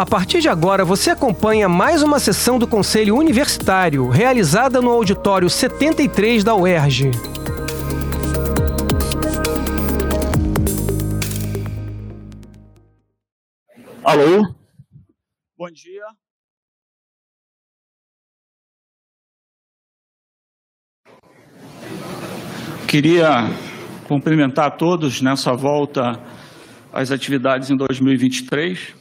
A 0.00 0.06
partir 0.06 0.40
de 0.40 0.48
agora, 0.48 0.82
você 0.82 1.10
acompanha 1.10 1.68
mais 1.68 2.02
uma 2.02 2.18
sessão 2.18 2.58
do 2.58 2.66
Conselho 2.66 3.14
Universitário, 3.14 4.08
realizada 4.08 4.80
no 4.80 4.88
auditório 4.88 5.50
73 5.50 6.42
da 6.42 6.54
UERJ. 6.54 7.10
Alô? 14.02 14.54
Bom 15.58 15.70
dia. 15.70 16.06
Queria 22.88 23.50
cumprimentar 24.08 24.68
a 24.68 24.70
todos 24.70 25.20
nessa 25.20 25.52
volta 25.52 26.18
às 26.90 27.10
atividades 27.10 27.68
em 27.68 27.76
2023, 27.76 28.98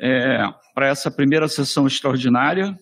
é, 0.00 0.38
para 0.74 0.88
essa 0.88 1.10
primeira 1.10 1.48
sessão 1.48 1.86
extraordinária. 1.86 2.76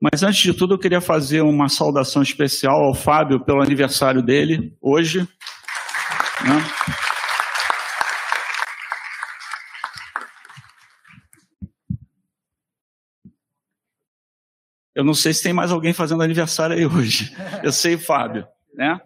Mas 0.00 0.22
antes 0.22 0.40
de 0.40 0.52
tudo, 0.52 0.74
eu 0.74 0.78
queria 0.78 1.00
fazer 1.00 1.40
uma 1.40 1.68
saudação 1.68 2.22
especial 2.22 2.84
ao 2.84 2.94
Fábio 2.94 3.44
pelo 3.44 3.62
aniversário 3.62 4.22
dele, 4.22 4.76
hoje. 4.80 5.20
Né? 5.20 6.62
Eu 14.94 15.04
não 15.04 15.12
sei 15.12 15.34
se 15.34 15.42
tem 15.42 15.52
mais 15.52 15.70
alguém 15.70 15.92
fazendo 15.92 16.22
aniversário 16.22 16.76
aí 16.76 16.86
hoje. 16.86 17.34
Eu 17.62 17.70
sei, 17.70 17.98
Fábio. 17.98 18.46
Né? 18.74 18.98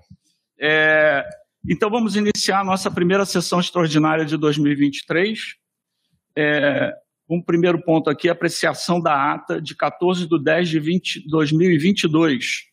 É, 0.61 1.25
então, 1.69 1.91
vamos 1.91 2.17
iniciar 2.17 2.61
a 2.61 2.65
nossa 2.65 2.91
primeira 2.91 3.25
sessão 3.25 3.61
extraordinária 3.61 4.25
de 4.25 4.37
2023. 4.37 5.60
É, 6.37 6.93
um 7.29 7.41
primeiro 7.41 7.81
ponto 7.83 8.11
aqui, 8.11 8.29
apreciação 8.29 9.01
da 9.01 9.33
ata 9.33 9.61
de 9.61 9.77
14 9.77 10.27
de 10.27 10.43
10 10.43 10.69
de 10.69 10.81
20, 10.81 11.29
2022. 11.29 12.65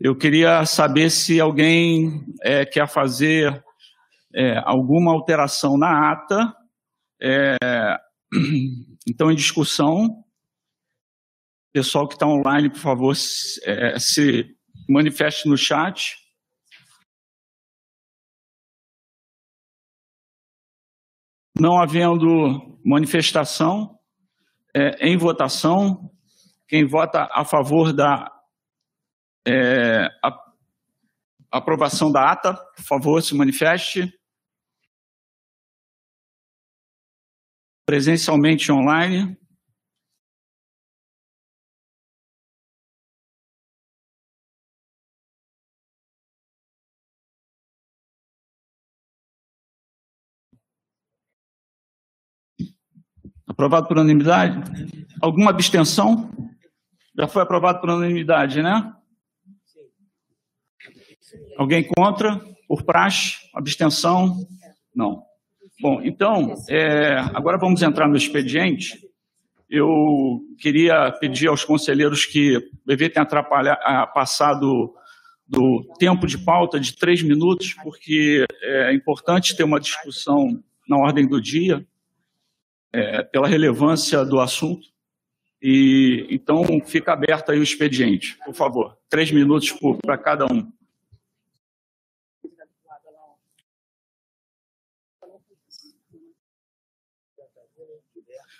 Eu 0.00 0.14
queria 0.14 0.66
saber 0.66 1.10
se 1.10 1.40
alguém 1.40 2.22
é, 2.42 2.66
quer 2.66 2.86
fazer 2.86 3.64
é, 4.34 4.60
alguma 4.64 5.12
alteração 5.12 5.78
na 5.78 6.12
ata. 6.12 6.54
É, 7.22 7.56
então, 9.08 9.30
em 9.30 9.36
discussão, 9.36 10.22
pessoal 11.72 12.06
que 12.06 12.14
está 12.14 12.26
online, 12.26 12.68
por 12.68 12.80
favor, 12.80 13.16
se, 13.16 13.58
é, 13.64 13.98
se 13.98 14.54
manifeste 14.88 15.48
no 15.48 15.56
chat. 15.56 16.16
Não 21.58 21.80
havendo 21.80 22.73
manifestação, 22.84 23.98
é, 24.76 25.08
em 25.08 25.16
votação, 25.16 26.10
quem 26.68 26.86
vota 26.86 27.28
a 27.32 27.44
favor 27.44 27.92
da 27.92 28.30
é, 29.46 30.06
a, 30.22 30.44
aprovação 31.52 32.10
da 32.10 32.32
ata, 32.32 32.54
por 32.54 32.84
favor, 32.84 33.22
se 33.22 33.34
manifeste. 33.36 34.12
Presencialmente 37.86 38.72
online. 38.72 39.36
Aprovado 53.54 53.86
por 53.86 53.96
unanimidade? 53.96 54.60
Alguma 55.22 55.50
abstenção? 55.50 56.28
Já 57.16 57.28
foi 57.28 57.40
aprovado 57.40 57.80
por 57.80 57.88
unanimidade, 57.88 58.60
né? 58.60 58.92
Alguém 61.56 61.86
contra? 61.96 62.40
Por 62.66 62.82
praxe? 62.82 63.36
Abstenção? 63.54 64.44
Não. 64.92 65.22
Bom, 65.80 66.02
então, 66.02 66.56
é, 66.68 67.16
agora 67.32 67.56
vamos 67.56 67.80
entrar 67.80 68.08
no 68.08 68.16
expediente. 68.16 68.98
Eu 69.70 70.40
queria 70.58 71.12
pedir 71.12 71.46
aos 71.46 71.64
conselheiros 71.64 72.26
que 72.26 72.58
evitem 72.88 73.22
atrapalhar, 73.22 73.76
passado 74.12 74.92
do 75.46 75.94
tempo 75.96 76.26
de 76.26 76.38
pauta 76.38 76.80
de 76.80 76.96
três 76.96 77.22
minutos, 77.22 77.72
porque 77.84 78.44
é 78.62 78.92
importante 78.92 79.56
ter 79.56 79.62
uma 79.62 79.78
discussão 79.78 80.60
na 80.88 80.96
ordem 80.98 81.28
do 81.28 81.40
dia 81.40 81.86
é, 82.94 83.22
pela 83.24 83.48
relevância 83.48 84.24
do 84.24 84.38
assunto. 84.40 84.88
E 85.60 86.26
então 86.30 86.62
fica 86.84 87.12
aberto 87.12 87.50
aí 87.50 87.58
o 87.58 87.62
expediente, 87.62 88.38
por 88.44 88.54
favor. 88.54 88.96
Três 89.08 89.32
minutos 89.32 89.74
para 90.02 90.16
cada 90.16 90.44
um. 90.46 90.70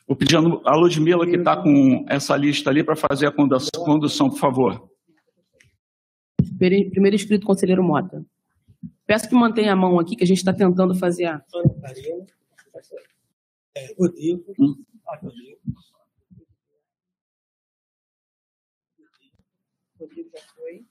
Vou 0.07 0.17
pedir 0.17 0.37
a 0.37 0.77
Ludmila, 0.77 1.27
que 1.27 1.37
está 1.37 1.57
com 1.57 2.05
essa 2.09 2.37
lista 2.37 2.69
ali, 2.69 2.85
para 2.85 2.95
fazer 2.95 3.27
a 3.27 3.33
condução, 3.33 4.29
por 4.29 4.39
favor. 4.39 4.91
Primeiro 6.59 7.17
inscrito, 7.17 7.47
conselheiro 7.47 7.83
Mota. 7.83 8.25
Peço 9.07 9.29
que 9.29 9.35
mantenha 9.35 9.73
a 9.73 9.77
mão 9.77 9.99
aqui, 9.99 10.17
que 10.17 10.25
a 10.25 10.27
gente 10.27 10.39
está 10.39 10.53
tentando 10.53 10.95
fazer 10.95 11.27
a. 11.27 11.43
É, 13.77 13.95
Rodrigo. 13.99 14.55
Hum. 14.59 14.85
Rodrigo. 15.21 15.61
Rodrigo 19.99 20.31
já 20.33 20.43
foi. 20.55 20.85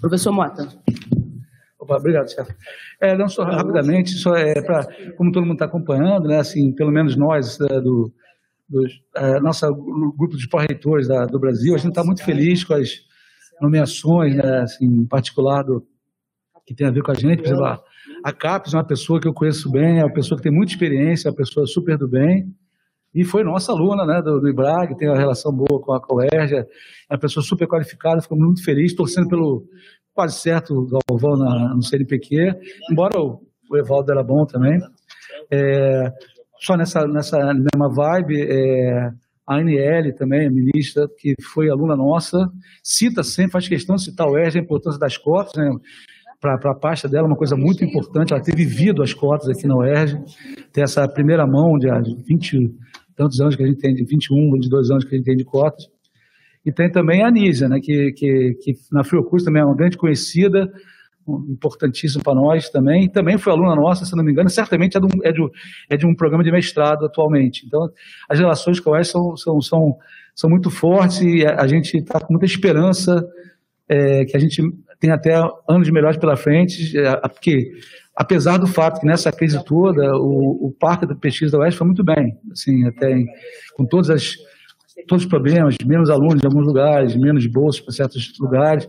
Professor 0.00 0.32
Mota. 0.32 0.68
Opa, 1.78 1.96
obrigado, 1.96 2.30
chefe. 2.30 2.54
É, 3.00 3.16
não 3.16 3.28
só 3.28 3.42
rapidamente, 3.42 4.10
só 4.10 4.36
é 4.36 4.60
para, 4.62 4.86
como 5.16 5.32
todo 5.32 5.44
mundo 5.44 5.54
está 5.54 5.64
acompanhando, 5.64 6.28
né, 6.28 6.38
assim, 6.38 6.72
pelo 6.72 6.90
menos 6.90 7.16
nós 7.16 7.58
é, 7.60 7.80
do, 7.80 8.12
do 8.68 8.86
é, 9.16 9.40
nossa 9.40 9.70
grupo 9.70 10.36
de 10.36 10.48
pró-reitores 10.48 11.08
do 11.08 11.38
Brasil, 11.38 11.74
a 11.74 11.78
gente 11.78 11.90
está 11.90 12.04
muito 12.04 12.22
feliz 12.22 12.64
com 12.64 12.74
as 12.74 13.00
nomeações, 13.60 14.36
né, 14.36 14.60
assim, 14.60 14.84
em 14.84 15.06
particular 15.06 15.62
do 15.62 15.86
que 16.66 16.74
tem 16.74 16.86
a 16.86 16.90
ver 16.90 17.02
com 17.02 17.10
a 17.10 17.14
gente, 17.14 17.38
por 17.38 17.46
exemplo, 17.46 17.64
a 17.64 17.82
CAPES 18.32 18.74
é 18.74 18.76
uma 18.76 18.86
pessoa 18.86 19.20
que 19.20 19.28
eu 19.28 19.34
conheço 19.34 19.70
bem, 19.70 20.00
é 20.00 20.04
uma 20.04 20.12
pessoa 20.12 20.36
que 20.36 20.42
tem 20.42 20.52
muita 20.52 20.72
experiência, 20.72 21.28
é 21.28 21.30
uma 21.30 21.36
pessoa 21.36 21.66
super 21.66 21.96
do 21.96 22.08
bem, 22.08 22.46
e 23.14 23.24
foi 23.24 23.42
nossa 23.42 23.72
aluna 23.72 24.06
né, 24.06 24.22
do, 24.22 24.40
do 24.40 24.48
IBRAG, 24.48 24.96
tem 24.96 25.08
uma 25.08 25.18
relação 25.18 25.52
boa 25.52 25.80
com 25.80 25.92
a 25.92 26.00
Coerja, 26.00 26.66
é 27.08 27.14
uma 27.14 27.18
pessoa 27.18 27.42
super 27.42 27.66
qualificada, 27.66 28.22
ficou 28.22 28.38
muito 28.38 28.62
feliz, 28.64 28.94
torcendo 28.94 29.28
pelo 29.28 29.64
quase 30.14 30.38
certo 30.38 30.86
Galvão 31.08 31.36
na, 31.36 31.74
no 31.74 31.82
CNPq, 31.82 32.54
embora 32.90 33.20
o, 33.20 33.40
o 33.68 33.76
Evaldo 33.76 34.12
era 34.12 34.22
bom 34.22 34.44
também. 34.46 34.78
É, 35.50 36.12
só 36.60 36.76
nessa, 36.76 37.06
nessa 37.06 37.38
mesma 37.54 37.88
vibe, 37.88 38.42
é, 38.42 39.10
a 39.46 39.56
ANL 39.56 40.14
também, 40.16 40.46
a 40.46 40.50
ministra, 40.50 41.08
que 41.18 41.34
foi 41.52 41.68
aluna 41.68 41.96
nossa, 41.96 42.48
cita 42.84 43.24
sempre, 43.24 43.52
faz 43.52 43.66
questão 43.66 43.96
de 43.96 44.04
citar 44.04 44.28
o 44.28 44.38
ERJ, 44.38 44.60
a 44.60 44.62
importância 44.62 45.00
das 45.00 45.16
cotas, 45.16 45.54
né? 45.56 45.68
Para 46.40 46.54
a 46.70 46.74
pasta 46.74 47.06
dela, 47.06 47.26
uma 47.26 47.36
coisa 47.36 47.54
muito 47.54 47.84
importante, 47.84 48.32
ela 48.32 48.42
ter 48.42 48.56
vivido 48.56 49.02
as 49.02 49.12
cotas 49.12 49.48
aqui 49.48 49.66
na 49.66 49.76
UERJ, 49.76 50.18
ter 50.72 50.80
essa 50.80 51.06
primeira 51.06 51.46
mão 51.46 51.78
de 51.78 51.88
20 52.26 52.74
tantos 53.14 53.40
anos 53.40 53.54
que 53.54 53.62
a 53.62 53.66
gente 53.66 53.78
tem, 53.78 53.94
de 53.94 54.02
21, 54.04 54.52
22 54.52 54.90
anos 54.90 55.04
que 55.04 55.14
a 55.14 55.18
gente 55.18 55.26
tem 55.26 55.36
de 55.36 55.44
cotas. 55.44 55.86
E 56.64 56.72
tem 56.72 56.90
também 56.90 57.22
a 57.22 57.28
Anísia, 57.28 57.68
né, 57.68 57.78
que, 57.80 58.12
que, 58.12 58.54
que 58.62 58.74
na 58.90 59.04
Fiocruz 59.04 59.44
também 59.44 59.60
é 59.60 59.64
uma 59.64 59.76
grande 59.76 59.98
conhecida, 59.98 60.72
importantíssimo 61.28 62.24
para 62.24 62.34
nós 62.34 62.70
também, 62.70 63.08
também 63.08 63.38
foi 63.38 63.52
aluna 63.52 63.76
nossa, 63.76 64.04
se 64.04 64.16
não 64.16 64.24
me 64.24 64.32
engano, 64.32 64.48
certamente 64.48 64.96
é 64.96 65.00
de 65.00 65.06
um, 65.06 65.10
é 65.22 65.32
de, 65.32 65.40
é 65.90 65.96
de 65.96 66.06
um 66.06 66.14
programa 66.14 66.42
de 66.42 66.50
mestrado 66.50 67.04
atualmente. 67.04 67.66
Então, 67.66 67.88
as 68.28 68.38
relações 68.38 68.80
com 68.80 68.94
a 68.94 68.98
UES 68.98 69.08
são, 69.08 69.36
são, 69.36 69.60
são, 69.60 69.98
são 70.34 70.50
muito 70.50 70.70
fortes 70.70 71.20
e 71.20 71.46
a, 71.46 71.60
a 71.60 71.66
gente 71.66 71.98
está 71.98 72.18
com 72.18 72.32
muita 72.32 72.46
esperança 72.46 73.24
é, 73.88 74.24
que 74.24 74.36
a 74.36 74.40
gente 74.40 74.62
tem 75.00 75.10
até 75.10 75.34
anos 75.68 75.90
melhores 75.90 76.18
pela 76.18 76.36
frente, 76.36 76.96
é, 76.96 77.16
porque 77.28 77.72
apesar 78.14 78.58
do 78.58 78.66
fato 78.66 79.00
que 79.00 79.06
nessa 79.06 79.32
crise 79.32 79.64
toda 79.64 80.14
o, 80.16 80.68
o 80.68 80.76
parque 80.78 81.06
da 81.06 81.14
pesquisa 81.14 81.52
da 81.52 81.64
Oeste 81.64 81.78
foi 81.78 81.86
muito 81.86 82.04
bem, 82.04 82.38
assim, 82.52 82.86
até 82.86 83.10
em, 83.10 83.26
com 83.74 83.84
todas 83.86 84.10
as 84.10 84.36
todos 85.08 85.24
os 85.24 85.30
problemas, 85.30 85.76
menos 85.84 86.10
alunos 86.10 86.42
em 86.42 86.46
alguns 86.46 86.66
lugares, 86.66 87.16
menos 87.16 87.46
bolsas 87.46 87.80
para 87.80 87.94
certos 87.94 88.38
lugares, 88.38 88.86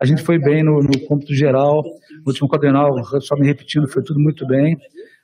a 0.00 0.04
gente 0.04 0.20
foi 0.20 0.36
bem 0.36 0.64
no, 0.64 0.80
no 0.80 0.98
cômputo 1.06 1.32
geral, 1.32 1.84
no 1.84 2.26
último 2.26 2.48
quadrenal, 2.48 2.92
só 3.20 3.36
me 3.36 3.46
repetindo, 3.46 3.86
foi 3.86 4.02
tudo 4.02 4.18
muito 4.18 4.44
bem, 4.44 4.76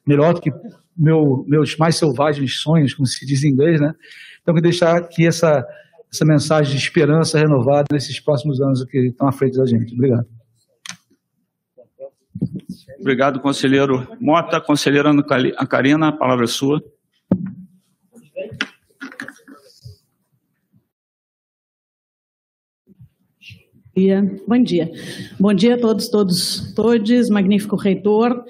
melhor 0.06 0.32
do 0.32 0.40
que 0.40 0.52
meu, 0.96 1.44
meus 1.48 1.76
mais 1.76 1.96
selvagens 1.96 2.60
sonhos, 2.60 2.94
como 2.94 3.04
se 3.04 3.26
diz 3.26 3.42
em 3.42 3.48
inglês, 3.48 3.80
né? 3.80 3.92
Então, 4.40 4.56
eu 4.56 4.62
deixar 4.62 4.96
aqui 4.96 5.26
essa 5.26 5.64
essa 6.12 6.24
mensagem 6.24 6.74
de 6.74 6.82
esperança 6.82 7.38
renovada 7.38 7.86
nesses 7.92 8.18
próximos 8.20 8.60
anos 8.60 8.84
que 8.84 8.98
estão 8.98 9.28
à 9.28 9.32
frente 9.32 9.56
da 9.56 9.66
gente. 9.66 9.94
Obrigado. 9.94 10.26
Obrigado, 13.00 13.40
conselheiro 13.40 14.06
Mota. 14.20 14.60
Conselheira 14.60 15.10
Ana 15.10 15.22
Karina, 15.22 16.08
a 16.08 16.12
palavra 16.12 16.44
é 16.44 16.48
sua. 16.48 16.82
Bom 24.46 24.62
dia. 24.62 24.88
Bom 25.40 25.52
dia 25.52 25.74
a 25.74 25.78
todos, 25.78 26.08
todos, 26.08 26.72
todos. 26.72 27.28
Magnífico 27.28 27.74
reitor. 27.74 28.44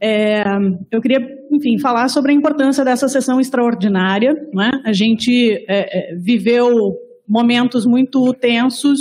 É, 0.00 0.44
eu 0.90 1.00
queria, 1.00 1.20
enfim, 1.50 1.78
falar 1.78 2.08
sobre 2.08 2.32
a 2.32 2.34
importância 2.34 2.84
dessa 2.84 3.08
sessão 3.08 3.40
extraordinária. 3.40 4.34
Né? 4.52 4.70
A 4.84 4.92
gente 4.92 5.64
é, 5.68 6.12
é 6.12 6.14
viveu 6.16 6.96
momentos 7.26 7.84
muito 7.84 8.32
tensos, 8.34 9.00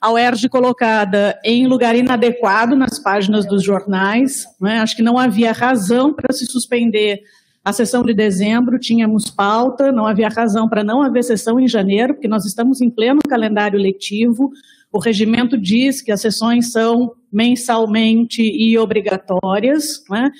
a 0.00 0.12
UERJ 0.12 0.48
colocada 0.50 1.38
em 1.44 1.66
lugar 1.66 1.96
inadequado 1.96 2.76
nas 2.76 2.98
páginas 2.98 3.46
dos 3.46 3.62
jornais. 3.62 4.46
Né? 4.60 4.78
Acho 4.78 4.96
que 4.96 5.02
não 5.02 5.18
havia 5.18 5.52
razão 5.52 6.12
para 6.12 6.32
se 6.32 6.44
suspender 6.46 7.22
a 7.64 7.72
sessão 7.72 8.02
de 8.02 8.12
dezembro, 8.12 8.78
tínhamos 8.78 9.30
pauta, 9.30 9.90
não 9.90 10.06
havia 10.06 10.28
razão 10.28 10.68
para 10.68 10.84
não 10.84 11.00
haver 11.00 11.24
sessão 11.24 11.58
em 11.58 11.66
janeiro, 11.66 12.12
porque 12.12 12.28
nós 12.28 12.44
estamos 12.44 12.82
em 12.82 12.90
pleno 12.90 13.20
calendário 13.26 13.80
letivo. 13.80 14.50
O 14.94 15.00
regimento 15.00 15.58
diz 15.58 16.00
que 16.00 16.12
as 16.12 16.20
sessões 16.20 16.70
são 16.70 17.14
mensalmente 17.32 18.40
e 18.40 18.78
obrigatórias. 18.78 20.04
Né? 20.08 20.30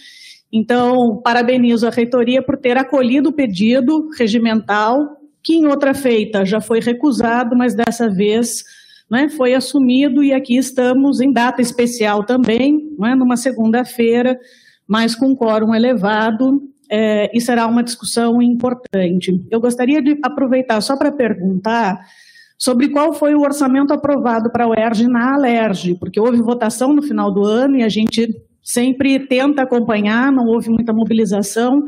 Então, 0.52 1.20
parabenizo 1.24 1.88
a 1.88 1.90
reitoria 1.90 2.40
por 2.40 2.56
ter 2.56 2.76
acolhido 2.76 3.30
o 3.30 3.32
pedido 3.32 4.08
regimental, 4.16 5.16
que 5.42 5.54
em 5.54 5.66
outra 5.66 5.92
feita 5.92 6.44
já 6.44 6.60
foi 6.60 6.78
recusado, 6.78 7.56
mas 7.56 7.74
dessa 7.74 8.08
vez 8.08 8.62
né, 9.10 9.28
foi 9.28 9.54
assumido 9.54 10.22
e 10.22 10.32
aqui 10.32 10.56
estamos 10.56 11.20
em 11.20 11.32
data 11.32 11.60
especial 11.60 12.22
também, 12.22 12.94
né, 12.96 13.16
numa 13.16 13.36
segunda-feira, 13.36 14.38
mas 14.86 15.16
com 15.16 15.34
quórum 15.34 15.74
elevado, 15.74 16.62
é, 16.88 17.28
e 17.36 17.40
será 17.40 17.66
uma 17.66 17.82
discussão 17.82 18.40
importante. 18.40 19.44
Eu 19.50 19.60
gostaria 19.60 20.00
de 20.00 20.16
aproveitar 20.22 20.80
só 20.80 20.96
para 20.96 21.10
perguntar 21.10 22.00
sobre 22.64 22.88
qual 22.88 23.12
foi 23.12 23.34
o 23.34 23.42
orçamento 23.42 23.92
aprovado 23.92 24.50
para 24.50 24.64
a 24.64 24.68
UERJ 24.68 25.06
na 25.06 25.34
Alerj, 25.34 25.96
porque 25.96 26.18
houve 26.18 26.40
votação 26.40 26.94
no 26.94 27.02
final 27.02 27.30
do 27.30 27.44
ano 27.44 27.76
e 27.76 27.82
a 27.82 27.90
gente 27.90 28.26
sempre 28.62 29.20
tenta 29.26 29.60
acompanhar, 29.60 30.32
não 30.32 30.46
houve 30.46 30.70
muita 30.70 30.90
mobilização. 30.90 31.82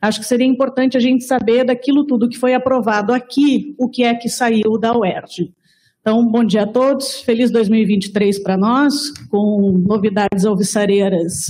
Acho 0.00 0.20
que 0.20 0.26
seria 0.26 0.46
importante 0.46 0.96
a 0.96 1.00
gente 1.00 1.24
saber 1.24 1.64
daquilo 1.64 2.06
tudo 2.06 2.28
que 2.28 2.38
foi 2.38 2.54
aprovado 2.54 3.12
aqui, 3.12 3.74
o 3.76 3.90
que 3.90 4.04
é 4.04 4.14
que 4.14 4.28
saiu 4.28 4.78
da 4.78 4.96
UERJ. 4.96 5.52
Então, 6.00 6.24
bom 6.24 6.44
dia 6.44 6.62
a 6.62 6.66
todos, 6.66 7.22
feliz 7.22 7.50
2023 7.50 8.40
para 8.40 8.56
nós, 8.56 9.10
com 9.28 9.82
novidades 9.84 10.46
alvissareiras 10.46 11.46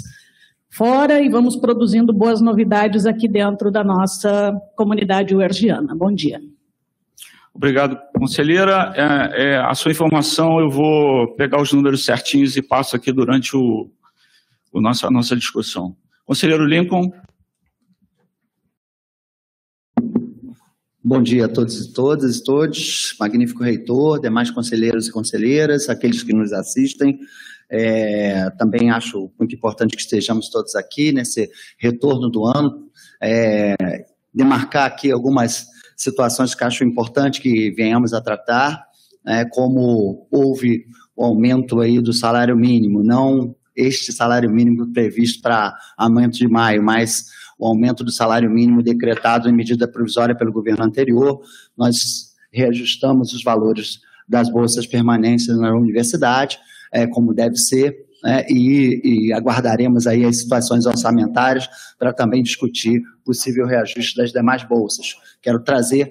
fora 0.73 1.21
e 1.21 1.29
vamos 1.29 1.55
produzindo 1.55 2.15
boas 2.15 2.41
novidades 2.41 3.05
aqui 3.05 3.29
dentro 3.29 3.71
da 3.71 3.85
nossa 3.85 4.55
comunidade 4.75 5.37
uergiana. 5.37 5.95
Bom 5.95 6.11
dia. 6.11 6.41
Obrigado, 7.63 8.01
conselheira. 8.17 8.91
É, 8.97 9.43
é, 9.43 9.57
a 9.59 9.75
sua 9.75 9.93
informação 9.93 10.59
eu 10.59 10.71
vou 10.71 11.35
pegar 11.35 11.61
os 11.61 11.71
números 11.75 12.07
certinhos 12.07 12.57
e 12.57 12.63
passo 12.63 12.97
aqui 12.97 13.13
durante 13.13 13.55
o, 13.55 13.91
o 14.73 14.81
nossa, 14.81 15.09
a 15.09 15.11
nossa 15.11 15.37
discussão. 15.37 15.95
Conselheiro 16.25 16.65
Lincoln. 16.65 17.13
Bom 21.05 21.23
dia 21.23 21.45
a 21.45 21.49
todos 21.51 21.85
e 21.85 21.93
todas 21.93 22.39
e 22.39 22.45
todos, 22.45 23.15
magnífico 23.21 23.63
reitor, 23.63 24.19
demais 24.19 24.51
conselheiros 24.51 25.09
e 25.09 25.13
conselheiras, 25.13 25.91
aqueles 25.91 26.23
que 26.23 26.33
nos 26.33 26.55
assistem. 26.55 27.19
É, 27.71 28.49
também 28.53 28.91
acho 28.91 29.31
muito 29.39 29.55
importante 29.55 29.95
que 29.95 30.01
estejamos 30.01 30.49
todos 30.49 30.75
aqui 30.75 31.13
nesse 31.13 31.51
retorno 31.79 32.31
do 32.31 32.47
ano, 32.47 32.89
é, 33.23 33.77
demarcar 34.33 34.87
aqui 34.87 35.13
algumas 35.13 35.67
situações 36.01 36.55
que 36.55 36.65
acho 36.65 36.83
importante 36.83 37.43
que 37.43 37.71
venhamos 37.73 38.15
a 38.15 38.23
tratar, 38.23 38.87
é, 39.27 39.45
como 39.45 40.27
houve 40.31 40.87
o 41.15 41.23
aumento 41.23 41.79
aí 41.79 42.01
do 42.01 42.13
salário 42.13 42.57
mínimo, 42.57 43.03
não 43.03 43.55
este 43.77 44.11
salário 44.11 44.51
mínimo 44.51 44.91
previsto 44.93 45.43
para 45.43 45.77
aumento 45.99 46.39
de 46.39 46.49
maio, 46.49 46.83
mas 46.83 47.27
o 47.59 47.67
aumento 47.67 48.03
do 48.03 48.11
salário 48.11 48.51
mínimo 48.51 48.83
decretado 48.83 49.47
em 49.49 49.53
medida 49.53 49.87
provisória 49.87 50.35
pelo 50.35 50.53
governo 50.53 50.85
anterior, 50.85 51.39
nós 51.77 51.97
reajustamos 52.51 53.35
os 53.35 53.45
valores 53.45 54.01
das 54.27 54.51
bolsas 54.51 54.87
permanentes 54.87 55.49
na 55.49 55.75
universidade, 55.75 56.59
é, 56.91 57.07
como 57.07 57.35
deve 57.35 57.57
ser, 57.57 57.95
né, 58.23 58.45
e, 58.49 59.29
e, 59.29 59.33
aguardaremos 59.33 60.07
aí 60.07 60.25
as 60.25 60.39
situações 60.39 60.87
orçamentárias 60.87 61.69
para 61.99 62.13
também 62.13 62.43
discutir 62.43 63.01
possível 63.25 63.67
reajuste 63.67 64.17
das 64.17 64.33
demais 64.33 64.63
bolsas. 64.63 65.15
Quero 65.41 65.61
trazer, 65.61 66.11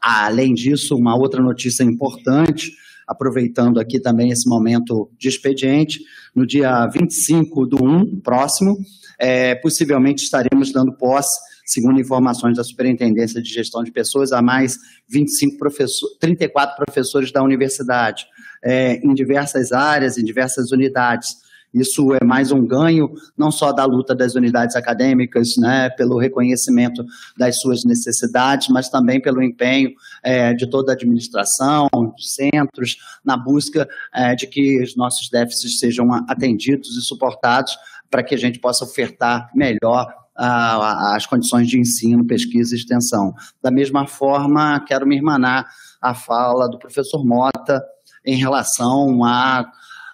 além 0.00 0.54
disso, 0.54 0.96
uma 0.96 1.16
outra 1.16 1.42
notícia 1.42 1.82
importante, 1.82 2.72
aproveitando 3.06 3.78
aqui 3.78 4.00
também 4.00 4.30
esse 4.30 4.48
momento 4.48 5.10
de 5.18 5.28
expediente, 5.28 6.00
no 6.34 6.46
dia 6.46 6.86
25 6.88 7.66
do 7.66 7.82
1 7.82 8.20
próximo, 8.20 8.76
é, 9.18 9.54
possivelmente 9.54 10.24
estaremos 10.24 10.72
dando 10.72 10.92
posse, 10.92 11.38
segundo 11.64 12.00
informações 12.00 12.56
da 12.56 12.64
Superintendência 12.64 13.40
de 13.40 13.48
Gestão 13.48 13.82
de 13.82 13.90
Pessoas, 13.90 14.32
a 14.32 14.42
mais 14.42 14.76
25 15.08 15.56
professor, 15.56 16.08
34 16.20 16.76
professores 16.76 17.32
da 17.32 17.42
universidade, 17.42 18.26
é, 18.62 18.96
em 18.96 19.14
diversas 19.14 19.72
áreas, 19.72 20.18
em 20.18 20.24
diversas 20.24 20.70
unidades. 20.70 21.45
Isso 21.72 22.14
é 22.14 22.24
mais 22.24 22.50
um 22.52 22.66
ganho, 22.66 23.12
não 23.36 23.50
só 23.50 23.72
da 23.72 23.84
luta 23.84 24.14
das 24.14 24.34
unidades 24.34 24.76
acadêmicas, 24.76 25.56
né, 25.56 25.90
pelo 25.90 26.18
reconhecimento 26.18 27.04
das 27.36 27.60
suas 27.60 27.84
necessidades, 27.84 28.68
mas 28.68 28.88
também 28.88 29.20
pelo 29.20 29.42
empenho 29.42 29.90
é, 30.22 30.54
de 30.54 30.66
toda 30.68 30.92
a 30.92 30.94
administração, 30.94 31.88
dos 31.92 32.34
centros, 32.34 32.96
na 33.24 33.36
busca 33.36 33.88
é, 34.14 34.34
de 34.34 34.46
que 34.46 34.82
os 34.82 34.96
nossos 34.96 35.28
déficits 35.28 35.78
sejam 35.78 36.12
atendidos 36.28 36.96
e 36.96 37.02
suportados 37.02 37.76
para 38.10 38.22
que 38.22 38.34
a 38.34 38.38
gente 38.38 38.58
possa 38.58 38.84
ofertar 38.84 39.50
melhor 39.54 40.06
as 40.38 41.24
condições 41.24 41.66
de 41.66 41.80
ensino, 41.80 42.26
pesquisa 42.26 42.74
e 42.74 42.78
extensão. 42.78 43.34
Da 43.62 43.70
mesma 43.70 44.06
forma, 44.06 44.84
quero 44.86 45.06
me 45.06 45.16
irmanar 45.16 45.66
a 46.00 46.14
fala 46.14 46.68
do 46.68 46.78
professor 46.78 47.24
Mota 47.24 47.82
em 48.24 48.36
relação 48.36 49.24
a, 49.24 49.64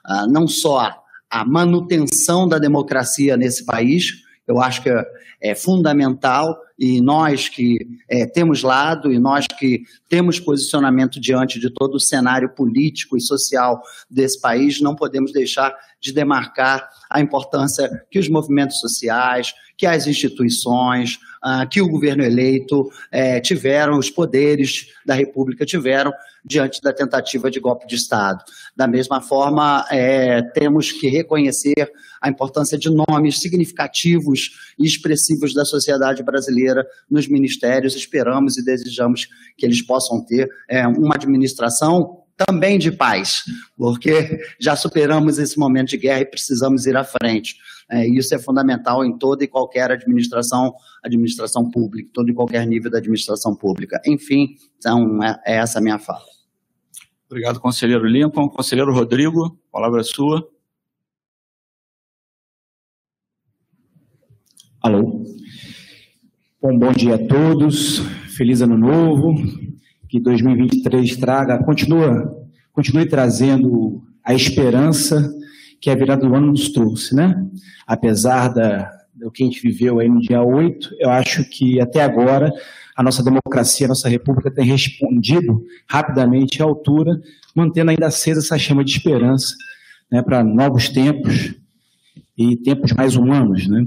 a 0.05 0.27
não 0.29 0.47
só 0.47 1.02
a 1.33 1.47
manutenção 1.47 2.47
da 2.47 2.59
democracia 2.59 3.39
nesse 3.39 3.65
país, 3.65 4.23
eu 4.47 4.61
acho 4.61 4.83
que 4.83 4.91
é, 4.91 5.03
é 5.41 5.55
fundamental 5.55 6.55
e 6.79 7.01
nós 7.01 7.49
que 7.49 7.79
é, 8.07 8.27
temos 8.27 8.63
lado 8.63 9.11
e 9.11 9.19
nós 9.19 9.47
que 9.47 9.83
temos 10.11 10.39
posicionamento 10.39 11.19
diante 11.19 11.59
de 11.59 11.71
todo 11.71 11.95
o 11.95 12.01
cenário 12.01 12.51
político 12.51 13.17
e 13.17 13.21
social 13.21 13.81
desse 14.11 14.39
país, 14.43 14.79
não 14.83 14.95
podemos 14.95 15.33
deixar 15.33 15.75
de 15.99 16.13
demarcar 16.13 16.87
a 17.09 17.19
importância 17.19 17.89
que 18.11 18.19
os 18.19 18.29
movimentos 18.29 18.79
sociais, 18.79 19.55
que 19.79 19.87
as 19.87 20.07
instituições, 20.07 21.19
que 21.71 21.81
o 21.81 21.89
governo 21.89 22.23
eleito 22.23 22.91
é, 23.11 23.41
tiveram, 23.41 23.99
os 23.99 24.11
poderes 24.11 24.89
da 25.05 25.15
República 25.15 25.65
tiveram 25.65 26.13
diante 26.45 26.81
da 26.81 26.93
tentativa 26.93 27.51
de 27.51 27.61
golpe 27.61 27.87
de 27.87 27.95
Estado. 27.95 28.43
Da 28.77 28.87
mesma 28.89 29.21
forma, 29.21 29.85
é, 29.91 30.43
temos 30.43 30.91
que 30.91 31.09
reconhecer 31.09 31.91
a 32.21 32.29
importância 32.29 32.79
de 32.79 32.89
nomes 32.91 33.41
significativos 33.41 34.75
e 34.79 34.85
expressivos 34.85 35.55
da 35.55 35.65
sociedade 35.65 36.23
brasileira 36.23 36.87
nos 37.11 37.29
ministérios. 37.29 37.95
Esperamos 37.95 38.57
e 38.57 38.65
desejamos 38.65 39.29
que 39.57 39.67
eles 39.67 39.83
possam 39.83 40.25
ter 40.25 40.49
é, 40.69 40.87
uma 40.87 41.15
administração 41.15 42.22
também 42.37 42.79
de 42.79 42.91
paz, 42.91 43.45
porque 43.77 44.41
já 44.61 44.75
superamos 44.75 45.39
esse 45.39 45.59
momento 45.59 45.91
de 45.91 45.99
guerra 45.99 46.21
e 46.21 46.27
precisamos 46.27 46.87
ir 46.87 46.97
à 46.97 47.05
frente. 47.05 47.57
É, 47.91 48.07
isso 48.07 48.35
é 48.35 48.39
fundamental 48.39 49.05
em 49.05 49.17
toda 49.19 49.45
e 49.45 49.49
qualquer 49.49 49.91
administração, 49.91 50.75
administração 51.03 51.71
pública, 51.71 52.11
todo 52.13 52.31
e 52.31 52.35
qualquer 52.35 52.67
nível 52.67 52.91
da 52.91 52.99
administração 52.99 53.55
pública. 53.55 54.01
Enfim, 54.07 54.57
então 54.79 55.23
é, 55.23 55.41
é 55.47 55.57
essa 55.57 55.79
a 55.79 55.83
minha 55.83 55.99
fala. 55.99 56.25
Obrigado, 57.27 57.61
conselheiro 57.61 58.07
Lincoln. 58.07 58.49
Conselheiro 58.49 58.93
Rodrigo, 58.93 59.59
a 59.69 59.73
palavra 59.73 60.01
é 60.01 60.05
sua. 60.05 60.47
Alô. 64.83 65.25
Bom, 66.61 66.79
bom 66.79 66.93
dia 66.93 67.15
a 67.15 67.27
todos. 67.27 67.99
Feliz 68.37 68.63
ano 68.63 68.77
novo 68.77 69.35
que 70.13 70.21
2023 70.21 71.17
traga, 71.17 71.65
continua, 71.65 72.37
continue 72.71 73.09
trazendo 73.09 74.03
a 74.23 74.35
esperança 74.35 75.35
que 75.81 75.89
a 75.89 75.95
virada 75.95 76.29
do 76.29 76.35
ano 76.35 76.49
nos 76.49 76.69
trouxe, 76.69 77.15
né? 77.15 77.43
Apesar 77.87 78.49
da, 78.49 78.93
do 79.15 79.31
que 79.31 79.43
a 79.43 79.47
gente 79.47 79.63
viveu 79.63 80.01
aí 80.01 80.11
no 80.11 80.21
dia 80.21 80.43
8, 80.43 80.97
eu 81.01 81.09
acho 81.09 81.43
que 81.49 81.81
até 81.81 82.03
agora 82.03 82.53
a 82.95 83.03
nossa 83.03 83.25
democracia, 83.25 83.87
a 83.87 83.89
nossa 83.89 84.07
república 84.07 84.51
tem 84.51 84.67
respondido 84.67 85.65
rapidamente 85.89 86.61
à 86.61 86.67
altura, 86.67 87.19
mantendo 87.55 87.91
ainda 87.91 88.09
acesa 88.09 88.41
essa 88.41 88.59
chama 88.59 88.85
de 88.85 88.91
esperança 88.91 89.55
né, 90.11 90.21
para 90.21 90.45
novos 90.45 90.91
tempos 90.91 91.55
e 92.37 92.55
tempos 92.59 92.93
mais 92.93 93.17
humanos, 93.17 93.67
né? 93.67 93.87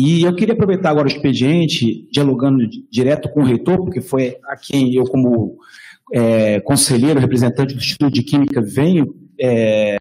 E 0.00 0.22
eu 0.22 0.32
queria 0.32 0.54
aproveitar 0.54 0.90
agora 0.90 1.08
o 1.08 1.10
expediente, 1.10 2.08
dialogando 2.12 2.64
direto 2.88 3.28
com 3.30 3.40
o 3.40 3.44
reitor, 3.44 3.78
porque 3.78 4.00
foi 4.00 4.36
a 4.44 4.56
quem 4.56 4.94
eu, 4.94 5.02
como 5.02 5.58
é, 6.14 6.60
conselheiro, 6.60 7.18
representante 7.18 7.74
do 7.74 7.80
Instituto 7.80 8.12
de 8.12 8.22
Química, 8.22 8.62
venho 8.62 9.12
é, 9.40 9.96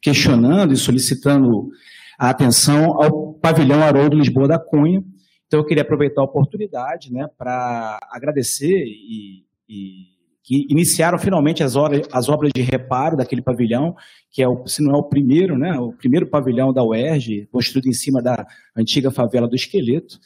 questionando 0.00 0.72
e 0.72 0.76
solicitando 0.76 1.68
a 2.16 2.30
atenção 2.30 3.02
ao 3.02 3.34
pavilhão 3.34 3.82
Haroldo 3.82 4.16
Lisboa 4.16 4.46
da 4.46 4.58
Cunha. 4.58 5.02
Então, 5.48 5.58
eu 5.58 5.66
queria 5.66 5.82
aproveitar 5.82 6.20
a 6.20 6.24
oportunidade 6.24 7.12
né, 7.12 7.26
para 7.36 7.98
agradecer 8.12 8.84
e, 8.84 9.44
e 9.68 10.17
que 10.48 10.66
iniciaram 10.70 11.18
finalmente 11.18 11.62
as, 11.62 11.76
horas, 11.76 12.08
as 12.10 12.30
obras 12.30 12.50
de 12.54 12.62
reparo 12.62 13.18
daquele 13.18 13.42
pavilhão, 13.42 13.94
que 14.32 14.42
é 14.42 14.48
o, 14.48 14.66
se 14.66 14.82
não 14.82 14.94
é 14.94 14.96
o 14.96 15.02
primeiro, 15.02 15.58
né, 15.58 15.78
o 15.78 15.92
primeiro 15.92 16.26
pavilhão 16.26 16.72
da 16.72 16.82
UERJ, 16.82 17.46
construído 17.52 17.86
em 17.86 17.92
cima 17.92 18.22
da 18.22 18.46
antiga 18.74 19.10
favela 19.10 19.46
do 19.46 19.54
Esqueleto. 19.54 20.18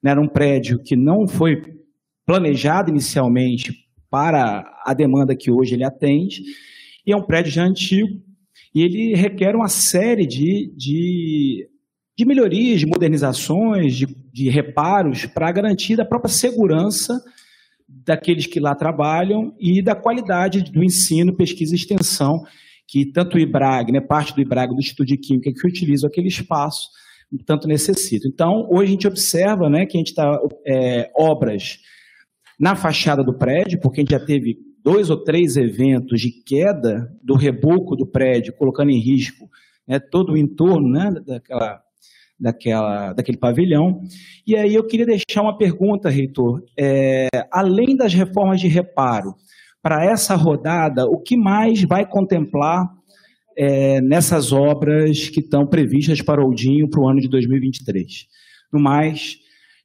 Né, 0.00 0.12
era 0.12 0.20
um 0.20 0.28
prédio 0.28 0.80
que 0.80 0.94
não 0.94 1.26
foi 1.26 1.60
planejado 2.24 2.88
inicialmente 2.88 3.74
para 4.08 4.64
a 4.86 4.94
demanda 4.94 5.34
que 5.34 5.50
hoje 5.50 5.74
ele 5.74 5.82
atende, 5.82 6.44
e 7.04 7.10
é 7.10 7.16
um 7.16 7.26
prédio 7.26 7.50
já 7.50 7.64
antigo, 7.64 8.22
e 8.72 8.80
ele 8.80 9.16
requer 9.16 9.56
uma 9.56 9.66
série 9.66 10.24
de, 10.24 10.72
de, 10.76 11.68
de 12.16 12.24
melhorias, 12.24 12.78
de 12.78 12.86
modernizações, 12.86 13.96
de, 13.96 14.06
de 14.32 14.48
reparos 14.48 15.26
para 15.26 15.50
garantir 15.50 16.00
a 16.00 16.04
própria 16.04 16.32
segurança 16.32 17.20
daqueles 18.04 18.46
que 18.46 18.60
lá 18.60 18.74
trabalham 18.74 19.54
e 19.58 19.82
da 19.82 19.94
qualidade 19.94 20.62
do 20.70 20.82
ensino, 20.84 21.34
pesquisa 21.34 21.74
e 21.74 21.76
extensão, 21.76 22.42
que 22.86 23.06
tanto 23.06 23.36
o 23.36 23.40
IBRAG, 23.40 23.92
né, 23.92 24.00
parte 24.00 24.34
do 24.34 24.40
IBRAG 24.40 24.74
do 24.74 24.80
Instituto 24.80 25.06
de 25.06 25.16
Química 25.16 25.52
que 25.52 25.66
utiliza 25.66 26.06
aquele 26.06 26.28
espaço, 26.28 26.88
tanto 27.46 27.66
necessita. 27.66 28.28
Então, 28.28 28.68
hoje 28.70 28.88
a 28.88 28.90
gente 28.92 29.08
observa 29.08 29.68
né, 29.68 29.86
que 29.86 29.96
a 29.96 30.00
gente 30.00 30.10
está 30.10 30.38
é, 30.66 31.10
obras 31.16 31.78
na 32.60 32.76
fachada 32.76 33.24
do 33.24 33.36
prédio, 33.36 33.80
porque 33.80 34.00
a 34.00 34.02
gente 34.02 34.12
já 34.12 34.24
teve 34.24 34.58
dois 34.82 35.10
ou 35.10 35.16
três 35.16 35.56
eventos 35.56 36.20
de 36.20 36.30
queda 36.30 37.10
do 37.22 37.34
reboco 37.34 37.96
do 37.96 38.06
prédio, 38.06 38.54
colocando 38.54 38.90
em 38.90 39.00
risco 39.00 39.48
né, 39.88 39.98
todo 39.98 40.34
o 40.34 40.36
entorno 40.36 40.88
né, 40.88 41.10
daquela 41.26 41.82
daquela, 42.38 43.12
daquele 43.12 43.38
pavilhão. 43.38 44.00
E 44.46 44.56
aí 44.56 44.74
eu 44.74 44.86
queria 44.86 45.06
deixar 45.06 45.42
uma 45.42 45.56
pergunta, 45.56 46.10
reitor. 46.10 46.62
É, 46.78 47.28
além 47.50 47.96
das 47.96 48.12
reformas 48.12 48.60
de 48.60 48.68
reparo, 48.68 49.34
para 49.82 50.04
essa 50.04 50.34
rodada, 50.34 51.06
o 51.06 51.20
que 51.20 51.36
mais 51.36 51.82
vai 51.82 52.08
contemplar 52.08 52.88
é, 53.56 54.00
nessas 54.00 54.52
obras 54.52 55.28
que 55.28 55.40
estão 55.40 55.66
previstas 55.66 56.22
para 56.22 56.42
o 56.42 56.48
Odinho 56.48 56.88
para 56.88 57.00
o 57.00 57.08
ano 57.08 57.20
de 57.20 57.28
2023? 57.28 58.26
No 58.72 58.80
mais, 58.80 59.36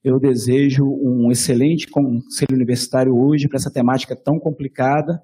eu 0.03 0.20
desejo 0.20 0.86
um 0.86 1.29
excelente 1.32 1.88
conselho 1.88 2.56
universitário 2.56 3.13
hoje 3.15 3.48
para 3.48 3.58
essa 3.58 3.72
temática 3.72 4.15
tão 4.15 4.39
complicada, 4.39 5.22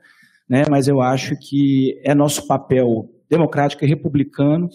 né, 0.48 0.63
mas 0.70 0.88
eu 0.88 1.01
acho 1.01 1.36
que 1.39 2.00
é 2.03 2.13
nosso 2.13 2.46
papel 2.46 3.10
democrático 3.29 3.84
e 3.84 3.88
republicano 3.88 4.70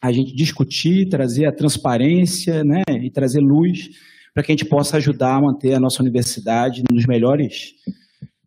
a 0.00 0.12
gente 0.12 0.34
discutir, 0.34 1.08
trazer 1.08 1.46
a 1.46 1.52
transparência 1.52 2.62
né, 2.62 2.82
e 3.02 3.10
trazer 3.10 3.40
luz 3.40 3.88
para 4.32 4.42
que 4.42 4.52
a 4.52 4.54
gente 4.54 4.68
possa 4.68 4.96
ajudar 4.98 5.34
a 5.34 5.40
manter 5.40 5.74
a 5.74 5.80
nossa 5.80 6.02
universidade 6.02 6.84
nos 6.90 7.06
melhores 7.06 7.74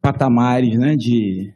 patamares 0.02 0.78
né, 0.78 0.96
de, 0.96 1.54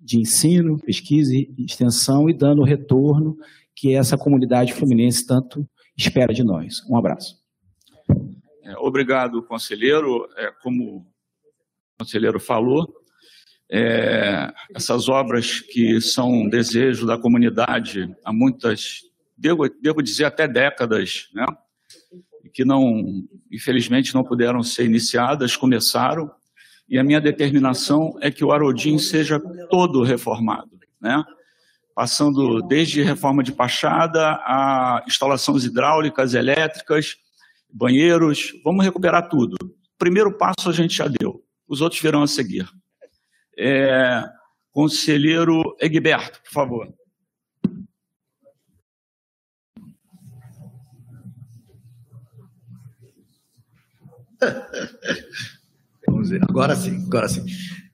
de 0.00 0.18
ensino, 0.18 0.78
pesquisa 0.78 1.32
e 1.34 1.54
extensão 1.58 2.28
e 2.28 2.36
dando 2.36 2.62
o 2.62 2.64
retorno 2.64 3.36
que 3.74 3.94
essa 3.94 4.18
comunidade 4.18 4.72
fluminense 4.72 5.26
tanto 5.26 5.66
espera 5.96 6.34
de 6.34 6.42
nós. 6.42 6.82
Um 6.90 6.96
abraço. 6.96 7.36
É, 8.64 8.76
obrigado, 8.78 9.42
conselheiro. 9.44 10.28
É, 10.36 10.50
como 10.62 10.96
o 10.96 11.06
conselheiro 11.98 12.40
falou, 12.40 12.92
é, 13.70 14.52
essas 14.74 15.08
obras 15.08 15.60
que 15.60 16.00
são 16.00 16.48
desejo 16.48 17.06
da 17.06 17.16
comunidade 17.16 18.14
há 18.24 18.32
muitas 18.32 19.00
devo, 19.42 19.68
devo 19.68 20.00
dizer 20.00 20.24
até 20.24 20.46
décadas, 20.46 21.28
né? 21.34 21.44
que 22.54 22.64
não, 22.64 23.24
infelizmente, 23.50 24.14
não 24.14 24.22
puderam 24.22 24.62
ser 24.62 24.84
iniciadas, 24.84 25.56
começaram, 25.56 26.30
e 26.88 26.98
a 26.98 27.02
minha 27.02 27.20
determinação 27.20 28.16
é 28.20 28.30
que 28.30 28.44
o 28.44 28.52
Arodim 28.52 28.98
seja 28.98 29.40
todo 29.68 30.02
reformado, 30.02 30.78
né? 31.00 31.24
passando 31.94 32.62
desde 32.62 33.02
reforma 33.02 33.42
de 33.42 33.52
pachada 33.52 34.34
a 34.44 35.02
instalações 35.08 35.64
hidráulicas, 35.64 36.34
elétricas, 36.34 37.16
banheiros, 37.68 38.52
vamos 38.64 38.84
recuperar 38.84 39.28
tudo. 39.28 39.56
primeiro 39.98 40.38
passo 40.38 40.68
a 40.68 40.72
gente 40.72 40.96
já 40.96 41.08
deu, 41.08 41.42
os 41.66 41.80
outros 41.80 42.00
virão 42.00 42.22
a 42.22 42.28
seguir. 42.28 42.68
É, 43.58 44.24
conselheiro 44.70 45.76
Egberto, 45.80 46.40
por 46.42 46.52
favor. 46.52 47.01
Vamos 56.06 56.30
ver, 56.30 56.42
agora 56.42 56.74
sim, 56.76 57.04
agora 57.06 57.28
sim. 57.28 57.44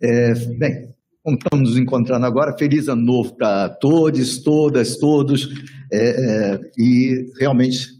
É, 0.00 0.34
bem, 0.34 0.94
estamos 1.26 1.70
nos 1.70 1.78
encontrando 1.78 2.24
agora, 2.24 2.56
feliz 2.56 2.88
ano 2.88 3.02
novo 3.02 3.34
para 3.36 3.68
todos, 3.68 4.38
todas, 4.38 4.96
todos, 4.96 5.48
é, 5.92 6.08
é, 6.08 6.60
e 6.76 7.32
realmente 7.38 7.98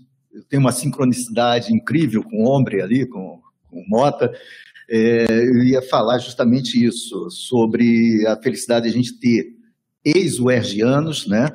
tem 0.49 0.59
uma 0.59 0.73
sincronicidade 0.73 1.73
incrível 1.73 2.23
com 2.23 2.45
o 2.45 2.49
Ombre 2.49 2.81
ali, 2.81 3.07
com, 3.07 3.41
com 3.69 3.81
o 3.81 3.89
Mota, 3.89 4.33
é, 4.91 5.27
eu 5.47 5.63
ia 5.65 5.83
falar 5.83 6.19
justamente 6.19 6.83
isso, 6.83 7.29
sobre 7.31 8.27
a 8.27 8.37
felicidade 8.37 8.85
de 8.85 8.91
a 8.91 8.97
gente 8.97 9.19
ter 9.19 9.55
ex-uergianos, 10.05 11.27
né, 11.27 11.49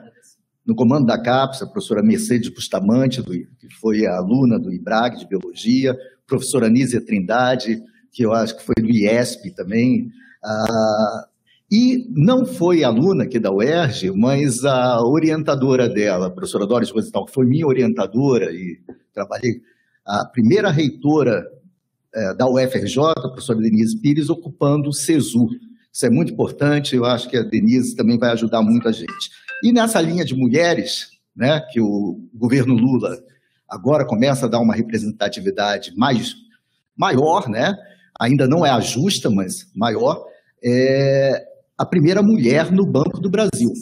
no 0.65 0.75
comando 0.75 1.07
da 1.07 1.21
CAPES, 1.21 1.61
a 1.61 1.67
professora 1.67 2.03
Mercedes 2.03 2.49
Bustamante, 2.49 3.21
do, 3.21 3.31
que 3.31 3.69
foi 3.79 4.05
aluna 4.05 4.59
do 4.59 4.71
IBRAG 4.71 5.17
de 5.17 5.27
Biologia, 5.27 5.97
professora 6.27 6.67
Anísia 6.67 7.01
Trindade, 7.01 7.81
que 8.11 8.23
eu 8.23 8.33
acho 8.33 8.57
que 8.57 8.63
foi 8.63 8.75
do 8.75 8.89
IESP 8.89 9.51
também, 9.55 10.09
ah, 10.43 11.27
e 11.75 12.05
não 12.11 12.45
foi 12.45 12.83
aluna 12.83 13.23
aqui 13.23 13.39
da 13.39 13.51
UERJ, 13.51 14.11
mas 14.11 14.63
a 14.63 15.01
orientadora 15.01 15.89
dela, 15.89 16.27
a 16.27 16.29
professora 16.29 16.67
Doris 16.67 16.91
Rosital, 16.91 17.25
que 17.25 17.33
foi 17.33 17.47
minha 17.47 17.65
orientadora 17.65 18.51
e 18.51 18.79
trabalhei, 19.11 19.59
a 20.05 20.23
primeira 20.23 20.69
reitora 20.69 21.43
eh, 22.13 22.33
da 22.35 22.47
UFRJ, 22.47 23.13
a 23.17 23.29
professora 23.29 23.59
Denise 23.59 23.99
Pires, 23.99 24.29
ocupando 24.29 24.89
o 24.89 24.93
CESU. 24.93 25.47
Isso 25.91 26.05
é 26.05 26.11
muito 26.11 26.33
importante, 26.33 26.95
eu 26.95 27.05
acho 27.05 27.27
que 27.27 27.37
a 27.37 27.41
Denise 27.41 27.95
também 27.95 28.19
vai 28.19 28.29
ajudar 28.33 28.61
muito 28.61 28.87
a 28.87 28.91
gente. 28.91 29.31
E 29.63 29.73
nessa 29.73 29.99
linha 29.99 30.23
de 30.23 30.35
mulheres, 30.35 31.07
né, 31.35 31.59
que 31.71 31.81
o 31.81 32.19
governo 32.35 32.75
Lula 32.75 33.17
agora 33.73 34.05
começa 34.05 34.45
a 34.45 34.49
dar 34.49 34.59
uma 34.59 34.75
representatividade 34.75 35.93
mais 35.97 36.35
maior, 36.95 37.49
né? 37.49 37.75
Ainda 38.19 38.47
não 38.47 38.63
é 38.63 38.69
a 38.69 38.79
justa, 38.79 39.31
mas 39.31 39.67
maior. 39.75 40.23
É 40.63 41.43
a 41.75 41.83
primeira 41.83 42.21
mulher 42.21 42.71
no 42.71 42.85
Banco 42.85 43.19
do 43.19 43.31
Brasil, 43.31 43.73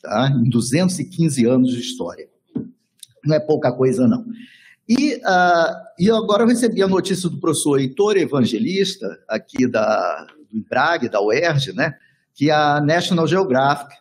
tá? 0.00 0.30
Em 0.30 0.48
215 0.48 1.44
anos 1.46 1.72
de 1.72 1.80
história. 1.80 2.28
Não 3.24 3.34
é 3.34 3.40
pouca 3.40 3.72
coisa, 3.72 4.06
não. 4.06 4.24
E, 4.88 5.16
uh, 5.16 5.74
e 5.98 6.10
agora 6.10 6.44
eu 6.44 6.48
recebi 6.48 6.82
a 6.82 6.88
notícia 6.88 7.28
do 7.28 7.38
professor 7.38 7.80
Heitor 7.80 8.16
Evangelista, 8.16 9.18
aqui 9.28 9.66
da, 9.66 10.26
do 10.50 10.58
IBRAG, 10.58 11.08
da 11.08 11.20
UERJ, 11.20 11.72
né? 11.72 11.94
Que 12.34 12.50
a 12.52 12.80
National 12.80 13.26
Geographic 13.26 13.92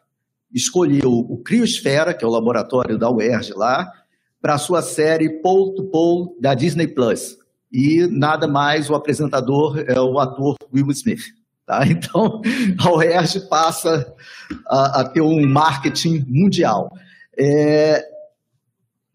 escolheu 0.53 1.11
o 1.11 1.37
Criosfera, 1.43 2.13
que 2.13 2.23
é 2.23 2.27
o 2.27 2.31
laboratório 2.31 2.97
da 2.97 3.09
UERJ 3.09 3.53
lá, 3.55 3.91
para 4.41 4.55
a 4.55 4.57
sua 4.57 4.81
série 4.81 5.41
Pole 5.41 5.75
to 5.75 5.83
Pole 5.85 6.29
da 6.39 6.53
Disney 6.53 6.87
Plus. 6.87 7.37
E 7.71 8.07
nada 8.07 8.47
mais, 8.47 8.89
o 8.89 8.95
apresentador 8.95 9.83
é 9.87 9.99
o 9.99 10.17
ator 10.19 10.55
Will 10.73 10.89
Smith. 10.91 11.23
Tá? 11.65 11.85
Então, 11.87 12.41
a 12.79 12.91
UERJ 12.95 13.41
passa 13.47 14.11
a, 14.67 15.01
a 15.01 15.03
ter 15.09 15.21
um 15.21 15.47
marketing 15.47 16.25
mundial. 16.27 16.91
É, 17.37 18.03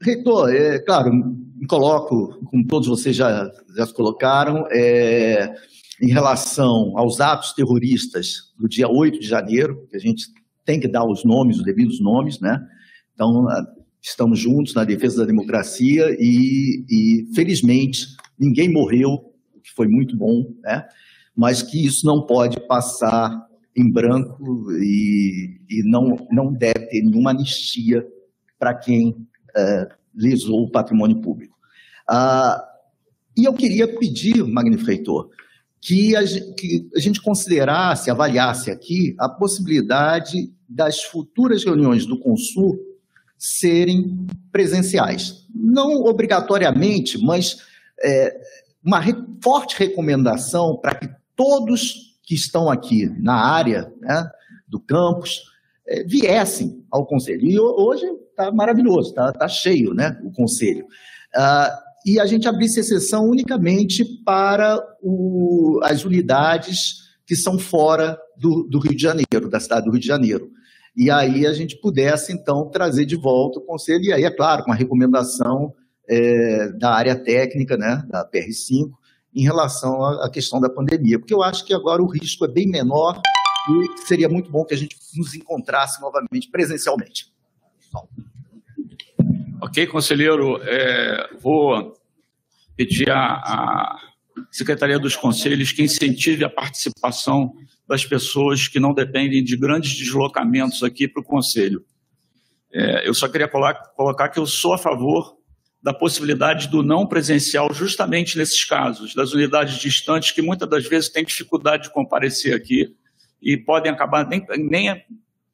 reitor, 0.00 0.54
é, 0.54 0.78
claro, 0.78 1.12
me 1.12 1.66
coloco, 1.66 2.38
como 2.46 2.66
todos 2.66 2.86
vocês 2.86 3.16
já, 3.16 3.50
já 3.76 3.86
se 3.86 3.92
colocaram, 3.92 4.66
é, 4.70 5.52
em 6.00 6.08
relação 6.08 6.92
aos 6.96 7.20
atos 7.20 7.52
terroristas 7.52 8.52
do 8.58 8.68
dia 8.68 8.88
8 8.88 9.18
de 9.18 9.26
janeiro, 9.26 9.86
que 9.90 9.96
a 9.96 10.00
gente 10.00 10.26
tem 10.64 10.78
que 10.78 10.88
dar 10.88 11.04
os 11.04 11.24
nomes, 11.24 11.58
os 11.58 11.64
devidos 11.64 12.00
nomes, 12.00 12.40
né? 12.40 12.60
Então, 13.14 13.46
estamos 14.04 14.38
juntos 14.38 14.74
na 14.74 14.84
defesa 14.84 15.22
da 15.22 15.24
democracia 15.24 16.14
e, 16.20 16.84
e, 16.90 17.34
felizmente, 17.34 18.08
ninguém 18.38 18.70
morreu, 18.70 19.32
o 19.54 19.60
que 19.62 19.72
foi 19.74 19.88
muito 19.88 20.14
bom, 20.14 20.44
né? 20.62 20.86
mas 21.34 21.62
que 21.62 21.86
isso 21.86 22.06
não 22.06 22.26
pode 22.26 22.60
passar 22.68 23.48
em 23.74 23.90
branco 23.90 24.70
e, 24.72 25.58
e 25.70 25.82
não, 25.84 26.18
não 26.30 26.52
deve 26.52 26.86
ter 26.86 27.02
nenhuma 27.02 27.30
anistia 27.30 28.06
para 28.58 28.74
quem 28.74 29.16
é, 29.56 29.88
lesou 30.14 30.64
o 30.64 30.70
patrimônio 30.70 31.22
público. 31.22 31.56
Ah, 32.08 32.62
e 33.36 33.46
eu 33.46 33.54
queria 33.54 33.88
pedir, 33.88 34.44
Reitor, 34.84 35.30
que 35.80 36.14
a, 36.14 36.22
que 36.22 36.88
a 36.94 37.00
gente 37.00 37.22
considerasse, 37.22 38.10
avaliasse 38.10 38.70
aqui 38.70 39.16
a 39.18 39.28
possibilidade 39.30 40.52
das 40.68 41.02
futuras 41.02 41.64
reuniões 41.64 42.06
do 42.06 42.18
Consul 42.20 42.93
serem 43.44 44.26
presenciais. 44.50 45.44
Não 45.54 46.02
obrigatoriamente, 46.04 47.18
mas 47.18 47.58
é, 48.02 48.34
uma 48.82 48.98
re, 48.98 49.14
forte 49.42 49.78
recomendação 49.78 50.78
para 50.80 50.94
que 50.94 51.10
todos 51.36 52.14
que 52.22 52.34
estão 52.34 52.70
aqui 52.70 53.06
na 53.20 53.34
área 53.34 53.92
né, 54.00 54.30
do 54.66 54.80
campus 54.80 55.42
é, 55.86 56.04
viessem 56.04 56.82
ao 56.90 57.06
conselho. 57.06 57.46
E 57.46 57.58
hoje 57.60 58.06
está 58.30 58.50
maravilhoso, 58.50 59.10
está 59.10 59.30
tá 59.30 59.46
cheio 59.46 59.92
né, 59.92 60.18
o 60.24 60.32
conselho. 60.32 60.86
Ah, 61.36 61.78
e 62.06 62.18
a 62.18 62.24
gente 62.24 62.48
abrisse 62.48 62.80
exceção 62.80 63.28
unicamente 63.28 64.04
para 64.24 64.82
o, 65.02 65.80
as 65.82 66.02
unidades 66.02 67.04
que 67.26 67.36
são 67.36 67.58
fora 67.58 68.18
do, 68.38 68.64
do, 68.64 68.78
Rio 68.78 68.96
de 68.96 69.02
Janeiro, 69.02 69.50
da 69.50 69.60
cidade 69.60 69.84
do 69.84 69.90
Rio 69.90 70.00
de 70.00 70.06
Janeiro. 70.06 70.50
E 70.96 71.10
aí 71.10 71.46
a 71.46 71.52
gente 71.52 71.76
pudesse, 71.76 72.32
então, 72.32 72.70
trazer 72.70 73.04
de 73.04 73.16
volta 73.16 73.58
o 73.58 73.62
conselho, 73.62 74.04
e 74.04 74.12
aí, 74.12 74.24
é 74.24 74.30
claro, 74.30 74.64
com 74.64 74.72
a 74.72 74.76
recomendação 74.76 75.74
é, 76.08 76.68
da 76.72 76.94
área 76.94 77.16
técnica, 77.16 77.76
né, 77.76 78.04
da 78.08 78.28
PR5, 78.28 78.90
em 79.34 79.42
relação 79.42 80.04
à, 80.04 80.30
questão 80.30 80.60
da 80.60 80.70
pandemia, 80.70 81.18
porque 81.18 81.34
eu 81.34 81.42
acho 81.42 81.64
que 81.64 81.74
agora 81.74 82.00
o 82.00 82.06
risco 82.06 82.44
é 82.44 82.48
bem 82.48 82.68
menor 82.68 83.20
e 83.68 84.06
seria 84.06 84.28
muito 84.28 84.50
bom 84.50 84.64
que 84.64 84.74
a 84.74 84.76
gente 84.76 84.96
nos 85.16 85.34
encontrasse 85.34 86.00
novamente 86.00 86.48
presencialmente. 86.50 87.32
Ok, 89.60 89.86
conselheiro. 89.88 90.60
É, 90.62 91.30
vou 91.40 91.94
pedir 92.76 93.10
à, 93.10 93.96
Secretaria 94.50 94.98
dos 94.98 95.16
Conselhos 95.16 95.72
que 95.72 95.82
incentive 95.82 96.44
a 96.44 96.50
participação 96.50 97.54
das 97.86 98.04
pessoas 98.04 98.66
que 98.66 98.80
não 98.80 98.94
dependem 98.94 99.42
de 99.42 99.56
grandes 99.56 99.96
deslocamentos 99.96 100.82
aqui 100.82 101.06
para 101.06 101.20
o 101.20 101.24
Conselho. 101.24 101.84
É, 102.72 103.08
eu 103.08 103.14
só 103.14 103.28
queria 103.28 103.48
colocar 103.48 104.28
que 104.28 104.38
eu 104.38 104.46
sou 104.46 104.72
a 104.72 104.78
favor 104.78 105.36
da 105.82 105.92
possibilidade 105.92 106.68
do 106.68 106.82
não 106.82 107.06
presencial 107.06 107.72
justamente 107.72 108.38
nesses 108.38 108.64
casos, 108.64 109.14
das 109.14 109.32
unidades 109.34 109.78
distantes 109.78 110.32
que 110.32 110.40
muitas 110.40 110.68
das 110.68 110.86
vezes 110.86 111.10
têm 111.10 111.24
dificuldade 111.24 111.84
de 111.84 111.92
comparecer 111.92 112.54
aqui 112.54 112.96
e 113.40 113.56
podem 113.56 113.92
acabar 113.92 114.26
nem, 114.26 114.44
nem 114.58 115.04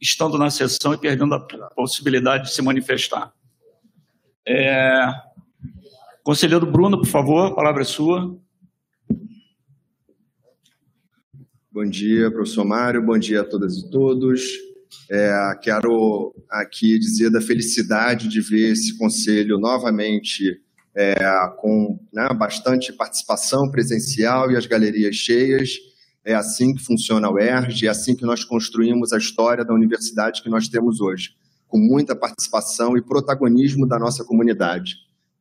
estando 0.00 0.38
na 0.38 0.48
sessão 0.48 0.94
e 0.94 0.98
perdendo 0.98 1.34
a 1.34 1.40
possibilidade 1.74 2.44
de 2.44 2.54
se 2.54 2.62
manifestar. 2.62 3.32
É... 4.46 5.04
Conselheiro 6.22 6.64
Bruno, 6.64 6.98
por 6.98 7.08
favor, 7.08 7.46
a 7.48 7.54
palavra 7.54 7.82
é 7.82 7.84
sua. 7.84 8.38
Bom 11.72 11.84
dia, 11.84 12.28
professor 12.32 12.64
Mário, 12.64 13.00
bom 13.00 13.16
dia 13.16 13.42
a 13.42 13.44
todas 13.44 13.76
e 13.76 13.88
todos. 13.88 14.42
É, 15.08 15.30
quero 15.62 16.34
aqui 16.50 16.98
dizer 16.98 17.30
da 17.30 17.40
felicidade 17.40 18.26
de 18.26 18.40
ver 18.40 18.72
esse 18.72 18.98
conselho 18.98 19.56
novamente 19.56 20.60
é, 20.96 21.14
com 21.58 21.96
né, 22.12 22.28
bastante 22.36 22.92
participação 22.92 23.70
presencial 23.70 24.50
e 24.50 24.56
as 24.56 24.66
galerias 24.66 25.14
cheias. 25.14 25.74
É 26.24 26.34
assim 26.34 26.74
que 26.74 26.82
funciona 26.82 27.28
a 27.28 27.32
UERJ, 27.32 27.86
é 27.86 27.90
assim 27.90 28.16
que 28.16 28.26
nós 28.26 28.42
construímos 28.42 29.12
a 29.12 29.18
história 29.18 29.64
da 29.64 29.72
universidade 29.72 30.42
que 30.42 30.50
nós 30.50 30.66
temos 30.66 31.00
hoje 31.00 31.36
com 31.68 31.78
muita 31.78 32.16
participação 32.16 32.96
e 32.96 33.00
protagonismo 33.00 33.86
da 33.86 33.96
nossa 33.96 34.24
comunidade. 34.24 34.96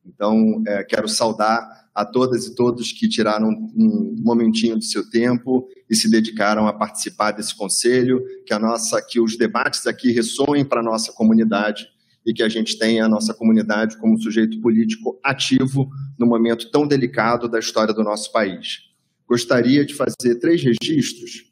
Então, 0.06 0.62
é, 0.68 0.84
quero 0.84 1.08
saudar 1.08 1.89
a 2.00 2.06
todas 2.06 2.46
e 2.46 2.56
todos 2.56 2.94
que 2.94 3.10
tiraram 3.10 3.50
um 3.50 4.16
momentinho 4.24 4.78
do 4.78 4.84
seu 4.86 5.10
tempo 5.10 5.68
e 5.90 5.94
se 5.94 6.10
dedicaram 6.10 6.66
a 6.66 6.72
participar 6.72 7.32
desse 7.32 7.54
conselho, 7.54 8.24
que 8.46 8.54
a 8.54 8.60
nossa, 8.60 9.02
que 9.02 9.20
os 9.20 9.38
debates 9.38 9.86
aqui 9.86 10.10
ressoem 10.10 10.64
para 10.64 10.80
a 10.80 10.84
nossa 10.84 11.12
comunidade 11.12 11.90
e 12.26 12.34
que 12.34 12.42
a 12.42 12.48
gente 12.48 12.80
tenha 12.80 13.04
a 13.04 13.10
nossa 13.10 13.34
comunidade 13.34 13.98
como 13.98 14.18
sujeito 14.18 14.62
político 14.62 15.20
ativo 15.22 15.90
no 16.18 16.26
momento 16.26 16.72
tão 16.72 16.88
delicado 16.88 17.50
da 17.50 17.60
história 17.60 17.94
do 17.94 18.02
nosso 18.02 18.32
país. 18.32 18.80
Gostaria 19.28 19.86
de 19.86 19.94
fazer 19.94 20.36
três 20.40 20.64
registros. 20.64 21.52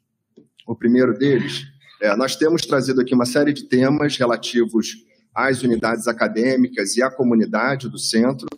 O 0.66 0.74
primeiro 0.74 1.12
deles 1.18 1.66
é, 2.00 2.16
nós 2.16 2.36
temos 2.36 2.62
trazido 2.62 3.02
aqui 3.02 3.14
uma 3.14 3.26
série 3.26 3.52
de 3.52 3.64
temas 3.64 4.16
relativos 4.16 5.04
às 5.34 5.62
unidades 5.62 6.08
acadêmicas 6.08 6.96
e 6.96 7.02
à 7.02 7.10
comunidade 7.10 7.86
do 7.86 7.98
centro, 7.98 8.48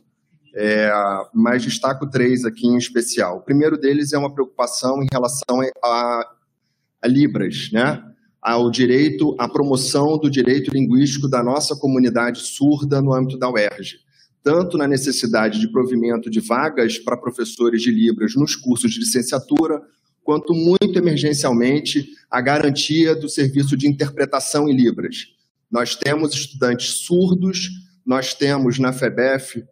é, 0.54 0.90
mas 1.34 1.62
destaco 1.62 2.08
três 2.08 2.44
aqui 2.44 2.66
em 2.66 2.76
especial. 2.76 3.38
O 3.38 3.42
primeiro 3.42 3.78
deles 3.78 4.12
é 4.12 4.18
uma 4.18 4.32
preocupação 4.32 5.02
em 5.02 5.06
relação 5.10 5.60
a, 5.82 6.28
a 7.02 7.08
Libras, 7.08 7.70
né? 7.72 8.02
ao 8.40 8.70
direito, 8.70 9.36
à 9.38 9.48
promoção 9.48 10.18
do 10.18 10.30
direito 10.30 10.72
linguístico 10.72 11.28
da 11.28 11.42
nossa 11.42 11.76
comunidade 11.76 12.40
surda 12.40 13.00
no 13.02 13.12
âmbito 13.12 13.38
da 13.38 13.50
UERJ, 13.50 13.98
tanto 14.42 14.78
na 14.78 14.88
necessidade 14.88 15.60
de 15.60 15.70
provimento 15.70 16.30
de 16.30 16.40
vagas 16.40 16.98
para 16.98 17.16
professores 17.16 17.82
de 17.82 17.90
Libras 17.90 18.34
nos 18.34 18.56
cursos 18.56 18.92
de 18.92 19.00
licenciatura, 19.00 19.82
quanto 20.22 20.54
muito 20.54 20.98
emergencialmente 20.98 22.08
a 22.30 22.40
garantia 22.40 23.14
do 23.14 23.28
serviço 23.28 23.76
de 23.76 23.86
interpretação 23.86 24.68
em 24.68 24.74
Libras. 24.74 25.26
Nós 25.70 25.94
temos 25.94 26.32
estudantes 26.32 27.04
surdos, 27.04 27.68
nós 28.06 28.32
temos 28.32 28.78
na 28.78 28.92
FEBEF 28.92 29.62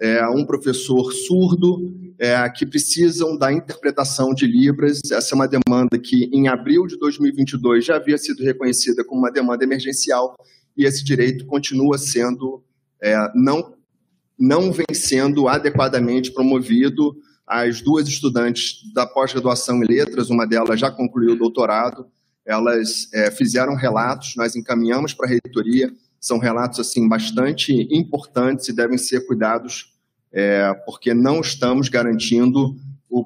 é, 0.00 0.26
um 0.28 0.44
professor 0.44 1.12
surdo 1.12 1.92
é, 2.18 2.48
que 2.50 2.66
precisam 2.66 3.36
da 3.36 3.52
interpretação 3.52 4.34
de 4.34 4.46
Libras. 4.46 5.00
Essa 5.10 5.34
é 5.34 5.36
uma 5.36 5.48
demanda 5.48 5.98
que, 5.98 6.30
em 6.32 6.48
abril 6.48 6.86
de 6.86 6.98
2022, 6.98 7.84
já 7.84 7.96
havia 7.96 8.18
sido 8.18 8.42
reconhecida 8.42 9.04
como 9.04 9.20
uma 9.20 9.30
demanda 9.30 9.64
emergencial 9.64 10.36
e 10.76 10.84
esse 10.84 11.04
direito 11.04 11.46
continua 11.46 11.98
sendo, 11.98 12.62
é, 13.02 13.16
não, 13.34 13.74
não 14.38 14.72
vem 14.72 14.86
sendo 14.92 15.48
adequadamente 15.48 16.32
promovido 16.32 17.16
as 17.46 17.80
duas 17.80 18.08
estudantes 18.08 18.80
da 18.94 19.06
pós-graduação 19.06 19.82
em 19.82 19.86
letras, 19.86 20.30
uma 20.30 20.46
delas 20.46 20.80
já 20.80 20.90
concluiu 20.90 21.34
o 21.34 21.38
doutorado, 21.38 22.06
elas 22.44 23.08
é, 23.12 23.30
fizeram 23.30 23.74
relatos, 23.74 24.34
nós 24.36 24.56
encaminhamos 24.56 25.14
para 25.14 25.26
a 25.26 25.28
reitoria, 25.30 25.92
são 26.24 26.38
relatos 26.38 26.80
assim 26.80 27.06
bastante 27.06 27.86
importantes 27.94 28.66
e 28.66 28.72
devem 28.72 28.96
ser 28.96 29.26
cuidados, 29.26 29.92
é, 30.32 30.72
porque 30.86 31.12
não 31.12 31.42
estamos 31.42 31.90
garantindo 31.90 32.74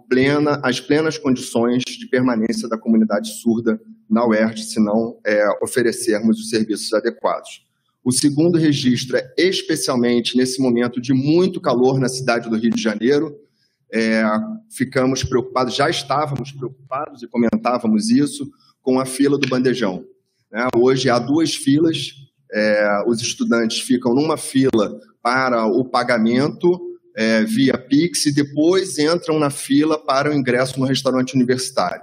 plena, 0.08 0.60
as 0.64 0.80
plenas 0.80 1.16
condições 1.16 1.84
de 1.84 2.08
permanência 2.08 2.68
da 2.68 2.76
comunidade 2.76 3.40
surda 3.40 3.80
na 4.10 4.26
UERJ, 4.26 4.64
se 4.64 4.80
não 4.80 5.16
é, 5.24 5.46
oferecermos 5.62 6.40
os 6.40 6.50
serviços 6.50 6.92
adequados. 6.92 7.64
O 8.02 8.10
segundo 8.10 8.58
registro 8.58 9.16
é 9.16 9.32
especialmente 9.38 10.36
nesse 10.36 10.60
momento 10.60 11.00
de 11.00 11.14
muito 11.14 11.60
calor 11.60 12.00
na 12.00 12.08
cidade 12.08 12.50
do 12.50 12.56
Rio 12.56 12.70
de 12.70 12.82
Janeiro, 12.82 13.32
é, 13.94 14.24
ficamos 14.68 15.22
preocupados, 15.22 15.76
já 15.76 15.88
estávamos 15.88 16.50
preocupados 16.50 17.22
e 17.22 17.28
comentávamos 17.28 18.10
isso 18.10 18.50
com 18.82 18.98
a 18.98 19.06
fila 19.06 19.38
do 19.38 19.48
bandejão. 19.48 20.04
Né? 20.50 20.66
Hoje 20.76 21.08
há 21.08 21.18
duas 21.20 21.54
filas, 21.54 22.27
é, 22.52 23.04
os 23.06 23.20
estudantes 23.20 23.80
ficam 23.80 24.14
numa 24.14 24.36
fila 24.36 24.98
para 25.22 25.66
o 25.66 25.84
pagamento 25.84 26.80
é, 27.16 27.42
via 27.44 27.76
Pix 27.76 28.26
e 28.26 28.34
depois 28.34 28.98
entram 28.98 29.38
na 29.38 29.50
fila 29.50 29.98
para 29.98 30.30
o 30.30 30.34
ingresso 30.34 30.78
no 30.78 30.86
restaurante 30.86 31.34
universitário. 31.34 32.02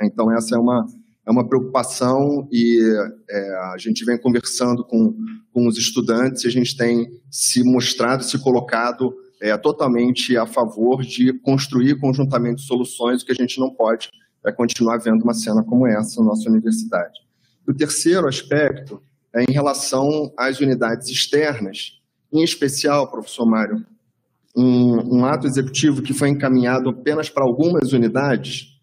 Então, 0.00 0.32
essa 0.32 0.54
é 0.54 0.58
uma, 0.58 0.86
é 1.26 1.30
uma 1.30 1.46
preocupação 1.46 2.48
e 2.52 2.80
é, 3.28 3.56
a 3.72 3.76
gente 3.78 4.04
vem 4.04 4.16
conversando 4.16 4.84
com, 4.84 5.14
com 5.52 5.66
os 5.66 5.76
estudantes 5.76 6.44
e 6.44 6.46
a 6.46 6.50
gente 6.50 6.76
tem 6.76 7.08
se 7.30 7.64
mostrado, 7.64 8.22
se 8.22 8.38
colocado 8.38 9.12
é 9.40 9.56
totalmente 9.56 10.36
a 10.36 10.46
favor 10.46 11.02
de 11.02 11.32
construir 11.40 11.98
conjuntamente 11.98 12.62
soluções, 12.62 13.22
o 13.22 13.26
que 13.26 13.32
a 13.32 13.34
gente 13.34 13.58
não 13.60 13.70
pode 13.70 14.08
é 14.44 14.52
continuar 14.52 14.98
vendo 14.98 15.22
uma 15.22 15.34
cena 15.34 15.62
como 15.62 15.86
essa 15.86 16.20
na 16.20 16.28
nossa 16.28 16.48
universidade. 16.48 17.18
O 17.66 17.74
terceiro 17.74 18.26
aspecto 18.26 19.02
em 19.36 19.52
relação 19.52 20.32
às 20.36 20.58
unidades 20.60 21.08
externas, 21.08 21.98
em 22.32 22.42
especial, 22.42 23.08
professor 23.10 23.46
Mário, 23.46 23.86
um, 24.56 25.18
um 25.18 25.24
ato 25.24 25.46
executivo 25.46 26.02
que 26.02 26.12
foi 26.12 26.28
encaminhado 26.28 26.90
apenas 26.90 27.30
para 27.30 27.44
algumas 27.44 27.92
unidades, 27.92 28.74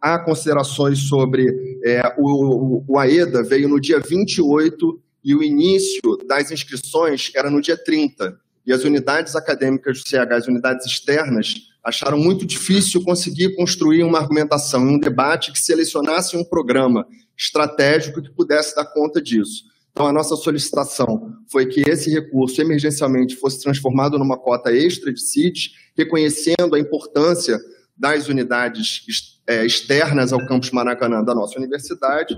Há 0.00 0.18
considerações 0.18 0.98
sobre 0.98 1.46
é, 1.82 2.14
o, 2.18 2.84
o 2.86 2.98
AEDA 2.98 3.42
veio 3.42 3.68
no 3.68 3.80
dia 3.80 4.00
28 4.00 5.00
e 5.24 5.34
o 5.34 5.42
início 5.42 6.00
das 6.26 6.50
inscrições 6.50 7.30
era 7.34 7.50
no 7.50 7.60
dia 7.60 7.76
30. 7.76 8.38
E 8.66 8.72
as 8.72 8.84
unidades 8.84 9.34
acadêmicas 9.34 10.02
do 10.02 10.08
CH, 10.08 10.32
as 10.32 10.46
unidades 10.46 10.86
externas, 10.86 11.54
acharam 11.82 12.18
muito 12.18 12.46
difícil 12.46 13.02
conseguir 13.02 13.54
construir 13.56 14.02
uma 14.02 14.18
argumentação, 14.18 14.82
um 14.82 14.98
debate 14.98 15.52
que 15.52 15.58
selecionasse 15.58 16.36
um 16.36 16.44
programa 16.44 17.06
estratégico 17.36 18.22
que 18.22 18.30
pudesse 18.30 18.74
dar 18.74 18.86
conta 18.86 19.20
disso. 19.20 19.64
Então, 19.92 20.06
a 20.06 20.12
nossa 20.12 20.34
solicitação 20.34 21.36
foi 21.50 21.66
que 21.66 21.82
esse 21.88 22.10
recurso 22.10 22.60
emergencialmente 22.60 23.36
fosse 23.36 23.62
transformado 23.62 24.18
numa 24.18 24.36
cota 24.36 24.72
extra 24.72 25.12
de 25.12 25.20
CITES, 25.20 25.70
reconhecendo 25.96 26.74
a 26.74 26.80
importância 26.80 27.60
das 27.96 28.28
unidades 28.28 29.02
é, 29.46 29.64
externas 29.64 30.32
ao 30.32 30.44
campus 30.46 30.70
Maracanã 30.70 31.22
da 31.22 31.34
nossa 31.34 31.58
universidade. 31.58 32.36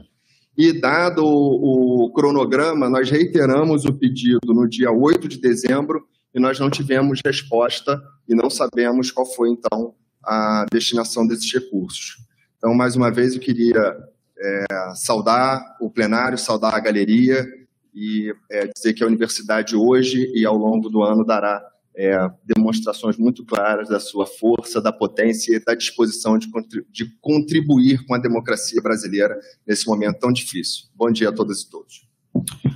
E, 0.56 0.72
dado 0.72 1.24
o, 1.24 2.06
o 2.06 2.12
cronograma, 2.12 2.88
nós 2.88 3.10
reiteramos 3.10 3.84
o 3.84 3.92
pedido 3.92 4.54
no 4.54 4.68
dia 4.68 4.90
8 4.90 5.28
de 5.28 5.38
dezembro 5.38 6.06
e 6.34 6.40
nós 6.40 6.58
não 6.58 6.70
tivemos 6.70 7.20
resposta 7.24 8.02
e 8.28 8.34
não 8.34 8.48
sabemos 8.48 9.10
qual 9.10 9.26
foi, 9.26 9.50
então, 9.50 9.94
a 10.24 10.66
destinação 10.70 11.26
desses 11.26 11.52
recursos. 11.52 12.16
Então, 12.56 12.74
mais 12.74 12.96
uma 12.96 13.10
vez, 13.10 13.34
eu 13.34 13.40
queria 13.40 13.96
é, 14.38 14.64
saudar 14.94 15.76
o 15.80 15.90
plenário, 15.90 16.38
saudar 16.38 16.74
a 16.74 16.80
galeria 16.80 17.46
e 17.94 18.34
é, 18.50 18.66
dizer 18.74 18.92
que 18.92 19.02
a 19.02 19.06
universidade 19.06 19.76
hoje 19.76 20.30
e 20.34 20.44
ao 20.44 20.56
longo 20.56 20.88
do 20.88 21.02
ano 21.02 21.24
dará 21.24 21.62
é, 21.96 22.28
demonstrações 22.44 23.16
muito 23.16 23.44
claras 23.44 23.88
da 23.88 23.98
sua 23.98 24.26
força, 24.26 24.82
da 24.82 24.92
potência 24.92 25.56
e 25.56 25.64
da 25.64 25.74
disposição 25.74 26.38
de, 26.38 26.46
de 26.90 27.06
contribuir 27.20 28.04
com 28.06 28.14
a 28.14 28.18
democracia 28.18 28.80
brasileira 28.82 29.34
nesse 29.66 29.86
momento 29.86 30.18
tão 30.18 30.30
difícil. 30.30 30.84
Bom 30.94 31.10
dia 31.10 31.30
a 31.30 31.32
todas 31.32 31.62
e 31.62 31.70
todos. 31.70 32.06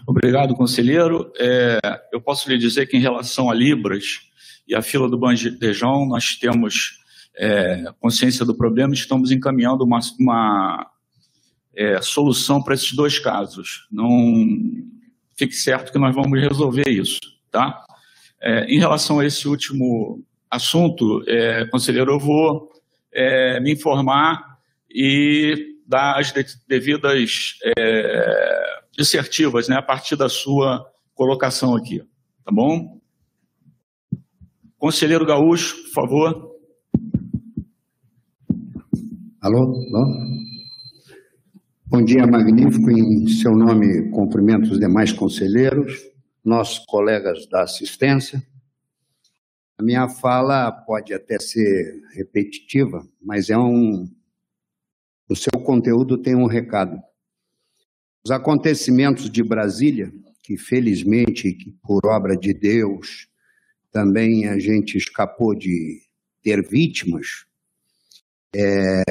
Obrigado, 0.07 0.55
conselheiro. 0.55 1.31
É, 1.39 1.79
eu 2.13 2.21
posso 2.21 2.49
lhe 2.49 2.57
dizer 2.57 2.87
que, 2.87 2.97
em 2.97 3.01
relação 3.01 3.51
a 3.51 3.55
Libras 3.55 4.21
e 4.67 4.75
a 4.75 4.81
fila 4.81 5.09
do 5.09 5.19
bandejão, 5.19 6.07
nós 6.07 6.37
temos 6.37 6.99
é, 7.37 7.93
consciência 8.01 8.45
do 8.45 8.55
problema 8.55 8.95
e 8.95 8.97
estamos 8.97 9.31
encaminhando 9.31 9.85
uma, 9.85 10.01
uma 10.19 10.91
é, 11.77 12.01
solução 12.01 12.63
para 12.63 12.75
esses 12.75 12.93
dois 12.95 13.19
casos. 13.19 13.87
Não 13.93 14.47
fique 15.37 15.55
certo 15.55 15.93
que 15.93 15.99
nós 15.99 16.15
vamos 16.15 16.41
resolver 16.41 16.89
isso, 16.89 17.19
tá? 17.51 17.85
É, 18.43 18.65
em 18.65 18.79
relação 18.79 19.21
a 19.21 19.27
esse 19.27 19.47
último 19.47 20.23
assunto, 20.51 21.23
é, 21.29 21.67
conselheiro, 21.67 22.13
eu 22.13 22.19
vou 22.19 22.71
é, 23.13 23.61
me 23.61 23.73
informar 23.73 24.59
e 24.91 25.77
dar 25.87 26.19
as 26.19 26.33
devidas 26.67 27.59
é, 27.79 28.81
dissertivas, 28.93 29.69
né, 29.69 29.77
a 29.77 29.83
partir 29.83 30.17
da 30.17 30.29
sua 30.29 30.85
colocação 31.15 31.77
aqui, 31.77 32.01
tá 32.45 32.51
bom? 32.53 33.01
Conselheiro 34.79 35.27
Gaúcho, 35.27 35.77
por 35.85 35.93
favor. 35.93 36.51
Alô? 39.43 39.59
Alô? 39.59 40.41
Bom 41.87 42.05
dia, 42.05 42.27
magnífico. 42.27 42.91
Em 42.91 43.27
seu 43.27 43.53
nome, 43.53 44.11
cumprimento 44.11 44.71
os 44.71 44.79
demais 44.79 45.13
conselheiros, 45.13 45.99
nossos 46.45 46.79
colegas 46.87 47.47
da 47.47 47.63
assistência. 47.63 48.43
A 49.79 49.83
minha 49.83 50.09
fala 50.09 50.71
pode 50.71 51.15
até 51.15 51.39
ser 51.39 52.03
repetitiva, 52.13 53.07
mas 53.21 53.51
é 53.51 53.57
um. 53.57 54.09
O 55.29 55.37
seu 55.37 55.61
conteúdo 55.65 56.19
tem 56.19 56.35
um 56.35 56.47
recado. 56.47 57.01
Os 58.25 58.31
acontecimentos 58.31 59.31
de 59.31 59.43
Brasília, 59.43 60.13
que 60.43 60.59
felizmente, 60.59 61.53
que 61.53 61.71
por 61.83 62.05
obra 62.07 62.37
de 62.37 62.53
Deus, 62.53 63.29
também 63.91 64.49
a 64.49 64.59
gente 64.59 64.99
escapou 64.99 65.55
de 65.55 66.03
ter 66.43 66.67
vítimas, 66.69 67.47
é, 68.55 69.03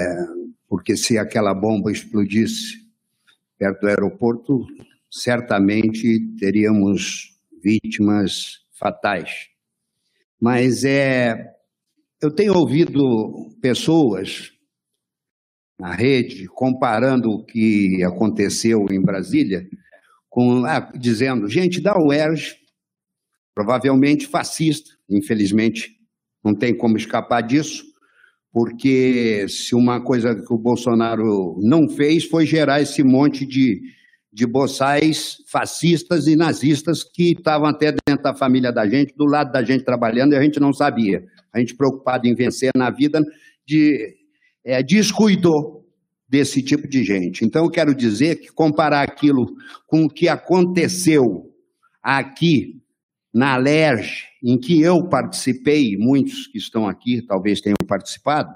porque 0.67 0.95
se 0.95 1.17
aquela 1.17 1.53
bomba 1.53 1.91
explodisse 1.91 2.87
perto 3.57 3.81
do 3.81 3.87
aeroporto, 3.87 4.67
certamente 5.09 6.19
teríamos 6.37 7.35
vítimas 7.61 8.59
fatais. 8.73 9.47
Mas 10.39 10.83
é, 10.83 11.53
eu 12.21 12.33
tenho 12.33 12.55
ouvido 12.55 13.49
pessoas 13.61 14.51
na 15.79 15.93
rede, 15.93 16.47
comparando 16.47 17.29
o 17.29 17.45
que 17.45 18.03
aconteceu 18.03 18.85
em 18.91 19.01
Brasília, 19.01 19.65
com, 20.29 20.65
ah, 20.65 20.91
dizendo, 20.95 21.47
gente 21.47 21.81
da 21.81 21.97
UERJ, 21.97 22.57
provavelmente 23.55 24.27
fascista, 24.27 24.91
infelizmente, 25.09 25.97
não 26.43 26.53
tem 26.53 26.75
como 26.75 26.97
escapar 26.97 27.41
disso, 27.41 27.83
porque 28.51 29.47
se 29.47 29.73
uma 29.73 30.01
coisa 30.01 30.35
que 30.35 30.53
o 30.53 30.57
Bolsonaro 30.57 31.57
não 31.61 31.87
fez 31.87 32.25
foi 32.25 32.45
gerar 32.45 32.81
esse 32.81 33.03
monte 33.03 33.45
de, 33.45 33.81
de 34.31 34.45
boçais 34.45 35.37
fascistas 35.47 36.27
e 36.27 36.35
nazistas 36.35 37.03
que 37.03 37.31
estavam 37.31 37.67
até 37.67 37.91
dentro 38.07 38.23
da 38.23 38.35
família 38.35 38.71
da 38.71 38.87
gente, 38.87 39.15
do 39.15 39.25
lado 39.25 39.51
da 39.51 39.63
gente 39.63 39.83
trabalhando, 39.83 40.33
e 40.33 40.35
a 40.37 40.41
gente 40.41 40.59
não 40.59 40.71
sabia. 40.71 41.23
A 41.51 41.59
gente 41.59 41.75
preocupado 41.75 42.27
em 42.27 42.35
vencer 42.35 42.71
na 42.75 42.89
vida, 42.89 43.21
de 43.65 44.15
é, 44.63 44.83
descuidou 44.83 45.85
desse 46.27 46.61
tipo 46.61 46.87
de 46.87 47.03
gente. 47.03 47.43
Então, 47.43 47.65
eu 47.65 47.71
quero 47.71 47.95
dizer 47.95 48.35
que 48.35 48.49
comparar 48.49 49.01
aquilo 49.01 49.47
com 49.87 50.03
o 50.03 50.09
que 50.09 50.27
aconteceu 50.27 51.51
aqui 52.03 52.79
na 53.33 53.57
LERJ, 53.57 54.25
em 54.43 54.57
que 54.57 54.81
eu 54.81 55.07
participei, 55.09 55.97
muitos 55.97 56.47
que 56.47 56.57
estão 56.57 56.87
aqui 56.87 57.21
talvez 57.21 57.61
tenham 57.61 57.75
participado, 57.87 58.53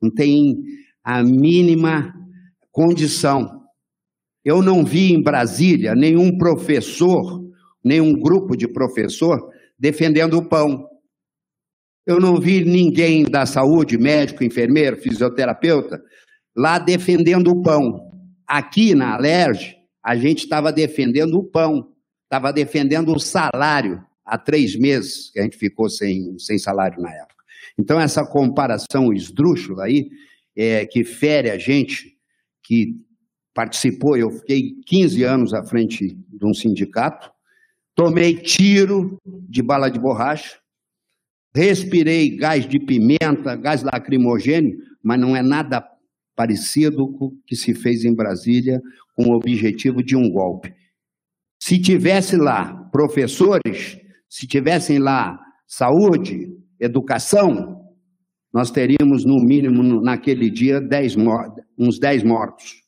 não 0.00 0.10
tem 0.10 0.62
a 1.02 1.22
mínima 1.22 2.14
condição. 2.70 3.63
Eu 4.44 4.62
não 4.62 4.84
vi 4.84 5.12
em 5.12 5.22
Brasília 5.22 5.94
nenhum 5.94 6.36
professor, 6.36 7.42
nenhum 7.82 8.12
grupo 8.12 8.56
de 8.56 8.68
professor 8.68 9.50
defendendo 9.78 10.34
o 10.34 10.48
pão. 10.48 10.86
Eu 12.06 12.20
não 12.20 12.38
vi 12.38 12.64
ninguém 12.64 13.24
da 13.24 13.46
saúde, 13.46 13.96
médico, 13.96 14.44
enfermeiro, 14.44 14.96
fisioterapeuta, 14.96 16.02
lá 16.54 16.78
defendendo 16.78 17.48
o 17.48 17.62
pão. 17.62 18.12
Aqui 18.46 18.94
na 18.94 19.14
Alerj, 19.14 19.74
a 20.02 20.14
gente 20.14 20.44
estava 20.44 20.70
defendendo 20.70 21.38
o 21.38 21.44
pão, 21.44 21.88
estava 22.24 22.52
defendendo 22.52 23.14
o 23.14 23.18
salário. 23.18 24.04
Há 24.26 24.36
três 24.36 24.76
meses 24.76 25.30
que 25.30 25.40
a 25.40 25.42
gente 25.42 25.56
ficou 25.56 25.88
sem, 25.88 26.38
sem 26.38 26.58
salário 26.58 27.00
na 27.00 27.10
época. 27.10 27.42
Então, 27.78 27.98
essa 27.98 28.24
comparação 28.24 29.12
esdrúxula 29.12 29.84
aí, 29.84 30.10
é, 30.54 30.84
que 30.84 31.04
fere 31.04 31.50
a 31.50 31.58
gente, 31.58 32.14
que 32.62 32.94
participou, 33.54 34.16
eu 34.16 34.30
fiquei 34.30 34.74
15 34.86 35.22
anos 35.22 35.54
à 35.54 35.64
frente 35.64 36.18
de 36.28 36.44
um 36.44 36.52
sindicato, 36.52 37.30
tomei 37.94 38.34
tiro 38.34 39.16
de 39.48 39.62
bala 39.62 39.88
de 39.88 40.00
borracha, 40.00 40.58
respirei 41.54 42.36
gás 42.36 42.68
de 42.68 42.80
pimenta, 42.80 43.54
gás 43.54 43.82
lacrimogênio, 43.82 44.76
mas 45.02 45.20
não 45.20 45.36
é 45.36 45.42
nada 45.42 45.86
parecido 46.34 47.06
com 47.12 47.26
o 47.26 47.36
que 47.46 47.54
se 47.54 47.72
fez 47.74 48.04
em 48.04 48.12
Brasília 48.12 48.80
com 49.16 49.30
o 49.30 49.36
objetivo 49.36 50.02
de 50.02 50.16
um 50.16 50.28
golpe. 50.28 50.74
Se 51.60 51.80
tivesse 51.80 52.36
lá 52.36 52.74
professores, 52.90 53.98
se 54.28 54.46
tivessem 54.48 54.98
lá 54.98 55.38
saúde, 55.66 56.52
educação, 56.80 57.80
nós 58.52 58.70
teríamos 58.70 59.24
no 59.24 59.36
mínimo 59.36 60.00
naquele 60.00 60.50
dia 60.50 60.80
dez, 60.80 61.16
uns 61.78 61.98
10 61.98 62.24
mortos. 62.24 62.83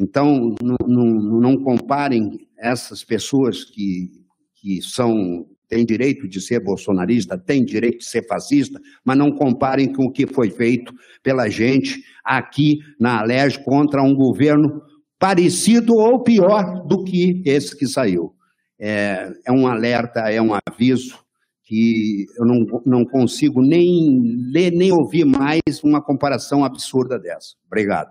Então, 0.00 0.54
não, 0.62 0.76
não, 0.86 1.40
não 1.40 1.56
comparem 1.56 2.46
essas 2.58 3.04
pessoas 3.04 3.64
que, 3.64 4.10
que 4.54 4.82
são 4.82 5.46
têm 5.72 5.86
direito 5.86 6.28
de 6.28 6.38
ser 6.38 6.60
bolsonarista, 6.60 7.38
têm 7.38 7.64
direito 7.64 8.00
de 8.00 8.04
ser 8.04 8.26
fascista, 8.26 8.78
mas 9.02 9.16
não 9.16 9.32
comparem 9.32 9.90
com 9.90 10.04
o 10.04 10.12
que 10.12 10.26
foi 10.26 10.50
feito 10.50 10.92
pela 11.22 11.48
gente 11.48 12.04
aqui 12.22 12.80
na 13.00 13.20
Alerj 13.20 13.58
contra 13.64 14.02
um 14.02 14.14
governo 14.14 14.82
parecido 15.18 15.94
ou 15.94 16.22
pior 16.22 16.86
do 16.86 17.02
que 17.02 17.42
esse 17.46 17.74
que 17.74 17.86
saiu. 17.86 18.34
É, 18.78 19.32
é 19.46 19.50
um 19.50 19.66
alerta, 19.66 20.30
é 20.30 20.42
um 20.42 20.50
aviso 20.66 21.18
que 21.64 22.26
eu 22.36 22.44
não, 22.44 22.66
não 22.84 23.04
consigo 23.06 23.62
nem 23.62 24.20
ler, 24.52 24.72
nem 24.72 24.92
ouvir 24.92 25.24
mais 25.24 25.82
uma 25.82 26.02
comparação 26.02 26.64
absurda 26.66 27.18
dessa. 27.18 27.54
Obrigado. 27.66 28.10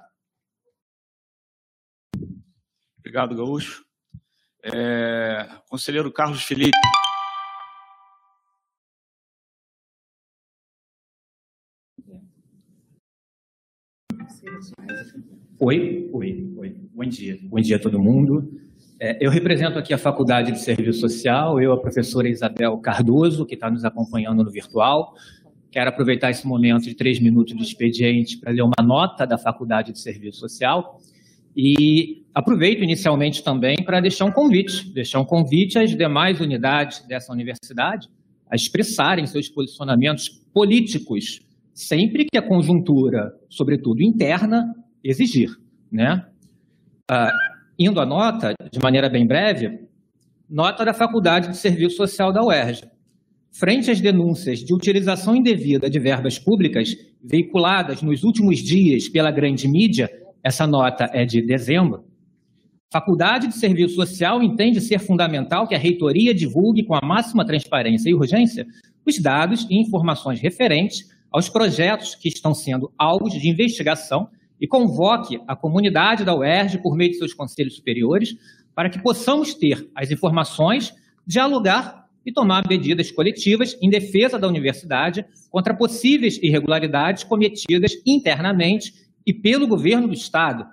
Obrigado, 3.12 3.36
Gaúcho. 3.36 3.84
É, 4.64 5.46
conselheiro 5.68 6.10
Carlos 6.14 6.44
Felipe. 6.44 6.72
Oi, 15.60 16.10
oi, 16.14 16.54
oi. 16.56 16.76
Bom 16.94 17.04
dia. 17.04 17.38
Bom 17.44 17.60
dia 17.60 17.76
a 17.76 17.80
todo 17.80 18.00
mundo. 18.00 18.50
É, 18.98 19.18
eu 19.20 19.30
represento 19.30 19.78
aqui 19.78 19.94
a 19.94 19.98
Faculdade 19.98 20.54
de 20.54 20.62
Serviço 20.62 21.02
Social, 21.02 21.60
eu, 21.60 21.74
a 21.74 21.82
professora 21.82 22.30
Isabel 22.30 22.78
Cardoso, 22.78 23.46
que 23.46 23.56
está 23.56 23.70
nos 23.70 23.84
acompanhando 23.84 24.42
no 24.42 24.50
virtual. 24.50 25.14
Quero 25.70 25.90
aproveitar 25.90 26.32
esse 26.32 26.48
momento 26.48 26.84
de 26.84 26.96
três 26.96 27.20
minutos 27.20 27.58
de 27.58 27.62
expediente 27.62 28.38
para 28.38 28.54
ler 28.54 28.62
uma 28.62 28.82
nota 28.82 29.28
da 29.28 29.38
Faculdade 29.38 29.92
de 29.92 30.00
Serviço 30.00 30.40
Social 30.40 31.02
e 31.56 32.24
aproveito 32.34 32.84
inicialmente 32.84 33.44
também 33.44 33.78
para 33.84 34.00
deixar 34.00 34.26
um 34.26 34.32
convite, 34.32 34.92
deixar 34.94 35.20
um 35.20 35.26
convite 35.26 35.78
às 35.78 35.96
demais 35.96 36.40
unidades 36.40 37.06
dessa 37.08 37.32
universidade 37.32 38.08
a 38.50 38.56
expressarem 38.56 39.26
seus 39.26 39.50
posicionamentos 39.50 40.30
políticos 40.54 41.40
sempre 41.74 42.26
que 42.26 42.38
a 42.38 42.42
conjuntura, 42.42 43.34
sobretudo 43.50 44.04
interna, 44.04 44.74
exigir, 45.04 45.50
né? 45.92 46.26
Ah, 47.10 47.32
indo 47.78 48.00
à 48.00 48.06
nota, 48.06 48.54
de 48.72 48.80
maneira 48.80 49.10
bem 49.10 49.26
breve, 49.26 49.80
nota 50.50 50.86
da 50.86 50.94
Faculdade 50.94 51.50
de 51.50 51.58
Serviço 51.58 51.98
Social 51.98 52.32
da 52.32 52.44
UERJ. 52.44 52.84
Frente 53.54 53.92
às 53.92 54.00
denúncias 54.00 54.60
de 54.60 54.74
utilização 54.74 55.36
indevida 55.36 55.90
de 55.90 56.00
verbas 56.00 56.40
públicas 56.40 56.96
veiculadas 57.22 58.02
nos 58.02 58.24
últimos 58.24 58.60
dias 58.60 59.10
pela 59.10 59.32
grande 59.32 59.68
mídia, 59.68 60.10
essa 60.44 60.66
nota 60.66 61.10
é 61.14 61.26
de 61.26 61.42
dezembro, 61.42 62.04
Faculdade 62.92 63.48
de 63.48 63.56
Serviço 63.56 63.96
Social 63.96 64.44
entende 64.44 64.82
ser 64.82 65.00
fundamental 65.00 65.66
que 65.66 65.74
a 65.74 65.78
reitoria 65.78 66.34
divulgue 66.34 66.84
com 66.84 66.94
a 66.94 67.00
máxima 67.02 67.46
transparência 67.46 68.10
e 68.10 68.14
urgência 68.14 68.68
os 69.08 69.18
dados 69.18 69.66
e 69.70 69.80
informações 69.80 70.42
referentes 70.42 71.10
aos 71.32 71.48
projetos 71.48 72.16
que 72.16 72.28
estão 72.28 72.54
sendo 72.54 72.92
alvos 72.98 73.32
de 73.32 73.50
investigação 73.50 74.28
e 74.60 74.68
convoque 74.68 75.40
a 75.48 75.56
comunidade 75.56 76.26
da 76.26 76.36
UERJ 76.36 76.80
por 76.80 76.98
meio 76.98 77.12
de 77.12 77.18
seus 77.18 77.34
conselhos 77.34 77.78
superiores 77.78 78.36
para 78.76 78.90
que 78.90 79.02
possamos 79.02 79.54
ter 79.54 79.90
as 79.96 80.12
informações, 80.12 80.94
dialogar 81.26 82.06
e 82.26 82.32
tomar 82.34 82.62
medidas 82.68 83.10
coletivas 83.10 83.78
em 83.82 83.90
defesa 83.90 84.38
da 84.38 84.50
universidade 84.50 85.26
contra 85.50 85.74
possíveis 85.74 86.38
irregularidades 86.44 87.24
cometidas 87.24 87.94
internamente 88.06 88.94
e 89.26 89.34
pelo 89.34 89.68
governo 89.68 90.08
do 90.08 90.14
Estado. 90.14 90.66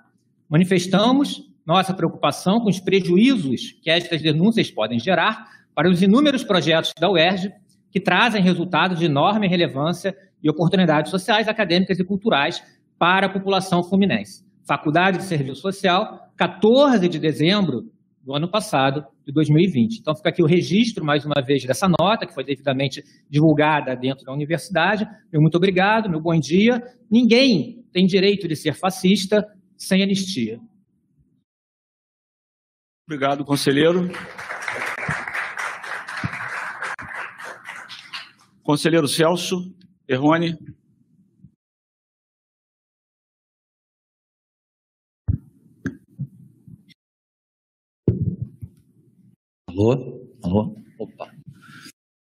Manifestamos 0.49 1.49
nossa 1.65 1.93
preocupação 1.93 2.59
com 2.59 2.69
os 2.69 2.79
prejuízos 2.79 3.73
que 3.81 3.89
estas 3.89 4.21
denúncias 4.21 4.71
podem 4.71 4.99
gerar 4.99 5.45
para 5.75 5.89
os 5.89 6.01
inúmeros 6.01 6.43
projetos 6.43 6.91
da 6.99 7.09
UERJ 7.09 7.51
que 7.91 7.99
trazem 7.99 8.41
resultados 8.41 8.99
de 8.99 9.05
enorme 9.05 9.47
relevância 9.47 10.15
e 10.41 10.49
oportunidades 10.49 11.11
sociais, 11.11 11.47
acadêmicas 11.47 11.99
e 11.99 12.03
culturais 12.03 12.61
para 12.97 13.27
a 13.27 13.29
população 13.29 13.83
fluminense. 13.83 14.43
Faculdade 14.67 15.17
de 15.19 15.23
Serviço 15.23 15.61
Social, 15.61 16.31
14 16.37 17.07
de 17.07 17.19
dezembro 17.19 17.83
do 18.23 18.35
ano 18.35 18.49
passado, 18.49 19.05
de 19.25 19.31
2020. 19.31 19.99
Então, 19.99 20.15
fica 20.15 20.29
aqui 20.29 20.43
o 20.43 20.45
registro, 20.45 21.05
mais 21.05 21.25
uma 21.25 21.41
vez, 21.41 21.63
dessa 21.65 21.87
nota, 21.87 22.27
que 22.27 22.33
foi 22.33 22.43
devidamente 22.43 23.03
divulgada 23.29 23.95
dentro 23.95 24.25
da 24.25 24.33
universidade. 24.33 25.07
Meu 25.31 25.41
muito 25.41 25.55
obrigado, 25.55 26.09
meu 26.09 26.21
bom 26.21 26.37
dia. 26.39 26.81
Ninguém 27.09 27.78
tem 27.91 28.05
direito 28.05 28.47
de 28.47 28.55
ser 28.55 28.73
fascista 28.73 29.45
sem 29.77 30.03
anistia. 30.03 30.59
Obrigado, 33.05 33.43
conselheiro. 33.43 34.09
Conselheiro 38.63 39.07
Celso 39.07 39.75
Errone. 40.07 40.57
Alô? 49.67 50.29
Alô? 50.43 50.75
Opa. 50.99 51.31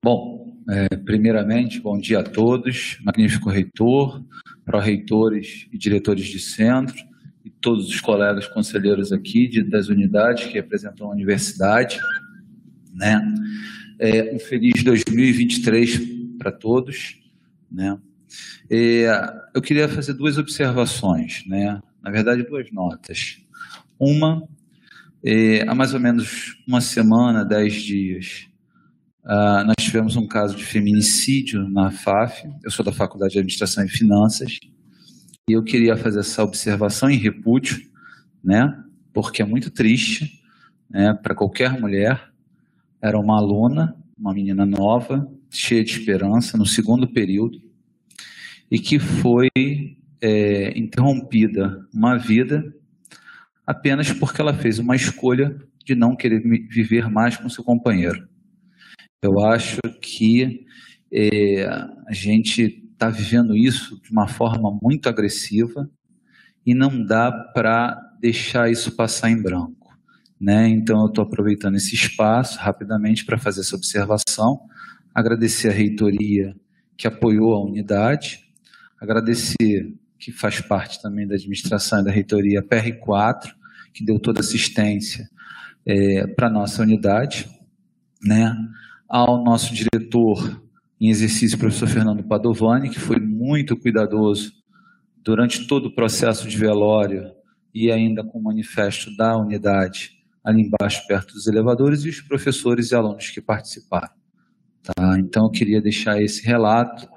Bom, 0.03 0.52
é, 0.69 0.95
primeiramente, 0.95 1.79
bom 1.79 1.97
dia 1.97 2.19
a 2.19 2.23
todos, 2.23 2.97
magnífico 3.03 3.49
reitor, 3.49 4.23
pró-reitores 4.63 5.67
e 5.71 5.77
diretores 5.77 6.25
de 6.25 6.39
centro, 6.39 6.95
e 7.43 7.49
todos 7.49 7.89
os 7.89 7.99
colegas 7.99 8.47
conselheiros 8.47 9.11
aqui 9.11 9.47
de, 9.47 9.63
das 9.63 9.89
unidades 9.89 10.45
que 10.45 10.53
representam 10.53 11.07
a 11.07 11.11
universidade. 11.11 11.99
Né? 12.93 13.21
É, 13.99 14.33
um 14.33 14.39
feliz 14.39 14.83
2023 14.83 15.99
para 16.37 16.51
todos. 16.51 17.19
Né? 17.69 17.97
É, 18.69 19.07
eu 19.53 19.61
queria 19.61 19.89
fazer 19.89 20.13
duas 20.13 20.37
observações, 20.37 21.43
né? 21.45 21.81
na 22.01 22.11
verdade, 22.11 22.43
duas 22.43 22.71
notas. 22.71 23.39
Uma 23.99 24.47
é, 25.23 25.61
há 25.67 25.75
mais 25.75 25.93
ou 25.93 25.99
menos 25.99 26.57
uma 26.67 26.81
semana, 26.81 27.45
dez 27.45 27.73
dias, 27.75 28.47
uh, 29.25 29.65
nós 29.65 29.75
tivemos 29.79 30.15
um 30.15 30.27
caso 30.27 30.55
de 30.55 30.63
feminicídio 30.63 31.67
na 31.69 31.91
FAF. 31.91 32.47
Eu 32.63 32.71
sou 32.71 32.83
da 32.83 32.91
Faculdade 32.91 33.33
de 33.33 33.39
Administração 33.39 33.83
e 33.83 33.89
Finanças. 33.89 34.59
E 35.47 35.53
eu 35.53 35.63
queria 35.63 35.97
fazer 35.97 36.19
essa 36.19 36.43
observação 36.43 37.09
em 37.09 37.17
repúdio, 37.17 37.77
né? 38.43 38.73
Porque 39.13 39.41
é 39.41 39.45
muito 39.45 39.69
triste, 39.69 40.41
né? 40.89 41.13
Para 41.13 41.35
qualquer 41.35 41.79
mulher. 41.79 42.31
Era 43.01 43.19
uma 43.19 43.37
aluna, 43.37 43.95
uma 44.17 44.33
menina 44.33 44.65
nova, 44.65 45.29
cheia 45.49 45.83
de 45.83 45.91
esperança, 45.91 46.57
no 46.57 46.65
segundo 46.65 47.07
período, 47.07 47.61
e 48.71 48.79
que 48.79 48.97
foi 48.97 49.49
é, 50.21 50.77
interrompida 50.79 51.85
uma 51.93 52.17
vida 52.17 52.73
apenas 53.67 54.11
porque 54.11 54.39
ela 54.41 54.53
fez 54.53 54.79
uma 54.79 54.95
escolha 54.95 55.57
de 55.85 55.95
não 55.95 56.15
querer 56.15 56.41
viver 56.69 57.09
mais 57.09 57.35
com 57.35 57.49
seu 57.49 57.63
companheiro. 57.63 58.27
Eu 59.23 59.39
acho 59.39 59.79
que 60.01 60.65
é, 61.09 61.65
a 61.65 62.11
gente 62.11 62.83
está 62.91 63.09
vivendo 63.09 63.55
isso 63.55 63.97
de 64.01 64.11
uma 64.11 64.27
forma 64.27 64.77
muito 64.81 65.07
agressiva 65.07 65.89
e 66.65 66.75
não 66.75 67.05
dá 67.05 67.31
para 67.31 67.97
deixar 68.19 68.69
isso 68.69 68.95
passar 68.97 69.29
em 69.29 69.41
branco. 69.41 69.97
Né? 70.39 70.67
Então, 70.67 70.99
eu 70.99 71.07
estou 71.07 71.23
aproveitando 71.23 71.75
esse 71.75 71.95
espaço 71.95 72.59
rapidamente 72.59 73.23
para 73.23 73.37
fazer 73.37 73.61
essa 73.61 73.77
observação, 73.77 74.59
agradecer 75.15 75.69
a 75.69 75.73
reitoria 75.73 76.53
que 76.97 77.07
apoiou 77.07 77.53
a 77.53 77.63
unidade, 77.63 78.39
agradecer 78.99 79.93
que 80.19 80.33
faz 80.33 80.59
parte 80.59 81.01
também 81.01 81.25
da 81.25 81.35
administração 81.35 82.01
e 82.01 82.03
da 82.03 82.11
reitoria 82.11 82.61
PR4, 82.61 83.53
que 83.93 84.03
deu 84.03 84.19
toda 84.19 84.41
assistência 84.41 85.29
é, 85.85 86.27
para 86.27 86.47
a 86.47 86.51
nossa 86.51 86.81
unidade, 86.81 87.47
né? 88.21 88.53
Ao 89.13 89.43
nosso 89.43 89.71
diretor 89.75 90.59
em 90.99 91.11
exercício, 91.11 91.55
professor 91.55 91.87
Fernando 91.87 92.23
Padovani, 92.23 92.89
que 92.89 92.99
foi 92.99 93.19
muito 93.19 93.77
cuidadoso 93.77 94.51
durante 95.23 95.67
todo 95.67 95.85
o 95.85 95.93
processo 95.93 96.47
de 96.47 96.57
velório 96.57 97.31
e 97.71 97.91
ainda 97.91 98.23
com 98.23 98.39
o 98.39 98.43
manifesto 98.43 99.15
da 99.15 99.37
unidade 99.37 100.13
ali 100.43 100.63
embaixo, 100.63 101.05
perto 101.07 101.35
dos 101.35 101.45
elevadores, 101.45 102.03
e 102.03 102.09
os 102.09 102.21
professores 102.21 102.89
e 102.89 102.95
alunos 102.95 103.29
que 103.29 103.39
participaram. 103.39 104.09
Tá? 104.81 105.19
Então, 105.19 105.43
eu 105.43 105.51
queria 105.51 105.79
deixar 105.79 106.19
esse 106.19 106.43
relato. 106.43 107.07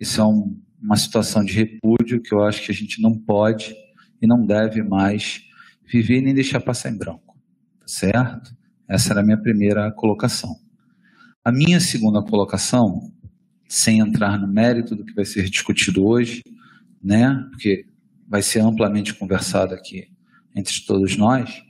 Isso 0.00 0.20
é 0.20 0.24
um, 0.24 0.60
uma 0.82 0.96
situação 0.96 1.44
de 1.44 1.52
repúdio 1.52 2.20
que 2.20 2.34
eu 2.34 2.42
acho 2.42 2.66
que 2.66 2.72
a 2.72 2.74
gente 2.74 3.00
não 3.00 3.16
pode 3.16 3.72
e 4.20 4.26
não 4.26 4.44
deve 4.44 4.82
mais 4.82 5.42
viver 5.86 6.20
nem 6.22 6.34
deixar 6.34 6.60
passar 6.60 6.90
em 6.90 6.98
branco. 6.98 7.36
Tá 7.78 7.86
certo? 7.86 8.50
Essa 8.90 9.12
era 9.12 9.20
a 9.20 9.24
minha 9.24 9.40
primeira 9.40 9.92
colocação. 9.92 10.65
A 11.46 11.52
minha 11.52 11.78
segunda 11.78 12.20
colocação, 12.20 13.12
sem 13.68 14.00
entrar 14.00 14.36
no 14.36 14.48
mérito 14.48 14.96
do 14.96 15.04
que 15.04 15.14
vai 15.14 15.24
ser 15.24 15.48
discutido 15.48 16.04
hoje, 16.04 16.42
né? 17.00 17.40
Porque 17.50 17.86
vai 18.26 18.42
ser 18.42 18.58
amplamente 18.62 19.14
conversado 19.14 19.72
aqui 19.72 20.08
entre 20.56 20.74
todos 20.84 21.16
nós, 21.16 21.62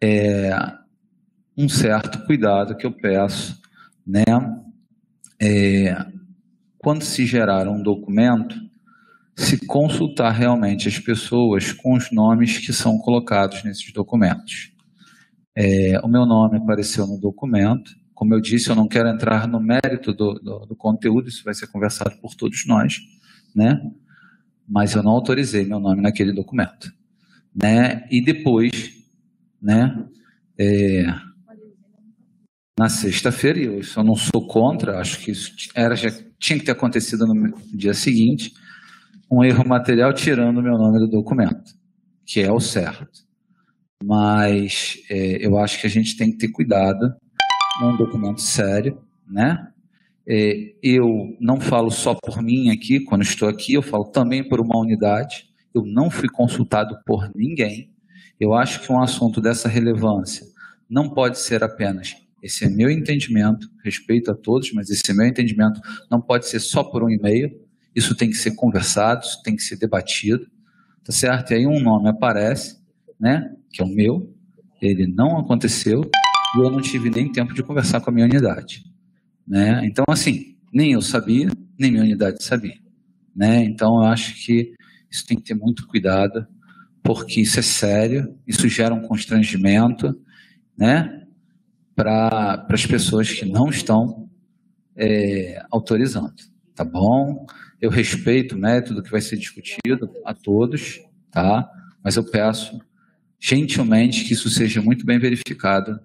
é 0.00 0.52
um 1.58 1.68
certo 1.68 2.24
cuidado 2.26 2.76
que 2.76 2.86
eu 2.86 2.92
peço, 2.92 3.60
né? 4.06 4.22
É, 5.40 5.96
quando 6.78 7.02
se 7.02 7.26
gerar 7.26 7.66
um 7.66 7.82
documento, 7.82 8.54
se 9.36 9.66
consultar 9.66 10.30
realmente 10.30 10.86
as 10.86 11.00
pessoas 11.00 11.72
com 11.72 11.94
os 11.96 12.12
nomes 12.12 12.56
que 12.64 12.72
são 12.72 12.96
colocados 12.98 13.64
nesses 13.64 13.92
documentos. 13.92 14.70
É, 15.56 15.98
o 16.04 16.06
meu 16.06 16.24
nome 16.24 16.58
apareceu 16.58 17.04
no 17.04 17.18
documento. 17.18 18.00
Como 18.22 18.34
eu 18.34 18.40
disse, 18.40 18.70
eu 18.70 18.76
não 18.76 18.86
quero 18.86 19.08
entrar 19.08 19.48
no 19.48 19.58
mérito 19.58 20.12
do, 20.12 20.34
do, 20.34 20.64
do 20.64 20.76
conteúdo, 20.76 21.26
isso 21.28 21.42
vai 21.42 21.52
ser 21.54 21.66
conversado 21.66 22.16
por 22.20 22.36
todos 22.36 22.64
nós, 22.68 22.98
né? 23.52 23.82
Mas 24.64 24.94
eu 24.94 25.02
não 25.02 25.10
autorizei 25.10 25.64
meu 25.64 25.80
nome 25.80 26.00
naquele 26.00 26.32
documento, 26.32 26.88
né? 27.52 28.06
E 28.12 28.24
depois, 28.24 28.92
né? 29.60 30.06
É, 30.56 31.04
na 32.78 32.88
sexta-feira, 32.88 33.58
eu 33.58 33.80
eu 33.80 34.04
não 34.04 34.14
sou 34.14 34.46
contra, 34.46 35.00
acho 35.00 35.18
que 35.18 35.32
isso 35.32 35.52
era, 35.74 35.96
já 35.96 36.08
tinha 36.38 36.60
que 36.60 36.64
ter 36.64 36.70
acontecido 36.70 37.26
no 37.26 37.52
dia 37.74 37.92
seguinte, 37.92 38.52
um 39.28 39.42
erro 39.42 39.66
material 39.66 40.12
tirando 40.12 40.58
o 40.58 40.62
meu 40.62 40.78
nome 40.78 41.00
do 41.00 41.10
documento, 41.10 41.72
que 42.24 42.40
é 42.40 42.52
o 42.52 42.60
certo. 42.60 43.26
Mas 44.00 45.02
é, 45.10 45.44
eu 45.44 45.58
acho 45.58 45.80
que 45.80 45.88
a 45.88 45.90
gente 45.90 46.16
tem 46.16 46.30
que 46.30 46.38
ter 46.38 46.52
cuidado 46.52 47.20
num 47.80 47.96
documento 47.96 48.40
sério, 48.40 48.98
né? 49.26 49.68
É, 50.26 50.74
eu 50.82 51.36
não 51.40 51.60
falo 51.60 51.90
só 51.90 52.14
por 52.14 52.40
mim 52.42 52.70
aqui, 52.70 53.00
quando 53.00 53.22
estou 53.22 53.48
aqui, 53.48 53.74
eu 53.74 53.82
falo 53.82 54.04
também 54.04 54.46
por 54.48 54.60
uma 54.60 54.78
unidade. 54.78 55.48
Eu 55.74 55.84
não 55.84 56.10
fui 56.10 56.28
consultado 56.28 56.98
por 57.04 57.30
ninguém. 57.34 57.90
Eu 58.38 58.52
acho 58.52 58.80
que 58.80 58.92
um 58.92 59.00
assunto 59.00 59.40
dessa 59.40 59.68
relevância 59.68 60.46
não 60.88 61.08
pode 61.08 61.38
ser 61.38 61.64
apenas 61.64 62.14
esse 62.42 62.64
é 62.64 62.68
meu 62.68 62.90
entendimento, 62.90 63.70
respeito 63.84 64.32
a 64.32 64.34
todos, 64.34 64.72
mas 64.72 64.90
esse 64.90 65.08
é 65.08 65.14
meu 65.14 65.26
entendimento 65.26 65.80
não 66.10 66.20
pode 66.20 66.48
ser 66.48 66.58
só 66.58 66.82
por 66.82 67.04
um 67.04 67.08
e-mail. 67.08 67.48
Isso 67.94 68.16
tem 68.16 68.28
que 68.28 68.36
ser 68.36 68.56
conversado, 68.56 69.24
isso 69.24 69.40
tem 69.44 69.54
que 69.54 69.62
ser 69.62 69.76
debatido, 69.76 70.44
tá 71.04 71.12
certo? 71.12 71.52
E 71.52 71.54
aí 71.54 71.66
um 71.66 71.78
nome 71.80 72.08
aparece, 72.08 72.78
né, 73.20 73.54
que 73.70 73.80
é 73.80 73.84
o 73.84 73.88
meu, 73.88 74.34
ele 74.80 75.06
não 75.06 75.38
aconteceu 75.38 76.02
e 76.54 76.58
eu 76.58 76.70
não 76.70 76.80
tive 76.80 77.10
nem 77.10 77.30
tempo 77.30 77.54
de 77.54 77.62
conversar 77.62 78.00
com 78.00 78.10
a 78.10 78.12
minha 78.12 78.26
unidade, 78.26 78.84
né? 79.46 79.84
Então 79.84 80.04
assim, 80.08 80.56
nem 80.72 80.92
eu 80.92 81.02
sabia, 81.02 81.50
nem 81.78 81.90
minha 81.90 82.02
unidade 82.02 82.42
sabia, 82.42 82.78
né? 83.34 83.64
Então 83.64 84.02
eu 84.02 84.04
acho 84.04 84.34
que 84.44 84.74
isso 85.10 85.26
tem 85.26 85.36
que 85.36 85.44
ter 85.44 85.54
muito 85.54 85.86
cuidado, 85.86 86.46
porque 87.02 87.40
isso 87.40 87.58
é 87.58 87.62
sério, 87.62 88.38
isso 88.46 88.68
gera 88.68 88.94
um 88.94 89.02
constrangimento, 89.02 90.14
né? 90.76 91.26
Para 91.94 92.66
as 92.70 92.86
pessoas 92.86 93.30
que 93.30 93.44
não 93.44 93.68
estão 93.68 94.30
é, 94.96 95.62
autorizando, 95.70 96.34
tá 96.74 96.84
bom? 96.84 97.46
Eu 97.80 97.90
respeito 97.90 98.54
o 98.54 98.58
método 98.58 99.02
que 99.02 99.10
vai 99.10 99.20
ser 99.20 99.36
discutido 99.36 100.10
a 100.24 100.32
todos, 100.32 101.00
tá? 101.30 101.68
Mas 102.02 102.16
eu 102.16 102.24
peço 102.24 102.80
gentilmente 103.40 104.24
que 104.24 104.34
isso 104.34 104.48
seja 104.48 104.80
muito 104.80 105.04
bem 105.04 105.18
verificado 105.18 105.98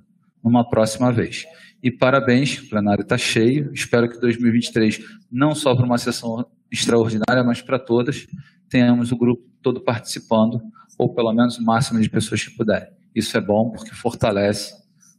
numa 0.48 0.68
próxima 0.68 1.12
vez. 1.12 1.46
E 1.84 1.92
parabéns, 1.92 2.58
o 2.60 2.70
plenário 2.70 3.02
está 3.02 3.18
cheio. 3.18 3.72
Espero 3.74 4.10
que 4.10 4.20
2023, 4.20 5.00
não 5.32 5.54
só 5.54 5.76
para 5.76 5.86
uma 5.86 5.98
sessão 5.98 6.46
extraordinária, 6.72 7.44
mas 7.44 7.62
para 7.62 7.78
todas, 7.78 8.26
tenhamos 8.70 9.12
o 9.12 9.18
grupo 9.18 9.44
todo 9.62 9.82
participando, 9.82 10.62
ou 10.98 11.14
pelo 11.14 11.34
menos 11.34 11.58
o 11.58 11.64
máximo 11.64 12.00
de 12.02 12.10
pessoas 12.10 12.44
que 12.44 12.56
puderem. 12.56 12.90
Isso 13.14 13.38
é 13.38 13.42
bom 13.42 13.70
porque 13.72 13.94
fortalece 13.94 14.74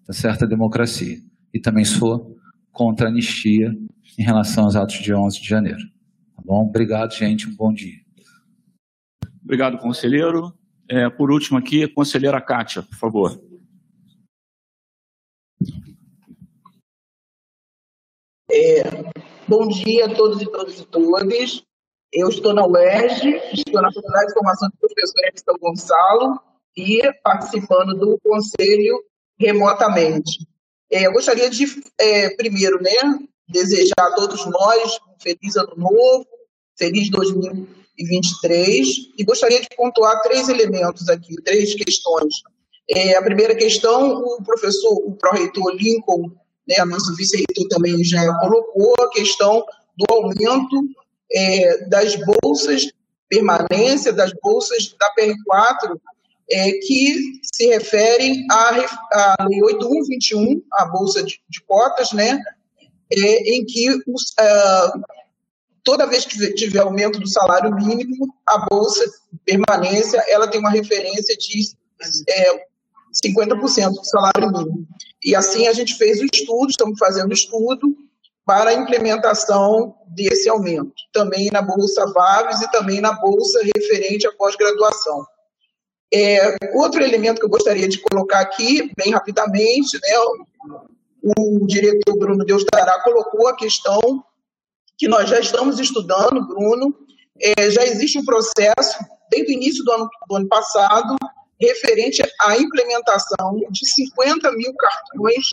tá 0.06 0.12
certa 0.12 0.46
democracia. 0.46 1.18
E 1.52 1.60
também 1.60 1.84
sou 1.84 2.36
contra 2.72 3.06
a 3.06 3.10
anistia 3.10 3.72
em 4.18 4.22
relação 4.22 4.64
aos 4.64 4.76
atos 4.76 4.96
de 4.96 5.14
11 5.14 5.40
de 5.40 5.48
janeiro. 5.48 5.80
Tá 6.34 6.42
bom? 6.44 6.66
Obrigado, 6.66 7.14
gente. 7.14 7.48
Um 7.48 7.54
bom 7.54 7.72
dia. 7.72 7.98
Obrigado, 9.42 9.78
conselheiro. 9.78 10.52
É, 10.88 11.08
por 11.10 11.30
último 11.30 11.58
aqui, 11.58 11.86
conselheira 11.88 12.40
Kátia, 12.40 12.82
por 12.82 12.96
favor. 12.96 13.47
É, 18.50 18.82
bom 19.46 19.68
dia 19.68 20.06
a 20.06 20.14
todos 20.14 20.40
e 20.40 20.46
todas 20.46 20.80
e 20.80 20.86
todas. 20.86 21.62
Eu 22.10 22.30
estou 22.30 22.54
na 22.54 22.66
UERJ, 22.66 23.42
estou 23.52 23.82
na 23.82 23.92
Faculdade 23.92 24.28
de 24.28 24.32
Formação 24.32 24.70
de 24.70 24.76
Professor 24.78 25.20
em 25.26 25.36
São 25.36 25.54
Gonçalo 25.60 26.40
e 26.74 27.02
participando 27.22 27.94
do 27.94 28.18
conselho 28.24 29.04
remotamente. 29.38 30.46
É, 30.90 31.06
eu 31.06 31.12
gostaria 31.12 31.50
de, 31.50 31.66
é, 32.00 32.30
primeiro, 32.36 32.82
né, 32.82 32.90
desejar 33.46 33.92
a 33.98 34.14
todos 34.14 34.46
nós 34.46 34.98
um 35.06 35.20
feliz 35.20 35.54
ano 35.56 35.74
novo, 35.76 36.26
feliz 36.78 37.10
2023, 37.10 38.88
e 39.18 39.24
gostaria 39.24 39.60
de 39.60 39.68
pontuar 39.76 40.22
três 40.22 40.48
elementos 40.48 41.06
aqui, 41.10 41.36
três 41.42 41.74
questões. 41.74 42.36
É, 42.88 43.14
a 43.14 43.22
primeira 43.22 43.54
questão, 43.54 44.22
o 44.22 44.42
professor, 44.42 44.94
o 45.04 45.14
pró-reitor 45.16 45.70
Lincoln, 45.74 46.30
né, 46.68 46.84
nosso 46.84 47.14
vice-reitor 47.16 47.66
também 47.68 48.02
já 48.04 48.22
colocou, 48.38 48.94
a 49.00 49.10
questão 49.10 49.64
do 49.96 50.14
aumento 50.14 50.88
é, 51.32 51.86
das 51.86 52.14
bolsas 52.16 52.88
permanência, 53.28 54.12
das 54.12 54.32
bolsas 54.42 54.94
da 54.98 55.06
PR4, 55.14 56.00
é, 56.50 56.72
que 56.72 57.40
se 57.42 57.66
referem 57.66 58.46
à, 58.50 59.36
Lei 59.46 59.62
8121, 59.62 60.62
a 60.72 60.86
Bolsa 60.86 61.22
de, 61.22 61.38
de 61.48 61.62
Cotas, 61.62 62.12
né, 62.12 62.40
é, 63.12 63.54
em 63.54 63.64
que 63.66 63.90
os, 64.06 64.22
uh, 64.40 65.02
toda 65.84 66.06
vez 66.06 66.24
que 66.24 66.54
tiver 66.54 66.80
aumento 66.80 67.18
do 67.18 67.28
salário 67.28 67.74
mínimo, 67.74 68.34
a 68.46 68.66
Bolsa 68.66 69.04
Permanência 69.44 70.24
ela 70.28 70.48
tem 70.48 70.60
uma 70.60 70.70
referência 70.70 71.36
de 71.36 71.70
é, 72.28 72.66
50% 73.24 73.90
do 73.90 74.04
salário 74.04 74.50
mínimo. 74.50 74.86
E 75.24 75.34
assim 75.34 75.66
a 75.66 75.72
gente 75.72 75.94
fez 75.94 76.20
o 76.20 76.26
estudo, 76.32 76.70
estamos 76.70 76.98
fazendo 76.98 77.32
estudo, 77.32 77.96
para 78.48 78.70
a 78.70 78.74
implementação 78.74 79.94
desse 80.06 80.48
aumento, 80.48 80.94
também 81.12 81.50
na 81.52 81.60
Bolsa 81.60 82.06
Vaves 82.14 82.62
e 82.62 82.70
também 82.70 82.98
na 83.00 83.12
Bolsa 83.12 83.60
referente 83.76 84.26
à 84.26 84.32
pós-graduação. 84.32 85.26
É, 86.12 86.56
outro 86.74 87.02
elemento 87.02 87.40
que 87.40 87.44
eu 87.44 87.50
gostaria 87.50 87.86
de 87.86 87.98
colocar 87.98 88.40
aqui, 88.40 88.90
bem 88.96 89.12
rapidamente, 89.12 89.98
né, 90.02 90.18
o, 91.22 91.62
o 91.62 91.66
diretor 91.66 92.16
Bruno 92.16 92.42
Deus 92.42 92.64
Dará 92.72 93.02
colocou 93.02 93.48
a 93.48 93.56
questão 93.56 94.00
que 94.96 95.06
nós 95.06 95.28
já 95.28 95.38
estamos 95.38 95.78
estudando, 95.78 96.46
Bruno, 96.46 96.96
é, 97.40 97.70
já 97.70 97.84
existe 97.84 98.18
um 98.18 98.24
processo, 98.24 98.98
desde 99.30 99.52
o 99.52 99.54
início 99.54 99.84
do 99.84 99.92
ano, 99.92 100.08
do 100.26 100.36
ano 100.36 100.48
passado, 100.48 101.16
referente 101.60 102.22
à 102.40 102.56
implementação 102.56 103.56
de 103.70 103.88
50 103.88 104.52
mil 104.52 104.72
cartões 104.74 105.46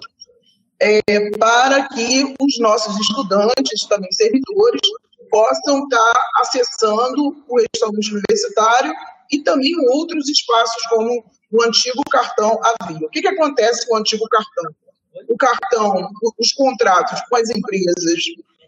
é, 0.80 1.02
para 1.38 1.88
que 1.90 2.36
os 2.40 2.60
nossos 2.60 3.00
estudantes, 3.00 3.88
também 3.88 4.12
servidores, 4.12 4.82
possam 5.30 5.84
estar 5.84 6.14
acessando 6.38 7.44
o 7.48 7.60
restaurante 7.60 8.12
universitário 8.12 8.94
e 9.32 9.42
também 9.42 9.74
outros 9.90 10.30
espaços 10.30 10.86
como 10.88 11.26
o 11.52 11.64
antigo 11.64 12.04
cartão 12.12 12.60
Avio. 12.64 13.08
O 13.08 13.10
que, 13.10 13.22
que 13.22 13.28
acontece 13.28 13.88
com 13.88 13.96
o 13.96 13.98
antigo 13.98 14.28
cartão? 14.30 14.72
O 15.30 15.38
cartão, 15.38 16.10
os 16.38 16.52
contratos 16.54 17.22
com 17.30 17.38
as 17.38 17.50
empresas, 17.50 18.22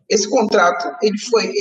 esse 0.09 0.29
contrato 0.29 0.95
ele 1.01 1.17
foi, 1.19 1.51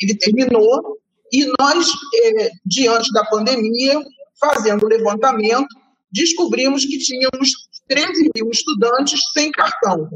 ele 0.00 0.18
terminou 0.18 0.98
e 1.32 1.46
nós, 1.58 1.88
é, 2.22 2.50
diante 2.64 3.12
da 3.12 3.24
pandemia, 3.24 4.00
fazendo 4.46 4.86
levantamento, 4.86 5.68
descobrimos 6.10 6.84
que 6.84 6.98
tínhamos 6.98 7.68
13 7.88 8.30
mil 8.34 8.50
estudantes 8.50 9.20
sem 9.32 9.50
cartão 9.50 10.08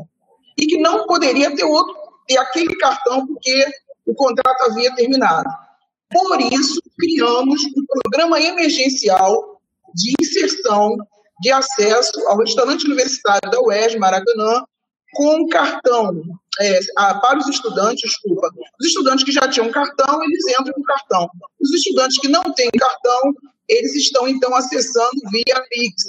e 0.56 0.66
que 0.66 0.78
não 0.78 1.06
poderia 1.06 1.54
ter 1.54 1.64
outro 1.64 1.94
ter 2.26 2.38
aquele 2.38 2.76
cartão 2.76 3.26
porque 3.26 3.64
o 4.06 4.14
contrato 4.14 4.70
havia 4.70 4.94
terminado. 4.94 5.48
Por 6.10 6.40
isso, 6.40 6.80
criamos 6.98 7.62
um 7.64 8.00
programa 8.02 8.40
emergencial 8.40 9.60
de 9.94 10.14
inserção 10.20 10.96
de 11.40 11.50
acesso 11.50 12.18
ao 12.28 12.38
restaurante 12.38 12.84
universitário 12.86 13.50
da 13.50 13.60
UES 13.60 13.94
Maracanã 13.96 14.64
com 15.14 15.46
cartão 15.48 16.22
é, 16.60 16.80
para 17.20 17.38
os 17.38 17.48
estudantes, 17.48 18.10
desculpa, 18.10 18.50
os 18.80 18.86
estudantes 18.86 19.24
que 19.24 19.32
já 19.32 19.48
tinham 19.48 19.70
cartão, 19.70 20.22
eles 20.24 20.44
entram 20.58 20.74
com 20.74 20.82
cartão. 20.82 21.30
Os 21.60 21.72
estudantes 21.72 22.18
que 22.18 22.28
não 22.28 22.42
têm 22.52 22.68
cartão, 22.70 23.34
eles 23.68 23.94
estão 23.94 24.26
então 24.26 24.54
acessando 24.54 25.20
via 25.30 25.62
Pix, 25.68 26.04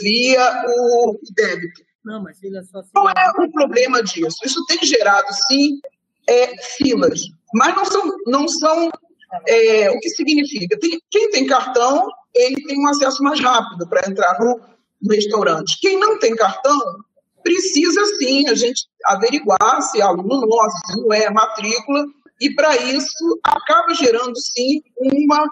via 0.00 0.64
o 0.66 1.18
débito. 1.34 1.82
Não, 2.04 2.22
mas 2.22 2.42
é 2.42 2.62
só 2.62 2.82
Qual 2.92 3.08
é 3.08 3.42
o 3.42 3.52
problema 3.52 4.02
disso? 4.02 4.38
Isso 4.44 4.64
tem 4.66 4.78
gerado, 4.82 5.26
sim, 5.48 5.80
é, 6.28 6.56
filas, 6.76 7.22
mas 7.54 7.74
não 7.74 7.84
são, 7.84 8.16
não 8.26 8.48
são 8.48 8.90
é, 9.46 9.90
o 9.90 9.98
que 9.98 10.08
significa? 10.10 10.78
Tem, 10.78 11.00
quem 11.10 11.30
tem 11.30 11.46
cartão, 11.46 12.08
ele 12.34 12.62
tem 12.64 12.78
um 12.78 12.88
acesso 12.88 13.22
mais 13.22 13.40
rápido 13.40 13.88
para 13.88 14.08
entrar 14.08 14.38
no, 14.40 14.60
no 15.02 15.14
restaurante. 15.14 15.78
Quem 15.80 15.98
não 15.98 16.18
tem 16.18 16.34
cartão, 16.36 16.78
precisa 17.42 18.04
sim 18.18 18.48
a 18.48 18.54
gente 18.54 18.86
averiguar 19.06 19.82
se 19.82 20.00
é 20.00 20.02
aluno 20.02 20.46
nosso, 20.46 20.76
se 20.86 21.00
não 21.00 21.12
é 21.12 21.30
matrícula, 21.30 22.06
e 22.40 22.54
para 22.54 22.76
isso 22.76 23.40
acaba 23.42 23.94
gerando 23.94 24.36
sim 24.36 24.82
uma, 24.96 25.48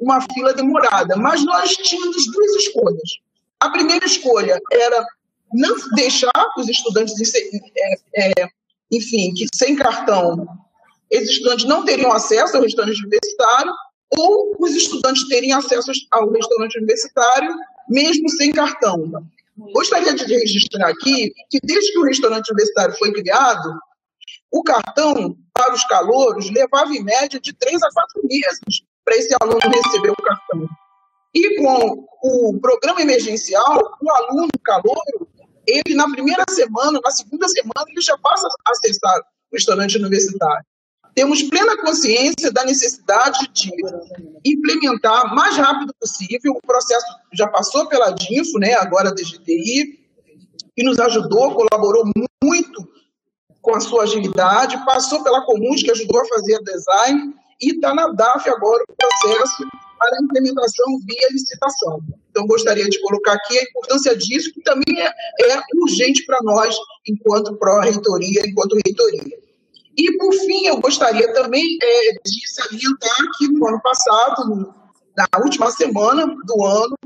uma 0.00 0.20
fila 0.32 0.52
demorada. 0.52 1.16
Mas 1.16 1.44
nós 1.44 1.76
tínhamos 1.76 2.24
duas 2.32 2.54
escolhas. 2.56 3.18
A 3.60 3.70
primeira 3.70 4.04
escolha 4.06 4.60
era 4.72 5.06
não 5.52 5.74
deixar 5.94 6.30
os 6.56 6.68
estudantes, 6.68 7.14
é, 7.34 7.94
é, 8.16 8.48
enfim, 8.92 9.32
que 9.34 9.46
sem 9.54 9.76
cartão 9.76 10.46
esses 11.10 11.30
estudantes 11.30 11.64
não 11.64 11.84
teriam 11.84 12.12
acesso 12.12 12.56
ao 12.56 12.62
restaurante 12.62 12.98
universitário 12.98 13.72
ou 14.16 14.56
os 14.58 14.72
estudantes 14.72 15.26
teriam 15.28 15.58
acesso 15.58 15.90
ao 16.10 16.30
restaurante 16.30 16.78
universitário 16.78 17.54
mesmo 17.88 18.28
sem 18.30 18.52
cartão. 18.52 19.10
Gostaria 19.72 20.14
de 20.14 20.24
registrar 20.24 20.88
aqui 20.88 21.32
que, 21.50 21.58
desde 21.62 21.92
que 21.92 21.98
o 21.98 22.04
restaurante 22.04 22.50
universitário 22.50 22.94
foi 22.96 23.12
criado, 23.12 23.74
o 24.50 24.62
cartão 24.62 25.36
para 25.52 25.74
os 25.74 25.84
calouros 25.84 26.50
levava 26.50 26.94
em 26.94 27.02
média 27.02 27.40
de 27.40 27.52
três 27.52 27.82
a 27.82 27.88
quatro 27.92 28.22
meses 28.24 28.82
para 29.08 29.16
esse 29.16 29.34
aluno 29.40 29.58
receber 29.58 30.10
o 30.10 30.22
cartão. 30.22 30.68
E 31.34 31.56
com 31.56 32.04
o 32.22 32.60
programa 32.60 33.00
emergencial, 33.00 33.80
o 34.02 34.10
aluno 34.10 34.48
calouro, 34.62 35.26
ele 35.66 35.94
na 35.94 36.10
primeira 36.10 36.44
semana, 36.50 37.00
na 37.02 37.10
segunda 37.10 37.48
semana, 37.48 37.86
ele 37.88 38.02
já 38.02 38.16
passa 38.18 38.46
a 38.46 38.70
acessar 38.70 39.18
o 39.50 39.56
restaurante 39.56 39.96
universitário. 39.96 40.64
Temos 41.14 41.42
plena 41.42 41.76
consciência 41.78 42.52
da 42.52 42.64
necessidade 42.64 43.48
de 43.52 43.70
implementar 44.44 45.34
mais 45.34 45.56
rápido 45.56 45.92
possível. 45.98 46.52
O 46.52 46.66
processo 46.66 47.06
já 47.32 47.48
passou 47.48 47.88
pela 47.88 48.10
DINFO, 48.10 48.58
né, 48.58 48.74
agora 48.74 49.08
a 49.08 49.14
DGTI, 49.14 49.98
que 50.76 50.84
nos 50.84 50.98
ajudou, 51.00 51.54
colaborou 51.54 52.04
muito 52.44 52.86
com 53.62 53.74
a 53.74 53.80
sua 53.80 54.04
agilidade, 54.04 54.84
passou 54.84 55.24
pela 55.24 55.44
Comuns, 55.44 55.82
que 55.82 55.90
ajudou 55.90 56.20
a 56.20 56.26
fazer 56.26 56.56
o 56.56 56.64
design, 56.64 57.34
e 57.60 57.74
está 57.74 57.94
na 57.94 58.08
DAF 58.08 58.48
agora 58.48 58.84
o 58.88 58.94
processo 58.94 59.66
para 59.98 60.16
a 60.16 60.22
implementação 60.22 60.86
via 61.04 61.28
licitação. 61.32 62.00
Então, 62.30 62.46
gostaria 62.46 62.88
de 62.88 63.00
colocar 63.00 63.32
aqui 63.32 63.58
a 63.58 63.62
importância 63.62 64.16
disso, 64.16 64.52
que 64.52 64.62
também 64.62 65.00
é, 65.00 65.06
é 65.06 65.60
urgente 65.82 66.24
para 66.24 66.38
nós, 66.42 66.76
enquanto 67.06 67.56
pró-reitoria, 67.56 68.42
enquanto 68.46 68.78
reitoria. 68.84 69.38
E, 69.96 70.16
por 70.16 70.32
fim, 70.32 70.66
eu 70.66 70.80
gostaria 70.80 71.32
também 71.32 71.64
é, 71.82 72.12
de 72.24 72.48
salientar 72.48 73.18
que 73.36 73.48
no 73.48 73.66
ano 73.66 73.80
passado, 73.82 74.72
na 75.16 75.26
última 75.42 75.70
semana 75.72 76.26
do 76.46 76.64
ano, 76.64 76.96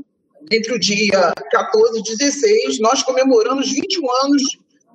entre 0.51 0.73
o 0.73 0.79
dia 0.79 1.33
14 1.51 1.99
e 1.99 2.03
16, 2.03 2.79
nós 2.79 3.01
comemoramos 3.01 3.71
21 3.71 4.11
anos 4.25 4.43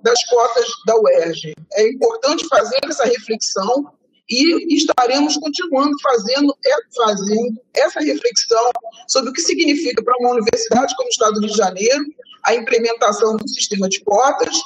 das 0.05 0.25
cotas 0.31 0.67
da 0.87 0.97
UERJ. 0.97 1.55
É 1.73 1.89
importante 1.89 2.47
fazer 2.47 2.79
essa 2.85 3.05
reflexão 3.05 3.91
e 4.29 4.77
estaremos 4.77 5.37
continuando 5.37 5.97
fazendo, 6.03 6.55
é, 6.65 6.73
fazendo 6.95 7.61
essa 7.75 8.01
reflexão 8.01 8.71
sobre 9.07 9.31
o 9.31 9.33
que 9.33 9.41
significa 9.41 10.03
para 10.03 10.15
uma 10.21 10.33
universidade 10.33 10.95
como 10.97 11.09
o 11.09 11.11
Estado 11.11 11.35
do 11.35 11.41
Rio 11.41 11.51
de 11.51 11.57
Janeiro 11.57 12.05
a 12.45 12.55
implementação 12.55 13.37
do 13.37 13.49
sistema 13.49 13.89
de 13.89 14.01
cotas 14.01 14.57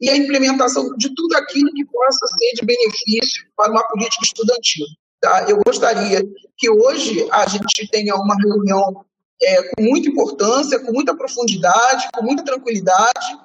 e 0.00 0.10
a 0.10 0.16
implementação 0.16 0.94
de 0.96 1.14
tudo 1.14 1.36
aquilo 1.36 1.72
que 1.72 1.84
possa 1.84 2.26
ser 2.26 2.60
de 2.60 2.66
benefício 2.66 3.46
para 3.56 3.70
uma 3.70 3.82
política 3.88 4.24
estudantil. 4.24 4.86
Tá? 5.20 5.46
Eu 5.48 5.58
gostaria 5.64 6.22
que 6.56 6.68
hoje 6.68 7.26
a 7.30 7.46
gente 7.48 7.88
tenha 7.90 8.14
uma 8.14 8.36
reunião 8.36 9.04
é, 9.42 9.62
com 9.62 9.82
muita 9.82 10.08
importância, 10.08 10.78
com 10.80 10.92
muita 10.92 11.16
profundidade, 11.16 12.08
com 12.14 12.22
muita 12.22 12.44
tranquilidade, 12.44 13.38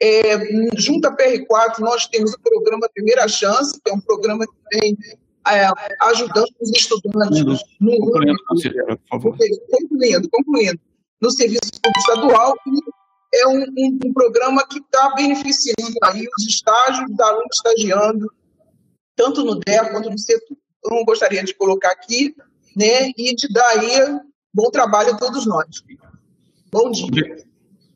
é, 0.00 0.76
junto 0.76 1.06
à 1.08 1.16
PR4, 1.16 1.80
nós 1.80 2.06
temos 2.06 2.32
o 2.32 2.40
programa 2.40 2.88
Primeira 2.94 3.26
Chance, 3.26 3.80
que 3.82 3.90
é 3.90 3.94
um 3.94 4.00
programa 4.00 4.46
que 4.46 4.78
vem 4.78 4.96
é, 5.48 5.68
ajudando 6.02 6.48
os 6.60 6.70
estudantes 6.70 7.42
no 7.80 7.96
concluindo, 7.98 8.38
por 8.46 8.98
favor. 9.10 9.36
Concluindo, 9.70 10.28
concluindo. 10.30 10.80
No 11.20 11.30
serviço 11.30 11.72
público 11.82 11.98
estadual, 11.98 12.54
é 13.34 13.48
um, 13.48 13.60
um, 13.60 13.98
um 14.06 14.12
programa 14.12 14.66
que 14.68 14.78
está 14.78 15.14
beneficiando 15.14 15.98
aí 16.04 16.26
os 16.38 16.46
estágios 16.46 17.10
da 17.16 17.26
aluno 17.26 17.48
estagiando, 17.52 18.32
tanto 19.16 19.44
no 19.44 19.58
DER 19.58 19.90
quanto 19.90 20.10
no 20.10 20.18
setor. 20.18 20.56
Então, 20.78 21.04
gostaria 21.04 21.42
de 21.42 21.54
colocar 21.54 21.90
aqui, 21.90 22.34
né, 22.76 23.10
e 23.16 23.34
de 23.34 23.52
dar 23.52 23.66
aí 23.70 24.20
bom 24.54 24.70
trabalho 24.70 25.14
a 25.14 25.16
todos 25.16 25.44
nós. 25.44 25.82
Bom 26.70 26.90
dia. 26.90 27.44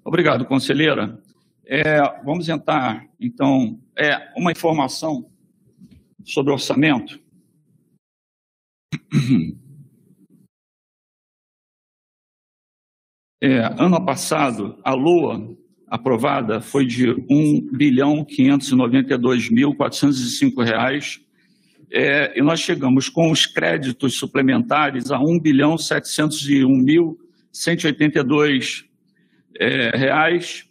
Obrigado, 0.04 0.44
conselheira. 0.44 1.18
É, 1.64 2.00
vamos 2.24 2.48
entrar, 2.48 3.06
então, 3.20 3.80
é, 3.96 4.32
uma 4.36 4.50
informação 4.50 5.30
sobre 6.24 6.52
orçamento. 6.52 7.20
É, 13.44 13.58
ano 13.76 14.04
passado, 14.04 14.78
a 14.84 14.94
LOA 14.94 15.56
aprovada 15.88 16.60
foi 16.60 16.86
de 16.86 17.10
R$ 17.10 17.26
1 17.28 17.76
bilhão 17.76 18.24
592 18.24 19.50
mil 19.50 19.74
405 19.74 20.62
reais, 20.62 21.20
é, 21.90 22.38
e 22.38 22.40
nós 22.42 22.60
chegamos 22.60 23.08
com 23.08 23.30
os 23.30 23.44
créditos 23.44 24.16
suplementares 24.16 25.10
a 25.10 25.18
R$ 25.18 25.24
1 25.24 25.40
bilhão 25.40 25.76
701 25.76 26.68
mil 26.68 27.18
182 27.52 28.84
é, 29.58 29.96
reais, 29.96 30.64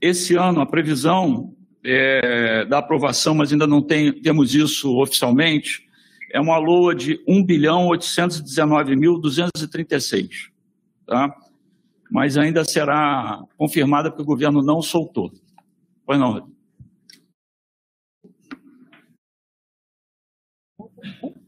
esse 0.00 0.36
ano, 0.36 0.60
a 0.60 0.66
previsão 0.66 1.54
é, 1.84 2.64
da 2.66 2.78
aprovação, 2.78 3.34
mas 3.34 3.52
ainda 3.52 3.66
não 3.66 3.80
tem, 3.80 4.12
temos 4.20 4.54
isso 4.54 4.98
oficialmente, 5.00 5.86
é 6.32 6.40
uma 6.40 6.58
LOA 6.58 6.94
de 6.94 7.22
1 7.26 7.44
bilhão 7.44 7.86
819 7.88 8.96
mil 8.96 9.18
236, 9.20 10.50
tá? 11.06 11.34
Mas 12.10 12.36
ainda 12.36 12.64
será 12.64 13.40
confirmada 13.56 14.10
porque 14.10 14.22
o 14.22 14.26
governo 14.26 14.62
não 14.62 14.80
soltou. 14.80 15.30
Pois 16.04 16.18
não. 16.18 16.48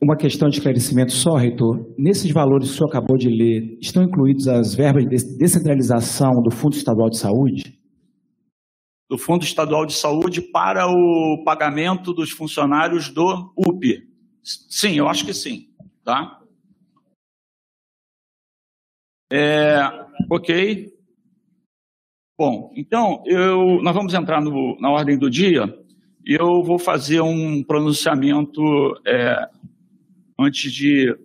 Uma 0.01 0.17
questão 0.17 0.49
de 0.49 0.57
esclarecimento 0.57 1.13
só, 1.13 1.37
reitor. 1.37 1.85
Nesses 1.99 2.31
valores 2.31 2.69
que 2.69 2.75
o 2.75 2.77
senhor 2.79 2.89
acabou 2.89 3.17
de 3.17 3.29
ler, 3.29 3.79
estão 3.81 4.03
incluídos 4.03 4.49
as 4.49 4.75
verbas 4.75 5.05
de 5.05 5.37
descentralização 5.37 6.41
do 6.43 6.51
Fundo 6.51 6.75
Estadual 6.75 7.11
de 7.11 7.19
Saúde? 7.19 7.79
Do 9.09 9.17
Fundo 9.17 9.45
Estadual 9.45 9.87
de 9.87 9.95
Saúde 9.95 10.43
para 10.43 10.87
o 10.87 11.43
pagamento 11.45 12.13
dos 12.13 12.31
funcionários 12.31 13.09
do 13.09 13.53
UP. 13.57 14.07
Sim, 14.43 14.99
eu 14.99 15.09
acho 15.09 15.25
que 15.25 15.33
sim. 15.33 15.71
Tá? 16.05 16.41
É, 19.33 19.81
ok. 20.31 20.93
Bom, 22.39 22.73
então, 22.77 23.23
eu, 23.27 23.83
nós 23.83 23.95
vamos 23.95 24.15
entrar 24.15 24.41
no, 24.41 24.79
na 24.81 24.91
ordem 24.91 25.19
do 25.19 25.31
dia 25.31 25.65
e 26.25 26.35
eu 26.35 26.63
vou 26.63 26.79
fazer 26.79 27.21
um 27.21 27.63
pronunciamento 27.65 28.63
é, 29.07 29.49
antes 30.39 30.73
de. 30.73 31.17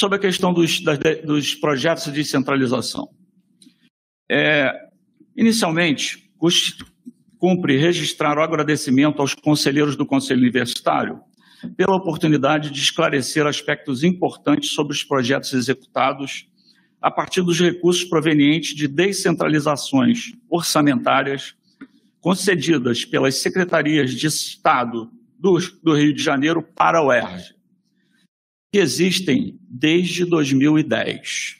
sobre 0.00 0.16
a 0.16 0.20
questão 0.20 0.52
dos, 0.52 0.80
das, 0.80 0.98
dos 1.24 1.54
projetos 1.54 2.04
de 2.04 2.12
descentralização. 2.12 3.10
É, 4.30 4.72
inicialmente, 5.36 6.30
cumpre 7.42 7.76
registrar 7.76 8.38
o 8.38 8.40
agradecimento 8.40 9.20
aos 9.20 9.34
conselheiros 9.34 9.96
do 9.96 10.06
Conselho 10.06 10.42
Universitário 10.42 11.20
pela 11.76 11.96
oportunidade 11.96 12.70
de 12.70 12.78
esclarecer 12.78 13.44
aspectos 13.48 14.04
importantes 14.04 14.70
sobre 14.70 14.92
os 14.92 15.02
projetos 15.02 15.52
executados 15.52 16.46
a 17.00 17.10
partir 17.10 17.42
dos 17.42 17.58
recursos 17.58 18.04
provenientes 18.04 18.76
de 18.76 18.86
descentralizações 18.86 20.34
orçamentárias 20.48 21.56
concedidas 22.20 23.04
pelas 23.04 23.42
secretarias 23.42 24.12
de 24.12 24.28
Estado 24.28 25.10
do, 25.36 25.58
do 25.82 25.96
Rio 25.96 26.14
de 26.14 26.22
Janeiro 26.22 26.62
para 26.62 26.98
a 26.98 27.04
UERJ, 27.04 27.56
que 28.72 28.78
existem 28.78 29.58
desde 29.68 30.24
2010. 30.24 31.56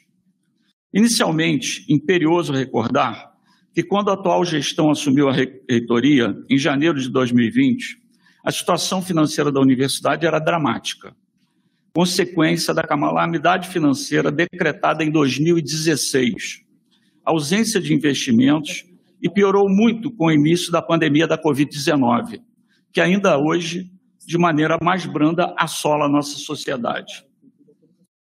Inicialmente, 0.94 1.84
imperioso 1.88 2.52
recordar 2.52 3.31
que 3.74 3.82
quando 3.82 4.10
a 4.10 4.14
atual 4.14 4.44
gestão 4.44 4.90
assumiu 4.90 5.28
a 5.28 5.32
reitoria, 5.32 6.36
em 6.48 6.58
janeiro 6.58 7.00
de 7.00 7.08
2020, 7.08 7.98
a 8.44 8.50
situação 8.50 9.00
financeira 9.00 9.50
da 9.50 9.60
universidade 9.60 10.26
era 10.26 10.38
dramática, 10.38 11.14
consequência 11.94 12.74
da 12.74 12.82
calamidade 12.82 13.68
financeira 13.68 14.30
decretada 14.30 15.04
em 15.04 15.10
2016, 15.10 16.62
ausência 17.24 17.80
de 17.80 17.94
investimentos 17.94 18.84
e 19.22 19.28
piorou 19.28 19.68
muito 19.68 20.10
com 20.10 20.26
o 20.26 20.32
início 20.32 20.72
da 20.72 20.82
pandemia 20.82 21.26
da 21.26 21.40
Covid-19, 21.40 22.40
que 22.92 23.00
ainda 23.00 23.38
hoje, 23.38 23.90
de 24.26 24.36
maneira 24.36 24.76
mais 24.82 25.06
branda, 25.06 25.54
assola 25.56 26.06
a 26.06 26.08
nossa 26.08 26.36
sociedade. 26.36 27.24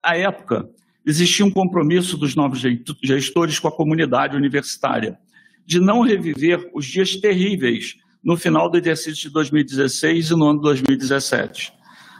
À 0.03 0.17
época, 0.17 0.69
existia 1.07 1.47
um 1.47 1.51
compromisso 1.51 2.17
dos 2.17 2.35
novos 2.35 2.61
gestores 3.03 3.59
com 3.59 3.69
a 3.69 3.77
comunidade 3.77 4.37
universitária, 4.37 5.19
de 5.71 5.79
não 5.79 6.01
reviver 6.01 6.69
os 6.75 6.85
dias 6.85 7.15
terríveis 7.15 7.95
no 8.25 8.37
final 8.37 8.69
do 8.69 8.77
exercício 8.77 9.29
de 9.29 9.31
2016 9.31 10.31
e 10.31 10.35
no 10.35 10.47
ano 10.47 10.59
de 10.59 10.65
2017, 10.65 11.73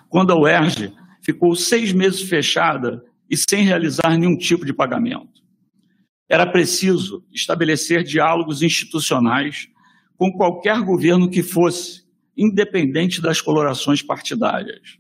quando 0.09 0.33
a 0.33 0.39
UERJ 0.39 0.93
ficou 1.21 1.57
seis 1.57 1.93
meses 1.93 2.23
fechada 2.23 3.05
e 3.29 3.37
sem 3.37 3.65
realizar 3.65 4.17
nenhum 4.17 4.39
tipo 4.39 4.65
de 4.65 4.73
pagamento. 4.73 5.43
Era 6.29 6.47
preciso 6.47 7.25
estabelecer 7.33 8.05
diálogos 8.05 8.63
institucionais 8.63 9.67
com 10.17 10.31
qualquer 10.31 10.81
governo 10.83 11.29
que 11.29 11.43
fosse, 11.43 12.05
independente 12.37 13.21
das 13.21 13.41
colorações 13.41 14.01
partidárias. 14.01 14.97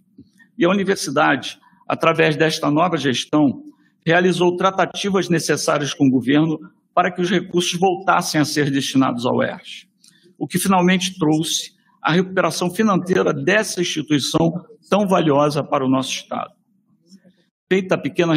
E 0.59 0.65
a 0.65 0.71
universidade, 0.71 1.57
através 1.89 2.37
desta 2.37 2.69
nova 2.69 2.97
gestão, 2.97 3.63
realizou 4.05 4.57
tratativas 4.57 5.29
necessárias 5.29 5.95
com 5.95 6.09
o 6.09 6.11
governo 6.11 6.59
para 6.95 7.13
que 7.13 7.21
os 7.21 7.31
recursos 7.31 7.79
voltassem 7.79 8.41
a 8.41 8.45
ser 8.45 8.71
destinados 8.71 9.25
ao 9.27 9.43
ERJ, 9.43 9.89
o 10.39 10.47
que 10.47 10.59
finalmente 10.59 11.19
trouxe 11.19 11.73
a 12.03 12.13
recuperação 12.13 12.71
financeira 12.71 13.33
dessa 13.33 13.81
instituição 13.81 14.53
tão 14.89 15.07
valiosa 15.07 15.63
para 15.63 15.85
o 15.85 15.89
nosso 15.89 16.13
Estado. 16.13 16.51
Feita 17.71 17.95
a 17.95 17.99
pequena 17.99 18.35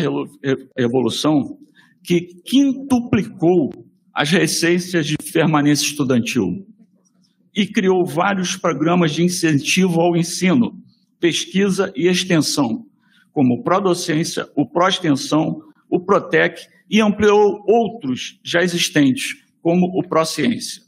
revolução, 0.78 1.58
que 2.04 2.28
quintuplicou 2.46 3.72
as 4.14 4.30
receitas 4.30 5.08
de 5.08 5.16
permanência 5.32 5.86
estudantil 5.86 6.68
e 7.56 7.66
criou 7.66 8.06
vários 8.06 8.56
programas 8.56 9.12
de 9.12 9.24
incentivo 9.24 10.02
ao 10.02 10.16
ensino, 10.16 10.74
pesquisa 11.20 11.92
e 11.96 12.08
extensão, 12.08 12.86
como 13.32 13.56
o 13.56 13.64
Prodocência, 13.64 14.48
o 14.56 14.68
Proextensão, 14.70 15.62
o 15.90 16.00
Protec 16.00 16.62
e 16.90 17.02
ampliou 17.02 17.64
outros 17.68 18.40
já 18.44 18.62
existentes, 18.62 19.36
como 19.62 19.88
o 19.98 20.08
Prociência. 20.08 20.84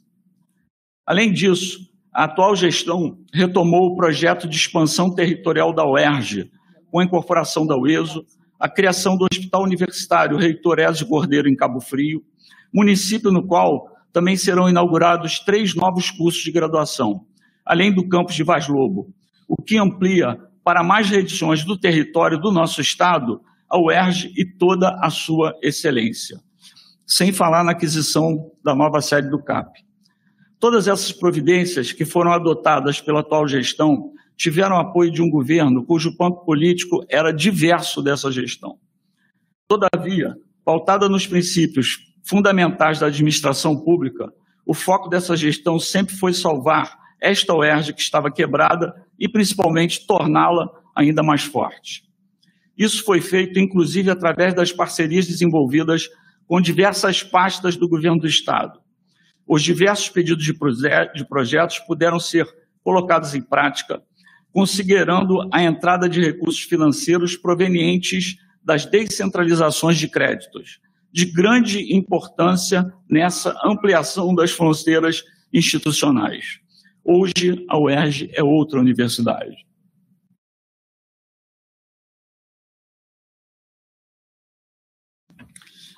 Além 1.05 1.31
disso, 1.31 1.79
a 2.13 2.23
atual 2.23 2.55
gestão 2.55 3.17
retomou 3.33 3.87
o 3.87 3.95
projeto 3.95 4.47
de 4.47 4.55
expansão 4.55 5.13
territorial 5.13 5.73
da 5.73 5.85
UERJ, 5.85 6.49
com 6.89 6.99
a 6.99 7.03
incorporação 7.03 7.65
da 7.65 7.77
UESO, 7.77 8.25
a 8.59 8.69
criação 8.69 9.17
do 9.17 9.27
Hospital 9.31 9.63
Universitário 9.63 10.37
Reitor 10.37 10.79
Ezio 10.79 11.07
Cordeiro 11.07 11.49
em 11.49 11.55
Cabo 11.55 11.81
Frio, 11.81 12.23
município 12.73 13.31
no 13.31 13.45
qual 13.45 13.89
também 14.13 14.37
serão 14.37 14.69
inaugurados 14.69 15.39
três 15.39 15.75
novos 15.75 16.09
cursos 16.09 16.41
de 16.41 16.51
graduação, 16.51 17.25
além 17.65 17.93
do 17.93 18.07
campus 18.07 18.35
de 18.35 18.43
Vaz 18.43 18.67
Lobo, 18.67 19.13
o 19.47 19.61
que 19.61 19.77
amplia 19.77 20.37
para 20.63 20.83
mais 20.83 21.09
regiões 21.09 21.63
do 21.63 21.77
território 21.77 22.39
do 22.39 22.51
nosso 22.51 22.79
estado 22.79 23.41
a 23.69 23.79
UERJ 23.79 24.33
e 24.35 24.45
toda 24.45 24.97
a 25.01 25.09
sua 25.09 25.53
excelência. 25.61 26.39
Sem 27.05 27.31
falar 27.31 27.63
na 27.63 27.71
aquisição 27.71 28.51
da 28.63 28.73
nova 28.75 29.01
sede 29.01 29.29
do 29.29 29.41
CAP. 29.41 29.85
Todas 30.59 30.87
essas 30.87 31.11
providências 31.11 31.91
que 31.91 32.05
foram 32.05 32.31
adotadas 32.31 32.99
pela 32.99 33.19
atual 33.19 33.47
gestão 33.47 34.11
tiveram 34.35 34.77
apoio 34.77 35.11
de 35.11 35.21
um 35.21 35.29
governo 35.29 35.85
cujo 35.85 36.15
ponto 36.17 36.43
político 36.43 37.05
era 37.09 37.31
diverso 37.31 38.01
dessa 38.01 38.31
gestão. 38.31 38.77
Todavia, 39.67 40.35
pautada 40.63 41.07
nos 41.07 41.27
princípios 41.27 41.99
fundamentais 42.23 42.99
da 42.99 43.07
administração 43.07 43.77
pública, 43.77 44.31
o 44.65 44.73
foco 44.73 45.09
dessa 45.09 45.37
gestão 45.37 45.79
sempre 45.79 46.15
foi 46.15 46.33
salvar 46.33 46.97
esta 47.21 47.55
UERJ 47.55 47.93
que 47.93 48.01
estava 48.01 48.31
quebrada 48.31 48.93
e, 49.19 49.29
principalmente, 49.29 50.05
torná-la 50.05 50.69
ainda 50.95 51.21
mais 51.21 51.43
forte. 51.43 52.04
Isso 52.77 53.03
foi 53.03 53.21
feito, 53.21 53.59
inclusive, 53.59 54.09
através 54.09 54.53
das 54.53 54.71
parcerias 54.71 55.27
desenvolvidas 55.27 56.09
com 56.47 56.61
diversas 56.61 57.23
pastas 57.23 57.75
do 57.75 57.87
governo 57.87 58.19
do 58.19 58.27
Estado. 58.27 58.79
Os 59.47 59.63
diversos 59.63 60.09
pedidos 60.09 60.43
de, 60.43 60.53
projetos 61.27 61.79
puderam 61.79 62.19
ser 62.19 62.47
colocados 62.83 63.33
em 63.33 63.41
prática, 63.41 64.01
considerando 64.51 65.47
a 65.51 65.63
entrada 65.63 66.09
de 66.09 66.21
recursos 66.21 66.61
financeiros 66.61 67.35
provenientes 67.35 68.37
das 68.63 68.85
descentralizações 68.85 69.97
de 69.97 70.07
créditos, 70.07 70.79
de 71.11 71.25
grande 71.25 71.95
importância 71.95 72.91
nessa 73.09 73.55
ampliação 73.63 74.33
das 74.33 74.51
fronteiras 74.51 75.23
institucionais. 75.53 76.59
Hoje, 77.03 77.63
a 77.69 77.77
UERJ 77.79 78.31
é 78.33 78.43
outra 78.43 78.79
universidade. 78.79 79.65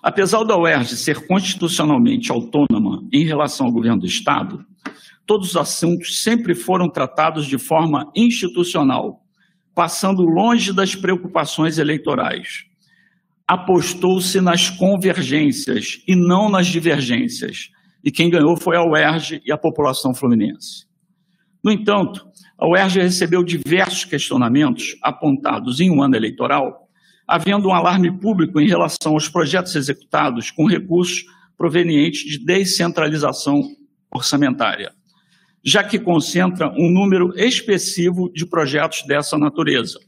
Apesar 0.07 0.45
da 0.45 0.57
UERJ 0.57 0.95
ser 0.95 1.27
constitucionalmente 1.27 2.31
autônoma 2.31 3.05
em 3.11 3.25
relação 3.25 3.65
ao 3.65 3.73
governo 3.73 3.99
do 3.99 4.05
Estado, 4.05 4.63
todos 5.25 5.49
os 5.49 5.57
assuntos 5.57 6.23
sempre 6.23 6.55
foram 6.55 6.89
tratados 6.89 7.45
de 7.45 7.57
forma 7.57 8.09
institucional, 8.15 9.19
passando 9.75 10.21
longe 10.21 10.71
das 10.71 10.95
preocupações 10.95 11.77
eleitorais. 11.77 12.63
Apostou-se 13.45 14.39
nas 14.39 14.69
convergências 14.69 16.01
e 16.07 16.15
não 16.15 16.49
nas 16.49 16.67
divergências, 16.67 17.69
e 18.01 18.09
quem 18.09 18.29
ganhou 18.29 18.55
foi 18.55 18.77
a 18.77 18.85
UERJ 18.85 19.41
e 19.45 19.51
a 19.51 19.57
população 19.57 20.15
fluminense. 20.15 20.85
No 21.61 21.69
entanto, 21.69 22.25
a 22.57 22.65
UERJ 22.65 23.01
recebeu 23.01 23.43
diversos 23.43 24.05
questionamentos 24.05 24.95
apontados 25.03 25.81
em 25.81 25.91
um 25.91 26.01
ano 26.01 26.15
eleitoral, 26.15 26.86
havendo 27.27 27.67
um 27.67 27.73
alarme 27.73 28.11
público 28.19 28.59
em 28.59 28.67
relação 28.67 29.13
aos 29.13 29.27
projetos 29.27 29.75
executados 29.75 30.49
com 30.51 30.65
recursos 30.65 31.25
provenientes 31.57 32.21
de 32.21 32.45
descentralização 32.45 33.61
orçamentária, 34.11 34.93
já 35.63 35.83
que 35.83 35.99
concentra 35.99 36.69
um 36.69 36.89
número 36.89 37.33
expressivo 37.35 38.31
de 38.31 38.45
projetos 38.45 39.03
dessa 39.05 39.37
natureza. 39.37 39.99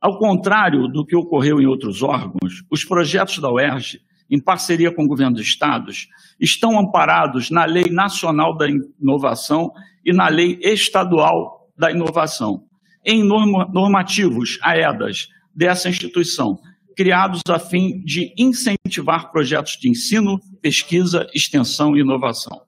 Ao 0.00 0.18
contrário 0.18 0.88
do 0.88 1.04
que 1.04 1.16
ocorreu 1.16 1.60
em 1.60 1.66
outros 1.66 2.02
órgãos, 2.02 2.62
os 2.70 2.84
projetos 2.84 3.38
da 3.38 3.52
UERJ 3.52 4.00
em 4.30 4.40
parceria 4.40 4.92
com 4.92 5.04
o 5.04 5.08
governo 5.08 5.36
dos 5.36 5.46
estados, 5.46 6.08
estão 6.38 6.78
amparados 6.78 7.50
na 7.50 7.64
Lei 7.64 7.90
Nacional 7.90 8.56
da 8.56 8.66
Inovação 8.68 9.72
e 10.04 10.12
na 10.12 10.28
Lei 10.28 10.58
Estadual 10.60 11.68
da 11.76 11.90
Inovação, 11.90 12.64
em 13.04 13.24
normativos, 13.24 14.58
AEDAS, 14.62 15.28
dessa 15.58 15.88
instituição, 15.88 16.60
criados 16.96 17.40
a 17.48 17.58
fim 17.58 18.00
de 18.04 18.32
incentivar 18.38 19.32
projetos 19.32 19.72
de 19.72 19.90
ensino, 19.90 20.38
pesquisa, 20.62 21.26
extensão 21.34 21.96
e 21.96 22.00
inovação. 22.00 22.62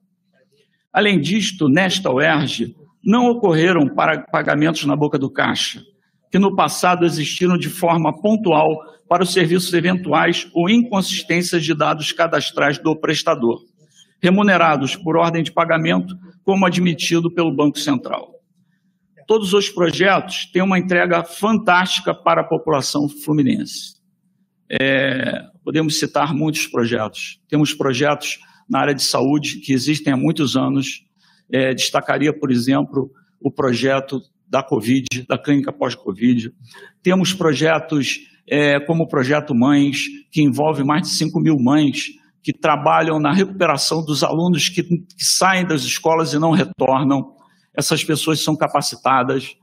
Além 0.91 1.21
disto, 1.21 1.69
nesta 1.69 2.11
UERJ, 2.11 2.75
não 3.01 3.27
ocorreram 3.27 3.87
pagamentos 4.29 4.83
na 4.83 4.93
boca 4.93 5.17
do 5.17 5.31
caixa, 5.31 5.81
que 6.29 6.37
no 6.37 6.53
passado 6.53 7.05
existiram 7.05 7.57
de 7.57 7.69
forma 7.69 8.11
pontual 8.21 8.77
para 9.07 9.23
os 9.23 9.31
serviços 9.31 9.73
eventuais 9.73 10.49
ou 10.53 10.69
inconsistências 10.69 11.63
de 11.63 11.73
dados 11.73 12.11
cadastrais 12.11 12.77
do 12.77 12.93
prestador, 12.93 13.61
remunerados 14.21 14.97
por 14.97 15.15
ordem 15.15 15.43
de 15.43 15.51
pagamento, 15.51 16.13
como 16.43 16.65
admitido 16.65 17.31
pelo 17.31 17.55
Banco 17.55 17.79
Central. 17.79 18.40
Todos 19.31 19.53
os 19.53 19.69
projetos 19.69 20.45
têm 20.51 20.61
uma 20.61 20.77
entrega 20.77 21.23
fantástica 21.23 22.13
para 22.13 22.41
a 22.41 22.43
população 22.43 23.07
fluminense. 23.07 23.95
É, 24.69 25.43
podemos 25.63 25.97
citar 25.99 26.33
muitos 26.33 26.67
projetos. 26.67 27.39
Temos 27.47 27.73
projetos 27.73 28.39
na 28.69 28.81
área 28.81 28.93
de 28.93 29.01
saúde 29.01 29.61
que 29.61 29.71
existem 29.71 30.11
há 30.11 30.17
muitos 30.17 30.57
anos. 30.57 31.05
É, 31.49 31.73
destacaria, 31.73 32.37
por 32.37 32.51
exemplo, 32.51 33.09
o 33.39 33.49
projeto 33.49 34.19
da 34.49 34.61
Covid, 34.61 35.07
da 35.29 35.37
clínica 35.37 35.71
pós-Covid. 35.71 36.51
Temos 37.01 37.33
projetos 37.33 38.19
é, 38.45 38.81
como 38.81 39.03
o 39.03 39.07
Projeto 39.07 39.55
Mães, 39.55 40.07
que 40.29 40.41
envolve 40.41 40.83
mais 40.83 41.03
de 41.03 41.07
5 41.07 41.39
mil 41.39 41.55
mães 41.57 42.07
que 42.43 42.51
trabalham 42.51 43.17
na 43.17 43.31
recuperação 43.31 44.03
dos 44.03 44.25
alunos 44.25 44.67
que, 44.67 44.83
que 44.83 45.23
saem 45.23 45.65
das 45.65 45.83
escolas 45.83 46.33
e 46.33 46.37
não 46.37 46.51
retornam. 46.51 47.39
Essas 47.75 48.03
pessoas 48.03 48.43
são 48.43 48.55
capacitadas. 48.55 49.55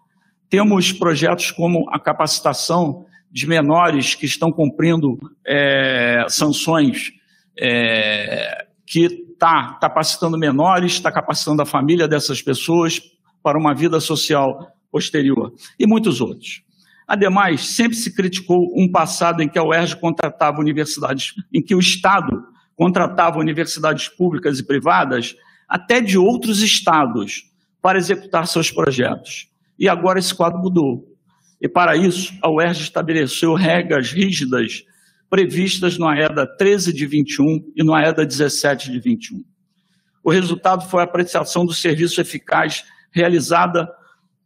Temos 0.48 0.92
projetos 0.92 1.50
como 1.50 1.88
a 1.90 1.98
capacitação 1.98 3.06
de 3.30 3.46
menores 3.46 4.14
que 4.14 4.26
estão 4.26 4.50
cumprindo 4.50 5.18
é, 5.46 6.24
sanções, 6.28 7.12
é, 7.58 8.66
que 8.86 9.04
está 9.04 9.78
capacitando 9.80 10.38
menores, 10.38 10.92
está 10.92 11.12
capacitando 11.12 11.60
a 11.60 11.66
família 11.66 12.08
dessas 12.08 12.40
pessoas 12.40 13.00
para 13.42 13.58
uma 13.58 13.74
vida 13.74 14.00
social 14.00 14.72
posterior, 14.90 15.52
e 15.78 15.86
muitos 15.86 16.20
outros. 16.20 16.62
Ademais, 17.06 17.66
sempre 17.68 17.96
se 17.96 18.14
criticou 18.14 18.58
um 18.76 18.90
passado 18.90 19.42
em 19.42 19.48
que 19.48 19.58
a 19.58 19.62
UERJ 19.62 19.96
contratava 19.96 20.60
universidades, 20.60 21.34
em 21.52 21.62
que 21.62 21.74
o 21.74 21.78
Estado 21.78 22.44
contratava 22.76 23.38
universidades 23.38 24.08
públicas 24.08 24.58
e 24.58 24.66
privadas, 24.66 25.34
até 25.68 26.00
de 26.00 26.18
outros 26.18 26.62
estados, 26.62 27.47
para 27.80 27.98
executar 27.98 28.46
seus 28.46 28.70
projetos. 28.70 29.48
E 29.78 29.88
agora 29.88 30.18
esse 30.18 30.34
quadro 30.34 30.58
mudou. 30.58 31.04
E 31.60 31.68
para 31.68 31.96
isso, 31.96 32.32
a 32.42 32.50
UERJ 32.50 32.82
estabeleceu 32.82 33.54
regras 33.54 34.12
rígidas 34.12 34.84
previstas 35.30 35.98
no 35.98 36.08
AEDA 36.08 36.46
13 36.46 36.92
de 36.92 37.06
21 37.06 37.72
e 37.76 37.82
no 37.82 37.94
AEDA 37.94 38.24
17 38.24 38.90
de 38.90 38.98
21. 38.98 39.44
O 40.24 40.30
resultado 40.30 40.88
foi 40.88 41.00
a 41.00 41.04
apreciação 41.04 41.66
do 41.66 41.72
serviço 41.72 42.20
eficaz 42.20 42.84
realizada 43.10 43.88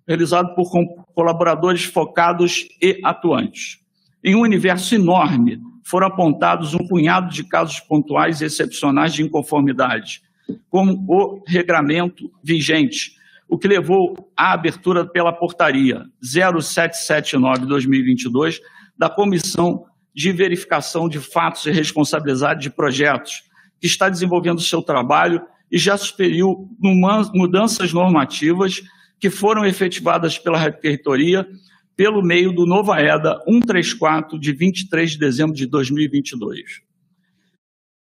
realizado 0.06 0.54
por 0.54 0.70
colaboradores 1.14 1.84
focados 1.84 2.66
e 2.80 3.00
atuantes. 3.04 3.78
Em 4.22 4.34
um 4.34 4.40
universo 4.40 4.94
enorme, 4.94 5.60
foram 5.84 6.08
apontados 6.08 6.74
um 6.74 6.86
punhado 6.86 7.32
de 7.32 7.44
casos 7.44 7.80
pontuais 7.80 8.40
e 8.40 8.44
excepcionais 8.44 9.14
de 9.14 9.22
inconformidade, 9.22 10.22
como 10.68 11.04
o 11.08 11.42
regramento 11.46 12.30
vigente, 12.42 13.12
o 13.52 13.58
que 13.58 13.68
levou 13.68 14.32
à 14.34 14.54
abertura 14.54 15.04
pela 15.04 15.30
portaria 15.30 16.06
0779-2022 16.24 18.58
da 18.96 19.10
Comissão 19.10 19.84
de 20.14 20.32
verificação 20.32 21.06
de 21.06 21.20
fatos 21.20 21.66
e 21.66 21.70
responsabilidade 21.70 22.62
de 22.62 22.70
projetos, 22.70 23.42
que 23.78 23.86
está 23.86 24.08
desenvolvendo 24.08 24.62
seu 24.62 24.80
trabalho 24.80 25.42
e 25.70 25.76
já 25.76 25.98
superiu 25.98 26.66
mudanças 26.80 27.92
normativas 27.92 28.80
que 29.20 29.28
foram 29.28 29.66
efetivadas 29.66 30.38
pela 30.38 30.58
Reitoria 30.58 31.46
pelo 31.94 32.22
meio 32.22 32.54
do 32.54 32.64
Nova 32.64 33.02
EDA 33.02 33.38
134, 33.46 34.40
de 34.40 34.54
23 34.54 35.10
de 35.10 35.18
dezembro 35.18 35.54
de 35.54 35.66
2022, 35.66 36.80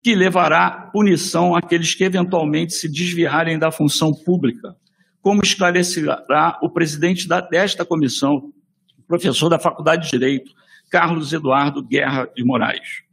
que 0.01 0.15
levará 0.15 0.89
punição 0.93 1.53
àqueles 1.53 1.93
que 1.93 2.05
eventualmente 2.05 2.71
se 2.71 2.87
desviarem 2.87 3.59
da 3.59 3.69
função 3.69 4.13
pública, 4.13 4.79
como 5.21 5.41
esclarecerá 5.43 6.57
o 6.61 6.69
presidente 6.69 7.27
da, 7.27 7.41
desta 7.41 7.85
comissão, 7.85 8.51
professor 9.07 9.49
da 9.49 9.59
Faculdade 9.59 10.05
de 10.05 10.11
Direito, 10.11 10.51
Carlos 10.89 11.31
Eduardo 11.31 11.83
Guerra 11.83 12.29
de 12.35 12.43
Moraes. 12.43 13.03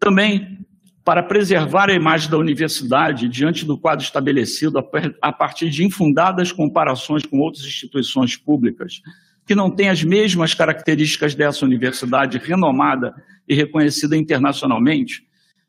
Também, 0.00 0.66
para 1.04 1.22
preservar 1.22 1.90
a 1.90 1.94
imagem 1.94 2.30
da 2.30 2.38
universidade 2.38 3.28
diante 3.28 3.64
do 3.64 3.78
quadro 3.78 4.04
estabelecido 4.04 4.78
a 5.22 5.32
partir 5.32 5.70
de 5.70 5.84
infundadas 5.84 6.52
comparações 6.52 7.24
com 7.24 7.38
outras 7.38 7.64
instituições 7.64 8.36
públicas, 8.36 9.00
que 9.46 9.54
não 9.54 9.70
têm 9.70 9.88
as 9.88 10.04
mesmas 10.04 10.52
características 10.54 11.34
dessa 11.34 11.64
universidade 11.64 12.38
renomada 12.38 13.14
e 13.48 13.54
reconhecida 13.54 14.16
internacionalmente, 14.16 15.27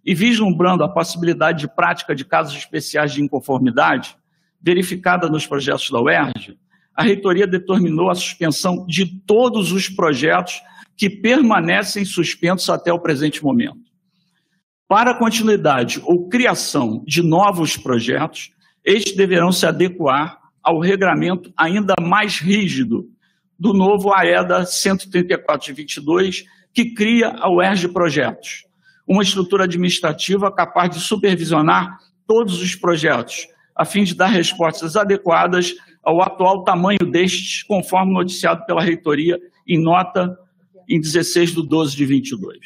e 0.10 0.16
vislumbrando 0.16 0.84
a 0.84 0.90
possibilidade 0.90 1.60
de 1.60 1.68
prática 1.68 2.16
de 2.16 2.26
casos 2.26 2.58
especiais 2.58 3.14
de 3.14 3.22
inconformidade, 3.22 4.18
verificada 4.60 5.30
nos 5.30 5.46
projetos 5.46 5.92
da 5.92 6.02
UERJ, 6.02 6.58
a 6.96 7.04
reitoria 7.04 7.46
determinou 7.46 8.10
a 8.10 8.16
suspensão 8.16 8.88
de 8.88 9.06
todos 9.06 9.72
os 9.72 9.88
projetos 9.88 10.64
que 10.98 11.12
permanecem 11.12 12.04
suspensos 12.06 12.72
até 12.72 12.92
o 12.92 13.00
presente 13.00 13.44
momento. 13.44 13.78
Para 14.88 15.14
continuidade 15.14 16.02
ou 16.04 16.28
criação 16.28 17.04
de 17.06 17.22
novos 17.22 17.78
projetos, 17.78 18.50
estes 18.84 19.16
deverão 19.16 19.52
se 19.52 19.68
adequar 19.68 20.40
ao 20.64 20.80
regramento 20.80 21.54
ainda 21.56 21.94
mais 22.02 22.40
rígido 22.40 23.08
do 23.60 23.74
novo 23.74 24.12
AEDA 24.12 24.66
134 24.66 25.68
de 25.68 25.74
22, 25.74 26.46
que 26.74 26.96
cria 26.96 27.28
a 27.28 27.48
UERJ 27.48 27.90
Projetos, 27.90 28.68
uma 29.10 29.24
estrutura 29.24 29.64
administrativa 29.64 30.52
capaz 30.52 30.92
de 30.92 31.00
supervisionar 31.00 31.98
todos 32.28 32.62
os 32.62 32.76
projetos, 32.76 33.48
a 33.76 33.84
fim 33.84 34.04
de 34.04 34.14
dar 34.14 34.28
respostas 34.28 34.96
adequadas 34.96 35.74
ao 36.04 36.22
atual 36.22 36.64
tamanho 36.64 37.00
destes, 37.12 37.64
conforme 37.64 38.14
noticiado 38.14 38.64
pela 38.68 38.84
reitoria 38.84 39.40
em 39.68 39.82
nota 39.82 40.38
em 40.88 41.02
16 41.02 41.56
de 41.56 41.68
12 41.68 41.96
de 41.96 42.06
22. 42.06 42.58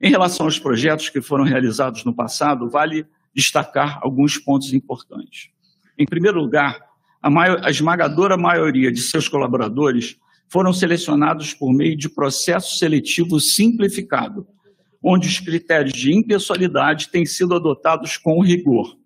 Em 0.00 0.10
relação 0.10 0.46
aos 0.46 0.58
projetos 0.58 1.08
que 1.08 1.22
foram 1.22 1.44
realizados 1.44 2.04
no 2.04 2.12
passado, 2.12 2.68
vale 2.68 3.06
destacar 3.32 4.00
alguns 4.02 4.36
pontos 4.36 4.72
importantes. 4.72 5.50
Em 5.96 6.04
primeiro 6.04 6.40
lugar, 6.40 6.80
a, 7.22 7.30
maior, 7.30 7.60
a 7.64 7.70
esmagadora 7.70 8.36
maioria 8.36 8.90
de 8.90 9.00
seus 9.00 9.28
colaboradores 9.28 10.16
foram 10.48 10.72
selecionados 10.72 11.54
por 11.54 11.72
meio 11.72 11.96
de 11.96 12.08
processo 12.08 12.76
seletivo 12.76 13.38
simplificado, 13.38 14.46
onde 15.04 15.28
os 15.28 15.38
critérios 15.38 15.92
de 15.92 16.14
impessoalidade 16.14 17.10
têm 17.10 17.26
sido 17.26 17.54
adotados 17.54 18.16
com 18.16 18.42
rigor. 18.42 18.96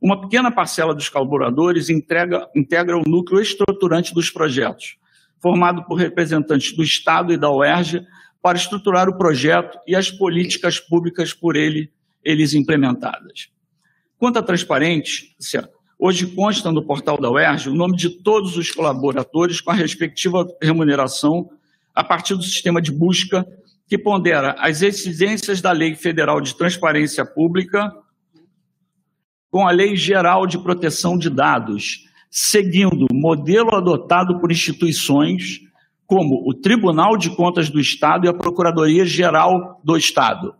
Uma 0.00 0.20
pequena 0.20 0.52
parcela 0.52 0.94
dos 0.94 1.08
colaboradores 1.08 1.90
entrega, 1.90 2.48
integra 2.54 2.96
o 2.96 3.02
núcleo 3.04 3.40
estruturante 3.40 4.14
dos 4.14 4.30
projetos, 4.30 4.96
formado 5.42 5.82
por 5.84 5.96
representantes 5.96 6.76
do 6.76 6.82
Estado 6.84 7.32
e 7.32 7.36
da 7.36 7.50
UERJ, 7.50 8.06
para 8.40 8.56
estruturar 8.56 9.08
o 9.08 9.18
projeto 9.18 9.76
e 9.84 9.96
as 9.96 10.08
políticas 10.08 10.78
públicas 10.78 11.32
por 11.32 11.56
ele, 11.56 11.90
eles 12.24 12.54
implementadas. 12.54 13.48
Quanto 14.16 14.38
à 14.38 14.42
transparência, 14.42 15.68
hoje 15.98 16.28
consta 16.28 16.70
no 16.70 16.86
portal 16.86 17.18
da 17.20 17.28
UERJ 17.28 17.70
o 17.70 17.74
nome 17.74 17.96
de 17.96 18.10
todos 18.10 18.56
os 18.56 18.70
colaboradores 18.70 19.60
com 19.60 19.72
a 19.72 19.74
respectiva 19.74 20.46
remuneração 20.62 21.50
a 21.92 22.04
partir 22.04 22.36
do 22.36 22.44
sistema 22.44 22.80
de 22.80 22.92
busca 22.92 23.44
que 23.86 23.96
pondera 23.96 24.54
as 24.58 24.82
exigências 24.82 25.60
da 25.60 25.72
Lei 25.72 25.94
Federal 25.94 26.40
de 26.40 26.56
Transparência 26.56 27.24
Pública 27.24 27.92
com 29.50 29.66
a 29.66 29.70
Lei 29.70 29.96
Geral 29.96 30.46
de 30.46 30.58
Proteção 30.58 31.16
de 31.16 31.30
Dados, 31.30 32.04
seguindo 32.30 33.06
modelo 33.12 33.74
adotado 33.74 34.40
por 34.40 34.50
instituições 34.50 35.60
como 36.04 36.48
o 36.48 36.54
Tribunal 36.54 37.16
de 37.16 37.34
Contas 37.34 37.70
do 37.70 37.80
Estado 37.80 38.26
e 38.26 38.28
a 38.28 38.34
Procuradoria 38.34 39.04
Geral 39.04 39.80
do 39.82 39.96
Estado. 39.96 40.54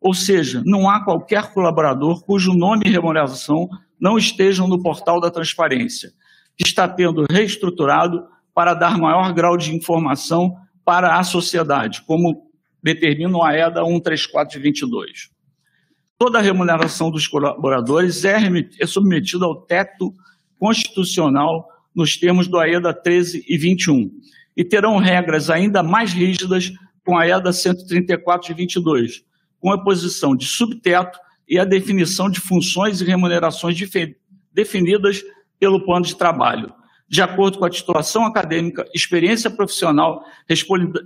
Ou 0.00 0.12
seja, 0.12 0.62
não 0.66 0.90
há 0.90 1.04
qualquer 1.04 1.52
colaborador 1.52 2.24
cujo 2.24 2.52
nome 2.52 2.82
e 2.86 2.90
remuneração 2.90 3.68
não 4.00 4.18
estejam 4.18 4.66
no 4.66 4.82
portal 4.82 5.20
da 5.20 5.30
transparência, 5.30 6.10
que 6.56 6.66
está 6.66 6.88
tendo 6.88 7.24
reestruturado 7.30 8.24
para 8.52 8.74
dar 8.74 8.98
maior 8.98 9.32
grau 9.32 9.56
de 9.56 9.74
informação 9.74 10.56
para 10.84 11.18
a 11.18 11.22
sociedade, 11.22 12.02
como 12.02 12.50
determina 12.82 13.36
o 13.36 13.42
AEDA 13.42 13.84
134 13.84 14.56
de 14.56 14.62
22. 14.62 15.30
Toda 16.18 16.38
a 16.38 16.42
remuneração 16.42 17.10
dos 17.10 17.26
colaboradores 17.26 18.24
é, 18.24 18.38
é 18.80 18.86
submetida 18.86 19.44
ao 19.44 19.62
teto 19.62 20.12
constitucional 20.58 21.68
nos 21.94 22.16
termos 22.16 22.46
do 22.46 22.58
AEDA 22.58 22.92
13 22.94 23.44
e 23.48 23.58
21 23.58 24.10
e 24.56 24.64
terão 24.64 24.98
regras 24.98 25.50
ainda 25.50 25.82
mais 25.82 26.12
rígidas 26.12 26.72
com 27.04 27.16
a 27.16 27.22
AEDA 27.22 27.52
134 27.52 28.48
de 28.48 28.54
22, 28.54 29.24
com 29.58 29.72
a 29.72 29.82
posição 29.82 30.36
de 30.36 30.46
subteto 30.46 31.18
e 31.48 31.58
a 31.58 31.64
definição 31.64 32.30
de 32.30 32.40
funções 32.40 33.00
e 33.00 33.04
remunerações 33.04 33.76
definidas 34.52 35.22
pelo 35.58 35.84
plano 35.84 36.04
de 36.04 36.16
trabalho, 36.16 36.72
de 37.12 37.20
acordo 37.20 37.58
com 37.58 37.66
a 37.66 37.70
titulação 37.70 38.24
acadêmica, 38.24 38.86
experiência 38.94 39.50
profissional, 39.50 40.24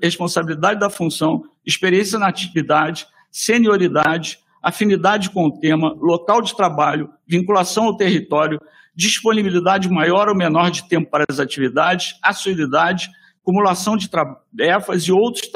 responsabilidade 0.01 0.79
da 0.79 0.89
função, 0.89 1.43
experiência 1.67 2.17
na 2.17 2.29
atividade, 2.29 3.09
senioridade, 3.29 4.39
afinidade 4.63 5.31
com 5.31 5.47
o 5.47 5.59
tema, 5.59 5.93
local 5.99 6.41
de 6.43 6.55
trabalho, 6.55 7.11
vinculação 7.27 7.87
ao 7.87 7.97
território, 7.97 8.61
disponibilidade 8.95 9.89
maior 9.91 10.29
ou 10.29 10.35
menor 10.37 10.71
de 10.71 10.89
tempo 10.89 11.11
para 11.11 11.25
as 11.29 11.41
atividades, 11.41 12.15
assiduidade, 12.23 13.11
acumulação 13.43 13.97
de 13.97 14.09
tarefas 14.09 15.03
e 15.03 15.13
outros 15.13 15.51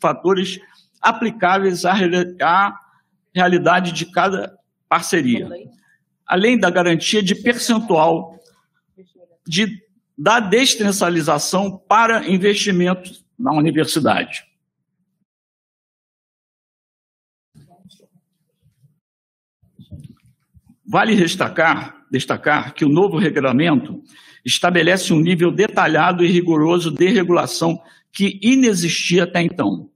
fatores 0.00 0.58
aplicáveis 1.00 1.84
à, 1.84 1.94
à 2.42 2.74
realidade 3.32 3.92
de 3.92 4.06
cada 4.06 4.58
parceria. 4.88 5.48
Além 6.26 6.58
da 6.58 6.68
garantia 6.68 7.22
de 7.22 7.36
percentual 7.36 8.34
de, 9.46 9.83
da 10.16 10.40
descentralização 10.40 11.76
para 11.76 12.28
investimentos 12.28 13.24
na 13.38 13.52
universidade. 13.52 14.44
Vale 20.86 21.16
destacar, 21.16 22.06
destacar 22.10 22.74
que 22.74 22.84
o 22.84 22.88
novo 22.88 23.18
regulamento 23.18 24.02
estabelece 24.44 25.12
um 25.12 25.20
nível 25.20 25.50
detalhado 25.50 26.24
e 26.24 26.28
rigoroso 26.28 26.90
de 26.90 27.08
regulação 27.08 27.80
que 28.12 28.38
inexistia 28.42 29.24
até 29.24 29.42
então. 29.42 29.90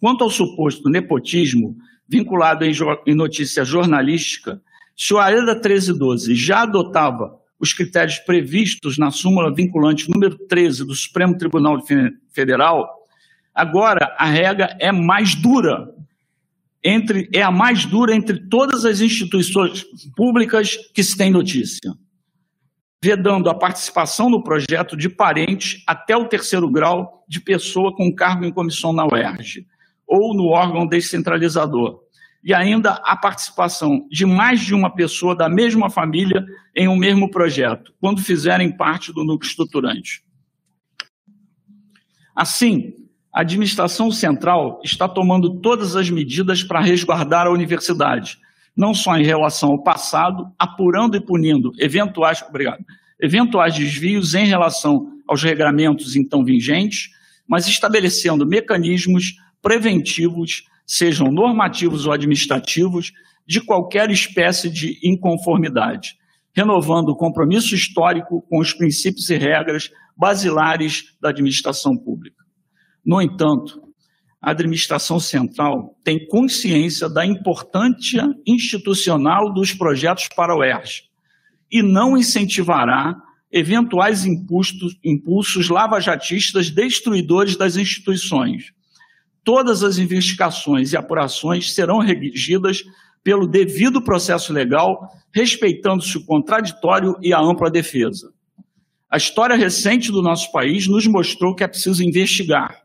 Quanto 0.00 0.24
ao 0.24 0.30
suposto 0.30 0.88
nepotismo 0.88 1.76
vinculado 2.08 2.64
em, 2.64 2.72
em 3.06 3.14
notícia 3.14 3.64
jornalística, 3.64 4.60
se 4.96 5.14
o 5.14 5.18
AEDA 5.18 5.54
1312 5.54 6.34
já 6.34 6.62
adotava 6.62 7.38
os 7.62 7.72
critérios 7.72 8.18
previstos 8.18 8.98
na 8.98 9.12
súmula 9.12 9.54
vinculante 9.54 10.10
número 10.10 10.36
13 10.48 10.84
do 10.84 10.96
Supremo 10.96 11.38
Tribunal 11.38 11.78
Federal, 12.32 12.88
agora 13.54 14.16
a 14.18 14.26
regra 14.26 14.76
é 14.80 14.90
mais 14.90 15.36
dura 15.36 15.88
entre, 16.82 17.28
é 17.32 17.40
a 17.40 17.52
mais 17.52 17.86
dura 17.86 18.16
entre 18.16 18.48
todas 18.48 18.84
as 18.84 19.00
instituições 19.00 19.86
públicas 20.16 20.76
que 20.92 21.04
se 21.04 21.16
tem 21.16 21.30
notícia, 21.30 21.94
vedando 23.00 23.48
a 23.48 23.54
participação 23.54 24.28
no 24.28 24.42
projeto 24.42 24.96
de 24.96 25.08
parentes 25.08 25.84
até 25.86 26.16
o 26.16 26.26
terceiro 26.26 26.68
grau 26.68 27.24
de 27.28 27.40
pessoa 27.40 27.94
com 27.94 28.12
cargo 28.12 28.44
em 28.44 28.52
comissão 28.52 28.92
na 28.92 29.06
UERJ 29.06 29.64
ou 30.04 30.34
no 30.34 30.46
órgão 30.46 30.84
descentralizador, 30.84 32.01
e 32.42 32.52
ainda 32.52 33.00
a 33.04 33.16
participação 33.16 34.06
de 34.10 34.26
mais 34.26 34.60
de 34.60 34.74
uma 34.74 34.90
pessoa 34.90 35.34
da 35.34 35.48
mesma 35.48 35.88
família 35.88 36.44
em 36.74 36.88
um 36.88 36.96
mesmo 36.96 37.30
projeto, 37.30 37.92
quando 38.00 38.20
fizerem 38.20 38.76
parte 38.76 39.12
do 39.12 39.24
núcleo 39.24 39.48
estruturante. 39.48 40.24
Assim, 42.34 42.94
a 43.32 43.40
administração 43.40 44.10
central 44.10 44.80
está 44.84 45.08
tomando 45.08 45.60
todas 45.60 45.94
as 45.94 46.10
medidas 46.10 46.62
para 46.62 46.80
resguardar 46.80 47.46
a 47.46 47.50
universidade, 47.50 48.38
não 48.76 48.92
só 48.92 49.16
em 49.16 49.24
relação 49.24 49.70
ao 49.70 49.82
passado, 49.82 50.50
apurando 50.58 51.16
e 51.16 51.20
punindo 51.20 51.72
eventuais, 51.78 52.42
obrigado, 52.42 52.84
eventuais 53.20 53.74
desvios 53.74 54.34
em 54.34 54.46
relação 54.46 55.12
aos 55.28 55.42
regramentos 55.42 56.16
então 56.16 56.44
vigentes, 56.44 57.10
mas 57.46 57.66
estabelecendo 57.68 58.46
mecanismos 58.46 59.36
preventivos, 59.60 60.64
sejam 60.86 61.30
normativos 61.30 62.06
ou 62.06 62.12
administrativos, 62.12 63.12
de 63.46 63.60
qualquer 63.60 64.10
espécie 64.10 64.70
de 64.70 64.98
inconformidade, 65.02 66.16
renovando 66.54 67.10
o 67.10 67.16
compromisso 67.16 67.74
histórico 67.74 68.42
com 68.48 68.60
os 68.60 68.72
princípios 68.72 69.28
e 69.30 69.36
regras 69.36 69.90
basilares 70.16 71.04
da 71.20 71.30
administração 71.30 71.96
pública. 71.96 72.42
No 73.04 73.20
entanto, 73.20 73.80
a 74.40 74.50
administração 74.50 75.20
central 75.20 75.96
tem 76.04 76.26
consciência 76.26 77.08
da 77.08 77.24
importância 77.24 78.28
institucional 78.46 79.52
dos 79.52 79.72
projetos 79.72 80.28
para 80.34 80.54
o 80.56 80.64
ERJ 80.64 81.04
e 81.70 81.82
não 81.82 82.16
incentivará 82.16 83.14
eventuais 83.50 84.24
impulsos, 84.24 84.96
impulsos 85.04 85.68
lavajatistas 85.68 86.70
destruidores 86.70 87.56
das 87.56 87.76
instituições. 87.76 88.72
Todas 89.44 89.82
as 89.82 89.98
investigações 89.98 90.92
e 90.92 90.96
apurações 90.96 91.74
serão 91.74 91.98
regidas 91.98 92.84
pelo 93.24 93.46
devido 93.46 94.02
processo 94.02 94.52
legal, 94.52 95.10
respeitando-se 95.32 96.16
o 96.16 96.24
contraditório 96.24 97.16
e 97.20 97.32
a 97.32 97.40
ampla 97.40 97.70
defesa. 97.70 98.32
A 99.10 99.16
história 99.16 99.56
recente 99.56 100.10
do 100.10 100.22
nosso 100.22 100.50
país 100.52 100.86
nos 100.86 101.06
mostrou 101.06 101.54
que 101.54 101.62
é 101.62 101.68
preciso 101.68 102.02
investigar 102.02 102.82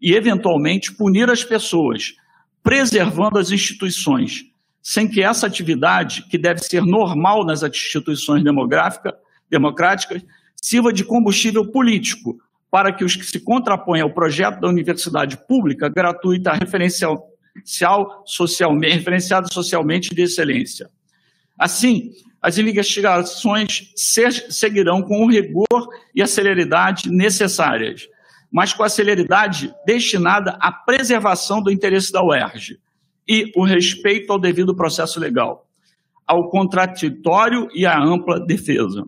e, 0.00 0.14
eventualmente, 0.14 0.92
punir 0.92 1.30
as 1.30 1.42
pessoas, 1.42 2.14
preservando 2.62 3.38
as 3.38 3.50
instituições, 3.50 4.44
sem 4.82 5.08
que 5.08 5.22
essa 5.22 5.46
atividade, 5.46 6.26
que 6.28 6.36
deve 6.36 6.60
ser 6.60 6.82
normal 6.82 7.44
nas 7.46 7.62
instituições 7.62 8.44
democráticas, 8.44 10.22
sirva 10.60 10.92
de 10.92 11.04
combustível 11.04 11.70
político 11.70 12.38
para 12.74 12.92
que 12.92 13.04
os 13.04 13.14
que 13.14 13.24
se 13.24 13.38
contrapõem 13.38 14.00
ao 14.00 14.10
projeto 14.10 14.58
da 14.58 14.66
universidade 14.66 15.38
pública 15.46 15.88
gratuita 15.88 16.54
referencial, 16.54 17.24
socialmente, 18.26 18.96
referenciada 18.96 19.46
socialmente 19.46 20.12
de 20.12 20.22
excelência. 20.22 20.90
Assim, 21.56 22.10
as 22.42 22.58
investigações 22.58 23.92
seguirão 23.94 25.02
com 25.02 25.24
o 25.24 25.30
rigor 25.30 25.88
e 26.12 26.20
a 26.20 26.26
celeridade 26.26 27.08
necessárias, 27.08 28.08
mas 28.50 28.72
com 28.72 28.82
a 28.82 28.88
celeridade 28.88 29.72
destinada 29.86 30.58
à 30.60 30.72
preservação 30.72 31.62
do 31.62 31.70
interesse 31.70 32.10
da 32.10 32.24
UERJ 32.24 32.80
e 33.28 33.52
o 33.54 33.64
respeito 33.64 34.32
ao 34.32 34.38
devido 34.40 34.74
processo 34.74 35.20
legal, 35.20 35.68
ao 36.26 36.50
contraditório 36.50 37.68
e 37.72 37.86
à 37.86 37.96
ampla 37.96 38.44
defesa. 38.44 39.06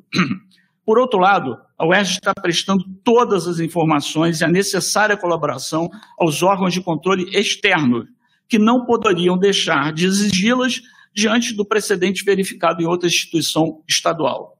Por 0.85 1.01
outro 1.01 1.19
lado, 1.19 1.66
a 1.79 1.87
UERJ 1.87 2.13
está 2.13 2.33
prestando 2.35 2.85
todas 3.05 3.47
as 3.47 3.61
informações 3.61 4.41
e 4.41 4.45
a 4.45 4.49
necessária 4.49 5.17
colaboração 5.17 5.91
aos 6.19 6.43
órgãos 6.43 6.73
de 6.73 6.81
controle 6.81 7.29
externos, 7.37 8.07
que 8.49 8.59
não 8.59 8.87
poderiam 8.87 9.37
deixar 9.37 9.93
de 9.93 10.07
exigi-las 10.07 10.81
diante 11.15 11.55
do 11.55 11.65
precedente 11.65 12.25
verificado 12.25 12.83
em 12.83 12.87
outra 12.87 13.09
instituição 13.09 13.83
estadual. 13.89 14.59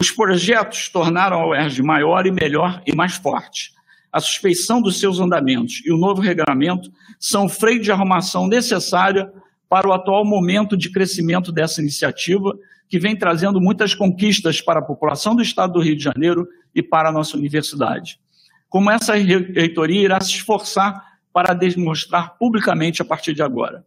Os 0.00 0.10
projetos 0.10 0.88
tornaram 0.88 1.40
a 1.40 1.48
UERJ 1.48 1.82
maior 1.82 2.26
e 2.26 2.30
melhor 2.30 2.82
e 2.86 2.94
mais 2.94 3.14
forte. 3.14 3.72
A 4.10 4.20
suspeição 4.20 4.80
dos 4.80 4.98
seus 4.98 5.20
andamentos 5.20 5.82
e 5.84 5.92
o 5.92 5.98
novo 5.98 6.20
regulamento 6.20 6.90
são 7.18 7.46
o 7.46 7.48
freio 7.48 7.80
de 7.80 7.90
arrumação 7.90 8.46
necessária 8.46 9.30
para 9.68 9.88
o 9.88 9.92
atual 9.92 10.24
momento 10.24 10.76
de 10.76 10.90
crescimento 10.90 11.50
dessa 11.50 11.80
iniciativa, 11.80 12.54
que 12.92 12.98
vem 12.98 13.16
trazendo 13.16 13.58
muitas 13.58 13.94
conquistas 13.94 14.60
para 14.60 14.80
a 14.80 14.84
população 14.84 15.34
do 15.34 15.40
Estado 15.40 15.72
do 15.72 15.80
Rio 15.80 15.96
de 15.96 16.04
Janeiro 16.04 16.46
e 16.74 16.82
para 16.82 17.08
a 17.08 17.12
nossa 17.12 17.38
universidade. 17.38 18.20
Como 18.68 18.90
essa 18.90 19.14
reitoria 19.14 20.02
irá 20.02 20.20
se 20.20 20.32
esforçar 20.32 21.02
para 21.32 21.54
demonstrar 21.54 22.36
publicamente 22.36 23.00
a 23.00 23.04
partir 23.06 23.32
de 23.32 23.40
agora. 23.40 23.82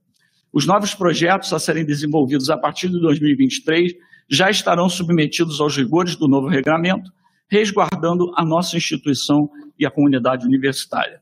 Os 0.51 0.65
novos 0.65 0.95
projetos 0.95 1.53
a 1.53 1.59
serem 1.59 1.85
desenvolvidos 1.85 2.49
a 2.49 2.57
partir 2.57 2.89
de 2.89 2.99
2023 2.99 3.93
já 4.27 4.49
estarão 4.49 4.89
submetidos 4.89 5.61
aos 5.61 5.77
rigores 5.77 6.15
do 6.15 6.27
novo 6.27 6.47
regulamento, 6.47 7.11
resguardando 7.47 8.31
a 8.35 8.43
nossa 8.43 8.75
instituição 8.75 9.47
e 9.77 9.85
a 9.85 9.91
comunidade 9.91 10.47
universitária. 10.47 11.21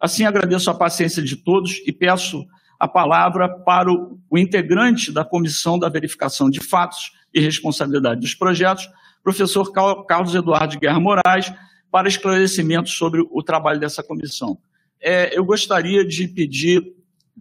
Assim, 0.00 0.24
agradeço 0.24 0.70
a 0.70 0.74
paciência 0.74 1.20
de 1.20 1.34
todos 1.34 1.82
e 1.84 1.90
peço 1.90 2.46
a 2.78 2.86
palavra 2.86 3.48
para 3.48 3.90
o, 3.90 4.38
integrante 4.38 5.10
da 5.10 5.24
Comissão 5.24 5.76
da 5.76 5.88
Verificação 5.88 6.48
de 6.48 6.60
Fatos 6.60 7.23
e 7.34 7.40
Responsabilidade 7.40 8.20
dos 8.20 8.34
Projetos, 8.34 8.88
professor 9.22 9.72
Carlos 10.06 10.34
Eduardo 10.34 10.78
Guerra 10.78 11.00
Moraes, 11.00 11.52
para 11.90 12.08
esclarecimentos 12.08 12.96
sobre 12.96 13.20
o 13.20 13.42
trabalho 13.42 13.80
dessa 13.80 14.02
comissão 14.02 14.58
é, 15.04 15.36
eu 15.36 15.44
gostaria 15.44 16.02
de 16.02 16.26
pedir 16.26 16.82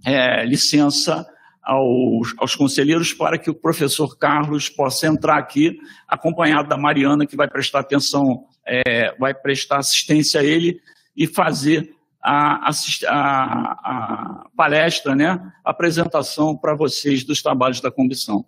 é, 0.06 0.46
licença 0.46 1.26
aos, 1.64 2.36
aos, 2.38 2.56
conselheiros 2.56 3.14
para 3.14 3.38
que 3.38 3.50
o 3.50 3.56
professor 3.56 4.18
Carlos 4.18 4.68
possa 4.68 5.08
entrar 5.08 5.38
aqui, 5.38 5.80
acompanhado 6.06 6.68
da 6.68 6.78
Mariana, 6.78 7.26
que 7.26 7.38
vai 7.38 7.48
prestar 7.48 7.80
atenção, 7.80 8.44
é, 8.68 9.16
vai 9.18 9.34
prestar 9.34 9.78
assistência 9.78 10.42
a 10.42 10.44
ele 10.44 10.78
e 11.16 11.26
fazer 11.26 11.96
a, 12.22 12.70
a, 12.70 13.12
a 13.12 14.46
palestra, 14.58 15.16
né, 15.16 15.40
a 15.64 15.72
apresentação 15.72 16.58
para 16.58 16.76
vocês 16.76 17.24
dos 17.24 17.42
trabalhos 17.42 17.80
da 17.80 17.90
comissão. 17.90 18.46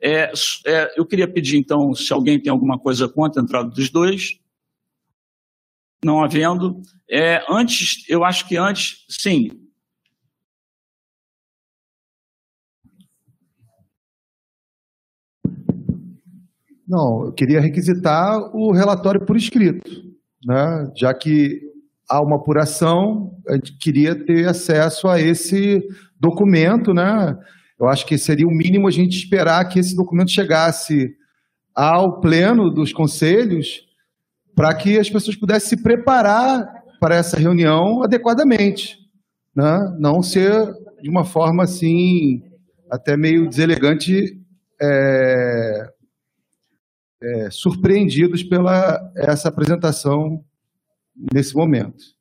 É, 0.00 0.32
é, 0.66 0.94
eu 0.96 1.04
queria 1.04 1.26
pedir, 1.26 1.58
então, 1.58 1.92
se 1.94 2.12
alguém 2.12 2.40
tem 2.40 2.50
alguma 2.50 2.78
coisa 2.78 3.08
contra 3.08 3.40
a 3.40 3.44
entrada 3.44 3.68
dos 3.70 3.90
dois. 3.90 4.38
Não 6.04 6.22
havendo. 6.22 6.80
É, 7.10 7.44
antes, 7.50 8.08
eu 8.08 8.24
acho 8.24 8.46
que 8.46 8.56
antes, 8.56 9.04
sim. 9.08 9.50
Não, 16.86 17.26
eu 17.26 17.32
queria 17.32 17.60
requisitar 17.60 18.38
o 18.56 18.72
relatório 18.72 19.20
por 19.26 19.36
escrito, 19.36 19.90
né? 20.42 20.90
já 20.96 21.12
que 21.12 21.60
há 22.08 22.22
uma 22.22 22.36
apuração, 22.36 23.38
a 23.46 23.56
gente 23.56 23.76
queria 23.76 24.14
ter 24.14 24.48
acesso 24.48 25.06
a 25.06 25.20
esse 25.20 25.86
documento, 26.18 26.94
né? 26.94 27.38
Eu 27.78 27.88
acho 27.88 28.04
que 28.06 28.18
seria 28.18 28.46
o 28.46 28.50
mínimo 28.50 28.88
a 28.88 28.90
gente 28.90 29.16
esperar 29.16 29.64
que 29.68 29.78
esse 29.78 29.94
documento 29.94 30.30
chegasse 30.30 31.14
ao 31.74 32.20
pleno 32.20 32.70
dos 32.70 32.92
conselhos 32.92 33.86
para 34.54 34.74
que 34.74 34.98
as 34.98 35.08
pessoas 35.08 35.36
pudessem 35.36 35.68
se 35.78 35.82
preparar 35.82 36.66
para 36.98 37.14
essa 37.14 37.36
reunião 37.36 38.02
adequadamente, 38.02 38.98
né? 39.54 39.96
não 40.00 40.20
ser 40.20 40.50
de 41.00 41.08
uma 41.08 41.24
forma 41.24 41.62
assim, 41.62 42.42
até 42.90 43.16
meio 43.16 43.48
deselegante, 43.48 44.36
é, 44.82 45.92
é, 47.22 47.50
surpreendidos 47.50 48.42
pela 48.42 49.00
essa 49.14 49.48
apresentação 49.48 50.44
nesse 51.32 51.54
momento. 51.54 52.17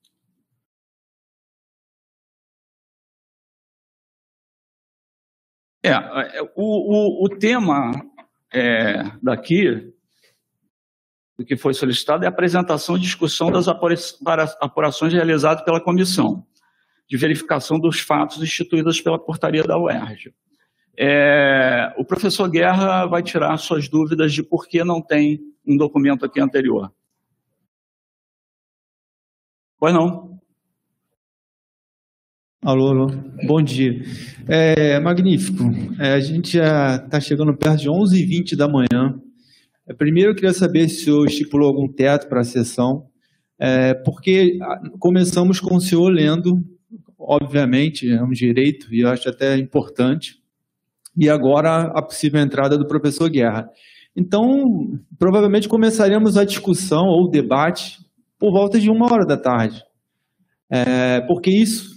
É, 5.88 6.38
é 6.38 6.42
o, 6.42 6.50
o, 6.56 7.26
o 7.26 7.30
tema 7.30 7.92
é, 8.54 9.04
daqui 9.22 9.94
do 11.38 11.46
que 11.46 11.56
foi 11.56 11.74
solicitado 11.74 12.24
é 12.24 12.28
a 12.28 12.30
apresentação 12.30 12.98
e 12.98 13.00
discussão 13.00 13.52
das 13.52 13.68
apurações 13.68 15.14
realizadas 15.14 15.64
pela 15.64 15.80
comissão 15.80 16.46
de 17.08 17.16
verificação 17.16 17.80
dos 17.80 18.00
fatos 18.00 18.42
instituídas 18.42 19.00
pela 19.00 19.20
portaria 19.20 19.64
da 19.64 19.78
UERJ. 19.78 20.34
É, 21.00 21.94
o 21.96 22.04
professor 22.04 22.50
Guerra 22.50 23.06
vai 23.06 23.22
tirar 23.22 23.56
suas 23.58 23.88
dúvidas 23.88 24.34
de 24.34 24.42
por 24.42 24.68
que 24.68 24.84
não 24.84 25.02
tem 25.02 25.40
um 25.66 25.78
documento 25.78 26.26
aqui 26.26 26.42
anterior. 26.42 26.92
Pois 29.80 29.94
não. 29.94 30.37
Alô, 32.68 32.90
alô. 32.90 33.08
Bom 33.46 33.62
dia. 33.62 34.02
É, 34.46 35.00
magnífico. 35.00 35.64
É, 35.98 36.16
a 36.16 36.20
gente 36.20 36.58
já 36.58 36.98
está 36.98 37.18
chegando 37.18 37.56
perto 37.56 37.78
de 37.78 37.90
11h20 37.90 38.58
da 38.58 38.68
manhã. 38.68 39.18
É, 39.88 39.94
primeiro, 39.94 40.32
eu 40.32 40.36
queria 40.36 40.52
saber 40.52 40.90
se 40.90 40.96
o 40.96 41.04
senhor 41.06 41.28
estipulou 41.28 41.70
algum 41.70 41.88
teto 41.88 42.28
para 42.28 42.42
a 42.42 42.44
sessão, 42.44 43.06
é, 43.58 43.94
porque 43.94 44.60
ah, 44.62 44.82
começamos 45.00 45.62
com 45.62 45.78
o 45.78 45.80
senhor 45.80 46.10
lendo, 46.10 46.62
obviamente, 47.18 48.12
é 48.12 48.22
um 48.22 48.32
direito, 48.32 48.94
e 48.94 49.00
eu 49.00 49.08
acho 49.08 49.30
até 49.30 49.56
importante, 49.56 50.36
e 51.16 51.30
agora 51.30 51.84
a 51.96 52.02
possível 52.02 52.42
entrada 52.42 52.78
do 52.78 52.86
professor 52.86 53.30
Guerra. 53.30 53.70
Então, 54.14 55.00
provavelmente 55.18 55.70
começaremos 55.70 56.36
a 56.36 56.44
discussão 56.44 57.06
ou 57.06 57.30
debate 57.30 57.98
por 58.38 58.52
volta 58.52 58.78
de 58.78 58.90
uma 58.90 59.06
hora 59.06 59.26
da 59.26 59.38
tarde, 59.38 59.82
é, 60.70 61.22
porque 61.22 61.50
isso, 61.50 61.97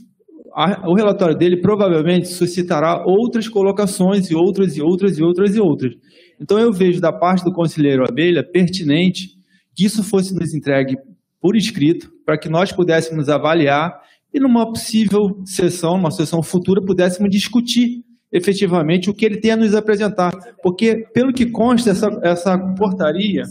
o 0.86 0.94
relatório 0.94 1.36
dele 1.36 1.60
provavelmente 1.60 2.28
suscitará 2.28 3.04
outras 3.06 3.48
colocações 3.48 4.30
e 4.30 4.34
outras 4.34 4.76
e 4.76 4.82
outras 4.82 5.18
e 5.18 5.22
outras 5.22 5.54
e 5.54 5.60
outras. 5.60 5.94
Então 6.40 6.58
eu 6.58 6.72
vejo 6.72 7.00
da 7.00 7.12
parte 7.12 7.44
do 7.44 7.52
conselheiro 7.52 8.04
Abelha 8.08 8.42
pertinente 8.42 9.28
que 9.74 9.84
isso 9.84 10.02
fosse 10.02 10.34
nos 10.34 10.54
entregue 10.54 10.96
por 11.40 11.56
escrito, 11.56 12.10
para 12.24 12.38
que 12.38 12.48
nós 12.48 12.72
pudéssemos 12.72 13.28
avaliar 13.28 13.98
e 14.32 14.38
numa 14.38 14.66
possível 14.66 15.42
sessão, 15.44 15.96
numa 15.96 16.10
sessão 16.10 16.42
futura, 16.42 16.84
pudéssemos 16.84 17.30
discutir 17.30 18.04
efetivamente 18.32 19.10
o 19.10 19.14
que 19.14 19.24
ele 19.24 19.40
tem 19.40 19.52
a 19.52 19.56
nos 19.56 19.74
apresentar. 19.74 20.32
Porque, 20.62 21.08
pelo 21.12 21.32
que 21.32 21.46
consta, 21.46 21.90
essa, 21.90 22.08
essa 22.22 22.58
portaria, 22.76 23.42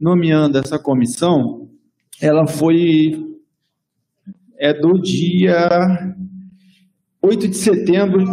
nomeando 0.00 0.58
essa 0.58 0.78
comissão, 0.78 1.68
ela 2.20 2.46
foi 2.46 3.12
é 4.58 4.72
do 4.72 5.00
dia 5.00 5.68
8 7.26 7.48
de 7.48 7.56
setembro, 7.56 8.24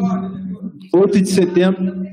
8 0.94 1.22
de 1.22 1.30
setembro, 1.30 2.04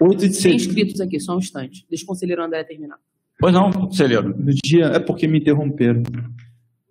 8 0.00 0.18
de 0.18 0.26
Tem 0.26 0.32
setembro. 0.32 0.56
inscritos 0.56 1.00
aqui, 1.00 1.20
só 1.20 1.36
um 1.36 1.38
instante. 1.38 1.86
Deixa 1.88 2.04
o 2.04 2.06
conselheiro 2.06 2.42
André 2.42 2.64
terminar. 2.64 2.98
Pois 3.38 3.52
não, 3.52 3.70
conselheiro. 3.70 4.32
Do 4.32 4.52
dia, 4.52 4.86
é 4.86 4.98
porque 4.98 5.26
me 5.26 5.38
interromperam. 5.38 6.02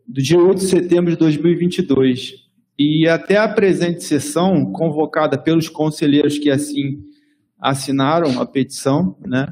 Do 0.08 0.22
dia 0.22 0.40
8 0.40 0.60
de 0.60 0.66
setembro 0.66 1.12
de 1.12 1.18
2022. 1.18 2.44
E 2.78 3.08
até 3.08 3.38
a 3.38 3.48
presente 3.48 4.04
sessão, 4.04 4.72
convocada 4.72 5.38
pelos 5.38 5.70
conselheiros 5.70 6.38
que 6.38 6.50
assim 6.50 7.04
assinaram 7.60 8.42
a 8.42 8.46
petição, 8.46 9.16
né? 9.26 9.48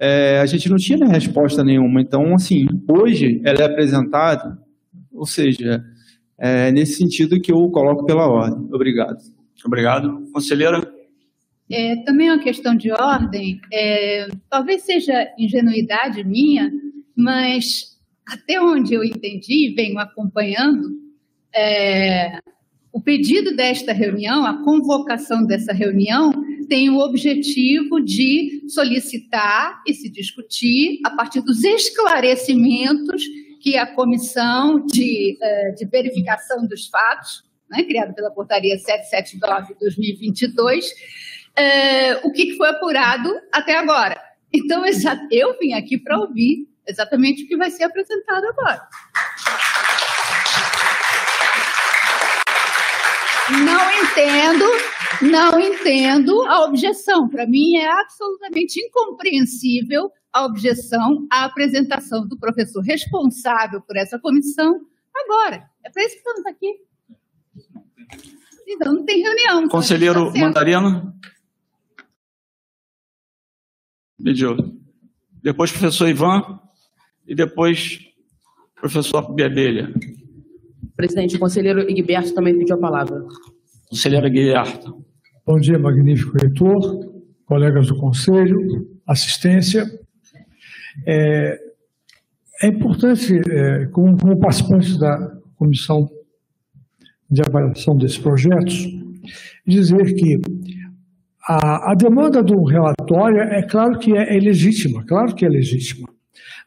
é, 0.00 0.40
a 0.40 0.46
gente 0.46 0.70
não 0.70 0.78
tinha 0.78 1.06
resposta 1.06 1.62
nenhuma. 1.62 2.00
Então, 2.00 2.34
assim, 2.34 2.66
hoje 2.88 3.42
ela 3.44 3.60
é 3.60 3.64
apresentada, 3.64 4.58
ou 5.12 5.26
seja, 5.26 5.84
é 6.40 6.72
nesse 6.72 6.94
sentido 6.94 7.40
que 7.40 7.52
eu 7.52 7.70
coloco 7.70 8.06
pela 8.06 8.26
ordem. 8.26 8.66
Obrigado. 8.72 9.18
Obrigado. 9.64 10.26
Conselheira? 10.32 10.80
É, 11.70 11.96
também 11.96 12.28
é 12.28 12.32
uma 12.32 12.42
questão 12.42 12.74
de 12.74 12.90
ordem, 12.90 13.60
é, 13.72 14.26
talvez 14.50 14.82
seja 14.82 15.32
ingenuidade 15.38 16.24
minha, 16.24 16.72
mas 17.14 17.96
até 18.26 18.60
onde 18.60 18.94
eu 18.94 19.04
entendi 19.04 19.68
e 19.68 19.74
venho 19.74 19.98
acompanhando, 20.00 20.88
é, 21.54 22.40
o 22.92 23.00
pedido 23.00 23.54
desta 23.54 23.92
reunião, 23.92 24.44
a 24.44 24.64
convocação 24.64 25.46
dessa 25.46 25.72
reunião, 25.72 26.32
tem 26.68 26.90
o 26.90 26.98
objetivo 26.98 28.00
de 28.00 28.64
solicitar 28.68 29.80
e 29.86 29.94
se 29.94 30.08
discutir 30.08 30.98
a 31.04 31.10
partir 31.10 31.40
dos 31.40 31.62
esclarecimentos 31.62 33.24
que 33.60 33.76
a 33.76 33.86
comissão 33.94 34.84
de, 34.86 35.38
eh, 35.40 35.72
de 35.72 35.86
verificação 35.86 36.66
dos 36.66 36.86
fatos, 36.88 37.44
né, 37.70 37.84
criada 37.84 38.12
pela 38.12 38.30
portaria 38.30 38.76
779 38.78 39.74
de 39.74 39.80
2022, 39.80 40.90
eh, 41.56 42.16
o 42.24 42.32
que 42.32 42.56
foi 42.56 42.68
apurado 42.68 43.30
até 43.52 43.76
agora. 43.76 44.20
Então, 44.52 44.82
eu 45.30 45.58
vim 45.58 45.74
aqui 45.74 45.98
para 45.98 46.18
ouvir 46.18 46.66
exatamente 46.86 47.44
o 47.44 47.46
que 47.46 47.56
vai 47.56 47.70
ser 47.70 47.84
apresentado 47.84 48.44
agora. 48.46 48.88
Não 53.64 53.92
entendo, 54.02 54.64
não 55.22 55.60
entendo 55.60 56.42
a 56.44 56.64
objeção. 56.64 57.28
Para 57.28 57.46
mim 57.46 57.76
é 57.76 57.88
absolutamente 57.90 58.80
incompreensível 58.80 60.10
a 60.32 60.44
objeção 60.44 61.26
à 61.30 61.44
apresentação 61.44 62.26
do 62.26 62.38
professor 62.38 62.82
responsável 62.82 63.80
por 63.80 63.96
essa 63.96 64.18
comissão 64.18 64.80
agora. 65.14 65.68
É 65.84 65.90
para 65.90 66.04
isso 66.04 66.14
que 66.14 66.18
estamos 66.18 66.46
aqui. 66.46 66.76
Então 68.66 68.94
não 68.94 69.04
tem 69.04 69.22
reunião. 69.22 69.68
Conselheiro 69.68 70.32
Mandarino? 70.36 71.12
Pediu. 74.22 74.56
Depois 75.42 75.72
professor 75.72 76.08
Ivan 76.08 76.60
e 77.26 77.34
depois 77.34 77.98
professor 78.74 79.34
Bebelha. 79.34 79.92
Presidente, 80.96 81.36
o 81.36 81.40
conselheiro 81.40 81.80
Egberto 81.80 82.34
também 82.34 82.56
pediu 82.56 82.76
a 82.76 82.78
palavra. 82.78 83.26
Conselheira 83.88 84.28
Guilherme. 84.28 85.02
Bom 85.46 85.58
dia, 85.58 85.78
magnífico 85.78 86.36
reitor, 86.38 87.10
colegas 87.46 87.88
do 87.88 87.96
conselho, 87.96 88.86
assistência. 89.06 89.84
É, 91.06 91.58
é 92.62 92.66
importante, 92.68 93.34
é, 93.50 93.86
como, 93.86 94.16
como 94.18 94.36
da 94.98 95.40
comissão 95.56 96.08
de 97.30 97.42
avaliação 97.42 97.96
desses 97.96 98.18
projetos, 98.18 98.86
dizer 99.66 100.14
que 100.14 100.38
a, 101.48 101.92
a 101.92 101.94
demanda 101.94 102.42
do 102.42 102.62
relatório 102.64 103.40
é 103.40 103.62
claro 103.62 103.98
que 103.98 104.16
é, 104.16 104.36
é 104.36 104.40
legítima, 104.40 105.04
claro 105.06 105.34
que 105.34 105.46
é 105.46 105.48
legítima, 105.48 106.08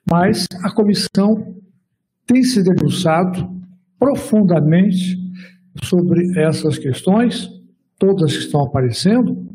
mas 0.09 0.47
a 0.63 0.73
comissão 0.73 1.55
tem 2.25 2.41
se 2.43 2.63
debruçado 2.63 3.49
profundamente 3.99 5.17
sobre 5.83 6.39
essas 6.39 6.77
questões, 6.77 7.49
todas 7.99 8.33
que 8.33 8.43
estão 8.43 8.61
aparecendo, 8.61 9.47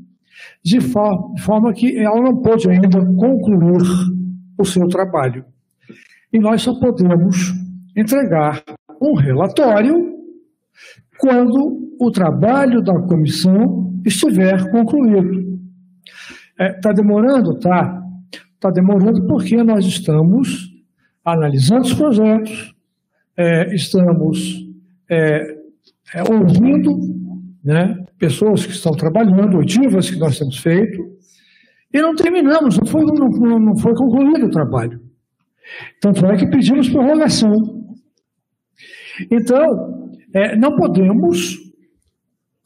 de, 0.65 0.79
de 0.79 1.43
forma 1.43 1.73
que 1.73 1.99
ela 1.99 2.21
não 2.21 2.41
pôde 2.41 2.71
ainda 2.71 3.05
concluir 3.17 4.18
o 4.59 4.65
seu 4.65 4.87
trabalho. 4.89 5.45
E 6.33 6.39
nós 6.39 6.63
só 6.63 6.79
podemos 6.79 7.53
entregar 7.97 8.63
um 9.01 9.15
relatório 9.15 9.95
quando 11.19 11.97
o 12.01 12.11
trabalho 12.11 12.83
da 12.83 12.95
comissão 13.03 14.01
estiver 14.05 14.71
concluído. 14.71 15.59
Está 16.59 16.93
demorando? 16.93 17.59
Tá. 17.59 18.03
Está 18.55 18.71
demorando 18.71 19.27
porque 19.27 19.63
nós 19.63 19.85
estamos 19.87 20.69
analisando 21.25 21.83
os 21.83 21.95
projetos, 21.95 22.75
é, 23.37 23.75
estamos 23.75 24.67
é, 25.09 25.59
é, 26.15 26.23
ouvindo 26.29 26.99
né, 27.63 27.95
pessoas 28.19 28.65
que 28.65 28.73
estão 28.73 28.93
trabalhando, 28.93 29.59
oitivas 29.59 30.11
que 30.11 30.19
nós 30.19 30.39
temos 30.39 30.59
feito, 30.59 31.18
e 31.93 32.01
não 32.01 32.15
terminamos, 32.15 32.79
não 32.79 32.87
foi, 32.87 33.05
não, 33.05 33.59
não- 33.59 33.77
foi 33.77 33.95
concluído 33.95 34.47
o 34.47 34.51
trabalho. 34.51 35.01
Tanto 36.01 36.25
é 36.27 36.37
que 36.37 36.47
pedimos 36.49 36.89
prorrogação. 36.89 37.53
Então, 39.31 40.09
é, 40.35 40.57
não 40.57 40.77
podemos, 40.77 41.57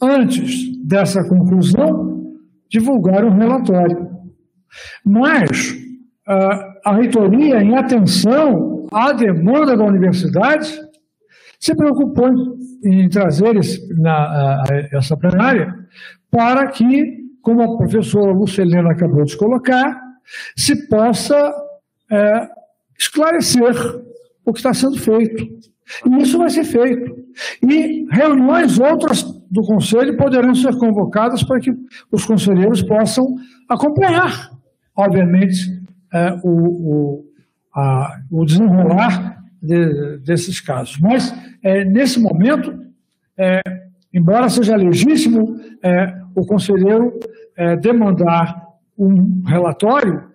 antes 0.00 0.76
dessa 0.84 1.26
conclusão, 1.28 2.32
divulgar 2.70 3.24
um 3.24 3.36
relatório. 3.36 4.08
Mas 5.04 5.76
ah, 6.26 6.72
a 6.86 6.94
reitoria, 6.96 7.62
em 7.62 7.76
atenção 7.76 8.86
à 8.92 9.12
demanda 9.12 9.76
da 9.76 9.84
universidade, 9.84 10.72
se 11.60 11.74
preocupou 11.76 12.28
em, 12.84 13.08
trazer 13.08 13.56
esse, 13.56 13.80
na, 14.00 14.12
a- 14.14 14.62
a- 14.62 14.88
essa 14.96 15.16
plenária 15.16 15.72
para 16.30 16.66
que, 16.68 17.18
como 17.42 17.62
a 17.62 17.76
professora 17.76 18.32
Lucilena 18.32 18.92
acabou 18.92 19.24
de 19.24 19.36
colocar, 19.36 20.00
se 20.56 20.88
possa 20.88 21.52
é, 22.10 22.48
esclarecer 22.98 23.74
o 24.44 24.52
que 24.52 24.58
está 24.58 24.72
sendo 24.72 24.98
feito. 24.98 25.44
E 26.06 26.22
isso 26.22 26.38
vai 26.38 26.48
ser 26.48 26.64
feito. 26.64 27.14
E 27.62 28.06
reuniões 28.10 28.78
outras 28.78 29.22
do 29.50 29.62
Conselho 29.62 30.16
poderão 30.16 30.54
ser 30.54 30.74
convocadas 30.78 31.42
para 31.42 31.60
que 31.60 31.70
os 32.10 32.24
conselheiros 32.24 32.82
possam 32.82 33.26
acompanhar, 33.68 34.50
obviamente, 34.96 35.56
é, 36.14 36.32
o, 36.42 36.48
o, 36.50 37.24
a- 37.74 38.16
o 38.30 38.44
desenrolar 38.44 39.42
de- 39.62 40.18
desses 40.18 40.60
casos. 40.60 40.98
Mas, 41.00 41.34
é, 41.62 41.84
nesse 41.84 42.20
momento, 42.20 42.72
é, 43.36 43.60
embora 44.14 44.48
seja 44.48 44.76
legítimo 44.76 45.56
é, 45.82 46.21
o 46.34 46.46
conselheiro 46.46 47.18
é, 47.56 47.76
demandar 47.76 48.54
um 48.98 49.42
relatório, 49.46 50.30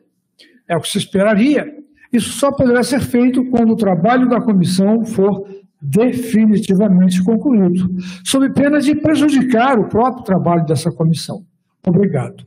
é 0.68 0.76
o 0.76 0.82
que 0.82 0.90
se 0.90 0.98
esperaria, 0.98 1.66
isso 2.12 2.32
só 2.32 2.52
poderá 2.52 2.84
ser 2.84 3.02
feito 3.02 3.50
quando 3.50 3.72
o 3.74 3.76
trabalho 3.76 4.28
da 4.28 4.42
comissão 4.42 5.04
for 5.06 5.48
definitivamente 5.82 7.24
concluído, 7.24 7.88
sob 8.26 8.52
pena 8.54 8.80
de 8.80 8.96
prejudicar 8.96 9.78
o 9.80 9.88
próprio 9.88 10.24
trabalho 10.24 10.66
dessa 10.66 10.92
comissão. 10.92 11.46
Obrigado. 11.86 12.46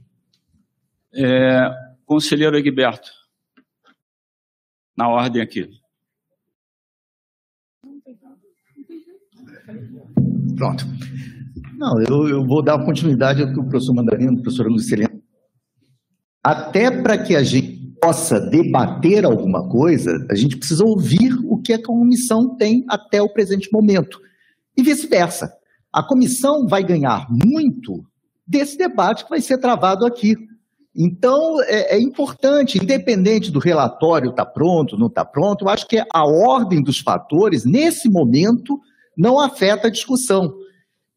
É, 1.15 1.71
conselheiro 2.05 2.57
Egberto. 2.57 3.11
Na 4.97 5.09
ordem 5.09 5.41
aqui. 5.41 5.69
Pronto. 10.57 10.85
Não, 11.81 11.99
eu, 11.99 12.29
eu 12.29 12.47
vou 12.47 12.63
dar 12.63 12.85
continuidade 12.85 13.41
ao 13.43 13.51
que 13.51 13.59
o 13.59 13.67
professor 13.67 13.95
Mandarino, 13.95 14.33
a 14.33 14.43
professora 14.43 14.69
Lucilena. 14.69 15.19
Até 16.45 16.91
para 16.91 17.17
que 17.17 17.35
a 17.35 17.43
gente 17.43 17.97
possa 18.03 18.39
debater 18.39 19.25
alguma 19.25 19.67
coisa, 19.67 20.11
a 20.31 20.35
gente 20.35 20.59
precisa 20.59 20.85
ouvir 20.85 21.33
o 21.47 21.57
que 21.57 21.73
a 21.73 21.83
comissão 21.83 22.55
tem 22.55 22.85
até 22.87 23.23
o 23.23 23.33
presente 23.33 23.71
momento. 23.73 24.21
E 24.77 24.83
vice-versa. 24.83 25.51
A 25.91 26.03
comissão 26.03 26.67
vai 26.67 26.85
ganhar 26.85 27.27
muito 27.31 28.05
desse 28.47 28.77
debate 28.77 29.25
que 29.25 29.31
vai 29.31 29.41
ser 29.41 29.57
travado 29.57 30.05
aqui. 30.05 30.37
Então, 30.95 31.63
é, 31.63 31.97
é 31.97 31.99
importante, 31.99 32.77
independente 32.77 33.51
do 33.51 33.59
relatório 33.59 34.31
estar 34.31 34.45
tá 34.45 34.51
pronto, 34.51 34.99
não 34.99 35.07
está 35.07 35.25
pronto, 35.25 35.65
eu 35.65 35.71
acho 35.71 35.89
que 35.89 35.99
a 36.13 36.27
ordem 36.27 36.83
dos 36.83 36.99
fatores, 36.99 37.65
nesse 37.65 38.11
momento, 38.11 38.79
não 39.17 39.41
afeta 39.41 39.89
a 39.89 39.91
discussão. 39.91 40.60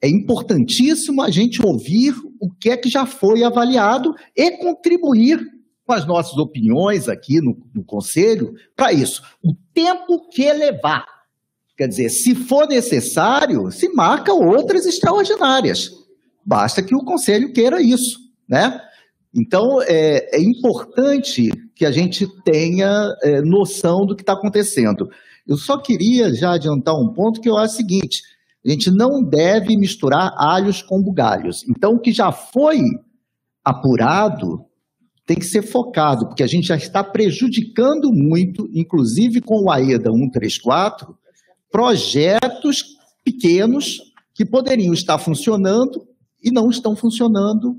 É 0.03 0.09
importantíssimo 0.09 1.21
a 1.21 1.31
gente 1.31 1.65
ouvir 1.65 2.13
o 2.37 2.51
que 2.51 2.69
é 2.69 2.75
que 2.75 2.89
já 2.89 3.05
foi 3.05 3.41
avaliado 3.41 4.13
e 4.35 4.51
contribuir 4.57 5.39
com 5.85 5.93
as 5.93 6.05
nossas 6.05 6.37
opiniões 6.37 7.07
aqui 7.07 7.39
no, 7.39 7.57
no 7.73 7.85
Conselho 7.85 8.53
para 8.75 8.91
isso. 8.91 9.23
O 9.41 9.53
tempo 9.73 10.27
que 10.29 10.51
levar. 10.51 11.05
Quer 11.77 11.87
dizer, 11.87 12.09
se 12.09 12.35
for 12.35 12.67
necessário, 12.67 13.71
se 13.71 13.87
marca 13.93 14.33
outras 14.33 14.85
extraordinárias. 14.85 15.89
Basta 16.45 16.83
que 16.83 16.93
o 16.93 17.05
Conselho 17.05 17.53
queira 17.53 17.81
isso, 17.81 18.19
né? 18.47 18.81
Então, 19.33 19.81
é, 19.83 20.37
é 20.37 20.41
importante 20.41 21.49
que 21.73 21.85
a 21.85 21.91
gente 21.91 22.27
tenha 22.43 23.07
é, 23.23 23.41
noção 23.41 24.05
do 24.05 24.17
que 24.17 24.21
está 24.21 24.33
acontecendo. 24.33 25.09
Eu 25.47 25.55
só 25.55 25.77
queria 25.77 26.33
já 26.33 26.55
adiantar 26.55 26.93
um 26.93 27.13
ponto 27.13 27.39
que 27.39 27.49
eu 27.49 27.57
acho 27.57 27.73
o 27.75 27.77
seguinte: 27.77 28.21
a 28.65 28.69
gente 28.69 28.89
não 28.91 29.21
deve 29.21 29.75
misturar 29.77 30.33
alhos 30.37 30.81
com 30.81 31.01
bugalhos. 31.01 31.63
Então, 31.67 31.95
o 31.95 31.99
que 31.99 32.11
já 32.11 32.31
foi 32.31 32.79
apurado 33.63 34.65
tem 35.25 35.37
que 35.37 35.45
ser 35.45 35.61
focado, 35.61 36.27
porque 36.27 36.43
a 36.43 36.47
gente 36.47 36.67
já 36.67 36.75
está 36.75 37.03
prejudicando 37.03 38.11
muito, 38.11 38.69
inclusive 38.73 39.41
com 39.41 39.63
o 39.63 39.71
AEDA 39.71 40.11
134, 40.11 41.17
projetos 41.71 42.83
pequenos 43.23 44.01
que 44.33 44.45
poderiam 44.45 44.93
estar 44.93 45.17
funcionando 45.17 46.05
e 46.43 46.51
não 46.51 46.69
estão 46.69 46.95
funcionando 46.95 47.77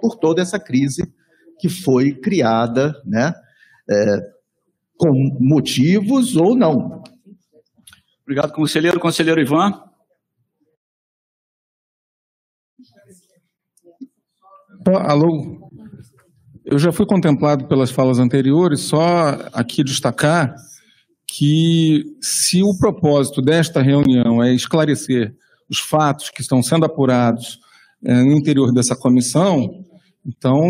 por 0.00 0.16
toda 0.16 0.42
essa 0.42 0.58
crise 0.58 1.10
que 1.58 1.68
foi 1.68 2.12
criada, 2.12 2.94
né, 3.04 3.32
é, 3.88 4.18
com 4.96 5.12
motivos 5.40 6.36
ou 6.36 6.54
não. 6.54 7.02
Obrigado, 8.22 8.52
conselheiro. 8.52 9.00
Conselheiro 9.00 9.40
Ivan. 9.40 9.82
Alô, 14.86 15.70
eu 16.62 16.78
já 16.78 16.92
fui 16.92 17.06
contemplado 17.06 17.66
pelas 17.66 17.90
falas 17.90 18.18
anteriores, 18.18 18.80
só 18.80 19.38
aqui 19.54 19.82
destacar 19.82 20.54
que 21.26 22.04
se 22.20 22.62
o 22.62 22.76
propósito 22.76 23.40
desta 23.40 23.80
reunião 23.80 24.42
é 24.42 24.52
esclarecer 24.52 25.34
os 25.70 25.78
fatos 25.78 26.28
que 26.28 26.42
estão 26.42 26.62
sendo 26.62 26.84
apurados 26.84 27.58
é, 28.04 28.14
no 28.22 28.32
interior 28.32 28.72
dessa 28.74 28.94
comissão, 28.94 29.70
então, 30.26 30.60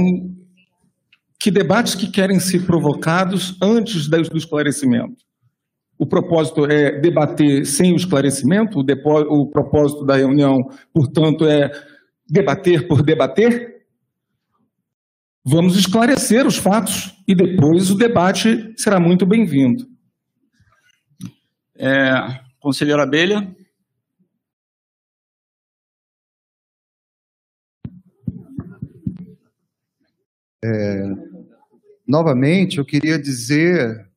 que 1.41 1.51
debates 1.51 1.97
que 1.97 2.07
querem 2.07 2.39
ser 2.39 2.65
provocados 2.65 3.57
antes 3.61 4.09
do 4.09 4.39
esclarecimento? 4.39 5.25
O 5.99 6.07
propósito 6.07 6.67
é 6.67 7.01
debater 7.01 7.67
sem 7.67 7.93
o 7.93 7.97
esclarecimento? 7.97 8.79
O, 8.79 9.43
o 9.43 9.51
propósito 9.51 10.05
da 10.05 10.17
reunião, 10.17 10.69
portanto, 10.93 11.47
é 11.47 11.69
debater 12.29 12.87
por 12.87 13.03
debater? 13.03 13.74
Vamos 15.47 15.77
esclarecer 15.77 16.47
os 16.47 16.57
fatos 16.57 17.23
e 17.29 17.35
depois 17.35 17.91
o 17.91 17.99
debate 17.99 18.73
será 18.79 18.99
muito 18.99 19.27
bem-vindo. 19.27 19.87
É, 21.77 22.41
conselheiro 22.59 23.03
Abelha. 23.03 23.55
É, 30.65 31.11
novamente, 32.09 32.79
eu 32.79 32.85
queria 32.87 33.19
dizer, 33.19 34.09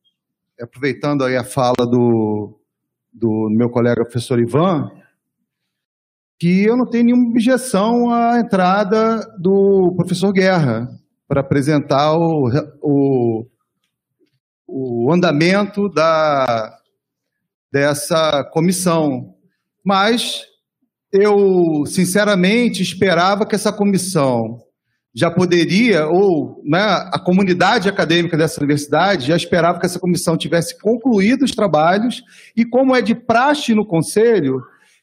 aproveitando 0.58 1.24
aí 1.24 1.36
a 1.36 1.44
fala 1.44 1.86
do, 1.86 2.58
do 3.12 3.50
meu 3.50 3.68
colega 3.68 4.02
professor 4.02 4.40
Ivan, 4.40 4.90
que 6.38 6.64
eu 6.64 6.74
não 6.74 6.86
tenho 6.86 7.04
nenhuma 7.04 7.28
objeção 7.28 8.10
à 8.10 8.40
entrada 8.40 9.20
do 9.38 9.92
professor 9.94 10.32
Guerra 10.32 10.97
para 11.28 11.42
apresentar 11.42 12.14
o, 12.16 12.48
o, 12.82 13.46
o 14.66 15.12
andamento 15.12 15.88
da, 15.90 16.74
dessa 17.70 18.42
comissão. 18.50 19.34
Mas 19.84 20.46
eu, 21.12 21.84
sinceramente, 21.86 22.82
esperava 22.82 23.46
que 23.46 23.54
essa 23.54 23.72
comissão 23.72 24.58
já 25.14 25.30
poderia, 25.30 26.06
ou 26.06 26.62
né, 26.64 26.80
a 26.80 27.18
comunidade 27.18 27.88
acadêmica 27.88 28.36
dessa 28.36 28.60
universidade 28.60 29.26
já 29.26 29.36
esperava 29.36 29.78
que 29.80 29.86
essa 29.86 29.98
comissão 29.98 30.36
tivesse 30.36 30.78
concluído 30.78 31.44
os 31.44 31.50
trabalhos 31.50 32.22
e, 32.56 32.64
como 32.64 32.94
é 32.94 33.02
de 33.02 33.14
praxe 33.14 33.74
no 33.74 33.86
conselho, 33.86 34.60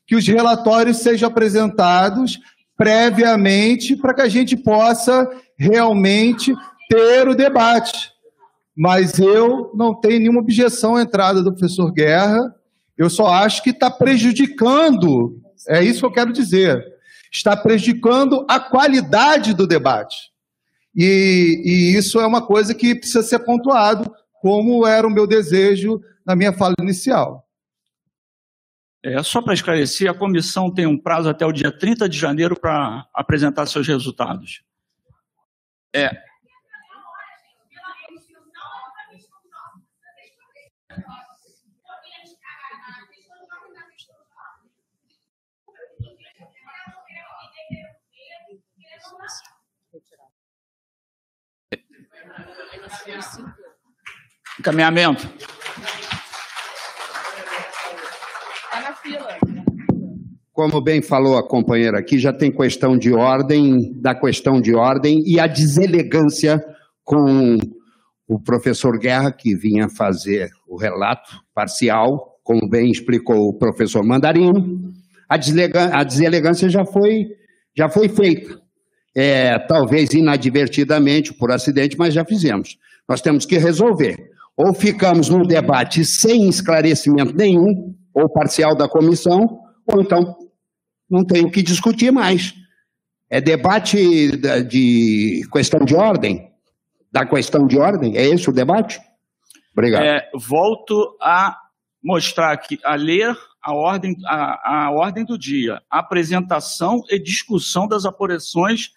que 0.08 0.16
os 0.16 0.26
relatórios 0.28 0.98
sejam 0.98 1.28
apresentados 1.28 2.40
previamente 2.78 3.96
para 3.96 4.14
que 4.14 4.22
a 4.22 4.30
gente 4.30 4.56
possa 4.56 5.28
realmente 5.58 6.54
ter 6.90 7.28
o 7.28 7.36
debate. 7.36 8.12
Mas 8.76 9.20
eu 9.20 9.72
não 9.74 9.94
tenho 10.00 10.20
nenhuma 10.20 10.42
objeção 10.42 10.96
à 10.96 11.02
entrada 11.02 11.42
do 11.42 11.52
professor 11.52 11.92
Guerra, 11.92 12.54
eu 12.98 13.10
só 13.10 13.28
acho 13.28 13.62
que 13.62 13.72
está 13.72 13.90
prejudicando, 13.92 15.42
é 15.68 15.84
isso 15.84 16.00
que 16.00 16.06
eu 16.06 16.12
quero 16.12 16.32
dizer, 16.32 16.86
está 17.32 17.56
prejudicando 17.56 18.46
a 18.50 18.60
qualidade 18.60 19.54
do 19.54 19.68
debate. 19.68 20.16
E, 20.96 21.62
e 21.66 21.98
isso 21.98 22.20
é 22.20 22.26
uma 22.26 22.46
coisa 22.46 22.74
que 22.74 22.96
precisa 22.96 23.22
ser 23.22 23.40
pontuado, 23.40 24.10
como 24.42 24.88
era 24.88 25.06
o 25.06 25.12
meu 25.12 25.28
desejo 25.28 26.00
na 26.26 26.36
minha 26.36 26.54
fala 26.54 26.74
inicial. 26.80 27.46
É, 29.04 29.22
só 29.22 29.42
para 29.42 29.54
esclarecer, 29.54 30.10
a 30.10 30.14
comissão 30.16 30.74
tem 30.74 30.88
um 30.88 30.98
prazo 30.98 31.30
até 31.30 31.46
o 31.46 31.52
dia 31.52 31.72
30 31.72 32.08
de 32.10 32.18
janeiro 32.18 32.60
para 32.60 33.06
apresentar 33.14 33.66
seus 33.68 33.88
resultados. 33.88 34.64
É. 35.96 36.12
Encaminhamento. 54.60 55.55
Como 60.56 60.80
bem 60.80 61.02
falou 61.02 61.38
a 61.38 61.46
companheira 61.46 62.00
aqui, 62.00 62.18
já 62.18 62.32
tem 62.32 62.50
questão 62.50 62.98
de 62.98 63.12
ordem, 63.14 63.92
da 64.02 64.16
questão 64.16 64.62
de 64.62 64.74
ordem 64.74 65.22
e 65.26 65.38
a 65.38 65.48
deselegância 65.48 66.64
com 67.04 67.58
o 68.26 68.40
professor 68.40 68.98
Guerra, 68.98 69.34
que 69.34 69.54
vinha 69.54 69.90
fazer 69.90 70.50
o 70.66 70.78
relato 70.78 71.30
parcial, 71.54 72.40
como 72.42 72.70
bem 72.70 72.90
explicou 72.90 73.50
o 73.50 73.58
professor 73.58 74.02
Mandarino. 74.02 74.94
A, 75.28 75.36
a 76.00 76.04
deselegância 76.06 76.70
já 76.70 76.86
foi, 76.86 77.26
já 77.78 77.90
foi 77.90 78.08
feita. 78.08 78.58
É, 79.14 79.60
talvez 79.60 80.14
inadvertidamente, 80.14 81.34
por 81.34 81.52
acidente, 81.52 81.98
mas 81.98 82.14
já 82.14 82.24
fizemos. 82.24 82.78
Nós 83.10 83.20
temos 83.20 83.46
que 83.46 83.58
resolver. 83.58 84.16
Ou 84.56 84.74
ficamos 84.74 85.28
num 85.28 85.44
debate 85.44 86.06
sem 86.06 86.48
esclarecimento 86.48 87.36
nenhum, 87.36 87.94
ou 88.14 88.30
parcial 88.30 88.74
da 88.74 88.88
comissão, 88.88 89.60
ou 89.86 90.02
então 90.02 90.45
não 91.10 91.24
tem 91.26 91.46
o 91.46 91.52
que 91.52 91.62
discutir 91.62 92.12
mais. 92.12 92.54
É 93.30 93.42
debate 93.42 94.32
de 94.68 95.48
questão 95.52 95.84
de 95.84 95.96
ordem? 95.96 96.52
Da 97.12 97.26
questão 97.26 97.66
de 97.66 97.78
ordem? 97.78 98.18
É 98.18 98.26
esse 98.26 98.50
o 98.50 98.54
debate? 98.54 99.00
Obrigado. 99.74 100.04
É, 100.04 100.30
volto 100.34 101.18
a 101.22 101.58
mostrar 102.04 102.54
aqui, 102.54 102.80
a 102.84 102.96
ler 102.96 103.36
a 103.62 103.74
ordem, 103.74 104.16
a, 104.28 104.86
a 104.86 104.92
ordem 104.92 105.26
do 105.26 105.38
dia. 105.38 105.82
Apresentação 105.90 107.02
e 107.10 107.20
discussão 107.20 107.88
das 107.88 108.06
apurações 108.06 108.92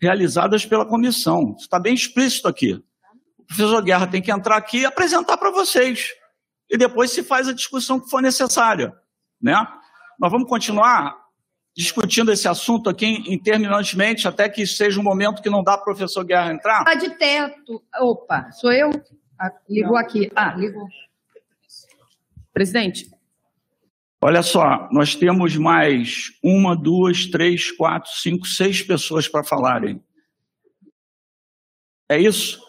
realizadas 0.00 0.64
pela 0.64 0.86
comissão. 0.86 1.54
Está 1.58 1.78
bem 1.78 1.94
explícito 1.94 2.48
aqui. 2.48 2.72
O 3.38 3.44
professor 3.46 3.82
Guerra 3.82 4.06
tem 4.06 4.22
que 4.22 4.32
entrar 4.32 4.56
aqui 4.56 4.78
e 4.78 4.86
apresentar 4.86 5.36
para 5.36 5.50
vocês. 5.50 6.08
E 6.70 6.76
depois 6.78 7.10
se 7.10 7.22
faz 7.22 7.46
a 7.46 7.52
discussão 7.52 8.00
que 8.00 8.08
for 8.08 8.22
necessária. 8.22 8.92
Né? 9.40 9.54
Nós 10.18 10.32
vamos 10.32 10.48
continuar 10.48 11.14
discutindo 11.76 12.32
esse 12.32 12.48
assunto 12.48 12.88
aqui 12.88 13.22
interminantemente, 13.30 14.26
até 14.26 14.48
que 14.48 14.66
seja 14.66 14.98
um 14.98 15.02
momento 15.02 15.42
que 15.42 15.50
não 15.50 15.62
dá 15.62 15.76
para 15.76 15.82
o 15.82 15.94
professor 15.94 16.24
Guerra 16.24 16.52
entrar? 16.52 16.78
Está 16.78 16.94
de 16.94 17.10
teto. 17.18 17.82
Opa, 18.00 18.50
sou 18.52 18.72
eu? 18.72 18.90
Ah, 19.38 19.52
ligou 19.68 19.92
não. 19.92 19.98
aqui. 19.98 20.30
Ah, 20.34 20.54
ligou. 20.54 20.88
Presidente. 22.52 23.10
Olha 24.22 24.42
só, 24.42 24.88
nós 24.90 25.14
temos 25.14 25.54
mais 25.56 26.30
uma, 26.42 26.74
duas, 26.74 27.26
três, 27.26 27.70
quatro, 27.70 28.10
cinco, 28.10 28.46
seis 28.46 28.82
pessoas 28.82 29.28
para 29.28 29.44
falarem. 29.44 30.02
É 32.08 32.18
isso? 32.18 32.64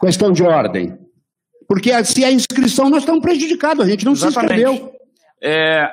Questão 0.00 0.32
de 0.32 0.42
ordem. 0.42 1.03
Porque 1.66 2.04
se 2.04 2.24
a 2.24 2.30
inscrição, 2.30 2.90
nós 2.90 3.00
estamos 3.00 3.22
prejudicados, 3.22 3.84
a 3.84 3.88
gente 3.88 4.04
não 4.04 4.12
Exatamente. 4.12 4.54
se 4.54 4.70
inscreveu. 4.70 4.94
É... 5.42 5.92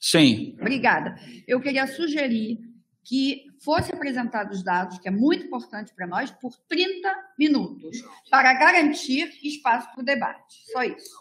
Sim. 0.00 0.56
Obrigada. 0.60 1.16
Eu 1.46 1.60
queria 1.60 1.86
sugerir 1.86 2.58
que 3.04 3.44
fosse 3.64 3.92
apresentados 3.92 4.58
os 4.58 4.64
dados, 4.64 4.98
que 4.98 5.08
é 5.08 5.10
muito 5.10 5.46
importante 5.46 5.92
para 5.94 6.06
nós, 6.06 6.30
por 6.30 6.52
30 6.68 7.10
minutos, 7.38 7.98
para 8.30 8.52
garantir 8.54 9.30
espaço 9.42 9.90
para 9.92 10.02
o 10.02 10.04
debate. 10.04 10.54
Só 10.72 10.82
isso. 10.82 11.18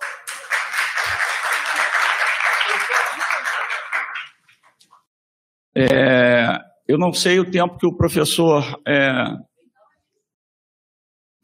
É, 5.76 6.58
eu 6.88 6.98
não 6.98 7.14
sei 7.14 7.40
o 7.40 7.50
tempo 7.50 7.78
que 7.78 7.88
o 7.88 7.96
professor. 7.96 8.64
é, 8.88 9.47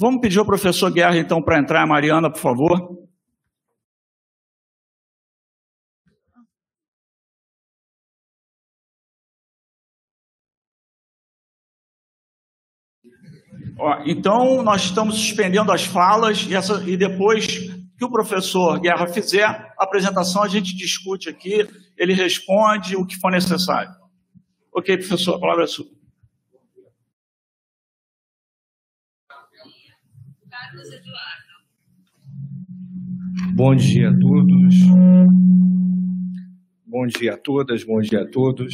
Vamos 0.04 0.20
pedir 0.20 0.38
ao 0.38 0.46
professor 0.46 0.92
Guerra, 0.92 1.18
então, 1.18 1.42
para 1.42 1.58
entrar, 1.58 1.88
Mariana, 1.88 2.30
por 2.30 2.38
favor. 2.38 3.08
Ó, 13.80 14.04
então, 14.06 14.62
nós 14.62 14.84
estamos 14.84 15.16
suspendendo 15.16 15.72
as 15.72 15.86
falas 15.86 16.46
e, 16.50 16.54
essa- 16.54 16.84
e 16.86 16.98
depois 16.98 17.48
que 17.48 18.04
o 18.04 18.12
professor 18.12 18.78
Guerra 18.82 19.08
fizer 19.08 19.46
a 19.46 19.74
apresentação, 19.86 20.44
a 20.44 20.50
gente 20.50 20.76
discute 20.76 21.30
aqui, 21.30 21.66
ele 21.98 22.12
responde 22.14 22.98
o 22.98 23.06
que 23.06 23.16
for 23.16 23.32
necessário. 23.32 23.90
Ok, 24.76 24.98
professor, 24.98 25.36
a 25.36 25.40
palavra 25.40 25.64
é 25.64 25.68
sua. 25.68 25.86
Bom 33.56 33.76
dia 33.76 34.10
a 34.10 34.20
todos. 34.20 34.76
Bom 36.88 37.06
dia 37.06 37.34
a 37.34 37.38
todas, 37.38 37.84
bom 37.84 38.02
dia 38.02 38.22
a 38.22 38.28
todos. 38.28 38.74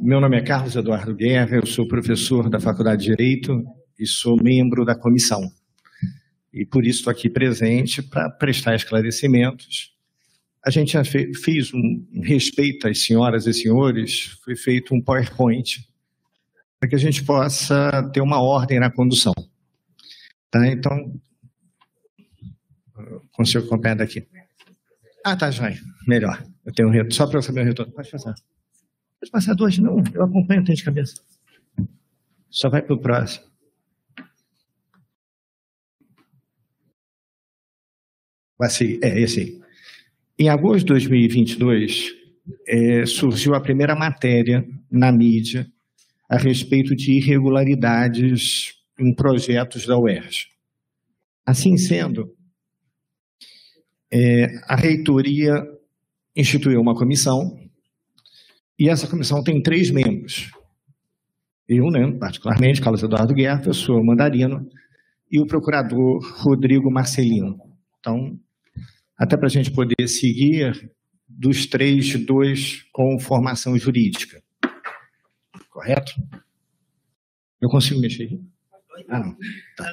Meu 0.00 0.20
nome 0.20 0.36
é 0.36 0.42
Carlos 0.42 0.76
Eduardo 0.76 1.14
Guerra, 1.16 1.56
eu 1.56 1.66
sou 1.66 1.88
professor 1.88 2.48
da 2.48 2.60
Faculdade 2.60 3.02
de 3.02 3.10
Direito 3.10 3.64
e 3.98 4.06
sou 4.06 4.40
membro 4.40 4.84
da 4.84 4.94
comissão. 4.94 5.40
E 6.52 6.64
por 6.64 6.86
isso 6.86 7.00
estou 7.00 7.10
aqui 7.10 7.28
presente 7.28 8.00
para 8.00 8.30
prestar 8.30 8.76
esclarecimentos. 8.76 9.92
A 10.64 10.70
gente 10.70 10.92
já 10.92 11.04
fe- 11.04 11.34
fez 11.34 11.74
um 11.74 12.06
respeito 12.22 12.86
às 12.86 13.02
senhoras 13.04 13.46
e 13.48 13.52
senhores, 13.52 14.38
foi 14.44 14.54
feito 14.54 14.94
um 14.94 15.02
PowerPoint 15.02 15.84
para 16.78 16.88
que 16.88 16.94
a 16.94 16.98
gente 16.98 17.24
possa 17.24 18.08
ter 18.12 18.20
uma 18.20 18.40
ordem 18.40 18.78
na 18.78 18.90
condução. 18.90 19.34
Tá? 20.50 20.66
Então, 20.66 21.20
consigo 23.32 23.66
acompanhar 23.66 23.96
daqui. 23.96 24.26
Ah, 25.24 25.36
tá, 25.36 25.50
joia. 25.50 25.78
Melhor. 26.06 26.42
Eu 26.64 26.72
tenho 26.72 26.88
um 26.88 26.92
retorno. 26.92 27.12
Só 27.12 27.26
para 27.26 27.38
eu 27.38 27.42
saber 27.42 27.62
o 27.62 27.64
retorno. 27.64 27.92
Pode 27.92 28.10
passar. 28.10 28.34
Pode 29.20 29.30
passar 29.30 29.54
dois, 29.54 29.78
não. 29.78 30.02
Eu 30.14 30.24
acompanho, 30.24 30.64
tenho 30.64 30.76
de 30.76 30.84
cabeça. 30.84 31.14
Só 32.50 32.70
vai 32.70 32.82
para 32.82 32.94
o 32.94 33.00
próximo. 33.00 33.46
É 39.02 39.20
esse 39.20 39.40
aí. 39.40 39.60
Em 40.38 40.48
agosto 40.48 40.80
de 40.80 40.86
2022, 40.86 42.12
eh, 42.66 43.06
surgiu 43.06 43.54
a 43.54 43.60
primeira 43.60 43.94
matéria 43.94 44.66
na 44.90 45.12
mídia 45.12 45.66
a 46.28 46.36
respeito 46.36 46.94
de 46.94 47.12
irregularidades 47.12 48.77
em 48.98 49.14
projetos 49.14 49.86
da 49.86 49.98
UERJ. 49.98 50.48
Assim 51.46 51.76
sendo, 51.76 52.34
eh, 54.12 54.46
a 54.64 54.76
reitoria 54.76 55.54
instituiu 56.36 56.80
uma 56.80 56.94
comissão 56.94 57.56
e 58.78 58.88
essa 58.88 59.08
comissão 59.08 59.42
tem 59.42 59.62
três 59.62 59.90
membros. 59.90 60.50
Eu, 61.68 61.84
né, 61.90 62.16
particularmente, 62.18 62.80
Carlos 62.80 63.02
Eduardo 63.02 63.34
Guerra, 63.34 63.62
eu 63.66 63.74
sou 63.74 64.02
mandarino, 64.04 64.66
e 65.30 65.40
o 65.40 65.46
procurador 65.46 66.20
Rodrigo 66.42 66.90
Marcelino. 66.90 67.58
Então, 67.98 68.38
até 69.16 69.36
para 69.36 69.46
a 69.46 69.50
gente 69.50 69.70
poder 69.72 70.08
seguir, 70.08 70.90
dos 71.28 71.66
três, 71.66 72.14
dois 72.24 72.84
com 72.90 73.18
formação 73.18 73.76
jurídica. 73.76 74.42
Correto? 75.68 76.12
Eu 77.60 77.68
consigo 77.68 78.00
mexer 78.00 78.24
aqui? 78.24 78.40
Ah, 79.08 79.20
não. 79.20 79.36
Tá. 79.76 79.92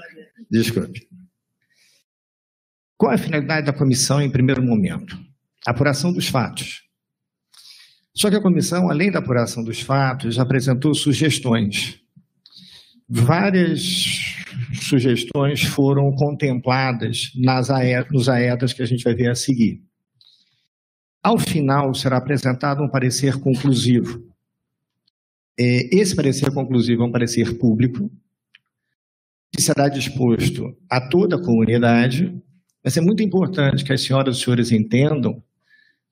Desculpe. 0.49 1.07
Qual 2.97 3.11
é 3.11 3.15
a 3.15 3.17
finalidade 3.19 3.65
da 3.65 3.73
comissão 3.73 4.21
em 4.21 4.31
primeiro 4.31 4.63
momento? 4.63 5.17
Apuração 5.65 6.13
dos 6.13 6.27
fatos. 6.27 6.83
Só 8.13 8.29
que 8.29 8.37
a 8.37 8.41
comissão, 8.41 8.89
além 8.89 9.11
da 9.11 9.19
apuração 9.19 9.63
dos 9.63 9.81
fatos, 9.81 10.39
apresentou 10.39 10.93
sugestões. 10.93 11.99
Várias 13.09 13.81
sugestões 14.73 15.63
foram 15.63 16.11
contempladas 16.15 17.31
nas 17.35 17.69
AE, 17.69 18.05
nos 18.09 18.29
AEDAS 18.29 18.73
que 18.73 18.81
a 18.81 18.85
gente 18.85 19.03
vai 19.03 19.13
ver 19.13 19.29
a 19.29 19.35
seguir. 19.35 19.81
Ao 21.21 21.37
final, 21.37 21.93
será 21.93 22.17
apresentado 22.17 22.83
um 22.83 22.89
parecer 22.89 23.37
conclusivo. 23.39 24.23
É, 25.59 25.95
Esse 25.95 26.15
parecer 26.15 26.53
conclusivo 26.53 27.03
é 27.03 27.05
um 27.05 27.11
parecer 27.11 27.57
público, 27.57 28.09
que 29.55 29.61
será 29.61 29.87
disposto 29.87 30.75
a 30.89 30.99
toda 31.09 31.37
a 31.37 31.41
comunidade. 31.41 32.33
Mas 32.83 32.97
é 32.97 33.01
muito 33.01 33.23
importante 33.23 33.83
que 33.83 33.93
as 33.93 34.03
senhoras 34.03 34.35
e 34.35 34.37
os 34.37 34.43
senhores 34.43 34.71
entendam 34.71 35.41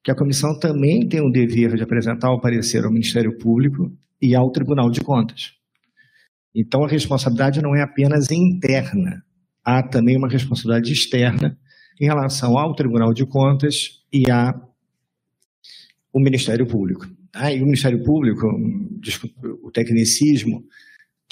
que 0.03 0.11
a 0.11 0.15
comissão 0.15 0.57
também 0.59 1.07
tem 1.07 1.21
o 1.21 1.31
dever 1.31 1.75
de 1.75 1.83
apresentar 1.83 2.31
o 2.31 2.41
parecer 2.41 2.83
ao 2.83 2.91
Ministério 2.91 3.37
Público 3.37 3.91
e 4.21 4.35
ao 4.35 4.51
Tribunal 4.51 4.89
de 4.89 5.01
Contas. 5.01 5.53
Então, 6.55 6.83
a 6.83 6.87
responsabilidade 6.87 7.61
não 7.61 7.75
é 7.75 7.81
apenas 7.81 8.29
interna, 8.31 9.23
há 9.63 9.81
também 9.81 10.17
uma 10.17 10.29
responsabilidade 10.29 10.91
externa 10.91 11.57
em 11.99 12.05
relação 12.05 12.57
ao 12.57 12.75
Tribunal 12.75 13.13
de 13.13 13.25
Contas 13.25 14.01
e 14.11 14.29
ao 14.29 14.53
Ministério 16.15 16.67
Público. 16.67 17.07
Ah, 17.33 17.51
e 17.51 17.61
o 17.61 17.65
Ministério 17.65 18.03
Público, 18.03 18.45
desculpe 19.01 19.35
o 19.63 19.71
tecnicismo, 19.71 20.63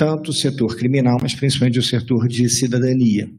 tanto 0.01 0.31
o 0.31 0.33
setor 0.33 0.75
criminal, 0.75 1.19
mas 1.21 1.35
principalmente 1.35 1.77
o 1.77 1.83
setor 1.83 2.27
de 2.27 2.49
cidadania, 2.49 3.29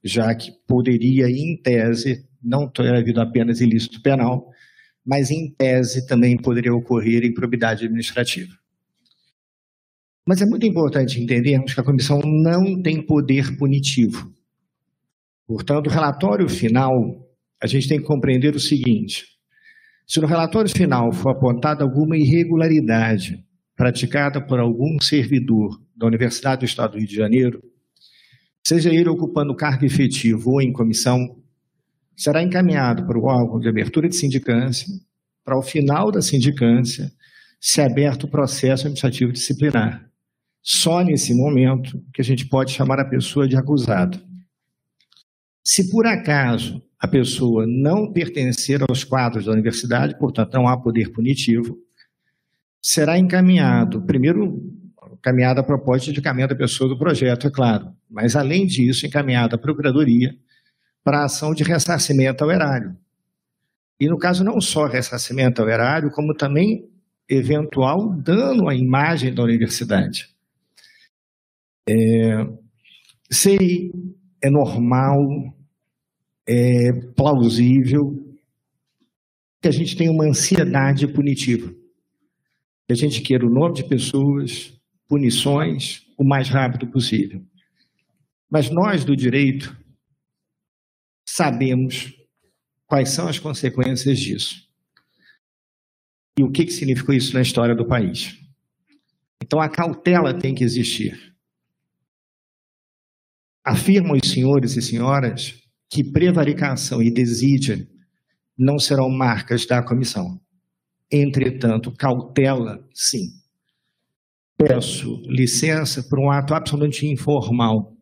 já 0.00 0.32
que 0.32 0.52
poderia, 0.64 1.28
em 1.28 1.60
tese, 1.60 2.24
não 2.40 2.70
ter 2.70 2.94
havido 2.94 3.20
apenas 3.20 3.60
ilícito 3.60 4.00
penal, 4.00 4.48
mas 5.04 5.32
em 5.32 5.52
tese 5.52 6.06
também 6.06 6.36
poderia 6.36 6.72
ocorrer 6.72 7.24
improbidade 7.24 7.86
administrativa. 7.86 8.54
Mas 10.24 10.40
é 10.40 10.46
muito 10.46 10.64
importante 10.64 11.20
entendermos 11.20 11.74
que 11.74 11.80
a 11.80 11.84
comissão 11.84 12.20
não 12.22 12.80
tem 12.80 13.04
poder 13.04 13.56
punitivo. 13.58 14.32
Portanto, 15.48 15.88
o 15.88 15.90
relatório 15.90 16.48
final, 16.48 16.92
a 17.60 17.66
gente 17.66 17.88
tem 17.88 17.98
que 17.98 18.06
compreender 18.06 18.54
o 18.54 18.60
seguinte: 18.60 19.24
se 20.06 20.20
no 20.20 20.28
relatório 20.28 20.70
final 20.70 21.12
for 21.12 21.30
apontada 21.30 21.82
alguma 21.82 22.16
irregularidade 22.16 23.43
praticada 23.76 24.40
por 24.40 24.60
algum 24.60 25.00
servidor 25.00 25.80
da 25.96 26.06
Universidade 26.06 26.60
do 26.60 26.64
Estado 26.64 26.92
do 26.92 26.98
Rio 26.98 27.08
de 27.08 27.14
Janeiro, 27.14 27.62
seja 28.66 28.92
ele 28.92 29.08
ocupando 29.08 29.54
cargo 29.54 29.84
efetivo 29.84 30.52
ou 30.52 30.62
em 30.62 30.72
comissão, 30.72 31.36
será 32.16 32.42
encaminhado 32.42 33.06
para 33.06 33.18
o 33.18 33.24
órgão 33.24 33.58
de 33.58 33.68
abertura 33.68 34.08
de 34.08 34.16
sindicância, 34.16 34.86
para 35.44 35.58
o 35.58 35.62
final 35.62 36.10
da 36.10 36.22
sindicância, 36.22 37.12
ser 37.60 37.82
aberto 37.82 38.24
o 38.24 38.30
processo 38.30 38.82
administrativo 38.82 39.32
disciplinar. 39.32 40.08
Só 40.62 41.02
nesse 41.02 41.34
momento 41.34 42.02
que 42.12 42.22
a 42.22 42.24
gente 42.24 42.46
pode 42.46 42.72
chamar 42.72 42.98
a 43.00 43.08
pessoa 43.08 43.46
de 43.46 43.56
acusado. 43.56 44.18
Se 45.62 45.90
por 45.90 46.06
acaso 46.06 46.82
a 46.98 47.08
pessoa 47.08 47.66
não 47.66 48.10
pertencer 48.10 48.80
aos 48.88 49.04
quadros 49.04 49.44
da 49.44 49.52
universidade, 49.52 50.18
portanto 50.18 50.54
não 50.54 50.66
há 50.66 50.80
poder 50.80 51.10
punitivo, 51.12 51.76
será 52.84 53.18
encaminhado, 53.18 54.02
primeiro, 54.02 54.62
encaminhada 55.14 55.62
a 55.62 55.64
proposta 55.64 56.12
de 56.12 56.20
encaminhada 56.20 56.54
da 56.54 56.58
pessoa 56.58 56.86
do 56.86 56.98
projeto, 56.98 57.46
é 57.46 57.50
claro, 57.50 57.90
mas 58.10 58.36
além 58.36 58.66
disso, 58.66 59.06
encaminhada 59.06 59.56
à 59.56 59.58
Procuradoria 59.58 60.36
para 61.02 61.24
ação 61.24 61.54
de 61.54 61.64
ressarcimento 61.64 62.44
ao 62.44 62.50
erário. 62.50 62.94
E 63.98 64.06
no 64.06 64.18
caso 64.18 64.44
não 64.44 64.60
só 64.60 64.84
ressarcimento 64.84 65.62
ao 65.62 65.68
erário, 65.70 66.10
como 66.10 66.34
também 66.34 66.86
eventual 67.26 68.12
dano 68.20 68.68
à 68.68 68.74
imagem 68.74 69.32
da 69.32 69.42
universidade. 69.42 70.28
É, 71.88 72.46
sei, 73.30 73.92
é 74.42 74.50
normal 74.50 75.18
é, 76.46 76.92
plausível 77.16 78.12
que 79.62 79.68
a 79.68 79.72
gente 79.72 79.96
tenha 79.96 80.12
uma 80.12 80.26
ansiedade 80.26 81.06
punitiva. 81.08 81.83
Que 82.86 82.92
a 82.92 82.96
gente 82.96 83.20
queira 83.22 83.46
o 83.46 83.50
nome 83.50 83.74
de 83.74 83.88
pessoas, 83.88 84.78
punições, 85.08 86.02
o 86.18 86.24
mais 86.24 86.48
rápido 86.48 86.90
possível. 86.90 87.44
Mas 88.50 88.70
nós 88.70 89.04
do 89.04 89.16
direito 89.16 89.76
sabemos 91.26 92.12
quais 92.86 93.10
são 93.10 93.26
as 93.26 93.38
consequências 93.38 94.18
disso. 94.18 94.62
E 96.38 96.42
o 96.42 96.50
que, 96.50 96.64
que 96.64 96.72
significou 96.72 97.14
isso 97.14 97.32
na 97.34 97.42
história 97.42 97.74
do 97.74 97.86
país. 97.86 98.38
Então 99.42 99.60
a 99.60 99.68
cautela 99.68 100.38
tem 100.38 100.54
que 100.54 100.64
existir. 100.64 101.34
Afirmam 103.64 104.16
os 104.16 104.30
senhores 104.30 104.76
e 104.76 104.82
senhoras 104.82 105.60
que 105.90 106.04
prevaricação 106.04 107.02
e 107.02 107.10
desídia 107.10 107.88
não 108.58 108.78
serão 108.78 109.08
marcas 109.08 109.66
da 109.66 109.82
comissão. 109.82 110.40
Entretanto, 111.16 111.92
cautela, 111.92 112.84
sim. 112.92 113.28
Peço 114.56 115.22
licença 115.28 116.02
por 116.02 116.18
um 116.18 116.28
ato 116.28 116.54
absolutamente 116.54 117.06
informal. 117.06 117.96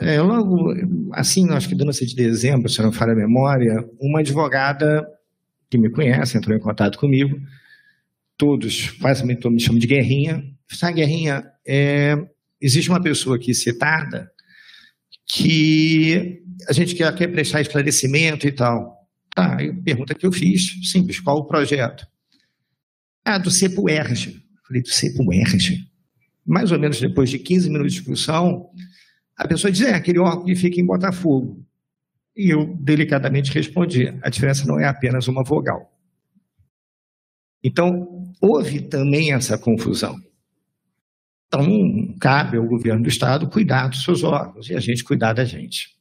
É, 0.00 0.18
logo, 0.20 0.72
assim, 1.12 1.48
acho 1.50 1.68
que 1.68 1.74
no 1.74 1.92
de 1.92 2.16
dezembro, 2.16 2.70
se 2.70 2.80
não 2.80 2.90
falha 2.90 3.12
a 3.12 3.16
memória, 3.16 3.86
uma 4.00 4.20
advogada 4.20 5.06
que 5.70 5.76
me 5.76 5.90
conhece 5.90 6.38
entrou 6.38 6.56
em 6.56 6.60
contato 6.60 6.98
comigo. 6.98 7.38
Todos, 8.38 8.96
basicamente, 8.98 9.46
me 9.50 9.60
chamam 9.60 9.78
de 9.78 9.86
Guerrinha. 9.86 10.42
Essa 10.70 10.90
Guerrinha, 10.90 11.44
é, 11.68 12.16
existe 12.60 12.88
uma 12.88 13.02
pessoa 13.02 13.36
aqui 13.36 13.52
citada 13.52 14.32
que 15.26 16.42
a 16.66 16.72
gente 16.72 16.94
quer, 16.94 17.14
quer 17.14 17.28
prestar 17.28 17.60
esclarecimento 17.60 18.48
e 18.48 18.52
tal. 18.52 19.01
Tá, 19.34 19.56
aí 19.56 19.72
pergunta 19.72 20.14
que 20.14 20.26
eu 20.26 20.32
fiz, 20.32 20.90
simples, 20.90 21.20
qual 21.20 21.38
o 21.38 21.44
projeto? 21.44 22.06
Ah, 23.24 23.38
do 23.38 23.50
CEPUERG. 23.50 24.42
Falei, 24.66 24.82
do 24.82 24.88
CEPUERG? 24.88 25.88
Mais 26.44 26.72
ou 26.72 26.78
menos 26.78 27.00
depois 27.00 27.30
de 27.30 27.38
15 27.38 27.70
minutos 27.70 27.92
de 27.92 27.98
discussão, 28.00 28.70
a 29.36 29.46
pessoa 29.46 29.70
diz, 29.70 29.82
é, 29.82 29.94
aquele 29.94 30.18
órgão 30.18 30.44
que 30.44 30.54
fica 30.54 30.80
em 30.80 30.86
Botafogo. 30.86 31.64
E 32.36 32.50
eu 32.50 32.74
delicadamente 32.76 33.52
respondi, 33.52 34.08
a 34.22 34.28
diferença 34.28 34.66
não 34.66 34.78
é 34.78 34.86
apenas 34.86 35.28
uma 35.28 35.44
vogal. 35.44 35.92
Então, 37.62 38.32
houve 38.40 38.80
também 38.80 39.32
essa 39.32 39.56
confusão. 39.56 40.16
Então, 41.46 42.16
cabe 42.18 42.56
ao 42.56 42.66
governo 42.66 43.02
do 43.02 43.08
Estado 43.08 43.48
cuidar 43.48 43.88
dos 43.88 44.02
seus 44.02 44.24
órgãos 44.24 44.68
e 44.68 44.74
a 44.74 44.80
gente 44.80 45.04
cuidar 45.04 45.34
da 45.34 45.44
gente. 45.44 45.96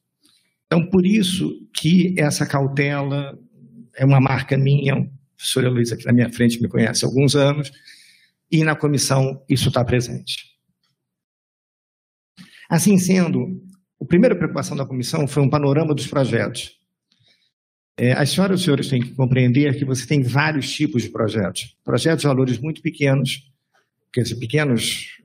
Então, 0.72 0.88
por 0.88 1.06
isso 1.06 1.68
que 1.73 2.15
essa 2.18 2.45
cautela 2.45 3.38
é 3.93 4.06
uma 4.06 4.22
marca 4.22 4.57
minha, 4.57 4.93
a 4.93 5.06
professora 5.35 5.69
Luiz 5.69 5.91
aqui 5.91 6.06
na 6.06 6.14
minha 6.14 6.31
frente 6.31 6.61
me 6.61 6.69
conhece 6.69 7.03
há 7.03 7.10
alguns 7.10 7.35
anos, 7.35 7.69
e 8.49 8.64
na 8.64 8.73
comissão 8.73 9.43
isso 9.49 9.68
está 9.68 9.84
presente. 9.84 10.38
Assim 12.69 12.98
sendo, 12.98 13.61
a 14.02 14.06
primeira 14.06 14.34
preocupação 14.34 14.77
da 14.77 14.85
comissão 14.85 15.27
foi 15.27 15.43
um 15.43 15.49
panorama 15.49 15.93
dos 15.93 16.07
projetos. 16.07 16.80
É, 17.98 18.14
as 18.14 18.30
senhoras 18.30 18.60
e 18.60 18.61
os 18.61 18.64
senhores 18.64 18.88
têm 18.88 19.02
que 19.02 19.14
compreender 19.14 19.77
que 19.77 19.84
você 19.84 20.07
tem 20.07 20.23
vários 20.23 20.73
tipos 20.73 21.03
de 21.03 21.10
projetos. 21.10 21.76
Projetos 21.84 22.22
de 22.22 22.27
valores 22.27 22.57
muito 22.60 22.81
pequenos, 22.81 23.52
quer 24.14 24.22
dizer, 24.22 24.35
pequenos 24.35 25.19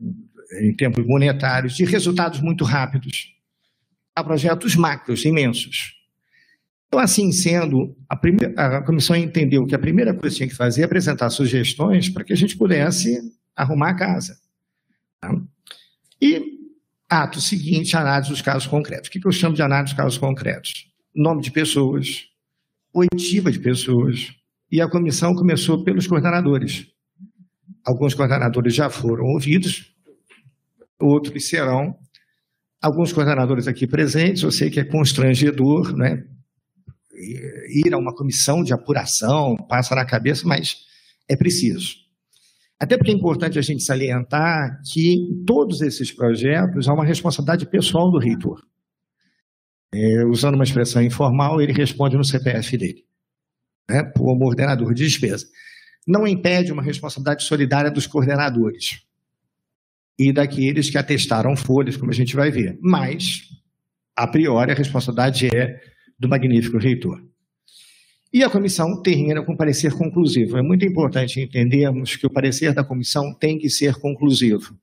em 0.61 0.75
termos 0.75 1.07
monetários, 1.07 1.77
de 1.77 1.85
resultados 1.85 2.41
muito 2.41 2.65
rápidos, 2.65 3.36
a 4.17 4.25
projetos 4.25 4.75
macros, 4.75 5.27
imensos. 5.27 5.95
Então, 6.89 6.99
assim 6.99 7.31
sendo, 7.31 7.95
a, 8.09 8.17
primeira, 8.17 8.79
a 8.79 8.83
comissão 8.83 9.15
entendeu 9.15 9.67
que 9.67 9.75
a 9.75 9.79
primeira 9.79 10.15
coisa 10.15 10.33
que 10.33 10.37
tinha 10.39 10.49
que 10.49 10.55
fazer 10.55 10.83
é 10.83 10.85
apresentar 10.87 11.29
sugestões 11.29 12.09
para 12.09 12.25
que 12.25 12.33
a 12.33 12.37
gente 12.37 12.57
pudesse 12.57 13.21
arrumar 13.55 13.91
a 13.91 13.97
casa. 13.97 14.39
Tá? 15.21 15.31
E, 16.21 16.43
ato 17.09 17.41
seguinte, 17.43 17.95
análise 17.95 18.31
dos 18.31 18.41
casos 18.41 18.67
concretos. 18.67 19.09
O 19.09 19.13
que 19.13 19.27
eu 19.27 19.33
chamo 19.33 19.55
de 19.55 19.63
análise 19.63 19.93
dos 19.93 20.03
casos 20.03 20.19
concretos? 20.19 20.87
Nome 21.15 21.43
de 21.43 21.51
pessoas, 21.51 22.25
oitiva 22.95 23.53
de 23.53 23.59
pessoas, 23.59 24.33
e 24.73 24.81
a 24.81 24.89
comissão 24.89 25.35
começou 25.35 25.85
pelos 25.85 26.07
coordenadores. 26.07 26.87
Alguns 27.85 28.15
coordenadores 28.15 28.75
já 28.75 28.89
foram 28.89 29.25
ouvidos, 29.27 29.95
outros 30.99 31.49
serão. 31.49 31.99
Alguns 32.83 33.13
coordenadores 33.13 33.67
aqui 33.67 33.87
presentes, 33.87 34.43
eu 34.43 34.51
sei 34.51 34.71
que 34.71 34.81
é 34.81 34.85
constrangedor, 34.85 35.97
né? 35.97 36.23
Ir 37.69 37.93
a 37.95 37.99
uma 37.99 38.15
comissão 38.15 38.63
de 38.63 38.73
apuração, 38.73 39.57
passa 39.69 39.95
na 39.95 40.05
cabeça, 40.05 40.47
mas 40.47 40.77
é 41.29 41.37
preciso. 41.37 41.95
Até 42.79 42.97
porque 42.97 43.11
é 43.11 43.15
importante 43.15 43.59
a 43.59 43.63
gente 43.63 43.83
salientar 43.83 44.81
que 44.93 45.15
em 45.15 45.45
todos 45.45 45.81
esses 45.81 46.13
projetos 46.13 46.87
há 46.89 46.93
uma 46.93 47.07
responsabilidade 47.07 47.67
pessoal 47.67 48.11
do 48.11 48.19
reitor. 48.19 48.61
É, 49.95 50.25
usando 50.27 50.57
uma 50.57 50.65
expressão 50.65 51.03
informal, 51.03 51.61
ele 51.61 51.73
responde 51.73 52.17
no 52.17 52.25
CPF 52.25 52.77
dele, 52.77 53.05
né, 53.89 54.03
como 54.15 54.45
ordenador 54.45 54.93
de 54.93 55.05
despesa 55.05 55.47
não 56.07 56.27
impede 56.27 56.73
uma 56.73 56.83
responsabilidade 56.83 57.43
solidária 57.43 57.91
dos 57.91 58.07
coordenadores 58.07 59.05
e 60.19 60.33
daqueles 60.33 60.91
que 60.91 60.99
atestaram 60.99 61.57
folhas, 61.57 61.97
como 61.97 62.11
a 62.11 62.15
gente 62.15 62.35
vai 62.35 62.51
ver. 62.51 62.79
Mas, 62.81 63.43
a 64.17 64.27
priori, 64.27 64.73
a 64.73 64.75
responsabilidade 64.75 65.49
é 65.55 65.79
do 66.19 66.29
magnífico 66.29 66.79
reitor. 66.79 67.23
E 68.33 68.43
a 68.43 68.51
comissão 68.51 69.01
termina 69.03 69.43
com 69.43 69.57
parecer 69.57 69.93
conclusivo. 69.93 70.59
É 70.59 70.63
muito 70.63 70.85
importante 70.85 71.41
entendermos 71.41 72.17
que 72.17 72.27
o 72.27 72.31
parecer 72.31 72.75
da 72.75 72.85
comissão 72.85 73.33
tem 73.33 73.59
que 73.59 73.71
ser 73.71 73.95
conclusivo. 73.95 74.77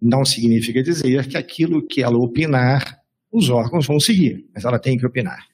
Não 0.00 0.24
significa 0.24 0.82
dizer 0.82 1.26
que 1.26 1.36
aquilo 1.36 1.86
que 1.86 2.02
ela 2.02 2.16
opinar, 2.16 3.00
os 3.30 3.50
órgãos 3.50 3.86
vão 3.86 4.00
seguir, 4.00 4.46
mas 4.54 4.64
ela 4.64 4.78
tem 4.78 4.96
que 4.96 5.04
opinar. 5.06 5.49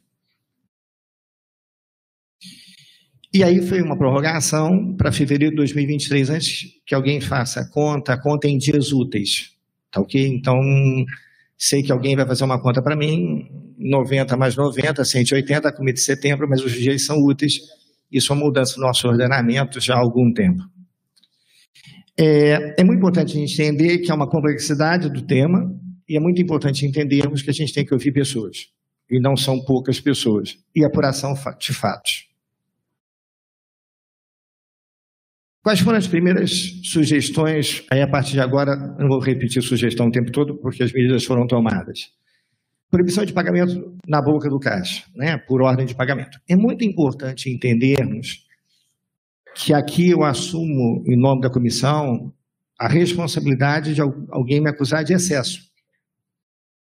E 3.37 3.45
aí 3.45 3.61
foi 3.61 3.83
uma 3.83 3.99
prorrogação 3.99 4.95
para 4.97 5.13
fevereiro 5.13 5.51
de 5.51 5.57
2023, 5.57 6.31
antes 6.31 6.69
que 6.87 6.95
alguém 6.95 7.21
faça 7.21 7.61
a 7.61 7.71
conta, 7.71 8.15
a 8.15 8.19
conta 8.19 8.49
em 8.49 8.57
dias 8.57 8.93
úteis, 8.95 9.51
tá 9.91 10.01
ok? 10.01 10.27
Então, 10.27 10.57
sei 11.59 11.83
que 11.83 11.93
alguém 11.93 12.17
vai 12.17 12.27
fazer 12.27 12.45
uma 12.45 12.59
conta 12.59 12.81
para 12.83 12.97
mim, 12.97 13.47
90 13.79 14.39
mais 14.39 14.57
90, 14.57 15.05
180, 15.05 15.71
começo 15.75 15.97
de 15.97 16.01
setembro, 16.01 16.49
mas 16.49 16.65
os 16.65 16.73
dias 16.73 17.05
são 17.05 17.19
úteis, 17.19 17.59
isso 18.11 18.33
é 18.33 18.37
uma 18.37 18.47
mudança 18.47 18.81
no 18.81 18.87
nosso 18.87 19.07
ordenamento 19.07 19.81
já 19.83 19.97
há 19.97 19.99
algum 19.99 20.33
tempo. 20.33 20.63
É, 22.19 22.81
é 22.81 22.85
muito 22.85 23.01
importante 23.01 23.37
a 23.37 23.39
gente 23.39 23.53
entender 23.61 23.99
que 23.99 24.11
há 24.11 24.15
uma 24.15 24.31
complexidade 24.31 25.11
do 25.11 25.21
tema, 25.27 25.61
e 26.09 26.17
é 26.17 26.21
muito 26.21 26.41
importante 26.41 26.87
entendermos 26.87 27.43
que 27.43 27.51
a 27.51 27.53
gente 27.53 27.75
tem 27.75 27.85
que 27.85 27.93
ouvir 27.93 28.13
pessoas, 28.13 28.69
e 29.11 29.21
não 29.21 29.37
são 29.37 29.63
poucas 29.63 30.01
pessoas, 30.01 30.57
e 30.75 30.83
apuração 30.87 31.35
de 31.61 31.75
fatos. 31.75 32.26
Quais 35.67 35.81
foram 35.81 35.99
as 35.99 36.07
primeiras 36.07 36.81
sugestões? 36.85 37.83
Aí, 37.91 38.01
a 38.01 38.07
partir 38.07 38.35
de 38.35 38.41
agora, 38.41 38.77
não 39.01 39.09
vou 39.09 39.19
repetir 39.19 39.61
sugestão 39.61 40.07
o 40.07 40.13
tempo 40.13 40.31
todo, 40.31 40.57
porque 40.59 40.81
as 40.81 40.93
medidas 40.93 41.25
foram 41.25 41.45
tomadas. 41.45 42.13
Proibição 42.89 43.25
de 43.25 43.33
pagamento 43.33 43.99
na 44.07 44.23
boca 44.23 44.49
do 44.49 44.61
caixa, 44.61 45.05
né, 45.17 45.37
por 45.37 45.61
ordem 45.63 45.85
de 45.85 45.93
pagamento. 45.93 46.39
É 46.49 46.55
muito 46.55 46.85
importante 46.85 47.51
entendermos 47.51 48.47
que 49.57 49.75
aqui 49.75 50.11
eu 50.11 50.23
assumo, 50.23 51.03
em 51.05 51.17
nome 51.17 51.41
da 51.41 51.51
comissão, 51.51 52.33
a 52.79 52.87
responsabilidade 52.87 53.93
de 53.93 54.01
alguém 54.01 54.61
me 54.61 54.71
acusar 54.71 55.03
de 55.03 55.15
excesso. 55.15 55.69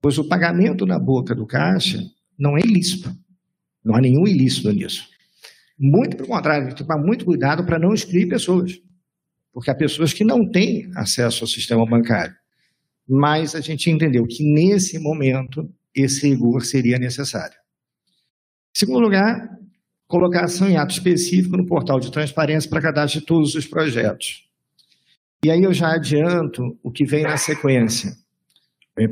Pois 0.01 0.17
o 0.17 0.29
pagamento 0.29 0.85
na 0.85 0.97
boca 0.97 1.35
do 1.35 1.45
caixa 1.45 2.01
não 2.39 2.57
é 2.57 2.61
ilícito. 2.61 3.13
Não 3.83 3.93
há 3.93 3.99
nenhum 3.99 4.25
ilícito 4.25 4.71
nisso. 4.71 5.18
Muito 5.79 6.17
pelo 6.17 6.27
contrário, 6.27 6.67
tem 6.67 6.75
que 6.75 6.83
tomar 6.83 7.01
muito 7.01 7.23
cuidado 7.23 7.65
para 7.65 7.79
não 7.79 7.93
excluir 7.93 8.27
pessoas, 8.27 8.81
porque 9.53 9.71
há 9.71 9.75
pessoas 9.75 10.11
que 10.11 10.25
não 10.25 10.49
têm 10.49 10.91
acesso 10.93 11.45
ao 11.45 11.47
sistema 11.47 11.85
bancário. 11.85 12.35
Mas 13.07 13.55
a 13.55 13.61
gente 13.61 13.89
entendeu 13.89 14.27
que 14.27 14.43
nesse 14.43 14.99
momento 14.99 15.73
esse 15.95 16.27
rigor 16.27 16.63
seria 16.63 16.99
necessário. 16.99 17.57
Em 18.75 18.79
segundo 18.79 18.99
lugar, 18.99 19.57
colocação 20.05 20.69
em 20.69 20.75
ato 20.75 20.93
específico 20.93 21.55
no 21.55 21.65
portal 21.65 21.99
de 21.99 22.11
transparência 22.11 22.69
para 22.69 22.81
cadastro 22.81 23.21
de 23.21 23.25
todos 23.25 23.55
os 23.55 23.65
projetos. 23.65 24.49
E 25.43 25.49
aí 25.49 25.63
eu 25.63 25.73
já 25.73 25.93
adianto 25.93 26.77
o 26.83 26.91
que 26.91 27.05
vem 27.05 27.23
na 27.23 27.37
sequência. 27.37 28.13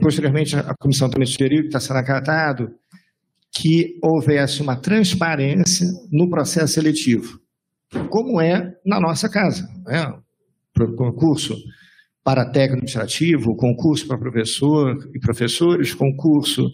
Posteriormente, 0.01 0.53
a 0.55 0.75
comissão 0.77 1.09
também 1.09 1.25
sugeriu 1.25 1.61
que 1.61 1.67
está 1.67 1.79
sendo 1.79 1.97
acatado 1.97 2.75
que 3.59 3.97
houvesse 4.03 4.61
uma 4.61 4.75
transparência 4.75 5.87
no 6.11 6.29
processo 6.29 6.73
seletivo, 6.73 7.39
como 8.09 8.39
é 8.39 8.75
na 8.85 8.99
nossa 8.99 9.27
casa. 9.27 9.67
Né? 9.83 10.13
Concurso 10.95 11.55
para 12.23 12.45
técnico 12.45 12.73
administrativo, 12.73 13.55
concurso 13.55 14.07
para 14.07 14.19
professor 14.19 14.95
e 15.15 15.19
professores, 15.19 15.95
concurso 15.95 16.69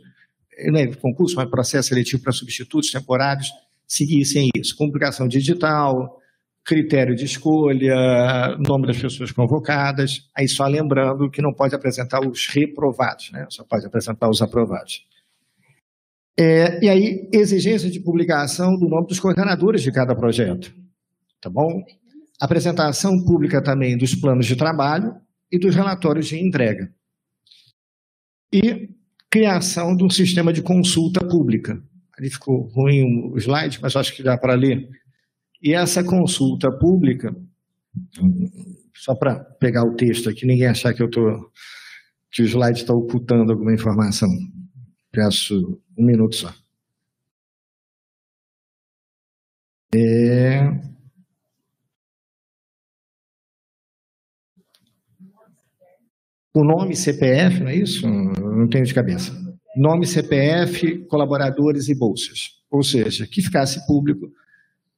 não 0.71 0.79
é 0.79 0.87
concurso, 0.93 1.35
mas 1.37 1.49
processo 1.49 1.89
seletivo 1.89 2.21
para 2.21 2.33
substitutos 2.33 2.91
temporários, 2.91 3.47
seguissem 3.87 4.49
isso. 4.55 4.75
Publicação 4.77 5.27
digital, 5.27 6.19
critério 6.65 7.15
de 7.15 7.25
escolha, 7.25 8.57
nome 8.67 8.87
das 8.87 8.99
pessoas 8.99 9.31
convocadas, 9.31 10.27
aí 10.37 10.47
só 10.47 10.65
lembrando 10.67 11.29
que 11.31 11.41
não 11.41 11.53
pode 11.53 11.73
apresentar 11.73 12.19
os 12.19 12.47
reprovados, 12.47 13.31
né? 13.31 13.45
só 13.49 13.63
pode 13.63 13.85
apresentar 13.85 14.29
os 14.29 14.41
aprovados. 14.41 15.05
É, 16.37 16.83
e 16.83 16.89
aí, 16.89 17.29
exigência 17.31 17.89
de 17.89 17.99
publicação 17.99 18.75
do 18.77 18.87
nome 18.87 19.07
dos 19.07 19.19
coordenadores 19.19 19.83
de 19.83 19.91
cada 19.91 20.15
projeto, 20.15 20.73
tá 21.39 21.49
bom? 21.49 21.83
Apresentação 22.41 23.23
pública 23.23 23.61
também 23.61 23.97
dos 23.97 24.15
planos 24.15 24.47
de 24.47 24.55
trabalho 24.55 25.13
e 25.51 25.59
dos 25.59 25.75
relatórios 25.75 26.27
de 26.27 26.39
entrega. 26.39 26.91
E 28.51 28.89
criação 29.29 29.95
de 29.95 30.03
um 30.03 30.09
sistema 30.09 30.51
de 30.51 30.61
consulta 30.61 31.19
pública. 31.25 31.81
Ali 32.17 32.29
ficou 32.29 32.67
ruim 32.69 33.31
o 33.31 33.37
slide, 33.37 33.79
mas 33.81 33.95
acho 33.95 34.15
que 34.15 34.23
dá 34.23 34.37
para 34.37 34.55
ler. 34.55 34.87
E 35.61 35.73
essa 35.73 36.03
consulta 36.03 36.71
pública, 36.71 37.35
só 38.95 39.15
para 39.15 39.39
pegar 39.59 39.83
o 39.83 39.95
texto 39.95 40.29
aqui, 40.29 40.45
ninguém 40.45 40.67
achar 40.67 40.93
que 40.93 41.01
eu 41.01 41.09
tô, 41.09 41.51
que 42.31 42.41
o 42.41 42.45
slide 42.45 42.79
está 42.79 42.93
ocultando 42.93 43.51
alguma 43.51 43.73
informação. 43.73 44.29
Peço 45.11 45.81
um 45.97 46.05
minuto 46.05 46.35
só. 46.35 46.53
É... 49.95 50.93
O 56.55 56.63
nome 56.63 56.95
CPF, 56.95 57.61
não 57.61 57.67
é 57.67 57.75
isso? 57.75 58.07
Não 58.07 58.67
tenho 58.69 58.85
de 58.85 58.93
cabeça. 58.93 59.31
Nome 59.75 60.05
CPF, 60.05 61.05
colaboradores 61.07 61.89
e 61.89 61.97
bolsas. 61.97 62.63
Ou 62.69 62.83
seja, 62.83 63.25
que 63.25 63.41
ficasse 63.41 63.85
público 63.87 64.27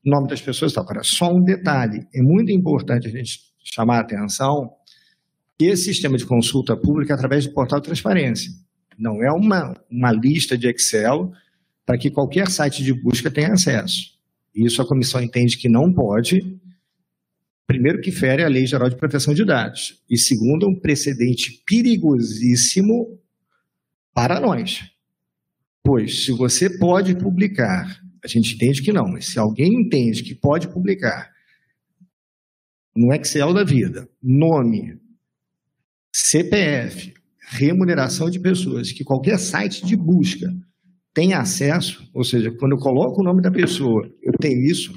o 0.06 0.10
nome 0.10 0.28
das 0.28 0.42
pessoas. 0.42 0.74
Tá. 0.74 0.82
Agora, 0.82 1.02
só 1.04 1.34
um 1.34 1.42
detalhe: 1.42 2.06
é 2.14 2.22
muito 2.22 2.52
importante 2.52 3.08
a 3.08 3.12
gente 3.12 3.40
chamar 3.64 3.98
a 3.98 4.02
atenção 4.02 4.70
que 5.58 5.66
esse 5.66 5.86
sistema 5.86 6.18
de 6.18 6.26
consulta 6.26 6.76
pública 6.76 7.14
é 7.14 7.16
através 7.16 7.46
do 7.46 7.54
portal 7.54 7.80
de 7.80 7.86
transparência. 7.86 8.52
Não 8.98 9.24
é 9.24 9.32
uma, 9.32 9.74
uma 9.90 10.12
lista 10.12 10.58
de 10.58 10.68
Excel 10.68 11.32
para 11.86 11.98
que 11.98 12.10
qualquer 12.10 12.50
site 12.50 12.84
de 12.84 12.94
busca 12.94 13.30
tenha 13.30 13.54
acesso. 13.54 14.16
Isso 14.56 14.82
a 14.82 14.88
comissão 14.88 15.22
entende 15.22 15.58
que 15.58 15.70
não 15.70 15.94
pode, 15.94 16.58
primeiro 17.68 18.02
que 18.02 18.12
fere 18.12 18.44
a 18.44 18.48
Lei 18.48 18.66
Geral 18.66 18.90
de 18.90 18.96
Proteção 18.96 19.34
de 19.34 19.44
Dados, 19.44 20.02
e 20.10 20.18
segundo, 20.18 20.68
um 20.68 20.80
precedente 20.80 21.62
perigosíssimo 21.66 23.20
para 24.14 24.40
nós. 24.40 24.90
Pois, 25.84 26.26
se 26.26 26.32
você 26.32 26.78
pode 26.80 27.16
publicar, 27.16 28.02
a 28.24 28.28
gente 28.28 28.56
entende 28.56 28.82
que 28.82 28.94
não, 28.94 29.08
mas 29.08 29.28
se 29.28 29.38
alguém 29.38 29.82
entende 29.82 30.24
que 30.24 30.34
pode 30.34 30.68
publicar 30.70 31.32
no 32.96 33.14
Excel 33.14 33.54
da 33.54 33.64
vida, 33.64 34.10
nome, 34.24 34.98
CPF, 36.14 37.14
remuneração 37.48 38.30
de 38.30 38.40
pessoas, 38.40 38.92
que 38.92 39.04
qualquer 39.04 39.38
site 39.38 39.86
de 39.86 39.96
busca 39.96 40.52
tem 41.14 41.34
acesso, 41.34 42.10
ou 42.14 42.24
seja, 42.24 42.52
quando 42.52 42.74
eu 42.74 42.78
coloco 42.78 43.22
o 43.22 43.24
nome 43.24 43.42
da 43.42 43.52
pessoa, 43.52 44.10
eu 44.22 44.34
tenho 44.34 44.62
isso, 44.70 44.92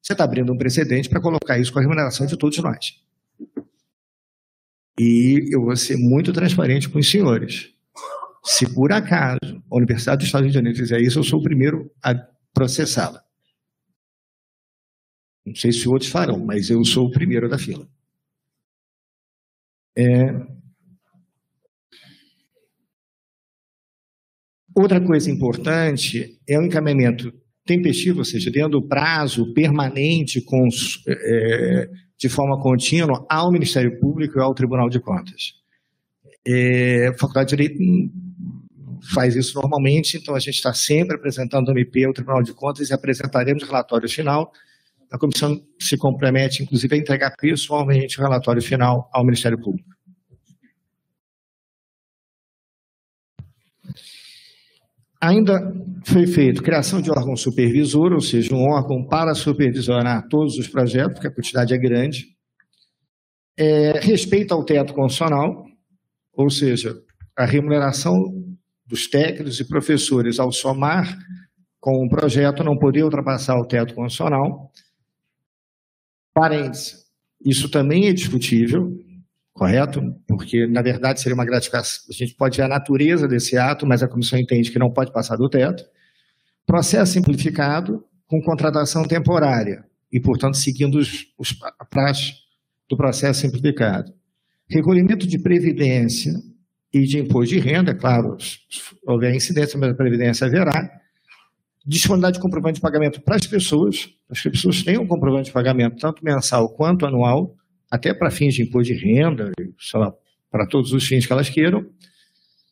você 0.00 0.12
está 0.12 0.24
abrindo 0.24 0.52
um 0.52 0.56
precedente 0.56 1.08
para 1.08 1.20
colocar 1.20 1.58
isso 1.58 1.72
com 1.72 1.78
a 1.78 1.82
remuneração 1.82 2.26
de 2.26 2.36
todos 2.36 2.58
nós. 2.58 3.00
E 4.98 5.48
eu 5.52 5.62
vou 5.62 5.74
ser 5.74 5.96
muito 5.96 6.32
transparente 6.32 6.88
com 6.88 6.98
os 6.98 7.10
senhores. 7.10 7.72
Se 8.44 8.72
por 8.72 8.92
acaso 8.92 9.62
a 9.70 9.76
Universidade 9.76 10.18
do 10.18 10.26
Estado 10.26 10.42
do 10.42 10.44
Rio 10.44 10.52
de 10.52 10.54
Janeiro 10.54 10.78
fizer 10.78 11.00
isso, 11.00 11.18
eu 11.18 11.24
sou 11.24 11.40
o 11.40 11.42
primeiro 11.42 11.90
a 12.02 12.14
processá-la. 12.52 13.24
Não 15.44 15.54
sei 15.54 15.72
se 15.72 15.88
outros 15.88 16.10
farão, 16.10 16.38
mas 16.38 16.70
eu 16.70 16.84
sou 16.84 17.06
o 17.06 17.10
primeiro 17.10 17.48
da 17.48 17.58
fila. 17.58 17.86
É, 19.96 20.53
Outra 24.74 25.00
coisa 25.00 25.30
importante 25.30 26.36
é 26.48 26.58
o 26.58 26.64
encaminhamento 26.64 27.32
tempestivo, 27.64 28.18
ou 28.18 28.24
seja, 28.24 28.50
dentro 28.50 28.70
do 28.70 28.82
prazo 28.82 29.52
permanente, 29.54 30.40
com, 30.40 30.68
é, 31.06 31.88
de 32.18 32.28
forma 32.28 32.60
contínua, 32.60 33.24
ao 33.30 33.52
Ministério 33.52 33.98
Público 34.00 34.38
e 34.38 34.42
ao 34.42 34.54
Tribunal 34.54 34.90
de 34.90 35.00
Contas. 35.00 35.54
É, 36.46 37.08
a 37.08 37.14
Faculdade 37.14 37.50
de 37.50 37.56
Direito 37.56 37.78
faz 39.14 39.36
isso 39.36 39.58
normalmente, 39.60 40.16
então 40.16 40.34
a 40.34 40.40
gente 40.40 40.56
está 40.56 40.74
sempre 40.74 41.16
apresentando 41.16 41.68
o 41.68 41.70
MP 41.70 42.04
ao 42.04 42.12
Tribunal 42.12 42.42
de 42.42 42.52
Contas 42.52 42.90
e 42.90 42.94
apresentaremos 42.94 43.62
o 43.62 43.66
relatório 43.66 44.08
final. 44.08 44.50
A 45.10 45.18
comissão 45.18 45.60
se 45.78 45.96
compromete, 45.96 46.62
inclusive, 46.62 46.96
a 46.96 46.98
entregar 46.98 47.34
pessoalmente 47.36 48.18
o 48.18 48.22
relatório 48.22 48.60
final 48.60 49.08
ao 49.12 49.24
Ministério 49.24 49.60
Público. 49.60 49.93
Ainda 55.26 55.72
foi 56.04 56.26
feito 56.26 56.62
criação 56.62 57.00
de 57.00 57.10
órgão 57.10 57.34
supervisor, 57.34 58.12
ou 58.12 58.20
seja, 58.20 58.54
um 58.54 58.62
órgão 58.62 59.06
para 59.06 59.34
supervisionar 59.34 60.28
todos 60.28 60.58
os 60.58 60.68
projetos, 60.68 61.14
porque 61.14 61.28
a 61.28 61.34
quantidade 61.34 61.72
é 61.72 61.78
grande. 61.78 62.26
É, 63.56 64.00
respeito 64.00 64.52
ao 64.52 64.62
teto 64.62 64.92
constitucional, 64.92 65.64
ou 66.34 66.50
seja, 66.50 66.94
a 67.34 67.46
remuneração 67.46 68.12
dos 68.86 69.08
técnicos 69.08 69.58
e 69.60 69.66
professores 69.66 70.38
ao 70.38 70.52
somar 70.52 71.16
com 71.80 72.04
o 72.04 72.08
projeto 72.10 72.62
não 72.62 72.76
poder 72.76 73.02
ultrapassar 73.02 73.56
o 73.58 73.66
teto 73.66 73.94
constitucional. 73.94 74.70
Parênteses, 76.34 77.06
isso 77.42 77.70
também 77.70 78.08
é 78.08 78.12
discutível, 78.12 78.90
correto? 79.54 80.02
Porque, 80.26 80.66
na 80.66 80.82
verdade, 80.82 81.20
seria 81.20 81.34
uma 81.34 81.44
gratificação. 81.44 82.02
A 82.10 82.12
gente 82.12 82.34
pode 82.34 82.56
ver 82.56 82.64
a 82.64 82.68
natureza 82.68 83.26
desse 83.26 83.56
ato, 83.56 83.86
mas 83.86 84.02
a 84.02 84.08
comissão 84.08 84.38
entende 84.38 84.70
que 84.70 84.78
não 84.78 84.92
pode 84.92 85.12
passar 85.12 85.36
do 85.36 85.48
teto. 85.48 85.84
Processo 86.66 87.12
simplificado 87.12 88.04
com 88.26 88.42
contratação 88.42 89.04
temporária 89.04 89.84
e, 90.12 90.20
portanto, 90.20 90.56
seguindo 90.56 90.96
os, 90.96 91.26
os 91.38 91.56
do 92.88 92.96
processo 92.96 93.40
simplificado. 93.40 94.12
Recolhimento 94.68 95.26
de 95.26 95.38
previdência 95.38 96.32
e 96.92 97.02
de 97.02 97.18
imposto 97.18 97.54
de 97.54 97.60
renda, 97.60 97.92
é 97.92 97.94
claro, 97.94 98.36
se 98.40 98.58
houver 99.06 99.34
incidência, 99.34 99.78
mas 99.78 99.90
a 99.90 99.94
previdência 99.94 100.46
haverá. 100.46 100.90
Disponibilidade 101.86 102.36
de 102.36 102.40
comprovante 102.40 102.76
de 102.76 102.80
pagamento 102.80 103.20
para 103.20 103.36
as 103.36 103.46
pessoas, 103.46 104.08
as 104.30 104.40
pessoas 104.42 104.82
tenham 104.82 105.02
um 105.02 105.06
comprovante 105.06 105.46
de 105.46 105.52
pagamento, 105.52 105.96
tanto 105.96 106.24
mensal 106.24 106.68
quanto 106.74 107.04
anual, 107.04 107.54
até 107.94 108.12
para 108.12 108.28
fins 108.28 108.54
de 108.54 108.62
imposto 108.62 108.92
de 108.92 108.98
renda, 108.98 109.52
para 110.50 110.66
todos 110.66 110.92
os 110.92 111.06
fins 111.06 111.24
que 111.24 111.32
elas 111.32 111.48
queiram, 111.48 111.86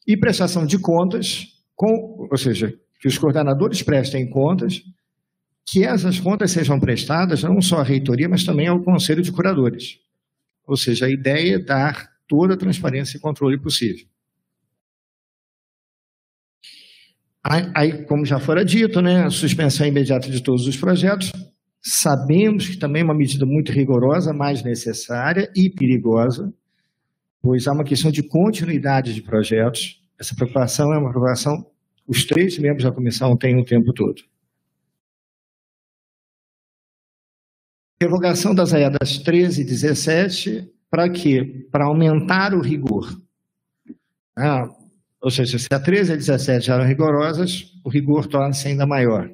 e 0.04 0.16
prestação 0.16 0.66
de 0.66 0.80
contas, 0.80 1.46
com, 1.76 2.26
ou 2.28 2.36
seja, 2.36 2.74
que 3.00 3.06
os 3.06 3.16
coordenadores 3.16 3.84
prestem 3.84 4.28
contas, 4.28 4.82
que 5.64 5.84
essas 5.84 6.18
contas 6.18 6.50
sejam 6.50 6.80
prestadas 6.80 7.44
não 7.44 7.62
só 7.62 7.78
à 7.78 7.82
reitoria, 7.84 8.28
mas 8.28 8.42
também 8.42 8.66
ao 8.66 8.82
conselho 8.82 9.22
de 9.22 9.30
curadores. 9.30 10.00
Ou 10.66 10.76
seja, 10.76 11.06
a 11.06 11.10
ideia 11.10 11.54
é 11.54 11.58
dar 11.60 12.10
toda 12.26 12.54
a 12.54 12.56
transparência 12.56 13.16
e 13.16 13.20
controle 13.20 13.60
possível. 13.60 14.04
Aí, 17.44 18.04
como 18.06 18.24
já 18.24 18.40
fora 18.40 18.64
dito, 18.64 19.00
né, 19.00 19.24
a 19.24 19.30
suspensão 19.30 19.86
imediata 19.86 20.28
de 20.28 20.42
todos 20.42 20.66
os 20.66 20.76
projetos, 20.76 21.30
Sabemos 21.82 22.68
que 22.68 22.78
também 22.78 23.02
é 23.02 23.04
uma 23.04 23.14
medida 23.14 23.44
muito 23.44 23.72
rigorosa, 23.72 24.32
mais 24.32 24.62
necessária 24.62 25.50
e 25.56 25.68
perigosa, 25.68 26.52
pois 27.42 27.66
há 27.66 27.72
uma 27.72 27.84
questão 27.84 28.10
de 28.10 28.22
continuidade 28.22 29.12
de 29.12 29.22
projetos. 29.22 30.00
Essa 30.18 30.34
preocupação 30.34 30.92
é 30.94 30.98
uma 30.98 31.10
preocupação 31.10 31.66
os 32.06 32.24
três 32.24 32.58
membros 32.58 32.84
da 32.84 32.92
comissão 32.92 33.36
têm 33.36 33.58
o 33.58 33.64
tempo 33.64 33.92
todo. 33.92 34.22
Revogação 38.00 38.54
das 38.54 38.74
AEDAS 38.74 39.18
13 39.18 39.62
e 39.62 39.64
17, 39.64 40.72
para 40.90 41.08
quê? 41.08 41.68
Para 41.70 41.86
aumentar 41.86 42.52
o 42.52 42.60
rigor. 42.60 43.08
Ah, 44.36 44.68
ou 45.20 45.30
seja, 45.30 45.58
se 45.58 45.68
a 45.70 45.78
13 45.78 46.10
e 46.10 46.14
a 46.14 46.16
17 46.16 46.70
eram 46.70 46.84
rigorosas, 46.84 47.72
o 47.84 47.88
rigor 47.88 48.26
torna-se 48.26 48.66
ainda 48.66 48.86
maior. 48.86 49.30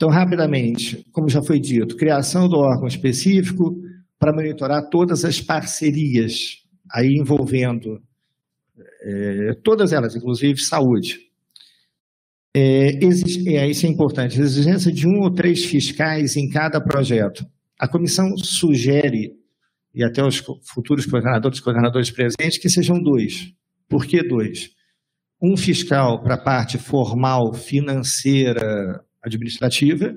Então, 0.00 0.08
rapidamente, 0.08 1.04
como 1.12 1.28
já 1.28 1.42
foi 1.42 1.60
dito, 1.60 1.94
criação 1.94 2.48
do 2.48 2.56
órgão 2.56 2.88
específico 2.88 3.76
para 4.18 4.32
monitorar 4.32 4.88
todas 4.88 5.26
as 5.26 5.42
parcerias, 5.42 6.62
aí 6.90 7.18
envolvendo 7.20 8.00
é, 9.02 9.52
todas 9.62 9.92
elas, 9.92 10.16
inclusive 10.16 10.58
saúde. 10.58 11.18
É, 12.56 12.92
é, 12.94 13.68
isso 13.68 13.84
é 13.84 13.90
importante, 13.90 14.40
a 14.40 14.42
exigência 14.42 14.90
de 14.90 15.06
um 15.06 15.20
ou 15.20 15.30
três 15.30 15.66
fiscais 15.66 16.34
em 16.34 16.48
cada 16.48 16.80
projeto. 16.80 17.44
A 17.78 17.86
comissão 17.86 18.34
sugere, 18.38 19.34
e 19.94 20.02
até 20.02 20.24
os 20.24 20.42
futuros 20.62 21.04
coordenadores, 21.04 21.60
coordenadores 21.60 22.10
presentes, 22.10 22.56
que 22.56 22.70
sejam 22.70 22.98
dois. 23.02 23.52
Por 23.86 24.06
que 24.06 24.26
dois? 24.26 24.70
um 25.42 25.56
fiscal 25.56 26.22
para 26.22 26.34
a 26.34 26.42
parte 26.42 26.76
formal, 26.76 27.54
financeira, 27.54 29.02
administrativa, 29.22 30.14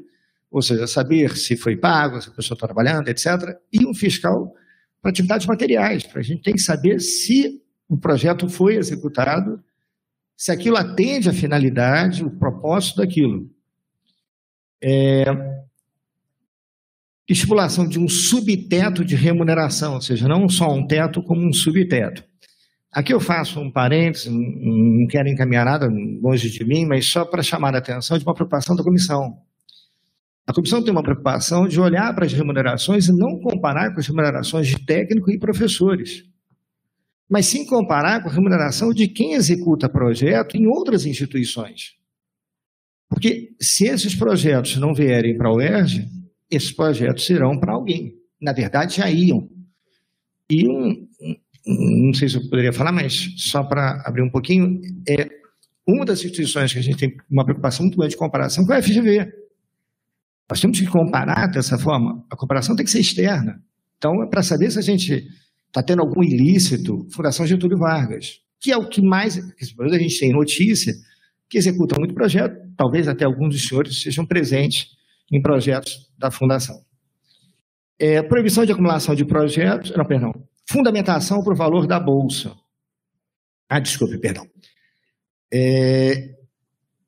ou 0.49 0.61
seja, 0.61 0.85
saber 0.85 1.35
se 1.35 1.55
foi 1.57 1.75
pago, 1.75 2.21
se 2.21 2.29
a 2.29 2.31
pessoa 2.31 2.55
está 2.55 2.67
trabalhando, 2.67 3.07
etc., 3.09 3.57
e 3.71 3.85
um 3.85 3.93
fiscal 3.93 4.53
para 5.01 5.11
atividades 5.11 5.47
materiais, 5.47 6.03
para 6.03 6.21
a 6.21 6.23
gente 6.23 6.43
tem 6.43 6.53
que 6.53 6.61
saber 6.61 6.99
se 6.99 7.61
o 7.89 7.97
projeto 7.97 8.47
foi 8.47 8.75
executado, 8.75 9.61
se 10.37 10.51
aquilo 10.51 10.77
atende 10.77 11.29
à 11.29 11.33
finalidade, 11.33 12.23
o 12.23 12.31
propósito 12.31 12.97
daquilo. 12.97 13.49
É, 14.81 15.25
estipulação 17.27 17.87
de 17.87 17.99
um 17.99 18.07
subteto 18.07 19.03
de 19.03 19.15
remuneração, 19.15 19.95
ou 19.95 20.01
seja, 20.01 20.27
não 20.27 20.47
só 20.49 20.71
um 20.73 20.85
teto, 20.85 21.21
como 21.23 21.45
um 21.45 21.53
subteto. 21.53 22.23
Aqui 22.93 23.11
eu 23.11 23.19
faço 23.19 23.59
um 23.59 23.71
parênteses, 23.71 24.27
não 24.31 25.07
quero 25.09 25.27
encaminhar 25.27 25.65
nada 25.65 25.89
longe 26.21 26.47
de 26.49 26.63
mim, 26.63 26.85
mas 26.85 27.07
só 27.07 27.25
para 27.25 27.41
chamar 27.41 27.73
a 27.73 27.79
atenção 27.79 28.19
de 28.19 28.23
uma 28.23 28.35
preocupação 28.35 28.75
da 28.75 28.83
comissão. 28.83 29.35
A 30.45 30.53
comissão 30.53 30.83
tem 30.83 30.91
uma 30.91 31.01
preocupação 31.01 31.67
de 31.67 31.79
olhar 31.79 32.13
para 32.13 32.25
as 32.25 32.33
remunerações 32.33 33.07
e 33.07 33.11
não 33.11 33.39
comparar 33.39 33.91
com 33.93 33.99
as 33.99 34.05
remunerações 34.05 34.67
de 34.67 34.85
técnico 34.85 35.31
e 35.31 35.39
professores, 35.39 36.23
mas 37.27 37.47
sim 37.47 37.65
comparar 37.65 38.21
com 38.21 38.29
a 38.29 38.33
remuneração 38.33 38.91
de 38.91 39.07
quem 39.07 39.33
executa 39.33 39.89
projeto 39.89 40.55
em 40.55 40.67
outras 40.67 41.05
instituições. 41.05 41.93
Porque 43.09 43.55
se 43.59 43.87
esses 43.87 44.13
projetos 44.13 44.75
não 44.77 44.93
vierem 44.93 45.35
para 45.35 45.49
a 45.49 45.53
UERJ, 45.53 46.05
esses 46.51 46.71
projetos 46.71 47.27
irão 47.29 47.59
para 47.59 47.73
alguém. 47.73 48.13
Na 48.39 48.53
verdade, 48.53 48.97
já 48.97 49.09
iam. 49.09 49.49
E 50.49 50.67
um, 50.67 51.07
não 51.65 52.13
sei 52.13 52.27
se 52.27 52.35
eu 52.35 52.41
poderia 52.49 52.73
falar, 52.73 52.91
mas 52.91 53.13
só 53.37 53.63
para 53.63 54.03
abrir 54.05 54.21
um 54.21 54.29
pouquinho, 54.29 54.79
é 55.07 55.27
uma 55.87 56.05
das 56.05 56.19
instituições 56.19 56.73
que 56.73 56.79
a 56.79 56.81
gente 56.81 56.97
tem 56.97 57.15
uma 57.29 57.43
preocupação 57.43 57.85
muito 57.85 57.97
grande 57.97 58.11
de 58.11 58.17
comparação 58.17 58.65
com 58.65 58.73
a 58.73 58.81
FGV. 58.81 59.27
Nós 60.49 60.59
temos 60.59 60.79
que 60.79 60.85
comparar 60.85 61.47
dessa 61.47 61.77
forma. 61.77 62.23
A 62.29 62.35
comparação 62.35 62.75
tem 62.75 62.85
que 62.85 62.91
ser 62.91 62.99
externa. 62.99 63.61
Então, 63.97 64.21
é 64.23 64.29
para 64.29 64.43
saber 64.43 64.69
se 64.71 64.79
a 64.79 64.81
gente 64.81 65.25
está 65.67 65.81
tendo 65.81 66.01
algum 66.01 66.21
ilícito, 66.21 67.07
Fundação 67.11 67.47
Getúlio 67.47 67.77
Vargas, 67.77 68.39
que 68.59 68.71
é 68.71 68.77
o 68.77 68.87
que 68.87 69.01
mais 69.01 69.37
a 69.37 69.97
gente 69.97 70.19
tem 70.19 70.31
notícia, 70.31 70.93
que 71.49 71.57
executa 71.57 71.95
muito 71.97 72.13
projeto, 72.13 72.55
talvez 72.77 73.07
até 73.07 73.25
alguns 73.25 73.55
dos 73.55 73.67
senhores 73.67 74.01
sejam 74.01 74.25
presentes 74.25 74.87
em 75.31 75.41
projetos 75.41 76.09
da 76.17 76.29
Fundação. 76.29 76.75
É, 77.99 78.21
proibição 78.21 78.65
de 78.65 78.71
acumulação 78.71 79.15
de 79.15 79.25
projetos, 79.25 79.91
não, 79.95 80.05
perdão, 80.05 80.31
fundamentação 80.69 81.43
para 81.43 81.53
o 81.53 81.57
valor 81.57 81.87
da 81.87 81.99
Bolsa. 81.99 82.55
Ah, 83.69 83.79
desculpe, 83.79 84.17
perdão. 84.17 84.47
É, 85.51 86.35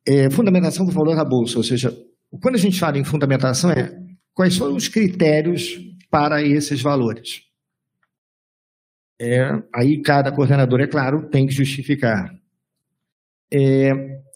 é, 0.05 0.29
fundamentação 0.29 0.85
para 0.85 0.91
o 0.91 0.95
valor 0.95 1.15
da 1.15 1.25
Bolsa, 1.25 1.57
ou 1.57 1.63
seja, 1.63 1.95
quando 2.41 2.55
a 2.55 2.59
gente 2.59 2.79
fala 2.79 2.97
em 2.97 3.03
fundamentação, 3.03 3.71
é 3.71 3.97
quais 4.33 4.57
foram 4.57 4.75
os 4.75 4.87
critérios 4.87 5.79
para 6.09 6.43
esses 6.43 6.81
valores. 6.81 7.41
É, 9.19 9.49
aí 9.73 10.01
cada 10.01 10.31
coordenador, 10.31 10.81
é 10.81 10.87
claro, 10.87 11.29
tem 11.29 11.45
que 11.45 11.53
justificar. 11.53 12.33
É, 13.51 13.91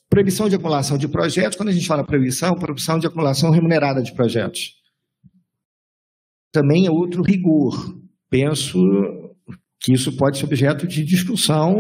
proibição 0.09 0.49
de 0.49 0.55
acumulação 0.55 0.97
de 0.97 1.07
projetos, 1.07 1.57
quando 1.57 1.69
a 1.69 1.73
gente 1.73 1.87
fala 1.87 2.05
proibição, 2.05 2.55
proibição 2.55 2.97
de 2.97 3.07
acumulação 3.07 3.51
remunerada 3.51 4.01
de 4.01 4.13
projetos. 4.13 4.75
Também 6.51 6.87
é 6.87 6.91
outro 6.91 7.21
rigor. 7.21 7.98
Penso 8.30 8.77
que 9.80 9.93
isso 9.93 10.15
pode 10.15 10.38
ser 10.38 10.45
objeto 10.45 10.85
de 10.85 11.03
discussão 11.03 11.73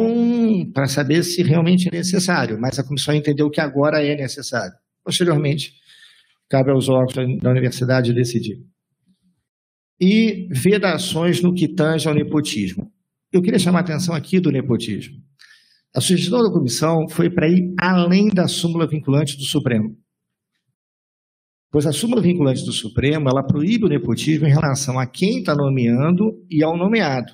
para 0.73 0.87
saber 0.87 1.23
se 1.23 1.43
realmente 1.43 1.89
é 1.89 1.91
necessário, 1.91 2.57
mas 2.59 2.79
a 2.79 2.83
comissão 2.83 3.13
entendeu 3.13 3.49
que 3.49 3.59
agora 3.59 4.01
é 4.01 4.15
necessário. 4.15 4.73
Posteriormente, 5.03 5.73
cabe 6.49 6.71
aos 6.71 6.87
órgãos 6.87 7.37
da 7.41 7.51
universidade 7.51 8.13
decidir. 8.13 8.57
E 9.99 10.47
vedações 10.49 11.41
no 11.41 11.53
que 11.53 11.67
tange 11.67 12.07
ao 12.07 12.15
nepotismo. 12.15 12.89
Eu 13.31 13.41
queria 13.41 13.59
chamar 13.59 13.79
a 13.79 13.81
atenção 13.81 14.15
aqui 14.15 14.39
do 14.39 14.51
nepotismo. 14.51 15.17
A 15.93 15.99
sugestão 15.99 16.41
da 16.41 16.51
comissão 16.51 17.07
foi 17.09 17.29
para 17.29 17.49
ir 17.49 17.73
além 17.79 18.29
da 18.29 18.47
súmula 18.47 18.87
vinculante 18.87 19.35
do 19.35 19.43
Supremo. 19.43 19.97
Pois 21.71 21.85
a 21.85 21.91
súmula 21.91 22.21
vinculante 22.21 22.65
do 22.65 22.71
Supremo, 22.71 23.29
ela 23.29 23.45
proíbe 23.45 23.85
o 23.85 23.89
nepotismo 23.89 24.47
em 24.47 24.51
relação 24.51 24.97
a 24.99 25.05
quem 25.05 25.39
está 25.39 25.53
nomeando 25.53 26.43
e 26.49 26.63
ao 26.63 26.75
nomeado. 26.75 27.31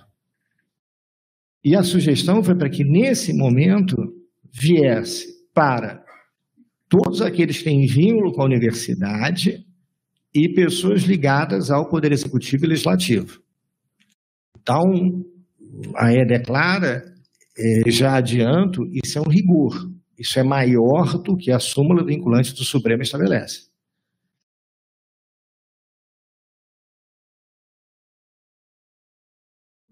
E 1.64 1.76
a 1.76 1.84
sugestão 1.84 2.44
foi 2.44 2.56
para 2.56 2.70
que, 2.70 2.84
nesse 2.84 3.34
momento, 3.34 3.96
viesse 4.54 5.26
para 5.54 6.04
todos 6.90 7.22
aqueles 7.22 7.58
que 7.60 7.64
têm 7.64 7.88
vínculo 7.88 8.34
com 8.34 8.42
a 8.42 8.46
universidade 8.46 9.66
e 10.34 10.50
pessoas 10.54 11.04
ligadas 11.04 11.72
ao 11.72 11.90
Poder 11.90 12.12
Executivo 12.12 12.66
e 12.66 12.68
Legislativo. 12.68 13.40
Então, 14.60 14.84
a 15.96 16.12
E 16.12 16.26
declara, 16.26 17.04
é, 17.58 17.90
já 17.90 18.16
adianto, 18.16 18.82
isso 18.92 19.18
é 19.18 19.22
um 19.22 19.30
rigor. 19.30 19.90
Isso 20.20 20.40
é 20.40 20.44
maior 20.44 21.18
do 21.22 21.36
que 21.36 21.52
a 21.52 21.60
súmula 21.60 22.06
vinculante 22.06 22.54
do 22.54 22.64
Supremo 22.64 23.02
estabelece. 23.02 23.75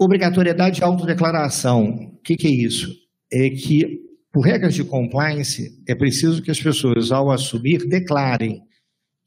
Obrigatoriedade 0.03 0.77
de 0.77 0.83
autodeclaração. 0.83 1.85
O 1.85 2.17
que, 2.21 2.35
que 2.35 2.47
é 2.47 2.51
isso? 2.51 2.93
É 3.31 3.49
que 3.49 4.03
por 4.33 4.41
regras 4.41 4.73
de 4.73 4.83
compliance, 4.83 5.79
é 5.87 5.93
preciso 5.93 6.41
que 6.41 6.49
as 6.49 6.59
pessoas, 6.59 7.11
ao 7.11 7.29
assumir, 7.29 7.87
declarem 7.87 8.63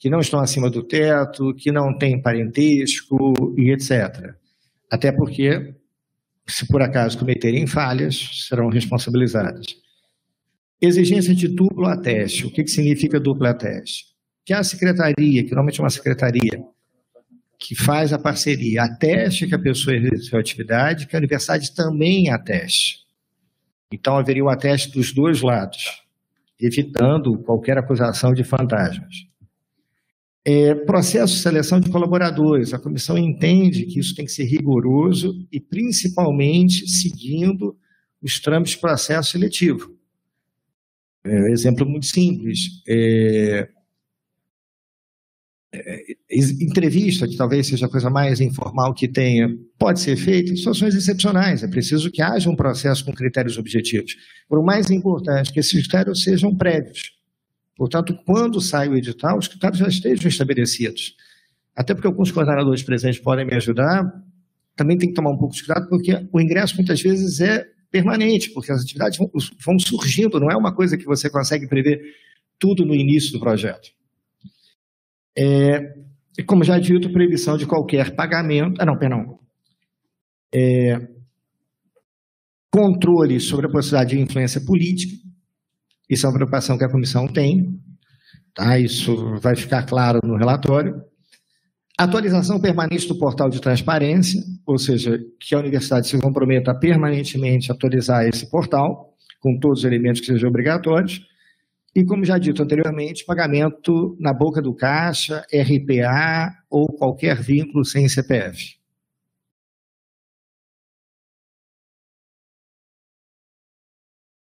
que 0.01 0.11
não 0.11 0.19
estão 0.19 0.40
acima 0.40 0.69
do 0.69 0.82
teto, 0.82 1.55
que 1.55 1.70
não 1.70 1.97
têm 1.97 2.20
parentesco 2.20 3.32
e 3.57 3.70
etc. 3.70 4.35
Até 4.90 5.12
porque, 5.12 5.74
se 6.44 6.66
por 6.66 6.82
acaso 6.82 7.19
cometerem 7.19 7.69
falhas, 7.69 8.47
serão 8.48 8.69
responsabilizadas. 8.69 9.65
Exigência 10.82 11.35
de 11.35 11.47
duplo 11.48 11.86
ateste. 11.86 12.44
O 12.44 12.51
que, 12.51 12.65
que 12.65 12.70
significa 12.70 13.20
duplo 13.20 13.47
ateste? 13.47 14.07
Que 14.44 14.53
a 14.53 14.65
secretaria, 14.65 15.43
que 15.44 15.51
normalmente 15.51 15.81
é 15.81 15.85
uma 15.85 15.90
secretaria, 15.90 16.62
que 17.58 17.74
faz 17.74 18.12
a 18.12 18.18
parceria, 18.18 18.84
ateste 18.84 19.46
que 19.46 19.54
a 19.54 19.58
pessoa 19.58 19.96
exerceu 19.96 20.38
a 20.38 20.40
atividade, 20.40 21.06
que 21.06 21.16
a 21.16 21.18
universidade 21.18 21.74
também 21.74 22.30
ateste. 22.30 23.06
Então 23.92 24.16
haveria 24.16 24.44
o 24.44 24.48
ateste 24.48 24.90
dos 24.90 25.12
dois 25.12 25.40
lados, 25.40 26.02
evitando 26.60 27.38
qualquer 27.38 27.78
acusação 27.78 28.32
de 28.32 28.44
fantasmas. 28.44 29.26
É, 30.44 30.74
processo 30.74 31.34
de 31.34 31.40
seleção 31.40 31.80
de 31.80 31.90
colaboradores. 31.90 32.72
A 32.72 32.78
comissão 32.78 33.18
entende 33.18 33.84
que 33.84 33.98
isso 33.98 34.14
tem 34.14 34.24
que 34.24 34.30
ser 34.30 34.44
rigoroso 34.44 35.34
e, 35.50 35.58
principalmente, 35.58 36.86
seguindo 36.86 37.76
os 38.22 38.38
trâmites 38.38 38.74
de 38.74 38.80
processo 38.80 39.32
seletivo. 39.32 39.96
É, 41.24 41.42
um 41.42 41.48
exemplo 41.48 41.84
muito 41.84 42.06
simples. 42.06 42.80
É, 42.88 43.68
é, 45.72 46.15
entrevista, 46.31 47.28
que 47.28 47.36
talvez 47.36 47.69
seja 47.69 47.86
a 47.86 47.89
coisa 47.89 48.11
mais 48.11 48.40
informal 48.40 48.93
que 48.93 49.07
tenha, 49.07 49.48
pode 49.78 50.01
ser 50.01 50.16
feita 50.16 50.53
em 50.53 50.57
situações 50.57 50.94
excepcionais. 50.94 51.62
É 51.62 51.69
preciso 51.69 52.11
que 52.11 52.20
haja 52.20 52.51
um 52.51 52.57
processo 52.57 53.05
com 53.05 53.12
critérios 53.12 53.57
objetivos. 53.59 54.16
Por 54.48 54.62
mais 54.65 54.90
importante, 54.90 55.53
que 55.53 55.61
esses 55.61 55.73
critérios 55.73 56.23
sejam 56.23 56.55
prévios. 56.55 57.12
Portanto, 57.77 58.19
quando 58.24 58.61
sai 58.61 58.89
o 58.89 58.97
edital, 58.97 59.39
os 59.39 59.47
critérios 59.47 59.78
já 59.78 59.89
estejam 59.89 60.28
estabelecidos. 60.28 61.15
Até 61.77 61.94
porque 61.94 62.09
alguns 62.09 62.32
coordenadores 62.32 62.82
presentes 62.82 63.20
podem 63.20 63.44
me 63.44 63.55
ajudar, 63.55 64.11
também 64.74 64.98
tem 64.98 65.11
que 65.11 65.15
tomar 65.15 65.31
um 65.31 65.39
pouco 65.39 65.55
de 65.55 65.62
cuidado, 65.62 65.89
porque 65.89 66.27
o 66.32 66.40
ingresso 66.40 66.74
muitas 66.77 67.01
vezes 67.01 67.40
é 67.40 67.66
permanente, 67.90 68.51
porque 68.51 68.73
as 68.73 68.82
atividades 68.82 69.19
vão, 69.19 69.31
vão 69.65 69.78
surgindo, 69.78 70.40
não 70.40 70.51
é 70.51 70.57
uma 70.57 70.74
coisa 70.74 70.97
que 70.97 71.05
você 71.05 71.31
consegue 71.31 71.69
prever 71.69 72.01
tudo 72.59 72.85
no 72.85 72.94
início 72.94 73.32
do 73.32 73.40
projeto. 73.40 73.90
É, 75.39 75.94
como 76.44 76.64
já 76.64 76.78
dito, 76.78 77.12
proibição 77.12 77.56
de 77.56 77.66
qualquer 77.66 78.14
pagamento. 78.14 78.80
Ah, 78.80 78.86
não, 78.86 78.98
perdão. 78.98 79.38
É, 80.54 80.98
controle 82.70 83.40
sobre 83.40 83.66
a 83.66 83.70
possibilidade 83.70 84.16
de 84.16 84.22
influência 84.22 84.60
política. 84.64 85.14
Isso 86.08 86.26
é 86.26 86.28
uma 86.28 86.34
preocupação 86.34 86.76
que 86.76 86.84
a 86.84 86.90
comissão 86.90 87.26
tem. 87.26 87.80
Tá? 88.54 88.78
Isso 88.78 89.38
vai 89.40 89.56
ficar 89.56 89.84
claro 89.84 90.20
no 90.22 90.36
relatório. 90.36 90.94
Atualização 91.98 92.60
permanente 92.60 93.08
do 93.08 93.18
portal 93.18 93.48
de 93.48 93.60
transparência, 93.60 94.38
ou 94.66 94.76
seja, 94.76 95.18
que 95.40 95.54
a 95.54 95.58
universidade 95.58 96.06
se 96.06 96.20
comprometa 96.20 96.72
a 96.72 96.78
permanentemente 96.78 97.72
atualizar 97.72 98.26
esse 98.26 98.50
portal, 98.50 99.14
com 99.40 99.58
todos 99.58 99.78
os 99.78 99.84
elementos 99.86 100.20
que 100.20 100.26
sejam 100.26 100.50
obrigatórios. 100.50 101.20
E, 101.97 102.05
como 102.05 102.27
já 102.27 102.36
dito 102.36 102.62
anteriormente, 102.62 103.24
pagamento 103.24 104.14
na 104.20 104.31
boca 104.31 104.60
do 104.60 104.74
caixa, 104.74 105.47
RPA 105.51 106.55
ou 106.68 106.86
qualquer 106.89 107.40
vínculo 107.40 107.86
sem 107.86 108.06
CPF. 108.06 108.77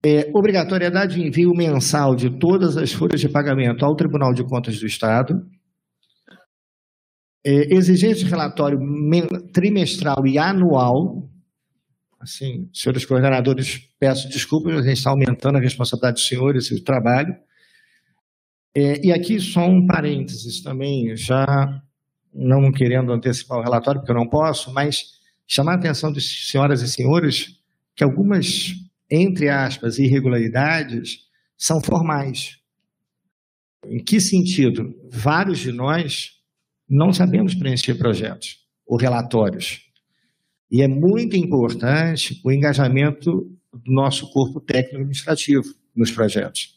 É, 0.04 0.28
obrigatoriedade 0.34 1.14
de 1.14 1.22
envio 1.24 1.52
mensal 1.54 2.16
de 2.16 2.36
todas 2.36 2.76
as 2.76 2.92
folhas 2.92 3.20
de 3.20 3.28
pagamento 3.28 3.84
ao 3.84 3.94
Tribunal 3.94 4.34
de 4.34 4.42
Contas 4.42 4.80
do 4.80 4.86
Estado. 4.86 5.48
É, 7.44 7.72
exigência 7.72 8.24
de 8.24 8.30
relatório 8.30 8.76
trimestral 9.52 10.26
e 10.26 10.36
anual. 10.36 11.30
Assim, 12.26 12.68
senhores 12.72 13.06
coordenadores, 13.06 13.88
peço 14.00 14.28
desculpas, 14.28 14.78
a 14.78 14.82
gente 14.82 14.96
está 14.96 15.10
aumentando 15.10 15.58
a 15.58 15.60
responsabilidade 15.60 16.14
dos 16.14 16.26
senhores 16.26 16.66
e 16.72 16.74
o 16.74 16.82
trabalho. 16.82 17.32
É, 18.74 19.06
e 19.06 19.12
aqui 19.12 19.38
só 19.38 19.64
um 19.64 19.86
parênteses 19.86 20.60
também, 20.60 21.14
já 21.14 21.46
não 22.34 22.72
querendo 22.72 23.12
antecipar 23.12 23.58
o 23.58 23.62
relatório, 23.62 24.00
porque 24.00 24.10
eu 24.10 24.16
não 24.16 24.28
posso, 24.28 24.74
mas 24.74 25.04
chamar 25.46 25.74
a 25.74 25.76
atenção 25.76 26.12
das 26.12 26.24
senhoras 26.50 26.82
e 26.82 26.88
senhores 26.88 27.60
que 27.94 28.02
algumas, 28.02 28.74
entre 29.08 29.48
aspas, 29.48 29.96
irregularidades 30.00 31.20
são 31.56 31.80
formais. 31.80 32.58
Em 33.86 34.02
que 34.02 34.20
sentido? 34.20 34.92
Vários 35.12 35.60
de 35.60 35.70
nós 35.70 36.32
não 36.88 37.12
sabemos 37.12 37.54
preencher 37.54 37.94
projetos 37.94 38.56
ou 38.84 38.98
relatórios. 38.98 39.85
E 40.70 40.82
é 40.82 40.88
muito 40.88 41.36
importante 41.36 42.40
o 42.44 42.50
engajamento 42.50 43.30
do 43.72 43.92
nosso 43.92 44.30
corpo 44.32 44.60
técnico 44.60 44.96
administrativo 44.96 45.64
nos 45.94 46.10
projetos. 46.10 46.76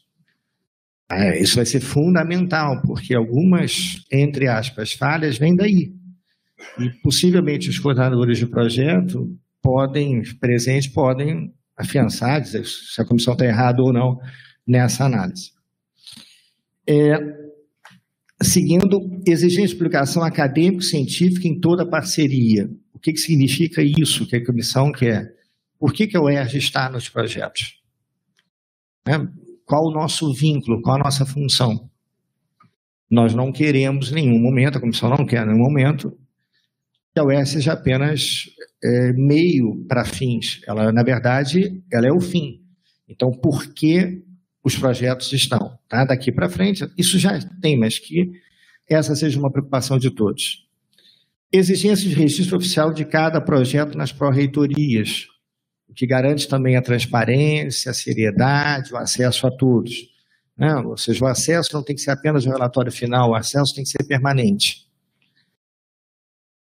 É, 1.12 1.42
isso 1.42 1.56
vai 1.56 1.66
ser 1.66 1.80
fundamental, 1.80 2.82
porque 2.86 3.16
algumas, 3.16 4.04
entre 4.12 4.48
aspas, 4.48 4.94
falhas 4.94 5.40
vêm 5.40 5.56
daí. 5.56 5.92
E 6.78 6.90
possivelmente 7.02 7.70
os 7.70 7.80
coordenadores 7.80 8.38
de 8.38 8.46
projeto 8.46 9.36
podem, 9.62 10.22
presentes, 10.40 10.88
podem 10.88 11.52
afiançar, 11.76 12.42
dizer 12.42 12.66
se 12.66 13.02
a 13.02 13.06
comissão 13.06 13.34
está 13.34 13.46
errada 13.46 13.82
ou 13.82 13.92
não 13.92 14.18
nessa 14.68 15.06
análise. 15.06 15.52
É, 16.88 17.18
seguindo, 18.42 19.00
exigir 19.28 19.64
explicação 19.64 20.24
acadêmico-científica 20.24 21.48
em 21.48 21.60
toda 21.60 21.90
parceria. 21.90 22.70
O 23.00 23.02
que, 23.02 23.14
que 23.14 23.20
significa 23.20 23.82
isso 23.82 24.28
que 24.28 24.36
a 24.36 24.46
comissão 24.46 24.92
quer? 24.92 25.34
Por 25.80 25.94
que, 25.94 26.06
que 26.06 26.18
a 26.18 26.22
UERJ 26.22 26.58
está 26.58 26.90
nos 26.90 27.08
projetos? 27.08 27.82
É, 29.08 29.14
qual 29.66 29.86
o 29.86 29.94
nosso 29.94 30.34
vínculo, 30.34 30.82
qual 30.82 30.98
a 30.98 31.04
nossa 31.06 31.26
função? 31.26 31.90
Nós 33.10 33.34
não 33.34 33.54
queremos 33.54 34.12
em 34.12 34.16
nenhum 34.16 34.38
momento, 34.38 34.78
a 34.78 34.82
comissão 34.82 35.10
não 35.10 35.26
quer 35.26 35.44
em 35.44 35.46
nenhum 35.48 35.64
momento, 35.64 36.12
que 37.14 37.22
a 37.22 37.24
UERJ 37.24 37.54
seja 37.54 37.72
apenas 37.72 38.50
é, 38.84 39.14
meio 39.14 39.86
para 39.88 40.04
fins. 40.04 40.60
Ela, 40.68 40.92
na 40.92 41.02
verdade, 41.02 41.82
ela 41.90 42.06
é 42.06 42.12
o 42.12 42.20
fim. 42.20 42.62
Então, 43.08 43.32
por 43.32 43.74
que 43.74 44.22
os 44.62 44.78
projetos 44.78 45.32
estão? 45.32 45.80
Tá? 45.88 46.04
Daqui 46.04 46.34
para 46.34 46.50
frente, 46.50 46.86
isso 46.98 47.18
já 47.18 47.40
tem, 47.62 47.80
mas 47.80 47.98
que 47.98 48.30
essa 48.90 49.16
seja 49.16 49.40
uma 49.40 49.50
preocupação 49.50 49.98
de 49.98 50.12
todos. 50.12 50.68
Exigência 51.52 52.08
de 52.08 52.16
registro 52.16 52.58
oficial 52.58 52.94
de 52.94 53.04
cada 53.04 53.42
projeto 53.42 53.98
nas 53.98 54.12
pró-reitorias, 54.12 55.26
o 55.88 55.94
que 55.94 56.06
garante 56.06 56.48
também 56.48 56.76
a 56.76 56.82
transparência, 56.82 57.90
a 57.90 57.94
seriedade, 57.94 58.94
o 58.94 58.98
acesso 58.98 59.48
a 59.48 59.52
todos. 59.52 60.10
Né? 60.56 60.76
Ou 60.76 60.96
seja, 60.96 61.26
o 61.26 61.28
acesso 61.28 61.74
não 61.74 61.82
tem 61.82 61.96
que 61.96 62.02
ser 62.02 62.12
apenas 62.12 62.46
o 62.46 62.50
relatório 62.50 62.92
final, 62.92 63.32
o 63.32 63.36
acesso 63.36 63.74
tem 63.74 63.84
que 63.84 63.90
ser 63.90 64.04
permanente. 64.04 64.88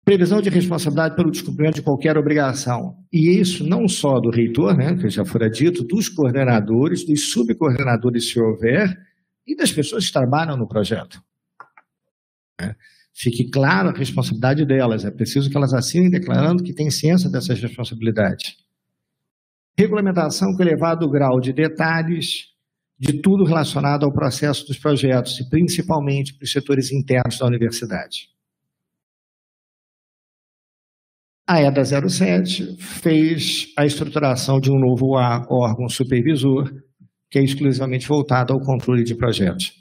Previsão 0.06 0.42
de 0.42 0.50
responsabilidade 0.50 1.16
pelo 1.16 1.32
descumprimento 1.32 1.76
de 1.76 1.82
qualquer 1.82 2.18
obrigação. 2.18 2.96
E 3.12 3.40
isso 3.40 3.68
não 3.68 3.88
só 3.88 4.20
do 4.20 4.30
reitor, 4.30 4.76
né, 4.76 4.96
que 4.96 5.10
já 5.10 5.26
fora 5.26 5.50
dito, 5.50 5.84
dos 5.84 6.08
coordenadores, 6.08 7.06
dos 7.06 7.32
subcoordenadores, 7.32 8.30
se 8.30 8.40
houver, 8.40 8.98
e 9.46 9.56
das 9.56 9.72
pessoas 9.72 10.08
que 10.08 10.14
trabalham 10.14 10.56
no 10.56 10.68
projeto. 10.68 11.22
É. 12.60 12.76
Fique 13.22 13.52
claro 13.52 13.90
a 13.90 13.94
responsabilidade 13.94 14.66
delas. 14.66 15.06
É 15.06 15.12
preciso 15.12 15.48
que 15.48 15.56
elas 15.56 15.76
assinem 15.76 16.10
declarando 16.10 16.64
que 16.64 16.74
têm 16.74 16.90
ciência 16.90 17.30
dessas 17.30 17.62
responsabilidades. 17.62 18.58
Regulamentação 19.78 20.56
com 20.56 20.64
elevado 20.64 21.08
grau 21.08 21.40
de 21.40 21.54
detalhes 21.54 22.50
de 22.98 23.22
tudo 23.22 23.44
relacionado 23.44 24.06
ao 24.06 24.12
processo 24.12 24.66
dos 24.66 24.80
projetos, 24.80 25.40
e 25.40 25.48
principalmente 25.50 26.34
para 26.34 26.46
os 26.46 26.52
setores 26.52 26.92
internos 26.92 27.38
da 27.38 27.46
universidade. 27.46 28.30
A 31.48 31.62
EDA 31.62 31.84
07 31.84 32.76
fez 32.78 33.72
a 33.78 33.86
estruturação 33.86 34.60
de 34.60 34.72
um 34.72 34.80
novo 34.80 35.14
órgão 35.50 35.88
supervisor, 35.90 36.72
que 37.30 37.38
é 37.38 37.44
exclusivamente 37.44 38.08
voltado 38.08 38.54
ao 38.54 38.60
controle 38.60 39.04
de 39.04 39.14
projetos. 39.14 39.81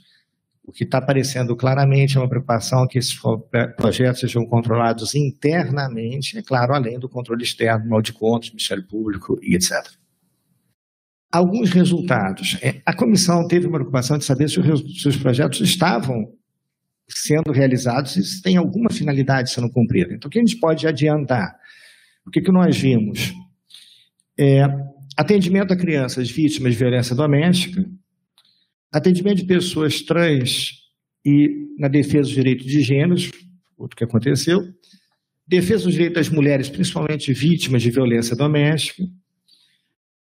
O 0.62 0.72
que 0.72 0.84
está 0.84 0.98
aparecendo 0.98 1.56
claramente 1.56 2.16
é 2.16 2.20
uma 2.20 2.28
preocupação 2.28 2.86
que 2.86 2.98
esses 2.98 3.18
projetos 3.76 4.20
sejam 4.20 4.44
controlados 4.46 5.14
internamente, 5.14 6.38
é 6.38 6.42
claro, 6.42 6.74
além 6.74 6.98
do 6.98 7.08
controle 7.08 7.42
externo, 7.42 7.88
mal 7.88 8.02
de 8.02 8.12
contas, 8.12 8.50
Ministério 8.50 8.86
Público 8.86 9.38
e 9.42 9.56
etc. 9.56 9.72
Alguns 11.32 11.70
resultados. 11.70 12.58
É, 12.62 12.80
a 12.84 12.94
comissão 12.94 13.46
teve 13.48 13.66
uma 13.66 13.78
preocupação 13.78 14.18
de 14.18 14.24
saber 14.24 14.48
se 14.48 14.60
os 14.60 15.16
projetos 15.16 15.60
estavam 15.60 16.32
sendo 17.08 17.52
realizados 17.52 18.16
e 18.16 18.24
se 18.24 18.42
tem 18.42 18.56
alguma 18.56 18.90
finalidade 18.90 19.50
sendo 19.50 19.70
cumprida. 19.70 20.14
Então, 20.14 20.28
o 20.28 20.30
que 20.30 20.38
a 20.38 20.42
gente 20.42 20.58
pode 20.58 20.86
adiantar? 20.86 21.56
O 22.26 22.30
que, 22.30 22.40
que 22.40 22.52
nós 22.52 22.76
vimos? 22.76 23.32
É, 24.38 24.64
atendimento 25.16 25.72
a 25.72 25.76
crianças 25.76 26.30
vítimas 26.30 26.72
de 26.72 26.78
violência 26.78 27.14
doméstica, 27.14 27.84
atendimento 28.92 29.38
de 29.38 29.46
pessoas 29.46 30.02
trans 30.02 30.72
e 31.24 31.48
na 31.78 31.88
defesa 31.88 32.22
dos 32.22 32.30
direitos 32.30 32.66
de 32.66 32.80
gêneros, 32.82 33.30
outro 33.76 33.96
que 33.96 34.04
aconteceu, 34.04 34.58
defesa 35.46 35.84
dos 35.84 35.92
direitos 35.92 36.14
das 36.14 36.28
mulheres, 36.28 36.68
principalmente 36.68 37.32
vítimas 37.32 37.82
de 37.82 37.90
violência 37.90 38.36
doméstica, 38.36 39.02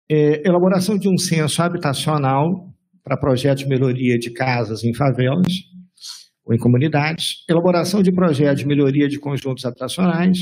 é, 0.10 0.48
elaboração 0.48 0.98
de 0.98 1.07
um 1.07 1.18
censo 1.18 1.61
habitacional 1.61 2.73
para 3.03 3.18
projetos 3.18 3.64
de 3.64 3.69
melhoria 3.69 4.18
de 4.18 4.31
casas 4.31 4.84
em 4.84 4.94
favelas 4.94 5.48
ou 6.44 6.53
em 6.53 6.57
comunidades, 6.57 7.44
elaboração 7.48 8.02
de 8.02 8.11
projetos 8.11 8.61
de 8.61 8.68
melhoria 8.68 9.07
de 9.07 9.19
conjuntos 9.19 9.65
habitacionais, 9.65 10.40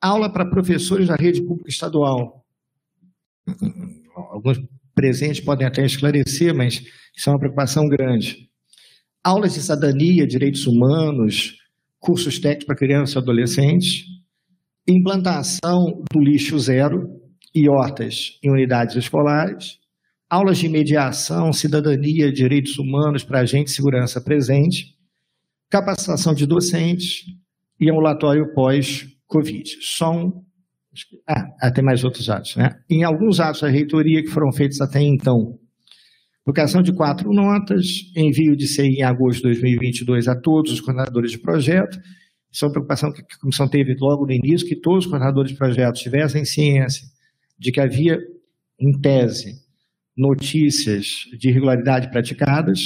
aula 0.00 0.32
para 0.32 0.48
professores 0.48 1.08
da 1.08 1.14
rede 1.14 1.42
pública 1.42 1.68
estadual. 1.68 2.44
Alguns 4.32 4.58
presentes 5.00 5.40
podem 5.40 5.66
até 5.66 5.82
esclarecer, 5.84 6.54
mas 6.54 6.82
isso 7.16 7.30
é 7.30 7.32
uma 7.32 7.38
preocupação 7.38 7.88
grande. 7.88 8.50
Aulas 9.24 9.54
de 9.54 9.62
cidadania, 9.62 10.26
direitos 10.26 10.66
humanos, 10.66 11.56
cursos 11.98 12.38
técnicos 12.38 12.66
para 12.66 12.76
crianças 12.76 13.14
e 13.14 13.18
adolescentes, 13.18 14.04
implantação 14.86 16.02
do 16.12 16.20
lixo 16.20 16.58
zero 16.58 17.08
e 17.54 17.66
hortas 17.68 18.38
em 18.44 18.50
unidades 18.50 18.94
escolares, 18.94 19.78
aulas 20.28 20.58
de 20.58 20.68
mediação, 20.68 21.50
cidadania, 21.50 22.30
direitos 22.30 22.78
humanos 22.78 23.24
para 23.24 23.40
agentes 23.40 23.72
de 23.72 23.76
segurança 23.76 24.20
presente, 24.20 24.96
capacitação 25.70 26.34
de 26.34 26.46
docentes 26.46 27.24
e 27.80 27.90
ambulatório 27.90 28.52
pós 28.54 29.06
Covid. 29.26 29.64
São. 29.80 30.44
Ah, 31.26 31.70
tem 31.72 31.84
mais 31.84 32.02
outros 32.02 32.28
atos, 32.28 32.56
né? 32.56 32.70
Em 32.88 33.04
alguns 33.04 33.38
atos 33.38 33.60
da 33.60 33.68
reitoria 33.68 34.22
que 34.22 34.28
foram 34.28 34.52
feitos 34.52 34.80
até 34.80 35.00
então, 35.00 35.56
publicação 36.44 36.82
de 36.82 36.92
quatro 36.92 37.32
notas, 37.32 37.86
envio 38.16 38.56
de 38.56 38.66
CI 38.66 38.98
em 38.98 39.02
agosto 39.02 39.38
de 39.38 39.60
2022 39.60 40.26
a 40.26 40.34
todos 40.34 40.72
os 40.72 40.80
coordenadores 40.80 41.30
de 41.30 41.38
projeto. 41.38 41.98
Isso 42.52 42.64
é 42.64 42.68
uma 42.68 42.72
preocupação 42.72 43.12
que 43.12 43.20
a 43.20 43.40
comissão 43.40 43.68
teve 43.68 43.94
logo 44.00 44.26
no 44.26 44.32
início, 44.32 44.66
que 44.66 44.74
todos 44.74 45.04
os 45.04 45.10
coordenadores 45.10 45.52
de 45.52 45.56
projetos 45.56 46.00
tivessem 46.00 46.44
ciência 46.44 47.06
de 47.56 47.70
que 47.70 47.80
havia, 47.80 48.18
em 48.80 48.98
tese, 49.00 49.54
notícias 50.16 51.06
de 51.38 51.50
irregularidade 51.50 52.10
praticadas, 52.10 52.80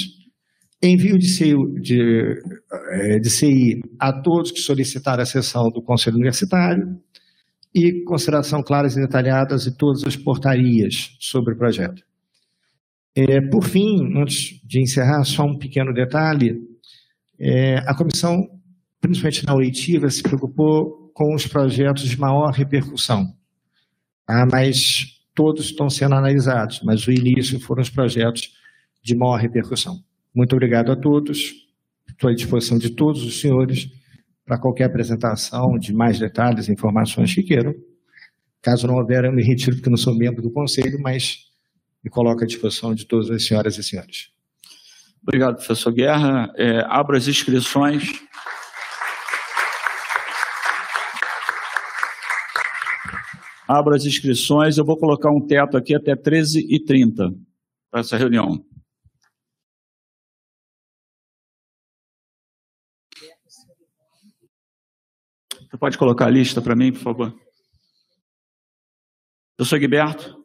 Envio 0.83 1.17
de 1.17 1.27
CI, 1.27 1.55
de, 1.81 2.35
eh, 2.91 3.19
de 3.19 3.29
CI 3.29 3.81
a 3.99 4.13
todos 4.21 4.51
que 4.51 4.59
solicitaram 4.59 5.23
a 5.23 5.25
sessão 5.25 5.69
do 5.71 5.81
Conselho 5.81 6.17
Universitário 6.17 6.99
e 7.75 8.05
consideração 8.05 8.63
claras 8.63 8.95
e 8.95 9.01
detalhadas 9.01 9.65
de 9.65 9.77
todas 9.77 10.05
as 10.05 10.15
portarias 10.15 11.13
sobre 11.19 11.53
o 11.53 11.57
projeto. 11.57 12.01
É, 13.13 13.41
por 13.49 13.65
fim, 13.65 14.17
antes 14.17 14.61
de 14.63 14.81
encerrar, 14.81 15.25
só 15.25 15.43
um 15.43 15.57
pequeno 15.57 15.93
detalhe. 15.93 16.57
É, 17.37 17.79
a 17.79 17.93
comissão, 17.93 18.47
principalmente 19.01 19.45
na 19.45 19.53
oitiva, 19.53 20.09
se 20.09 20.23
preocupou 20.23 21.11
com 21.13 21.35
os 21.35 21.45
projetos 21.45 22.03
de 22.03 22.17
maior 22.17 22.51
repercussão. 22.51 23.25
Ah, 24.25 24.45
mas 24.49 25.05
todos 25.33 25.65
estão 25.65 25.89
sendo 25.89 26.15
analisados, 26.15 26.81
mas 26.81 27.05
o 27.05 27.11
início 27.11 27.59
foram 27.59 27.81
os 27.81 27.89
projetos 27.89 28.53
de 29.03 29.15
maior 29.17 29.37
repercussão. 29.37 29.99
Muito 30.33 30.53
obrigado 30.53 30.93
a 30.93 30.95
todos. 30.95 31.53
Estou 32.09 32.29
à 32.29 32.33
disposição 32.33 32.77
de 32.77 32.89
todos 32.89 33.21
os 33.23 33.41
senhores 33.41 33.89
para 34.45 34.59
qualquer 34.59 34.85
apresentação 34.85 35.77
de 35.77 35.91
mais 35.91 36.19
detalhes, 36.19 36.69
informações 36.69 37.33
que 37.33 37.41
queiram. 37.41 37.73
Caso 38.61 38.87
não 38.87 38.95
houver, 38.95 39.25
eu 39.25 39.33
me 39.33 39.43
retiro 39.43 39.75
porque 39.75 39.89
não 39.89 39.97
sou 39.97 40.15
membro 40.15 40.41
do 40.41 40.51
conselho, 40.51 40.99
mas 41.01 41.45
me 42.03 42.09
coloco 42.09 42.43
à 42.43 42.47
disposição 42.47 42.93
de 42.93 43.05
todas 43.05 43.29
as 43.31 43.45
senhoras 43.45 43.77
e 43.77 43.83
senhores. 43.83 44.29
Obrigado, 45.23 45.55
professor 45.55 45.91
Guerra. 45.91 46.53
É, 46.55 46.81
abro 46.87 47.17
as 47.17 47.27
inscrições. 47.27 48.11
Abro 53.67 53.95
as 53.95 54.05
inscrições. 54.05 54.77
Eu 54.77 54.85
vou 54.85 54.97
colocar 54.97 55.31
um 55.31 55.41
teto 55.41 55.75
aqui 55.75 55.95
até 55.95 56.15
13h30 56.15 57.35
para 57.89 58.01
essa 58.01 58.15
reunião. 58.15 58.63
Você 65.65 65.65
pode 65.85 65.99
colocar 65.99 66.25
a 66.25 66.29
lista 66.31 66.63
para 66.63 66.75
mim, 66.75 66.91
por 66.91 67.01
favor? 67.01 67.35
Eu 69.55 69.63
sou 69.65 69.77
Guiberto. 69.77 70.43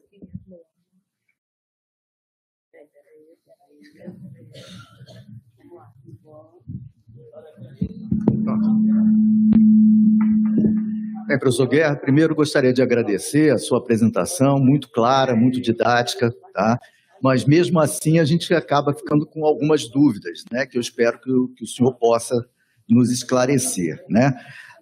Bem, 11.27 11.39
professor 11.39 11.67
Guerra, 11.67 11.97
primeiro 11.97 12.35
gostaria 12.35 12.75
de 12.75 12.83
agradecer 12.83 13.51
a 13.51 13.57
sua 13.57 13.79
apresentação, 13.79 14.59
muito 14.59 14.91
clara, 14.91 15.35
muito 15.35 15.59
didática, 15.59 16.31
tá? 16.53 16.79
Mas 17.23 17.47
mesmo 17.47 17.81
assim 17.81 18.19
a 18.19 18.27
gente 18.27 18.53
acaba 18.53 18.93
ficando 18.93 19.25
com 19.25 19.47
algumas 19.47 19.89
dúvidas, 19.89 20.45
né? 20.53 20.67
Que 20.67 20.77
eu 20.77 20.83
espero 20.83 21.19
que 21.19 21.33
o, 21.33 21.49
que 21.49 21.65
o 21.65 21.67
senhor 21.67 21.95
possa 21.95 22.47
nos 22.87 23.11
esclarecer, 23.11 24.05
né? 24.07 24.35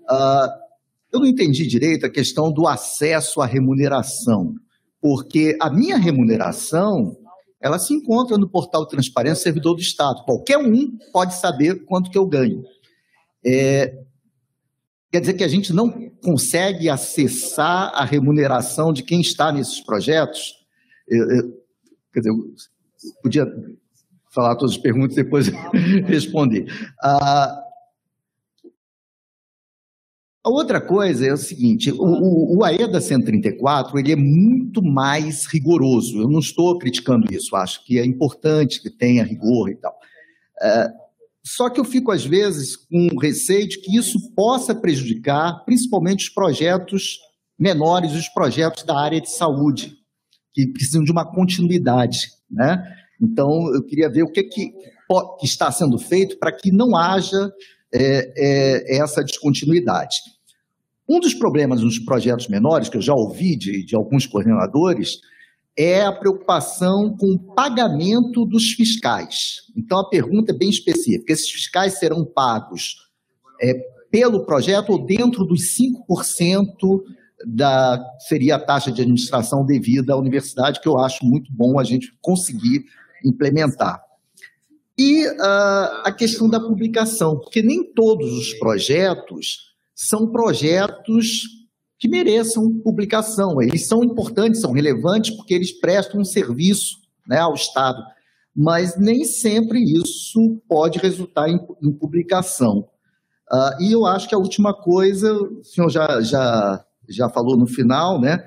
Ah, 0.09 0.55
eu 1.12 1.20
não 1.20 1.26
entendi 1.26 1.66
direito 1.66 2.06
a 2.06 2.10
questão 2.10 2.52
do 2.52 2.66
acesso 2.66 3.40
à 3.40 3.47
remuneração, 3.47 4.55
porque 5.01 5.56
a 5.60 5.70
minha 5.70 5.97
remuneração 5.97 7.16
ela 7.60 7.78
se 7.78 7.93
encontra 7.93 8.39
no 8.39 8.48
portal 8.48 8.86
transparência 8.86 9.43
servidor 9.43 9.74
do 9.74 9.80
Estado. 9.80 10.24
Qualquer 10.24 10.59
um 10.59 10.97
pode 11.12 11.35
saber 11.35 11.85
quanto 11.85 12.10
que 12.10 12.18
eu 12.18 12.26
ganho. 12.26 12.62
É, 13.44 13.98
quer 15.10 15.20
dizer 15.20 15.35
que 15.35 15.44
a 15.44 15.48
gente 15.48 15.72
não 15.72 15.90
consegue 16.22 16.89
acessar 16.89 17.90
a 17.94 18.05
remuneração 18.05 18.93
de 18.93 19.02
quem 19.02 19.20
está 19.20 19.51
nesses 19.51 19.80
projetos? 19.80 20.55
Eu, 21.09 21.30
eu, 21.30 21.43
quer 22.12 22.20
dizer, 22.20 22.30
eu 22.30 22.44
podia 23.22 23.47
falar 24.32 24.55
todas 24.56 24.76
as 24.76 24.80
perguntas 24.80 25.16
e 25.16 25.22
depois 25.24 25.48
responder. 26.06 26.66
Ah, 27.02 27.64
a 30.49 30.51
outra 30.51 30.81
coisa 30.81 31.27
é 31.27 31.33
o 31.33 31.37
seguinte, 31.37 31.93
o, 31.93 32.57
o, 32.57 32.65
AEDA 32.65 33.03
134 33.03 33.99
ele 33.99 34.12
é 34.12 34.16
muito 34.16 34.83
mais 34.83 35.45
rigoroso. 35.45 36.23
Eu 36.23 36.29
não 36.29 36.39
estou 36.39 36.79
criticando 36.79 37.31
isso, 37.31 37.55
acho 37.55 37.85
que 37.85 37.99
é 37.99 38.07
importante 38.07 38.81
que 38.81 38.89
tenha 38.89 39.23
rigor 39.23 39.69
e 39.69 39.77
tal. 39.77 39.95
É, 40.62 40.89
só 41.45 41.69
que 41.69 41.79
eu 41.79 41.85
fico, 41.85 42.11
às 42.11 42.25
vezes, 42.25 42.77
com 42.77 43.19
receio 43.19 43.69
de 43.69 43.79
que 43.79 43.95
isso 43.95 44.33
possa 44.35 44.75
prejudicar 44.75 45.65
principalmente 45.66 46.25
os 46.25 46.31
projetos 46.31 47.19
menores, 47.59 48.15
os 48.15 48.29
projetos 48.29 48.85
da 48.85 48.99
área 48.99 49.20
de 49.20 49.31
saúde, 49.31 49.99
que 50.55 50.66
precisam 50.66 51.05
de 51.05 51.12
uma 51.12 51.27
continuidade. 51.27 52.31
Né? 52.51 52.83
Então, 53.20 53.70
eu 53.75 53.85
queria 53.85 54.09
ver 54.09 54.23
o 54.23 54.33
que, 54.33 54.45
que, 54.45 54.70
que 54.70 55.47
está 55.47 55.70
sendo 55.70 55.99
feito 55.99 56.39
para 56.39 56.53
que 56.53 56.73
não 56.73 56.97
haja 56.97 57.53
é, 57.93 58.33
é, 58.37 58.97
essa 58.99 59.23
descontinuidade. 59.23 60.16
Um 61.09 61.20
dos 61.20 61.32
problemas 61.32 61.80
nos 61.82 61.98
projetos 61.98 62.48
menores, 62.48 62.89
que 62.89 62.97
eu 62.97 63.02
já 63.02 63.14
ouvi 63.14 63.56
de, 63.56 63.85
de 63.85 63.97
alguns 63.97 64.26
coordenadores, 64.26 65.20
é 65.76 66.02
a 66.02 66.12
preocupação 66.12 67.16
com 67.16 67.26
o 67.35 67.55
pagamento 67.55 68.44
dos 68.44 68.72
fiscais. 68.72 69.62
Então, 69.76 70.01
a 70.01 70.09
pergunta 70.09 70.52
é 70.52 70.56
bem 70.56 70.68
específica: 70.68 71.32
esses 71.32 71.51
fiscais 71.51 71.98
serão 71.98 72.24
pagos 72.24 72.97
é, 73.62 73.74
pelo 74.10 74.44
projeto 74.44 74.90
ou 74.90 75.06
dentro 75.06 75.44
dos 75.44 75.76
5% 75.76 77.02
da 77.47 78.05
seria 78.18 78.56
a 78.56 78.59
taxa 78.59 78.90
de 78.90 79.01
administração 79.01 79.64
devida 79.64 80.12
à 80.12 80.16
universidade, 80.16 80.80
que 80.80 80.89
eu 80.89 80.98
acho 80.98 81.24
muito 81.24 81.51
bom 81.52 81.78
a 81.78 81.85
gente 81.85 82.12
conseguir 82.20 82.85
implementar. 83.24 84.02
E 84.98 85.24
uh, 85.28 86.02
a 86.05 86.12
questão 86.12 86.48
da 86.48 86.59
publicação, 86.59 87.39
porque 87.39 87.62
nem 87.62 87.85
todos 87.94 88.32
os 88.32 88.52
projetos 88.55 89.68
são 89.99 90.31
projetos 90.31 91.49
que 91.99 92.07
mereçam 92.09 92.79
publicação. 92.85 93.61
Eles 93.61 93.89
são 93.89 94.05
importantes, 94.05 94.61
são 94.61 94.70
relevantes, 94.70 95.35
porque 95.35 95.53
eles 95.53 95.73
prestam 95.73 96.20
um 96.20 96.25
serviço 96.25 96.99
né, 97.27 97.39
ao 97.39 97.53
Estado, 97.53 98.01
mas 98.55 98.97
nem 98.97 99.25
sempre 99.25 99.83
isso 99.83 100.62
pode 100.69 101.01
resultar 101.01 101.49
em, 101.49 101.59
em 101.83 101.93
publicação. 101.93 102.89
Uh, 103.51 103.83
e 103.83 103.93
eu 103.93 104.07
acho 104.07 104.29
que 104.29 104.35
a 104.37 104.39
última 104.39 104.73
coisa, 104.73 105.33
o 105.33 105.65
senhor 105.65 105.91
já, 105.91 106.20
já, 106.20 106.85
já 107.09 107.29
falou 107.29 107.57
no 107.57 107.66
final, 107.66 108.20
né, 108.20 108.45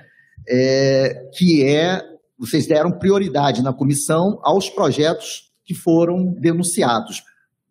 é, 0.47 1.29
que 1.33 1.65
é, 1.65 2.01
vocês 2.39 2.65
deram 2.65 2.97
prioridade 2.97 3.61
na 3.61 3.73
comissão 3.73 4.39
aos 4.41 4.69
projetos 4.69 5.51
que 5.65 5.73
foram 5.73 6.33
denunciados, 6.39 7.21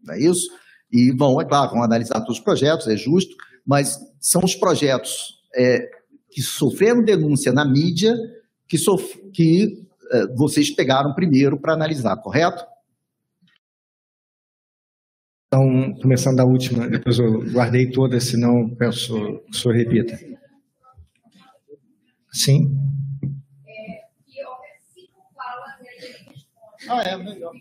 não 0.04 0.14
é 0.14 0.20
isso? 0.20 0.50
E 0.92 1.12
vão, 1.16 1.40
é 1.40 1.46
claro, 1.46 1.70
vão 1.70 1.82
analisar 1.82 2.20
todos 2.20 2.38
os 2.38 2.44
projetos, 2.44 2.86
é 2.88 2.96
justo, 2.96 3.34
mas 3.70 4.00
são 4.18 4.42
os 4.44 4.56
projetos 4.56 5.40
é, 5.54 5.88
que 6.28 6.42
sofreram 6.42 7.04
denúncia 7.04 7.52
na 7.52 7.64
mídia 7.64 8.16
que, 8.66 8.76
sof 8.76 9.16
que 9.32 9.86
é, 10.10 10.26
vocês 10.34 10.74
pegaram 10.74 11.14
primeiro 11.14 11.56
para 11.56 11.74
analisar, 11.74 12.16
correto? 12.16 12.66
Então, 15.46 15.94
começando 16.02 16.36
da 16.36 16.44
última, 16.44 16.88
depois 16.88 17.20
eu 17.20 17.48
guardei 17.52 17.88
todas, 17.92 18.24
senão 18.24 18.68
peço 18.74 19.14
que 19.44 19.50
o 19.50 19.54
senhor 19.54 19.76
repita. 19.76 20.18
Sim? 22.32 22.76
Ah, 26.88 27.02
é, 27.02 27.16
melhor. 27.16 27.52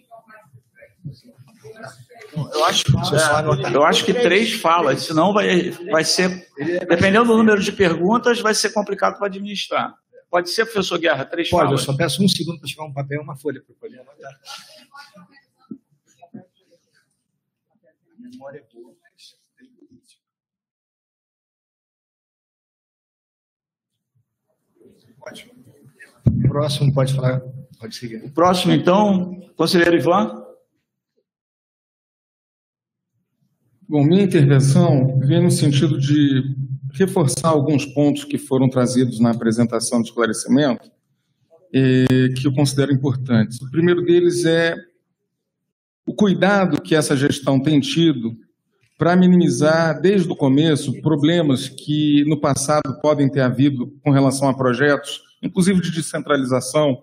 Eu 2.36 2.66
acho, 2.66 2.84
é, 2.88 3.76
eu 3.76 3.84
acho 3.84 4.06
que 4.06 4.14
três 4.14 4.54
falas, 4.54 5.04
senão 5.04 5.34
vai, 5.34 5.72
vai 5.72 6.04
ser, 6.04 6.48
dependendo 6.88 7.26
do 7.26 7.38
número 7.38 7.62
de 7.62 7.72
perguntas, 7.72 8.40
vai 8.40 8.54
ser 8.54 8.72
complicado 8.72 9.18
para 9.18 9.28
administrar. 9.28 9.94
Pode 10.30 10.50
ser, 10.52 10.66
professor 10.66 11.00
Guerra, 11.00 11.26
três 11.26 11.50
Pode, 11.50 11.66
falas? 11.66 11.80
eu 11.80 11.86
só 11.86 11.98
peço 11.98 12.24
um 12.24 12.28
segundo 12.28 12.60
para 12.60 12.68
chegar 12.70 12.86
um 12.86 12.94
papel 12.94 13.20
e 13.20 13.24
uma 13.24 13.36
folha 13.36 13.62
para 13.66 13.76
poder 13.76 14.00
anotar. 14.00 14.40
Memória 18.20 18.64
boa, 18.72 18.94
Ótimo. 25.22 25.52
Próximo, 26.48 26.94
pode 26.94 27.14
falar, 27.14 27.42
pode 27.80 27.96
seguir. 27.96 28.24
O 28.24 28.32
próximo, 28.32 28.72
então, 28.72 29.52
conselheiro 29.58 29.96
Ivan. 29.96 30.49
Bom, 33.90 34.04
minha 34.04 34.22
intervenção 34.22 35.20
vem 35.20 35.42
no 35.42 35.50
sentido 35.50 35.98
de 35.98 36.44
reforçar 36.94 37.50
alguns 37.50 37.88
pontos 37.88 38.24
que 38.24 38.38
foram 38.38 38.70
trazidos 38.70 39.20
na 39.20 39.32
apresentação 39.32 40.00
de 40.00 40.10
esclarecimento, 40.10 40.92
eh, 41.74 42.30
que 42.38 42.46
eu 42.46 42.54
considero 42.54 42.94
importantes. 42.94 43.60
O 43.60 43.72
primeiro 43.72 44.04
deles 44.04 44.46
é 44.46 44.76
o 46.06 46.14
cuidado 46.14 46.80
que 46.80 46.94
essa 46.94 47.18
gestão 47.18 47.60
tem 47.60 47.80
tido 47.80 48.38
para 48.96 49.16
minimizar, 49.16 50.00
desde 50.00 50.32
o 50.32 50.36
começo, 50.36 51.02
problemas 51.02 51.68
que 51.68 52.24
no 52.28 52.40
passado 52.40 53.02
podem 53.02 53.28
ter 53.28 53.42
havido 53.42 53.88
com 54.04 54.12
relação 54.12 54.48
a 54.48 54.54
projetos, 54.54 55.20
inclusive 55.42 55.82
de 55.82 55.90
descentralização, 55.90 56.96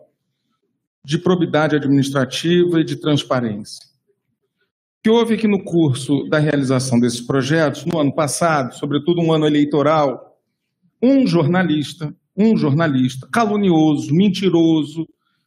de 1.05 1.19
probidade 1.19 1.75
administrativa 1.75 2.81
e 2.81 2.85
de 2.85 2.95
transparência 2.95 3.96
que 5.07 5.11
houve 5.11 5.37
que 5.37 5.47
no 5.47 5.63
curso 5.63 6.25
da 6.25 6.41
realização 6.41 6.99
desses 6.99 7.21
projetos, 7.21 7.85
no 7.85 7.97
ano 8.01 8.13
passado, 8.13 8.75
sobretudo 8.75 9.23
um 9.23 9.33
ano 9.33 9.47
eleitoral, 9.47 10.37
um 11.01 11.25
jornalista, 11.25 12.13
um 12.37 12.57
jornalista 12.57 13.29
calunioso, 13.33 14.13
mentiroso, 14.13 15.07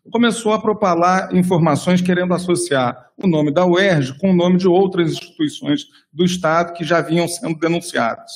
começou 0.10 0.54
a 0.54 0.62
propalar 0.62 1.36
informações 1.36 2.00
querendo 2.00 2.34
associar 2.34 3.12
o 3.22 3.28
nome 3.28 3.54
da 3.54 3.66
UERJ 3.66 4.18
com 4.18 4.32
o 4.32 4.34
nome 4.34 4.56
de 4.56 4.66
outras 4.66 5.12
instituições 5.12 5.88
do 6.14 6.24
Estado 6.24 6.72
que 6.72 6.86
já 6.86 7.02
vinham 7.02 7.28
sendo 7.28 7.60
denunciadas. 7.60 8.32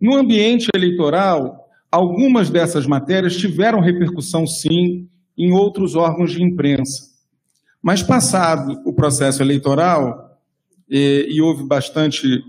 No 0.00 0.16
ambiente 0.16 0.68
eleitoral, 0.74 1.68
algumas 1.92 2.48
dessas 2.48 2.86
matérias 2.86 3.36
tiveram 3.36 3.78
repercussão, 3.78 4.46
sim, 4.46 5.06
em 5.36 5.52
outros 5.52 5.96
órgãos 5.96 6.32
de 6.32 6.42
imprensa. 6.42 7.10
Mas, 7.82 8.02
passado 8.02 8.80
o 8.86 8.94
processo 8.94 9.42
eleitoral, 9.42 10.29
e, 10.90 11.26
e 11.30 11.40
houve 11.40 11.62
bastante 11.62 12.42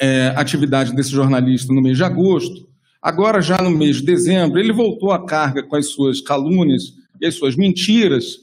é, 0.00 0.28
atividade 0.36 0.94
desse 0.94 1.10
jornalista 1.10 1.72
no 1.72 1.82
mês 1.82 1.98
de 1.98 2.04
agosto. 2.04 2.68
Agora, 3.00 3.42
já 3.42 3.60
no 3.60 3.70
mês 3.70 3.96
de 3.96 4.04
dezembro, 4.04 4.58
ele 4.58 4.72
voltou 4.72 5.12
à 5.12 5.26
carga 5.26 5.62
com 5.62 5.76
as 5.76 5.88
suas 5.88 6.20
calúnias 6.20 6.94
e 7.20 7.26
as 7.26 7.34
suas 7.34 7.54
mentiras, 7.54 8.38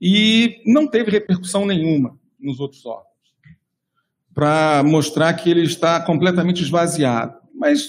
e 0.00 0.62
não 0.64 0.86
teve 0.86 1.10
repercussão 1.10 1.66
nenhuma 1.66 2.18
nos 2.40 2.58
outros 2.60 2.84
órgãos, 2.84 3.06
para 4.34 4.82
mostrar 4.82 5.32
que 5.34 5.50
ele 5.50 5.62
está 5.62 6.00
completamente 6.00 6.62
esvaziado. 6.62 7.34
Mas 7.54 7.88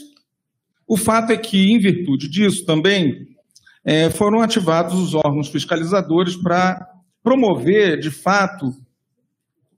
o 0.88 0.96
fato 0.96 1.32
é 1.32 1.38
que, 1.38 1.72
em 1.72 1.80
virtude 1.80 2.30
disso 2.30 2.66
também, 2.66 3.28
é, 3.84 4.10
foram 4.10 4.42
ativados 4.42 4.94
os 4.94 5.14
órgãos 5.14 5.50
fiscalizadores 5.50 6.36
para 6.36 6.88
promover, 7.24 8.00
de 8.00 8.12
fato, 8.12 8.74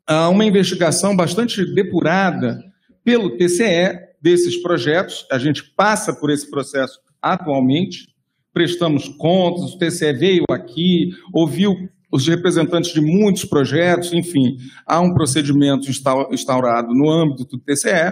uma 0.10 0.46
investigação 0.46 1.16
bastante 1.16 1.64
depurada 1.74 2.60
pelo 3.04 3.38
TCE 3.38 4.10
desses 4.22 4.62
projetos. 4.62 5.26
A 5.32 5.38
gente 5.38 5.64
passa 5.76 6.14
por 6.14 6.30
esse 6.32 6.50
processo 6.50 7.00
atualmente, 7.22 8.08
prestamos 8.54 9.08
contas, 9.08 9.74
o 9.74 9.78
TCE 9.78 10.14
veio 10.14 10.44
aqui, 10.50 11.12
ouviu 11.34 11.76
os 12.12 12.28
representantes 12.28 12.92
de 12.92 13.02
muitos 13.02 13.46
projetos, 13.46 14.12
enfim, 14.14 14.58
há 14.86 15.00
um 15.00 15.14
procedimento 15.14 15.88
instaurado 16.32 16.94
no 16.94 17.10
âmbito 17.10 17.46
do 17.46 17.60
TCE. 17.60 18.12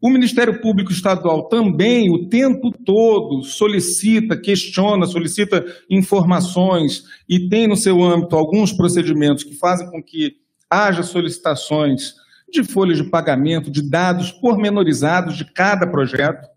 O 0.00 0.10
Ministério 0.10 0.60
Público 0.60 0.92
Estadual 0.92 1.48
também, 1.48 2.10
o 2.10 2.28
tempo 2.28 2.70
todo, 2.84 3.42
solicita, 3.42 4.36
questiona, 4.36 5.06
solicita 5.06 5.64
informações 5.90 7.04
e 7.28 7.48
tem 7.48 7.66
no 7.66 7.76
seu 7.76 8.02
âmbito 8.02 8.36
alguns 8.36 8.72
procedimentos 8.72 9.44
que 9.44 9.54
fazem 9.56 9.90
com 9.90 10.02
que 10.02 10.36
haja 10.70 11.02
solicitações 11.02 12.14
de 12.50 12.64
folhas 12.64 12.98
de 12.98 13.04
pagamento, 13.04 13.70
de 13.70 13.82
dados 13.82 14.32
pormenorizados 14.32 15.36
de 15.36 15.44
cada 15.44 15.86
projeto. 15.86 16.48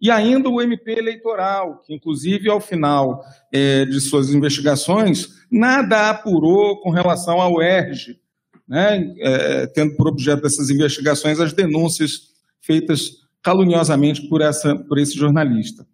E 0.00 0.10
ainda 0.10 0.48
o 0.48 0.62
MP 0.62 0.92
eleitoral, 0.92 1.82
que 1.84 1.92
inclusive 1.92 2.48
ao 2.48 2.60
final 2.60 3.22
é, 3.52 3.84
de 3.84 4.00
suas 4.00 4.32
investigações, 4.32 5.28
nada 5.50 6.10
apurou 6.10 6.80
com 6.80 6.90
relação 6.90 7.40
ao 7.40 7.60
ERG, 7.60 8.18
né, 8.66 9.14
é, 9.18 9.66
tendo 9.66 9.96
por 9.96 10.08
objeto 10.08 10.42
dessas 10.42 10.70
investigações 10.70 11.40
as 11.40 11.52
denúncias 11.52 12.28
feitas 12.60 13.28
caluniosamente 13.42 14.28
por, 14.28 14.40
essa, 14.40 14.76
por 14.76 14.98
esse 14.98 15.16
jornalista. 15.16 15.86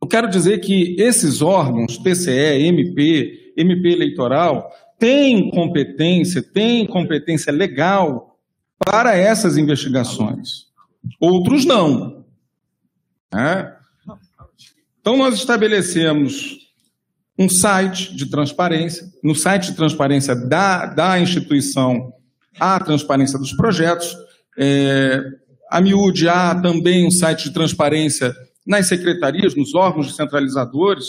Eu 0.00 0.08
quero 0.08 0.28
dizer 0.28 0.58
que 0.58 0.96
esses 0.98 1.42
órgãos, 1.42 1.98
TCE, 1.98 2.66
MP, 2.66 3.52
MP 3.56 3.90
eleitoral, 3.90 4.70
têm 5.00 5.50
competência, 5.50 6.42
têm 6.42 6.86
competência 6.86 7.50
legal 7.50 8.38
para 8.78 9.16
essas 9.16 9.56
investigações. 9.56 10.66
Outros 11.18 11.64
não. 11.64 12.24
Né? 13.32 13.74
Então, 15.00 15.16
nós 15.16 15.34
estabelecemos 15.34 16.58
um 17.38 17.48
site 17.48 18.14
de 18.14 18.26
transparência. 18.26 19.10
No 19.24 19.34
site 19.34 19.70
de 19.70 19.76
transparência 19.76 20.36
da, 20.36 20.84
da 20.86 21.18
instituição, 21.18 22.12
há 22.58 22.76
a 22.76 22.80
transparência 22.80 23.38
dos 23.38 23.54
projetos. 23.54 24.14
É, 24.58 25.22
a 25.70 25.80
miúde 25.80 26.28
há 26.28 26.54
também 26.54 27.06
um 27.06 27.10
site 27.10 27.44
de 27.44 27.54
transparência 27.54 28.34
nas 28.66 28.86
secretarias, 28.86 29.54
nos 29.54 29.74
órgãos 29.74 30.08
descentralizadores, 30.08 31.06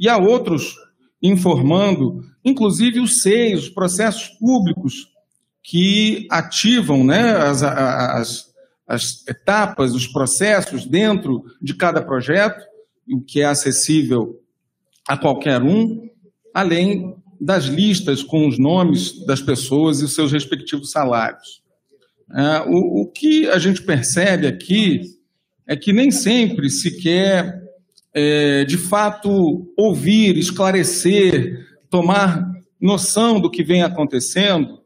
e 0.00 0.08
há 0.08 0.16
outros 0.16 0.74
informando, 1.22 2.24
inclusive 2.44 3.00
os 3.00 3.22
SEIs, 3.22 3.64
os 3.64 3.68
processos 3.68 4.28
públicos 4.38 5.08
que 5.62 6.26
ativam 6.30 7.04
né, 7.04 7.32
as, 7.36 7.62
as, 7.62 8.54
as 8.86 9.26
etapas, 9.28 9.94
os 9.94 10.06
processos 10.06 10.86
dentro 10.86 11.44
de 11.60 11.74
cada 11.74 12.00
projeto, 12.00 12.64
o 13.10 13.20
que 13.20 13.40
é 13.40 13.44
acessível 13.44 14.40
a 15.06 15.16
qualquer 15.16 15.62
um, 15.62 16.08
além 16.54 17.14
das 17.40 17.64
listas 17.64 18.22
com 18.22 18.48
os 18.48 18.58
nomes 18.58 19.24
das 19.26 19.40
pessoas 19.40 20.00
e 20.00 20.04
os 20.04 20.14
seus 20.14 20.32
respectivos 20.32 20.90
salários. 20.90 21.62
É, 22.34 22.60
o, 22.66 23.02
o, 23.02 23.06
que 23.06 23.48
a 23.48 23.58
gente 23.58 23.82
percebe 23.82 24.46
aqui 24.46 25.02
é 25.66 25.76
que 25.76 25.92
nem 25.92 26.10
sempre 26.10 26.68
se 26.68 27.00
quer, 27.00 27.62
é, 28.18 28.64
de 28.64 28.76
fato, 28.76 29.72
ouvir, 29.76 30.36
esclarecer, 30.36 31.64
tomar 31.88 32.50
noção 32.80 33.40
do 33.40 33.50
que 33.50 33.62
vem 33.62 33.82
acontecendo, 33.82 34.80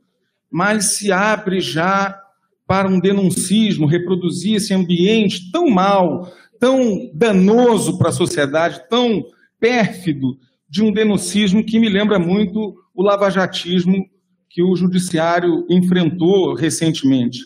mas 0.51 0.97
se 0.97 1.11
abre 1.11 1.61
já 1.61 2.19
para 2.67 2.89
um 2.89 3.01
denuncismo, 3.01 3.87
reproduzir 3.87 4.57
esse 4.57 4.75
ambiente 4.75 5.51
tão 5.51 5.71
mal, 5.71 6.31
tão 6.61 7.11
danoso 7.15 7.99
para 7.99 8.11
a 8.11 8.13
sociedade, 8.13 8.83
tão 8.89 9.25
pérfido 9.59 10.37
de 10.69 10.83
um 10.83 10.93
denuncismo 10.93 11.65
que 11.65 11.79
me 11.79 11.89
lembra 11.89 12.19
muito 12.19 12.75
o 12.95 13.03
lavajatismo 13.03 14.07
que 14.49 14.63
o 14.63 14.77
judiciário 14.77 15.67
enfrentou 15.71 16.55
recentemente. 16.55 17.41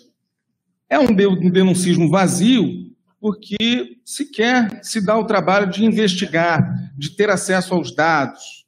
É 0.90 0.98
um 0.98 1.14
denuncismo 1.14 2.10
vazio 2.10 2.95
porque 3.20 3.98
sequer 4.04 4.80
se 4.82 5.04
dá 5.04 5.18
o 5.18 5.24
trabalho 5.24 5.70
de 5.70 5.84
investigar, 5.84 6.92
de 6.96 7.10
ter 7.10 7.30
acesso 7.30 7.74
aos 7.74 7.94
dados. 7.94 8.66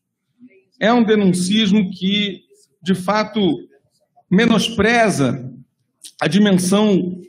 É 0.81 0.93
um 0.93 1.05
denuncismo 1.05 1.91
que, 1.91 2.43
de 2.83 2.95
fato, 2.95 3.41
menospreza 4.31 5.53
a 6.21 6.27
dimensão 6.27 7.21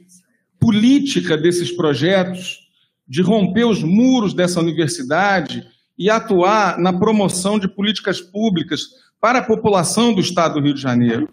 política 0.59 1.37
desses 1.37 1.71
projetos, 1.71 2.59
de 3.07 3.21
romper 3.21 3.65
os 3.65 3.81
muros 3.81 4.33
dessa 4.33 4.59
universidade 4.59 5.65
e 5.97 6.09
atuar 6.09 6.77
na 6.77 6.93
promoção 6.93 7.57
de 7.57 7.67
políticas 7.67 8.21
públicas 8.21 8.81
para 9.19 9.39
a 9.39 9.43
população 9.43 10.13
do 10.13 10.21
Estado 10.21 10.55
do 10.55 10.61
Rio 10.61 10.75
de 10.75 10.81
Janeiro. 10.81 11.27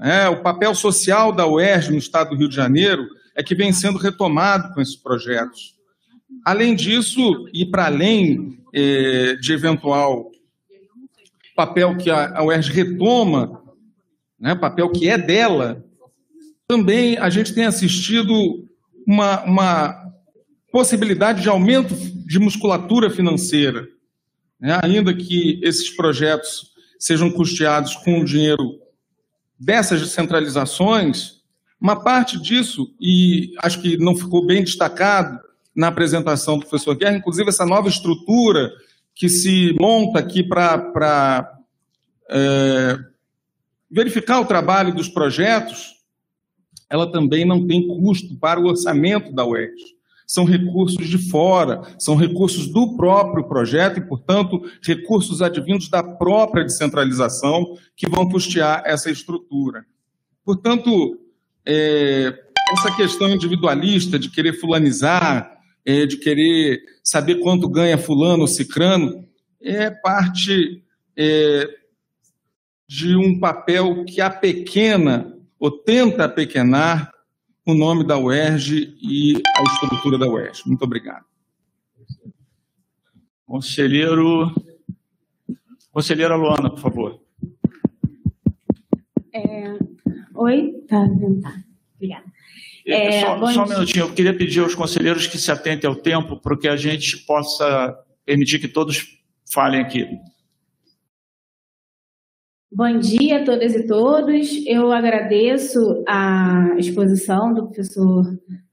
É, 0.00 0.28
o 0.28 0.42
papel 0.42 0.74
social 0.74 1.32
da 1.32 1.46
UERJ 1.46 1.90
no 1.90 1.98
Estado 1.98 2.30
do 2.30 2.36
Rio 2.36 2.48
de 2.48 2.56
Janeiro 2.56 3.06
é 3.38 3.42
que 3.42 3.54
vem 3.54 3.72
sendo 3.72 3.98
retomado 3.98 4.74
com 4.74 4.80
esses 4.80 4.96
projetos. 4.96 5.76
Além 6.44 6.74
disso, 6.74 7.48
e 7.54 7.64
para 7.64 7.86
além 7.86 8.58
é, 8.74 9.36
de 9.36 9.52
eventual 9.52 10.32
papel 11.54 11.96
que 11.96 12.10
a, 12.10 12.36
a 12.36 12.44
UERJ 12.44 12.72
retoma, 12.72 13.62
né, 14.40 14.56
papel 14.56 14.90
que 14.90 15.08
é 15.08 15.16
dela, 15.16 15.84
também 16.66 17.16
a 17.16 17.30
gente 17.30 17.54
tem 17.54 17.64
assistido 17.64 18.68
uma, 19.06 19.44
uma 19.44 20.12
possibilidade 20.72 21.40
de 21.40 21.48
aumento 21.48 21.94
de 21.94 22.40
musculatura 22.40 23.08
financeira, 23.08 23.86
né? 24.60 24.80
ainda 24.82 25.14
que 25.14 25.60
esses 25.62 25.90
projetos 25.90 26.72
sejam 26.98 27.30
custeados 27.30 27.94
com 27.94 28.20
o 28.20 28.24
dinheiro 28.24 28.80
dessas 29.58 30.00
descentralizações, 30.00 31.37
uma 31.80 32.02
parte 32.02 32.40
disso, 32.40 32.92
e 33.00 33.52
acho 33.62 33.80
que 33.80 33.96
não 33.96 34.16
ficou 34.16 34.44
bem 34.44 34.64
destacado 34.64 35.38
na 35.74 35.88
apresentação 35.88 36.58
do 36.58 36.66
professor 36.66 36.96
Guerra, 36.96 37.16
inclusive 37.16 37.48
essa 37.48 37.64
nova 37.64 37.88
estrutura 37.88 38.72
que 39.14 39.28
se 39.28 39.74
monta 39.80 40.18
aqui 40.18 40.42
para 40.42 41.52
é, 42.30 42.98
verificar 43.90 44.40
o 44.40 44.44
trabalho 44.44 44.94
dos 44.94 45.08
projetos, 45.08 45.94
ela 46.90 47.10
também 47.10 47.44
não 47.44 47.66
tem 47.66 47.86
custo 47.86 48.36
para 48.38 48.60
o 48.60 48.66
orçamento 48.66 49.32
da 49.32 49.46
UERJ. 49.46 49.96
São 50.26 50.44
recursos 50.44 51.06
de 51.06 51.16
fora, 51.30 51.82
são 51.98 52.14
recursos 52.14 52.66
do 52.66 52.96
próprio 52.96 53.48
projeto 53.48 53.98
e, 53.98 54.06
portanto, 54.06 54.60
recursos 54.82 55.40
advindos 55.40 55.88
da 55.88 56.02
própria 56.02 56.64
descentralização 56.64 57.78
que 57.96 58.08
vão 58.08 58.28
custear 58.28 58.82
essa 58.84 59.10
estrutura. 59.10 59.86
Portanto, 60.44 61.18
é, 61.68 62.34
essa 62.72 62.96
questão 62.96 63.28
individualista 63.28 64.18
de 64.18 64.30
querer 64.30 64.54
fulanizar, 64.54 65.54
é, 65.84 66.06
de 66.06 66.16
querer 66.16 66.80
saber 67.04 67.36
quanto 67.36 67.68
ganha 67.68 67.98
fulano 67.98 68.42
ou 68.42 68.48
cicrano, 68.48 69.28
é 69.60 69.90
parte 69.90 70.82
é, 71.14 71.68
de 72.88 73.14
um 73.14 73.38
papel 73.38 74.04
que 74.06 74.20
a 74.20 74.30
pequena 74.30 75.36
ou 75.58 75.70
tenta 75.70 76.24
apequenar 76.24 77.12
o 77.66 77.74
nome 77.74 78.06
da 78.06 78.16
UERJ 78.16 78.96
e 79.02 79.34
a 79.56 79.62
estrutura 79.74 80.16
da 80.16 80.26
UERJ. 80.26 80.62
Muito 80.66 80.82
obrigado. 80.82 81.26
Conselheiro. 83.44 84.54
Conselheira 85.92 86.34
Luana, 86.34 86.70
por 86.70 86.80
favor. 86.80 87.20
É... 89.34 89.87
Oi? 90.38 90.72
Tá, 90.88 91.04
tá. 91.42 91.54
Obrigada. 91.96 92.24
É, 92.86 93.20
só, 93.20 93.46
só 93.52 93.64
um 93.64 93.68
minutinho, 93.68 94.04
eu 94.06 94.14
queria 94.14 94.34
pedir 94.34 94.60
aos 94.60 94.74
conselheiros 94.74 95.26
que 95.26 95.36
se 95.36 95.50
atentem 95.50 95.90
ao 95.90 95.96
tempo, 95.96 96.40
para 96.40 96.56
que 96.56 96.68
a 96.68 96.76
gente 96.76 97.18
possa 97.26 97.94
permitir 98.24 98.60
que 98.60 98.68
todos 98.68 99.18
falem 99.52 99.80
aqui. 99.80 100.06
Bom 102.70 102.98
dia 102.98 103.42
a 103.42 103.44
todas 103.44 103.74
e 103.74 103.86
todos. 103.86 104.64
Eu 104.66 104.92
agradeço 104.92 105.78
a 106.08 106.74
exposição 106.78 107.52
do 107.52 107.66
professor 107.66 108.24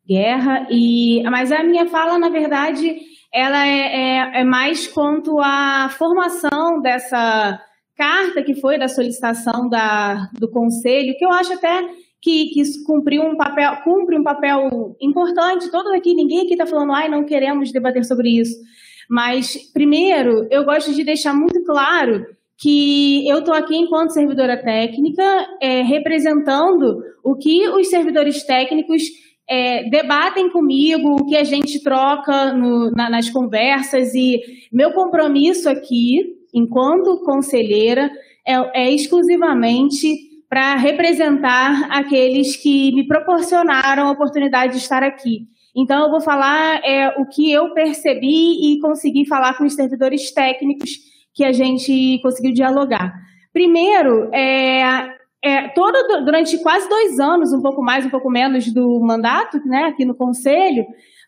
Guerra, 0.07 0.67
e 0.69 1.23
mas 1.23 1.51
a 1.51 1.63
minha 1.63 1.87
fala, 1.87 2.19
na 2.19 2.29
verdade, 2.29 2.95
ela 3.33 3.65
é, 3.65 3.79
é, 3.79 4.41
é 4.41 4.43
mais 4.43 4.87
quanto 4.87 5.39
à 5.39 5.89
formação 5.89 6.79
dessa 6.81 7.59
carta 7.95 8.43
que 8.43 8.55
foi 8.55 8.77
da 8.77 8.87
solicitação 8.87 9.69
da, 9.69 10.29
do 10.39 10.49
conselho, 10.49 11.15
que 11.17 11.25
eu 11.25 11.31
acho 11.31 11.53
até 11.53 11.87
que, 12.21 12.47
que 12.47 12.83
cumpriu 12.83 13.21
um 13.21 13.37
papel, 13.37 13.77
cumpre 13.83 14.17
um 14.19 14.23
papel 14.23 14.95
importante. 14.99 15.71
Todos 15.71 15.91
aqui, 15.93 16.13
ninguém 16.13 16.41
aqui 16.41 16.53
está 16.53 16.65
falando, 16.65 16.91
ai, 16.91 17.07
não 17.07 17.23
queremos 17.23 17.71
debater 17.71 18.03
sobre 18.03 18.29
isso. 18.29 18.55
Mas, 19.09 19.55
primeiro, 19.71 20.47
eu 20.49 20.65
gosto 20.65 20.93
de 20.93 21.03
deixar 21.03 21.33
muito 21.33 21.63
claro 21.63 22.25
que 22.57 23.27
eu 23.27 23.39
estou 23.39 23.53
aqui 23.53 23.75
enquanto 23.75 24.13
servidora 24.13 24.57
técnica, 24.57 25.23
é, 25.61 25.81
representando 25.81 27.03
o 27.23 27.35
que 27.35 27.67
os 27.69 27.89
servidores 27.89 28.43
técnicos 28.43 29.03
é, 29.47 29.87
debatem 29.89 30.49
comigo, 30.49 31.15
o 31.15 31.25
que 31.25 31.35
a 31.35 31.43
gente 31.43 31.83
troca 31.83 32.53
no, 32.53 32.91
na, 32.91 33.09
nas 33.09 33.29
conversas, 33.29 34.15
e 34.15 34.41
meu 34.71 34.93
compromisso 34.93 35.69
aqui, 35.69 36.35
enquanto 36.55 37.23
conselheira, 37.23 38.09
é, 38.47 38.85
é 38.85 38.91
exclusivamente 38.91 40.07
para 40.49 40.75
representar 40.75 41.87
aqueles 41.91 42.55
que 42.55 42.93
me 42.93 43.05
proporcionaram 43.07 44.07
a 44.07 44.11
oportunidade 44.11 44.73
de 44.73 44.79
estar 44.79 45.03
aqui. 45.03 45.47
Então, 45.75 46.05
eu 46.05 46.09
vou 46.09 46.21
falar 46.21 46.79
é, 46.85 47.09
o 47.19 47.25
que 47.25 47.51
eu 47.51 47.73
percebi 47.73 48.73
e 48.73 48.79
consegui 48.79 49.27
falar 49.27 49.57
com 49.57 49.65
os 49.65 49.73
servidores 49.73 50.31
técnicos 50.31 50.91
que 51.33 51.43
a 51.43 51.51
gente 51.51 52.19
conseguiu 52.21 52.53
dialogar. 52.53 53.13
Primeiro, 53.51 54.33
é, 54.33 55.09
é, 55.43 55.67
todo, 55.69 56.23
durante 56.23 56.57
quase 56.59 56.87
dois 56.87 57.19
anos, 57.19 57.51
um 57.51 57.61
pouco 57.61 57.81
mais, 57.81 58.05
um 58.05 58.09
pouco 58.09 58.29
menos 58.29 58.71
do 58.73 58.99
mandato, 59.01 59.59
né, 59.65 59.85
aqui 59.85 60.05
no 60.05 60.15
Conselho, 60.15 60.85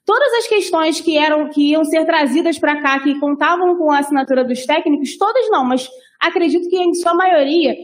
todas 0.07 0.33
as 0.35 0.47
questões 0.47 1.01
que 1.01 1.17
eram 1.17 1.49
que 1.49 1.71
iam 1.71 1.83
ser 1.83 2.05
trazidas 2.05 2.57
para 2.57 2.81
cá, 2.81 2.97
que 3.01 3.19
contavam 3.19 3.75
com 3.75 3.91
a 3.91 3.99
assinatura 3.99 4.45
dos 4.45 4.65
técnicos, 4.65 5.17
todas 5.17 5.49
não, 5.49 5.65
mas 5.65 5.89
acredito 6.17 6.69
que 6.69 6.77
em 6.77 6.93
sua 6.93 7.13
maioria 7.13 7.75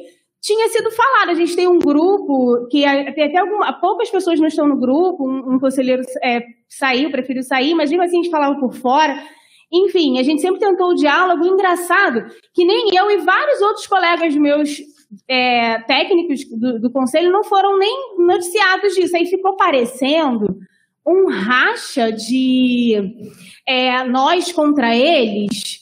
tinha 0.42 0.70
sido 0.70 0.90
falado. 0.90 1.32
A 1.32 1.34
gente 1.34 1.54
tem 1.54 1.68
um 1.68 1.78
grupo 1.78 2.66
que 2.72 2.82
tem 3.14 3.26
até 3.26 3.38
alguma, 3.38 3.74
poucas 3.74 4.10
pessoas 4.10 4.40
não 4.40 4.48
estão 4.48 4.66
no 4.66 4.80
grupo, 4.80 5.28
um, 5.28 5.56
um 5.56 5.60
conselheiro 5.60 6.02
é, 6.24 6.42
saiu, 6.70 7.12
preferiu 7.12 7.44
sair, 7.44 7.76
mas 7.76 7.90
mesmo 7.90 8.04
assim 8.04 8.20
a 8.20 8.24
gente 8.24 8.32
falava 8.32 8.58
por 8.58 8.74
fora. 8.74 9.22
Enfim, 9.70 10.18
a 10.18 10.24
gente 10.24 10.42
sempre 10.42 10.60
tentou 10.60 10.92
o 10.92 10.96
diálogo 10.96 11.46
engraçado, 11.46 12.26
que 12.54 12.64
nem 12.64 12.88
eu 12.96 13.12
e 13.12 13.18
vários 13.18 13.60
outros 13.60 13.86
colegas 13.86 14.34
meus 14.36 14.78
é, 15.28 15.80
técnicos 15.82 16.46
do, 16.58 16.80
do, 16.80 16.92
conselho 16.92 17.32
não 17.32 17.44
foram 17.44 17.78
nem 17.78 18.16
noticiados 18.20 18.94
disso. 18.94 19.18
Aí 19.18 19.26
ficou 19.26 19.58
parecendo 19.58 20.46
um 21.06 21.30
racha 21.30 22.12
de 22.12 23.14
é, 23.68 24.04
nós 24.04 24.52
contra 24.52 24.96
eles, 24.96 25.82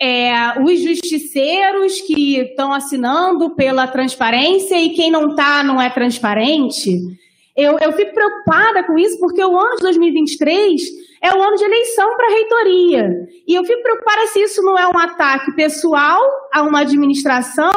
é, 0.00 0.60
os 0.60 0.80
justiceiros 0.80 2.00
que 2.00 2.38
estão 2.38 2.72
assinando 2.72 3.54
pela 3.54 3.86
transparência 3.86 4.80
e 4.80 4.90
quem 4.90 5.10
não 5.10 5.30
está 5.30 5.62
não 5.62 5.80
é 5.80 5.88
transparente. 5.90 6.98
Eu, 7.56 7.78
eu 7.78 7.92
fico 7.92 8.14
preocupada 8.14 8.82
com 8.84 8.98
isso 8.98 9.18
porque 9.20 9.44
o 9.44 9.58
ano 9.58 9.76
de 9.76 9.82
2023 9.82 10.80
é 11.22 11.32
o 11.32 11.40
ano 11.40 11.56
de 11.56 11.64
eleição 11.64 12.16
para 12.16 12.26
a 12.26 12.30
reitoria. 12.30 13.28
E 13.46 13.54
eu 13.54 13.64
fico 13.64 13.82
preocupada 13.82 14.26
se 14.28 14.40
isso 14.40 14.62
não 14.62 14.76
é 14.76 14.88
um 14.88 14.98
ataque 14.98 15.54
pessoal 15.54 16.20
a 16.52 16.62
uma 16.62 16.80
administração. 16.80 17.70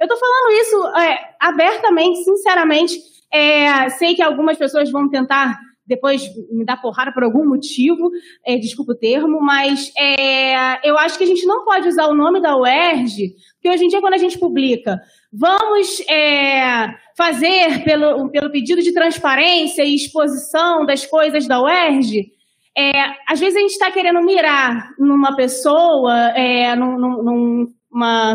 Eu 0.00 0.04
estou 0.04 0.18
falando 0.18 0.52
isso 0.60 0.86
é, 0.98 1.18
abertamente, 1.40 2.24
sinceramente. 2.24 2.98
É, 3.30 3.90
sei 3.90 4.14
que 4.14 4.22
algumas 4.22 4.56
pessoas 4.56 4.90
vão 4.90 5.10
tentar 5.10 5.58
depois 5.86 6.22
me 6.50 6.64
dar 6.64 6.80
porrada 6.80 7.12
por 7.12 7.22
algum 7.22 7.46
motivo, 7.48 8.10
é, 8.44 8.56
desculpa 8.56 8.92
o 8.92 8.98
termo, 8.98 9.40
mas 9.40 9.92
é, 9.96 10.88
eu 10.88 10.98
acho 10.98 11.16
que 11.16 11.24
a 11.24 11.26
gente 11.26 11.46
não 11.46 11.64
pode 11.64 11.88
usar 11.88 12.06
o 12.06 12.14
nome 12.14 12.40
da 12.40 12.56
UERJ, 12.56 13.34
porque 13.54 13.70
hoje 13.70 13.84
em 13.84 13.88
dia, 13.88 14.00
quando 14.00 14.14
a 14.14 14.18
gente 14.18 14.38
publica, 14.38 15.00
vamos 15.32 16.00
é, 16.08 16.88
fazer 17.16 17.84
pelo, 17.84 18.28
pelo 18.30 18.50
pedido 18.50 18.82
de 18.82 18.92
transparência 18.92 19.84
e 19.84 19.94
exposição 19.94 20.84
das 20.84 21.06
coisas 21.06 21.46
da 21.46 21.62
UERJ, 21.62 22.32
é, 22.76 22.90
às 23.26 23.40
vezes 23.40 23.56
a 23.56 23.60
gente 23.60 23.70
está 23.70 23.90
querendo 23.90 24.20
mirar 24.20 24.90
numa 24.98 25.34
pessoa, 25.34 26.14
é, 26.36 26.76
num, 26.76 26.98
num, 26.98 27.72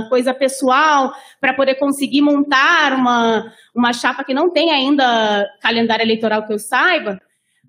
coisa 0.10 0.34
pessoal, 0.34 1.14
para 1.40 1.54
poder 1.54 1.76
conseguir 1.76 2.22
montar 2.22 2.94
uma, 2.94 3.54
uma 3.76 3.94
chapa 3.94 4.24
que 4.24 4.34
não 4.34 4.50
tem 4.50 4.72
ainda 4.72 5.46
calendário 5.62 6.02
eleitoral 6.02 6.48
que 6.48 6.54
eu 6.54 6.58
saiba, 6.58 7.20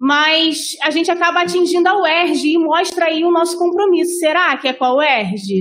mas 0.02 0.76
a 0.82 0.90
gente 0.90 1.08
acaba 1.12 1.42
atingindo 1.42 1.88
a 1.88 1.96
UERJ 1.96 2.54
e 2.54 2.58
mostra 2.58 3.04
aí 3.04 3.24
o 3.24 3.30
nosso 3.30 3.56
compromisso. 3.56 4.18
Será 4.18 4.56
que 4.56 4.66
é 4.66 4.72
com 4.72 4.84
a 4.84 4.96
UERJ? 4.96 5.60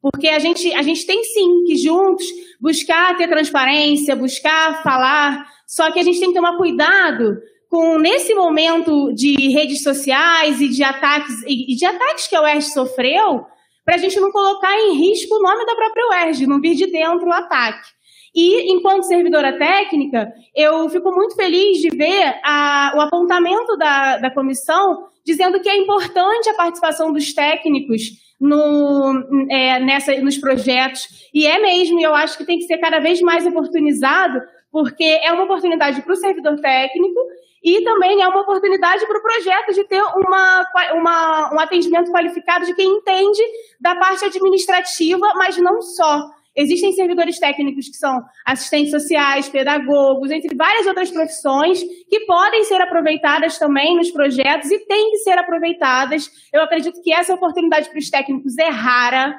Porque 0.00 0.28
a 0.28 0.38
gente, 0.38 0.72
a 0.72 0.82
gente 0.82 1.04
tem 1.04 1.24
sim 1.24 1.64
que 1.64 1.74
juntos 1.74 2.24
buscar 2.60 3.16
ter 3.16 3.26
transparência, 3.26 4.14
buscar 4.14 4.84
falar, 4.84 5.48
só 5.66 5.90
que 5.90 5.98
a 5.98 6.02
gente 6.04 6.20
tem 6.20 6.28
que 6.28 6.34
tomar 6.36 6.56
cuidado 6.56 7.38
com 7.68 7.98
nesse 7.98 8.32
momento 8.36 9.12
de 9.14 9.48
redes 9.48 9.82
sociais 9.82 10.60
e 10.60 10.68
de 10.68 10.84
ataques 10.84 11.42
e 11.44 11.74
de 11.74 11.84
ataques 11.84 12.28
que 12.28 12.36
a 12.36 12.42
UERJ 12.42 12.70
sofreu, 12.70 13.44
para 13.84 13.96
a 13.96 13.98
gente 13.98 14.20
não 14.20 14.30
colocar 14.30 14.78
em 14.78 14.94
risco 14.94 15.34
o 15.34 15.42
nome 15.42 15.66
da 15.66 15.74
própria 15.74 16.06
UERJ, 16.08 16.46
não 16.46 16.60
vir 16.60 16.76
de 16.76 16.86
dentro 16.86 17.26
o 17.26 17.32
ataque. 17.32 17.88
E, 18.34 18.72
enquanto 18.72 19.04
servidora 19.04 19.58
técnica, 19.58 20.32
eu 20.54 20.88
fico 20.88 21.12
muito 21.12 21.34
feliz 21.34 21.78
de 21.78 21.90
ver 21.90 22.40
a, 22.42 22.92
o 22.96 23.00
apontamento 23.00 23.76
da, 23.76 24.16
da 24.18 24.30
comissão 24.30 25.06
dizendo 25.24 25.60
que 25.60 25.68
é 25.68 25.76
importante 25.76 26.48
a 26.48 26.54
participação 26.54 27.12
dos 27.12 27.32
técnicos 27.32 28.02
no, 28.40 29.46
é, 29.50 29.78
nessa, 29.78 30.14
nos 30.20 30.36
projetos. 30.36 31.30
E 31.32 31.46
é 31.46 31.60
mesmo, 31.60 32.00
eu 32.00 32.14
acho 32.14 32.36
que 32.36 32.44
tem 32.44 32.58
que 32.58 32.64
ser 32.64 32.78
cada 32.78 32.98
vez 32.98 33.20
mais 33.20 33.46
oportunizado, 33.46 34.42
porque 34.70 35.04
é 35.04 35.32
uma 35.32 35.44
oportunidade 35.44 36.02
para 36.02 36.12
o 36.12 36.16
servidor 36.16 36.58
técnico 36.60 37.20
e 37.62 37.82
também 37.84 38.20
é 38.20 38.26
uma 38.26 38.40
oportunidade 38.40 39.06
para 39.06 39.18
o 39.18 39.22
projeto 39.22 39.72
de 39.72 39.84
ter 39.84 40.02
uma, 40.02 40.66
uma, 40.94 41.54
um 41.54 41.60
atendimento 41.60 42.10
qualificado 42.10 42.66
de 42.66 42.74
quem 42.74 42.88
entende 42.88 43.42
da 43.80 43.94
parte 43.94 44.24
administrativa, 44.24 45.32
mas 45.36 45.56
não 45.58 45.80
só. 45.80 46.28
Existem 46.54 46.92
servidores 46.92 47.38
técnicos 47.38 47.88
que 47.88 47.96
são 47.96 48.22
assistentes 48.44 48.90
sociais, 48.90 49.48
pedagogos, 49.48 50.30
entre 50.30 50.54
várias 50.54 50.86
outras 50.86 51.10
profissões 51.10 51.82
que 52.08 52.20
podem 52.26 52.64
ser 52.64 52.80
aproveitadas 52.80 53.58
também 53.58 53.96
nos 53.96 54.10
projetos 54.10 54.70
e 54.70 54.78
têm 54.86 55.10
que 55.12 55.18
ser 55.18 55.38
aproveitadas. 55.38 56.30
Eu 56.52 56.62
acredito 56.62 57.00
que 57.02 57.12
essa 57.12 57.34
oportunidade 57.34 57.88
para 57.88 57.98
os 57.98 58.10
técnicos 58.10 58.58
é 58.58 58.68
rara. 58.68 59.34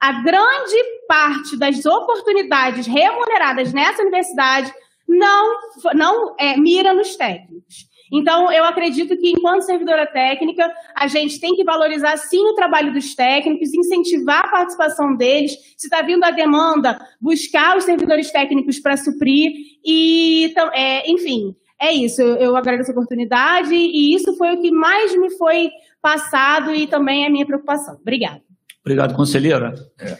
A 0.00 0.22
grande 0.22 0.76
parte 1.08 1.58
das 1.58 1.84
oportunidades 1.84 2.86
remuneradas 2.86 3.72
nessa 3.72 4.02
universidade 4.02 4.72
não, 5.08 5.54
não 5.94 6.36
é, 6.38 6.56
mira 6.56 6.94
nos 6.94 7.16
técnicos. 7.16 7.93
Então, 8.14 8.52
eu 8.52 8.64
acredito 8.64 9.16
que, 9.16 9.30
enquanto 9.30 9.62
servidora 9.62 10.06
técnica, 10.06 10.70
a 10.94 11.08
gente 11.08 11.40
tem 11.40 11.54
que 11.56 11.64
valorizar, 11.64 12.16
sim, 12.16 12.38
o 12.46 12.54
trabalho 12.54 12.92
dos 12.92 13.12
técnicos, 13.14 13.74
incentivar 13.74 14.44
a 14.44 14.50
participação 14.50 15.16
deles. 15.16 15.52
Se 15.76 15.88
está 15.88 16.00
vindo 16.00 16.22
a 16.22 16.30
demanda, 16.30 16.96
buscar 17.20 17.76
os 17.76 17.82
servidores 17.82 18.30
técnicos 18.30 18.78
para 18.78 18.96
suprir. 18.96 19.50
E, 19.84 20.44
então, 20.44 20.70
é, 20.72 21.10
enfim, 21.10 21.56
é 21.80 21.92
isso. 21.92 22.22
Eu, 22.22 22.36
eu 22.36 22.56
agradeço 22.56 22.90
a 22.90 22.92
oportunidade 22.92 23.74
e 23.74 24.14
isso 24.14 24.36
foi 24.36 24.54
o 24.54 24.60
que 24.60 24.70
mais 24.70 25.16
me 25.18 25.30
foi 25.36 25.70
passado 26.00 26.72
e 26.72 26.86
também 26.86 27.24
é 27.24 27.26
a 27.26 27.30
minha 27.30 27.46
preocupação. 27.46 27.96
Obrigada. 28.00 28.40
Obrigado, 28.80 29.14
conselheira. 29.14 29.74
É. 29.98 30.16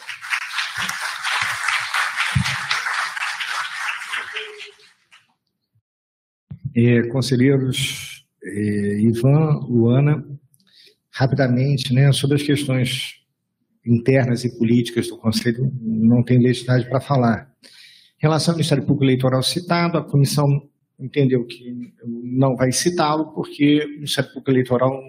Conselheiros 7.11 8.27
Ivan, 9.01 9.61
Luana, 9.69 10.25
rapidamente, 11.11 11.95
né, 11.95 12.13
sobre 12.13 12.37
as 12.37 12.43
questões 12.43 13.21
internas 13.87 14.45
e 14.45 14.59
políticas 14.59 15.09
do 15.09 15.17
Conselho, 15.17 15.73
não 15.81 16.23
tem 16.23 16.39
legitimidade 16.39 16.89
para 16.89 17.01
falar. 17.01 17.51
Em 18.19 18.23
relação 18.23 18.53
ao 18.53 18.57
Ministério 18.57 18.85
Público 18.85 19.05
Eleitoral 19.05 19.43
citado, 19.43 19.99
a 19.99 20.03
comissão 20.03 20.69
entendeu 20.99 21.45
que 21.45 21.93
não 22.05 22.57
vai 22.57 22.73
citá-lo, 22.73 23.33
porque 23.33 23.85
o 23.85 23.89
Ministério 23.97 24.31
Público 24.31 24.51
Eleitoral 24.51 25.01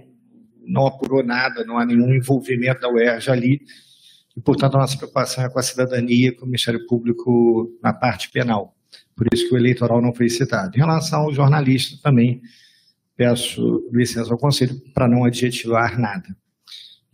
não 0.65 0.87
apurou 0.87 1.23
nada, 1.23 1.63
não 1.63 1.77
há 1.77 1.85
nenhum 1.85 2.13
envolvimento 2.13 2.81
da 2.81 2.89
UERJ 2.89 3.31
ali, 3.31 3.61
e, 4.35 4.41
portanto, 4.41 4.75
a 4.75 4.79
nossa 4.79 4.97
preocupação 4.97 5.45
é 5.45 5.49
com 5.49 5.57
a 5.57 5.63
cidadania, 5.63 6.35
com 6.35 6.43
o 6.43 6.47
Ministério 6.47 6.85
Público 6.87 7.71
na 7.81 7.93
parte 7.93 8.29
penal. 8.29 8.74
Por 9.15 9.27
isso 9.33 9.47
que 9.47 9.55
o 9.55 9.57
eleitoral 9.57 10.01
não 10.01 10.13
foi 10.13 10.29
citado. 10.29 10.75
Em 10.75 10.79
relação 10.79 11.21
ao 11.21 11.33
jornalista, 11.33 11.97
também 12.03 12.41
peço 13.15 13.87
licença 13.93 14.31
ao 14.31 14.37
conselho 14.37 14.79
para 14.93 15.07
não 15.07 15.23
adjetivar 15.23 15.99
nada. 15.99 16.35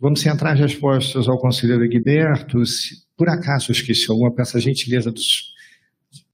Vamos 0.00 0.20
centrar 0.20 0.54
as 0.54 0.60
respostas 0.60 1.28
ao 1.28 1.38
conselheiro 1.38 1.88
Guiberto. 1.88 2.66
Se 2.66 2.96
por 3.16 3.28
acaso 3.28 3.70
esqueci 3.70 4.10
alguma, 4.10 4.34
peço 4.34 4.56
a 4.56 4.60
gentileza 4.60 5.12
dos, 5.12 5.52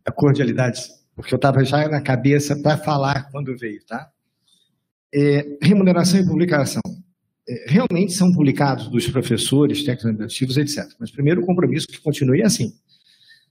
a 0.07 0.11
cordialidade, 0.11 0.81
porque 1.15 1.35
eu 1.35 1.37
estava 1.37 1.63
já 1.63 1.87
na 1.87 2.01
cabeça 2.01 2.57
para 2.63 2.79
falar 2.79 3.31
quando 3.31 3.55
veio, 3.59 3.85
tá? 3.85 4.11
É, 5.15 5.59
remuneração 5.63 6.19
e 6.19 6.27
publicação. 6.27 6.81
é, 7.49 7.65
realmente 7.67 8.13
são 8.13 8.31
publicados 8.33 8.89
dos 8.89 9.09
professores, 9.09 9.79
técnicos 9.79 10.07
administrativos, 10.07 10.57
etc. 10.57 10.95
Mas 11.01 11.11
primeiro 11.11 11.43
o 11.43 11.47
compromisso 11.47 11.87
que 11.87 11.99
continue 12.01 12.43
assim. 12.43 12.73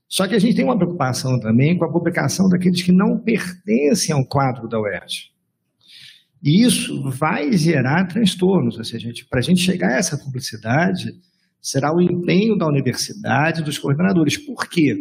Só 0.08 0.26
que 0.26 0.34
a 0.34 0.38
gente 0.38 0.56
tem 0.56 0.64
uma 0.64 0.76
preocupação 0.76 1.38
também 1.38 1.76
com 1.76 1.84
a 1.84 1.92
publicação 1.92 2.48
daqueles 2.48 2.82
que 2.82 2.92
não 2.92 3.18
pertencem 3.18 4.14
ao 4.14 4.24
quadro 4.24 4.66
da 4.66 4.80
UERJ. 4.80 5.30
E 6.42 6.64
isso 6.64 7.10
vai 7.10 7.52
gerar 7.52 8.06
transtornos. 8.06 8.76
Para 9.28 9.40
a 9.40 9.42
gente 9.42 9.60
chegar 9.60 9.90
a 9.90 9.98
essa 9.98 10.16
publicidade, 10.16 11.12
será 11.60 11.94
o 11.94 12.00
empenho 12.00 12.56
da 12.56 12.66
universidade, 12.66 13.62
dos 13.62 13.78
coordenadores. 13.78 14.38
Por 14.38 14.68
quê? 14.68 14.96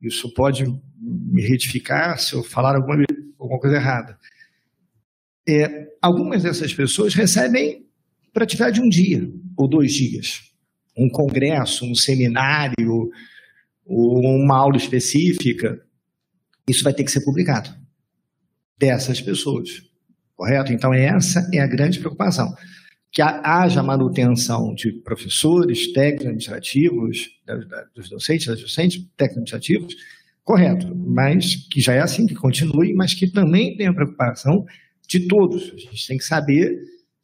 Isso 0.00 0.32
pode 0.34 0.64
me 1.00 1.42
retificar 1.42 2.18
se 2.18 2.34
eu 2.34 2.44
falar 2.44 2.76
alguma, 2.76 3.04
alguma 3.38 3.58
coisa 3.58 3.76
errada. 3.76 4.16
É, 5.48 5.86
algumas 6.00 6.42
dessas 6.42 6.72
pessoas 6.72 7.14
recebem 7.14 7.86
para 8.32 8.44
atividade 8.44 8.76
de 8.76 8.86
um 8.86 8.88
dia 8.88 9.28
ou 9.56 9.66
dois 9.66 9.92
dias. 9.92 10.42
Um 10.96 11.08
congresso, 11.08 11.84
um 11.84 11.94
seminário, 11.94 13.10
uma 13.86 14.56
aula 14.56 14.76
específica, 14.76 15.80
isso 16.68 16.82
vai 16.82 16.92
ter 16.92 17.04
que 17.04 17.10
ser 17.10 17.24
publicado 17.24 17.70
dessas 18.78 19.20
pessoas, 19.20 19.82
correto? 20.34 20.72
Então, 20.72 20.92
essa 20.92 21.48
é 21.52 21.60
a 21.60 21.66
grande 21.66 21.98
preocupação. 21.98 22.52
Que 23.12 23.22
haja 23.22 23.82
manutenção 23.82 24.74
de 24.74 24.92
professores, 24.92 25.92
técnicos 25.92 26.26
administrativos, 26.26 27.30
dos 27.94 28.10
docentes, 28.10 28.46
das 28.46 28.60
docentes, 28.60 28.98
técnicos 29.16 29.52
administrativos, 29.52 29.94
correto, 30.44 30.94
mas 30.94 31.56
que 31.70 31.80
já 31.80 31.94
é 31.94 32.00
assim, 32.00 32.26
que 32.26 32.34
continue, 32.34 32.92
mas 32.94 33.14
que 33.14 33.30
também 33.30 33.76
tenha 33.76 33.94
preocupação 33.94 34.64
de 35.08 35.26
todos. 35.26 35.72
A 35.72 35.76
gente 35.76 36.06
tem 36.06 36.18
que 36.18 36.24
saber 36.24 36.76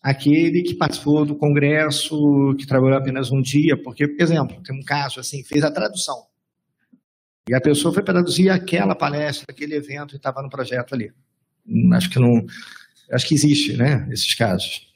aquele 0.03 0.63
que 0.63 0.75
participou 0.75 1.25
do 1.25 1.37
congresso, 1.37 2.55
que 2.59 2.67
trabalhou 2.67 2.97
apenas 2.97 3.31
um 3.31 3.43
dia, 3.43 3.77
porque, 3.83 4.09
por 4.09 4.23
exemplo, 4.23 4.63
tem 4.63 4.75
um 4.75 4.83
caso 4.83 5.21
assim, 5.21 5.45
fez 5.45 5.63
a 5.63 5.71
tradução. 5.71 6.32
E 7.49 7.55
a 7.55 7.61
pessoa 7.61 7.93
foi 7.93 8.03
traduzir 8.03 8.51
aquela 8.51 8.95
palestra, 8.95 9.47
aquele 9.49 9.75
evento 9.75 10.15
e 10.15 10.17
estava 10.17 10.43
no 10.43 10.49
projeto 10.49 10.95
ali. 10.95 11.11
Hum, 11.67 11.93
acho 11.93 12.09
que 12.09 12.19
não, 12.19 12.45
acho 13.11 13.27
que 13.27 13.35
existe, 13.35 13.77
né, 13.77 14.09
esses 14.11 14.35
casos. 14.35 14.87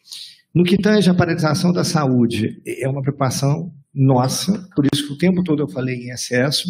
No 0.54 0.64
que 0.64 0.78
tange 0.78 1.10
à 1.10 1.14
paralisação 1.14 1.72
da 1.72 1.84
saúde, 1.84 2.62
é 2.66 2.88
uma 2.88 3.02
preocupação 3.02 3.72
nossa, 3.92 4.68
por 4.74 4.86
isso 4.92 5.06
que 5.06 5.12
o 5.12 5.18
tempo 5.18 5.42
todo 5.42 5.62
eu 5.62 5.68
falei 5.68 5.96
em 5.96 6.10
excesso, 6.10 6.68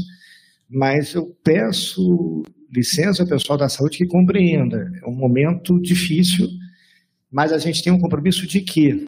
mas 0.69 1.15
eu 1.15 1.27
peço 1.45 2.43
licença 2.73 3.23
ao 3.23 3.29
pessoal 3.29 3.59
da 3.59 3.69
saúde 3.69 3.99
que 3.99 4.07
compreenda. 4.07 4.91
É 5.03 5.09
um 5.09 5.15
momento 5.15 5.81
difícil, 5.81 6.49
mas 7.31 7.53
a 7.53 7.59
gente 7.59 7.83
tem 7.83 7.93
um 7.93 8.01
compromisso 8.01 8.47
de 8.47 8.61
que 8.61 9.07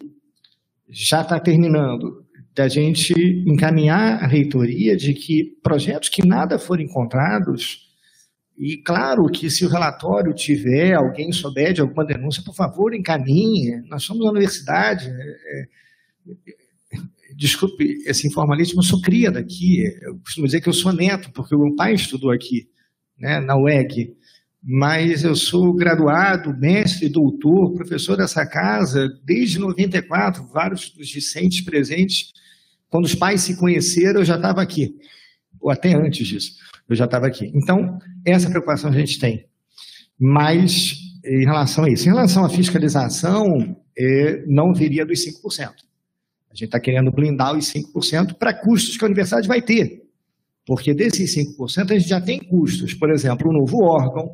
já 0.89 1.23
está 1.23 1.39
terminando 1.41 2.25
da 2.59 2.67
gente 2.67 3.15
encaminhar 3.47 4.21
a 4.21 4.27
reitoria 4.27 4.97
de 4.97 5.15
que 5.15 5.57
projetos 5.63 6.09
que 6.09 6.27
nada 6.27 6.59
forem 6.59 6.87
encontrados, 6.87 7.87
e 8.59 8.79
claro 8.79 9.29
que 9.29 9.49
se 9.49 9.65
o 9.65 9.69
relatório 9.69 10.35
tiver, 10.35 10.93
alguém 10.95 11.31
souber 11.31 11.73
de 11.73 11.81
alguma 11.81 12.05
denúncia, 12.05 12.43
por 12.43 12.57
favor, 12.57 12.93
encaminhe. 12.93 13.81
Nós 13.89 14.03
somos 14.03 14.25
uma 14.25 14.33
universidade. 14.33 15.09
É, 15.09 15.69
é, 16.33 16.99
desculpe 17.37 17.85
esse 18.05 18.27
informalismo, 18.27 18.81
eu 18.81 18.85
sou 18.85 19.01
cria 19.01 19.31
daqui. 19.31 19.85
Eu 20.03 20.19
costumo 20.19 20.47
dizer 20.47 20.61
que 20.61 20.69
eu 20.69 20.73
sou 20.73 20.93
neto, 20.93 21.31
porque 21.31 21.55
o 21.55 21.61
meu 21.61 21.77
pai 21.77 21.95
estudou 21.95 22.33
aqui, 22.33 22.69
né, 23.17 23.39
na 23.39 23.57
UEG. 23.57 24.17
Mas 24.61 25.23
eu 25.23 25.37
sou 25.37 25.73
graduado, 25.73 26.59
mestre, 26.59 27.09
doutor, 27.09 27.73
professor 27.75 28.17
dessa 28.17 28.45
casa 28.45 29.09
desde 29.25 29.61
94, 29.61 30.45
vários 30.49 30.91
dos 30.91 31.07
discentes 31.07 31.61
presentes 31.61 32.33
quando 32.91 33.05
os 33.05 33.15
pais 33.15 33.43
se 33.43 33.57
conheceram, 33.57 34.21
eu 34.21 34.25
já 34.25 34.37
estava 34.37 34.63
aqui. 34.63 34.95
Ou 35.61 35.71
até 35.71 35.95
antes 35.95 36.27
disso, 36.27 36.53
eu 36.89 36.97
já 36.97 37.05
estava 37.05 37.27
aqui. 37.27 37.51
Então, 37.55 37.99
essa 38.25 38.49
preocupação 38.49 38.91
a 38.91 38.95
gente 38.95 39.19
tem. 39.19 39.47
Mas, 40.19 40.97
em 41.25 41.45
relação 41.45 41.85
a 41.85 41.91
isso, 41.91 42.09
em 42.09 42.13
relação 42.13 42.45
à 42.45 42.49
fiscalização, 42.49 43.77
é, 43.97 44.45
não 44.47 44.73
viria 44.73 45.05
dos 45.05 45.25
5%. 45.25 45.89
A 46.51 46.55
gente 46.55 46.65
está 46.65 46.81
querendo 46.81 47.13
blindar 47.13 47.57
os 47.57 47.73
5% 47.73 48.35
para 48.35 48.55
custos 48.55 48.97
que 48.97 49.05
a 49.05 49.07
universidade 49.07 49.47
vai 49.47 49.61
ter. 49.61 50.03
Porque 50.67 50.95
desses 50.95 51.35
5% 51.37 51.93
a 51.93 51.99
gente 51.99 52.09
já 52.09 52.21
tem 52.21 52.39
custos. 52.39 52.95
Por 52.95 53.11
exemplo, 53.11 53.49
o 53.49 53.53
novo 53.53 53.83
órgão, 53.83 54.31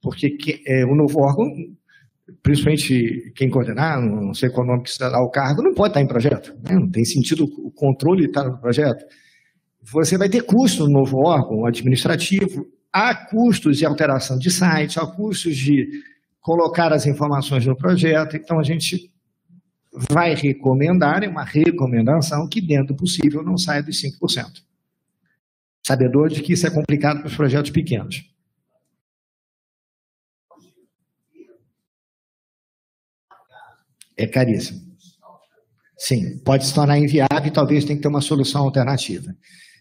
porque 0.00 0.30
que, 0.30 0.62
é, 0.66 0.84
o 0.84 0.94
novo 0.94 1.20
órgão 1.20 1.46
principalmente 2.42 3.32
quem 3.34 3.48
coordenar, 3.48 4.00
não 4.00 4.34
sei 4.34 4.50
qual 4.50 4.66
nome 4.66 4.82
que 4.82 4.90
se 4.90 5.02
o 5.02 5.30
cargo, 5.30 5.62
não 5.62 5.74
pode 5.74 5.90
estar 5.90 6.00
em 6.00 6.08
projeto. 6.08 6.54
Né? 6.62 6.74
Não 6.74 6.90
tem 6.90 7.04
sentido 7.04 7.44
o 7.44 7.70
controle 7.70 8.26
estar 8.26 8.44
no 8.44 8.58
projeto. 8.58 9.04
Você 9.92 10.18
vai 10.18 10.28
ter 10.28 10.42
custo 10.42 10.84
no 10.84 10.92
novo 10.92 11.18
órgão 11.18 11.64
administrativo, 11.64 12.66
há 12.92 13.14
custos 13.14 13.78
de 13.78 13.86
alteração 13.86 14.38
de 14.38 14.50
site, 14.50 14.98
há 14.98 15.06
custos 15.06 15.56
de 15.56 15.86
colocar 16.40 16.92
as 16.92 17.06
informações 17.06 17.66
no 17.66 17.76
projeto, 17.76 18.36
então 18.36 18.58
a 18.58 18.62
gente 18.62 19.10
vai 20.10 20.34
recomendar, 20.34 21.22
é 21.22 21.28
uma 21.28 21.44
recomendação 21.44 22.48
que 22.48 22.60
dentro 22.60 22.88
do 22.88 22.96
possível 22.96 23.42
não 23.42 23.56
saia 23.56 23.82
dos 23.82 24.00
5%. 24.02 24.62
Sabedor 25.86 26.28
de 26.28 26.42
que 26.42 26.52
isso 26.52 26.66
é 26.66 26.70
complicado 26.70 27.18
para 27.18 27.28
os 27.28 27.36
projetos 27.36 27.70
pequenos. 27.70 28.35
É 34.16 34.26
caríssimo. 34.26 34.80
Sim, 35.98 36.38
pode 36.44 36.66
se 36.66 36.74
tornar 36.74 36.98
inviável 36.98 37.46
e 37.46 37.50
talvez 37.50 37.84
tenha 37.84 37.96
que 37.96 38.02
ter 38.02 38.08
uma 38.08 38.20
solução 38.20 38.62
alternativa. 38.62 39.34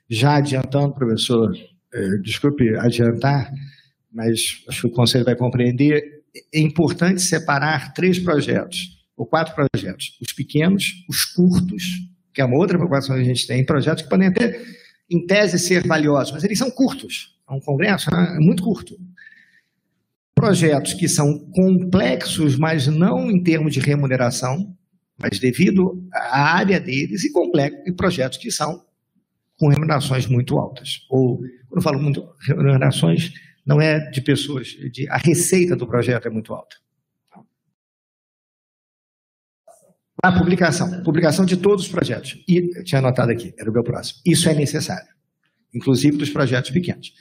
Já 0.09 0.37
adiantando, 0.37 0.93
professor, 0.93 1.51
eh, 1.93 2.17
desculpe 2.23 2.75
adiantar, 2.77 3.51
mas 4.11 4.63
acho 4.69 4.81
que 4.81 4.87
o 4.87 4.91
Conselho 4.91 5.25
vai 5.25 5.35
compreender, 5.35 6.03
é 6.53 6.59
importante 6.59 7.21
separar 7.21 7.93
três 7.93 8.17
projetos, 8.19 9.05
ou 9.17 9.25
quatro 9.25 9.53
projetos. 9.55 10.17
Os 10.21 10.31
pequenos, 10.31 10.93
os 11.09 11.25
curtos, 11.25 11.83
que 12.33 12.41
é 12.41 12.45
uma 12.45 12.57
outra 12.57 12.77
preocupação 12.77 13.15
que 13.15 13.21
a 13.21 13.25
gente 13.25 13.45
tem, 13.45 13.65
projetos 13.65 14.03
que 14.03 14.09
podem 14.09 14.27
até, 14.27 14.61
em 15.09 15.25
tese, 15.25 15.59
ser 15.59 15.85
valiosos, 15.85 16.33
mas 16.33 16.43
eles 16.43 16.57
são 16.57 16.71
curtos. 16.71 17.35
É 17.49 17.53
um 17.53 17.59
congresso 17.59 18.09
é 18.09 18.39
muito 18.39 18.63
curto 18.63 18.95
projetos 20.35 20.93
que 20.93 21.07
são 21.07 21.39
complexos, 21.51 22.57
mas 22.57 22.87
não 22.87 23.31
em 23.31 23.41
termos 23.41 23.73
de 23.73 23.79
remuneração, 23.79 24.75
mas 25.17 25.39
devido 25.39 26.05
à 26.13 26.55
área 26.57 26.79
deles, 26.79 27.23
e, 27.23 27.31
complexos, 27.31 27.79
e 27.87 27.93
projetos 27.93 28.37
que 28.37 28.51
são 28.51 28.85
com 29.57 29.69
remunerações 29.69 30.27
muito 30.27 30.57
altas. 30.57 31.05
Ou, 31.09 31.37
quando 31.37 31.77
eu 31.77 31.81
falo 31.81 32.01
muito 32.01 32.27
remunerações, 32.41 33.31
não 33.65 33.79
é 33.79 34.09
de 34.11 34.21
pessoas, 34.21 34.67
de, 34.67 35.09
a 35.09 35.17
receita 35.17 35.75
do 35.75 35.87
projeto 35.87 36.27
é 36.27 36.29
muito 36.29 36.53
alta. 36.53 36.75
A 40.21 40.31
publicação, 40.31 41.03
publicação 41.03 41.45
de 41.45 41.55
todos 41.55 41.85
os 41.85 41.91
projetos. 41.91 42.43
E, 42.47 42.83
tinha 42.83 42.99
anotado 42.99 43.31
aqui, 43.31 43.53
era 43.57 43.69
o 43.69 43.73
meu 43.73 43.83
próximo. 43.83 44.19
Isso 44.25 44.49
é 44.49 44.53
necessário, 44.53 45.07
inclusive 45.73 46.17
dos 46.17 46.29
projetos 46.29 46.71
pequenos. 46.71 47.13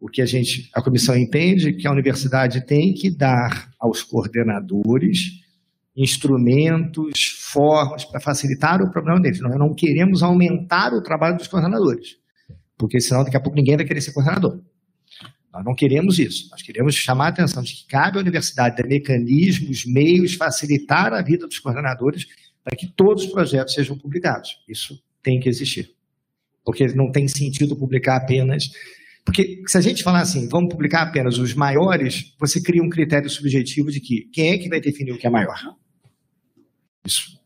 O 0.00 0.08
que 0.08 0.20
a 0.20 0.26
gente, 0.26 0.70
a 0.74 0.82
comissão 0.82 1.16
entende 1.16 1.72
que 1.72 1.86
a 1.86 1.92
universidade 1.92 2.66
tem 2.66 2.92
que 2.92 3.10
dar 3.10 3.70
aos 3.78 4.02
coordenadores 4.02 5.44
instrumentos, 5.96 7.22
formas 7.38 8.04
para 8.04 8.20
facilitar 8.20 8.82
o 8.82 8.90
problema 8.90 9.20
deles. 9.20 9.40
Nós 9.40 9.56
não 9.56 9.72
queremos 9.74 10.22
aumentar 10.22 10.92
o 10.92 11.02
trabalho 11.02 11.36
dos 11.36 11.46
coordenadores, 11.46 12.16
porque 12.76 13.00
senão 13.00 13.22
daqui 13.22 13.36
a 13.36 13.40
pouco 13.40 13.56
ninguém 13.56 13.76
vai 13.76 13.86
querer 13.86 14.00
ser 14.00 14.12
coordenador. 14.12 14.60
Nós 15.52 15.64
não 15.64 15.74
queremos 15.74 16.18
isso. 16.18 16.48
Nós 16.50 16.62
queremos 16.62 16.96
chamar 16.96 17.26
a 17.26 17.28
atenção 17.28 17.62
de 17.62 17.72
que 17.72 17.86
cabe 17.86 18.18
à 18.18 18.20
universidade 18.20 18.74
ter 18.74 18.88
mecanismos, 18.88 19.86
meios, 19.86 20.34
facilitar 20.34 21.12
a 21.12 21.22
vida 21.22 21.46
dos 21.46 21.60
coordenadores 21.60 22.26
para 22.64 22.74
que 22.76 22.88
todos 22.88 23.24
os 23.24 23.30
projetos 23.30 23.72
sejam 23.72 23.96
publicados. 23.96 24.58
Isso 24.68 25.00
tem 25.22 25.38
que 25.38 25.48
existir. 25.48 25.94
Porque 26.64 26.88
não 26.88 27.12
tem 27.12 27.28
sentido 27.28 27.76
publicar 27.76 28.16
apenas 28.16 28.68
porque 29.24 29.62
se 29.66 29.78
a 29.78 29.80
gente 29.80 30.02
falar 30.02 30.20
assim, 30.20 30.48
vamos 30.48 30.68
publicar 30.68 31.02
apenas 31.02 31.38
os 31.38 31.54
maiores, 31.54 32.34
você 32.38 32.62
cria 32.62 32.82
um 32.82 32.90
critério 32.90 33.28
subjetivo 33.30 33.90
de 33.90 34.00
que 34.00 34.28
quem 34.32 34.50
é 34.50 34.58
que 34.58 34.68
vai 34.68 34.80
definir 34.80 35.12
o 35.12 35.18
que 35.18 35.26
é 35.26 35.30
maior? 35.30 35.56
Isso. 37.06 37.38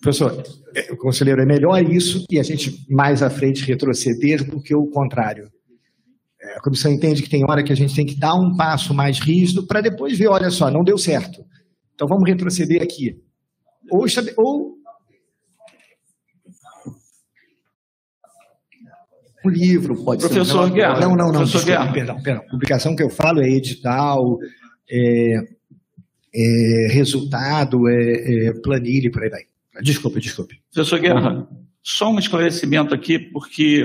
Professor, 0.00 0.42
é, 0.74 0.94
conselheiro, 0.96 1.40
é 1.40 1.46
melhor 1.46 1.82
isso 1.82 2.24
e 2.30 2.38
a 2.38 2.42
gente 2.42 2.86
mais 2.88 3.22
à 3.22 3.30
frente 3.30 3.64
retroceder 3.64 4.44
do 4.44 4.62
que 4.62 4.74
o 4.74 4.86
contrário. 4.86 5.50
É, 6.40 6.58
a 6.58 6.60
comissão 6.60 6.92
entende 6.92 7.22
que 7.22 7.30
tem 7.30 7.42
hora 7.42 7.64
que 7.64 7.72
a 7.72 7.76
gente 7.76 7.94
tem 7.94 8.06
que 8.06 8.14
dar 8.14 8.34
um 8.34 8.54
passo 8.54 8.94
mais 8.94 9.18
rígido 9.18 9.66
para 9.66 9.80
depois 9.80 10.16
ver, 10.16 10.28
olha 10.28 10.50
só, 10.50 10.70
não 10.70 10.84
deu 10.84 10.98
certo. 10.98 11.44
Então 11.94 12.06
vamos 12.06 12.28
retroceder 12.28 12.82
aqui. 12.82 13.16
Ou, 13.90 14.04
ou 14.36 14.76
um 19.44 19.50
livro, 19.50 20.04
pode 20.04 20.20
Professor 20.20 20.64
ser. 20.64 20.70
Um 20.70 20.74
Guerra. 20.74 21.00
Não, 21.00 21.10
não, 21.10 21.26
não. 21.26 21.32
Professor 21.32 21.58
desculpa, 21.58 21.80
Guerra. 21.80 21.92
Perdão, 21.92 22.22
perdão. 22.22 22.44
Publicação 22.50 22.96
que 22.96 23.02
eu 23.02 23.10
falo 23.10 23.40
é 23.40 23.48
edital, 23.48 24.38
é, 24.90 25.36
é, 26.34 26.92
resultado, 26.92 27.88
é, 27.88 28.48
é, 28.48 28.52
planilha 28.62 29.06
e 29.06 29.10
por 29.10 29.22
aí 29.22 29.30
vai. 29.30 29.42
Desculpe, 29.82 30.20
desculpe. 30.20 30.60
Professor 30.72 30.98
Guerra, 30.98 31.48
só 31.82 32.10
um 32.10 32.18
esclarecimento 32.18 32.94
aqui, 32.94 33.18
porque 33.18 33.84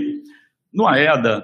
no 0.74 0.88
AEDA 0.88 1.44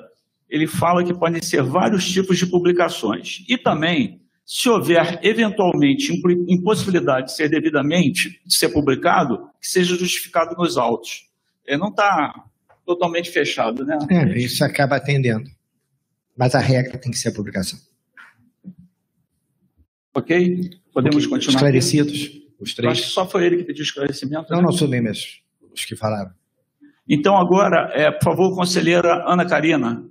ele 0.50 0.68
fala 0.68 1.04
que 1.04 1.14
podem 1.14 1.42
ser 1.42 1.64
vários 1.64 2.08
tipos 2.08 2.38
de 2.38 2.46
publicações. 2.46 3.44
E 3.50 3.58
também, 3.58 4.22
se 4.46 4.70
houver 4.70 5.20
eventualmente 5.24 6.14
impossibilidade 6.48 7.28
de 7.28 7.36
ser 7.36 7.50
devidamente 7.50 8.42
de 8.46 8.56
ser 8.56 8.70
publicado, 8.70 9.50
que 9.60 9.68
seja 9.68 9.96
justificado 9.96 10.56
nos 10.56 10.78
autos. 10.78 11.26
É, 11.68 11.76
não 11.76 11.90
está 11.90 12.46
totalmente 12.86 13.30
fechado, 13.32 13.84
né? 13.84 13.98
É, 14.10 14.38
isso 14.38 14.64
acaba 14.64 14.96
atendendo. 14.96 15.50
Mas 16.38 16.54
a 16.54 16.60
regra 16.60 16.98
tem 16.98 17.12
que 17.12 17.18
ser 17.18 17.30
a 17.30 17.34
publicação. 17.34 17.80
Ok? 20.14 20.70
Podemos 20.94 21.26
okay. 21.26 21.30
continuar. 21.30 21.56
Esclarecidos, 21.56 22.14
aqui? 22.14 22.54
os 22.60 22.74
três. 22.74 22.92
acho 22.92 23.02
que 23.04 23.10
só 23.10 23.28
foi 23.28 23.46
ele 23.46 23.58
que 23.58 23.64
pediu 23.64 23.84
esclarecimento. 23.84 24.50
Não, 24.50 24.58
né? 24.58 24.64
não 24.64 24.72
sou 24.72 24.88
nem 24.88 25.02
mesmo 25.02 25.46
os 25.76 25.86
que 25.86 25.96
falaram. 25.96 26.34
Então, 27.08 27.38
agora, 27.38 27.92
é, 27.94 28.10
por 28.12 28.24
favor, 28.24 28.56
conselheira 28.56 29.24
Ana 29.28 29.48
Karina. 29.48 30.10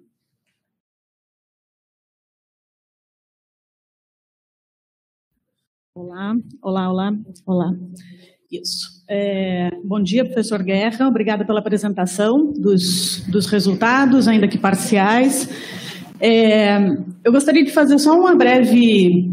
Olá, 5.94 6.34
olá, 6.62 6.90
olá, 6.90 7.12
olá. 7.46 7.72
Isso. 8.50 8.93
É, 9.06 9.70
bom 9.84 10.02
dia, 10.02 10.24
professor 10.24 10.62
Guerra. 10.62 11.06
Obrigada 11.06 11.44
pela 11.44 11.60
apresentação 11.60 12.52
dos, 12.52 13.20
dos 13.28 13.46
resultados, 13.46 14.26
ainda 14.26 14.48
que 14.48 14.56
parciais. 14.56 15.48
É, 16.18 16.78
eu 17.22 17.30
gostaria 17.30 17.62
de 17.62 17.70
fazer 17.70 17.98
só 17.98 18.18
uma 18.18 18.34
breve, 18.34 19.30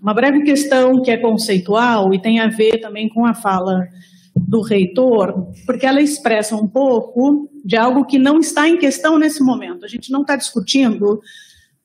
uma 0.00 0.14
breve 0.14 0.42
questão 0.42 1.02
que 1.02 1.10
é 1.10 1.18
conceitual 1.18 2.14
e 2.14 2.20
tem 2.20 2.40
a 2.40 2.48
ver 2.48 2.78
também 2.78 3.10
com 3.10 3.26
a 3.26 3.34
fala 3.34 3.86
do 4.34 4.62
reitor, 4.62 5.52
porque 5.66 5.84
ela 5.84 6.00
expressa 6.00 6.56
um 6.56 6.66
pouco 6.66 7.50
de 7.62 7.76
algo 7.76 8.06
que 8.06 8.18
não 8.18 8.38
está 8.38 8.66
em 8.66 8.78
questão 8.78 9.18
nesse 9.18 9.42
momento. 9.42 9.84
A 9.84 9.88
gente 9.88 10.10
não 10.10 10.22
está 10.22 10.34
discutindo 10.34 11.20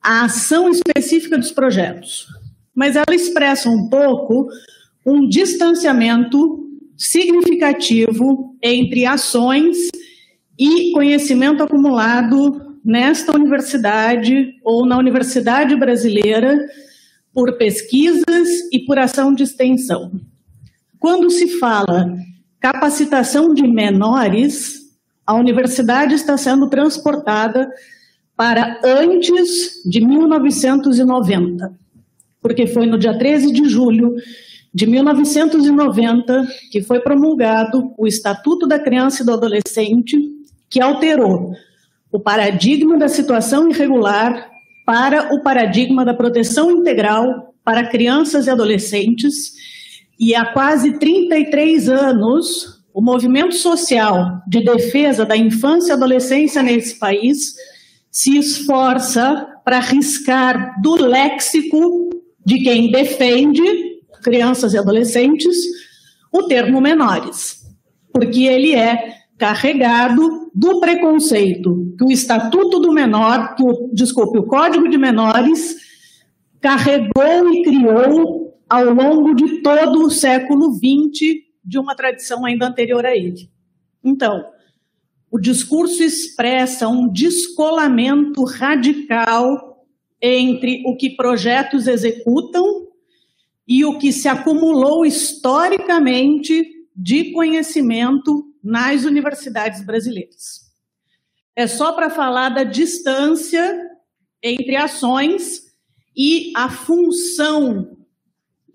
a 0.02 0.24
ação 0.24 0.70
específica 0.70 1.38
dos 1.38 1.52
projetos, 1.52 2.28
mas 2.74 2.96
ela 2.96 3.14
expressa 3.14 3.70
um 3.70 3.90
pouco 3.90 4.48
um 5.06 5.28
distanciamento 5.28 6.65
significativo 6.98 8.56
entre 8.62 9.06
ações 9.06 9.78
e 10.58 10.92
conhecimento 10.92 11.64
acumulado 11.64 12.80
nesta 12.84 13.34
universidade 13.34 14.54
ou 14.64 14.86
na 14.86 14.98
universidade 14.98 15.76
brasileira 15.76 16.58
por 17.34 17.58
pesquisas 17.58 18.48
e 18.72 18.80
por 18.86 18.98
ação 18.98 19.34
de 19.34 19.44
extensão. 19.44 20.12
Quando 21.00 21.30
se 21.30 21.60
fala 21.60 22.16
capacitação 22.60 23.54
de 23.54 23.68
menores, 23.68 24.80
a 25.26 25.34
universidade 25.34 26.16
está 26.16 26.38
sendo 26.38 26.70
transportada 26.70 27.70
para 28.36 28.80
antes 28.84 29.84
de 29.86 30.02
1990, 30.02 31.78
porque 32.42 32.68
foi 32.68 32.86
no 32.86 32.98
dia 32.98 33.18
13 33.18 33.52
de 33.52 33.68
julho 33.68 34.16
de 34.76 34.86
1990 34.86 36.46
que 36.70 36.82
foi 36.82 37.00
promulgado 37.00 37.94
o 37.98 38.06
Estatuto 38.06 38.68
da 38.68 38.78
Criança 38.78 39.24
e 39.24 39.26
do 39.26 39.32
Adolescente, 39.32 40.20
que 40.70 40.82
alterou 40.82 41.54
o 42.12 42.20
paradigma 42.20 42.98
da 42.98 43.08
situação 43.08 43.70
irregular 43.70 44.50
para 44.86 45.34
o 45.34 45.42
paradigma 45.42 46.04
da 46.04 46.14
proteção 46.14 46.70
integral 46.70 47.56
para 47.64 47.88
crianças 47.88 48.48
e 48.48 48.50
adolescentes. 48.50 49.54
E 50.20 50.36
há 50.36 50.52
quase 50.52 51.00
33 51.00 51.88
anos, 51.88 52.84
o 52.94 53.02
movimento 53.02 53.56
social 53.56 54.42
de 54.46 54.62
defesa 54.62 55.26
da 55.26 55.38
infância 55.38 55.94
e 55.94 55.96
adolescência 55.96 56.62
nesse 56.62 57.00
país 57.00 57.56
se 58.12 58.38
esforça 58.38 59.48
para 59.64 59.80
riscar 59.80 60.82
do 60.82 60.96
léxico 60.96 62.10
de 62.46 62.62
quem 62.62 62.92
defende 62.92 63.85
crianças 64.26 64.74
e 64.74 64.78
adolescentes 64.78 65.56
o 66.34 66.48
termo 66.48 66.82
menores, 66.82 67.64
porque 68.12 68.44
ele 68.44 68.74
é 68.74 69.20
carregado 69.38 70.50
do 70.54 70.80
preconceito 70.80 71.94
que 71.96 72.04
o 72.04 72.12
Estatuto 72.12 72.80
do 72.80 72.92
Menor, 72.92 73.54
que 73.56 73.62
o, 73.62 73.92
desculpe, 73.94 74.40
o 74.40 74.48
Código 74.48 74.90
de 74.90 74.98
Menores 74.98 75.76
carregou 76.60 77.54
e 77.54 77.62
criou 77.62 78.60
ao 78.68 78.86
longo 78.86 79.36
de 79.36 79.62
todo 79.62 80.04
o 80.04 80.10
século 80.10 80.74
XX, 80.74 81.44
de 81.64 81.78
uma 81.78 81.96
tradição 81.96 82.44
ainda 82.46 82.68
anterior 82.68 83.06
a 83.06 83.16
ele. 83.16 83.48
Então, 84.04 84.44
o 85.30 85.38
discurso 85.38 86.02
expressa 86.02 86.88
um 86.88 87.08
descolamento 87.12 88.44
radical 88.44 89.86
entre 90.20 90.82
o 90.88 90.96
que 90.96 91.16
projetos 91.16 91.88
executam 91.88 92.86
e 93.68 93.84
o 93.84 93.98
que 93.98 94.12
se 94.12 94.28
acumulou 94.28 95.06
historicamente 95.06 96.72
de 96.96 97.32
conhecimento 97.32 98.46
nas 98.64 99.04
universidades 99.04 99.84
brasileiras. 99.84 100.66
É 101.56 101.68
só 101.68 101.94
para 101.94 102.10
falar 102.10 102.50
da 102.50 102.64
distância 102.64 103.90
entre 104.42 104.76
ações 104.76 105.74
e 106.16 106.54
a 106.56 106.70
função 106.70 107.98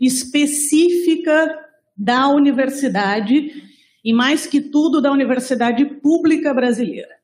específica 0.00 1.58
da 1.96 2.28
universidade 2.28 3.62
e, 4.02 4.12
mais 4.12 4.46
que 4.46 4.60
tudo, 4.60 5.00
da 5.00 5.12
universidade 5.12 5.84
pública 5.84 6.54
brasileira. 6.54 7.20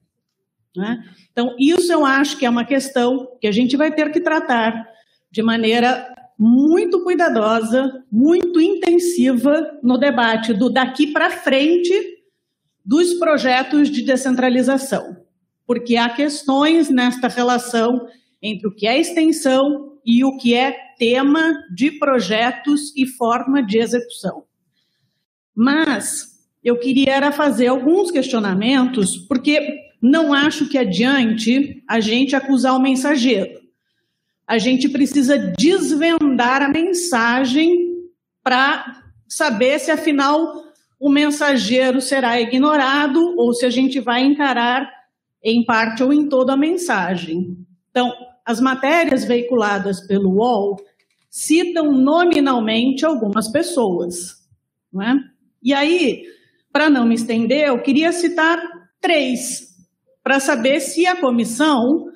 Né? 0.76 1.02
Então, 1.32 1.56
isso 1.58 1.90
eu 1.90 2.04
acho 2.04 2.36
que 2.36 2.44
é 2.44 2.50
uma 2.50 2.64
questão 2.64 3.36
que 3.40 3.46
a 3.46 3.52
gente 3.52 3.76
vai 3.76 3.94
ter 3.94 4.12
que 4.12 4.20
tratar 4.20 4.86
de 5.30 5.42
maneira 5.42 6.14
muito 6.38 7.02
cuidadosa, 7.02 8.04
muito 8.10 8.60
intensiva 8.60 9.78
no 9.82 9.96
debate 9.96 10.52
do 10.52 10.68
daqui 10.68 11.08
para 11.08 11.30
frente 11.30 11.92
dos 12.84 13.14
projetos 13.14 13.90
de 13.90 14.02
descentralização, 14.02 15.16
porque 15.66 15.96
há 15.96 16.08
questões 16.08 16.90
nesta 16.90 17.28
relação 17.28 18.06
entre 18.40 18.68
o 18.68 18.74
que 18.74 18.86
é 18.86 19.00
extensão 19.00 19.98
e 20.04 20.24
o 20.24 20.36
que 20.36 20.54
é 20.54 20.76
tema 20.98 21.52
de 21.74 21.90
projetos 21.92 22.92
e 22.96 23.06
forma 23.06 23.62
de 23.62 23.78
execução. 23.78 24.44
Mas 25.54 26.36
eu 26.62 26.78
queria 26.78 27.32
fazer 27.32 27.68
alguns 27.68 28.10
questionamentos, 28.10 29.16
porque 29.16 29.78
não 30.00 30.32
acho 30.32 30.68
que 30.68 30.78
adiante 30.78 31.82
a 31.88 31.98
gente 31.98 32.36
acusar 32.36 32.76
o 32.76 32.80
mensageiro. 32.80 33.65
A 34.46 34.58
gente 34.58 34.88
precisa 34.88 35.36
desvendar 35.58 36.62
a 36.62 36.68
mensagem 36.68 37.96
para 38.42 39.02
saber 39.28 39.78
se 39.80 39.90
afinal 39.90 40.64
o 41.00 41.10
mensageiro 41.10 42.00
será 42.00 42.40
ignorado 42.40 43.34
ou 43.36 43.52
se 43.52 43.66
a 43.66 43.70
gente 43.70 44.00
vai 44.00 44.22
encarar 44.22 44.88
em 45.42 45.64
parte 45.64 46.02
ou 46.02 46.12
em 46.12 46.28
toda 46.28 46.54
a 46.54 46.56
mensagem. 46.56 47.56
Então, 47.90 48.12
as 48.44 48.60
matérias 48.60 49.24
veiculadas 49.24 50.06
pelo 50.06 50.30
UOL 50.30 50.76
citam 51.28 51.92
nominalmente 51.92 53.04
algumas 53.04 53.48
pessoas. 53.48 54.36
Não 54.92 55.02
é? 55.02 55.16
E 55.62 55.74
aí, 55.74 56.22
para 56.72 56.88
não 56.88 57.06
me 57.06 57.14
estender, 57.14 57.68
eu 57.68 57.82
queria 57.82 58.12
citar 58.12 58.58
três, 59.00 59.74
para 60.22 60.40
saber 60.40 60.80
se 60.80 61.06
a 61.06 61.20
comissão, 61.20 62.06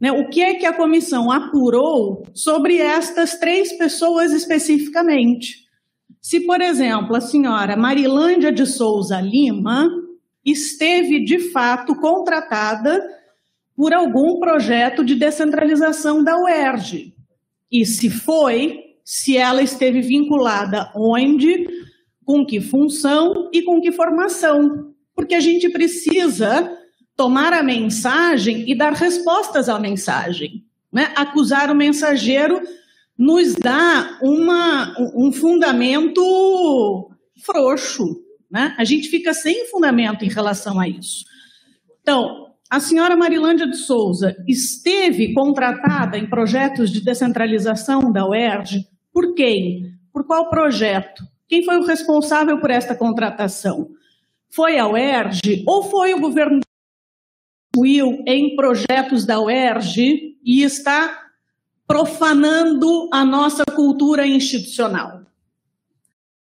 né, 0.00 0.12
o 0.12 0.28
que 0.28 0.40
é 0.40 0.54
que 0.54 0.66
a 0.66 0.76
comissão 0.76 1.30
apurou 1.30 2.22
sobre 2.32 2.78
estas 2.78 3.38
três 3.38 3.76
pessoas 3.76 4.32
especificamente. 4.32 5.66
Se, 6.20 6.40
por 6.40 6.60
exemplo, 6.60 7.16
a 7.16 7.20
senhora 7.20 7.76
Marilândia 7.76 8.52
de 8.52 8.66
Souza 8.66 9.20
Lima 9.20 9.88
esteve 10.44 11.24
de 11.24 11.50
fato 11.50 11.94
contratada 11.96 13.00
por 13.76 13.92
algum 13.92 14.38
projeto 14.38 15.04
de 15.04 15.14
descentralização 15.14 16.22
da 16.22 16.36
UERJ. 16.36 17.14
E 17.70 17.84
se 17.84 18.10
foi, 18.10 18.80
se 19.04 19.36
ela 19.36 19.62
esteve 19.62 20.00
vinculada 20.00 20.90
onde, 20.96 21.66
com 22.24 22.44
que 22.44 22.60
função 22.60 23.48
e 23.52 23.62
com 23.62 23.80
que 23.80 23.92
formação. 23.92 24.92
Porque 25.14 25.34
a 25.34 25.40
gente 25.40 25.70
precisa 25.70 26.77
tomar 27.18 27.52
a 27.52 27.64
mensagem 27.64 28.70
e 28.70 28.76
dar 28.76 28.92
respostas 28.92 29.68
à 29.68 29.76
mensagem. 29.76 30.64
Né? 30.90 31.12
Acusar 31.16 31.68
o 31.68 31.74
mensageiro 31.74 32.62
nos 33.18 33.56
dá 33.56 34.18
uma, 34.22 34.94
um 35.16 35.32
fundamento 35.32 37.10
frouxo. 37.44 38.22
Né? 38.48 38.72
A 38.78 38.84
gente 38.84 39.08
fica 39.08 39.34
sem 39.34 39.66
fundamento 39.66 40.24
em 40.24 40.28
relação 40.28 40.78
a 40.78 40.88
isso. 40.88 41.24
Então, 42.00 42.54
a 42.70 42.78
senhora 42.78 43.16
Marilândia 43.16 43.66
de 43.66 43.76
Souza 43.76 44.36
esteve 44.46 45.34
contratada 45.34 46.16
em 46.16 46.30
projetos 46.30 46.88
de 46.88 47.00
descentralização 47.00 48.12
da 48.12 48.28
UERJ 48.28 48.86
por 49.12 49.34
quem? 49.34 49.94
Por 50.12 50.24
qual 50.24 50.48
projeto? 50.48 51.24
Quem 51.48 51.64
foi 51.64 51.78
o 51.78 51.84
responsável 51.84 52.60
por 52.60 52.70
esta 52.70 52.94
contratação? 52.94 53.88
Foi 54.48 54.78
a 54.78 54.86
UERJ 54.86 55.64
ou 55.66 55.82
foi 55.82 56.14
o 56.14 56.20
governo 56.20 56.60
contribuiu 57.78 58.22
em 58.26 58.56
projetos 58.56 59.24
da 59.24 59.40
UERJ 59.40 60.36
e 60.44 60.62
está 60.62 61.26
profanando 61.86 63.08
a 63.12 63.24
nossa 63.24 63.64
cultura 63.64 64.26
institucional? 64.26 65.22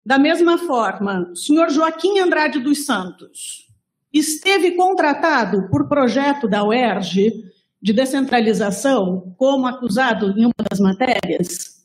Da 0.04 0.18
mesma 0.18 0.56
forma, 0.56 1.28
o 1.32 1.36
senhor 1.36 1.68
Joaquim 1.70 2.20
Andrade 2.20 2.60
dos 2.60 2.86
Santos 2.86 3.66
esteve 4.12 4.72
contratado 4.72 5.68
por 5.68 5.88
projeto 5.88 6.48
da 6.48 6.64
UERJ 6.64 7.32
de 7.82 7.92
descentralização 7.92 9.34
como 9.36 9.66
acusado 9.66 10.30
em 10.38 10.44
uma 10.44 10.54
das 10.70 10.78
matérias? 10.78 11.84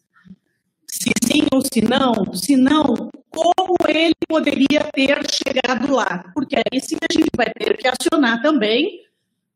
Se 0.88 1.12
sim 1.24 1.48
ou 1.52 1.62
se 1.62 1.82
não, 1.82 2.34
se 2.34 2.56
não, 2.56 3.10
como 3.30 3.76
ele 3.88 4.14
poderia 4.28 4.84
ter 4.94 5.20
chegado 5.32 5.94
lá? 5.94 6.32
Porque 6.34 6.56
aí 6.56 6.80
sim 6.80 6.98
a 7.02 7.12
gente 7.12 7.30
vai 7.36 7.48
ter 7.58 7.78
que 7.78 7.88
acionar 7.88 8.42
também 8.42 9.02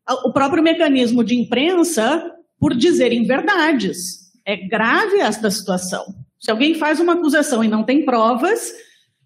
o 0.08 0.32
próprio 0.32 0.62
mecanismo 0.62 1.24
de 1.24 1.36
imprensa 1.36 2.32
por 2.60 2.76
dizerem 2.76 3.26
verdades. 3.26 4.32
É 4.46 4.56
grave 4.56 5.18
esta 5.18 5.50
situação. 5.50 6.04
Se 6.40 6.52
alguém 6.52 6.76
faz 6.76 7.00
uma 7.00 7.14
acusação 7.14 7.64
e 7.64 7.68
não 7.68 7.84
tem 7.84 8.06
provas, 8.06 8.72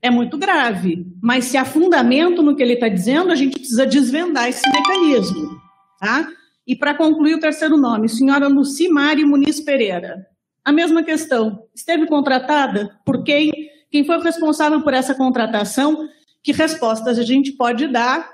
é 0.02 0.10
muito 0.10 0.38
grave. 0.38 1.06
Mas 1.22 1.46
se 1.46 1.58
há 1.58 1.66
fundamento 1.66 2.42
no 2.42 2.56
que 2.56 2.64
ele 2.64 2.74
está 2.74 2.88
dizendo, 2.88 3.32
a 3.32 3.36
gente 3.36 3.60
precisa 3.60 3.86
desvendar 3.86 4.48
esse 4.48 4.68
mecanismo. 4.70 5.60
Tá? 6.00 6.30
E 6.66 6.76
para 6.76 6.94
concluir 6.94 7.36
o 7.36 7.40
terceiro 7.40 7.76
nome, 7.76 8.08
senhora 8.08 8.48
Lucimari 8.48 9.26
Muniz 9.26 9.60
Pereira. 9.60 10.26
A 10.64 10.72
mesma 10.72 11.04
questão. 11.04 11.64
Esteve 11.76 12.06
contratada 12.06 12.98
por 13.06 13.24
quem? 13.24 13.52
Quem 13.92 14.06
foi 14.06 14.18
o 14.18 14.22
responsável 14.22 14.82
por 14.82 14.94
essa 14.94 15.16
contratação? 15.16 16.08
Que 16.44 16.52
respostas 16.52 17.18
a 17.18 17.24
gente 17.24 17.52
pode 17.54 17.88
dar 17.88 18.30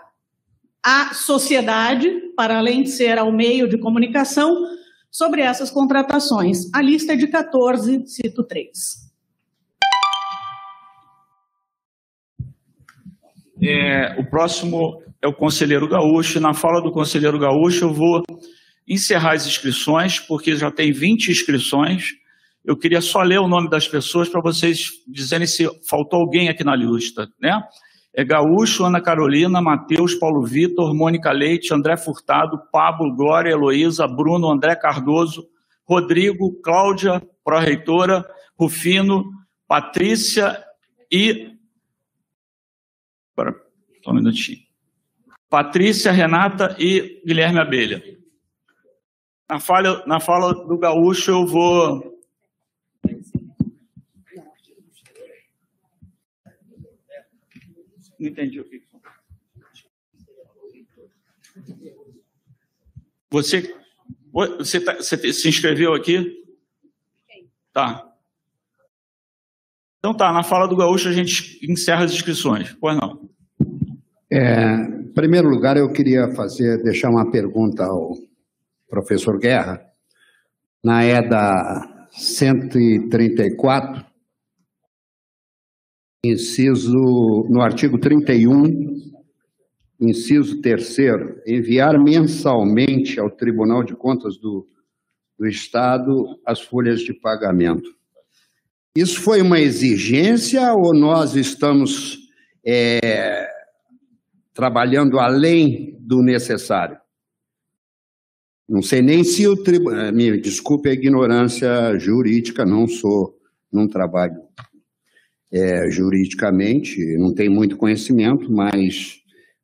à 0.85 1.15
sociedade, 1.15 2.07
para 2.35 2.59
além 2.59 2.83
de 2.83 2.91
ser 2.91 3.17
ao 3.17 3.31
meio 3.31 3.67
de 3.67 3.79
comunicação, 3.79 4.53
sobre 5.09 5.41
essas 5.41 5.71
contratações. 5.71 6.71
A 6.73 6.81
lista 6.81 7.13
é 7.13 7.15
de 7.15 7.27
14, 7.27 8.05
cito 8.05 8.43
três. 8.43 9.05
É, 13.59 14.19
o 14.19 14.29
próximo 14.29 15.01
é 15.21 15.27
o 15.27 15.33
conselheiro 15.33 15.87
Gaúcho. 15.87 16.39
Na 16.39 16.53
fala 16.53 16.81
do 16.81 16.91
conselheiro 16.91 17.39
Gaúcho, 17.39 17.85
eu 17.85 17.93
vou 17.93 18.21
encerrar 18.87 19.33
as 19.33 19.47
inscrições, 19.47 20.19
porque 20.19 20.55
já 20.55 20.69
tem 20.69 20.91
20 20.91 21.31
inscrições. 21.31 22.09
Eu 22.63 22.77
queria 22.77 23.01
só 23.01 23.21
ler 23.23 23.39
o 23.39 23.47
nome 23.47 23.69
das 23.69 23.87
pessoas 23.87 24.29
para 24.29 24.41
vocês 24.41 24.91
dizerem 25.07 25.47
se 25.47 25.67
faltou 25.87 26.19
alguém 26.19 26.49
aqui 26.49 26.63
na 26.63 26.75
lista, 26.75 27.27
né? 27.41 27.59
É 28.17 28.23
Gaúcho, 28.23 28.85
Ana 28.85 29.01
Carolina, 29.01 29.61
Matheus, 29.61 30.15
Paulo 30.15 30.41
Vitor, 30.41 30.93
Mônica 30.95 31.31
Leite, 31.33 31.73
André 31.73 31.97
Furtado, 31.97 32.61
Pablo, 32.71 33.13
Glória, 33.13 33.51
Heloísa, 33.51 34.07
Bruno, 34.07 34.49
André 34.49 34.73
Cardoso, 34.73 35.45
Rodrigo, 35.83 36.53
Cláudia, 36.61 37.21
pró-reitora, 37.43 38.25
Rufino, 38.57 39.25
Patrícia 39.67 40.63
e. 41.11 41.57
Agora, 43.35 43.53
só 44.01 44.11
um 44.11 44.15
minutinho. 44.15 44.59
Patrícia, 45.49 46.11
Renata 46.11 46.73
e 46.79 47.21
Guilherme 47.25 47.59
Abelha. 47.59 48.01
Na 49.49 49.59
fala, 49.59 50.05
na 50.07 50.21
fala 50.21 50.53
do 50.53 50.77
Gaúcho, 50.77 51.31
eu 51.31 51.45
vou 51.45 52.14
entendi 58.27 58.59
o 58.59 58.65
que. 58.65 58.83
Você, 63.29 63.75
você, 64.31 64.79
tá, 64.79 64.95
você 64.95 65.33
se 65.33 65.49
inscreveu 65.49 65.93
aqui? 65.93 66.43
Tá. 67.73 68.09
Então 69.99 70.13
tá, 70.15 70.31
na 70.31 70.43
fala 70.43 70.67
do 70.67 70.75
Gaúcho 70.75 71.09
a 71.09 71.13
gente 71.13 71.59
encerra 71.69 72.05
as 72.05 72.13
inscrições. 72.13 72.73
Pois 72.79 72.95
não. 72.95 73.27
É, 74.31 74.75
em 74.75 75.13
primeiro 75.13 75.49
lugar, 75.49 75.77
eu 75.77 75.91
queria 75.91 76.29
fazer, 76.35 76.83
deixar 76.83 77.09
uma 77.09 77.31
pergunta 77.31 77.83
ao 77.83 78.13
professor 78.89 79.39
Guerra. 79.39 79.81
Na 80.83 81.03
EDA 81.03 82.07
134, 82.11 84.05
inciso, 86.31 87.47
no 87.49 87.61
artigo 87.61 87.97
31, 87.97 89.13
inciso 89.99 90.61
3 90.61 90.97
enviar 91.45 92.01
mensalmente 92.01 93.19
ao 93.19 93.29
Tribunal 93.29 93.83
de 93.83 93.95
Contas 93.95 94.37
do, 94.37 94.67
do 95.37 95.47
Estado 95.47 96.39
as 96.45 96.61
folhas 96.61 97.01
de 97.01 97.13
pagamento. 97.13 97.89
Isso 98.95 99.21
foi 99.21 99.41
uma 99.41 99.59
exigência 99.59 100.73
ou 100.73 100.93
nós 100.93 101.35
estamos 101.35 102.17
é, 102.65 103.47
trabalhando 104.53 105.19
além 105.19 105.97
do 105.99 106.21
necessário? 106.21 106.97
Não 108.67 108.81
sei 108.81 109.01
nem 109.01 109.23
se 109.23 109.47
o 109.47 109.61
tribunal. 109.61 110.11
Me 110.11 110.39
desculpe 110.39 110.89
a 110.89 110.93
ignorância 110.93 111.99
jurídica, 111.99 112.65
não 112.65 112.87
sou, 112.87 113.37
não 113.71 113.87
trabalho 113.87 114.45
é, 115.55 115.89
juridicamente, 115.89 116.99
não 117.17 117.33
tenho 117.33 117.51
muito 117.51 117.77
conhecimento, 117.77 118.51
mas 118.51 119.21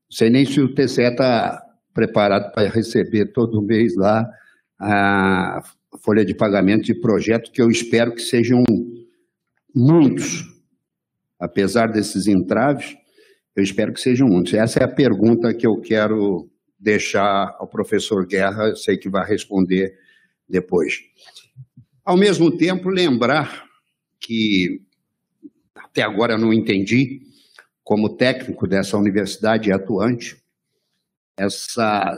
não 0.10 0.18
sei 0.18 0.30
nem 0.30 0.46
se 0.46 0.62
o 0.62 0.74
TCE 0.74 1.02
está 1.02 1.62
preparado 1.94 2.54
para 2.54 2.70
receber 2.70 3.34
todo 3.34 3.62
mês 3.62 3.94
lá 3.98 4.26
a 4.80 5.62
folha 6.02 6.24
de 6.24 6.34
pagamento 6.34 6.86
de 6.86 6.96
projeto, 6.96 7.52
que 7.52 7.62
eu 7.62 7.70
espero 7.70 8.16
que 8.16 8.22
sejam 8.22 8.64
muitos, 9.76 10.46
apesar 11.38 11.88
desses 11.88 12.26
entraves, 12.26 12.96
eu 13.54 13.62
espero 13.62 13.92
que 13.92 14.00
sejam 14.00 14.30
muitos. 14.30 14.54
Essa 14.54 14.80
é 14.80 14.84
a 14.86 14.96
pergunta 14.96 15.54
que 15.54 15.68
eu 15.68 15.82
quero 15.82 16.50
deixar 16.80 17.54
ao 17.60 17.68
professor 17.68 18.26
Guerra, 18.26 18.74
sei 18.78 18.96
que 18.96 19.10
vai 19.10 19.28
responder 19.28 19.94
depois. 20.48 21.00
Ao 22.06 22.16
mesmo 22.16 22.50
tempo, 22.50 22.90
lembrar 22.90 23.66
que 24.22 24.90
até 25.92 26.02
agora 26.04 26.38
não 26.38 26.54
entendi, 26.54 27.22
como 27.84 28.16
técnico 28.16 28.66
dessa 28.66 28.98
universidade 28.98 29.72
atuante, 29.72 30.38
essa 31.38 32.18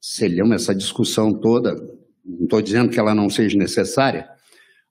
selhão, 0.00 0.52
essa 0.52 0.74
discussão 0.74 1.32
toda, 1.32 1.74
não 2.24 2.44
estou 2.44 2.60
dizendo 2.60 2.90
que 2.90 3.00
ela 3.00 3.14
não 3.14 3.30
seja 3.30 3.56
necessária, 3.56 4.28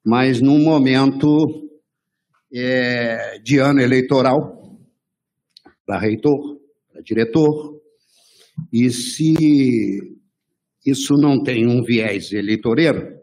mas 0.03 0.41
num 0.41 0.59
momento 0.59 1.69
é, 2.51 3.37
de 3.39 3.59
ano 3.59 3.79
eleitoral, 3.79 4.79
para 5.85 5.99
reitor, 5.99 6.59
para 6.91 7.01
diretor, 7.03 7.79
e 8.71 8.89
se 8.89 10.17
isso 10.85 11.15
não 11.15 11.43
tem 11.43 11.67
um 11.67 11.83
viés 11.83 12.31
eleitoreiro, 12.31 13.19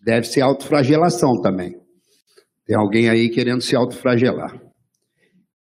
deve 0.00 0.26
ser 0.26 0.42
autoflagelação 0.42 1.40
também. 1.40 1.83
Tem 2.66 2.76
alguém 2.76 3.08
aí 3.08 3.28
querendo 3.28 3.60
se 3.60 3.76
autoflagelar. 3.76 4.60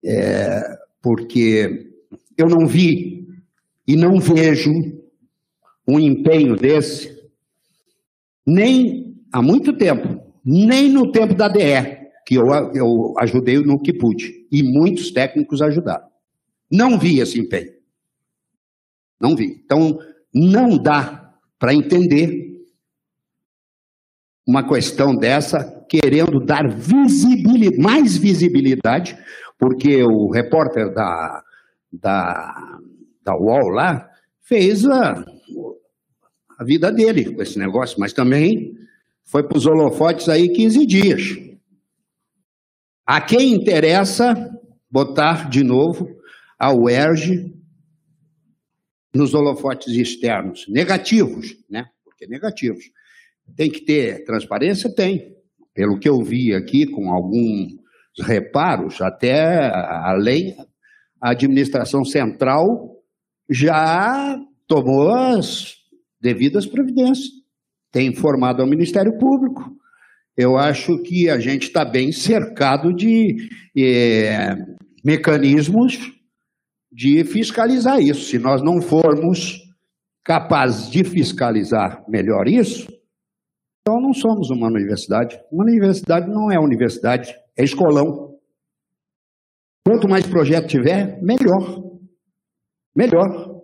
É, 0.04 0.62
porque 1.02 1.92
eu 2.38 2.48
não 2.48 2.66
vi 2.66 3.28
e 3.88 3.96
não 3.96 4.20
vejo 4.20 4.72
um 5.88 6.00
empenho 6.00 6.56
desse, 6.56 7.14
nem 8.46 9.16
há 9.32 9.42
muito 9.42 9.74
tempo, 9.74 10.22
nem 10.46 10.90
no 10.90 11.12
tempo 11.12 11.34
da 11.34 11.48
DE, 11.48 11.62
que 12.26 12.36
eu, 12.36 12.48
eu 12.74 13.14
ajudei 13.20 13.58
no 13.60 13.82
que 13.82 13.94
pude, 13.94 14.48
e 14.52 14.64
muitos 14.64 15.12
técnicos 15.12 15.62
ajudaram. 15.62 16.08
Não 16.72 16.98
vi 16.98 17.20
esse 17.20 17.40
empenho. 17.40 17.74
Não 19.20 19.36
vi. 19.36 19.62
Então, 19.64 20.00
não 20.34 20.78
dá 20.78 21.34
para 21.60 21.74
entender 21.74 22.43
uma 24.46 24.68
questão 24.68 25.16
dessa 25.16 25.86
querendo 25.88 26.40
dar 26.40 26.68
visibilidade, 26.68 27.82
mais 27.82 28.18
visibilidade, 28.18 29.18
porque 29.58 30.04
o 30.04 30.30
repórter 30.30 30.94
da, 30.94 31.44
da, 31.92 32.80
da 33.24 33.36
UOL 33.36 33.70
lá 33.70 34.10
fez 34.42 34.86
a, 34.86 35.24
a 36.58 36.64
vida 36.64 36.92
dele 36.92 37.34
com 37.34 37.42
esse 37.42 37.58
negócio, 37.58 38.00
mas 38.00 38.12
também 38.12 38.78
foi 39.24 39.44
para 39.44 39.58
os 39.58 39.66
holofotes 39.66 40.28
aí 40.28 40.50
15 40.50 40.86
dias. 40.86 41.22
A 43.06 43.22
quem 43.22 43.54
interessa 43.54 44.36
botar 44.90 45.50
de 45.50 45.64
novo 45.64 46.10
a 46.60 46.74
UERJ 46.74 47.54
nos 49.14 49.34
holofotes 49.34 49.94
externos, 49.94 50.66
negativos, 50.68 51.56
né? 51.70 51.86
Porque 52.04 52.26
negativos. 52.26 52.86
Tem 53.56 53.70
que 53.70 53.82
ter 53.86 54.24
transparência? 54.26 54.94
Tem 54.94 55.34
pelo 55.74 55.98
que 55.98 56.08
eu 56.08 56.22
vi 56.22 56.54
aqui 56.54 56.86
com 56.86 57.10
algum 57.10 57.68
reparos, 58.22 59.02
até 59.02 59.72
além, 60.06 60.56
a 61.22 61.32
administração 61.32 62.06
central 62.06 63.02
já 63.50 64.38
tomou 64.68 65.12
as 65.12 65.74
devidas 66.22 66.66
providências, 66.66 67.28
tem 67.92 68.08
informado 68.08 68.62
ao 68.62 68.70
Ministério 68.70 69.18
Público. 69.18 69.76
Eu 70.38 70.58
acho 70.58 71.02
que 71.04 71.30
a 71.30 71.40
gente 71.40 71.64
está 71.64 71.84
bem 71.84 72.12
cercado 72.12 72.94
de 72.94 73.36
é, 73.78 74.56
mecanismos 75.04 76.00
de 76.92 77.24
fiscalizar 77.24 78.00
isso. 78.00 78.30
Se 78.30 78.40
nós 78.40 78.64
não 78.64 78.82
formos 78.82 79.60
capazes 80.24 80.90
de 80.90 81.04
fiscalizar 81.04 82.04
melhor 82.08 82.48
isso, 82.48 82.88
então 83.84 84.00
não 84.00 84.14
somos 84.14 84.50
uma 84.50 84.68
universidade. 84.68 85.38
Uma 85.52 85.66
universidade 85.66 86.30
não 86.30 86.50
é 86.50 86.58
universidade, 86.58 87.36
é 87.56 87.66
escolão. 87.66 88.38
Quanto 89.86 90.08
mais 90.08 90.26
projeto 90.26 90.68
tiver, 90.68 91.22
melhor. 91.22 91.84
Melhor. 92.96 93.62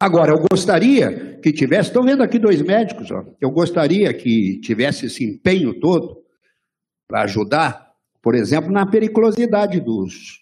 Agora, 0.00 0.32
eu 0.32 0.44
gostaria 0.50 1.38
que 1.38 1.52
tivesse, 1.52 1.90
estou 1.90 2.02
vendo 2.02 2.24
aqui 2.24 2.40
dois 2.40 2.60
médicos, 2.60 3.10
ó, 3.12 3.24
eu 3.40 3.50
gostaria 3.50 4.12
que 4.12 4.58
tivesse 4.60 5.06
esse 5.06 5.24
empenho 5.24 5.78
todo 5.78 6.22
para 7.06 7.22
ajudar, 7.22 7.92
por 8.20 8.34
exemplo, 8.34 8.72
na 8.72 8.84
periculosidade 8.84 9.80
dos, 9.80 10.40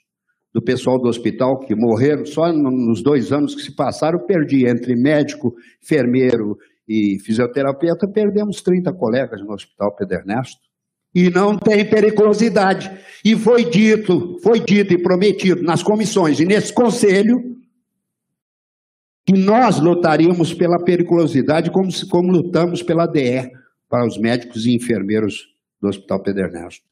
do 0.54 0.62
pessoal 0.62 0.98
do 0.98 1.08
hospital 1.08 1.58
que 1.58 1.74
morreram 1.74 2.24
só 2.24 2.50
nos 2.50 3.02
dois 3.02 3.32
anos 3.32 3.54
que 3.54 3.60
se 3.60 3.76
passaram, 3.76 4.24
perdi 4.26 4.66
entre 4.66 4.96
médico, 4.96 5.54
enfermeiro 5.82 6.56
e 6.88 7.18
fisioterapeuta, 7.20 8.08
perdemos 8.08 8.60
30 8.60 8.92
colegas 8.92 9.40
no 9.40 9.52
Hospital 9.52 9.94
Pedro 9.94 10.18
Ernesto. 10.18 10.60
E 11.14 11.28
não 11.30 11.56
tem 11.58 11.88
periculosidade. 11.88 12.90
E 13.24 13.36
foi 13.36 13.64
dito, 13.68 14.38
foi 14.42 14.60
dito 14.60 14.94
e 14.94 15.02
prometido 15.02 15.62
nas 15.62 15.82
comissões 15.82 16.40
e 16.40 16.44
nesse 16.44 16.72
conselho 16.72 17.52
que 19.24 19.34
nós 19.34 19.78
lutaríamos 19.78 20.52
pela 20.52 20.82
periculosidade 20.82 21.70
como, 21.70 21.90
como 22.08 22.32
lutamos 22.32 22.82
pela 22.82 23.06
DE 23.06 23.50
para 23.88 24.06
os 24.06 24.18
médicos 24.18 24.66
e 24.66 24.74
enfermeiros 24.74 25.46
do 25.80 25.88
Hospital 25.88 26.22
Pedro 26.22 26.44
Ernesto. 26.44 26.84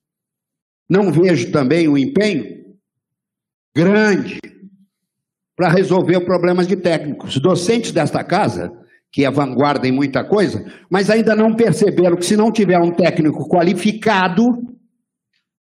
Não 0.88 1.10
vejo 1.10 1.50
também 1.50 1.88
o 1.88 1.96
empenho 1.96 2.76
grande 3.74 4.38
para 5.56 5.68
resolver 5.68 6.20
problemas 6.20 6.66
de 6.66 6.76
técnicos. 6.76 7.38
Docentes 7.38 7.92
desta 7.92 8.24
casa, 8.24 8.72
que 9.12 9.24
é 9.24 9.30
vanguarda 9.30 9.88
em 9.88 9.92
muita 9.92 10.24
coisa, 10.24 10.64
mas 10.88 11.10
ainda 11.10 11.34
não 11.34 11.54
perceberam 11.54 12.16
que 12.16 12.24
se 12.24 12.36
não 12.36 12.52
tiver 12.52 12.78
um 12.78 12.92
técnico 12.92 13.48
qualificado, 13.48 14.44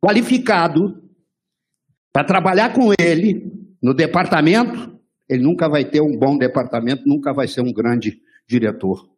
qualificado, 0.04 1.02
para 2.12 2.24
trabalhar 2.24 2.72
com 2.72 2.92
ele 2.98 3.52
no 3.82 3.94
departamento, 3.94 4.98
ele 5.28 5.42
nunca 5.42 5.68
vai 5.68 5.84
ter 5.84 6.00
um 6.00 6.18
bom 6.18 6.36
departamento, 6.36 7.02
nunca 7.06 7.32
vai 7.32 7.46
ser 7.46 7.60
um 7.60 7.72
grande 7.72 8.20
diretor. 8.48 9.08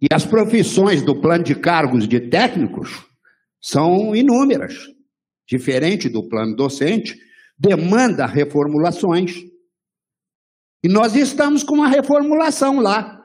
E 0.00 0.06
as 0.12 0.26
profissões 0.26 1.02
do 1.02 1.20
plano 1.20 1.44
de 1.44 1.54
cargos 1.54 2.08
de 2.08 2.20
técnicos 2.28 3.06
são 3.60 4.14
inúmeras. 4.14 4.74
Diferente 5.48 6.08
do 6.08 6.28
plano 6.28 6.56
docente, 6.56 7.16
demanda 7.58 8.26
reformulações. 8.26 9.44
E 10.84 10.88
nós 10.88 11.16
estamos 11.16 11.62
com 11.62 11.74
uma 11.74 11.88
reformulação 11.88 12.80
lá 12.80 13.20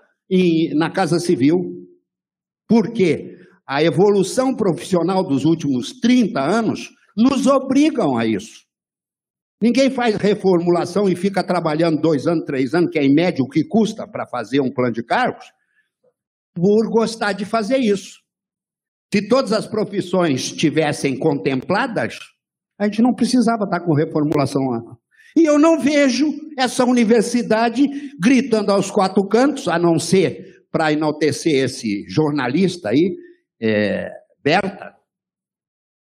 na 0.76 0.90
Casa 0.90 1.20
Civil. 1.20 1.58
Por 2.68 2.92
quê? 2.92 3.38
A 3.68 3.84
evolução 3.84 4.56
profissional 4.56 5.24
dos 5.24 5.46
últimos 5.46 6.00
30 6.00 6.40
anos 6.40 6.90
nos 7.16 7.48
obrigam 7.48 8.18
a 8.18 8.26
isso. 8.26 8.66
Ninguém 9.62 9.92
faz 9.92 10.16
reformulação 10.16 11.08
e 11.08 11.16
fica 11.16 11.44
trabalhando 11.44 12.02
dois 12.02 12.26
anos, 12.26 12.46
três 12.46 12.74
anos, 12.74 12.90
que 12.90 12.98
é 12.98 13.04
em 13.04 13.14
média 13.14 13.44
o 13.44 13.48
que 13.48 13.64
custa 13.64 14.08
para 14.08 14.26
fazer 14.26 14.60
um 14.60 14.74
plano 14.74 14.94
de 14.94 15.04
cargos, 15.04 15.46
por 16.56 16.90
gostar 16.90 17.34
de 17.34 17.46
fazer 17.46 17.78
isso. 17.78 18.20
Se 19.14 19.28
todas 19.28 19.52
as 19.52 19.68
profissões 19.68 20.52
tivessem 20.52 21.18
contempladas, 21.20 22.18
a 22.80 22.86
gente 22.86 23.02
não 23.02 23.14
precisava 23.14 23.66
estar 23.66 23.82
com 23.82 23.94
reformulação. 23.94 24.98
E 25.36 25.46
eu 25.46 25.58
não 25.58 25.80
vejo 25.80 26.34
essa 26.58 26.84
universidade 26.86 27.88
gritando 28.20 28.72
aos 28.72 28.92
quatro 28.92 29.26
cantos, 29.28 29.68
a 29.68 29.80
não 29.80 29.98
ser 29.98 30.66
para 30.72 30.92
enaltecer 30.92 31.66
esse 31.66 32.06
jornalista 32.08 32.90
aí, 32.90 33.16
é, 33.62 34.10
Berta, 34.44 34.96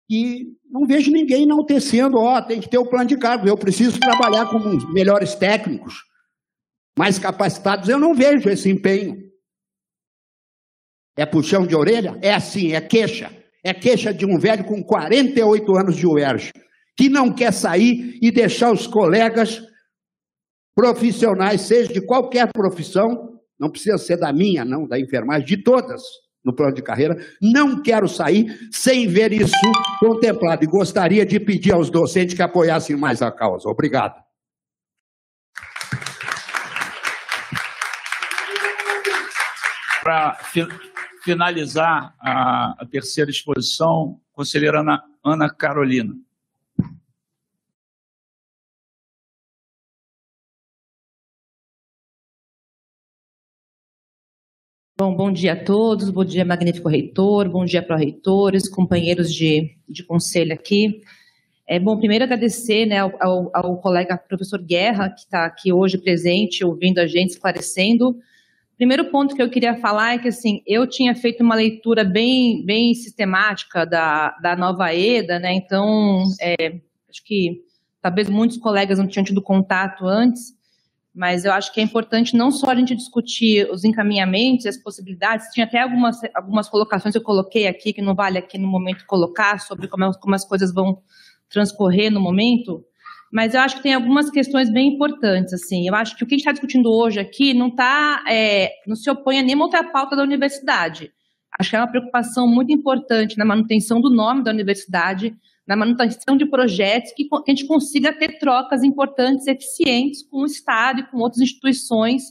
e 0.10 0.53
não 0.69 0.85
vejo 0.85 1.11
ninguém 1.11 1.44
enaltecendo, 1.44 2.18
ó, 2.18 2.38
oh, 2.38 2.41
tem 2.41 2.60
que 2.60 2.69
ter 2.69 2.77
o 2.77 2.85
plano 2.85 3.07
de 3.07 3.18
cargos, 3.18 3.48
eu 3.48 3.57
preciso 3.57 3.99
trabalhar 3.99 4.49
com 4.49 4.57
os 4.57 4.91
melhores 4.94 5.35
técnicos, 5.35 6.03
mais 6.98 7.18
capacitados, 7.18 7.90
eu 7.90 7.99
não 7.99 8.14
vejo 8.14 8.48
esse 8.49 8.69
empenho. 8.69 9.18
É 11.18 11.26
puxão 11.26 11.65
de 11.65 11.76
orelha? 11.76 12.18
É 12.22 12.34
assim, 12.34 12.73
é 12.73 12.81
queixa. 12.81 13.31
É 13.64 13.73
queixa 13.73 14.14
de 14.14 14.26
um 14.26 14.38
velho 14.38 14.65
com 14.65 14.84
48 14.84 15.76
anos 15.76 15.95
de 15.95 16.06
UERJ, 16.06 16.52
que 16.95 17.10
não 17.10 17.32
quer 17.32 17.52
sair 17.52 18.18
e 18.22 18.32
deixar 18.32 18.72
os 18.72 18.88
colegas 18.88 19.61
profissionais, 20.76 21.61
seja 21.61 21.94
de 21.94 22.02
qualquer 22.02 22.52
profissão, 22.52 23.40
não 23.60 23.70
precisa 23.70 23.98
ser 23.98 24.18
da 24.18 24.34
minha, 24.34 24.65
não, 24.65 24.88
da 24.88 24.99
enfermagem, 24.99 25.45
de 25.45 25.57
todas, 25.57 26.02
no 26.44 26.53
plano 26.53 26.74
de 26.74 26.82
carreira, 26.82 27.15
não 27.41 27.82
quero 27.82 28.07
sair 28.07 28.70
sem 28.72 29.07
ver 29.07 29.32
isso 29.32 29.53
contemplado. 29.99 30.64
E 30.64 30.68
gostaria 30.68 31.26
de 31.26 31.40
pedir 31.40 31.74
aos 31.74 31.90
docentes 31.90 32.36
que 32.36 32.41
apoiassem 32.41 32.95
mais 32.95 33.22
a 33.22 33.32
causa. 33.32 33.70
Obrigado. 33.70 34.22
Para 40.03 40.38
finalizar 41.24 42.14
a, 42.20 42.76
a, 42.78 42.86
terceira 42.86 43.32
exposição, 43.32 44.20
conselheira 44.34 44.82
Ana, 44.82 45.02
Ana 45.24 45.49
Carolina. 45.49 46.14
Bom, 55.03 55.13
bom 55.13 55.34
dia 55.34 55.51
a 55.51 55.55
todos, 55.61 56.09
bom 56.09 56.23
dia, 56.23 56.45
magnífico 56.45 56.88
reitor, 56.88 57.49
bom 57.49 57.65
dia 57.65 57.84
para 57.84 57.97
reitores, 57.97 58.69
companheiros 58.69 59.34
de, 59.34 59.75
de 59.85 60.01
conselho 60.01 60.53
aqui. 60.53 61.01
É 61.67 61.77
bom 61.77 61.97
primeiro 61.97 62.23
agradecer 62.23 62.85
né, 62.85 62.99
ao, 62.99 63.51
ao 63.53 63.81
colega 63.81 64.17
professor 64.17 64.63
Guerra, 64.63 65.09
que 65.09 65.19
está 65.19 65.43
aqui 65.43 65.73
hoje 65.73 65.97
presente, 65.97 66.63
ouvindo 66.63 66.99
a 66.99 67.05
gente, 67.05 67.31
esclarecendo 67.31 68.15
Primeiro 68.77 69.11
ponto 69.11 69.35
que 69.35 69.41
eu 69.41 69.49
queria 69.49 69.75
falar 69.75 70.13
é 70.13 70.19
que 70.19 70.30
assim, 70.30 70.63
eu 70.65 70.88
tinha 70.88 71.13
feito 71.13 71.43
uma 71.43 71.55
leitura 71.55 72.05
bem, 72.05 72.63
bem 72.65 72.93
sistemática 72.93 73.85
da, 73.85 74.30
da 74.41 74.55
nova 74.55 74.95
EDA, 74.95 75.38
né? 75.38 75.53
Então, 75.53 76.23
é, 76.39 76.80
acho 77.09 77.21
que 77.25 77.61
talvez 78.01 78.30
muitos 78.30 78.55
colegas 78.55 78.99
não 78.99 79.07
tinham 79.07 79.25
tido 79.25 79.41
contato 79.41 80.07
antes, 80.07 80.53
mas 81.14 81.45
eu 81.45 81.53
acho 81.53 81.72
que 81.72 81.80
é 81.80 81.84
importante 81.84 82.35
não 82.35 82.49
só 82.49 82.72
a 82.72 82.76
gente 82.76 82.95
discutir 82.95 83.69
os 83.69 83.84
encaminhamentos, 83.84 84.65
as 84.65 84.77
possibilidades, 84.77 85.48
tinha 85.53 85.65
até 85.65 85.81
algumas, 85.81 86.19
algumas 86.34 86.68
colocações 86.68 87.14
que 87.14 87.19
eu 87.19 87.23
coloquei 87.23 87.68
aqui, 87.68 87.94
que 87.94 88.02
não 88.02 88.15
vale 88.15 88.40
aqui 88.40 88.57
no 88.57 88.68
momento 88.68 89.06
colocar, 89.06 89.60
sobre 89.60 89.88
como, 89.88 90.11
como 90.19 90.34
as 90.34 90.44
coisas 90.44 90.73
vão 90.73 91.02
transcorrer 91.49 92.11
no 92.11 92.19
momento, 92.19 92.84
mas 93.31 93.56
eu 93.56 93.61
acho 93.61 93.77
que 93.77 93.84
tem 93.84 93.94
algumas 93.94 94.30
questões 94.30 94.72
bem 94.72 94.94
importantes, 94.94 95.53
assim. 95.53 95.88
Eu 95.88 95.95
acho 95.95 96.15
que 96.15 96.23
o 96.23 96.27
que 96.27 96.35
a 96.35 96.38
gente 96.38 96.41
está 96.41 96.52
discutindo 96.52 96.91
hoje 96.91 97.19
aqui 97.19 97.53
não 97.53 97.69
tá, 97.69 98.23
é, 98.27 98.69
não 98.85 98.95
se 98.95 99.10
opõe 99.10 99.40
a 99.40 99.41
nenhuma 99.41 99.65
outra 99.65 99.84
pauta 99.84 100.15
da 100.15 100.22
universidade. 100.22 101.11
Acho 101.60 101.69
que 101.72 101.76
é 101.76 101.80
uma 101.80 101.88
preocupação 101.88 102.48
muito 102.48 102.72
importante 102.72 103.35
na 103.38 103.44
manutenção 103.44 103.99
do 103.99 104.10
nome 104.10 104.44
da 104.44 104.52
universidade, 104.52 105.35
na 105.68 105.76
manutenção 105.76 106.35
de 106.35 106.45
projetos, 106.45 107.14
que, 107.14 107.27
a 107.31 107.52
gente 107.52 107.65
consiga 107.65 108.11
ter 108.11 108.38
trocas 108.38 108.84
importantes, 108.84 109.48
eficientes 109.48 110.23
com 110.23 110.41
o 110.41 110.45
Estado 110.45 110.99
e 111.02 111.07
com 111.07 111.18
outras 111.18 111.41
instituições 111.41 112.23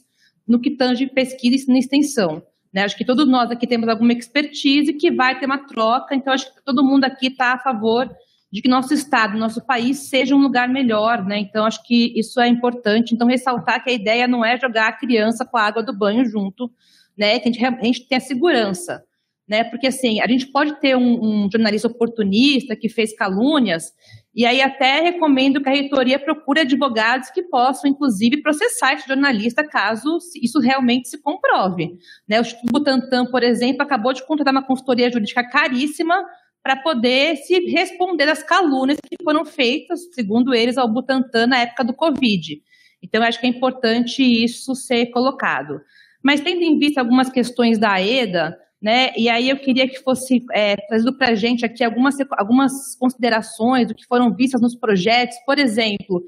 no 0.46 0.60
que 0.60 0.70
tange 0.70 1.06
pesquisa 1.06 1.56
e 1.56 1.78
extensão. 1.78 2.42
Né? 2.72 2.82
Acho 2.82 2.96
que 2.96 3.04
todos 3.04 3.26
nós 3.28 3.50
aqui 3.50 3.66
temos 3.66 3.88
alguma 3.88 4.12
expertise 4.12 4.92
que 4.94 5.10
vai 5.10 5.38
ter 5.38 5.46
uma 5.46 5.66
troca, 5.66 6.14
então 6.14 6.32
acho 6.32 6.52
que 6.54 6.64
todo 6.64 6.84
mundo 6.84 7.04
aqui 7.04 7.28
está 7.28 7.52
a 7.52 7.59
favor 7.59 8.10
de 8.50 8.60
que 8.60 8.68
nosso 8.68 8.92
estado, 8.92 9.38
nosso 9.38 9.64
país 9.64 10.10
seja 10.10 10.34
um 10.34 10.38
lugar 10.38 10.68
melhor, 10.68 11.24
né? 11.24 11.38
Então 11.38 11.64
acho 11.64 11.82
que 11.84 12.12
isso 12.18 12.38
é 12.38 12.48
importante. 12.48 13.14
Então 13.14 13.26
ressaltar 13.26 13.82
que 13.82 13.88
a 13.88 13.94
ideia 13.94 14.28
não 14.28 14.44
é 14.44 14.59
jogar 14.59 14.88
a 14.88 14.92
criança 14.92 15.44
com 15.44 15.56
a 15.56 15.62
água 15.62 15.82
do 15.82 15.96
banho 15.96 16.24
junto, 16.26 16.70
né? 17.16 17.38
Que 17.38 17.48
a 17.48 17.52
gente, 17.52 17.64
a 17.64 17.84
gente 17.84 18.06
tem 18.06 18.18
a 18.18 18.20
segurança, 18.20 19.02
né? 19.48 19.64
Porque 19.64 19.86
assim 19.86 20.20
a 20.20 20.27
gente 20.27 20.47
pode 20.47 20.81
ter 20.81 20.97
um, 20.97 21.44
um 21.44 21.48
jornalista 21.51 21.89
oportunista 21.89 22.77
que 22.77 22.89
fez 22.89 23.14
calúnias 23.14 23.93
e 24.35 24.47
aí 24.47 24.62
até 24.62 25.01
recomendo 25.01 25.62
que 25.62 25.69
a 25.69 25.73
reitoria 25.73 26.19
procure 26.19 26.60
advogados 26.60 27.31
que 27.31 27.43
possam, 27.43 27.90
inclusive, 27.90 28.40
processar 28.40 28.94
esse 28.94 29.06
jornalista 29.06 29.62
caso 29.62 30.19
isso 30.43 30.59
realmente 30.59 31.09
se 31.09 31.20
comprove. 31.20 31.98
Né? 32.27 32.39
O 32.39 32.40
Instituto 32.40 32.73
Butantan, 32.73 33.27
por 33.27 33.43
exemplo, 33.43 33.82
acabou 33.82 34.12
de 34.14 34.27
contratar 34.27 34.55
uma 34.55 34.66
consultoria 34.66 35.12
jurídica 35.12 35.47
caríssima 35.47 36.14
para 36.62 36.77
poder 36.77 37.36
se 37.36 37.59
responder 37.70 38.28
às 38.28 38.43
calúnias 38.43 38.98
que 39.06 39.23
foram 39.23 39.44
feitas, 39.44 40.01
segundo 40.14 40.55
eles, 40.55 40.78
ao 40.78 40.90
Butantan 40.90 41.48
na 41.48 41.59
época 41.59 41.85
do 41.85 41.93
Covid. 41.93 42.62
Então, 43.02 43.23
acho 43.23 43.39
que 43.39 43.47
é 43.47 43.51
importante 43.51 44.23
isso 44.23 44.74
ser 44.74 45.06
colocado. 45.06 45.81
Mas, 46.23 46.40
tendo 46.40 46.62
em 46.62 46.78
vista 46.78 47.01
algumas 47.01 47.28
questões 47.28 47.78
da 47.78 47.94
AEDA, 47.94 48.56
né, 48.82 49.12
e 49.16 49.28
aí 49.28 49.48
eu 49.48 49.56
queria 49.56 49.88
que 49.88 50.00
fosse 50.02 50.44
é, 50.52 50.74
trazido 50.88 51.16
para 51.16 51.28
a 51.28 51.34
gente 51.36 51.64
aqui 51.64 51.84
algumas, 51.84 52.16
algumas 52.32 52.96
considerações 52.96 53.86
do 53.86 53.94
que 53.94 54.04
foram 54.06 54.34
vistas 54.34 54.60
nos 54.60 54.74
projetos. 54.74 55.36
Por 55.46 55.56
exemplo, 55.56 56.20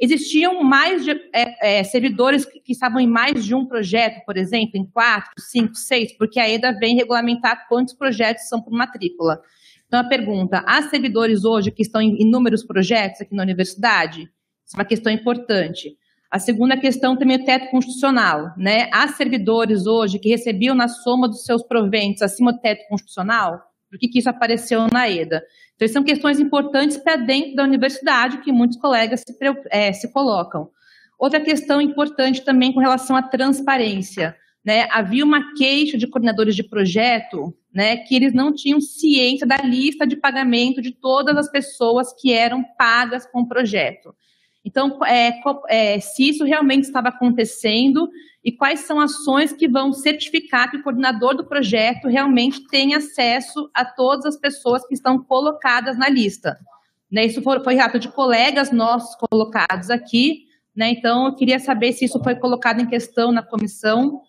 existiam 0.00 0.62
mais 0.64 1.04
de, 1.04 1.10
é, 1.34 1.80
é, 1.80 1.84
servidores 1.84 2.46
que, 2.46 2.60
que, 2.60 2.72
estavam 2.72 2.98
em 2.98 3.06
mais 3.06 3.44
de 3.44 3.54
um 3.54 3.66
projeto, 3.66 4.24
por 4.24 4.38
exemplo, 4.38 4.72
em 4.76 4.86
quatro, 4.86 5.30
cinco, 5.38 5.74
seis, 5.74 6.16
porque 6.16 6.40
a 6.40 6.48
EDA 6.48 6.72
vem 6.72 6.96
regulamentar 6.96 7.68
quantos 7.68 7.92
projetos 7.92 8.48
são 8.48 8.62
por 8.62 8.72
matrícula. 8.72 9.38
Então, 9.86 10.00
a 10.00 10.04
pergunta: 10.04 10.64
há 10.66 10.80
servidores 10.82 11.44
hoje 11.44 11.70
que 11.70 11.82
estão 11.82 12.00
em 12.00 12.22
inúmeros 12.22 12.64
projetos 12.64 13.20
aqui 13.20 13.34
na 13.34 13.42
universidade? 13.42 14.22
Isso 14.64 14.76
é 14.76 14.78
uma 14.78 14.84
questão 14.84 15.12
importante. 15.12 15.94
A 16.30 16.38
segunda 16.38 16.76
questão 16.76 17.16
também 17.16 17.38
é 17.38 17.40
o 17.40 17.44
teto 17.44 17.70
constitucional, 17.70 18.52
né? 18.56 18.90
Há 18.92 19.08
servidores 19.08 19.86
hoje 19.86 20.18
que 20.18 20.28
recebiam 20.28 20.74
na 20.74 20.86
soma 20.86 21.26
dos 21.26 21.44
seus 21.44 21.62
proventos 21.62 22.20
acima 22.20 22.52
do 22.52 22.60
teto 22.60 22.86
constitucional? 22.86 23.62
Por 23.90 23.98
que, 23.98 24.08
que 24.08 24.18
isso 24.18 24.28
apareceu 24.28 24.86
na 24.92 25.08
EDA? 25.08 25.42
Então, 25.74 25.88
são 25.88 26.04
questões 26.04 26.38
importantes 26.38 26.98
para 26.98 27.16
dentro 27.16 27.54
da 27.56 27.62
universidade 27.62 28.38
que 28.38 28.52
muitos 28.52 28.76
colegas 28.76 29.20
se, 29.26 29.34
é, 29.70 29.90
se 29.92 30.12
colocam. 30.12 30.68
Outra 31.18 31.40
questão 31.40 31.80
importante 31.80 32.44
também 32.44 32.72
com 32.74 32.80
relação 32.80 33.16
à 33.16 33.22
transparência. 33.22 34.36
Né? 34.62 34.86
Havia 34.90 35.24
uma 35.24 35.54
queixa 35.54 35.96
de 35.96 36.06
coordenadores 36.06 36.54
de 36.54 36.62
projeto 36.62 37.54
né, 37.72 37.96
que 37.96 38.14
eles 38.14 38.34
não 38.34 38.52
tinham 38.52 38.80
ciência 38.80 39.46
da 39.46 39.56
lista 39.58 40.06
de 40.06 40.16
pagamento 40.16 40.82
de 40.82 40.90
todas 40.90 41.36
as 41.36 41.50
pessoas 41.50 42.12
que 42.12 42.32
eram 42.32 42.62
pagas 42.76 43.26
com 43.26 43.40
o 43.40 43.48
projeto. 43.48 44.14
Então, 44.68 45.02
é, 45.02 45.40
é, 45.70 45.98
se 45.98 46.28
isso 46.28 46.44
realmente 46.44 46.84
estava 46.84 47.08
acontecendo 47.08 48.06
e 48.44 48.52
quais 48.52 48.80
são 48.80 49.00
ações 49.00 49.50
que 49.50 49.66
vão 49.66 49.94
certificar 49.94 50.70
que 50.70 50.76
o 50.76 50.82
coordenador 50.82 51.34
do 51.34 51.46
projeto 51.46 52.06
realmente 52.06 52.66
tem 52.68 52.94
acesso 52.94 53.70
a 53.72 53.82
todas 53.82 54.26
as 54.26 54.36
pessoas 54.36 54.86
que 54.86 54.92
estão 54.92 55.22
colocadas 55.24 55.96
na 55.96 56.10
lista. 56.10 56.58
Né, 57.10 57.24
isso 57.24 57.40
foi, 57.40 57.64
foi 57.64 57.76
relato 57.76 57.98
de 57.98 58.08
colegas 58.08 58.70
nossos 58.70 59.16
colocados 59.16 59.88
aqui, 59.88 60.44
né, 60.76 60.90
então 60.90 61.28
eu 61.28 61.34
queria 61.34 61.58
saber 61.58 61.94
se 61.94 62.04
isso 62.04 62.22
foi 62.22 62.34
colocado 62.34 62.82
em 62.82 62.86
questão 62.86 63.32
na 63.32 63.42
comissão. 63.42 64.20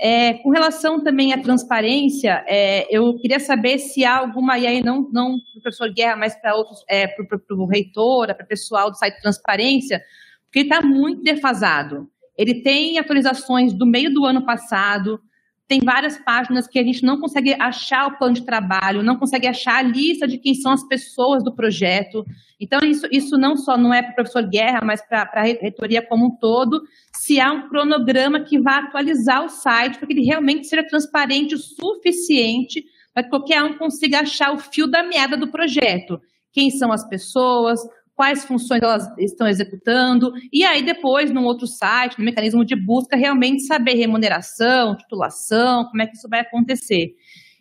É, 0.00 0.34
com 0.34 0.50
relação 0.50 1.02
também 1.02 1.32
à 1.32 1.40
transparência, 1.40 2.44
é, 2.46 2.86
eu 2.94 3.16
queria 3.18 3.40
saber 3.40 3.78
se 3.78 4.04
há 4.04 4.18
alguma, 4.18 4.58
e 4.58 4.66
aí 4.66 4.82
não, 4.82 5.08
não 5.12 5.38
para 5.38 5.58
o 5.58 5.62
professor 5.62 5.92
Guerra, 5.92 6.16
mas 6.16 6.34
para 6.40 6.54
outros, 6.54 6.84
é, 6.88 7.06
para 7.06 7.24
o 7.50 7.66
reitor, 7.66 8.34
para 8.34 8.44
o 8.44 8.48
pessoal 8.48 8.90
do 8.90 8.96
site 8.96 9.20
Transparência, 9.20 10.02
porque 10.44 10.60
ele 10.60 10.68
está 10.68 10.80
muito 10.82 11.22
defasado. 11.22 12.08
Ele 12.36 12.62
tem 12.62 12.98
atualizações 12.98 13.72
do 13.72 13.86
meio 13.86 14.12
do 14.12 14.24
ano 14.24 14.44
passado, 14.44 15.20
tem 15.68 15.80
várias 15.80 16.16
páginas 16.18 16.68
que 16.68 16.78
a 16.78 16.82
gente 16.82 17.04
não 17.04 17.20
consegue 17.20 17.54
achar 17.60 18.06
o 18.06 18.16
plano 18.18 18.34
de 18.34 18.44
trabalho, 18.44 19.02
não 19.02 19.16
consegue 19.16 19.48
achar 19.48 19.78
a 19.78 19.82
lista 19.82 20.26
de 20.26 20.38
quem 20.38 20.54
são 20.54 20.72
as 20.72 20.86
pessoas 20.86 21.42
do 21.42 21.54
projeto. 21.54 22.24
Então, 22.60 22.78
isso, 22.84 23.06
isso 23.10 23.36
não 23.36 23.56
só 23.56 23.76
não 23.76 23.92
é 23.92 24.00
para 24.00 24.12
o 24.12 24.14
professor 24.14 24.48
Guerra, 24.48 24.80
mas 24.84 25.02
para 25.06 25.28
a 25.32 25.42
reitoria 25.42 26.06
como 26.06 26.26
um 26.26 26.36
todo, 26.38 26.82
se 27.12 27.40
há 27.40 27.52
um 27.52 27.68
cronograma 27.68 28.40
que 28.40 28.60
vá 28.60 28.78
atualizar 28.78 29.44
o 29.44 29.48
site, 29.48 29.98
para 29.98 30.06
que 30.06 30.12
ele 30.12 30.24
realmente 30.24 30.66
seja 30.66 30.86
transparente 30.86 31.54
o 31.54 31.58
suficiente 31.58 32.84
para 33.16 33.24
que 33.24 33.30
qualquer 33.30 33.64
um 33.64 33.78
consiga 33.78 34.20
achar 34.20 34.52
o 34.52 34.58
fio 34.58 34.86
da 34.86 35.02
meada 35.02 35.38
do 35.38 35.50
projeto. 35.50 36.20
Quem 36.52 36.70
são 36.70 36.92
as 36.92 37.08
pessoas, 37.08 37.80
quais 38.16 38.46
funções 38.46 38.80
elas 38.82 39.06
estão 39.18 39.46
executando, 39.46 40.32
e 40.50 40.64
aí 40.64 40.82
depois, 40.82 41.30
num 41.30 41.44
outro 41.44 41.66
site, 41.66 42.18
no 42.18 42.24
mecanismo 42.24 42.64
de 42.64 42.74
busca, 42.74 43.14
realmente 43.14 43.66
saber 43.66 43.94
remuneração, 43.94 44.96
titulação, 44.96 45.84
como 45.84 46.00
é 46.00 46.06
que 46.06 46.16
isso 46.16 46.28
vai 46.28 46.40
acontecer. 46.40 47.14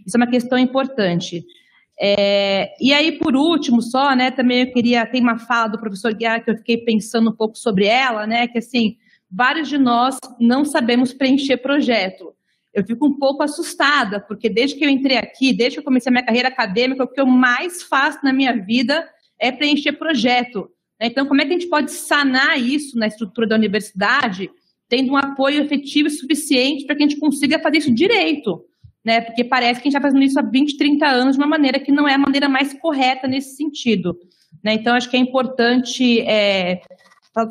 Isso 0.07 0.15
é 0.15 0.19
uma 0.19 0.29
questão 0.29 0.57
importante. 0.57 1.43
É, 1.99 2.73
e 2.79 2.93
aí, 2.93 3.19
por 3.19 3.35
último, 3.35 3.81
só, 3.81 4.15
né, 4.15 4.31
também 4.31 4.61
eu 4.61 4.71
queria, 4.71 5.05
tem 5.05 5.21
uma 5.21 5.37
fala 5.37 5.67
do 5.67 5.79
professor 5.79 6.13
Guiar 6.13 6.43
que 6.43 6.51
eu 6.51 6.57
fiquei 6.57 6.77
pensando 6.77 7.29
um 7.29 7.35
pouco 7.35 7.57
sobre 7.57 7.85
ela, 7.85 8.25
né, 8.25 8.47
que 8.47 8.57
assim, 8.57 8.95
vários 9.29 9.67
de 9.67 9.77
nós 9.77 10.17
não 10.39 10.63
sabemos 10.63 11.13
preencher 11.13 11.57
projeto. 11.57 12.33
Eu 12.73 12.85
fico 12.85 13.05
um 13.05 13.17
pouco 13.17 13.43
assustada, 13.43 14.21
porque 14.21 14.49
desde 14.49 14.77
que 14.77 14.85
eu 14.85 14.89
entrei 14.89 15.17
aqui, 15.17 15.53
desde 15.53 15.75
que 15.75 15.79
eu 15.79 15.83
comecei 15.85 16.09
a 16.09 16.13
minha 16.13 16.25
carreira 16.25 16.47
acadêmica, 16.47 17.03
o 17.03 17.07
que 17.07 17.19
eu 17.19 17.25
mais 17.25 17.83
faço 17.83 18.19
na 18.23 18.31
minha 18.31 18.53
vida 18.53 19.05
é 19.39 19.51
preencher 19.51 19.93
projeto. 19.93 20.69
Né? 20.99 21.07
Então, 21.07 21.25
como 21.25 21.41
é 21.41 21.45
que 21.45 21.53
a 21.53 21.59
gente 21.59 21.69
pode 21.69 21.91
sanar 21.91 22.59
isso 22.59 22.97
na 22.97 23.07
estrutura 23.07 23.47
da 23.47 23.55
universidade, 23.55 24.49
tendo 24.87 25.11
um 25.11 25.17
apoio 25.17 25.61
efetivo 25.61 26.07
e 26.07 26.11
suficiente 26.11 26.85
para 26.85 26.95
que 26.95 27.03
a 27.03 27.07
gente 27.07 27.19
consiga 27.19 27.59
fazer 27.59 27.77
isso 27.77 27.93
direito? 27.93 28.63
Né? 29.03 29.21
Porque 29.21 29.43
parece 29.43 29.81
que 29.81 29.87
a 29.87 29.91
gente 29.91 29.97
está 29.97 30.01
fazendo 30.01 30.23
isso 30.23 30.39
há 30.39 30.43
20, 30.43 30.77
30 30.77 31.07
anos 31.07 31.35
de 31.35 31.41
uma 31.41 31.47
maneira 31.47 31.79
que 31.79 31.91
não 31.91 32.07
é 32.07 32.15
a 32.15 32.19
maneira 32.19 32.49
mais 32.49 32.73
correta 32.73 33.27
nesse 33.27 33.55
sentido. 33.55 34.17
Né? 34.63 34.73
Então, 34.73 34.95
acho 34.95 35.09
que 35.09 35.17
é 35.17 35.19
importante 35.19 36.21
é, 36.21 36.81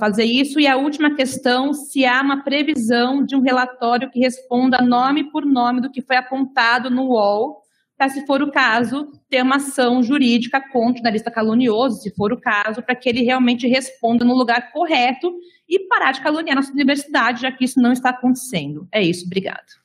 fazer 0.01 0.24
isso. 0.24 0.59
E 0.59 0.66
a 0.66 0.77
última 0.77 1.15
questão, 1.15 1.73
se 1.73 2.05
há 2.05 2.23
uma 2.23 2.43
previsão 2.43 3.24
de 3.24 3.36
um 3.36 3.40
relatório 3.40 4.11
que 4.11 4.19
responda 4.19 4.81
nome 4.81 5.31
por 5.31 5.44
nome 5.44 5.81
do 5.81 5.90
que 5.90 6.02
foi 6.02 6.16
apontado 6.16 6.90
no 6.90 7.11
UOL 7.11 7.64
para, 7.97 8.09
se 8.09 8.27
for 8.27 8.43
o 8.43 8.51
caso, 8.51 9.11
ter 9.29 9.43
uma 9.43 9.57
ação 9.57 10.03
jurídica 10.03 10.61
contra 10.73 10.95
o 10.95 10.97
jornalista 10.97 11.31
calunioso, 11.31 12.01
se 12.01 12.15
for 12.15 12.33
o 12.33 12.41
caso, 12.41 12.83
para 12.83 12.97
que 12.97 13.09
ele 13.09 13.23
realmente 13.23 13.69
responda 13.69 14.25
no 14.25 14.35
lugar 14.35 14.73
correto 14.73 15.33
e 15.69 15.87
parar 15.89 16.12
de 16.12 16.21
caluniar 16.21 16.57
nossa 16.57 16.73
universidade, 16.73 17.43
já 17.43 17.53
que 17.53 17.65
isso 17.65 17.81
não 17.81 17.93
está 17.93 18.11
acontecendo. 18.11 18.89
É 18.93 19.03
isso, 19.03 19.25
obrigado. 19.27 19.85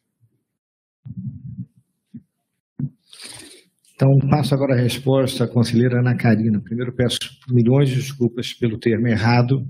Então, 3.93 4.17
passo 4.29 4.55
agora 4.55 4.75
a 4.75 4.81
resposta 4.81 5.43
à 5.43 5.47
conselheira 5.47 5.99
Ana 5.99 6.15
Karina. 6.15 6.61
Primeiro, 6.61 6.93
peço 6.93 7.19
milhões 7.49 7.89
de 7.89 7.95
desculpas 7.95 8.53
pelo 8.53 8.79
termo 8.79 9.07
errado. 9.07 9.67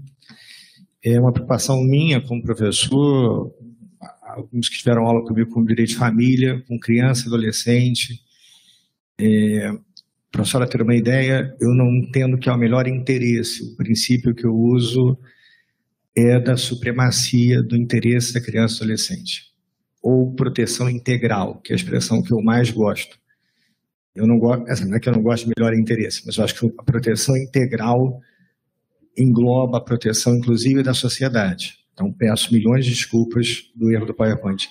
É 1.03 1.19
uma 1.19 1.31
preocupação 1.31 1.77
minha 1.81 2.21
como 2.21 2.43
professor, 2.43 3.51
alguns 4.21 4.69
que 4.69 4.77
tiveram 4.77 5.05
aula 5.05 5.25
comigo 5.25 5.49
com 5.49 5.65
direito 5.65 5.89
de 5.89 5.95
família, 5.95 6.63
com 6.67 6.77
criança, 6.79 7.27
adolescente, 7.27 8.19
é, 9.19 9.71
para 10.31 10.43
a 10.43 10.45
senhora 10.45 10.69
ter 10.69 10.81
uma 10.81 10.95
ideia, 10.95 11.55
eu 11.59 11.73
não 11.73 11.93
entendo 11.93 12.37
que 12.37 12.49
é 12.49 12.51
o 12.51 12.57
melhor 12.57 12.87
interesse. 12.87 13.63
O 13.63 13.75
princípio 13.75 14.33
que 14.33 14.45
eu 14.45 14.55
uso 14.55 15.17
é 16.15 16.39
da 16.39 16.55
supremacia 16.55 17.61
do 17.61 17.75
interesse 17.75 18.33
da 18.33 18.41
criança 18.41 18.75
e 18.75 18.77
adolescente. 18.77 19.49
Ou 20.01 20.33
proteção 20.33 20.89
integral, 20.89 21.59
que 21.61 21.71
é 21.71 21.75
a 21.75 21.75
expressão 21.75 22.21
que 22.21 22.31
eu 22.31 22.41
mais 22.41 22.71
gosto. 22.71 23.17
Eu 24.15 24.25
não 24.25 24.37
gosto, 24.37 24.85
não 24.85 24.97
é 24.97 24.99
que 24.99 25.09
eu 25.09 25.13
não 25.13 25.21
gosto 25.21 25.45
de 25.45 25.53
melhor 25.55 25.73
interesse, 25.73 26.23
mas 26.25 26.37
eu 26.37 26.43
acho 26.43 26.55
que 26.55 26.73
a 26.77 26.83
proteção 26.83 27.37
integral 27.37 28.19
engloba 29.17 29.77
a 29.77 29.81
proteção, 29.81 30.35
inclusive, 30.35 30.83
da 30.83 30.93
sociedade. 30.93 31.77
Então, 31.93 32.11
peço 32.11 32.53
milhões 32.53 32.85
de 32.85 32.91
desculpas 32.91 33.71
do 33.75 33.91
erro 33.91 34.05
do 34.05 34.13
PowerPoint. 34.13 34.69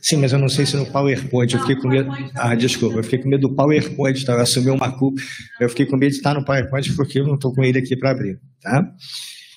Sim, 0.00 0.16
mas 0.16 0.32
eu 0.32 0.38
não 0.38 0.48
sei 0.48 0.64
se 0.66 0.76
no 0.76 0.86
PowerPoint, 0.86 1.54
eu 1.54 1.60
fiquei 1.60 1.76
com 1.76 1.88
medo. 1.88 2.10
Ah, 2.34 2.54
desculpa, 2.54 2.96
eu 2.96 3.04
fiquei 3.04 3.18
com 3.18 3.28
medo 3.28 3.48
do 3.48 3.54
PowerPoint, 3.54 4.24
tá? 4.24 4.32
eu 4.34 4.40
assumi 4.40 4.70
uma 4.70 4.90
culpa. 4.96 5.20
Eu 5.60 5.68
fiquei 5.68 5.86
com 5.86 5.96
medo 5.96 6.10
de 6.10 6.16
estar 6.16 6.34
no 6.34 6.44
PowerPoint 6.44 6.92
porque 6.94 7.20
eu 7.20 7.26
não 7.26 7.34
estou 7.34 7.52
com 7.52 7.62
ele 7.62 7.78
aqui 7.78 7.96
para 7.96 8.10
abrir, 8.10 8.40
tá? 8.60 8.92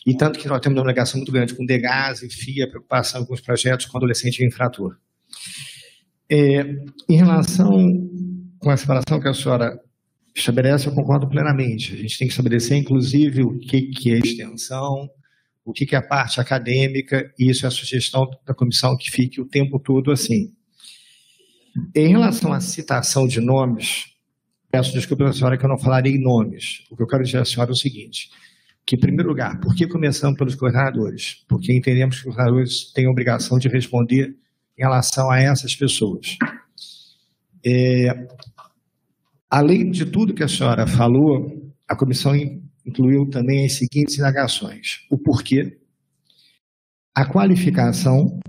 E 0.05 0.15
tanto 0.15 0.37
que 0.37 0.47
nós 0.47 0.59
temos 0.59 0.79
uma 0.79 0.87
ligação 0.87 1.17
muito 1.17 1.31
grande 1.31 1.55
com 1.55 1.65
Degas 1.65 2.19
FIA, 2.19 2.69
preocupação 2.69 3.21
com 3.21 3.25
alguns 3.25 3.41
projetos 3.41 3.85
com 3.85 3.97
adolescente 3.97 4.45
infrator. 4.45 4.97
É, 6.29 6.61
em 7.09 7.15
relação 7.15 7.69
com 8.59 8.69
a 8.69 8.77
separação 8.77 9.19
que 9.19 9.27
a 9.27 9.33
senhora 9.33 9.79
estabelece, 10.35 10.87
eu 10.87 10.93
concordo 10.93 11.27
plenamente. 11.27 11.93
A 11.93 11.97
gente 11.97 12.17
tem 12.17 12.27
que 12.27 12.33
estabelecer, 12.33 12.77
inclusive, 12.77 13.43
o 13.43 13.57
que, 13.59 13.83
que 13.83 14.13
é 14.13 14.17
extensão, 14.17 15.09
o 15.65 15.71
que 15.71 15.95
é 15.95 15.97
a 15.97 16.01
parte 16.01 16.41
acadêmica, 16.41 17.31
e 17.39 17.49
isso 17.49 17.65
é 17.65 17.67
a 17.67 17.71
sugestão 17.71 18.29
da 18.45 18.53
comissão 18.53 18.97
que 18.97 19.09
fique 19.09 19.39
o 19.39 19.45
tempo 19.45 19.79
todo 19.79 20.11
assim. 20.11 20.51
Em 21.95 22.07
relação 22.09 22.51
à 22.51 22.59
citação 22.59 23.25
de 23.25 23.39
nomes, 23.39 24.05
peço 24.69 24.91
desculpa 24.93 25.25
à 25.25 25.33
senhora 25.33 25.57
que 25.57 25.65
eu 25.65 25.69
não 25.69 25.77
falarei 25.77 26.17
nomes. 26.19 26.83
O 26.91 26.95
que 26.97 27.03
eu 27.03 27.07
quero 27.07 27.23
dizer 27.23 27.39
à 27.39 27.45
senhora 27.45 27.71
é 27.71 27.73
o 27.73 27.75
seguinte, 27.75 28.29
que, 28.85 28.95
em 28.95 28.99
primeiro 28.99 29.29
lugar, 29.29 29.59
por 29.59 29.73
que 29.75 29.87
começamos 29.87 30.37
pelos 30.37 30.55
coordenadores? 30.55 31.43
Porque 31.47 31.73
entendemos 31.73 32.15
que 32.15 32.27
os 32.27 32.35
coordenadores 32.35 32.91
têm 32.91 33.05
a 33.05 33.11
obrigação 33.11 33.57
de 33.57 33.67
responder 33.69 34.35
em 34.77 34.81
relação 34.81 35.31
a 35.31 35.39
essas 35.39 35.75
pessoas. 35.75 36.37
É, 37.65 38.27
além 39.49 39.89
de 39.89 40.05
tudo 40.05 40.33
que 40.33 40.43
a 40.43 40.47
senhora 40.47 40.85
falou, 40.85 41.71
a 41.87 41.95
comissão 41.95 42.33
incluiu 42.85 43.29
também 43.29 43.65
as 43.65 43.73
seguintes 43.73 44.17
indagações: 44.17 45.05
o 45.09 45.17
porquê, 45.17 45.79
a 47.15 47.25
qualificação, 47.25 48.39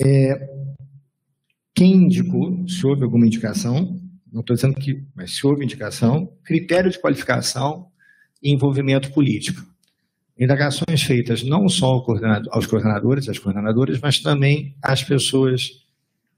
É, 0.00 0.34
quem 1.74 1.92
indicou, 1.94 2.68
se 2.68 2.84
houve 2.84 3.04
alguma 3.04 3.26
indicação, 3.26 3.96
não 4.32 4.40
estou 4.40 4.56
dizendo 4.56 4.74
que, 4.74 5.04
mas 5.14 5.36
se 5.36 5.46
houve 5.46 5.64
indicação, 5.64 6.36
critério 6.42 6.90
de 6.90 7.00
qualificação 7.00 7.86
e 8.42 8.52
envolvimento 8.52 9.12
político. 9.12 9.64
Indagações 10.36 11.02
feitas 11.02 11.44
não 11.44 11.68
só 11.68 11.86
ao 11.86 12.04
coordenador, 12.04 12.52
aos 12.52 12.66
coordenadores, 12.66 13.28
às 13.28 13.38
coordenadoras, 13.38 14.00
mas 14.00 14.18
também 14.18 14.76
às 14.82 15.02
pessoas 15.02 15.86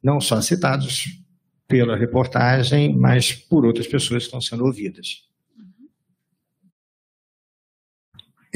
não 0.03 0.21
só 0.21 0.41
citadas 0.43 1.05
pela 1.67 1.97
reportagem, 1.97 2.95
mas 2.95 3.33
por 3.33 3.65
outras 3.65 3.87
pessoas 3.87 4.23
que 4.23 4.27
estão 4.27 4.41
sendo 4.41 4.65
ouvidas. 4.65 5.27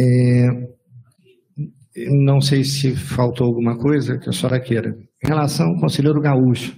É, 0.01 0.49
não 2.09 2.41
sei 2.41 2.65
se 2.65 2.97
faltou 2.97 3.47
alguma 3.47 3.77
coisa 3.77 4.19
que 4.19 4.31
a 4.31 4.33
senhora 4.33 4.59
queira. 4.59 4.97
Em 5.23 5.29
relação 5.29 5.67
ao 5.67 5.81
conselheiro 5.81 6.21
Gaúcho, 6.21 6.75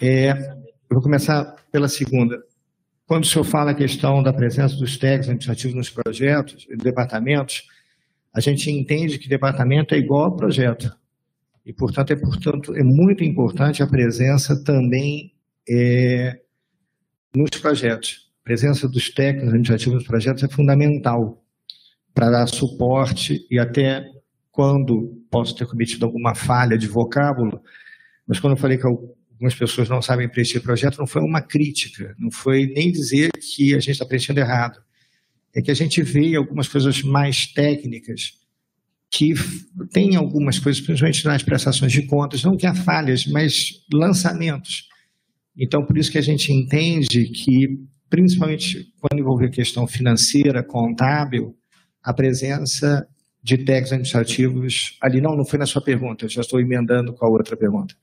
é, 0.00 0.30
eu 0.30 0.94
vou 0.94 1.02
começar 1.02 1.44
pela 1.70 1.88
segunda. 1.88 2.38
Quando 3.06 3.24
o 3.24 3.26
senhor 3.26 3.44
fala 3.44 3.72
a 3.72 3.74
questão 3.74 4.22
da 4.22 4.32
presença 4.32 4.76
dos 4.76 4.96
técnicos 4.96 5.28
administrativos 5.28 5.76
nos 5.76 5.90
projetos, 5.90 6.66
departamentos, 6.82 7.64
a 8.34 8.40
gente 8.40 8.70
entende 8.70 9.18
que 9.18 9.28
departamento 9.28 9.94
é 9.94 9.98
igual 9.98 10.26
a 10.26 10.36
projeto. 10.36 10.90
E, 11.66 11.72
portanto, 11.72 12.12
é, 12.12 12.16
portanto, 12.16 12.74
é 12.74 12.82
muito 12.82 13.22
importante 13.22 13.82
a 13.82 13.86
presença 13.86 14.54
também 14.64 15.32
é, 15.68 16.32
nos 17.36 17.50
projetos. 17.60 18.30
A 18.40 18.44
presença 18.44 18.88
dos 18.88 19.10
técnicos 19.10 19.48
administrativos 19.48 19.94
nos 19.94 20.06
projetos 20.06 20.42
é 20.42 20.48
fundamental 20.48 21.43
para 22.14 22.30
dar 22.30 22.46
suporte 22.46 23.44
e 23.50 23.58
até 23.58 24.08
quando 24.52 25.20
posso 25.30 25.54
ter 25.56 25.66
cometido 25.66 26.06
alguma 26.06 26.34
falha 26.34 26.78
de 26.78 26.86
vocábulo, 26.86 27.60
mas 28.26 28.38
quando 28.38 28.52
eu 28.52 28.56
falei 28.56 28.78
que 28.78 28.86
algumas 28.86 29.54
pessoas 29.58 29.88
não 29.88 30.00
sabem 30.00 30.28
preencher 30.28 30.60
projeto, 30.60 30.98
não 30.98 31.06
foi 31.06 31.22
uma 31.22 31.42
crítica, 31.42 32.14
não 32.18 32.30
foi 32.30 32.66
nem 32.66 32.92
dizer 32.92 33.30
que 33.32 33.74
a 33.74 33.80
gente 33.80 33.90
está 33.90 34.06
preenchendo 34.06 34.40
errado. 34.40 34.80
É 35.52 35.60
que 35.60 35.70
a 35.70 35.74
gente 35.74 36.02
vê 36.02 36.34
algumas 36.36 36.68
coisas 36.68 37.02
mais 37.02 37.46
técnicas 37.46 38.32
que 39.10 39.34
tem 39.92 40.16
algumas 40.16 40.58
coisas, 40.58 40.82
principalmente 40.82 41.24
nas 41.24 41.42
prestações 41.42 41.92
de 41.92 42.06
contas, 42.06 42.42
não 42.42 42.56
que 42.56 42.66
há 42.66 42.74
falhas, 42.74 43.26
mas 43.26 43.84
lançamentos. 43.92 44.88
Então, 45.56 45.84
por 45.84 45.96
isso 45.96 46.10
que 46.10 46.18
a 46.18 46.22
gente 46.22 46.52
entende 46.52 47.26
que, 47.28 47.78
principalmente 48.10 48.92
quando 49.00 49.20
envolver 49.20 49.50
questão 49.50 49.86
financeira, 49.86 50.64
contábil, 50.64 51.56
a 52.04 52.12
presença 52.12 53.06
de 53.42 53.58
técnicos 53.58 53.92
administrativos 53.92 54.98
ali, 55.02 55.20
não, 55.20 55.36
não 55.36 55.44
foi 55.44 55.58
na 55.58 55.66
sua 55.66 55.82
pergunta, 55.82 56.28
já 56.28 56.40
estou 56.40 56.60
emendando 56.60 57.12
com 57.14 57.26
a 57.26 57.28
outra 57.28 57.56
pergunta. 57.56 57.94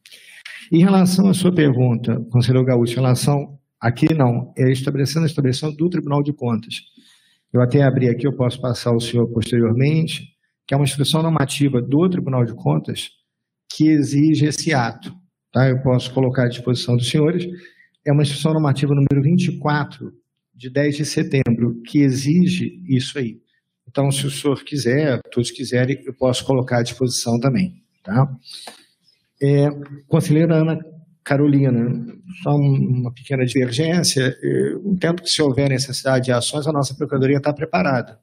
Em 0.71 0.79
relação 0.79 1.27
à 1.27 1.33
sua 1.33 1.53
pergunta, 1.53 2.19
conselheiro 2.31 2.65
Gaúcho, 2.65 2.93
em 2.93 2.95
relação, 2.97 3.59
aqui 3.79 4.13
não, 4.13 4.53
é 4.57 4.71
estabelecendo 4.71 5.25
a 5.25 5.27
estabelecendo 5.27 5.75
do 5.75 5.89
Tribunal 5.89 6.23
de 6.23 6.33
Contas. 6.33 6.75
Eu 7.51 7.61
até 7.61 7.81
abri 7.81 8.07
aqui, 8.07 8.25
eu 8.25 8.35
posso 8.35 8.61
passar 8.61 8.91
ao 8.91 8.99
senhor 8.99 9.27
posteriormente, 9.27 10.29
que 10.65 10.73
é 10.73 10.77
uma 10.77 10.85
instrução 10.85 11.21
normativa 11.21 11.81
do 11.81 12.09
Tribunal 12.09 12.45
de 12.45 12.53
Contas 12.53 13.09
que 13.75 13.89
exige 13.89 14.45
esse 14.45 14.73
ato. 14.73 15.13
Tá? 15.51 15.67
Eu 15.67 15.81
posso 15.81 16.13
colocar 16.13 16.45
à 16.45 16.47
disposição 16.47 16.95
dos 16.95 17.09
senhores. 17.09 17.45
É 18.05 18.11
uma 18.11 18.21
instrução 18.21 18.53
normativa 18.53 18.93
número 18.93 19.21
24, 19.21 20.13
de 20.53 20.69
10 20.69 20.97
de 20.97 21.05
setembro, 21.05 21.81
que 21.85 21.99
exige 21.99 22.81
isso 22.87 23.17
aí. 23.19 23.40
Então, 23.91 24.09
se 24.09 24.25
o 24.25 24.31
senhor 24.31 24.63
quiser, 24.63 25.19
todos 25.33 25.51
quiserem, 25.51 26.01
eu 26.05 26.13
posso 26.13 26.45
colocar 26.45 26.79
à 26.79 26.81
disposição 26.81 27.37
também. 27.41 27.83
Tá? 28.01 28.25
É, 29.43 29.67
conselheira 30.07 30.55
Ana 30.55 30.79
Carolina, 31.25 31.71
só 32.41 32.55
uma 32.55 33.13
pequena 33.13 33.45
divergência. 33.45 34.33
Eu 34.41 34.93
entendo 34.93 35.21
que 35.21 35.29
se 35.29 35.41
houver 35.41 35.69
necessidade 35.69 36.25
de 36.25 36.31
ações, 36.31 36.65
a 36.65 36.71
nossa 36.71 36.95
Procuradoria 36.95 37.37
está 37.37 37.53
preparada. 37.53 38.17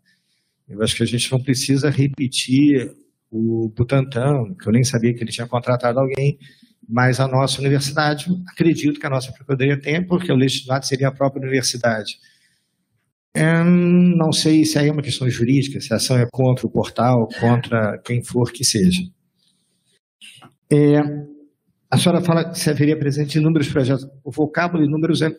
Eu 0.66 0.82
acho 0.82 0.97
que 0.97 1.03
a 1.03 1.07
gente 1.07 1.31
não 1.31 1.43
precisa 1.43 1.90
repetir 1.90 2.90
o 3.31 3.70
Butantan, 3.77 4.55
que 4.59 4.66
eu 4.66 4.73
nem 4.73 4.82
sabia 4.82 5.12
que 5.12 5.23
ele 5.23 5.31
tinha 5.31 5.47
contratado 5.47 6.01
alguém, 6.01 6.39
mas 6.89 7.20
a 7.20 7.28
nossa 7.28 7.61
universidade, 7.61 8.27
acredito 8.51 8.99
que 8.99 9.07
a 9.07 9.11
nossa 9.11 9.31
Procuradoria 9.32 9.78
tem, 9.78 10.03
porque 10.03 10.32
o 10.32 10.36
legislado 10.36 10.86
seria 10.86 11.09
a 11.09 11.12
própria 11.12 11.43
universidade. 11.43 12.19
É, 13.35 13.63
não 13.63 14.33
sei 14.33 14.65
se 14.65 14.79
aí 14.79 14.89
é 14.89 14.93
uma 14.93 15.03
questão 15.03 15.29
jurídica, 15.29 15.81
se 15.81 15.93
a 15.93 15.97
ação 15.97 16.19
é 16.19 16.27
contra 16.31 16.67
o 16.67 16.71
portal, 16.71 17.29
contra 17.39 17.99
quem 17.99 18.23
for 18.23 18.51
que 18.51 18.65
seja. 18.65 19.03
É, 20.71 20.99
a 21.91 21.97
senhora 21.97 22.21
fala 22.21 22.51
que 22.51 22.59
se 22.59 22.69
haveria 22.69 22.99
presente 22.99 23.39
inúmeros 23.39 23.69
projetos. 23.69 24.07
O 24.25 24.31
vocábulo 24.31 24.83
de 24.83 24.91
números 24.91 25.23
é 25.23 25.31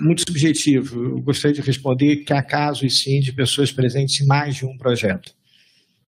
muito 0.00 0.22
subjetivo. 0.26 1.04
Eu 1.04 1.22
gostaria 1.22 1.54
de 1.54 1.62
responder 1.62 2.16
que 2.18 2.32
há 2.32 2.42
casos, 2.42 3.02
sim, 3.02 3.20
de 3.20 3.32
pessoas 3.32 3.72
presentes 3.72 4.20
em 4.20 4.26
mais 4.26 4.56
de 4.56 4.66
um 4.66 4.76
projeto. 4.76 5.32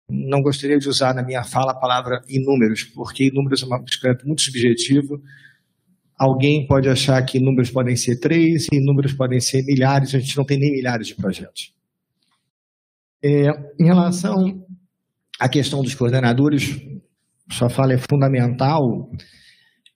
Não 0.09 0.41
gostaria 0.41 0.79
de 0.79 0.89
usar 0.89 1.13
na 1.13 1.21
minha 1.21 1.43
fala 1.43 1.71
a 1.71 1.75
palavra 1.75 2.21
inúmeros, 2.27 2.83
porque 2.83 3.25
inúmeros 3.25 3.61
é 3.61 3.65
uma 3.65 3.79
descrição 3.79 4.25
muito 4.25 4.41
subjetivo. 4.41 5.21
Alguém 6.19 6.67
pode 6.67 6.89
achar 6.89 7.21
que 7.23 7.39
números 7.39 7.71
podem 7.71 7.95
ser 7.95 8.19
três 8.19 8.67
e 8.73 8.81
números 8.81 9.13
podem 9.13 9.39
ser 9.39 9.63
milhares, 9.63 10.13
a 10.13 10.19
gente 10.19 10.35
não 10.35 10.43
tem 10.43 10.59
nem 10.59 10.69
milhares 10.69 11.07
de 11.07 11.15
projetos. 11.15 11.73
É, 13.23 13.47
em 13.79 13.85
relação 13.85 14.61
à 15.39 15.47
questão 15.47 15.81
dos 15.81 15.95
coordenadores, 15.95 16.77
sua 17.49 17.69
fala 17.69 17.93
é 17.93 17.97
fundamental. 17.97 19.09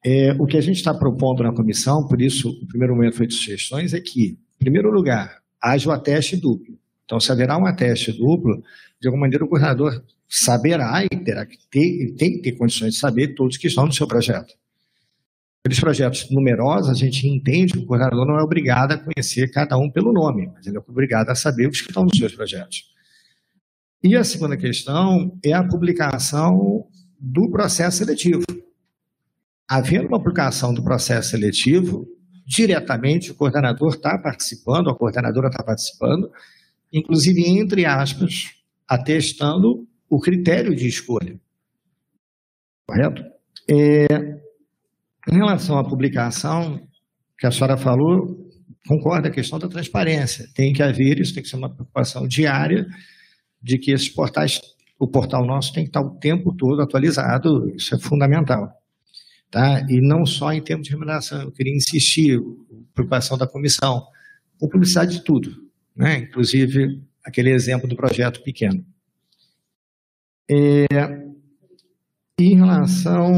É, 0.06 0.32
o 0.40 0.46
que 0.46 0.56
a 0.56 0.62
gente 0.62 0.78
está 0.78 0.94
propondo 0.94 1.44
na 1.44 1.54
comissão, 1.54 2.08
por 2.08 2.22
isso 2.22 2.50
o 2.50 2.68
primeiro 2.68 2.96
momento 2.96 3.18
foi 3.18 3.28
de 3.28 3.34
sugestões, 3.34 3.94
é 3.94 4.00
que, 4.00 4.38
em 4.38 4.60
primeiro 4.60 4.90
lugar, 4.92 5.42
haja 5.62 5.90
o 5.90 5.92
ateste 5.92 6.38
duplo. 6.38 6.78
Então, 7.04 7.20
se 7.20 7.32
haverá 7.34 7.58
um 7.58 7.66
ateste 7.66 8.14
duplo, 8.14 8.64
de 9.02 9.10
alguma 9.10 9.26
maneira 9.26 9.44
o 9.44 9.50
coordenador 9.50 10.02
saberá 10.30 11.04
e 11.04 11.10
terá 11.10 11.46
que 11.46 11.58
ter, 11.70 12.16
tem 12.18 12.32
que 12.34 12.42
ter 12.42 12.54
condições 12.54 12.94
de 12.94 13.00
saber 13.00 13.36
todos 13.36 13.58
que 13.58 13.68
estão 13.68 13.86
no 13.86 13.92
seu 13.92 14.08
projeto. 14.08 14.54
Aqueles 15.66 15.80
projetos 15.80 16.30
numerosos, 16.30 16.90
a 16.90 16.94
gente 16.94 17.28
entende 17.28 17.74
que 17.74 17.80
o 17.80 17.86
coordenador 17.86 18.26
não 18.26 18.38
é 18.38 18.44
obrigado 18.44 18.92
a 18.92 18.98
conhecer 18.98 19.50
cada 19.50 19.78
um 19.78 19.90
pelo 19.90 20.12
nome, 20.12 20.52
mas 20.54 20.68
ele 20.68 20.78
é 20.78 20.82
obrigado 20.86 21.30
a 21.30 21.36
saber 21.36 21.70
os 21.70 21.80
que 21.80 21.90
estão 21.90 22.04
nos 22.04 22.18
seus 22.18 22.36
projetos. 22.36 22.84
E 24.04 24.16
a 24.18 24.24
segunda 24.24 24.58
questão 24.58 25.40
é 25.44 25.54
a 25.54 25.64
publicação 25.64 26.86
do 27.18 27.50
processo 27.50 28.00
seletivo 28.00 28.44
havendo 29.68 30.08
uma 30.08 30.20
publicação 30.20 30.74
do 30.74 30.84
processo 30.84 31.32
seletivo, 31.32 32.08
diretamente 32.46 33.32
o 33.32 33.36
coordenador 33.36 33.90
está 33.90 34.18
participando, 34.18 34.90
a 34.90 34.96
coordenadora 34.96 35.48
está 35.48 35.64
participando, 35.64 36.30
inclusive, 36.92 37.48
entre 37.48 37.86
aspas, 37.86 38.52
atestando 38.88 39.88
o 40.10 40.20
critério 40.20 40.76
de 40.76 40.88
escolha. 40.88 41.40
Correto? 42.86 43.24
É, 43.68 44.43
em 45.32 45.38
relação 45.38 45.78
à 45.78 45.84
publicação, 45.84 46.80
que 47.38 47.48
a 47.48 47.52
senhora 47.52 47.78
falou, 47.78 48.50
concorda 48.88 49.30
a 49.30 49.32
questão 49.32 49.58
da 49.58 49.68
transparência. 49.68 50.48
Tem 50.54 50.74
que 50.74 50.84
haver, 50.84 51.20
isso 51.20 51.34
tem 51.34 51.44
que 51.44 51.50
ser 51.50 51.56
uma 51.56 51.74
preocupação 51.74 52.28
diária, 52.28 52.86
de 53.62 53.78
que 53.78 53.92
esses 53.92 54.10
portais, 54.10 54.60
o 55.00 55.08
portal 55.08 55.46
nosso 55.46 55.74
tem 55.74 55.84
que 55.84 55.90
estar 55.90 56.02
o 56.02 56.18
tempo 56.20 56.54
todo 56.56 56.82
atualizado, 56.82 57.70
isso 57.76 57.96
é 57.96 58.00
fundamental. 58.00 58.70
Tá? 59.50 59.86
E 59.88 60.02
não 60.02 60.26
só 60.26 60.52
em 60.52 60.62
termos 60.62 60.86
de 60.86 60.94
remuneração, 60.94 61.42
eu 61.42 61.52
queria 61.52 61.74
insistir, 61.74 62.40
preocupação 62.94 63.38
da 63.38 63.48
comissão, 63.48 64.04
com 64.60 64.68
publicidade 64.68 65.18
de 65.18 65.24
tudo, 65.24 65.52
né? 65.96 66.18
inclusive 66.18 67.02
aquele 67.24 67.52
exemplo 67.52 67.88
do 67.88 67.96
projeto 67.96 68.44
pequeno. 68.44 68.84
É, 70.50 70.86
em 72.40 72.56
relação 72.56 73.32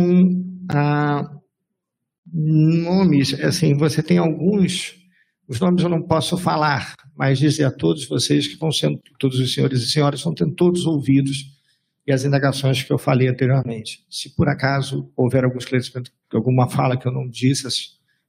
a 0.72 1.35
nomes, 2.32 3.34
assim, 3.36 3.76
você 3.76 4.02
tem 4.02 4.18
alguns, 4.18 4.96
os 5.48 5.60
nomes 5.60 5.84
eu 5.84 5.90
não 5.90 6.02
posso 6.02 6.38
falar, 6.38 6.96
mas 7.16 7.40
dizer 7.40 7.66
a 7.66 7.72
todos 7.72 8.08
vocês 8.08 8.48
que 8.48 8.54
estão 8.54 8.72
sendo, 8.72 9.00
todos 9.20 9.40
os 9.40 9.54
senhores 9.54 9.82
e 9.82 9.92
senhoras, 9.92 10.20
estão 10.20 10.34
tendo 10.34 10.54
todos 10.56 10.86
ouvidos 10.86 11.56
e 12.08 12.12
as 12.12 12.24
indagações 12.24 12.84
que 12.84 12.92
eu 12.92 12.98
falei 12.98 13.28
anteriormente. 13.28 14.06
Se 14.10 14.36
por 14.36 14.48
acaso 14.48 15.12
houver 15.16 15.44
algum 15.44 15.58
esclarecimento, 15.58 16.12
alguma 16.34 16.70
fala 16.70 16.98
que 16.98 17.08
eu 17.08 17.12
não 17.12 17.28
disse 17.28 17.68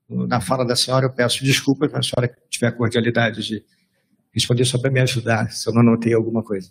na 0.09 0.41
fala 0.41 0.65
da 0.65 0.77
senhora, 0.77 1.07
eu 1.07 1.13
peço 1.13 1.45
desculpas, 1.45 1.91
mas 1.93 2.07
a 2.07 2.09
senhora 2.09 2.37
tiver 2.49 2.69
a 2.69 2.73
cordialidade 2.73 3.43
de 3.43 3.65
responder 4.33 4.65
só 4.65 4.79
para 4.79 4.91
me 4.91 5.01
ajudar, 5.01 5.51
se 5.51 5.69
eu 5.69 5.75
não 5.75 5.81
anotei 5.81 6.15
alguma 6.15 6.43
coisa. 6.43 6.71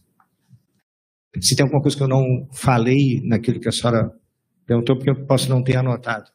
Se 1.41 1.55
tem 1.55 1.63
alguma 1.63 1.81
coisa 1.81 1.97
que 1.97 2.03
eu 2.03 2.07
não 2.07 2.47
falei 2.53 3.21
naquilo 3.23 3.59
que 3.59 3.67
a 3.67 3.71
senhora 3.71 4.09
perguntou, 4.65 4.95
porque 4.95 5.09
eu 5.09 5.25
posso 5.25 5.49
não 5.49 5.61
ter 5.61 5.75
anotado. 5.75 6.31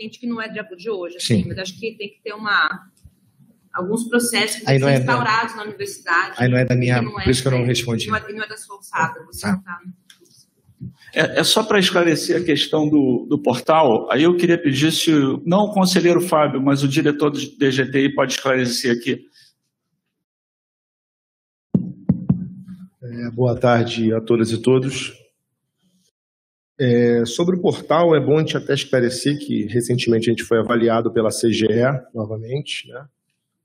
Gente 0.00 0.18
que 0.20 0.26
não 0.26 0.40
é 0.40 0.48
de 0.48 0.90
hoje, 0.90 1.16
assim, 1.16 1.44
mas 1.46 1.58
acho 1.58 1.78
que 1.78 1.96
tem 1.96 2.08
que 2.10 2.20
ter 2.22 2.32
uma 2.34 2.68
alguns 3.72 4.04
processos 4.08 4.56
que 4.60 4.64
são 4.64 4.74
é 4.74 4.78
da- 4.78 4.94
instaurados 4.98 5.54
na 5.56 5.62
universidade. 5.64 6.34
Aí 6.38 6.48
não 6.48 6.56
é 6.58 6.64
da 6.64 6.74
minha- 6.74 7.00
que 7.00 7.10
por 7.10 7.28
isso 7.28 7.42
que 7.42 7.48
eu 7.48 7.52
não 7.52 7.64
respondi. 7.64 8.06
Não 8.08 8.16
é, 8.16 8.32
não 8.32 8.42
é 8.42 8.48
da 8.48 8.56
sua 8.56 8.76
alçada. 8.76 9.22
Você 9.26 9.42
Tá. 9.42 9.56
tá. 9.58 9.80
É, 11.14 11.40
é 11.40 11.44
só 11.44 11.62
para 11.62 11.78
esclarecer 11.78 12.40
a 12.40 12.44
questão 12.44 12.88
do, 12.88 13.26
do 13.28 13.38
portal. 13.38 14.10
Aí 14.10 14.22
eu 14.22 14.36
queria 14.36 14.60
pedir 14.60 14.92
se 14.92 15.10
não 15.46 15.64
o 15.66 15.72
conselheiro 15.72 16.20
Fábio, 16.20 16.60
mas 16.62 16.82
o 16.82 16.88
diretor 16.88 17.30
do 17.30 17.38
DGTI 17.38 18.14
pode 18.14 18.32
esclarecer 18.34 18.94
aqui. 18.94 19.26
É, 23.02 23.30
boa 23.30 23.58
tarde 23.58 24.12
a 24.12 24.20
todas 24.20 24.50
e 24.52 24.58
todos. 24.60 25.12
É, 26.78 27.24
sobre 27.24 27.56
o 27.56 27.60
portal, 27.60 28.14
é 28.14 28.20
bom 28.20 28.36
a 28.36 28.40
gente 28.40 28.56
até 28.56 28.74
esclarecer 28.74 29.38
que 29.38 29.64
recentemente 29.64 30.28
a 30.28 30.32
gente 30.32 30.44
foi 30.44 30.58
avaliado 30.58 31.10
pela 31.10 31.30
CGE, 31.30 31.66
novamente, 32.14 32.88
né? 32.88 33.06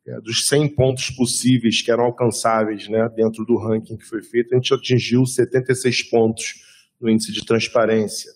É, 0.07 0.19
dos 0.19 0.47
100 0.47 0.69
pontos 0.69 1.11
possíveis 1.11 1.81
que 1.81 1.91
eram 1.91 2.05
alcançáveis 2.05 2.89
né, 2.89 3.07
dentro 3.15 3.45
do 3.45 3.55
ranking 3.55 3.95
que 3.95 4.05
foi 4.05 4.23
feito, 4.23 4.51
a 4.51 4.55
gente 4.55 4.73
atingiu 4.73 5.27
76 5.27 6.09
pontos 6.09 6.55
no 6.99 7.07
índice 7.07 7.31
de 7.31 7.45
transparência. 7.45 8.31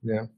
Né? 0.00 0.28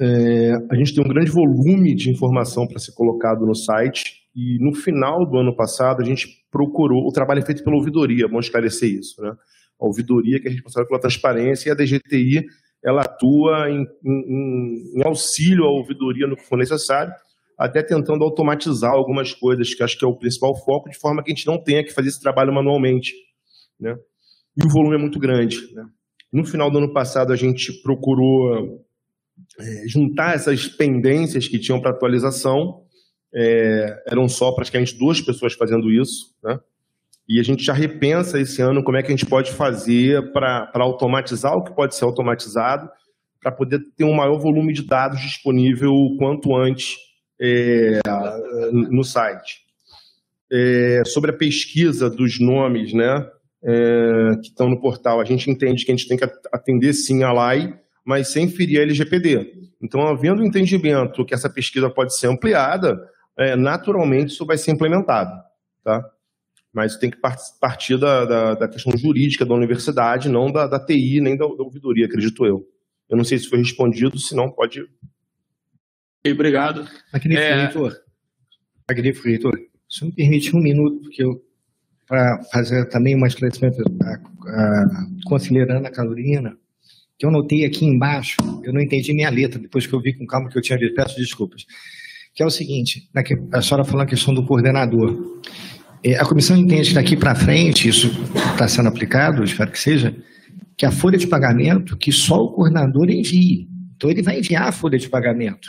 É, 0.00 0.54
a 0.70 0.74
gente 0.74 0.94
tem 0.94 1.04
um 1.04 1.08
grande 1.08 1.30
volume 1.30 1.94
de 1.94 2.08
informação 2.08 2.66
para 2.66 2.78
ser 2.78 2.92
colocado 2.92 3.44
no 3.44 3.54
site 3.54 4.22
e 4.34 4.58
no 4.58 4.74
final 4.74 5.26
do 5.26 5.36
ano 5.36 5.54
passado 5.54 6.00
a 6.00 6.04
gente 6.04 6.46
procurou, 6.50 7.06
o 7.06 7.12
trabalho 7.12 7.40
é 7.40 7.44
feito 7.44 7.62
pela 7.62 7.76
ouvidoria, 7.76 8.24
é 8.24 8.28
bom 8.28 8.40
esclarecer 8.40 8.88
isso, 8.88 9.20
né? 9.20 9.34
A 9.78 9.84
ouvidoria 9.84 10.40
que 10.40 10.48
é 10.48 10.50
responsável 10.50 10.88
pela 10.88 11.00
transparência 11.00 11.68
e 11.68 11.72
a 11.72 11.74
DGTI 11.74 12.46
ela 12.84 13.02
atua 13.02 13.70
em, 13.70 13.86
em- 14.04 14.92
em 14.96 15.02
auxílio 15.06 15.64
à 15.64 15.70
ouvidoria 15.70 16.26
no 16.26 16.36
que 16.36 16.44
for 16.44 16.56
necessário, 16.56 17.12
até 17.58 17.82
tentando 17.82 18.24
automatizar 18.24 18.92
algumas 18.92 19.34
coisas, 19.34 19.74
que 19.74 19.82
acho 19.82 19.98
que 19.98 20.04
é 20.04 20.08
o 20.08 20.16
principal 20.16 20.56
foco, 20.64 20.88
de 20.88 20.98
forma 20.98 21.22
que 21.22 21.30
a 21.30 21.34
gente 21.34 21.46
não 21.46 21.62
tenha 21.62 21.84
que 21.84 21.92
fazer 21.92 22.08
esse 22.08 22.20
trabalho 22.20 22.52
manualmente. 22.54 23.12
Né? 23.78 23.94
E 24.56 24.66
o 24.66 24.70
volume 24.70 24.94
é 24.94 24.98
muito 24.98 25.18
grande. 25.18 25.72
Né? 25.74 25.84
No 26.32 26.44
final 26.44 26.70
do 26.70 26.78
ano 26.78 26.92
passado, 26.92 27.32
a 27.32 27.36
gente 27.36 27.82
procurou 27.82 28.80
é, 29.58 29.88
juntar 29.88 30.34
essas 30.34 30.66
pendências 30.68 31.48
que 31.48 31.58
tinham 31.58 31.80
para 31.80 31.90
atualização. 31.90 32.84
É, 33.34 34.04
eram 34.08 34.28
só 34.28 34.52
praticamente 34.52 34.98
duas 34.98 35.20
pessoas 35.20 35.52
fazendo 35.52 35.92
isso. 35.92 36.34
Né? 36.42 36.58
E 37.30 37.38
a 37.38 37.44
gente 37.44 37.62
já 37.62 37.72
repensa 37.72 38.40
esse 38.40 38.60
ano 38.60 38.82
como 38.82 38.96
é 38.96 39.02
que 39.04 39.06
a 39.06 39.16
gente 39.16 39.24
pode 39.24 39.52
fazer 39.52 40.32
para 40.32 40.68
automatizar 40.74 41.54
o 41.54 41.62
que 41.62 41.72
pode 41.72 41.94
ser 41.94 42.04
automatizado, 42.04 42.90
para 43.40 43.52
poder 43.52 43.78
ter 43.96 44.02
um 44.02 44.12
maior 44.12 44.36
volume 44.36 44.72
de 44.72 44.84
dados 44.84 45.20
disponível 45.20 45.92
o 45.92 46.16
quanto 46.16 46.56
antes 46.56 46.96
é, 47.40 48.00
no 48.72 49.04
site. 49.04 49.60
É, 50.52 51.04
sobre 51.06 51.30
a 51.30 51.36
pesquisa 51.36 52.10
dos 52.10 52.40
nomes 52.40 52.92
né, 52.92 53.24
é, 53.62 54.36
que 54.42 54.48
estão 54.48 54.68
no 54.68 54.80
portal, 54.80 55.20
a 55.20 55.24
gente 55.24 55.48
entende 55.48 55.84
que 55.84 55.92
a 55.92 55.96
gente 55.96 56.08
tem 56.08 56.18
que 56.18 56.28
atender 56.52 56.92
sim 56.94 57.22
a 57.22 57.30
LAI, 57.30 57.78
mas 58.04 58.32
sem 58.32 58.48
ferir 58.48 58.80
a 58.80 58.82
LGPD. 58.82 59.52
Então, 59.80 60.02
havendo 60.02 60.42
o 60.42 60.44
entendimento 60.44 61.24
que 61.24 61.32
essa 61.32 61.48
pesquisa 61.48 61.88
pode 61.88 62.18
ser 62.18 62.26
ampliada, 62.26 62.98
é, 63.38 63.54
naturalmente 63.54 64.32
isso 64.32 64.44
vai 64.44 64.58
ser 64.58 64.72
implementado. 64.72 65.30
Tá? 65.84 66.04
Mas 66.72 66.96
tem 66.96 67.10
que 67.10 67.16
par- 67.16 67.36
partir 67.60 67.98
da, 67.98 68.24
da- 68.24 68.54
da 68.54 68.68
questão 68.68 68.96
jurídica 68.96 69.44
da 69.44 69.54
universidade, 69.54 70.28
não 70.28 70.50
da, 70.52 70.66
da 70.66 70.78
TI, 70.78 71.20
nem 71.20 71.36
da, 71.36 71.44
da 71.46 71.62
ouvidoria, 71.64 72.06
acredito 72.06 72.46
eu. 72.46 72.64
Eu 73.08 73.16
não 73.16 73.24
sei 73.24 73.38
se 73.38 73.48
foi 73.48 73.58
respondido, 73.58 74.18
se 74.18 74.34
não, 74.36 74.50
pode. 74.50 74.84
Obrigado. 76.26 76.86
Magnífico, 77.12 77.42
É. 77.46 77.64
reitor. 77.64 77.96
Magnífico, 78.88 79.26
reitor. 79.28 79.58
Se 79.88 80.04
me 80.04 80.12
permite 80.12 80.54
um 80.54 80.60
minuto, 80.60 81.00
porque 81.02 81.24
eu, 81.24 81.42
para 82.06 82.40
fazer 82.52 82.84
também 82.88 83.16
um 83.16 83.26
esclarecimento 83.26 83.82
conselheira 85.24 85.78
Ana 85.78 85.90
Carolina, 85.90 86.56
que 87.18 87.26
eu 87.26 87.30
notei 87.30 87.64
aqui 87.64 87.84
embaixo, 87.84 88.36
eu 88.62 88.72
não 88.72 88.80
entendi 88.80 89.12
nem 89.12 89.24
a 89.26 89.30
letra, 89.30 89.58
depois 89.58 89.86
que 89.86 89.92
eu 89.92 90.00
vi 90.00 90.16
com 90.16 90.26
calma 90.26 90.48
que 90.48 90.56
eu 90.56 90.62
tinha 90.62 90.78
lido, 90.78 90.94
peço 90.94 91.16
desculpas. 91.16 91.64
Que 92.34 92.42
é 92.42 92.46
o 92.46 92.50
seguinte, 92.50 93.08
a 93.52 93.60
senhora 93.60 93.84
falou 93.84 94.02
a 94.02 94.06
questão 94.06 94.32
do 94.32 94.46
coordenador. 94.46 95.40
É, 96.02 96.16
a 96.16 96.24
comissão 96.24 96.56
entende 96.56 96.88
que 96.88 96.94
daqui 96.94 97.16
para 97.16 97.34
frente, 97.34 97.88
isso 97.88 98.08
está 98.52 98.66
sendo 98.66 98.88
aplicado, 98.88 99.44
espero 99.44 99.70
que 99.70 99.78
seja, 99.78 100.16
que 100.76 100.86
a 100.86 100.90
folha 100.90 101.18
de 101.18 101.26
pagamento, 101.26 101.96
que 101.96 102.10
só 102.10 102.42
o 102.42 102.52
coordenador 102.52 103.10
envie. 103.10 103.68
Então, 103.96 104.10
ele 104.10 104.22
vai 104.22 104.38
enviar 104.38 104.68
a 104.68 104.72
folha 104.72 104.98
de 104.98 105.08
pagamento. 105.08 105.68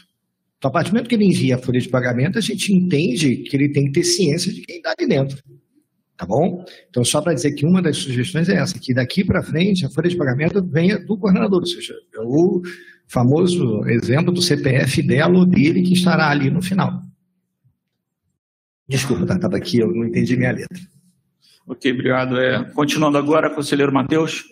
Então, 0.58 0.70
a 0.70 0.72
partir 0.72 0.92
do 0.92 0.94
momento 0.94 1.10
que 1.10 1.16
ele 1.16 1.26
envia 1.26 1.56
a 1.56 1.58
folha 1.58 1.82
de 1.82 1.90
pagamento, 1.90 2.38
a 2.38 2.42
gente 2.42 2.72
entende 2.72 3.38
que 3.38 3.58
ele 3.58 3.70
tem 3.70 3.86
que 3.86 3.92
ter 3.92 4.04
ciência 4.04 4.54
de 4.54 4.62
quem 4.62 4.78
está 4.78 4.94
ali 4.98 5.08
dentro. 5.08 5.38
Tá 6.16 6.26
bom? 6.26 6.64
Então, 6.90 7.04
só 7.04 7.20
para 7.20 7.34
dizer 7.34 7.52
que 7.54 7.66
uma 7.66 7.82
das 7.82 7.98
sugestões 7.98 8.48
é 8.48 8.56
essa, 8.56 8.78
que 8.80 8.94
daqui 8.94 9.26
para 9.26 9.42
frente 9.42 9.86
a 9.86 9.90
folha 9.90 10.08
de 10.08 10.16
pagamento 10.16 10.64
venha 10.64 11.00
do 11.00 11.18
coordenador, 11.18 11.60
ou 11.60 11.66
seja, 11.66 11.94
é 12.16 12.20
o 12.22 12.62
famoso 13.08 13.84
exemplo 13.88 14.32
do 14.32 14.42
CPF 14.42 15.02
dela 15.02 15.40
ou 15.40 15.46
dele 15.46 15.82
que 15.82 15.94
estará 15.94 16.30
ali 16.30 16.50
no 16.50 16.62
final. 16.62 17.02
Desculpa, 18.92 19.26
tá? 19.26 19.36
Estava 19.36 19.56
aqui, 19.56 19.80
eu 19.80 19.90
não 19.90 20.06
entendi 20.06 20.36
minha 20.36 20.52
letra. 20.52 20.78
Ok, 21.66 21.90
obrigado. 21.94 22.38
É, 22.38 22.62
continuando 22.74 23.18
agora, 23.18 23.50
conselheiro 23.50 23.94
Matheus. 23.94 24.44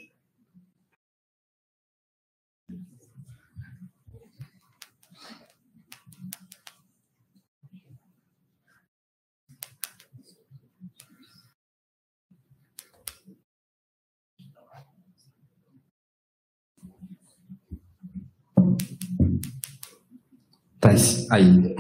Tá, 20.80 20.92
aí. 21.30 21.76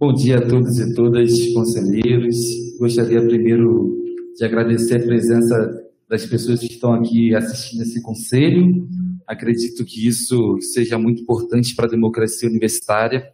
Bom 0.00 0.14
dia 0.14 0.38
a 0.38 0.40
todos 0.40 0.78
e 0.78 0.94
todas, 0.94 1.52
conselheiros. 1.52 2.34
Gostaria 2.78 3.20
primeiro 3.20 4.02
de 4.34 4.42
agradecer 4.42 4.94
a 4.94 5.04
presença 5.04 5.84
das 6.08 6.24
pessoas 6.24 6.60
que 6.60 6.72
estão 6.72 6.94
aqui 6.94 7.34
assistindo 7.34 7.82
esse 7.82 8.00
conselho. 8.00 8.88
Acredito 9.26 9.84
que 9.84 10.08
isso 10.08 10.58
seja 10.62 10.98
muito 10.98 11.20
importante 11.20 11.76
para 11.76 11.84
a 11.84 11.90
democracia 11.90 12.48
universitária 12.48 13.30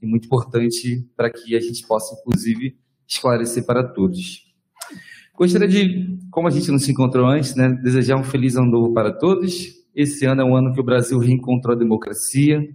e 0.00 0.06
muito 0.06 0.24
importante 0.24 1.06
para 1.14 1.30
que 1.30 1.54
a 1.54 1.60
gente 1.60 1.86
possa, 1.86 2.16
inclusive, 2.18 2.78
esclarecer 3.06 3.66
para 3.66 3.84
todos. 3.84 4.46
Gostaria 5.34 5.68
de, 5.68 6.18
como 6.30 6.48
a 6.48 6.50
gente 6.50 6.70
não 6.70 6.78
se 6.78 6.92
encontrou 6.92 7.26
antes, 7.26 7.54
né, 7.54 7.68
desejar 7.84 8.16
um 8.16 8.24
feliz 8.24 8.56
ano 8.56 8.70
novo 8.70 8.94
para 8.94 9.12
todos. 9.12 9.66
Esse 9.94 10.24
ano 10.24 10.40
é 10.40 10.44
um 10.46 10.56
ano 10.56 10.72
que 10.72 10.80
o 10.80 10.84
Brasil 10.84 11.18
reencontrou 11.18 11.76
a 11.76 11.78
democracia, 11.78 12.66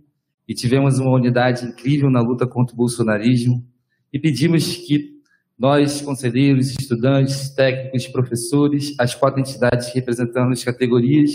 e 0.52 0.54
tivemos 0.54 1.00
uma 1.00 1.16
unidade 1.16 1.66
incrível 1.66 2.10
na 2.10 2.20
luta 2.20 2.46
contra 2.46 2.74
o 2.74 2.78
bolsonarismo 2.78 3.66
e 4.12 4.20
pedimos 4.20 4.76
que 4.76 5.12
nós, 5.58 6.02
conselheiros, 6.02 6.72
estudantes, 6.72 7.56
técnicos, 7.56 8.06
professores, 8.10 8.94
as 9.00 9.16
quatro 9.16 9.40
entidades 9.40 9.94
representando 9.94 10.52
as 10.52 10.62
categorias, 10.62 11.32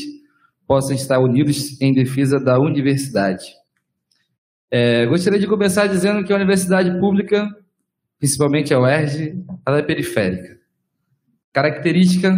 possam 0.66 0.94
estar 0.94 1.18
unidos 1.18 1.80
em 1.80 1.94
defesa 1.94 2.38
da 2.38 2.58
universidade. 2.58 3.46
É, 4.70 5.06
gostaria 5.06 5.40
de 5.40 5.46
começar 5.46 5.86
dizendo 5.86 6.22
que 6.22 6.30
a 6.30 6.36
universidade 6.36 7.00
pública, 7.00 7.48
principalmente 8.18 8.74
a 8.74 8.78
UERJ, 8.78 9.42
ela 9.66 9.78
é 9.78 9.82
periférica. 9.82 10.58
Característica 11.54 12.36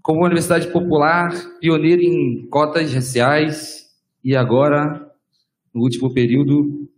como 0.00 0.20
uma 0.20 0.26
universidade 0.26 0.68
popular, 0.68 1.32
pioneira 1.60 2.02
em 2.02 2.46
cotas 2.48 2.94
raciais 2.94 3.88
e 4.22 4.36
agora 4.36 5.10
no 5.74 5.82
último 5.82 6.12
período, 6.12 6.88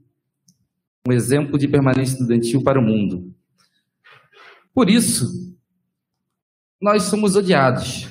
um 1.07 1.13
exemplo 1.13 1.59
de 1.59 1.69
permanência 1.69 2.15
estudantil 2.15 2.63
para 2.63 2.81
o 2.81 2.83
mundo. 2.83 3.35
Por 4.73 4.91
isso, 4.91 5.27
nós 6.81 7.05
somos 7.05 7.37
odiados. 7.37 8.09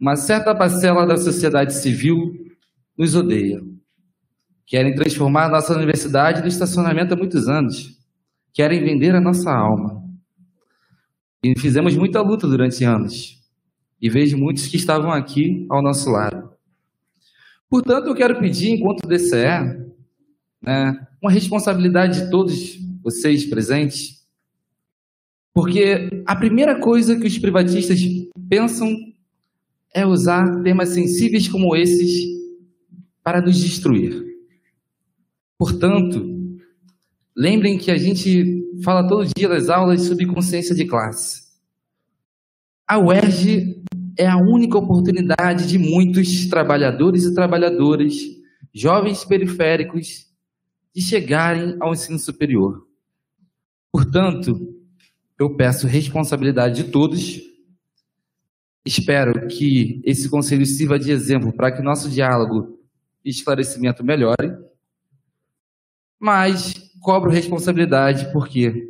Uma 0.00 0.16
certa 0.16 0.54
parcela 0.54 1.06
da 1.06 1.16
sociedade 1.16 1.74
civil 1.74 2.16
nos 2.96 3.14
odeia. 3.14 3.60
Querem 4.66 4.94
transformar 4.94 5.46
a 5.46 5.50
nossa 5.50 5.74
universidade 5.74 6.40
no 6.40 6.48
estacionamento 6.48 7.14
há 7.14 7.16
muitos 7.16 7.48
anos. 7.48 7.98
Querem 8.52 8.82
vender 8.82 9.14
a 9.14 9.20
nossa 9.20 9.50
alma. 9.50 10.02
E 11.44 11.58
fizemos 11.58 11.94
muita 11.96 12.20
luta 12.20 12.46
durante 12.48 12.82
anos. 12.84 13.40
E 14.00 14.10
vejo 14.10 14.36
muitos 14.36 14.66
que 14.66 14.76
estavam 14.76 15.12
aqui 15.12 15.66
ao 15.70 15.82
nosso 15.82 16.10
lado. 16.10 16.55
Portanto, 17.68 18.06
eu 18.06 18.14
quero 18.14 18.38
pedir, 18.38 18.70
enquanto 18.70 19.08
DCE, 19.08 19.86
né, 20.62 21.06
uma 21.20 21.30
responsabilidade 21.30 22.22
de 22.22 22.30
todos 22.30 22.78
vocês 23.02 23.44
presentes, 23.46 24.24
porque 25.52 26.22
a 26.26 26.36
primeira 26.36 26.78
coisa 26.78 27.18
que 27.18 27.26
os 27.26 27.38
privatistas 27.38 27.98
pensam 28.48 28.94
é 29.94 30.04
usar 30.06 30.62
temas 30.62 30.90
sensíveis 30.90 31.48
como 31.48 31.74
esses 31.74 32.26
para 33.22 33.40
nos 33.40 33.58
destruir. 33.58 34.22
Portanto, 35.58 36.22
lembrem 37.34 37.78
que 37.78 37.90
a 37.90 37.96
gente 37.96 38.62
fala 38.84 39.08
todo 39.08 39.28
dia 39.36 39.48
nas 39.48 39.68
aulas 39.68 40.02
sobre 40.02 40.26
consciência 40.26 40.74
de 40.74 40.84
classe. 40.84 41.46
A 42.86 42.98
UERJ 42.98 43.82
é 44.18 44.26
a 44.26 44.36
única 44.36 44.78
oportunidade 44.78 45.66
de 45.66 45.78
muitos 45.78 46.46
trabalhadores 46.48 47.24
e 47.24 47.34
trabalhadoras, 47.34 48.14
jovens 48.74 49.24
periféricos, 49.24 50.26
de 50.94 51.02
chegarem 51.02 51.76
ao 51.80 51.92
ensino 51.92 52.18
superior. 52.18 52.86
Portanto, 53.92 54.74
eu 55.38 55.54
peço 55.54 55.86
responsabilidade 55.86 56.84
de 56.84 56.90
todos. 56.90 57.40
Espero 58.84 59.46
que 59.48 60.00
esse 60.04 60.28
conselho 60.30 60.64
sirva 60.64 60.98
de 60.98 61.10
exemplo 61.10 61.52
para 61.52 61.70
que 61.72 61.82
nosso 61.82 62.08
diálogo 62.08 62.78
e 63.24 63.30
esclarecimento 63.30 64.04
melhore. 64.04 64.56
Mas 66.18 66.74
cobro 67.00 67.30
responsabilidade 67.30 68.32
porque 68.32 68.88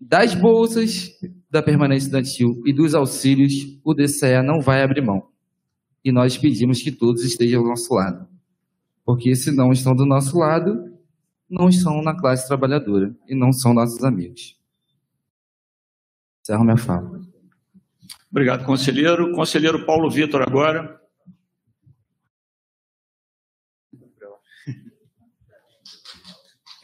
das 0.00 0.34
bolsas 0.34 1.10
da 1.50 1.62
permanência 1.62 2.06
estudantil 2.06 2.62
e 2.66 2.72
dos 2.72 2.94
auxílios, 2.94 3.78
o 3.84 3.94
DCE 3.94 4.42
não 4.42 4.60
vai 4.60 4.82
abrir 4.82 5.00
mão. 5.00 5.28
E 6.04 6.12
nós 6.12 6.36
pedimos 6.36 6.82
que 6.82 6.92
todos 6.92 7.24
estejam 7.24 7.60
ao 7.60 7.68
nosso 7.68 7.92
lado. 7.94 8.28
Porque 9.04 9.34
se 9.34 9.50
não 9.52 9.72
estão 9.72 9.94
do 9.94 10.04
nosso 10.04 10.38
lado, 10.38 10.92
não 11.48 11.68
estão 11.68 12.02
na 12.02 12.16
classe 12.16 12.46
trabalhadora 12.46 13.14
e 13.28 13.34
não 13.34 13.52
são 13.52 13.72
nossos 13.72 14.02
amigos. 14.02 14.56
Encerro 16.42 16.64
minha 16.64 16.76
fala. 16.76 17.20
Obrigado, 18.30 18.64
conselheiro. 18.64 19.32
Conselheiro 19.32 19.86
Paulo 19.86 20.10
Vitor, 20.10 20.42
agora. 20.42 21.00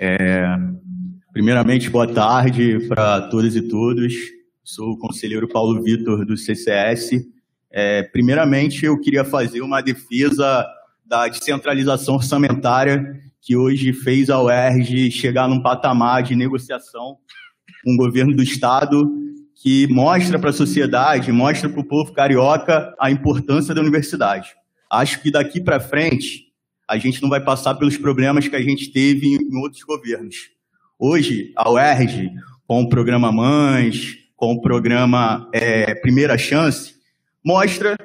É, 0.00 0.46
primeiramente, 1.32 1.90
boa 1.90 2.12
tarde 2.12 2.88
para 2.88 3.28
todas 3.28 3.54
e 3.54 3.68
todos. 3.68 4.12
Sou 4.74 4.92
o 4.92 4.96
conselheiro 4.96 5.46
Paulo 5.46 5.82
Vitor 5.82 6.24
do 6.24 6.34
CCS. 6.34 7.10
É, 7.70 8.04
primeiramente, 8.04 8.86
eu 8.86 8.98
queria 8.98 9.22
fazer 9.22 9.60
uma 9.60 9.82
defesa 9.82 10.66
da 11.04 11.28
descentralização 11.28 12.14
orçamentária 12.14 13.20
que 13.42 13.54
hoje 13.54 13.92
fez 13.92 14.30
a 14.30 14.42
UERJ 14.42 15.10
chegar 15.10 15.46
num 15.46 15.60
patamar 15.60 16.22
de 16.22 16.34
negociação 16.34 17.18
com 17.84 17.92
o 17.92 17.96
governo 17.98 18.34
do 18.34 18.42
Estado 18.42 19.12
que 19.56 19.86
mostra 19.88 20.38
para 20.38 20.48
a 20.48 20.54
sociedade, 20.54 21.30
mostra 21.30 21.68
para 21.68 21.80
o 21.80 21.86
povo 21.86 22.14
carioca 22.14 22.94
a 22.98 23.10
importância 23.10 23.74
da 23.74 23.82
universidade. 23.82 24.54
Acho 24.90 25.20
que 25.20 25.30
daqui 25.30 25.60
para 25.60 25.80
frente 25.80 26.46
a 26.88 26.96
gente 26.96 27.20
não 27.20 27.28
vai 27.28 27.44
passar 27.44 27.74
pelos 27.74 27.98
problemas 27.98 28.48
que 28.48 28.56
a 28.56 28.62
gente 28.62 28.90
teve 28.90 29.34
em 29.34 29.56
outros 29.58 29.82
governos. 29.82 30.34
Hoje, 30.98 31.52
a 31.58 31.70
UERJ, 31.70 32.30
com 32.66 32.80
o 32.80 32.88
programa 32.88 33.30
Mães, 33.30 34.21
com 34.42 34.54
o 34.54 34.60
programa 34.60 35.48
é, 35.52 35.94
Primeira 35.94 36.36
Chance, 36.36 36.96
mostra 37.44 37.96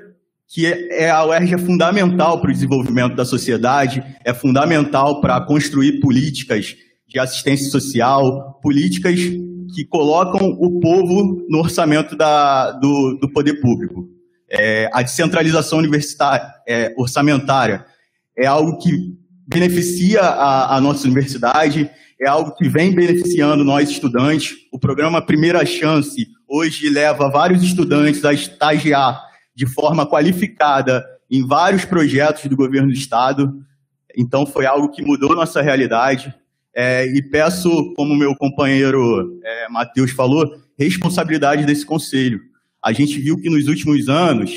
que 0.47 0.67
é, 0.67 1.09
a 1.09 1.25
UERJ 1.25 1.55
é 1.55 1.57
fundamental 1.57 2.39
para 2.39 2.51
o 2.51 2.53
desenvolvimento 2.53 3.15
da 3.15 3.25
sociedade, 3.25 4.03
é 4.23 4.31
fundamental 4.35 5.19
para 5.19 5.41
construir 5.41 5.99
políticas 5.99 6.75
de 7.07 7.17
assistência 7.17 7.71
social, 7.71 8.59
políticas 8.61 9.15
que 9.15 9.83
colocam 9.89 10.47
o 10.59 10.79
povo 10.79 11.43
no 11.49 11.57
orçamento 11.57 12.15
da, 12.15 12.69
do, 12.73 13.17
do 13.19 13.31
poder 13.31 13.59
público. 13.59 14.07
É, 14.47 14.91
a 14.93 15.01
descentralização 15.01 15.79
universitária, 15.79 16.47
é, 16.67 16.93
orçamentária 16.99 17.83
é 18.37 18.45
algo 18.45 18.77
que 18.77 18.91
beneficia 19.47 20.21
a, 20.21 20.75
a 20.75 20.81
nossa 20.81 21.07
universidade, 21.07 21.89
é 22.19 22.27
algo 22.27 22.55
que 22.55 22.67
vem 22.67 22.93
beneficiando 22.93 23.63
nós 23.63 23.89
estudantes. 23.89 24.55
O 24.71 24.79
programa 24.79 25.21
Primeira 25.21 25.65
Chance 25.65 26.27
hoje 26.47 26.89
leva 26.89 27.29
vários 27.29 27.61
estudantes 27.63 28.25
a 28.25 28.33
estagiar 28.33 29.21
de 29.55 29.65
forma 29.65 30.05
qualificada 30.05 31.05
em 31.29 31.45
vários 31.45 31.85
projetos 31.85 32.45
do 32.45 32.55
governo 32.55 32.87
do 32.87 32.93
estado. 32.93 33.53
Então 34.15 34.45
foi 34.45 34.65
algo 34.65 34.89
que 34.89 35.01
mudou 35.01 35.35
nossa 35.35 35.61
realidade. 35.61 36.33
É, 36.75 37.05
e 37.05 37.21
peço, 37.21 37.93
como 37.95 38.15
meu 38.15 38.35
companheiro 38.35 39.39
é, 39.43 39.69
Matheus 39.69 40.11
falou, 40.11 40.55
responsabilidade 40.77 41.65
desse 41.65 41.85
conselho. 41.85 42.39
A 42.83 42.91
gente 42.93 43.19
viu 43.19 43.39
que 43.39 43.49
nos 43.49 43.67
últimos 43.67 44.07
anos 44.07 44.51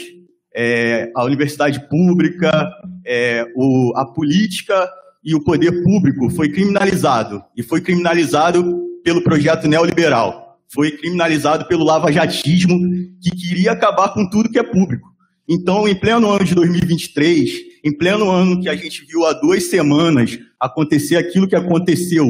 é, 0.55 1.11
a 1.15 1.25
universidade 1.25 1.89
pública, 1.89 2.71
é, 3.07 3.47
o, 3.55 3.93
a 3.97 4.05
política 4.05 4.89
e 5.23 5.35
o 5.35 5.43
poder 5.43 5.83
público 5.83 6.31
foi 6.31 6.49
criminalizado. 6.49 7.43
E 7.57 7.63
foi 7.63 7.81
criminalizado 7.81 8.81
pelo 9.05 9.23
projeto 9.23 9.69
neoliberal. 9.69 10.59
Foi 10.73 10.91
criminalizado 10.93 11.67
pelo 11.67 11.85
lavajatismo, 11.85 12.79
que 13.21 13.31
queria 13.31 13.73
acabar 13.73 14.15
com 14.15 14.29
tudo 14.29 14.51
que 14.51 14.59
é 14.59 14.63
público. 14.63 15.09
Então, 15.49 15.89
em 15.89 15.95
pleno 15.95 16.31
ano 16.31 16.45
de 16.45 16.55
2023, 16.55 17.51
em 17.85 17.97
pleno 17.97 18.31
ano 18.31 18.61
que 18.61 18.69
a 18.69 18.77
gente 18.77 19.05
viu 19.05 19.27
há 19.27 19.33
duas 19.33 19.65
semanas 19.65 20.39
acontecer 20.61 21.17
aquilo 21.17 21.49
que 21.49 21.57
aconteceu 21.57 22.25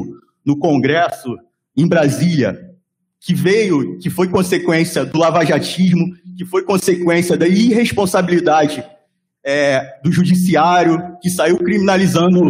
no 0.45 0.59
Congresso, 0.59 1.37
em 1.77 1.87
Brasília, 1.87 2.59
que 3.21 3.35
veio, 3.35 3.99
que 3.99 4.09
foi 4.09 4.29
consequência 4.29 5.05
do 5.05 5.19
lavajatismo, 5.19 6.15
que 6.37 6.47
foi 6.47 6.63
consequência 6.63 7.37
da 7.37 7.47
irresponsabilidade 7.47 8.83
é, 9.45 10.01
do 10.03 10.11
judiciário, 10.11 10.99
que 11.21 11.29
saiu 11.29 11.59
criminalizando 11.59 12.41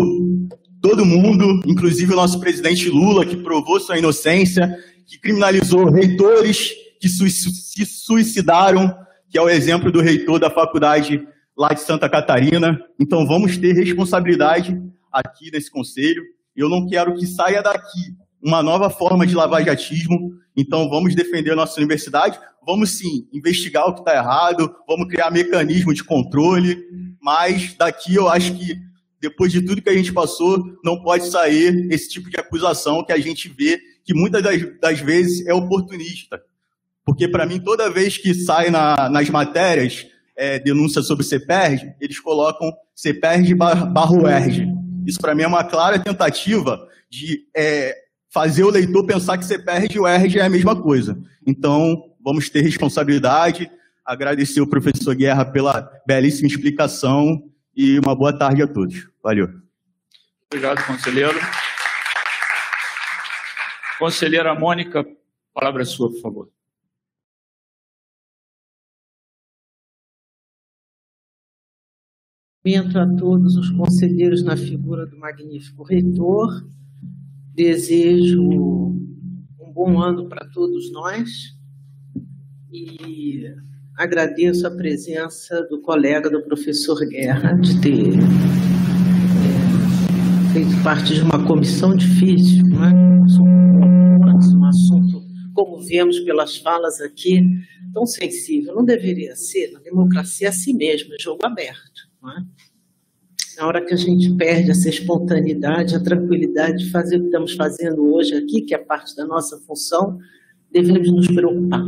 todo 0.80 1.04
mundo, 1.04 1.60
inclusive 1.66 2.12
o 2.12 2.16
nosso 2.16 2.40
presidente 2.40 2.88
Lula, 2.88 3.26
que 3.26 3.36
provou 3.36 3.78
sua 3.80 3.98
inocência, 3.98 4.76
que 5.06 5.18
criminalizou 5.18 5.90
reitores 5.90 6.72
que 7.00 7.08
se 7.08 7.84
suicidaram, 7.86 8.94
que 9.28 9.38
é 9.38 9.42
o 9.42 9.48
exemplo 9.48 9.90
do 9.90 10.00
reitor 10.00 10.38
da 10.38 10.50
faculdade 10.50 11.26
lá 11.56 11.68
de 11.68 11.80
Santa 11.80 12.08
Catarina. 12.08 12.78
Então 12.98 13.26
vamos 13.26 13.56
ter 13.56 13.72
responsabilidade 13.72 14.80
aqui 15.12 15.50
nesse 15.52 15.70
conselho. 15.70 16.22
Eu 16.56 16.68
não 16.68 16.86
quero 16.86 17.14
que 17.14 17.26
saia 17.26 17.62
daqui 17.62 18.14
uma 18.42 18.62
nova 18.62 18.88
forma 18.88 19.26
de 19.26 19.34
lavajatismo. 19.34 20.32
Então, 20.56 20.88
vamos 20.88 21.14
defender 21.14 21.52
a 21.52 21.56
nossa 21.56 21.78
universidade. 21.78 22.38
Vamos 22.66 22.98
sim 22.98 23.28
investigar 23.32 23.86
o 23.86 23.94
que 23.94 24.00
está 24.00 24.14
errado, 24.14 24.74
vamos 24.86 25.08
criar 25.08 25.30
mecanismo 25.30 25.94
de 25.94 26.04
controle. 26.04 26.78
Mas 27.20 27.74
daqui 27.74 28.14
eu 28.14 28.28
acho 28.28 28.54
que, 28.54 28.76
depois 29.20 29.52
de 29.52 29.60
tudo 29.60 29.82
que 29.82 29.90
a 29.90 29.94
gente 29.94 30.12
passou, 30.12 30.64
não 30.82 31.02
pode 31.02 31.28
sair 31.28 31.88
esse 31.92 32.08
tipo 32.08 32.30
de 32.30 32.38
acusação 32.38 33.04
que 33.04 33.12
a 33.12 33.18
gente 33.18 33.48
vê 33.48 33.78
que 34.04 34.14
muitas 34.14 34.42
das, 34.42 34.80
das 34.80 35.00
vezes 35.00 35.46
é 35.46 35.52
oportunista. 35.52 36.42
Porque, 37.04 37.28
para 37.28 37.44
mim, 37.44 37.60
toda 37.60 37.90
vez 37.90 38.16
que 38.16 38.32
sai 38.34 38.70
na, 38.70 39.08
nas 39.08 39.28
matérias 39.28 40.06
é, 40.36 40.58
denúncia 40.58 41.02
sobre 41.02 41.24
CPERG, 41.24 41.94
eles 42.00 42.18
colocam 42.18 42.72
CPERG 42.94 43.54
barro 43.54 44.28
ERG. 44.28 44.66
Isso, 45.06 45.20
para 45.20 45.34
mim, 45.34 45.42
é 45.42 45.46
uma 45.46 45.64
clara 45.64 45.98
tentativa 45.98 46.80
de 47.10 47.42
é, 47.54 47.94
fazer 48.32 48.64
o 48.64 48.70
leitor 48.70 49.04
pensar 49.04 49.36
que 49.36 49.44
CPERG 49.44 49.96
e 49.96 50.00
o 50.00 50.08
ERG 50.08 50.38
é 50.38 50.42
a 50.42 50.50
mesma 50.50 50.80
coisa. 50.80 51.18
Então, 51.46 52.04
vamos 52.24 52.48
ter 52.48 52.62
responsabilidade. 52.62 53.70
Agradecer 54.04 54.60
o 54.60 54.66
professor 54.66 55.14
Guerra 55.14 55.44
pela 55.44 55.90
belíssima 56.06 56.48
explicação 56.48 57.49
e 57.80 57.98
uma 57.98 58.14
boa 58.14 58.36
tarde 58.36 58.62
a 58.62 58.68
todos. 58.68 59.08
Valeu. 59.22 59.48
Obrigado, 60.52 60.86
conselheiro. 60.86 61.38
Conselheira 63.98 64.54
Mônica, 64.54 65.00
a 65.00 65.04
palavra 65.54 65.80
é 65.80 65.86
sua, 65.86 66.10
por 66.10 66.20
favor. 66.20 66.52
Cumprimento 72.62 72.98
a 72.98 73.16
todos 73.16 73.56
os 73.56 73.70
conselheiros 73.70 74.44
na 74.44 74.58
figura 74.58 75.06
do 75.06 75.18
magnífico 75.18 75.82
reitor. 75.82 76.50
Desejo 77.54 78.42
um 78.42 79.72
bom 79.72 79.98
ano 79.98 80.28
para 80.28 80.46
todos 80.50 80.92
nós 80.92 81.30
e 82.70 83.46
agradeço 84.00 84.66
a 84.66 84.70
presença 84.70 85.62
do 85.64 85.78
colega 85.82 86.30
do 86.30 86.40
professor 86.42 86.98
Guerra 87.06 87.52
de 87.52 87.78
ter 87.82 88.14
é, 88.16 89.52
feito 90.54 90.82
parte 90.82 91.12
de 91.12 91.20
uma 91.20 91.46
comissão 91.46 91.94
difícil, 91.94 92.64
não 92.64 92.82
é? 92.82 92.90
um 94.56 94.64
assunto, 94.64 95.22
como 95.52 95.82
vemos 95.82 96.18
pelas 96.20 96.56
falas 96.56 96.98
aqui, 97.02 97.44
tão 97.92 98.06
sensível. 98.06 98.74
Não 98.74 98.86
deveria 98.86 99.36
ser, 99.36 99.70
na 99.72 99.80
democracia 99.80 100.46
é 100.46 100.50
assim 100.50 100.72
mesmo, 100.72 101.12
é 101.12 101.18
jogo 101.20 101.44
aberto. 101.44 102.08
Não 102.22 102.30
é? 102.30 102.42
Na 103.58 103.66
hora 103.66 103.84
que 103.84 103.92
a 103.92 103.98
gente 103.98 104.34
perde 104.34 104.70
essa 104.70 104.88
espontaneidade, 104.88 105.94
a 105.94 106.00
tranquilidade 106.00 106.84
de 106.84 106.90
fazer 106.90 107.18
o 107.18 107.20
que 107.20 107.26
estamos 107.26 107.52
fazendo 107.52 108.14
hoje 108.14 108.34
aqui, 108.34 108.62
que 108.62 108.74
é 108.74 108.78
parte 108.78 109.14
da 109.14 109.26
nossa 109.26 109.58
função, 109.58 110.18
devemos 110.72 111.12
nos 111.12 111.26
preocupar. 111.26 111.86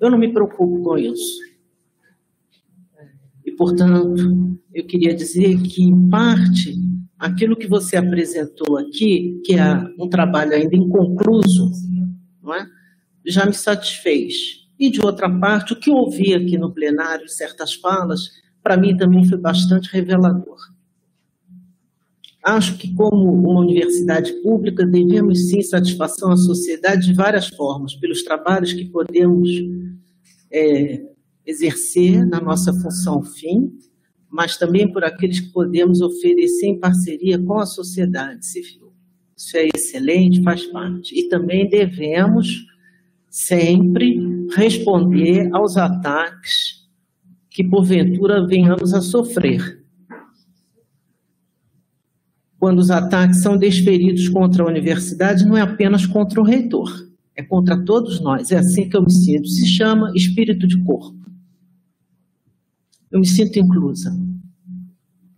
Eu 0.00 0.10
não 0.10 0.18
me 0.18 0.32
preocupo 0.32 0.82
com 0.82 0.98
isso. 0.98 1.38
E, 3.44 3.52
portanto, 3.52 4.58
eu 4.72 4.86
queria 4.86 5.14
dizer 5.14 5.60
que, 5.62 5.82
em 5.82 6.08
parte, 6.08 6.76
aquilo 7.18 7.56
que 7.56 7.66
você 7.66 7.96
apresentou 7.96 8.78
aqui, 8.78 9.40
que 9.44 9.54
é 9.54 9.74
um 9.98 10.08
trabalho 10.08 10.52
ainda 10.52 10.76
inconcluso, 10.76 11.70
não 12.42 12.54
é? 12.54 12.66
já 13.26 13.44
me 13.44 13.52
satisfez. 13.52 14.34
E, 14.78 14.90
de 14.90 15.00
outra 15.04 15.28
parte, 15.28 15.72
o 15.72 15.76
que 15.76 15.90
ouvi 15.90 16.34
aqui 16.34 16.56
no 16.56 16.72
plenário, 16.72 17.28
certas 17.28 17.74
falas, 17.74 18.30
para 18.62 18.76
mim 18.76 18.96
também 18.96 19.26
foi 19.26 19.38
bastante 19.38 19.90
revelador. 19.92 20.56
Acho 22.48 22.78
que, 22.78 22.94
como 22.94 23.30
uma 23.30 23.60
universidade 23.60 24.32
pública, 24.40 24.86
devemos 24.86 25.50
sim 25.50 25.60
satisfação 25.60 26.32
à 26.32 26.36
sociedade 26.38 27.06
de 27.06 27.12
várias 27.12 27.48
formas, 27.48 27.94
pelos 27.96 28.22
trabalhos 28.24 28.72
que 28.72 28.86
podemos 28.86 29.50
é, 30.50 31.02
exercer 31.44 32.26
na 32.26 32.40
nossa 32.40 32.72
função 32.72 33.22
fim, 33.22 33.70
mas 34.30 34.56
também 34.56 34.90
por 34.90 35.04
aqueles 35.04 35.40
que 35.40 35.52
podemos 35.52 36.00
oferecer 36.00 36.68
em 36.68 36.80
parceria 36.80 37.38
com 37.38 37.58
a 37.58 37.66
sociedade 37.66 38.46
civil. 38.46 38.94
Isso 39.36 39.54
é 39.54 39.68
excelente, 39.74 40.42
faz 40.42 40.64
parte. 40.68 41.14
E 41.20 41.28
também 41.28 41.68
devemos 41.68 42.64
sempre 43.28 44.18
responder 44.56 45.50
aos 45.52 45.76
ataques 45.76 46.88
que 47.50 47.62
porventura 47.62 48.46
venhamos 48.46 48.94
a 48.94 49.02
sofrer. 49.02 49.86
Quando 52.58 52.80
os 52.80 52.90
ataques 52.90 53.40
são 53.40 53.56
desferidos 53.56 54.28
contra 54.28 54.64
a 54.64 54.66
universidade, 54.66 55.46
não 55.46 55.56
é 55.56 55.60
apenas 55.60 56.04
contra 56.04 56.40
o 56.40 56.44
reitor, 56.44 56.90
é 57.36 57.42
contra 57.42 57.84
todos 57.84 58.20
nós. 58.20 58.50
É 58.50 58.58
assim 58.58 58.88
que 58.88 58.96
eu 58.96 59.02
me 59.02 59.12
sinto. 59.12 59.46
Se 59.46 59.66
chama 59.66 60.12
espírito 60.14 60.66
de 60.66 60.82
corpo. 60.82 61.16
Eu 63.10 63.20
me 63.20 63.26
sinto 63.26 63.58
inclusa, 63.58 64.14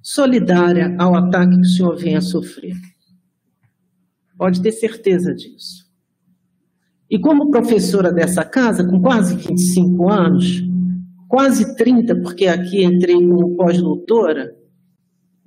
solidária 0.02 0.96
ao 0.98 1.14
ataque 1.14 1.54
que 1.54 1.60
o 1.60 1.64
senhor 1.64 1.96
vem 1.96 2.16
a 2.16 2.20
sofrer. 2.20 2.76
Pode 4.36 4.60
ter 4.62 4.72
certeza 4.72 5.34
disso. 5.34 5.88
E 7.08 7.18
como 7.18 7.50
professora 7.50 8.12
dessa 8.12 8.44
casa, 8.44 8.84
com 8.84 9.00
quase 9.00 9.36
25 9.36 10.08
anos, 10.08 10.62
quase 11.28 11.76
30, 11.76 12.16
porque 12.16 12.46
aqui 12.46 12.82
entrei 12.82 13.16
como 13.16 13.56
pós-doutora, 13.56 14.56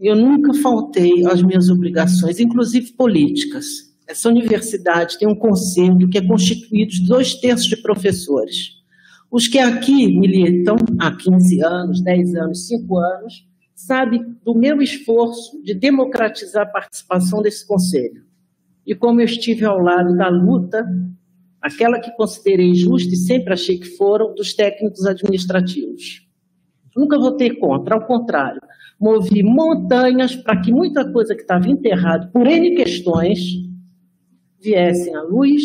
eu 0.08 0.16
nunca 0.16 0.54
faltei 0.56 1.26
às 1.26 1.42
minhas 1.42 1.70
obrigações, 1.70 2.40
inclusive 2.40 2.92
políticas. 2.94 3.66
Essa 4.08 4.30
universidade 4.30 5.18
tem 5.18 5.28
um 5.28 5.36
conselho 5.36 6.10
que 6.10 6.18
é 6.18 6.28
constituído 6.28 6.92
de 6.92 7.08
dois 7.08 7.36
terços 7.36 7.68
de 7.68 7.82
professores. 7.82 8.84
Os 9.32 9.48
que 9.48 9.58
aqui 9.58 10.08
militam 10.08 10.76
há 11.00 11.16
15 11.16 11.64
anos, 11.64 12.04
10 12.04 12.36
anos, 12.36 12.68
5 12.68 12.98
anos, 12.98 13.48
sabem 13.74 14.36
do 14.44 14.54
meu 14.54 14.82
esforço 14.82 15.62
de 15.64 15.74
democratizar 15.74 16.64
a 16.64 16.72
participação 16.72 17.42
desse 17.42 17.66
conselho. 17.66 18.24
E 18.86 18.94
como 18.94 19.22
eu 19.22 19.26
estive 19.26 19.66
ao 19.66 19.80
lado 19.80 20.16
da 20.16 20.30
luta 20.30 20.86
aquela 21.62 21.98
que 21.98 22.12
considerei 22.12 22.76
justa 22.76 23.14
e 23.14 23.18
sempre 23.18 23.54
achei 23.54 23.80
que 23.80 23.96
foram 23.96 24.36
dos 24.36 24.54
técnicos 24.54 25.06
administrativos. 25.06 26.28
Nunca 26.96 27.18
votei 27.18 27.56
contra, 27.56 27.96
ao 27.96 28.06
contrário, 28.06 28.62
movi 29.04 29.44
montanhas 29.44 30.36
para 30.36 30.62
que 30.62 30.72
muita 30.72 31.12
coisa 31.12 31.36
que 31.36 31.42
estava 31.42 31.70
enterrada 31.70 32.28
por 32.32 32.48
N 32.48 32.76
questões 32.76 33.40
viessem 34.62 35.14
à 35.16 35.22
luz 35.24 35.62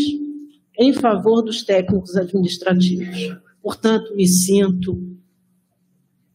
em 0.78 0.92
favor 0.92 1.42
dos 1.42 1.62
técnicos 1.62 2.17
administrativos. 2.17 3.39
Portanto, 3.62 4.15
me 4.15 4.26
sinto 4.26 5.00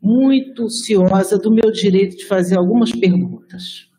muito 0.01 0.69
ciosa 0.69 1.37
do 1.37 1.51
meu 1.51 1.71
direito 1.71 2.17
de 2.17 2.25
fazer 2.25 2.57
algumas 2.57 2.91
perguntas 2.91 3.93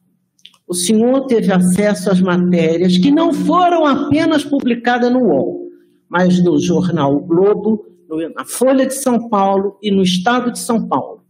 o 0.67 0.75
senhor 0.75 1.27
teve 1.27 1.53
acesso 1.53 2.11
às 2.11 2.21
matérias 2.21 2.97
que 2.97 3.11
não 3.11 3.33
foram 3.33 3.85
apenas 3.85 4.45
publicadas 4.45 5.13
no 5.13 5.21
UOL, 5.21 5.69
mas 6.09 6.43
no 6.43 6.59
jornal 6.59 7.15
o 7.15 7.21
Globo, 7.21 7.87
na 8.35 8.45
Folha 8.45 8.87
de 8.87 8.95
São 8.95 9.29
Paulo 9.29 9.79
e 9.83 9.91
no 9.91 10.03
Estado 10.03 10.53
de 10.53 10.59
São 10.59 10.87
Paulo. 10.89 11.24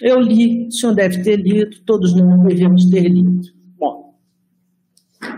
Eu 0.00 0.20
li, 0.20 0.66
o 0.66 0.70
senhor 0.70 0.94
deve 0.94 1.22
ter 1.22 1.36
lido, 1.36 1.76
todos 1.84 2.14
nós 2.14 2.42
devemos 2.46 2.84
ter 2.90 3.08
lido. 3.08 3.48
Bom, 3.78 4.14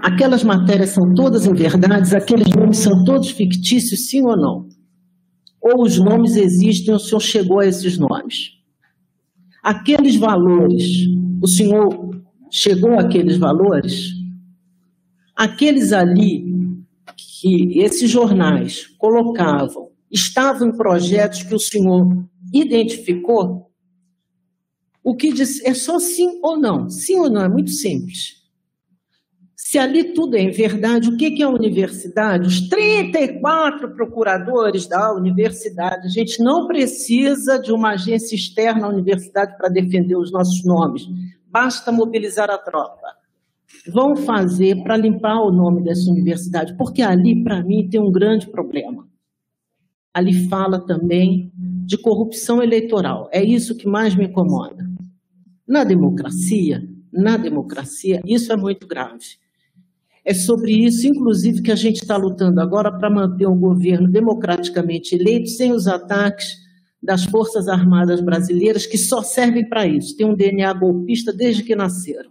aquelas 0.03 0.43
matérias 0.43 0.91
são 0.91 1.15
todas 1.15 1.47
em 1.47 1.55
verdade, 1.55 2.17
aqueles 2.17 2.49
nomes 2.55 2.79
são 2.79 3.05
todos 3.05 3.31
fictícios, 3.31 4.09
sim 4.09 4.23
ou 4.23 4.37
não? 4.37 4.69
Ou 5.61 5.83
os 5.83 5.99
nomes 5.99 6.37
existem, 6.37 6.95
o 6.95 6.99
senhor 6.99 7.21
chegou 7.21 7.61
a 7.61 7.67
esses 7.67 7.99
nomes? 7.99 8.59
Aqueles 9.63 10.17
valores, 10.17 11.07
o 11.43 11.47
senhor 11.47 12.11
chegou 12.51 12.99
àqueles 12.99 13.37
valores, 13.37 14.13
aqueles 15.37 15.93
ali 15.93 16.45
que 17.17 17.79
esses 17.79 18.11
jornais 18.11 18.87
colocavam 18.99 19.89
estavam 20.11 20.69
em 20.69 20.77
projetos 20.77 21.43
que 21.43 21.55
o 21.55 21.59
senhor 21.59 22.25
identificou, 22.53 23.68
o 25.11 25.17
que 25.17 25.33
diz 25.33 25.65
é 25.65 25.75
só 25.75 25.99
sim 25.99 26.39
ou 26.43 26.59
não. 26.59 26.89
Sim 26.89 27.21
ou 27.21 27.31
não 27.31 27.43
é 27.43 27.49
muito 27.49 27.71
simples. 27.71 28.39
Se 29.57 29.79
ali 29.79 30.15
tudo 30.15 30.37
é 30.37 30.49
verdade, 30.49 31.09
o 31.09 31.17
que 31.17 31.43
é 31.43 31.45
a 31.45 31.51
universidade? 31.51 32.47
Os 32.47 32.69
34 32.69 33.95
procuradores 33.95 34.87
da 34.87 35.13
universidade, 35.13 36.07
a 36.07 36.11
gente 36.11 36.43
não 36.43 36.67
precisa 36.67 37.59
de 37.59 37.71
uma 37.71 37.91
agência 37.91 38.35
externa 38.35 38.87
à 38.87 38.89
universidade 38.89 39.57
para 39.59 39.69
defender 39.69 40.17
os 40.17 40.33
nossos 40.33 40.65
nomes 40.65 41.07
basta 41.51 41.91
mobilizar 41.91 42.51
a 42.51 42.59
tropa. 42.59 43.17
Vão 43.93 44.17
fazer 44.17 44.83
para 44.83 44.97
limpar 44.97 45.41
o 45.41 45.51
nome 45.51 45.83
dessa 45.83 46.11
universidade, 46.11 46.77
porque 46.77 47.03
ali, 47.03 47.43
para 47.43 47.63
mim, 47.63 47.89
tem 47.89 48.01
um 48.01 48.11
grande 48.11 48.47
problema. 48.49 49.07
Ali 50.13 50.49
fala 50.49 50.81
também 50.81 51.53
de 51.55 51.97
corrupção 51.97 52.63
eleitoral. 52.63 53.29
É 53.33 53.43
isso 53.43 53.77
que 53.77 53.87
mais 53.87 54.15
me 54.15 54.27
incomoda. 54.27 54.88
Na 55.69 55.85
democracia, 55.85 56.89
na 57.13 57.37
democracia, 57.37 58.23
isso 58.25 58.53
é 58.53 58.57
muito 58.57 58.87
grave. 58.87 59.37
É 60.25 60.33
sobre 60.33 60.73
isso, 60.73 61.07
inclusive, 61.07 61.63
que 61.63 61.71
a 61.71 61.77
gente 61.77 62.03
está 62.03 62.17
lutando 62.17 62.61
agora 62.61 62.91
para 62.91 63.11
manter 63.11 63.47
um 63.47 63.59
governo 63.59 64.11
democraticamente 64.11 65.15
eleito, 65.15 65.49
sem 65.49 65.73
os 65.73 65.87
ataques 65.87 66.57
das 67.03 67.25
Forças 67.25 67.69
Armadas 67.69 68.21
Brasileiras 68.21 68.87
que 68.87 68.99
só 68.99 69.23
servem 69.23 69.69
para 69.69 69.87
isso, 69.87 70.17
tem 70.17 70.27
um 70.27 70.35
DNA 70.35 70.73
golpista 70.73 71.33
desde 71.33 71.63
que 71.63 71.77
nasceram. 71.77 72.31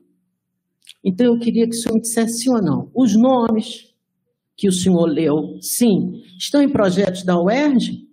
Então 1.04 1.26
eu 1.26 1.40
queria 1.40 1.68
que 1.68 1.76
o 1.76 1.80
senhor 1.80 2.00
dissesse 2.00 2.40
sim 2.40 2.50
ou 2.50 2.62
não. 2.62 2.92
Os 2.94 3.16
nomes 3.16 3.94
que 4.56 4.68
o 4.68 4.72
senhor 4.72 5.06
leu, 5.06 5.58
sim, 5.62 6.22
estão 6.38 6.62
em 6.62 6.70
projetos 6.70 7.24
da 7.24 7.40
UERJ? 7.40 8.08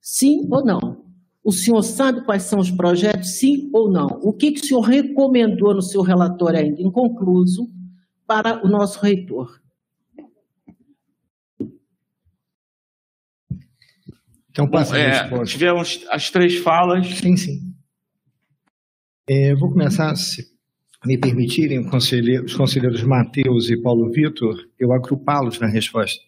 Sim 0.00 0.48
ou 0.50 0.64
não? 0.64 1.07
O 1.48 1.52
senhor 1.52 1.82
sabe 1.82 2.26
quais 2.26 2.42
são 2.42 2.58
os 2.58 2.70
projetos, 2.70 3.38
sim 3.38 3.70
ou 3.72 3.90
não? 3.90 4.06
O 4.20 4.34
que, 4.34 4.52
que 4.52 4.60
o 4.60 4.64
senhor 4.66 4.82
recomendou 4.82 5.72
no 5.72 5.80
seu 5.80 6.02
relatório 6.02 6.58
ainda 6.58 6.82
inconcluso 6.82 7.70
para 8.26 8.62
o 8.62 8.68
nosso 8.68 9.00
reitor? 9.00 9.58
Então, 14.50 14.68
passa 14.68 14.98
é, 14.98 15.44
Tivemos 15.46 16.04
as 16.10 16.30
três 16.30 16.58
falas. 16.58 17.06
Sim, 17.16 17.34
sim. 17.38 17.74
É, 19.26 19.54
vou 19.54 19.70
começar, 19.70 20.14
se 20.16 20.44
me 21.06 21.16
permitirem, 21.16 21.80
os 21.80 22.54
conselheiros 22.54 23.02
Matheus 23.04 23.70
e 23.70 23.80
Paulo 23.80 24.10
Vitor, 24.10 24.54
eu 24.78 24.92
agrupá-los 24.92 25.58
na 25.58 25.66
resposta. 25.66 26.27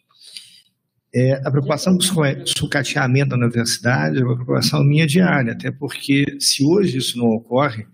É, 1.12 1.34
a 1.44 1.50
preocupação 1.50 1.98
com 1.98 2.20
o 2.20 2.46
sucateamento 2.46 3.30
da 3.30 3.36
universidade 3.36 4.18
é 4.18 4.24
uma 4.24 4.34
preocupação 4.34 4.84
minha 4.84 5.06
diária, 5.06 5.52
até 5.52 5.70
porque 5.70 6.24
se 6.38 6.64
hoje 6.64 6.98
isso 6.98 7.18
não 7.18 7.26
ocorre, 7.26 7.84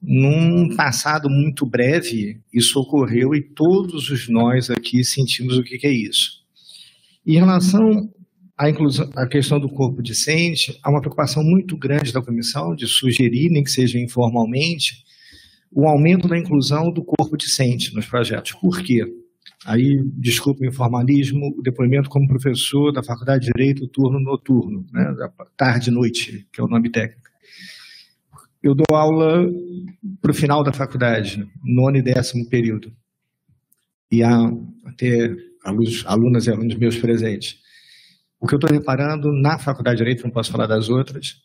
num 0.00 0.74
passado 0.74 1.28
muito 1.28 1.66
breve, 1.66 2.40
isso 2.52 2.80
ocorreu 2.80 3.34
e 3.34 3.42
todos 3.42 4.10
os 4.10 4.28
nós 4.28 4.70
aqui 4.70 5.04
sentimos 5.04 5.58
o 5.58 5.62
que, 5.62 5.76
que 5.76 5.86
é 5.86 5.92
isso. 5.92 6.38
Em 7.26 7.34
relação 7.34 8.08
a, 8.56 8.70
inclusão, 8.70 9.10
a 9.14 9.26
questão 9.26 9.60
do 9.60 9.68
corpo 9.68 10.02
discente, 10.02 10.78
há 10.82 10.90
uma 10.90 11.00
preocupação 11.00 11.44
muito 11.44 11.76
grande 11.76 12.12
da 12.12 12.22
comissão 12.22 12.74
de 12.74 12.86
sugerir, 12.86 13.50
nem 13.50 13.62
que 13.62 13.70
seja 13.70 13.98
informalmente, 13.98 15.04
o 15.70 15.86
aumento 15.86 16.26
da 16.26 16.38
inclusão 16.38 16.90
do 16.90 17.04
corpo 17.04 17.36
discente 17.36 17.94
nos 17.94 18.06
projetos. 18.06 18.52
Por 18.52 18.82
quê? 18.82 19.04
Aí, 19.66 20.02
desculpe 20.14 20.64
o 20.64 20.68
informalismo, 20.68 21.54
o 21.58 21.62
depoimento 21.62 22.08
como 22.08 22.28
professor 22.28 22.92
da 22.92 23.02
Faculdade 23.02 23.46
de 23.46 23.52
Direito, 23.52 23.88
turno 23.88 24.20
noturno, 24.20 24.86
né, 24.92 25.14
tarde 25.56 25.90
e 25.90 25.92
noite, 25.92 26.46
que 26.52 26.60
é 26.60 26.64
o 26.64 26.68
nome 26.68 26.90
técnico. 26.90 27.28
Eu 28.62 28.74
dou 28.74 28.96
aula 28.96 29.46
para 30.20 30.30
o 30.30 30.34
final 30.34 30.64
da 30.64 30.72
faculdade, 30.72 31.48
nono 31.64 31.96
e 31.96 32.02
décimo 32.02 32.48
período. 32.48 32.92
E 34.10 34.22
há 34.22 34.50
até 34.84 35.34
alunos, 35.64 36.04
alunas 36.06 36.46
e 36.46 36.50
alunos 36.50 36.74
meus 36.76 36.96
presentes. 36.96 37.60
O 38.40 38.46
que 38.46 38.54
eu 38.54 38.58
estou 38.58 38.76
reparando 38.76 39.32
na 39.32 39.58
Faculdade 39.58 39.98
de 39.98 40.04
Direito, 40.04 40.24
não 40.24 40.30
posso 40.30 40.50
falar 40.50 40.66
das 40.66 40.88
outras, 40.88 41.42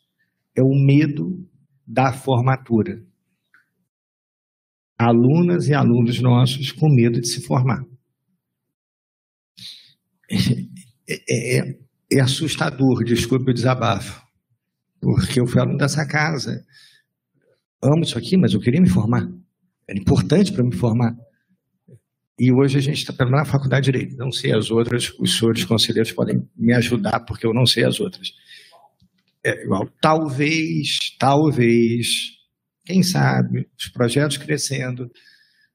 é 0.56 0.62
o 0.62 0.74
medo 0.74 1.46
da 1.86 2.12
formatura. 2.12 3.02
Alunas 4.98 5.68
e 5.68 5.74
alunos 5.74 6.20
nossos 6.20 6.72
com 6.72 6.88
medo 6.88 7.20
de 7.20 7.28
se 7.28 7.44
formar. 7.44 7.84
É, 11.08 11.58
é, 11.58 11.78
é 12.12 12.20
assustador, 12.20 13.04
desculpe 13.04 13.50
o 13.50 13.54
desabafo, 13.54 14.22
porque 15.00 15.40
eu 15.40 15.46
fui 15.46 15.60
aluno 15.60 15.78
dessa 15.78 16.06
casa. 16.06 16.64
Amo 17.82 18.02
isso 18.02 18.16
aqui, 18.16 18.36
mas 18.36 18.54
eu 18.54 18.60
queria 18.60 18.80
me 18.80 18.88
formar. 18.88 19.28
Era 19.88 19.98
importante 19.98 20.52
para 20.52 20.64
me 20.64 20.74
formar. 20.74 21.14
E 22.38 22.50
hoje 22.50 22.78
a 22.78 22.80
gente 22.80 22.98
está 22.98 23.24
na 23.26 23.44
faculdade 23.44 23.84
de 23.84 23.92
Direito. 23.92 24.16
Não 24.16 24.32
sei 24.32 24.52
as 24.52 24.70
outras, 24.70 25.12
os 25.18 25.38
senhores 25.38 25.64
conselheiros 25.64 26.12
podem 26.12 26.42
me 26.56 26.72
ajudar, 26.72 27.20
porque 27.20 27.46
eu 27.46 27.54
não 27.54 27.66
sei 27.66 27.84
as 27.84 28.00
outras. 28.00 28.32
É 29.44 29.62
igual, 29.62 29.88
talvez, 30.00 31.14
talvez, 31.18 32.32
quem 32.84 33.02
sabe, 33.02 33.68
os 33.78 33.88
projetos 33.88 34.38
crescendo, 34.38 35.10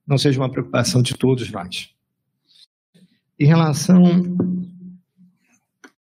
não 0.06 0.18
seja 0.18 0.40
uma 0.40 0.50
preocupação 0.50 1.00
de 1.00 1.14
todos 1.14 1.50
nós. 1.50 1.88
Em 3.40 3.46
relação 3.46 4.04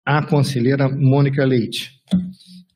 à 0.04 0.26
conselheira 0.26 0.88
Mônica 0.88 1.44
Leite, 1.44 1.92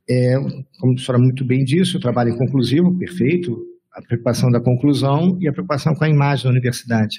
é, 0.08 0.36
como 0.78 0.94
a 0.94 0.98
senhora 0.98 1.18
muito 1.18 1.44
bem 1.44 1.64
disse, 1.64 1.96
o 1.96 2.00
trabalho 2.00 2.32
é 2.32 2.38
conclusivo, 2.38 2.96
perfeito, 2.96 3.60
a 3.92 4.00
preocupação 4.00 4.48
da 4.48 4.60
conclusão 4.60 5.36
e 5.40 5.48
a 5.48 5.52
preocupação 5.52 5.96
com 5.96 6.04
a 6.04 6.08
imagem 6.08 6.44
da 6.44 6.50
universidade. 6.50 7.18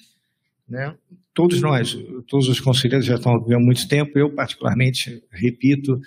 Né? 0.70 0.96
Todos 1.34 1.62
nós, 1.62 1.98
todos 2.30 2.48
os 2.48 2.62
conselheiros 2.62 3.06
já 3.06 3.16
estão 3.16 3.34
há 3.34 3.60
muito 3.60 3.86
tempo, 3.90 4.18
eu 4.18 4.34
particularmente, 4.34 5.22
repito, 5.30 6.00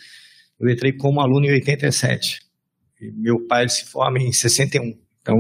eu 0.58 0.70
entrei 0.70 0.94
como 0.94 1.20
aluno 1.20 1.44
em 1.44 1.52
87, 1.52 2.40
e 2.98 3.12
meu 3.12 3.46
pai 3.46 3.68
se 3.68 3.84
forma 3.84 4.18
em 4.18 4.32
61, 4.32 4.98
então, 5.20 5.36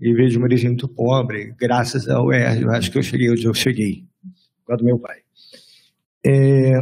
e 0.00 0.14
vejo 0.14 0.38
uma 0.38 0.46
origem 0.46 0.70
muito 0.70 0.86
pobre, 0.86 1.52
graças 1.58 2.08
ao 2.08 2.26
UERJ, 2.26 2.62
eu 2.62 2.70
acho 2.70 2.92
que 2.92 2.98
eu 2.98 3.02
cheguei 3.02 3.28
onde 3.28 3.44
eu 3.44 3.54
cheguei, 3.54 4.04
causa 4.66 4.82
do 4.82 4.84
meu 4.84 4.98
pai. 4.98 5.18
É, 6.24 6.80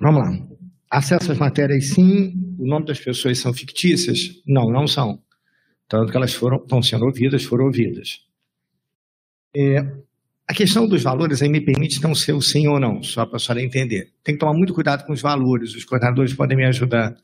vamos 0.00 0.20
lá. 0.20 0.54
Acesso 0.90 1.32
às 1.32 1.38
matérias, 1.38 1.88
sim. 1.88 2.32
O 2.58 2.66
nome 2.66 2.86
das 2.86 3.00
pessoas 3.00 3.38
são 3.38 3.52
fictícias? 3.52 4.42
Não, 4.46 4.70
não 4.70 4.86
são. 4.86 5.18
Tanto 5.88 6.10
que 6.10 6.16
elas 6.16 6.32
foram, 6.32 6.58
estão 6.58 6.80
sendo 6.82 7.04
ouvidas, 7.04 7.44
foram 7.44 7.66
ouvidas. 7.66 8.20
É, 9.56 9.80
a 10.46 10.52
questão 10.52 10.86
dos 10.86 11.02
valores 11.02 11.40
aí 11.42 11.48
me 11.48 11.64
permite 11.64 12.02
não 12.02 12.14
ser 12.14 12.32
o 12.32 12.40
sim 12.40 12.66
ou 12.68 12.78
não, 12.78 13.02
só 13.02 13.24
para 13.24 13.36
a 13.36 13.38
senhora 13.38 13.64
entender. 13.64 14.12
Tem 14.22 14.34
que 14.34 14.38
tomar 14.38 14.52
muito 14.52 14.74
cuidado 14.74 15.04
com 15.04 15.12
os 15.12 15.22
valores, 15.22 15.74
os 15.74 15.84
coordenadores 15.84 16.34
podem 16.34 16.56
me 16.56 16.66
ajudar. 16.66 17.14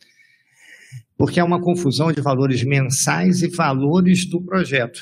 Porque 1.17 1.39
há 1.39 1.45
uma 1.45 1.61
confusão 1.61 2.11
de 2.11 2.21
valores 2.21 2.65
mensais 2.65 3.43
e 3.43 3.49
valores 3.49 4.29
do 4.29 4.43
projeto. 4.43 5.01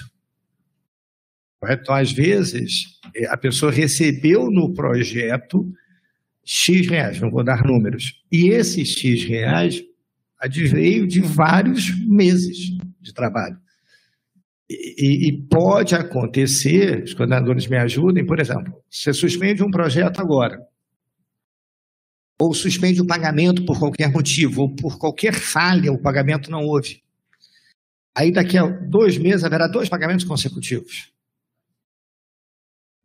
Então, 1.64 1.94
às 1.94 2.12
vezes, 2.12 2.98
é, 3.14 3.26
a 3.26 3.36
pessoa 3.36 3.72
recebeu 3.72 4.50
no 4.50 4.72
projeto 4.72 5.66
X 6.44 6.86
reais, 6.88 7.20
não 7.20 7.30
vou 7.30 7.44
dar 7.44 7.64
números. 7.64 8.22
E 8.30 8.48
esses 8.50 8.90
X 8.92 9.24
reais 9.24 9.82
adveio 10.40 11.06
de 11.06 11.20
vários 11.20 11.90
meses 12.06 12.78
de 13.00 13.12
trabalho. 13.12 13.58
E, 14.70 15.28
e, 15.28 15.48
pode 15.48 15.94
acontecer, 15.94 17.02
os 17.02 17.14
coordenadores 17.14 17.66
me 17.66 17.76
ajudem, 17.78 18.24
por 18.24 18.38
exemplo, 18.38 18.74
você 18.88 19.14
suspende 19.14 19.62
um 19.62 19.70
projeto 19.70 20.20
agora, 20.20 20.58
ou 22.38 22.52
suspende 22.54 23.00
o 23.00 23.06
pagamento 23.06 23.64
por 23.64 23.78
qualquer 23.78 24.12
motivo, 24.12 24.62
ou 24.62 24.74
por 24.74 24.98
qualquer 24.98 25.32
falha, 25.32 25.90
o 25.90 26.00
pagamento 26.00 26.50
não 26.50 26.64
houve. 26.64 27.02
Aí 28.14 28.30
daqui 28.30 28.58
a 28.58 28.66
dois 28.66 29.16
meses 29.16 29.42
haverá 29.42 29.66
dois 29.66 29.88
pagamentos 29.88 30.24
consecutivos. 30.24 31.12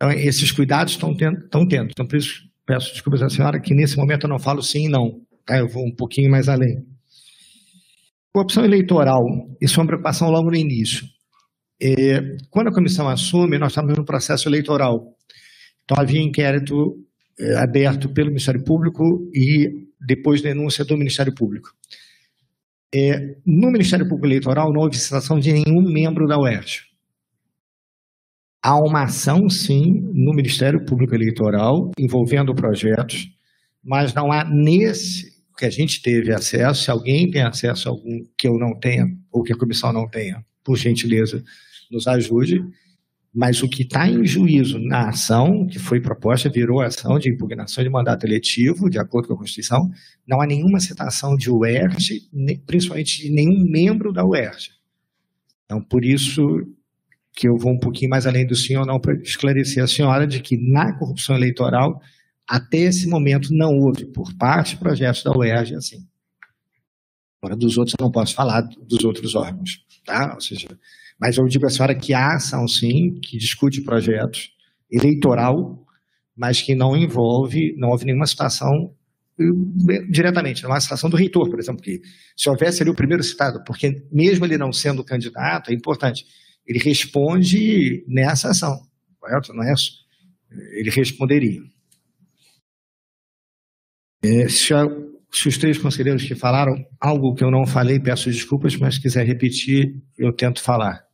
Então, 0.04 0.12
esses 0.12 0.52
cuidados 0.52 0.94
estão 0.94 1.16
tendo. 1.16 1.48
Tendo. 1.70 1.90
Então, 1.92 2.06
por 2.06 2.18
isso, 2.18 2.44
peço 2.66 2.92
desculpas 2.92 3.22
à 3.22 3.30
senhora 3.30 3.62
que 3.62 3.74
nesse 3.74 3.96
momento 3.96 4.26
eu 4.26 4.30
não 4.30 4.38
falo 4.38 4.62
sim 4.62 4.88
e 4.88 4.90
não. 4.90 5.22
Tá? 5.46 5.58
Eu 5.58 5.70
vou 5.70 5.86
um 5.86 5.96
pouquinho 5.96 6.30
mais 6.30 6.50
além. 6.50 6.84
Corrupção 8.34 8.66
eleitoral, 8.66 9.22
isso 9.62 9.80
é 9.80 9.82
uma 9.82 9.88
preocupação 9.88 10.30
logo 10.30 10.50
no 10.50 10.58
início. 10.58 11.06
É, 11.82 12.20
quando 12.50 12.68
a 12.68 12.74
comissão 12.74 13.08
assume, 13.08 13.58
nós 13.58 13.72
estamos 13.72 13.96
no 13.98 14.04
processo 14.04 14.50
eleitoral. 14.50 15.16
Então, 15.86 15.98
havia 15.98 16.22
inquérito 16.22 16.98
é, 17.40 17.56
aberto 17.64 18.10
pelo 18.10 18.28
Ministério 18.28 18.62
Público 18.64 19.04
e 19.34 19.88
depois 20.06 20.42
denúncia 20.42 20.84
do 20.84 20.98
Ministério 20.98 21.34
Público. 21.34 21.70
É, 22.94 23.38
no 23.46 23.72
Ministério 23.72 24.06
Público 24.06 24.28
Eleitoral 24.28 24.74
não 24.74 24.82
houve 24.82 24.98
citação 24.98 25.40
de 25.40 25.54
nenhum 25.54 25.82
membro 25.82 26.28
da 26.28 26.38
UERJ. 26.38 26.93
Há 28.66 28.78
uma 28.78 29.04
ação, 29.04 29.50
sim, 29.50 29.84
no 30.14 30.34
Ministério 30.34 30.86
Público 30.86 31.14
Eleitoral 31.14 31.92
envolvendo 32.00 32.56
projetos, 32.56 33.28
mas 33.84 34.14
não 34.14 34.32
há 34.32 34.46
nesse 34.50 35.34
que 35.58 35.66
a 35.66 35.70
gente 35.70 36.02
teve 36.02 36.34
acesso, 36.34 36.84
se 36.84 36.90
alguém 36.90 37.30
tem 37.30 37.42
acesso 37.42 37.88
a 37.88 37.92
algum 37.92 38.24
que 38.38 38.48
eu 38.48 38.54
não 38.54 38.80
tenha, 38.80 39.06
ou 39.32 39.44
que 39.44 39.54
a 39.54 39.58
comissão 39.58 39.94
não 39.94 40.08
tenha, 40.10 40.44
por 40.64 40.78
gentileza, 40.78 41.44
nos 41.92 42.08
ajude. 42.08 42.60
Mas 43.36 43.64
o 43.64 43.68
que 43.68 43.84
está 43.84 44.08
em 44.08 44.24
juízo 44.26 44.80
na 44.80 45.10
ação, 45.10 45.66
que 45.66 45.80
foi 45.80 46.00
proposta, 46.00 46.50
virou 46.50 46.82
ação 46.82 47.18
de 47.18 47.32
impugnação 47.32 47.84
de 47.84 47.90
mandato 47.90 48.26
eletivo, 48.26 48.90
de 48.90 49.00
acordo 49.00 49.28
com 49.28 49.34
a 49.34 49.38
Constituição, 49.38 49.80
não 50.28 50.40
há 50.40 50.46
nenhuma 50.46 50.80
citação 50.80 51.36
de 51.36 51.50
UERJ, 51.50 52.30
principalmente 52.66 53.24
de 53.24 53.34
nenhum 53.34 53.64
membro 53.70 54.14
da 54.14 54.24
UERJ. 54.24 54.70
Então, 55.66 55.82
por 55.82 56.06
isso, 56.06 56.42
que 57.36 57.48
eu 57.48 57.58
vou 57.58 57.74
um 57.74 57.80
pouquinho 57.80 58.10
mais 58.10 58.28
além 58.28 58.46
do 58.46 58.54
ou 58.78 58.86
não 58.86 59.00
para 59.00 59.16
esclarecer 59.16 59.84
a 59.84 59.88
senhora 59.88 60.28
de 60.28 60.40
que 60.40 60.58
na 60.58 60.98
corrupção 60.98 61.36
eleitoral, 61.36 62.00
até 62.48 62.78
esse 62.78 63.08
momento, 63.08 63.50
não 63.52 63.78
houve, 63.80 64.06
por 64.06 64.34
parte 64.36 64.72
de 64.72 64.78
projetos 64.78 65.24
da 65.24 65.32
UERJ, 65.32 65.76
assim. 65.76 66.08
Agora, 67.42 67.58
dos 67.58 67.78
outros, 67.78 67.96
eu 68.00 68.04
não 68.04 68.12
posso 68.12 68.36
falar 68.36 68.62
dos 68.62 69.04
outros 69.04 69.36
órgãos, 69.36 69.84
tá? 70.06 70.34
Ou 70.36 70.42
seja, 70.42 70.68
mas 71.20 71.38
eu 71.38 71.46
digo 71.46 71.66
à 71.66 71.70
senhora 71.70 71.96
que 71.96 72.14
há 72.14 72.36
ação, 72.36 72.68
sim, 72.68 73.20
que 73.22 73.38
discute 73.38 73.82
projetos 73.82 74.52
eleitoral, 74.92 75.84
mas 76.36 76.62
que 76.62 76.76
não 76.76 76.96
envolve, 76.96 77.76
não 77.78 77.90
houve 77.90 78.06
nenhuma 78.06 78.28
situação 78.28 78.94
eh, 79.40 80.06
diretamente, 80.10 80.64
não 80.64 80.72
há 80.72 80.80
situação 80.80 81.10
do 81.10 81.18
reitor, 81.18 81.50
por 81.50 81.60
exemplo, 81.60 81.82
que 81.82 82.00
se 82.38 82.50
houvesse 82.50 82.82
ali 82.82 82.92
o 82.92 82.96
primeiro 82.96 83.24
citado, 83.24 83.64
porque 83.66 84.06
mesmo 84.12 84.46
ele 84.46 84.58
não 84.58 84.72
sendo 84.72 85.04
candidato, 85.04 85.72
é 85.72 85.74
importante, 85.74 86.26
ele 86.66 86.80
responde 86.80 88.06
nessa 88.08 88.50
ação, 88.50 88.88
correto? 89.20 89.54
Não 89.54 89.64
é 89.64 89.74
isso? 89.74 90.04
Ele 90.50 90.90
responderia. 90.90 91.62
É, 94.24 94.48
se, 94.48 94.74
a, 94.74 94.86
se, 95.32 95.50
os 95.50 95.58
três 95.58 95.78
conselheiros 95.78 96.24
que 96.24 96.36
falaram 96.36 96.76
algo 97.00 97.36
que 97.36 97.44
eu 97.44 97.52
não 97.52 97.66
falei, 97.66 98.00
peço 98.00 98.30
desculpas, 98.30 98.76
mas 98.78 98.96
se 98.96 99.02
quiser 99.02 99.26
repetir, 99.26 100.02
eu 100.18 100.32
tento 100.32 100.62
falar. 100.62 101.06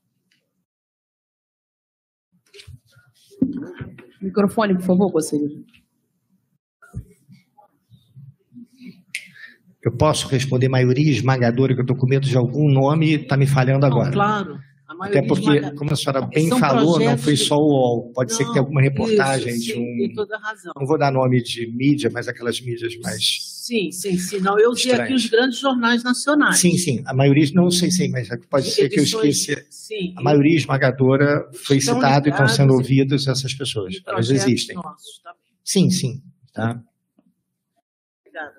Microfone, 4.21 4.75
por 4.75 4.83
favor, 4.83 5.11
conselheiro. 5.11 5.65
Eu 9.81 9.95
posso 9.95 10.27
responder 10.27 10.67
maioria 10.67 11.09
esmagadora, 11.09 11.73
que 11.73 11.79
eu 11.79 11.83
estou 11.83 11.95
com 11.95 12.05
medo 12.05 12.27
de 12.27 12.37
algum 12.37 12.69
nome 12.69 13.15
está 13.15 13.37
me 13.37 13.47
falhando 13.47 13.85
agora. 13.85 14.07
Não, 14.07 14.13
claro. 14.13 14.68
Até 15.01 15.21
porque, 15.21 15.71
como 15.75 15.93
a 15.93 15.95
senhora 15.95 16.25
bem 16.25 16.49
falou, 16.49 16.99
não 16.99 17.15
foi 17.15 17.35
só 17.35 17.55
o 17.55 17.67
UOL. 17.67 18.11
Pode 18.11 18.31
não, 18.31 18.37
ser 18.37 18.43
que 18.43 18.49
tenha 18.49 18.61
alguma 18.61 18.81
reportagem 18.81 19.53
isso, 19.53 19.73
de 19.73 19.77
um. 19.77 20.15
Toda 20.15 20.37
razão. 20.39 20.73
Não 20.75 20.87
vou 20.87 20.97
dar 20.97 21.11
nome 21.11 21.43
de 21.43 21.71
mídia, 21.71 22.09
mas 22.11 22.27
aquelas 22.27 22.59
mídias 22.59 22.95
mais. 23.03 23.21
Sim, 23.69 23.91
sim, 23.91 24.17
sim. 24.17 24.39
Não, 24.39 24.59
eu 24.59 24.71
usei 24.71 24.91
aqui 24.93 25.13
os 25.13 25.27
grandes 25.27 25.59
jornais 25.59 26.03
nacionais. 26.03 26.57
Sim, 26.57 26.75
sim. 26.75 27.03
A 27.05 27.13
maioria, 27.13 27.47
não 27.53 27.69
sei, 27.69 27.91
sim, 27.91 28.09
mas 28.09 28.27
pode 28.49 28.71
ser 28.71 28.85
Edições, 28.85 29.11
que 29.11 29.15
eu 29.15 29.29
esqueça. 29.29 29.65
Sim, 29.69 30.13
a 30.17 30.23
maioria 30.23 30.57
esmagadora 30.57 31.47
foi 31.53 31.79
citada 31.79 32.27
e 32.27 32.31
estão 32.31 32.47
sendo 32.47 32.73
ouvidas 32.73 33.27
essas 33.27 33.53
pessoas. 33.53 34.01
Elas 34.07 34.31
existem. 34.31 34.75
Nossos, 34.75 35.21
tá 35.23 35.35
sim, 35.63 35.91
sim. 35.91 36.19
Tá? 36.51 36.81
Obrigada. 38.21 38.55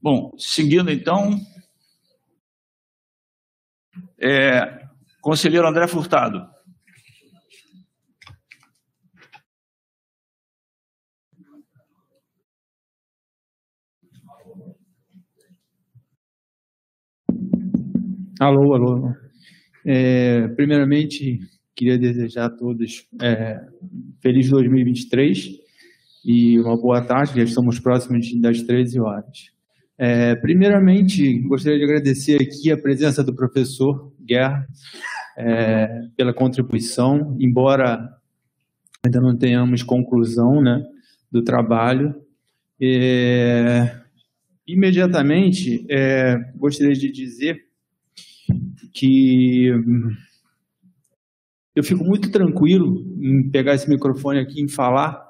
Bom, 0.00 0.32
seguindo 0.38 0.90
então, 0.90 1.38
é, 4.22 4.86
conselheiro 5.20 5.66
André 5.66 5.86
Furtado. 5.88 6.46
Alô, 18.38 18.74
alô. 18.74 19.14
É, 19.84 20.48
primeiramente, 20.48 21.40
queria 21.74 21.98
desejar 21.98 22.46
a 22.46 22.50
todos 22.50 23.06
é, 23.20 23.60
feliz 24.20 24.48
2023 24.50 25.60
e 26.24 26.58
uma 26.60 26.76
boa 26.76 27.00
tarde, 27.00 27.36
já 27.36 27.44
estamos 27.44 27.78
próximos 27.78 28.32
das 28.40 28.62
13 28.62 29.00
horas. 29.00 29.52
É, 29.98 30.34
primeiramente, 30.34 31.38
gostaria 31.40 31.78
de 31.78 31.84
agradecer 31.84 32.42
aqui 32.42 32.72
a 32.72 32.76
presença 32.76 33.22
do 33.22 33.34
professor 33.34 34.11
Guerra 34.24 34.66
é, 35.36 36.02
pela 36.16 36.32
contribuição, 36.32 37.36
embora 37.38 38.08
ainda 39.04 39.20
não 39.20 39.36
tenhamos 39.36 39.82
conclusão 39.82 40.62
né, 40.62 40.84
do 41.30 41.42
trabalho. 41.42 42.14
É, 42.80 44.00
imediatamente, 44.66 45.84
é, 45.88 46.36
gostaria 46.56 46.94
de 46.94 47.10
dizer 47.10 47.64
que 48.92 49.70
eu 51.74 51.82
fico 51.82 52.04
muito 52.04 52.30
tranquilo 52.30 53.04
em 53.20 53.48
pegar 53.50 53.74
esse 53.74 53.88
microfone 53.88 54.38
aqui 54.38 54.64
e 54.64 54.70
falar, 54.70 55.22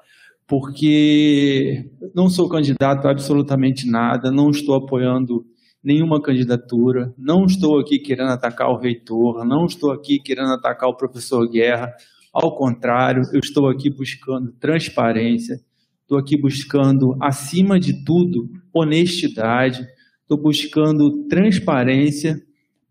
porque 0.47 1.91
não 2.15 2.29
sou 2.29 2.49
candidato 2.49 3.07
a 3.07 3.11
absolutamente 3.11 3.89
nada, 3.89 4.31
não 4.31 4.51
estou 4.51 4.75
apoiando 4.75 5.47
nenhuma 5.83 6.23
candidatura, 6.23 7.13
não 7.19 7.45
estou 7.45 7.79
aqui 7.81 7.99
querendo 7.99 8.31
atacar 8.31 8.71
o 8.71 8.79
reitor, 8.79 9.45
não 9.45 9.67
estou 9.67 9.91
aqui 9.91 10.19
querendo 10.19 10.53
atacar 10.53 10.89
o 10.89 10.97
professor 10.97 11.49
Guerra, 11.49 11.93
ao 12.33 12.57
contrário, 12.57 13.23
eu 13.33 13.41
estou 13.41 13.69
aqui 13.69 13.91
buscando 13.91 14.53
transparência, 14.53 15.61
estou 16.01 16.17
aqui 16.17 16.41
buscando, 16.41 17.17
acima 17.21 17.79
de 17.79 18.05
tudo, 18.05 18.49
honestidade, 18.73 19.87
estou 20.23 20.41
buscando 20.41 21.27
transparência 21.29 22.41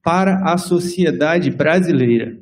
para 0.03 0.53
a 0.53 0.57
sociedade 0.57 1.49
brasileira. 1.49 2.37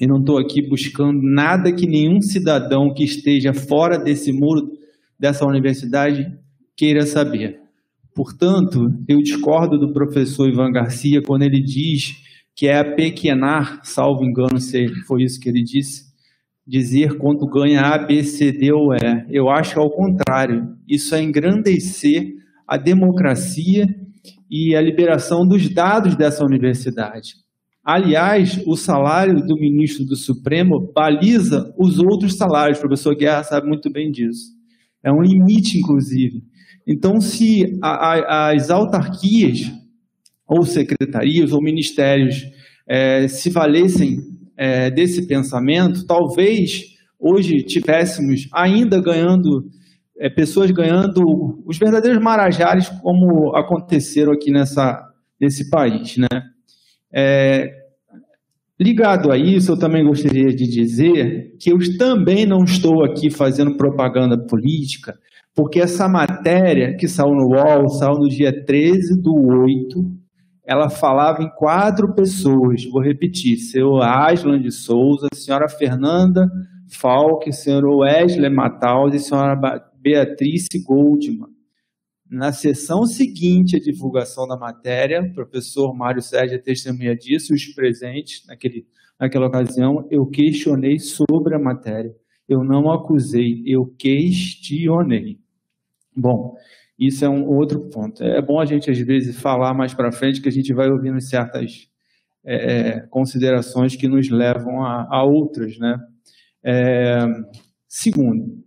E 0.00 0.06
não 0.06 0.18
estou 0.18 0.38
aqui 0.38 0.60
buscando 0.62 1.20
nada 1.22 1.72
que 1.72 1.86
nenhum 1.86 2.20
cidadão 2.20 2.92
que 2.92 3.04
esteja 3.04 3.52
fora 3.52 3.98
desse 3.98 4.32
muro 4.32 4.72
dessa 5.18 5.44
universidade 5.44 6.26
queira 6.76 7.04
saber. 7.04 7.67
Portanto, 8.18 8.80
eu 9.06 9.22
discordo 9.22 9.78
do 9.78 9.92
professor 9.92 10.48
Ivan 10.48 10.72
Garcia 10.72 11.22
quando 11.24 11.42
ele 11.42 11.62
diz 11.62 12.16
que 12.52 12.66
é 12.66 12.80
apequenar, 12.80 13.78
salvo 13.84 14.24
engano, 14.24 14.58
se 14.58 14.88
foi 15.06 15.22
isso 15.22 15.38
que 15.38 15.48
ele 15.48 15.62
disse, 15.62 16.06
dizer 16.66 17.16
quanto 17.16 17.46
ganha 17.46 17.80
A, 17.80 17.96
B, 17.96 18.24
C, 18.24 18.50
D 18.50 18.72
ou 18.72 18.92
E. 18.92 19.24
Eu 19.30 19.48
acho 19.48 19.78
ao 19.78 19.88
contrário. 19.88 20.66
Isso 20.88 21.14
é 21.14 21.22
engrandecer 21.22 22.34
a 22.66 22.76
democracia 22.76 23.86
e 24.50 24.74
a 24.74 24.80
liberação 24.80 25.46
dos 25.46 25.72
dados 25.72 26.16
dessa 26.16 26.44
universidade. 26.44 27.34
Aliás, 27.84 28.60
o 28.66 28.74
salário 28.74 29.46
do 29.46 29.54
ministro 29.54 30.04
do 30.04 30.16
Supremo 30.16 30.90
baliza 30.92 31.72
os 31.78 32.00
outros 32.00 32.36
salários. 32.36 32.78
O 32.78 32.82
professor 32.82 33.14
Guerra 33.14 33.44
sabe 33.44 33.68
muito 33.68 33.88
bem 33.92 34.10
disso. 34.10 34.58
É 35.04 35.12
um 35.12 35.22
limite, 35.22 35.78
inclusive. 35.78 36.47
Então, 36.88 37.20
se 37.20 37.78
a, 37.82 37.90
a, 37.90 38.52
as 38.52 38.70
autarquias, 38.70 39.70
ou 40.46 40.64
secretarias, 40.64 41.52
ou 41.52 41.62
ministérios 41.62 42.42
é, 42.88 43.28
se 43.28 43.50
valessem 43.50 44.16
é, 44.56 44.90
desse 44.90 45.26
pensamento, 45.26 46.06
talvez 46.06 46.96
hoje 47.20 47.62
tivéssemos 47.62 48.48
ainda 48.54 49.00
ganhando, 49.02 49.68
é, 50.18 50.30
pessoas 50.30 50.70
ganhando 50.70 51.22
os 51.66 51.76
verdadeiros 51.76 52.22
marajares, 52.22 52.88
como 53.02 53.54
aconteceram 53.54 54.32
aqui 54.32 54.50
nessa, 54.50 54.98
nesse 55.38 55.68
país. 55.68 56.16
Né? 56.16 56.42
É, 57.12 57.70
ligado 58.80 59.30
a 59.30 59.36
isso, 59.36 59.72
eu 59.72 59.78
também 59.78 60.06
gostaria 60.06 60.48
de 60.54 60.66
dizer 60.66 61.54
que 61.60 61.70
eu 61.70 61.78
também 61.98 62.46
não 62.46 62.64
estou 62.64 63.04
aqui 63.04 63.30
fazendo 63.30 63.76
propaganda 63.76 64.38
política, 64.38 65.14
porque 65.58 65.80
essa 65.80 66.08
matéria 66.08 66.96
que 66.96 67.08
saiu 67.08 67.34
no 67.34 67.48
UOL, 67.48 67.88
saiu 67.88 68.14
no 68.14 68.28
dia 68.28 68.64
13 68.64 69.20
do 69.20 69.34
8, 69.34 70.08
ela 70.64 70.88
falava 70.88 71.42
em 71.42 71.50
quatro 71.56 72.14
pessoas, 72.14 72.84
vou 72.84 73.02
repetir, 73.02 73.56
senhor 73.56 74.00
Aslan 74.00 74.62
de 74.62 74.70
Souza, 74.70 75.26
senhora 75.34 75.68
Fernanda 75.68 76.48
Falk, 76.88 77.52
senhor 77.52 77.84
Wesley 77.84 78.48
Mataus 78.48 79.12
e 79.12 79.18
senhora 79.18 79.58
Beatrice 80.00 80.80
Goldman. 80.86 81.48
Na 82.30 82.52
sessão 82.52 83.04
seguinte 83.04 83.74
à 83.74 83.80
divulgação 83.80 84.46
da 84.46 84.56
matéria, 84.56 85.22
o 85.22 85.34
professor 85.34 85.92
Mário 85.92 86.22
Sérgio 86.22 86.54
é 86.54 86.58
testemunha 86.58 87.16
disso, 87.16 87.52
os 87.52 87.66
presentes 87.74 88.46
naquele, 88.46 88.86
naquela 89.18 89.48
ocasião, 89.48 90.06
eu 90.08 90.24
questionei 90.24 91.00
sobre 91.00 91.56
a 91.56 91.58
matéria. 91.58 92.14
Eu 92.48 92.62
não 92.62 92.92
acusei, 92.92 93.64
eu 93.66 93.86
questionei. 93.98 95.47
Bom, 96.20 96.56
isso 96.98 97.24
é 97.24 97.28
um 97.28 97.46
outro 97.46 97.88
ponto. 97.90 98.24
É 98.24 98.42
bom 98.42 98.58
a 98.58 98.64
gente, 98.64 98.90
às 98.90 98.98
vezes, 98.98 99.40
falar 99.40 99.72
mais 99.72 99.94
para 99.94 100.10
frente, 100.10 100.42
que 100.42 100.48
a 100.48 100.52
gente 100.52 100.74
vai 100.74 100.90
ouvindo 100.90 101.20
certas 101.20 101.88
é, 102.44 103.00
considerações 103.08 103.94
que 103.94 104.08
nos 104.08 104.28
levam 104.28 104.82
a, 104.84 105.06
a 105.08 105.24
outras. 105.24 105.78
Né? 105.78 105.96
É, 106.64 107.24
segundo, 107.88 108.64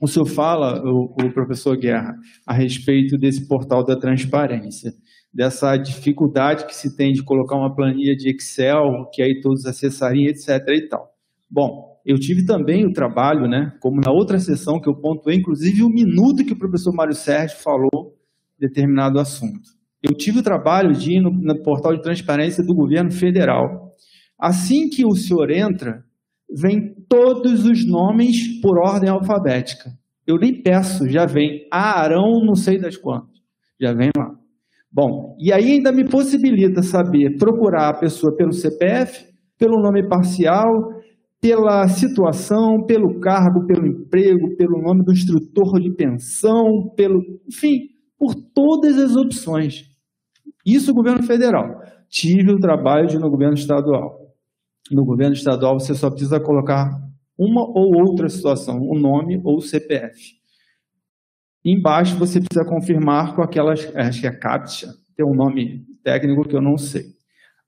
o 0.00 0.06
senhor 0.06 0.26
fala, 0.26 0.80
o, 0.84 1.16
o, 1.20 1.32
professor 1.32 1.76
Guerra, 1.76 2.14
a 2.46 2.54
respeito 2.54 3.18
desse 3.18 3.48
portal 3.48 3.84
da 3.84 3.96
transparência, 3.96 4.92
dessa 5.32 5.76
dificuldade 5.76 6.66
que 6.66 6.76
se 6.76 6.96
tem 6.96 7.12
de 7.12 7.24
colocar 7.24 7.56
uma 7.56 7.74
planilha 7.74 8.14
de 8.14 8.30
Excel, 8.30 9.10
que 9.12 9.20
aí 9.20 9.40
todos 9.40 9.66
acessariam, 9.66 10.28
etc. 10.28 10.48
e 10.68 10.88
tal. 10.88 11.12
Bom, 11.50 11.93
eu 12.04 12.16
tive 12.18 12.44
também 12.44 12.86
o 12.86 12.92
trabalho, 12.92 13.48
né, 13.48 13.72
como 13.80 14.00
na 14.00 14.12
outra 14.12 14.38
sessão 14.38 14.80
que 14.80 14.88
eu 14.88 14.94
pontuei, 14.94 15.36
inclusive 15.36 15.82
o 15.82 15.88
minuto 15.88 16.44
que 16.44 16.52
o 16.52 16.58
professor 16.58 16.92
Mário 16.92 17.14
Sérgio 17.14 17.58
falou 17.62 18.14
determinado 18.58 19.18
assunto. 19.18 19.70
Eu 20.02 20.14
tive 20.14 20.40
o 20.40 20.42
trabalho 20.42 20.92
de 20.92 21.16
ir 21.16 21.22
no, 21.22 21.30
no 21.30 21.62
portal 21.62 21.94
de 21.94 22.02
transparência 22.02 22.62
do 22.62 22.74
governo 22.74 23.10
federal. 23.10 23.90
Assim 24.38 24.88
que 24.90 25.06
o 25.06 25.14
senhor 25.14 25.50
entra, 25.50 26.04
vem 26.54 26.94
todos 27.08 27.64
os 27.64 27.88
nomes 27.88 28.60
por 28.60 28.78
ordem 28.78 29.08
alfabética. 29.08 29.90
Eu 30.26 30.36
nem 30.36 30.62
peço, 30.62 31.08
já 31.08 31.24
vem 31.24 31.66
Arão, 31.70 32.44
não 32.44 32.54
sei 32.54 32.78
das 32.78 32.96
quantas. 32.96 33.38
Já 33.80 33.94
vem 33.94 34.10
lá. 34.16 34.30
Bom, 34.92 35.36
e 35.40 35.52
aí 35.52 35.72
ainda 35.72 35.90
me 35.90 36.08
possibilita 36.08 36.82
saber 36.82 37.36
procurar 37.38 37.88
a 37.88 37.98
pessoa 37.98 38.36
pelo 38.36 38.52
CPF, 38.52 39.24
pelo 39.58 39.82
nome 39.82 40.06
parcial, 40.08 40.68
pela 41.44 41.86
situação, 41.88 42.86
pelo 42.86 43.20
cargo, 43.20 43.66
pelo 43.66 43.86
emprego, 43.86 44.56
pelo 44.56 44.80
nome 44.80 45.04
do 45.04 45.12
instrutor 45.12 45.78
de 45.78 45.94
pensão, 45.94 46.88
pelo, 46.96 47.20
enfim, 47.46 47.80
por 48.18 48.34
todas 48.34 48.96
as 48.96 49.14
opções. 49.14 49.82
Isso 50.64 50.90
o 50.90 50.94
governo 50.94 51.22
federal. 51.22 51.82
Tive 52.08 52.50
o 52.50 52.58
trabalho 52.58 53.08
de 53.08 53.18
no 53.18 53.28
governo 53.28 53.52
estadual. 53.52 54.20
No 54.90 55.04
governo 55.04 55.34
estadual 55.34 55.78
você 55.78 55.94
só 55.94 56.08
precisa 56.08 56.40
colocar 56.40 56.88
uma 57.38 57.60
ou 57.60 57.94
outra 58.08 58.26
situação, 58.30 58.78
o 58.80 58.98
nome 58.98 59.38
ou 59.44 59.58
o 59.58 59.60
CPF. 59.60 60.18
Embaixo 61.62 62.18
você 62.18 62.40
precisa 62.40 62.64
confirmar 62.66 63.36
com 63.36 63.42
aquelas, 63.42 63.94
acho 63.94 64.22
que 64.22 64.26
é 64.26 64.32
CAPTCHA, 64.32 64.94
tem 65.14 65.26
um 65.26 65.36
nome 65.36 65.84
técnico 66.02 66.48
que 66.48 66.56
eu 66.56 66.62
não 66.62 66.78
sei. 66.78 67.02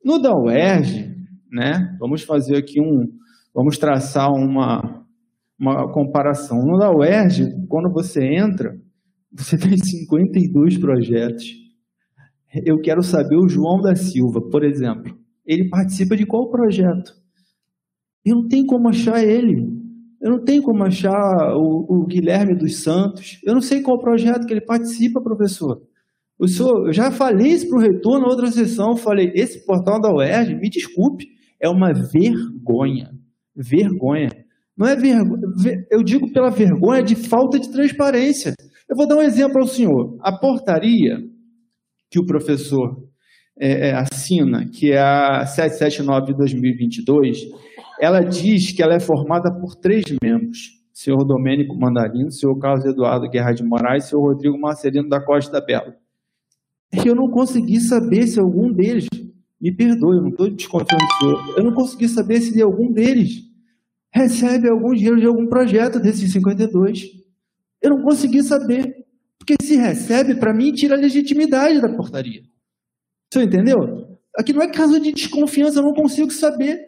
No 0.03 0.19
da 0.19 0.35
UERJ, 0.35 1.15
né, 1.53 1.95
vamos 2.01 2.23
fazer 2.23 2.57
aqui 2.57 2.81
um, 2.81 3.05
Vamos 3.57 3.79
traçar 3.79 4.31
uma, 4.31 5.03
uma 5.59 5.91
comparação. 5.91 6.59
No 6.59 6.77
da 6.77 6.95
UERJ, 6.95 7.67
quando 7.71 7.91
você 7.91 8.23
entra, 8.23 8.79
você 9.33 9.57
tem 9.57 9.79
52 9.79 10.77
projetos. 10.77 11.55
Eu 12.67 12.79
quero 12.83 13.03
saber 13.03 13.37
o 13.37 13.49
João 13.49 13.81
da 13.81 13.95
Silva, 13.97 14.43
por 14.51 14.63
exemplo. 14.63 15.19
Ele 15.47 15.71
participa 15.71 16.15
de 16.15 16.27
qual 16.27 16.51
projeto? 16.51 17.15
Eu 18.27 18.37
não 18.37 18.47
tenho 18.47 18.67
como 18.67 18.91
achar 18.91 19.25
ele. 19.25 19.67
Eu 20.21 20.33
não 20.33 20.45
tenho 20.45 20.63
como 20.63 20.85
achar 20.85 21.57
o, 21.57 21.87
o 21.89 22.07
Guilherme 22.07 22.55
dos 22.55 22.83
Santos. 22.83 23.41
Eu 23.43 23.55
não 23.55 23.63
sei 23.63 23.81
qual 23.81 23.99
projeto 23.99 24.47
que 24.47 24.53
ele 24.53 24.67
participa, 24.67 25.23
professor. 25.23 25.81
O 26.39 26.47
senhor, 26.47 26.89
eu 26.89 26.93
já 26.93 27.11
falei 27.11 27.53
isso 27.53 27.71
para 27.71 27.79
o 27.79 27.81
reitor 27.81 28.21
na 28.21 28.27
outra 28.27 28.49
sessão. 28.49 28.91
Eu 28.91 28.97
falei: 28.97 29.33
esse 29.35 29.65
portal 29.65 29.99
da 29.99 30.13
UERJ, 30.13 30.57
me 30.57 30.69
desculpe, 30.69 31.27
é 31.59 31.71
uma 31.71 31.95
vergonha 31.95 33.16
vergonha. 33.57 34.29
Não 34.77 34.87
é 34.87 34.95
vergonha, 34.95 35.41
eu 35.91 36.03
digo 36.03 36.31
pela 36.33 36.51
vergonha 36.51 37.03
de 37.03 37.17
falta 37.17 37.59
de 37.59 37.71
transparência. 37.71 38.53
Eu 38.89 38.97
vou 38.97 39.09
dar 39.09 39.17
um 39.17 39.23
exemplo 39.23 39.61
ao 39.61 39.67
senhor. 39.67 40.17
A 40.21 40.33
portaria 40.33 41.19
que 42.11 42.21
o 42.21 42.27
professor 42.27 42.97
é, 43.59 43.89
é, 43.89 43.95
assina, 43.95 44.67
que 44.69 44.93
é 44.93 44.99
a 44.99 45.47
779 45.47 46.33
de 46.33 46.39
2022, 46.39 47.39
ela 48.01 48.21
diz 48.21 48.73
que 48.73 48.83
ela 48.83 48.95
é 48.95 49.01
formada 49.01 49.51
por 49.51 49.75
três 49.75 50.05
membros. 50.23 50.77
Senhor 50.93 51.25
Domênico 51.25 51.79
Mandarino, 51.79 52.31
senhor 52.31 52.59
Carlos 52.59 52.85
Eduardo 52.87 53.29
Guerra 53.29 53.53
de 53.53 53.63
Moraes, 53.63 54.05
senhor 54.05 54.23
Rodrigo 54.23 54.59
Marcelino 54.59 55.09
da 55.09 55.23
Costa 55.23 55.61
Bela. 55.61 55.95
Eu 57.05 57.15
não 57.15 57.29
consegui 57.29 57.81
saber 57.81 58.27
se 58.27 58.41
algum 58.41 58.73
deles, 58.73 59.07
me 59.61 59.75
perdoe, 59.75 60.17
eu 60.17 60.23
não 60.23 60.31
estou 60.31 60.51
desconfiando 60.51 61.05
do 61.05 61.19
senhor, 61.19 61.59
eu 61.59 61.65
não 61.65 61.75
consegui 61.75 62.09
saber 62.09 62.41
se 62.41 62.63
algum 62.63 62.91
deles 62.93 63.46
recebe 64.17 64.69
algum 64.69 64.95
dinheiro 64.95 65.21
de 65.21 65.27
algum 65.27 65.47
projeto 65.47 66.01
desses 66.01 66.33
52. 66.33 67.05
Eu 67.83 67.91
não 67.91 68.03
consegui 68.03 68.43
saber. 68.43 69.05
Porque 69.39 69.55
se 69.63 69.77
recebe, 69.77 70.35
para 70.35 70.55
mim, 70.55 70.73
tira 70.73 70.97
a 70.97 70.99
legitimidade 70.99 71.81
da 71.81 71.95
portaria. 71.95 72.43
Você 73.33 73.45
entendeu? 73.45 73.77
Aqui 74.37 74.53
não 74.53 74.63
é 74.63 74.69
caso 74.69 74.99
de 74.99 75.13
desconfiança, 75.13 75.79
eu 75.79 75.85
não 75.85 75.93
consigo 75.93 76.33
saber. 76.33 76.81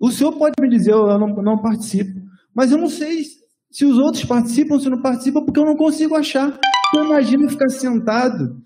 O 0.00 0.10
senhor 0.10 0.32
pode 0.32 0.54
me 0.60 0.68
dizer, 0.68 0.92
eu 0.92 1.18
não, 1.18 1.28
não 1.42 1.60
participo. 1.60 2.18
Mas 2.54 2.72
eu 2.72 2.78
não 2.78 2.88
sei 2.88 3.24
se 3.70 3.84
os 3.84 3.98
outros 3.98 4.24
participam, 4.24 4.78
se 4.78 4.88
não 4.88 5.02
participam, 5.02 5.44
porque 5.44 5.60
eu 5.60 5.66
não 5.66 5.76
consigo 5.76 6.14
achar. 6.14 6.58
Eu 6.94 7.04
imagino 7.04 7.48
ficar 7.48 7.68
sentado 7.68 8.56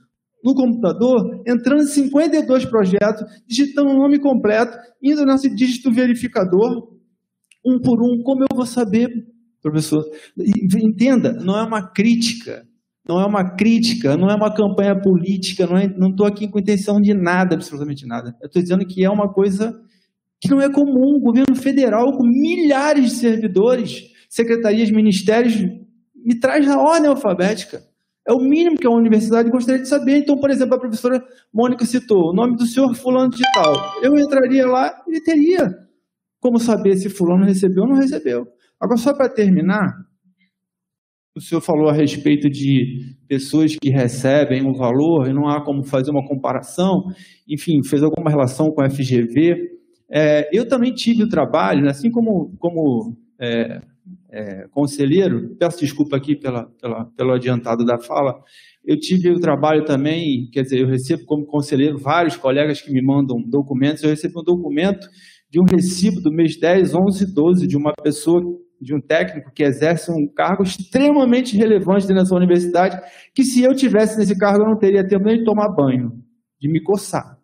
no 0.45 0.55
computador, 0.55 1.43
entrando 1.47 1.83
em 1.83 1.87
52 1.87 2.65
projetos, 2.67 3.25
digitando 3.49 3.91
o 3.91 3.99
nome 3.99 4.21
completo, 4.21 4.77
indo 5.03 5.25
nesse 5.25 5.53
dígito 5.53 5.91
verificador, 5.91 6.96
um 7.67 7.81
por 7.81 8.03
um, 8.03 8.23
como 8.23 8.43
eu 8.43 8.57
vou 8.57 8.67
saber, 8.67 9.09
professor? 9.61 10.05
Entenda, 10.39 11.33
não 11.33 11.59
é 11.59 11.63
uma 11.63 11.83
crítica, 11.83 12.67
não 13.09 13.21
é 13.21 13.27
uma 13.27 13.57
crítica, 13.57 14.17
não 14.17 14.29
é 14.29 14.35
uma 14.35 14.55
campanha 14.55 15.01
política, 15.01 15.67
não 15.97 16.11
estou 16.11 16.27
aqui 16.27 16.49
com 16.49 16.59
intenção 16.59 17.01
de 17.01 17.15
nada, 17.15 17.55
absolutamente 17.55 18.07
nada. 18.07 18.37
Eu 18.41 18.47
estou 18.47 18.63
dizendo 18.63 18.87
que 18.87 19.05
é 19.05 19.11
uma 19.11 19.33
coisa 19.33 19.81
que 20.41 20.51
não 20.51 20.61
é 20.61 20.71
comum. 20.71 21.17
O 21.17 21.21
governo 21.21 21.55
federal, 21.55 22.17
com 22.17 22.25
milhares 22.25 23.05
de 23.05 23.11
servidores, 23.11 24.05
secretarias, 24.29 24.91
ministérios, 24.91 25.57
me 26.15 26.39
traz 26.39 26.67
na 26.67 26.81
ordem 26.81 27.09
alfabética. 27.09 27.83
É 28.29 28.33
o 28.33 28.41
mínimo 28.41 28.77
que 28.77 28.87
a 28.87 28.91
universidade 28.91 29.49
gostaria 29.51 29.81
de 29.81 29.89
saber. 29.89 30.19
Então, 30.19 30.37
por 30.37 30.51
exemplo, 30.51 30.75
a 30.75 30.81
professora 30.81 31.25
Mônica 31.55 31.85
citou 31.87 32.31
o 32.31 32.35
nome 32.35 32.57
do 32.57 32.67
senhor 32.67 32.93
fulano 32.95 33.31
de 33.31 33.43
tal. 33.55 33.73
Eu 34.03 34.17
entraria 34.17 34.67
lá 34.67 34.93
e 35.09 35.21
teria 35.21 35.86
como 36.47 36.61
saber 36.61 36.97
se 36.97 37.11
fulano 37.11 37.45
recebeu 37.45 37.83
ou 37.83 37.89
não 37.89 37.97
recebeu. 37.97 38.47
Agora, 38.81 38.97
só 38.97 39.13
para 39.13 39.29
terminar, 39.29 39.93
o 41.35 41.41
senhor 41.41 41.61
falou 41.61 41.89
a 41.89 41.93
respeito 41.93 42.49
de 42.49 43.17
pessoas 43.27 43.75
que 43.75 43.91
recebem 43.91 44.65
um 44.65 44.73
valor 44.73 45.29
e 45.29 45.33
não 45.33 45.49
há 45.49 45.65
como 45.65 45.83
fazer 45.83 46.13
uma 46.13 46.25
comparação, 46.25 47.03
enfim, 47.49 47.83
fez 47.83 48.01
alguma 48.05 48.31
relação 48.31 48.71
com 48.71 48.81
a 48.81 48.89
FGV. 48.89 49.57
É, 50.09 50.49
eu 50.57 50.69
também 50.69 50.95
tive 50.95 51.25
o 51.25 51.29
trabalho, 51.29 51.89
assim 51.89 52.13
como, 52.13 52.57
como 52.61 53.17
é, 53.41 53.81
é, 54.31 54.69
conselheiro, 54.71 55.57
peço 55.59 55.81
desculpa 55.81 56.17
aqui 56.17 56.37
pela, 56.37 56.67
pela, 56.81 57.07
pelo 57.17 57.33
adiantado 57.33 57.85
da 57.85 57.99
fala, 57.99 58.41
eu 58.85 58.97
tive 58.97 59.31
o 59.31 59.41
trabalho 59.41 59.85
também, 59.85 60.49
quer 60.53 60.63
dizer, 60.63 60.79
eu 60.79 60.87
recebo 60.87 61.25
como 61.27 61.45
conselheiro 61.45 61.99
vários 61.99 62.37
colegas 62.37 62.81
que 62.81 62.93
me 62.93 63.03
mandam 63.03 63.43
documentos, 63.43 64.05
eu 64.05 64.11
recebi 64.11 64.35
um 64.39 64.45
documento 64.45 65.09
de 65.49 65.61
um 65.61 65.65
recibo 65.65 66.21
do 66.21 66.31
mês 66.33 66.59
10, 66.59 66.95
11, 66.95 67.35
12 67.35 67.67
de 67.67 67.77
uma 67.77 67.93
pessoa, 68.03 68.43
de 68.81 68.95
um 68.95 69.01
técnico 69.01 69.53
que 69.53 69.63
exerce 69.63 70.11
um 70.11 70.27
cargo 70.35 70.63
extremamente 70.63 71.57
relevante 71.57 72.07
dentro 72.07 72.31
da 72.31 72.37
universidade, 72.37 73.01
que 73.35 73.45
se 73.45 73.63
eu 73.63 73.75
tivesse 73.75 74.19
nesse 74.19 74.37
cargo 74.37 74.65
eu 74.65 74.69
não 74.69 74.79
teria 74.79 75.07
tempo 75.07 75.25
nem 75.25 75.39
de 75.39 75.45
tomar 75.45 75.75
banho, 75.75 76.13
de 76.61 76.71
me 76.71 76.83
coçar. 76.83 77.39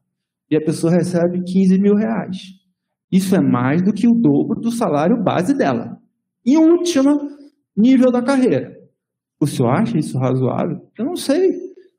E 0.51 0.57
a 0.57 0.61
pessoa 0.61 0.93
recebe 0.93 1.43
15 1.43 1.81
mil 1.81 1.95
reais. 1.95 2.63
Isso 3.11 3.35
é 3.35 3.41
mais 3.41 3.83
do 3.83 3.93
que 3.93 4.09
o 4.09 4.15
dobro 4.15 4.61
do 4.61 4.71
salário 4.71 5.23
base 5.23 5.57
dela. 5.57 5.99
Em 6.45 6.57
último 6.57 7.21
nível 7.77 8.11
da 8.11 8.23
carreira. 8.23 8.73
O 9.41 9.47
senhor 9.47 9.71
acha 9.71 9.99
isso 9.99 10.19
razoável? 10.19 10.79
Eu 10.99 11.05
não 11.05 11.17
sei. 11.17 11.49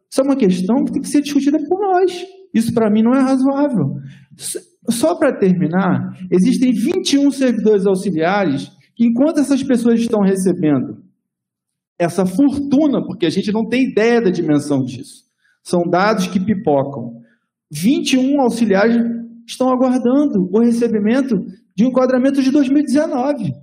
Isso 0.10 0.22
é 0.22 0.24
uma 0.24 0.36
questão 0.36 0.84
que 0.84 0.92
tem 0.92 1.02
que 1.02 1.08
ser 1.08 1.22
discutida 1.22 1.58
por 1.68 1.80
nós. 1.80 2.26
Isso 2.54 2.74
para 2.74 2.90
mim 2.90 3.02
não 3.02 3.14
é 3.14 3.20
razoável. 3.20 3.96
Só 4.90 5.16
para 5.16 5.38
terminar, 5.38 6.18
existem 6.30 6.72
21 6.74 7.32
servidores 7.32 7.86
auxiliares 7.86 8.70
que, 8.96 9.06
enquanto 9.06 9.40
essas 9.40 9.64
pessoas 9.64 10.00
estão 10.00 10.22
recebendo 10.22 11.04
essa 11.98 12.26
fortuna, 12.26 13.04
porque 13.06 13.26
a 13.26 13.30
gente 13.30 13.52
não 13.52 13.68
tem 13.68 13.90
ideia 13.90 14.22
da 14.22 14.30
dimensão 14.30 14.84
disso, 14.84 15.24
são 15.64 15.84
dados 15.84 16.28
que 16.28 16.40
pipocam. 16.40 17.22
21 17.72 18.42
auxiliares 18.42 18.98
estão 19.48 19.70
aguardando 19.70 20.50
o 20.52 20.60
recebimento 20.60 21.46
de 21.76 21.86
um 21.86 21.88
enquadramento 21.88 22.42
de 22.42 22.52
2019. 22.52 23.54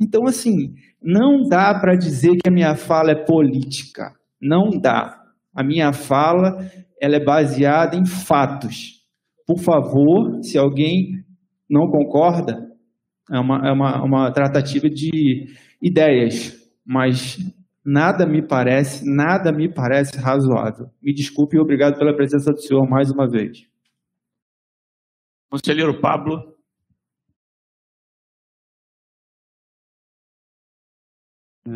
Então, 0.00 0.26
assim, 0.26 0.74
não 1.02 1.48
dá 1.48 1.78
para 1.78 1.96
dizer 1.96 2.36
que 2.36 2.48
a 2.48 2.52
minha 2.52 2.74
fala 2.74 3.10
é 3.10 3.24
política. 3.24 4.12
Não 4.40 4.70
dá. 4.70 5.20
A 5.54 5.62
minha 5.62 5.92
fala 5.92 6.58
ela 7.00 7.16
é 7.16 7.24
baseada 7.24 7.96
em 7.96 8.06
fatos. 8.06 9.03
Por 9.46 9.58
favor, 9.58 10.42
se 10.42 10.56
alguém 10.56 11.24
não 11.68 11.90
concorda, 11.90 12.70
é 13.30 13.38
uma, 13.38 13.68
é 13.68 13.72
uma, 13.72 14.02
uma 14.02 14.32
tratativa 14.32 14.88
de 14.88 15.46
ideias, 15.80 16.54
mas 16.84 17.36
nada 17.84 18.26
me 18.26 18.46
parece, 18.46 19.04
nada 19.04 19.52
me 19.52 19.72
parece 19.72 20.16
razoável. 20.18 20.90
Me 21.02 21.12
desculpe 21.12 21.56
e 21.56 21.60
obrigado 21.60 21.98
pela 21.98 22.14
presença 22.14 22.52
do 22.52 22.60
senhor 22.60 22.88
mais 22.88 23.10
uma 23.10 23.28
vez. 23.28 23.68
Conselheiro 25.50 26.00
Pablo. 26.00 26.54
É. 31.66 31.70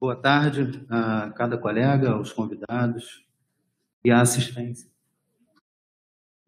Boa 0.00 0.14
tarde 0.14 0.86
a 0.88 1.30
cada 1.32 1.58
colega, 1.58 2.12
aos 2.12 2.32
convidados 2.32 3.26
e 4.04 4.10
à 4.10 4.20
assistência. 4.20 4.88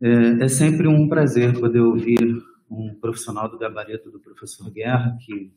É, 0.02 0.44
é, 0.44 0.48
sempre 0.48 0.88
um 0.88 1.08
prazer 1.08 1.58
poder 1.60 1.80
ouvir 1.80 2.42
um 2.70 2.94
profissional 2.94 3.50
do 3.50 3.58
gabarito 3.58 4.10
do 4.10 4.18
professor 4.18 4.70
Guerra, 4.70 5.16
que 5.20 5.52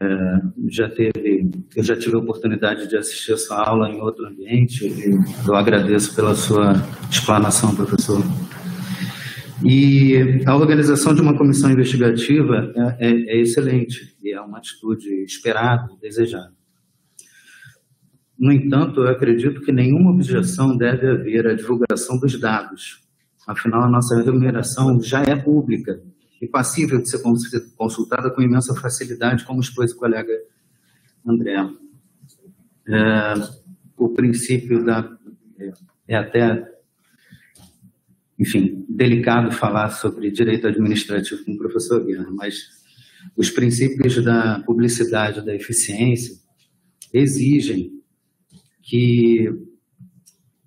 é, 0.00 0.40
já 0.68 0.88
teve, 0.88 1.50
eu 1.74 1.82
já 1.82 1.96
tive 1.96 2.14
a 2.14 2.20
oportunidade 2.20 2.88
de 2.88 2.96
assistir 2.96 3.32
essa 3.32 3.56
aula 3.56 3.90
em 3.90 4.00
outro 4.00 4.26
ambiente, 4.26 4.88
eu 5.46 5.54
agradeço 5.54 6.14
pela 6.14 6.34
sua 6.34 6.74
explanação, 7.10 7.74
professor. 7.74 8.22
E 9.64 10.44
a 10.46 10.56
organização 10.56 11.14
de 11.14 11.20
uma 11.20 11.36
comissão 11.36 11.70
investigativa 11.70 12.72
é, 12.98 13.08
é, 13.08 13.36
é 13.36 13.40
excelente 13.40 14.16
e 14.22 14.32
é 14.32 14.40
uma 14.40 14.58
atitude 14.58 15.08
esperada, 15.24 15.88
desejada. 16.00 16.52
No 18.38 18.52
entanto, 18.52 19.00
eu 19.00 19.08
acredito 19.08 19.60
que 19.60 19.72
nenhuma 19.72 20.10
objeção 20.10 20.76
deve 20.76 21.08
haver 21.08 21.46
à 21.46 21.54
divulgação 21.54 22.18
dos 22.18 22.38
dados. 22.38 23.03
Afinal, 23.46 23.84
a 23.84 23.90
nossa 23.90 24.20
remuneração 24.22 25.00
já 25.02 25.22
é 25.22 25.36
pública 25.36 26.02
e 26.40 26.46
passível 26.46 27.00
de 27.00 27.08
ser 27.08 27.22
consultada 27.76 28.30
com 28.30 28.42
imensa 28.42 28.74
facilidade, 28.74 29.44
como 29.44 29.60
expôs 29.60 29.92
o 29.92 29.96
colega 29.96 30.32
André. 31.26 31.56
É, 32.86 33.34
o 33.96 34.08
princípio 34.10 34.84
da. 34.84 35.10
É, 36.08 36.16
até 36.16 36.74
enfim, 38.38 38.84
delicado 38.88 39.52
falar 39.52 39.90
sobre 39.90 40.30
direito 40.30 40.66
administrativo 40.66 41.44
com 41.44 41.52
o 41.52 41.58
professor 41.58 42.04
Guerra, 42.04 42.30
mas 42.30 42.68
os 43.36 43.48
princípios 43.50 44.22
da 44.22 44.60
publicidade, 44.66 45.44
da 45.44 45.54
eficiência, 45.54 46.36
exigem 47.12 48.02
que 48.82 49.48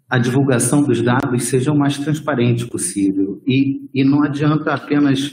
a 0.10 0.18
divulgação 0.18 0.84
dos 0.84 1.02
dados 1.02 1.44
seja 1.44 1.72
o 1.72 1.78
mais 1.78 1.98
transparente 1.98 2.66
possível. 2.66 3.42
E, 3.46 3.90
e 3.94 4.04
não 4.04 4.24
adianta 4.24 4.74
apenas 4.74 5.32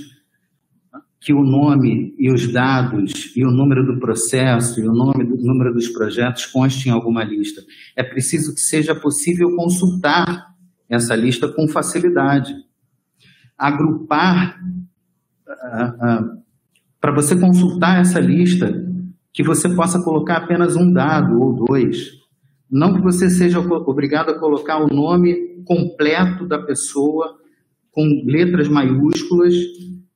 que 1.20 1.32
o 1.32 1.42
nome 1.42 2.14
e 2.18 2.30
os 2.30 2.52
dados 2.52 3.32
e 3.34 3.44
o 3.44 3.50
número 3.50 3.86
do 3.86 3.98
processo 3.98 4.78
e 4.78 4.86
o 4.86 4.92
nome 4.92 5.24
do 5.24 5.36
número 5.36 5.72
dos 5.72 5.88
projetos 5.88 6.44
constem 6.46 6.92
em 6.92 6.94
alguma 6.94 7.24
lista. 7.24 7.62
É 7.96 8.02
preciso 8.02 8.52
que 8.52 8.60
seja 8.60 8.94
possível 8.94 9.54
consultar 9.56 10.48
essa 10.86 11.16
lista 11.16 11.48
com 11.48 11.66
facilidade. 11.66 12.52
Agrupar, 13.56 14.60
uh, 15.48 16.34
uh, 16.34 16.42
para 17.00 17.14
você 17.14 17.38
consultar 17.38 18.00
essa 18.00 18.20
lista, 18.20 18.70
que 19.32 19.42
você 19.42 19.74
possa 19.74 20.02
colocar 20.02 20.38
apenas 20.38 20.76
um 20.76 20.92
dado 20.92 21.40
ou 21.40 21.64
dois. 21.64 22.23
Não 22.70 22.94
que 22.94 23.00
você 23.00 23.30
seja 23.30 23.60
obrigado 23.60 24.30
a 24.30 24.38
colocar 24.38 24.78
o 24.78 24.92
nome 24.92 25.62
completo 25.64 26.46
da 26.46 26.58
pessoa 26.58 27.38
com 27.90 28.22
letras 28.26 28.68
maiúsculas. 28.68 29.54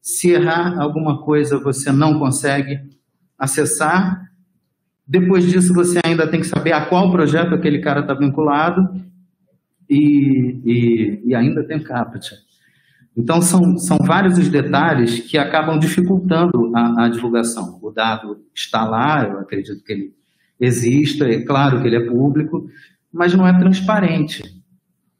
Se 0.00 0.30
errar 0.30 0.78
alguma 0.80 1.22
coisa, 1.22 1.58
você 1.58 1.92
não 1.92 2.18
consegue 2.18 2.80
acessar. 3.38 4.28
Depois 5.06 5.44
disso, 5.44 5.72
você 5.72 6.00
ainda 6.04 6.26
tem 6.26 6.40
que 6.40 6.46
saber 6.46 6.72
a 6.72 6.86
qual 6.86 7.10
projeto 7.10 7.54
aquele 7.54 7.80
cara 7.80 8.00
está 8.00 8.14
vinculado 8.14 8.88
e, 9.88 10.60
e, 10.64 11.22
e 11.26 11.34
ainda 11.34 11.64
tem 11.64 11.82
captcha. 11.82 12.36
Então, 13.16 13.42
são, 13.42 13.76
são 13.78 13.98
vários 13.98 14.38
os 14.38 14.48
detalhes 14.48 15.20
que 15.20 15.36
acabam 15.36 15.78
dificultando 15.78 16.70
a, 16.74 17.04
a, 17.04 17.08
divulgação. 17.08 17.78
O 17.82 17.90
dado 17.90 18.44
está 18.54 18.84
lá, 18.84 19.24
eu 19.24 19.40
acredito 19.40 19.82
que 19.82 19.92
ele 19.92 20.14
exista, 20.60 21.26
é 21.26 21.42
claro 21.42 21.80
que 21.80 21.86
ele 21.86 21.96
é 21.96 22.06
público, 22.06 22.68
mas 23.12 23.34
não 23.34 23.46
é 23.46 23.58
transparente. 23.58 24.42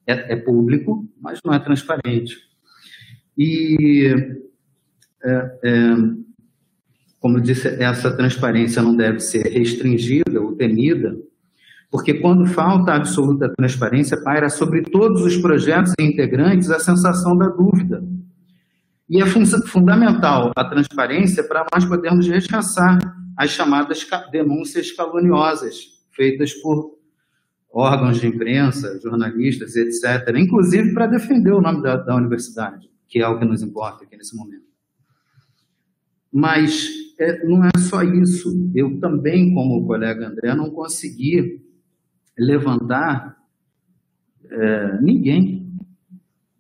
É, 0.07 0.33
é 0.33 0.36
público, 0.36 1.07
mas 1.20 1.41
não 1.44 1.52
é 1.52 1.58
transparente. 1.58 2.36
E, 3.36 4.08
é, 5.23 5.58
é, 5.65 5.97
como 7.20 7.39
eu 7.39 7.41
disse, 7.41 7.68
essa 7.83 8.10
transparência 8.17 8.83
não 8.83 8.97
deve 8.97 9.20
ser 9.20 9.47
restringida 9.47 10.41
ou 10.41 10.57
temida, 10.57 11.17
porque 11.91 12.15
quando 12.15 12.47
falta 12.47 12.94
absoluta 12.94 13.52
transparência, 13.57 14.23
paira 14.23 14.49
sobre 14.50 14.83
todos 14.83 15.23
os 15.23 15.36
projetos 15.36 15.92
e 15.99 16.05
integrantes 16.05 16.70
a 16.70 16.78
sensação 16.78 17.36
da 17.36 17.49
dúvida. 17.49 18.02
E 19.08 19.23
é 19.23 19.26
fun 19.26 19.44
fundamental 19.67 20.52
a 20.55 20.65
transparência 20.65 21.42
para 21.42 21.65
nós 21.73 21.84
podermos 21.86 22.28
rechaçar 22.28 22.99
as 23.39 23.50
chamadas 23.50 24.05
denúncias 24.33 24.91
caluniosas 24.91 26.02
feitas 26.10 26.52
por 26.55 26.99
órgãos 27.73 28.20
de 28.20 28.26
imprensa, 28.26 28.99
jornalistas, 29.00 29.76
etc., 29.76 30.34
inclusive 30.36 30.92
para 30.92 31.07
defender 31.07 31.52
o 31.52 31.60
nome 31.60 31.81
da, 31.81 31.97
da 31.97 32.17
universidade, 32.17 32.91
que 33.07 33.20
é 33.20 33.28
o 33.28 33.39
que 33.39 33.44
nos 33.44 33.62
importa 33.62 34.02
aqui 34.02 34.17
nesse 34.17 34.36
momento. 34.36 34.67
Mas 36.33 36.89
é, 37.20 37.47
não 37.47 37.65
é 37.65 37.70
só 37.78 38.02
isso. 38.02 38.73
Eu 38.75 38.99
também, 38.99 39.55
como 39.55 39.76
o 39.76 39.86
colega 39.86 40.26
André, 40.26 40.52
não 40.57 40.70
consegui 40.70 41.62
levantar 42.36 43.39
é, 44.50 45.00
ninguém. 45.00 45.73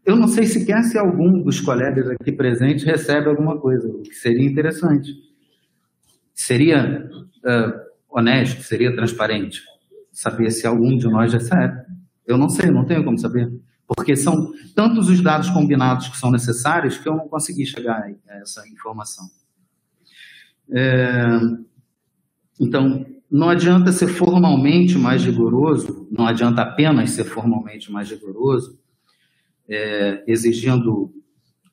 Eu 0.06 0.14
não 0.14 0.28
sei 0.28 0.46
sequer 0.46 0.84
se 0.84 0.96
algum 0.96 1.42
dos 1.42 1.60
colegas 1.60 2.08
aqui 2.08 2.30
presentes 2.30 2.84
recebe 2.84 3.28
alguma 3.28 3.58
coisa, 3.58 3.88
o 3.88 4.02
que 4.02 4.14
seria 4.14 4.48
interessante. 4.48 5.27
Seria 6.40 7.10
é, 7.44 7.86
honesto, 8.08 8.62
seria 8.62 8.94
transparente 8.94 9.60
saber 10.12 10.52
se 10.52 10.68
algum 10.68 10.96
de 10.96 11.08
nós 11.08 11.32
recebe. 11.32 11.82
Eu 12.24 12.38
não 12.38 12.48
sei, 12.48 12.70
não 12.70 12.84
tenho 12.84 13.04
como 13.04 13.18
saber. 13.18 13.52
Porque 13.88 14.14
são 14.14 14.52
tantos 14.72 15.08
os 15.08 15.20
dados 15.20 15.50
combinados 15.50 16.06
que 16.06 16.16
são 16.16 16.30
necessários 16.30 16.96
que 16.96 17.08
eu 17.08 17.16
não 17.16 17.28
consegui 17.28 17.66
chegar 17.66 18.04
a 18.28 18.34
essa 18.36 18.62
informação. 18.68 19.28
É, 20.70 21.26
então, 22.60 23.04
não 23.28 23.48
adianta 23.48 23.90
ser 23.90 24.06
formalmente 24.06 24.96
mais 24.96 25.24
rigoroso, 25.24 26.06
não 26.08 26.24
adianta 26.24 26.62
apenas 26.62 27.10
ser 27.10 27.24
formalmente 27.24 27.90
mais 27.90 28.08
rigoroso, 28.08 28.78
é, 29.68 30.22
exigindo 30.24 31.12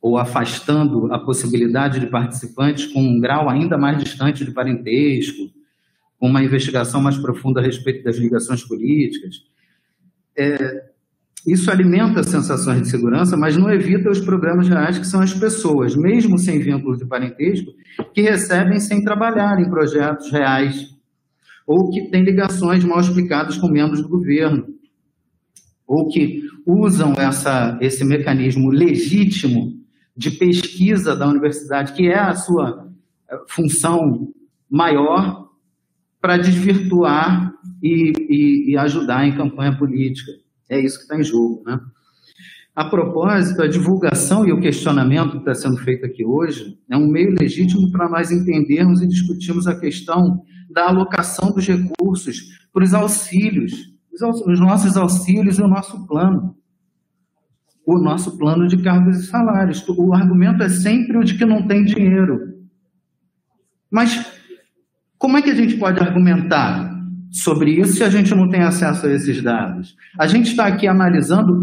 ou 0.02 0.18
afastando 0.18 1.12
a 1.14 1.20
possibilidade 1.20 2.00
de 2.00 2.08
participantes 2.08 2.86
com 2.88 3.02
um 3.02 3.20
grau 3.20 3.50
ainda 3.50 3.78
mais 3.78 3.98
distante 4.04 4.46
de 4.46 4.52
parentesco, 4.52 5.50
com 6.20 6.28
uma 6.28 6.44
investigação 6.44 7.02
mais 7.02 7.18
profunda 7.18 7.60
a 7.60 7.64
respeito 7.64 8.04
das 8.04 8.18
ligações 8.18 8.64
políticas. 8.64 9.36
É, 10.38 10.86
isso 11.48 11.70
alimenta 11.70 12.24
sensações 12.24 12.82
de 12.82 12.90
segurança, 12.90 13.38
mas 13.38 13.56
não 13.56 13.72
evita 13.72 14.10
os 14.10 14.20
problemas 14.20 14.68
reais 14.68 14.98
que 14.98 15.06
são 15.06 15.22
as 15.22 15.34
pessoas, 15.34 15.96
mesmo 15.96 16.38
sem 16.38 16.60
vínculo 16.60 16.98
de 16.98 17.06
parentesco, 17.06 17.72
que 18.14 18.22
recebem 18.22 18.80
sem 18.80 19.04
trabalhar 19.04 19.60
em 19.60 19.70
projetos 19.70 20.32
reais 20.32 20.96
ou 21.68 21.90
que 21.90 22.10
têm 22.10 22.24
ligações 22.24 22.84
mal 22.84 23.00
explicadas 23.00 23.58
com 23.58 23.68
membros 23.68 24.02
do 24.02 24.10
governo, 24.10 24.68
ou 25.88 26.08
que 26.10 26.44
usam 26.66 27.14
essa, 27.14 27.78
esse 27.82 28.04
mecanismo 28.04 28.70
legítimo 28.70 29.75
de 30.16 30.32
pesquisa 30.32 31.16
da 31.16 31.28
universidade, 31.28 31.94
que 31.94 32.08
é 32.08 32.18
a 32.18 32.36
sua 32.36 32.90
eh, 33.30 33.38
função 33.50 34.34
maior, 34.70 35.50
para 36.22 36.38
desvirtuar 36.38 37.54
e, 37.84 38.12
e, 38.30 38.72
e, 38.72 38.78
ajudar 38.78 39.28
em 39.28 39.38
campanha 39.38 39.78
política. 39.78 40.32
É 40.68 40.80
isso 40.80 40.98
que 40.98 41.04
está 41.04 41.20
em 41.20 41.24
jogo. 41.24 41.62
Né? 41.64 41.80
A 42.76 42.86
propósito, 42.86 43.62
a 43.62 43.68
divulgação 43.68 44.46
e 44.46 44.52
o 44.52 44.60
questionamento 44.60 45.34
que 45.34 45.38
está 45.38 45.54
sendo 45.54 45.78
feito 45.78 46.06
aqui 46.06 46.26
hoje 46.26 46.80
é 46.90 46.98
um 46.98 47.08
meio 47.08 47.36
legítimo 47.40 47.92
para 47.92 48.10
nós 48.10 48.32
entendermos 48.32 49.02
e 49.02 49.08
discutirmos 49.08 49.68
a 49.68 49.80
questão 49.80 50.42
da 50.70 50.90
alocação 50.90 51.52
dos 51.52 51.68
recursos 51.68 52.38
para 52.74 52.84
os 52.84 52.94
auxílios, 52.94 53.72
os 54.12 54.60
nossos 54.60 54.98
auxílios 54.98 55.60
e 55.60 55.62
o 55.62 55.68
nosso 55.68 56.08
plano. 56.08 56.56
O 57.86 58.00
nosso 58.00 58.38
plano 58.38 58.68
de 58.68 58.82
cargos 58.82 59.20
e 59.20 59.28
salários. 59.28 59.88
O 59.88 60.14
argumento 60.14 60.64
é 60.64 60.70
sempre 60.70 61.18
o 61.18 61.24
de 61.24 61.38
que 61.38 61.46
não 61.46 61.68
tem 61.68 61.84
dinheiro. 61.84 62.40
Mas 63.92 64.26
como 65.18 65.38
é 65.38 65.42
que 65.42 65.50
a 65.50 65.56
gente 65.56 65.78
pode 65.78 66.00
argumentar 66.00 66.94
sobre 67.32 67.80
isso 67.80 67.94
se 67.94 68.04
a 68.04 68.10
gente 68.10 68.34
não 68.34 68.50
tem 68.50 68.62
acesso 68.62 69.06
a 69.06 69.12
esses 69.12 69.42
dados? 69.42 69.96
A 70.20 70.28
gente 70.28 70.50
está 70.52 70.68
aqui 70.68 70.88
analisando 70.88 71.54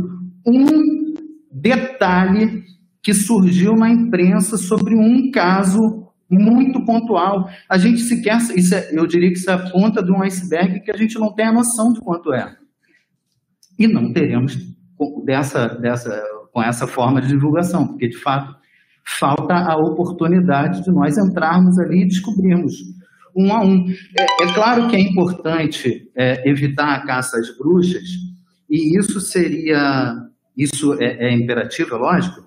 um 0.47 1.15
detalhe 1.53 2.63
que 3.03 3.13
surgiu 3.13 3.75
na 3.75 3.91
imprensa 3.91 4.57
sobre 4.57 4.95
um 4.95 5.31
caso 5.31 5.79
muito 6.31 6.85
pontual. 6.85 7.49
A 7.69 7.77
gente 7.77 8.01
sequer, 8.01 8.39
isso 8.57 8.75
é, 8.75 8.91
eu 8.93 9.07
diria 9.07 9.29
que 9.31 9.39
isso 9.39 9.51
é 9.51 9.55
a 9.55 9.71
ponta 9.71 10.03
de 10.03 10.11
um 10.11 10.23
iceberg 10.23 10.81
que 10.81 10.91
a 10.91 10.97
gente 10.97 11.19
não 11.19 11.35
tem 11.35 11.47
a 11.47 11.53
noção 11.53 11.93
de 11.93 12.01
quanto 12.01 12.33
é. 12.33 12.57
E 13.79 13.87
não 13.87 14.13
teremos 14.13 14.57
dessa, 15.25 15.69
dessa, 15.69 16.23
com 16.53 16.63
essa 16.63 16.87
forma 16.87 17.21
de 17.21 17.29
divulgação, 17.29 17.89
porque 17.89 18.09
de 18.09 18.19
fato 18.19 18.55
falta 19.19 19.55
a 19.55 19.77
oportunidade 19.77 20.85
de 20.85 20.91
nós 20.91 21.19
entrarmos 21.19 21.79
ali 21.79 22.03
e 22.03 22.09
descobrirmos 22.09 22.75
um 23.37 23.53
a 23.53 23.65
um. 23.65 23.87
É, 24.19 24.45
é 24.45 24.53
claro 24.55 24.89
que 24.89 24.97
é 24.97 25.01
importante 25.01 26.11
é, 26.17 26.49
evitar 26.49 26.95
a 26.95 27.05
caça 27.05 27.39
às 27.39 27.57
bruxas, 27.57 28.03
e 28.69 28.99
isso 28.99 29.21
seria, 29.21 30.15
isso 30.57 30.95
é, 31.01 31.29
é 31.29 31.33
imperativo, 31.33 31.95
é 31.95 31.99
lógico, 31.99 32.43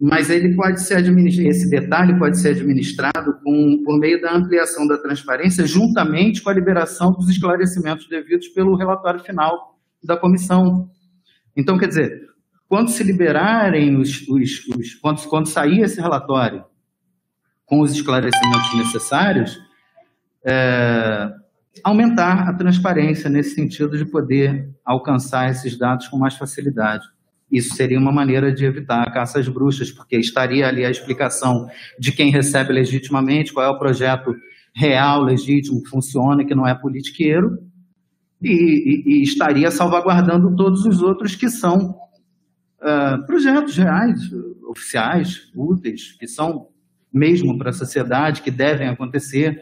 mas 0.00 0.30
ele 0.30 0.54
pode 0.54 0.80
ser 0.80 0.98
esse 1.46 1.68
detalhe 1.68 2.18
pode 2.18 2.40
ser 2.40 2.50
administrado 2.50 3.34
com, 3.44 3.82
por 3.84 3.98
meio 3.98 4.18
da 4.20 4.34
ampliação 4.34 4.86
da 4.86 4.96
transparência, 4.96 5.66
juntamente 5.66 6.42
com 6.42 6.48
a 6.48 6.54
liberação 6.54 7.12
dos 7.12 7.28
esclarecimentos 7.28 8.08
devidos 8.08 8.48
pelo 8.48 8.76
relatório 8.76 9.20
final 9.20 9.74
da 10.02 10.16
comissão. 10.16 10.88
Então, 11.56 11.78
quer 11.78 11.88
dizer, 11.88 12.28
quando 12.68 12.90
se 12.90 13.02
liberarem 13.02 13.96
os, 13.96 14.26
os, 14.28 14.66
os 14.76 14.94
quando, 14.94 15.22
quando 15.28 15.48
sair 15.48 15.80
esse 15.80 16.00
relatório 16.00 16.64
com 17.66 17.80
os 17.80 17.92
esclarecimentos 17.92 18.74
necessários, 18.76 19.58
é, 20.44 21.30
aumentar 21.84 22.48
a 22.48 22.54
transparência 22.54 23.30
nesse 23.30 23.54
sentido 23.54 23.96
de 23.96 24.04
poder 24.04 24.68
alcançar 24.84 25.50
esses 25.50 25.76
dados 25.78 26.08
com 26.08 26.18
mais 26.18 26.34
facilidade. 26.34 27.04
Isso 27.50 27.74
seria 27.74 27.98
uma 27.98 28.12
maneira 28.12 28.52
de 28.52 28.64
evitar 28.64 29.02
a 29.02 29.10
caça 29.10 29.40
às 29.40 29.48
bruxas, 29.48 29.90
porque 29.90 30.16
estaria 30.16 30.66
ali 30.68 30.84
a 30.84 30.90
explicação 30.90 31.68
de 31.98 32.12
quem 32.12 32.30
recebe 32.30 32.72
legitimamente, 32.72 33.52
qual 33.52 33.66
é 33.66 33.68
o 33.68 33.78
projeto 33.78 34.34
real, 34.72 35.22
legítimo, 35.22 35.82
que 35.82 35.88
funciona, 35.88 36.44
que 36.44 36.54
não 36.54 36.66
é 36.66 36.74
politiqueiro, 36.74 37.58
e, 38.42 39.02
e, 39.06 39.22
estaria 39.22 39.70
salvaguardando 39.70 40.54
todos 40.56 40.86
os 40.86 41.02
outros 41.02 41.34
que 41.34 41.48
são 41.48 41.90
uh, 42.80 43.26
projetos 43.26 43.76
reais, 43.76 44.18
oficiais, 44.68 45.50
úteis, 45.54 46.12
que 46.12 46.26
são 46.26 46.68
mesmo 47.12 47.58
para 47.58 47.70
a 47.70 47.74
sociedade, 47.74 48.42
que 48.42 48.50
devem 48.50 48.88
acontecer, 48.88 49.60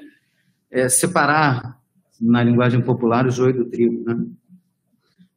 é, 0.71 0.89
separar, 0.89 1.79
na 2.21 2.43
linguagem 2.43 2.83
popular, 2.83 3.27
o 3.27 3.31
joio 3.31 3.55
do 3.55 3.65
trigo. 3.65 4.05
Né? 4.05 4.27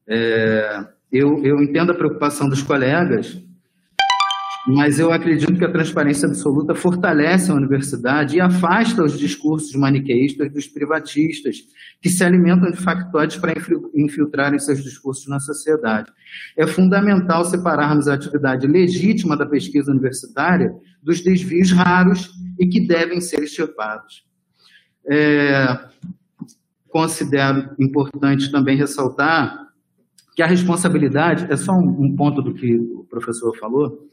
É, 0.08 0.88
eu, 1.12 1.44
eu 1.44 1.62
entendo 1.62 1.92
a 1.92 1.96
preocupação 1.96 2.50
dos 2.50 2.62
colegas, 2.62 3.42
mas 4.68 5.00
eu 5.00 5.12
acredito 5.12 5.58
que 5.58 5.66
a 5.66 5.72
transparência 5.72 6.28
absoluta 6.28 6.76
fortalece 6.76 7.52
a 7.52 7.56
universidade 7.56 8.38
e 8.38 8.42
afasta 8.42 9.04
os 9.04 9.18
discursos 9.18 9.74
maniqueístas 9.74 10.52
dos 10.52 10.68
privatistas, 10.68 11.58
que 12.00 12.10
se 12.10 12.24
alimentam 12.24 12.70
de 12.70 12.78
factoides 12.78 13.38
para 13.38 13.54
infiltrarem 13.96 14.60
seus 14.60 14.84
discursos 14.84 15.28
na 15.28 15.40
sociedade. 15.40 16.12
É 16.56 16.68
fundamental 16.68 17.44
separarmos 17.44 18.08
a 18.08 18.14
atividade 18.14 18.68
legítima 18.68 19.36
da 19.36 19.46
pesquisa 19.46 19.92
universitária 19.92 20.72
dos 21.02 21.22
desvios 21.22 21.72
raros 21.72 22.30
e 22.60 22.68
que 22.68 22.86
devem 22.86 23.20
ser 23.20 23.42
extirpados. 23.44 24.24
É, 25.10 25.80
considero 26.90 27.72
importante 27.80 28.52
também 28.52 28.78
ressaltar 28.78 29.60
que 30.36 30.44
a 30.44 30.48
responsabilidade, 30.48 31.52
é 31.52 31.58
só 31.58 31.74
um, 31.74 32.06
um 32.06 32.16
ponto 32.16 32.42
do 32.42 32.54
que 32.54 32.76
o 32.76 33.06
professor 33.10 33.58
falou, 33.58 34.11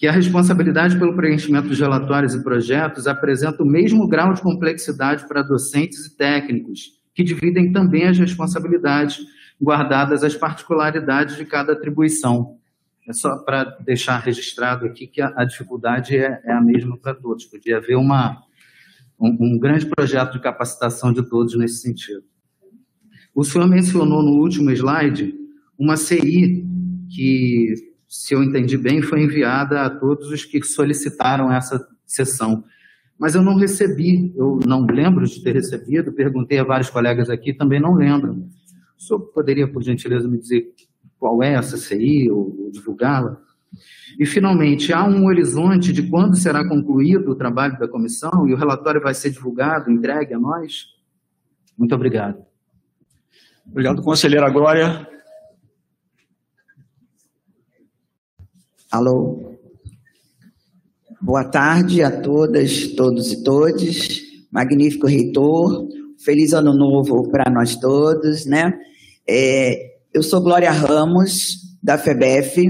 que 0.00 0.06
a 0.06 0.12
responsabilidade 0.12 0.98
pelo 0.98 1.14
preenchimento 1.14 1.68
de 1.68 1.78
relatórios 1.78 2.34
e 2.34 2.42
projetos 2.42 3.06
apresenta 3.06 3.62
o 3.62 3.66
mesmo 3.66 4.08
grau 4.08 4.32
de 4.32 4.40
complexidade 4.40 5.28
para 5.28 5.42
docentes 5.42 6.06
e 6.06 6.16
técnicos, 6.16 6.98
que 7.14 7.22
dividem 7.22 7.70
também 7.70 8.08
as 8.08 8.18
responsabilidades, 8.18 9.18
guardadas 9.60 10.24
as 10.24 10.34
particularidades 10.34 11.36
de 11.36 11.44
cada 11.44 11.74
atribuição. 11.74 12.56
É 13.06 13.12
só 13.12 13.36
para 13.44 13.64
deixar 13.84 14.16
registrado 14.20 14.86
aqui 14.86 15.06
que 15.06 15.20
a, 15.20 15.34
a 15.36 15.44
dificuldade 15.44 16.16
é, 16.16 16.40
é, 16.44 16.50
a 16.50 16.62
mesma 16.62 16.96
para 16.96 17.14
todos. 17.14 17.44
Podia 17.44 17.76
haver 17.76 17.96
uma, 17.96 18.42
um, 19.20 19.36
um 19.38 19.58
grande 19.58 19.84
projeto 19.84 20.32
de 20.32 20.40
capacitação 20.40 21.12
de 21.12 21.28
todos 21.28 21.54
nesse 21.58 21.82
sentido. 21.82 22.24
O 23.34 23.44
senhor 23.44 23.68
mencionou 23.68 24.22
no 24.22 24.40
último 24.40 24.70
slide 24.70 25.34
uma 25.78 25.98
CI 25.98 26.64
que, 27.14 27.74
se 28.10 28.34
eu 28.34 28.42
entendi 28.42 28.76
bem, 28.76 29.00
foi 29.00 29.22
enviada 29.22 29.82
a 29.82 29.88
todos 29.88 30.32
os 30.32 30.44
que 30.44 30.60
solicitaram 30.64 31.52
essa 31.52 31.86
sessão. 32.04 32.64
Mas 33.16 33.36
eu 33.36 33.42
não 33.42 33.54
recebi, 33.54 34.34
eu 34.36 34.58
não 34.66 34.84
lembro 34.84 35.24
de 35.24 35.40
ter 35.40 35.54
recebido, 35.54 36.12
perguntei 36.12 36.58
a 36.58 36.64
vários 36.64 36.90
colegas 36.90 37.30
aqui, 37.30 37.54
também 37.54 37.78
não 37.78 37.94
lembro. 37.94 38.48
O 38.98 39.00
senhor 39.00 39.20
poderia, 39.32 39.70
por 39.70 39.80
gentileza, 39.84 40.26
me 40.26 40.38
dizer 40.38 40.74
qual 41.20 41.40
é 41.40 41.54
essa 41.54 41.76
CI 41.76 42.28
ou, 42.28 42.64
ou 42.64 42.70
divulgá-la? 42.72 43.40
E, 44.18 44.26
finalmente, 44.26 44.92
há 44.92 45.04
um 45.04 45.26
horizonte 45.26 45.92
de 45.92 46.02
quando 46.02 46.36
será 46.36 46.68
concluído 46.68 47.30
o 47.30 47.36
trabalho 47.36 47.78
da 47.78 47.86
comissão 47.86 48.48
e 48.48 48.52
o 48.52 48.56
relatório 48.56 49.00
vai 49.00 49.14
ser 49.14 49.30
divulgado, 49.30 49.88
entregue 49.88 50.34
a 50.34 50.38
nós? 50.38 50.86
Muito 51.78 51.94
obrigado. 51.94 52.44
Obrigado, 53.64 54.02
conselheira 54.02 54.50
Glória. 54.50 55.09
Alô. 58.90 59.56
Boa 61.22 61.44
tarde 61.44 62.02
a 62.02 62.10
todas, 62.10 62.88
todos 62.88 63.30
e 63.30 63.44
todes. 63.44 64.20
Magnífico 64.50 65.06
reitor. 65.06 65.86
Feliz 66.24 66.52
ano 66.52 66.74
novo 66.74 67.30
para 67.30 67.48
nós 67.52 67.76
todos, 67.76 68.46
né? 68.46 68.72
É, 69.28 69.78
eu 70.12 70.24
sou 70.24 70.42
Glória 70.42 70.72
Ramos, 70.72 71.78
da 71.80 71.96
FEBEF, 71.96 72.64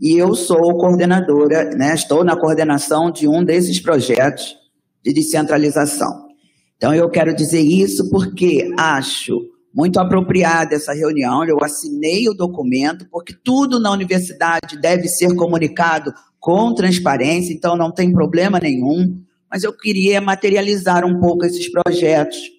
e 0.00 0.16
eu 0.16 0.36
sou 0.36 0.78
coordenadora, 0.78 1.70
né? 1.70 1.92
Estou 1.92 2.22
na 2.22 2.38
coordenação 2.38 3.10
de 3.10 3.26
um 3.26 3.42
desses 3.44 3.80
projetos 3.80 4.54
de 5.02 5.12
descentralização. 5.12 6.28
Então, 6.76 6.94
eu 6.94 7.10
quero 7.10 7.34
dizer 7.34 7.62
isso 7.62 8.08
porque 8.10 8.72
acho 8.78 9.40
muito 9.74 9.98
apropriada 9.98 10.74
essa 10.74 10.92
reunião. 10.92 11.44
Eu 11.44 11.58
assinei 11.62 12.28
o 12.28 12.34
documento, 12.34 13.06
porque 13.10 13.34
tudo 13.34 13.80
na 13.80 13.90
universidade 13.90 14.80
deve 14.80 15.08
ser 15.08 15.34
comunicado 15.34 16.12
com 16.38 16.74
transparência, 16.74 17.52
então 17.52 17.76
não 17.76 17.90
tem 17.90 18.12
problema 18.12 18.60
nenhum. 18.60 19.20
Mas 19.50 19.64
eu 19.64 19.72
queria 19.72 20.20
materializar 20.20 21.04
um 21.04 21.18
pouco 21.20 21.44
esses 21.44 21.70
projetos 21.70 22.54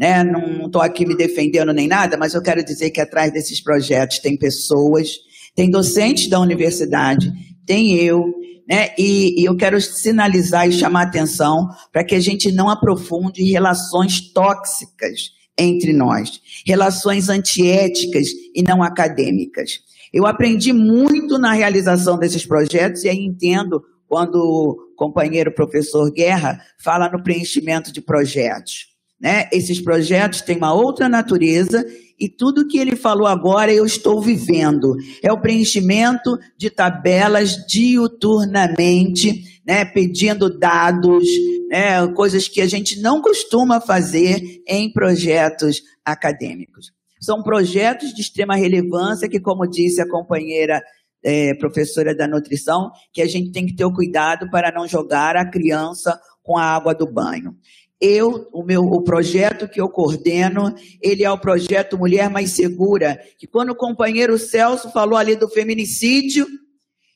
né? 0.00 0.24
Não 0.24 0.64
estou 0.64 0.80
aqui 0.80 1.04
me 1.04 1.14
defendendo 1.14 1.74
nem 1.74 1.86
nada, 1.86 2.16
mas 2.16 2.32
eu 2.32 2.40
quero 2.40 2.64
dizer 2.64 2.88
que 2.88 3.02
atrás 3.02 3.30
desses 3.30 3.62
projetos 3.62 4.18
tem 4.18 4.34
pessoas, 4.34 5.10
tem 5.54 5.70
docentes 5.70 6.26
da 6.26 6.40
universidade, 6.40 7.30
tem 7.66 7.94
eu, 7.96 8.32
né? 8.66 8.94
E, 8.96 9.42
e 9.42 9.44
eu 9.44 9.54
quero 9.54 9.78
sinalizar 9.78 10.66
e 10.66 10.72
chamar 10.72 11.02
atenção 11.02 11.68
para 11.92 12.02
que 12.02 12.14
a 12.14 12.20
gente 12.20 12.50
não 12.50 12.70
aprofunde 12.70 13.42
relações 13.42 14.32
tóxicas 14.32 15.38
entre 15.60 15.92
nós, 15.92 16.40
relações 16.66 17.28
antiéticas 17.28 18.28
e 18.54 18.62
não 18.62 18.82
acadêmicas. 18.82 19.80
Eu 20.12 20.26
aprendi 20.26 20.72
muito 20.72 21.38
na 21.38 21.52
realização 21.52 22.18
desses 22.18 22.44
projetos 22.44 23.04
e 23.04 23.08
aí 23.08 23.18
entendo 23.18 23.82
quando 24.08 24.36
o 24.36 24.76
companheiro 24.96 25.54
professor 25.54 26.10
Guerra 26.10 26.60
fala 26.82 27.08
no 27.08 27.22
preenchimento 27.22 27.92
de 27.92 28.00
projetos. 28.00 28.88
Né? 29.20 29.48
Esses 29.52 29.80
projetos 29.80 30.40
têm 30.40 30.56
uma 30.56 30.72
outra 30.72 31.08
natureza 31.08 31.86
e 32.18 32.28
tudo 32.28 32.66
que 32.66 32.78
ele 32.78 32.96
falou 32.96 33.26
agora 33.26 33.72
eu 33.72 33.86
estou 33.86 34.20
vivendo. 34.20 34.96
É 35.22 35.32
o 35.32 35.40
preenchimento 35.40 36.38
de 36.56 36.70
tabelas 36.70 37.64
diuturnamente, 37.66 39.49
né? 39.70 39.84
pedindo 39.84 40.58
dados, 40.58 41.24
né? 41.68 42.04
coisas 42.08 42.48
que 42.48 42.60
a 42.60 42.66
gente 42.66 43.00
não 43.00 43.22
costuma 43.22 43.80
fazer 43.80 44.60
em 44.66 44.92
projetos 44.92 45.80
acadêmicos. 46.04 46.92
São 47.20 47.40
projetos 47.40 48.12
de 48.12 48.20
extrema 48.20 48.56
relevância 48.56 49.28
que, 49.28 49.38
como 49.38 49.68
disse 49.68 50.02
a 50.02 50.08
companheira 50.08 50.82
é, 51.22 51.54
professora 51.54 52.12
da 52.12 52.26
nutrição, 52.26 52.90
que 53.12 53.22
a 53.22 53.28
gente 53.28 53.52
tem 53.52 53.64
que 53.64 53.76
ter 53.76 53.84
o 53.84 53.92
cuidado 53.92 54.50
para 54.50 54.72
não 54.72 54.88
jogar 54.88 55.36
a 55.36 55.48
criança 55.48 56.18
com 56.42 56.58
a 56.58 56.64
água 56.64 56.92
do 56.92 57.06
banho. 57.06 57.54
Eu, 58.00 58.48
o 58.52 58.64
meu, 58.64 58.82
o 58.82 59.04
projeto 59.04 59.68
que 59.68 59.80
eu 59.80 59.88
coordeno, 59.88 60.74
ele 61.00 61.22
é 61.22 61.30
o 61.30 61.38
projeto 61.38 61.96
Mulher 61.96 62.28
Mais 62.28 62.50
Segura, 62.50 63.20
que 63.38 63.46
quando 63.46 63.70
o 63.70 63.76
companheiro 63.76 64.36
Celso 64.36 64.90
falou 64.90 65.16
ali 65.16 65.36
do 65.36 65.48
feminicídio, 65.48 66.44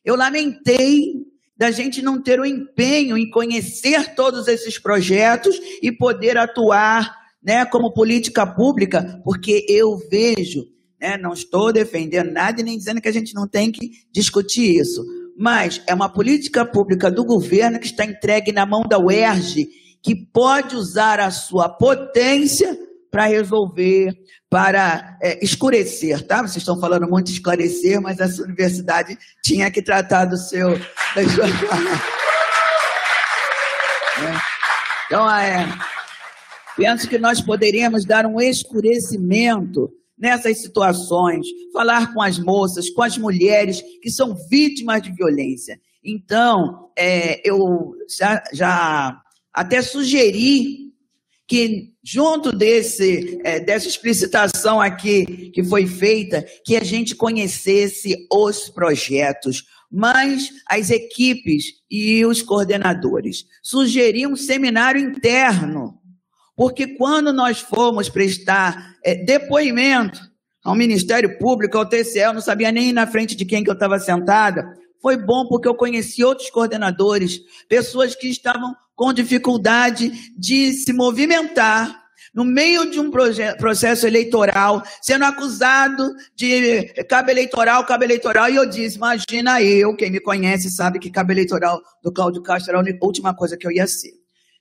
eu 0.05 0.15
lamentei 0.15 1.33
da 1.65 1.70
gente 1.70 2.02
não 2.02 2.20
ter 2.20 2.39
o 2.39 2.44
empenho 2.44 3.17
em 3.17 3.31
conhecer 3.31 4.15
todos 4.15 4.47
esses 4.49 4.78
projetos 4.78 5.59
e 5.83 5.91
poder 5.91 6.36
atuar, 6.36 7.17
né, 7.43 7.65
como 7.65 7.94
política 7.94 8.47
pública, 8.47 9.23
porque 9.25 9.65
eu 9.67 9.97
vejo, 10.10 10.67
né, 11.01 11.17
não 11.17 11.33
estou 11.33 11.73
defendendo 11.73 12.33
nada 12.33 12.60
e 12.60 12.65
nem 12.65 12.76
dizendo 12.76 13.01
que 13.01 13.09
a 13.09 13.12
gente 13.12 13.33
não 13.33 13.49
tem 13.49 13.73
que 13.73 13.93
discutir 14.12 14.78
isso, 14.78 15.02
mas 15.39 15.81
é 15.86 15.94
uma 15.94 16.10
política 16.10 16.67
pública 16.67 17.10
do 17.10 17.25
governo 17.25 17.78
que 17.78 17.86
está 17.86 18.05
entregue 18.05 18.52
na 18.52 18.67
mão 18.67 18.83
da 18.83 18.99
UERJ 18.99 19.67
que 20.02 20.15
pode 20.15 20.76
usar 20.76 21.18
a 21.18 21.31
sua 21.31 21.67
potência 21.67 22.78
para 23.15 23.26
resolver, 23.26 24.12
para 24.51 25.17
é, 25.23 25.39
escurecer, 25.41 26.26
tá? 26.26 26.39
Vocês 26.39 26.57
estão 26.57 26.81
falando 26.81 27.09
muito 27.09 27.31
esclarecer, 27.31 28.01
mas 28.01 28.18
essa 28.18 28.43
universidade 28.43 29.17
tinha 29.41 29.70
que 29.70 29.81
tratar 29.81 30.25
do 30.25 30.36
seu. 30.36 30.70
É. 34.17 34.31
Então, 35.07 35.28
é, 35.28 35.67
penso 36.76 37.09
que 37.09 37.18
nós 37.18 37.41
poderíamos 37.41 38.05
dar 38.05 38.26
um 38.26 38.41
escurecimento 38.41 39.91
nessas 40.17 40.62
situações, 40.62 41.44
falar 41.73 42.15
com 42.15 42.23
as 42.23 42.39
moças, 42.39 42.89
com 42.91 43.02
as 43.02 43.18
mulheres 43.18 43.83
que 44.01 44.09
são 44.09 44.36
vítimas 44.49 45.02
de 45.02 45.12
violência. 45.12 45.81
Então, 46.05 46.91
é, 46.97 47.41
eu 47.44 47.97
já, 48.09 48.41
já 48.52 49.20
até 49.52 49.83
sugerir 49.83 50.83
que, 51.47 51.92
junto 52.02 52.52
desse, 52.52 53.40
é, 53.44 53.60
dessa 53.60 53.86
explicitação 53.89 54.81
aqui 54.81 55.50
que 55.50 55.62
foi 55.62 55.86
feita, 55.86 56.44
que 56.64 56.76
a 56.76 56.84
gente 56.84 57.14
conhecesse 57.14 58.26
os 58.32 58.68
projetos, 58.68 59.64
mas 59.90 60.50
as 60.68 60.90
equipes 60.90 61.66
e 61.90 62.24
os 62.24 62.42
coordenadores. 62.42 63.44
Sugeri 63.62 64.26
um 64.26 64.36
seminário 64.36 65.00
interno, 65.00 66.00
porque 66.56 66.86
quando 66.97 67.32
nós 67.32 67.60
fomos 67.60 68.08
prestar 68.08 68.97
é, 69.05 69.14
depoimento 69.14 70.20
ao 70.64 70.74
Ministério 70.74 71.39
Público, 71.39 71.76
ao 71.76 71.86
TCE, 71.86 72.20
eu 72.20 72.32
não 72.32 72.40
sabia 72.40 72.73
nem 72.73 72.92
na 72.92 73.06
frente 73.06 73.36
de 73.36 73.44
quem 73.44 73.62
que 73.62 73.68
eu 73.68 73.74
estava 73.74 73.98
sentada, 73.98 74.66
foi 75.02 75.18
bom 75.18 75.47
porque 75.47 75.68
eu 75.68 75.74
conheci 75.74 76.24
outros 76.24 76.48
coordenadores, 76.48 77.39
pessoas 77.68 78.14
que 78.14 78.26
estavam 78.26 78.74
com 78.94 79.12
dificuldade 79.12 80.10
de 80.36 80.73
se 80.73 80.92
movimentar 80.92 82.02
no 82.34 82.44
meio 82.44 82.90
de 82.90 82.98
um 82.98 83.10
processo 83.10 84.06
eleitoral, 84.06 84.82
sendo 85.00 85.24
acusado 85.24 86.10
de 86.34 86.86
cabo 87.08 87.31
eleitoral, 87.31 87.86
cabo 87.86 88.02
eleitoral, 88.02 88.50
e 88.50 88.56
eu 88.56 88.66
disse, 88.66 88.97
imagina 88.97 89.62
eu, 89.62 89.94
quem 89.94 90.10
me 90.10 90.20
conhece 90.20 90.68
sabe 90.70 90.98
que 90.98 91.10
cabo 91.10 91.31
eleitoral 91.31 91.81
do 92.02 92.12
Cláudio 92.12 92.42
Castro 92.42 92.76
era 92.76 92.81
a 92.81 93.05
última 93.05 93.34
coisa 93.34 93.56
que 93.56 93.66
eu 93.66 93.70
ia 93.70 93.86
ser. 93.86 94.12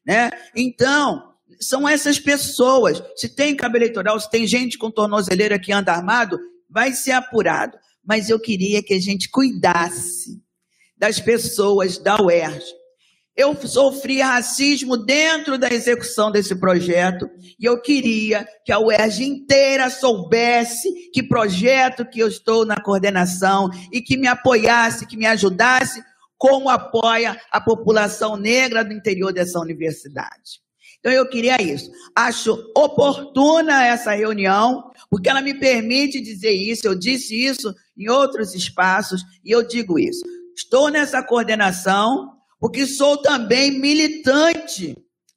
Né? 0.06 0.30
Então, 0.56 1.34
são 1.60 1.90
essas 1.90 2.20
pessoas. 2.20 3.02
Se 3.16 3.28
tem 3.28 3.56
cabo 3.56 3.76
eleitoral, 3.76 4.20
se 4.20 4.30
tem 4.30 4.46
gente 4.46 4.78
com 4.78 4.92
tornozeleira 4.92 5.58
que 5.58 5.72
anda 5.72 5.94
armado, 5.94 6.38
vai 6.70 6.92
ser 6.92 7.12
apurado 7.12 7.76
mas 8.04 8.30
eu 8.30 8.40
queria 8.40 8.84
que 8.84 8.94
a 8.94 9.00
gente 9.00 9.30
cuidasse 9.30 10.42
das 10.98 11.20
pessoas 11.20 11.98
da 11.98 12.22
UERJ. 12.22 12.64
Eu 13.36 13.56
sofri 13.68 14.22
racismo 14.22 14.96
dentro 14.96 15.58
da 15.58 15.68
execução 15.68 16.32
desse 16.32 16.56
projeto 16.56 17.28
e 17.60 17.66
eu 17.66 17.82
queria 17.82 18.48
que 18.64 18.72
a 18.72 18.80
UERJ 18.80 19.26
inteira 19.26 19.90
soubesse 19.90 21.10
que 21.12 21.24
projeto 21.24 22.06
que 22.06 22.20
eu 22.20 22.28
estou 22.28 22.64
na 22.64 22.80
coordenação 22.80 23.72
e 23.92 24.02
que 24.02 24.18
me 24.18 24.28
apoiasse, 24.28 25.08
que 25.08 25.18
me 25.18 25.26
ajudasse, 25.26 26.04
como 26.38 26.70
apoia 26.70 27.40
a 27.52 27.60
população 27.60 28.38
negra 28.38 28.84
do 28.84 28.94
interior 28.94 29.34
dessa 29.34 29.60
universidade. 29.60 30.62
Então 31.00 31.12
eu 31.12 31.28
queria 31.28 31.60
isso. 31.60 31.90
Acho 32.16 32.54
oportuna 32.78 33.84
essa 33.84 34.14
reunião, 34.14 34.92
porque 35.10 35.28
ela 35.28 35.42
me 35.42 35.56
permite 35.56 36.22
dizer 36.22 36.52
isso. 36.52 36.86
Eu 36.86 36.94
disse 36.94 37.34
isso 37.34 37.74
em 37.98 38.10
outros 38.10 38.54
espaços 38.54 39.24
e 39.44 39.50
eu 39.50 39.68
digo 39.68 39.98
isso. 39.98 40.24
Estou 40.56 40.90
nessa 40.90 41.24
coordenação 41.24 42.33
porque 42.64 42.88
sou 42.88 43.18
também 43.18 43.78
militante 43.78 44.96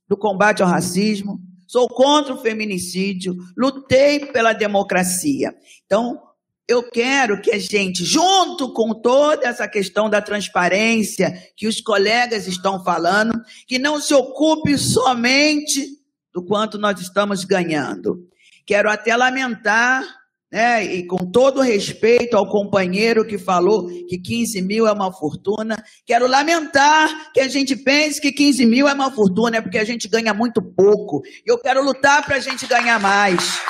do 0.09 0.17
combate 0.17 0.63
ao 0.63 0.69
racismo, 0.69 1.41
sou 1.67 1.89
contra 1.89 2.33
o 2.33 2.41
feminicídio, 2.41 3.37
lutei 3.59 4.27
pela 4.27 4.53
democracia. 4.53 5.53
Então, 5.85 6.23
eu 6.69 6.89
quero 6.89 7.43
que 7.43 7.51
a 7.51 7.59
gente, 7.59 8.05
junto 8.05 8.73
com 8.73 8.95
toda 8.95 9.45
essa 9.45 9.67
questão 9.67 10.09
da 10.09 10.23
transparência 10.23 11.37
que 11.57 11.67
os 11.67 11.81
colegas 11.81 12.47
estão 12.47 12.85
falando, 12.85 13.33
que 13.67 13.77
não 13.77 14.01
se 14.01 14.15
ocupe 14.15 14.79
somente 14.79 15.85
do 16.33 16.45
quanto 16.45 16.79
nós 16.79 17.01
estamos 17.01 17.43
ganhando. 17.43 18.25
Quero 18.65 18.89
até 18.89 19.17
lamentar, 19.17 20.05
né, 20.51 20.85
e 20.85 21.07
com 21.07 21.19
todo 21.31 21.61
respeito 21.61 22.37
ao 22.37 22.49
companheiro 22.49 23.27
que 23.27 23.37
falou 23.37 23.89
que 24.07 24.17
15 24.19 24.63
mil 24.63 24.87
é 24.87 24.93
uma 24.93 25.13
fortuna, 25.13 25.77
quero 26.05 26.27
lamentar 26.27 27.33
que 27.33 27.41
a 27.41 27.49
gente 27.49 27.75
pense 27.75 28.21
que 28.21 28.31
15 28.31 28.65
mil 28.65 28.89
é 28.89 28.93
uma 28.95 29.11
fortuna, 29.11 29.57
é 29.57 29.61
porque 29.61 29.79
a 29.79 29.85
gente 29.85 30.09
ganha 30.09 30.33
muito 30.33 30.63
pouco. 30.63 31.23
Eu 31.45 31.59
quero 31.59 31.83
lutar 31.83 32.25
para 32.25 32.37
a 32.37 32.41
gente 32.41 32.67
ganhar 32.67 33.01
mais. 33.01 33.61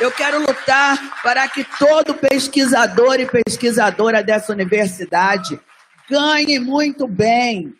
Eu 0.00 0.10
quero 0.10 0.40
lutar 0.40 1.20
para 1.22 1.46
que 1.46 1.62
todo 1.78 2.14
pesquisador 2.14 3.20
e 3.20 3.26
pesquisadora 3.26 4.22
dessa 4.22 4.50
universidade 4.50 5.60
ganhe 6.08 6.58
muito 6.58 7.06
bem. 7.06 7.74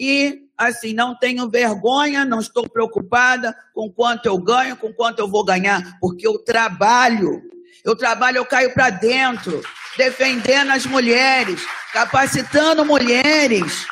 E, 0.00 0.41
assim, 0.62 0.92
não 0.92 1.16
tenho 1.18 1.48
vergonha, 1.48 2.24
não 2.24 2.40
estou 2.40 2.68
preocupada 2.68 3.54
com 3.74 3.90
quanto 3.90 4.26
eu 4.26 4.38
ganho, 4.38 4.76
com 4.76 4.92
quanto 4.92 5.18
eu 5.18 5.28
vou 5.28 5.44
ganhar, 5.44 5.98
porque 6.00 6.26
eu 6.26 6.38
trabalho. 6.38 7.42
Eu 7.84 7.96
trabalho, 7.96 8.38
eu 8.38 8.44
caio 8.44 8.72
para 8.72 8.90
dentro, 8.90 9.60
defendendo 9.96 10.70
as 10.70 10.86
mulheres, 10.86 11.60
capacitando 11.92 12.84
mulheres, 12.84 13.86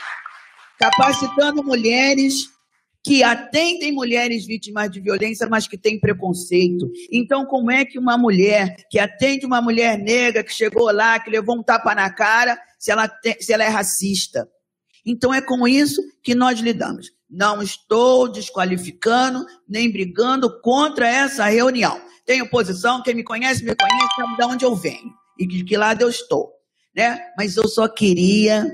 capacitando 0.78 1.62
mulheres 1.64 2.48
que 3.02 3.22
atendem 3.22 3.92
mulheres 3.92 4.46
vítimas 4.46 4.90
de 4.90 5.00
violência, 5.00 5.48
mas 5.48 5.66
que 5.66 5.78
têm 5.78 5.98
preconceito. 5.98 6.90
Então, 7.10 7.46
como 7.46 7.70
é 7.70 7.84
que 7.84 7.98
uma 7.98 8.18
mulher 8.18 8.76
que 8.90 8.98
atende 8.98 9.46
uma 9.46 9.62
mulher 9.62 9.98
negra 9.98 10.44
que 10.44 10.52
chegou 10.52 10.92
lá, 10.92 11.18
que 11.18 11.30
levou 11.30 11.58
um 11.58 11.62
tapa 11.62 11.94
na 11.94 12.10
cara, 12.10 12.60
se 12.78 12.90
ela, 12.90 13.10
se 13.40 13.52
ela 13.52 13.64
é 13.64 13.68
racista? 13.68 14.46
Então, 15.10 15.34
é 15.34 15.40
com 15.40 15.66
isso 15.66 16.02
que 16.22 16.34
nós 16.34 16.60
lidamos. 16.60 17.10
Não 17.28 17.62
estou 17.62 18.30
desqualificando 18.30 19.44
nem 19.68 19.90
brigando 19.90 20.60
contra 20.60 21.08
essa 21.08 21.46
reunião. 21.46 22.00
Tenho 22.24 22.48
posição, 22.48 23.02
quem 23.02 23.14
me 23.14 23.24
conhece, 23.24 23.64
me 23.64 23.74
conhece, 23.74 24.14
sabe 24.16 24.36
de 24.36 24.44
onde 24.44 24.64
eu 24.64 24.74
venho 24.76 25.12
e 25.38 25.46
de 25.46 25.64
que 25.64 25.76
lado 25.76 26.02
eu 26.02 26.08
estou. 26.08 26.52
Né? 26.94 27.18
Mas 27.36 27.56
eu 27.56 27.66
só 27.68 27.88
queria 27.88 28.64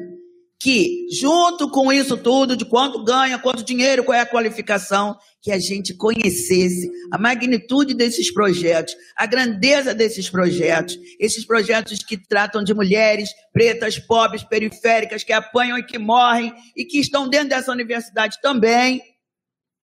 que, 0.59 1.07
junto 1.11 1.71
com 1.71 1.93
isso 1.93 2.17
tudo, 2.17 2.57
de 2.57 2.65
quanto 2.65 3.05
ganha, 3.05 3.39
quanto 3.39 3.63
dinheiro, 3.63 4.05
qual 4.05 4.17
é 4.17 4.21
a 4.21 4.27
qualificação, 4.27 5.17
que 5.43 5.53
a 5.53 5.59
gente 5.59 5.95
conhecesse 5.95 6.91
a 7.13 7.19
magnitude 7.19 7.95
desses 7.95 8.33
projetos, 8.33 8.95
a 9.17 9.27
grandeza 9.27 9.95
desses 9.95 10.29
projetos, 10.29 10.99
esses 11.21 11.45
projetos 11.45 12.03
que 12.03 12.17
tratam 12.17 12.65
de 12.65 12.75
mulheres 12.75 13.31
pretas, 13.53 13.99
pobres, 13.99 14.43
periféricas, 14.43 15.23
que 15.23 15.33
apanham 15.33 15.79
e 15.79 15.85
que 15.85 15.99
morrem 15.99 16.53
e 16.77 16.85
que 16.85 16.99
estão 16.99 17.29
dentro 17.29 17.51
dessa 17.51 17.71
universidade 17.71 18.41
também. 18.41 19.03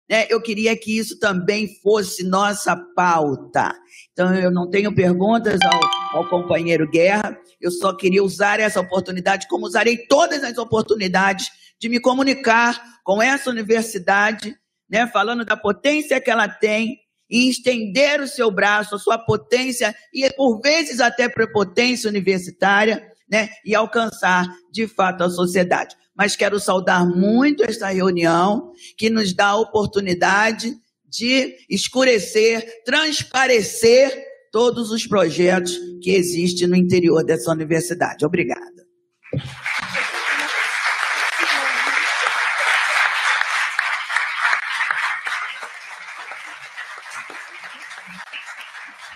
Né? 0.08 0.26
Eu 0.28 0.40
queria 0.40 0.76
que 0.76 0.96
isso 0.96 1.18
também 1.18 1.68
fosse 1.82 2.22
nossa 2.22 2.76
pauta. 2.94 3.74
Então, 4.12 4.34
eu 4.34 4.50
não 4.50 4.70
tenho 4.70 4.94
perguntas 4.94 5.58
ao, 5.62 6.20
ao 6.20 6.28
companheiro 6.28 6.88
Guerra, 6.88 7.36
eu 7.60 7.70
só 7.70 7.94
queria 7.94 8.22
usar 8.22 8.60
essa 8.60 8.80
oportunidade, 8.80 9.48
como 9.48 9.66
usarei 9.66 10.06
todas 10.06 10.42
as 10.44 10.56
oportunidades, 10.58 11.50
de 11.78 11.88
me 11.88 12.00
comunicar 12.00 12.80
com 13.04 13.22
essa 13.22 13.50
universidade, 13.50 14.56
né, 14.88 15.06
falando 15.06 15.44
da 15.44 15.56
potência 15.56 16.20
que 16.20 16.30
ela 16.30 16.48
tem 16.48 16.98
e 17.28 17.50
estender 17.50 18.20
o 18.20 18.28
seu 18.28 18.50
braço, 18.50 18.94
a 18.94 18.98
sua 18.98 19.18
potência 19.18 19.94
e 20.12 20.30
por 20.34 20.60
vezes 20.60 21.00
até 21.00 21.28
prepotência 21.28 22.08
universitária, 22.08 23.06
né, 23.28 23.48
e 23.64 23.74
alcançar 23.74 24.46
de 24.72 24.86
fato 24.86 25.24
a 25.24 25.30
sociedade. 25.30 25.96
Mas 26.16 26.34
quero 26.34 26.58
saudar 26.58 27.06
muito 27.06 27.62
esta 27.62 27.88
reunião 27.88 28.72
que 28.96 29.10
nos 29.10 29.34
dá 29.34 29.48
a 29.48 29.56
oportunidade 29.56 30.74
de 31.04 31.56
escurecer, 31.68 32.82
transparecer 32.84 34.24
todos 34.50 34.90
os 34.90 35.06
projetos 35.06 35.76
que 36.02 36.12
existem 36.12 36.66
no 36.66 36.74
interior 36.74 37.22
dessa 37.22 37.52
universidade. 37.52 38.24
Obrigada. 38.24 38.86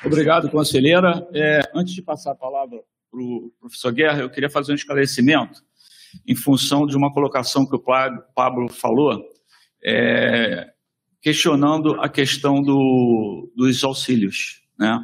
Obrigado, 0.04 0.50
conselheira. 0.50 1.26
É, 1.32 1.60
antes 1.74 1.94
de 1.94 2.02
passar 2.02 2.32
a 2.32 2.34
palavra 2.34 2.78
para 3.10 3.20
o 3.20 3.52
professor 3.58 3.92
Guerra, 3.92 4.20
eu 4.20 4.30
queria 4.30 4.50
fazer 4.50 4.72
um 4.72 4.74
esclarecimento 4.74 5.62
em 6.26 6.34
função 6.34 6.86
de 6.86 6.96
uma 6.96 7.12
colocação 7.12 7.66
que 7.66 7.76
o 7.76 7.82
Pablo 8.34 8.68
falou, 8.70 9.20
é, 9.84 10.66
questionando 11.22 12.00
a 12.00 12.08
questão 12.08 12.62
do, 12.62 13.52
dos 13.56 13.82
auxílios. 13.84 14.60
Né? 14.78 14.98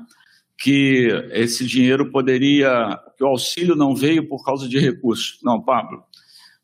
que 0.59 1.09
esse 1.33 1.67
dinheiro 1.67 2.11
poderia, 2.11 2.99
que 3.17 3.25
o 3.25 3.29
auxílio 3.29 3.77
não 3.77 3.95
veio 3.95 4.27
por 4.27 4.45
causa 4.45 4.69
de 4.69 4.79
recursos. 4.79 5.39
Não, 5.43 5.61
Pablo, 5.61 6.03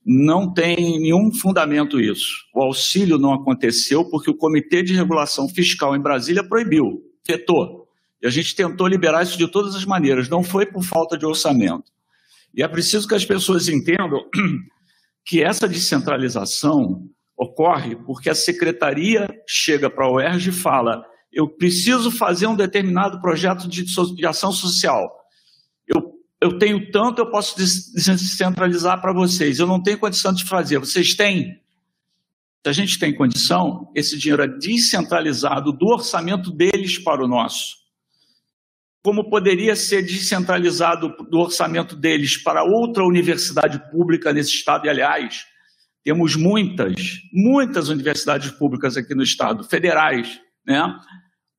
não 0.05 0.53
tem 0.53 0.77
nenhum 0.99 1.33
fundamento 1.33 2.01
isso. 2.01 2.47
O 2.55 2.63
auxílio 2.63 3.19
não 3.19 3.33
aconteceu 3.33 4.09
porque 4.09 4.31
o 4.31 4.37
Comitê 4.37 4.83
de 4.83 4.95
Regulação 4.95 5.49
Fiscal 5.49 5.95
em 5.95 6.01
Brasília 6.01 6.47
proibiu, 6.47 7.03
vetou. 7.27 7.87
E 8.23 8.27
a 8.27 8.31
gente 8.31 8.55
tentou 8.55 8.87
liberar 8.87 9.23
isso 9.23 9.37
de 9.37 9.49
todas 9.49 9.75
as 9.75 9.85
maneiras, 9.85 10.29
não 10.29 10.43
foi 10.43 10.65
por 10.65 10.83
falta 10.83 11.19
de 11.19 11.27
orçamento. 11.27 11.91
E 12.55 12.63
é 12.63 12.69
preciso 12.69 13.09
que 13.09 13.15
as 13.15 13.25
pessoas 13.25 13.69
entendam 13.69 14.21
que 15.25 15.43
essa 15.43 15.69
descentralização 15.69 17.09
ocorre 17.37 17.97
porque 17.97 18.31
a 18.31 18.35
secretaria 18.35 19.27
chega 19.47 19.91
para 19.91 20.07
a 20.07 20.13
UERJ 20.13 20.51
e 20.51 20.53
fala: 20.53 21.03
eu 21.33 21.49
preciso 21.49 22.11
fazer 22.11 22.47
um 22.47 22.55
determinado 22.57 23.21
projeto 23.21 23.67
de, 23.67 23.85
de 23.85 24.27
ação 24.27 24.53
social. 24.53 25.11
Eu, 25.89 26.13
eu 26.41 26.59
tenho 26.59 26.91
tanto, 26.91 27.21
eu 27.21 27.31
posso 27.31 27.57
descentralizar 27.57 29.01
para 29.01 29.15
vocês. 29.15 29.59
Eu 29.59 29.67
não 29.67 29.83
tenho 29.83 29.99
condição 29.99 30.33
de 30.33 30.45
fazer. 30.45 30.79
Vocês 30.79 31.15
têm? 31.15 31.61
Se 32.65 32.69
a 32.69 32.73
gente 32.73 32.99
tem 32.99 33.15
condição, 33.15 33.91
esse 33.95 34.17
dinheiro 34.19 34.43
é 34.43 34.47
descentralizado 34.47 35.73
do 35.73 35.87
orçamento 35.87 36.51
deles 36.53 36.99
para 36.99 37.25
o 37.25 37.29
nosso. 37.29 37.82
Como 39.03 39.29
poderia 39.29 39.75
ser 39.75 40.03
descentralizado 40.03 41.09
do 41.29 41.39
orçamento 41.39 41.97
deles 41.97 42.37
para 42.37 42.63
outra 42.63 43.05
universidade 43.05 43.79
pública 43.91 44.33
nesse 44.33 44.51
estado? 44.51 44.87
E, 44.87 44.89
aliás, 44.89 45.45
temos 46.05 46.37
muitas, 46.37 46.95
muitas 47.33 47.89
universidades 47.89 48.51
públicas 48.53 48.97
aqui 48.97 49.15
no 49.15 49.23
estado, 49.23 49.65
federais, 49.65 50.41
né? 50.67 50.83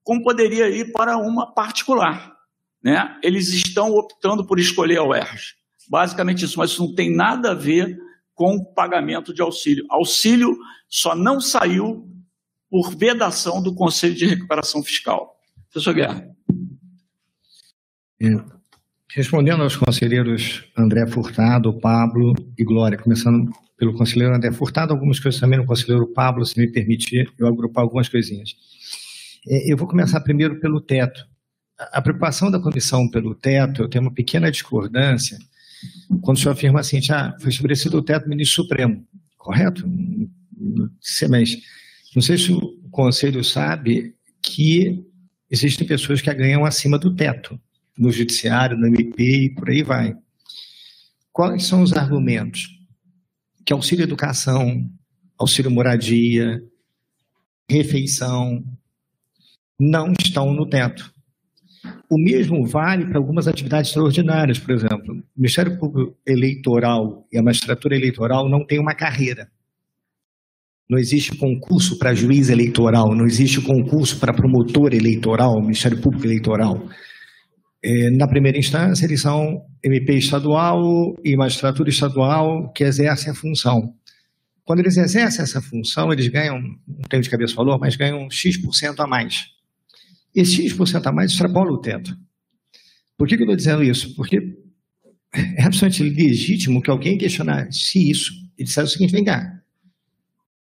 como 0.03 0.23
poderia 0.23 0.69
ir 0.69 0.91
para 0.91 1.17
uma 1.17 1.53
particular. 1.53 2.33
Né? 2.83 3.17
Eles 3.23 3.49
estão 3.49 3.91
optando 3.91 4.45
por 4.45 4.59
escolher 4.59 4.99
a 4.99 5.03
UERJ. 5.03 5.53
Basicamente 5.89 6.45
isso, 6.45 6.59
mas 6.59 6.71
isso 6.71 6.85
não 6.85 6.95
tem 6.95 7.13
nada 7.13 7.51
a 7.51 7.55
ver 7.55 7.97
com 8.33 8.55
o 8.55 8.73
pagamento 8.73 9.33
de 9.33 9.41
auxílio. 9.41 9.85
Auxílio 9.89 10.57
só 10.89 11.15
não 11.15 11.39
saiu 11.39 12.09
por 12.69 12.95
vedação 12.95 13.61
do 13.61 13.73
Conselho 13.75 14.15
de 14.15 14.25
Recuperação 14.25 14.83
Fiscal. 14.83 15.35
Professor 15.71 15.93
Guerra. 15.93 16.27
Respondendo 19.15 19.63
aos 19.63 19.75
conselheiros 19.75 20.63
André 20.77 21.05
Furtado, 21.05 21.73
Pablo 21.79 22.33
e 22.57 22.63
Glória, 22.63 22.97
começando 22.97 23.51
pelo 23.77 23.93
conselheiro 23.93 24.33
André 24.33 24.51
Furtado, 24.51 24.93
algumas 24.93 25.19
coisas 25.19 25.39
também 25.39 25.59
no 25.59 25.65
conselheiro 25.65 26.07
Pablo, 26.07 26.45
se 26.45 26.57
me 26.59 26.67
permitir, 26.67 27.31
eu 27.37 27.47
agrupar 27.47 27.83
algumas 27.83 28.07
coisinhas. 28.09 28.55
É, 29.47 29.71
eu 29.71 29.77
vou 29.77 29.87
começar 29.87 30.19
primeiro 30.21 30.59
pelo 30.59 30.81
teto. 30.81 31.25
A 31.77 32.01
preocupação 32.01 32.49
da 32.49 32.59
comissão 32.59 33.09
pelo 33.09 33.35
teto, 33.35 33.83
eu 33.83 33.89
tenho 33.89 34.05
uma 34.05 34.13
pequena 34.13 34.49
discordância 34.49 35.37
quando 36.21 36.37
o 36.37 36.39
senhor 36.39 36.53
afirma 36.53 36.79
assim, 36.79 36.99
ah, 37.11 37.35
foi 37.39 37.49
estabelecido 37.49 37.97
o 37.97 38.01
teto 38.01 38.23
do 38.23 38.29
ministro 38.29 38.63
Supremo, 38.63 39.05
correto? 39.37 39.87
Mas 41.29 41.57
não 42.15 42.21
sei 42.21 42.37
se 42.37 42.51
o 42.51 42.61
Conselho 42.89 43.43
sabe 43.43 44.15
que 44.41 45.03
existem 45.49 45.85
pessoas 45.85 46.21
que 46.21 46.33
ganham 46.33 46.63
acima 46.65 46.97
do 46.97 47.15
teto, 47.15 47.59
no 47.97 48.11
Judiciário, 48.11 48.77
no 48.77 48.87
MP 48.87 49.45
e 49.45 49.53
por 49.53 49.69
aí 49.69 49.83
vai. 49.83 50.13
Quais 51.31 51.65
são 51.65 51.81
os 51.81 51.93
argumentos? 51.93 52.69
Que 53.65 53.73
auxílio 53.73 54.03
educação, 54.03 54.87
auxílio 55.39 55.71
moradia, 55.71 56.61
refeição, 57.69 58.63
não 59.79 60.13
estão 60.19 60.53
no 60.53 60.67
teto. 60.67 61.11
O 62.09 62.17
mesmo 62.17 62.65
vale 62.65 63.05
para 63.05 63.17
algumas 63.17 63.47
atividades 63.47 63.89
extraordinárias, 63.89 64.59
por 64.59 64.73
exemplo. 64.73 65.15
O 65.15 65.23
Ministério 65.35 65.77
Público 65.77 66.15
Eleitoral 66.25 67.27
e 67.31 67.37
a 67.37 67.43
magistratura 67.43 67.95
eleitoral 67.95 68.49
não 68.49 68.65
têm 68.65 68.79
uma 68.79 68.95
carreira. 68.95 69.49
Não 70.89 70.99
existe 70.99 71.35
concurso 71.35 71.97
para 71.97 72.13
juiz 72.13 72.49
eleitoral, 72.49 73.15
não 73.15 73.25
existe 73.25 73.59
concurso 73.61 74.19
para 74.19 74.33
promotor 74.33 74.93
eleitoral, 74.93 75.59
Ministério 75.61 75.99
Público 76.01 76.25
Eleitoral. 76.25 76.87
É, 77.85 78.09
na 78.11 78.27
primeira 78.27 78.57
instância, 78.57 79.05
eles 79.05 79.21
são 79.21 79.61
MP 79.83 80.13
estadual 80.15 81.15
e 81.23 81.35
magistratura 81.35 81.89
estadual 81.89 82.71
que 82.71 82.83
exercem 82.83 83.31
a 83.31 83.35
função. 83.35 83.93
Quando 84.63 84.79
eles 84.79 84.95
exercem 84.95 85.43
essa 85.43 85.61
função, 85.61 86.11
eles 86.13 86.29
ganham, 86.29 86.61
não 86.61 87.01
tenho 87.09 87.21
de 87.21 87.29
cabeça 87.29 87.53
valor, 87.53 87.77
mas 87.77 87.97
ganham 87.97 88.29
X% 88.29 88.97
a 88.99 89.07
mais. 89.07 89.47
Esse 90.33 90.65
X% 90.67 91.05
a 91.05 91.11
mais 91.11 91.31
extrapola 91.31 91.71
o 91.71 91.81
teto. 91.81 92.15
Por 93.17 93.27
que, 93.27 93.35
que 93.35 93.43
eu 93.43 93.45
estou 93.45 93.57
dizendo 93.57 93.83
isso? 93.83 94.15
Porque 94.15 94.37
é 95.35 95.63
absolutamente 95.63 96.03
legítimo 96.03 96.81
que 96.81 96.89
alguém 96.89 97.17
questionasse 97.17 98.09
isso 98.09 98.31
e 98.57 98.63
dissesse 98.63 98.87
o 98.87 98.91
seguinte: 98.93 99.11
vem 99.11 99.25
cá, 99.25 99.61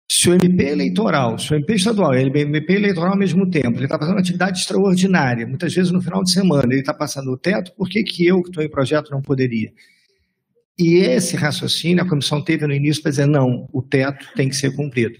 Se 0.09 0.29
o 0.29 0.33
MP 0.33 0.63
eleitoral, 0.63 1.37
se 1.39 1.51
o 1.51 1.55
MP 1.55 1.73
estadual 1.75 2.13
e 2.13 2.23
o 2.23 2.37
MP 2.37 2.73
eleitoral 2.73 3.13
ao 3.13 3.17
mesmo 3.17 3.49
tempo, 3.49 3.77
ele 3.77 3.85
está 3.85 3.97
uma 3.97 4.19
atividade 4.19 4.59
extraordinária, 4.59 5.47
muitas 5.47 5.73
vezes 5.73 5.91
no 5.91 6.01
final 6.01 6.23
de 6.23 6.31
semana, 6.31 6.71
ele 6.71 6.81
está 6.81 6.93
passando 6.93 7.31
o 7.31 7.37
teto, 7.37 7.73
por 7.75 7.89
que, 7.89 8.03
que 8.03 8.25
eu, 8.25 8.41
que 8.41 8.49
estou 8.49 8.63
em 8.63 8.69
projeto, 8.69 9.09
não 9.09 9.21
poderia? 9.21 9.71
E 10.77 10.97
esse 10.97 11.35
raciocínio 11.35 12.03
a 12.03 12.07
comissão 12.07 12.43
teve 12.43 12.67
no 12.67 12.73
início 12.73 13.01
para 13.01 13.11
dizer, 13.11 13.25
não, 13.25 13.67
o 13.73 13.81
teto 13.81 14.27
tem 14.35 14.47
que 14.47 14.55
ser 14.55 14.75
cumprido. 14.75 15.17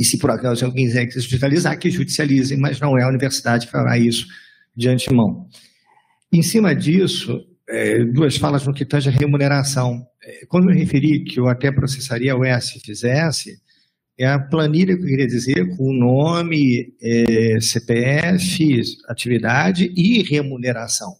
E 0.00 0.04
se 0.04 0.18
por 0.18 0.30
acaso 0.30 0.64
alguém 0.64 0.86
quiser 0.86 1.06
que 1.06 1.20
judicializar, 1.20 1.78
que 1.78 1.90
judicializem, 1.90 2.58
mas 2.58 2.80
não 2.80 2.98
é 2.98 3.04
a 3.04 3.08
universidade 3.08 3.66
que 3.66 3.72
fará 3.72 3.96
isso 3.96 4.26
de 4.76 4.88
antemão. 4.88 5.46
Em 6.32 6.42
cima 6.42 6.74
disso, 6.74 7.40
é, 7.68 8.04
duas 8.04 8.36
falas 8.36 8.66
no 8.66 8.74
que 8.74 8.84
tange 8.84 9.08
a 9.08 9.12
remuneração. 9.12 10.04
É, 10.22 10.44
quando 10.46 10.68
eu 10.70 10.76
referi 10.76 11.22
que 11.22 11.38
eu 11.38 11.46
até 11.46 11.70
processaria 11.70 12.36
o 12.36 12.44
S 12.44 12.80
fizesse, 12.80 13.61
é 14.22 14.28
a 14.28 14.38
planilha 14.38 14.96
que 14.96 15.02
eu 15.02 15.06
queria 15.06 15.26
dizer 15.26 15.76
com 15.76 15.92
nome, 15.92 16.94
é, 17.02 17.58
CPF, 17.60 18.82
atividade 19.08 19.92
e 19.96 20.22
remuneração, 20.22 21.16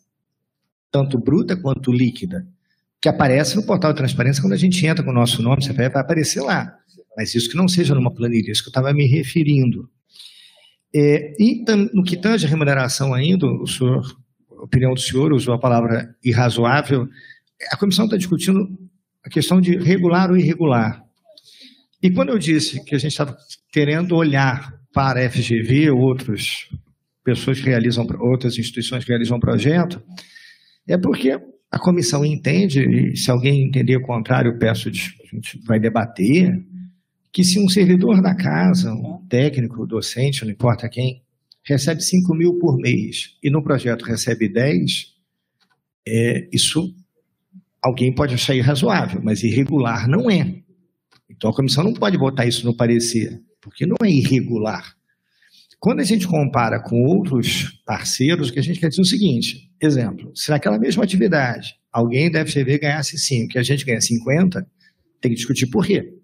tanto 0.90 1.18
bruta 1.18 1.56
quanto 1.56 1.92
líquida, 1.92 2.46
que 3.00 3.08
aparece 3.08 3.56
no 3.56 3.64
portal 3.64 3.92
de 3.92 3.98
transparência 3.98 4.40
quando 4.40 4.52
a 4.52 4.58
gente 4.58 4.86
entra 4.86 5.04
com 5.04 5.10
o 5.10 5.14
nosso 5.14 5.42
nome, 5.42 5.64
CPF, 5.64 5.94
vai 5.94 6.02
aparecer 6.02 6.42
lá. 6.42 6.78
Mas 7.16 7.34
isso 7.34 7.50
que 7.50 7.56
não 7.56 7.66
seja 7.66 7.92
numa 7.92 8.14
planilha, 8.14 8.52
isso 8.52 8.62
que 8.62 8.68
eu 8.68 8.70
estava 8.70 8.92
me 8.92 9.04
referindo. 9.06 9.90
É, 10.94 11.34
e 11.40 11.64
no 11.92 12.04
que 12.04 12.16
tange 12.16 12.46
a 12.46 12.48
remuneração 12.48 13.12
ainda, 13.12 13.46
o 13.46 13.66
senhor, 13.66 14.04
a 14.48 14.62
opinião 14.62 14.94
do 14.94 15.00
senhor 15.00 15.32
usou 15.32 15.54
a 15.54 15.58
palavra 15.58 16.14
irrazoável, 16.22 17.08
a 17.70 17.76
comissão 17.76 18.04
está 18.04 18.16
discutindo 18.16 18.78
a 19.24 19.28
questão 19.28 19.60
de 19.60 19.76
regular 19.76 20.30
ou 20.30 20.36
irregular. 20.36 21.02
E 22.02 22.10
quando 22.10 22.30
eu 22.30 22.38
disse 22.38 22.84
que 22.84 22.94
a 22.94 22.98
gente 22.98 23.12
estava 23.12 23.36
querendo 23.70 24.16
olhar 24.16 24.72
para 24.92 25.24
a 25.24 25.30
FGV, 25.30 25.90
outras 25.90 26.68
pessoas 27.24 27.60
realizam, 27.60 28.04
outras 28.20 28.58
instituições 28.58 29.04
que 29.04 29.10
realizam 29.10 29.38
projeto, 29.38 30.02
é 30.88 30.98
porque 30.98 31.30
a 31.70 31.78
comissão 31.78 32.24
entende, 32.24 32.80
e 32.80 33.16
se 33.16 33.30
alguém 33.30 33.64
entender 33.64 33.96
o 33.96 34.02
contrário, 34.02 34.58
peço, 34.58 34.88
a 34.88 34.92
gente 34.92 35.58
vai 35.64 35.78
debater, 35.78 36.50
que 37.32 37.44
se 37.44 37.58
um 37.58 37.68
servidor 37.68 38.20
da 38.20 38.34
casa, 38.34 38.92
um 38.92 39.24
técnico, 39.28 39.86
docente, 39.86 40.44
não 40.44 40.50
importa 40.50 40.88
quem, 40.88 41.22
recebe 41.64 42.02
5 42.02 42.34
mil 42.34 42.58
por 42.58 42.76
mês 42.76 43.36
e 43.42 43.48
no 43.48 43.62
projeto 43.62 44.02
recebe 44.02 44.52
10, 44.52 45.12
é, 46.06 46.48
isso 46.52 46.94
alguém 47.80 48.14
pode 48.14 48.34
achar 48.34 48.54
irrazoável, 48.54 49.20
mas 49.22 49.42
irregular 49.42 50.08
não 50.08 50.30
é. 50.30 50.61
Então 51.34 51.50
a 51.50 51.54
comissão 51.54 51.82
não 51.82 51.94
pode 51.94 52.18
botar 52.18 52.46
isso 52.46 52.64
no 52.66 52.76
parecer, 52.76 53.40
porque 53.60 53.86
não 53.86 53.96
é 54.02 54.08
irregular. 54.08 54.94
Quando 55.80 56.00
a 56.00 56.04
gente 56.04 56.28
compara 56.28 56.80
com 56.80 57.02
outros 57.04 57.82
parceiros, 57.84 58.48
o 58.48 58.52
que 58.52 58.60
a 58.60 58.62
gente 58.62 58.78
quer 58.78 58.88
dizer 58.88 59.00
é 59.00 59.02
o 59.02 59.06
seguinte: 59.06 59.70
exemplo, 59.80 60.30
se 60.34 60.50
naquela 60.50 60.78
mesma 60.78 61.02
atividade 61.02 61.74
alguém 61.92 62.30
da 62.30 62.46
FGV 62.46 62.78
ganhasse 62.78 63.18
5 63.18 63.52
e 63.54 63.58
a 63.58 63.62
gente 63.62 63.84
ganha 63.84 64.00
50, 64.00 64.66
tem 65.20 65.30
que 65.30 65.36
discutir 65.36 65.66
por 65.66 65.84
quê 65.84 66.22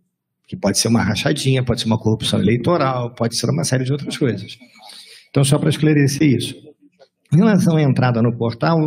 que 0.49 0.57
pode 0.57 0.79
ser 0.79 0.89
uma 0.89 1.03
rachadinha, 1.03 1.63
pode 1.63 1.83
ser 1.83 1.87
uma 1.87 1.99
corrupção 1.99 2.41
eleitoral, 2.41 3.15
pode 3.15 3.37
ser 3.37 3.51
uma 3.51 3.65
série 3.65 3.85
de 3.85 3.93
outras 3.93 4.17
coisas. 4.17 4.57
Então, 5.29 5.45
só 5.45 5.59
para 5.59 5.69
esclarecer 5.69 6.27
isso. 6.27 6.55
Em 7.31 7.37
relação 7.37 7.77
à 7.77 7.83
entrada 7.83 8.23
no 8.23 8.35
portal, 8.35 8.79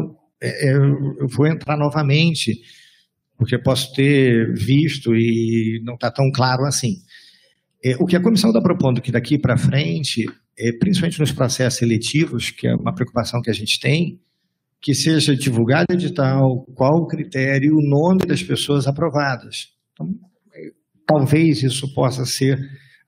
é, 0.41 0.69
é, 0.69 0.75
eu 0.75 1.27
vou 1.27 1.45
entrar 1.45 1.77
novamente, 1.77 2.59
porque 3.41 3.57
posso 3.57 3.91
ter 3.93 4.53
visto 4.53 5.15
e 5.15 5.81
não 5.83 5.95
está 5.95 6.11
tão 6.11 6.29
claro 6.31 6.63
assim. 6.63 6.97
É, 7.83 7.95
o 7.99 8.05
que 8.05 8.15
a 8.15 8.21
comissão 8.21 8.51
está 8.51 8.61
propondo 8.61 9.01
que 9.01 9.11
daqui 9.11 9.39
para 9.39 9.57
frente, 9.57 10.27
principalmente 10.79 11.19
nos 11.19 11.31
processos 11.31 11.79
seletivos, 11.79 12.51
que 12.51 12.67
é 12.67 12.75
uma 12.75 12.93
preocupação 12.93 13.41
que 13.41 13.49
a 13.49 13.53
gente 13.53 13.79
tem, 13.79 14.19
que 14.79 14.93
seja 14.93 15.35
divulgado 15.35 15.87
edital, 15.91 16.63
qual 16.75 16.99
o 16.99 17.07
critério, 17.07 17.71
o 17.73 17.81
nome 17.81 18.27
das 18.27 18.43
pessoas 18.43 18.85
aprovadas. 18.85 19.69
Então, 19.93 20.07
talvez 21.07 21.63
isso 21.63 21.91
possa 21.95 22.23
ser 22.25 22.59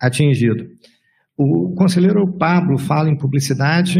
atingido. 0.01 0.65
O 1.37 1.75
conselheiro 1.75 2.35
Pablo 2.39 2.79
fala 2.79 3.07
em 3.07 3.17
publicidade, 3.17 3.99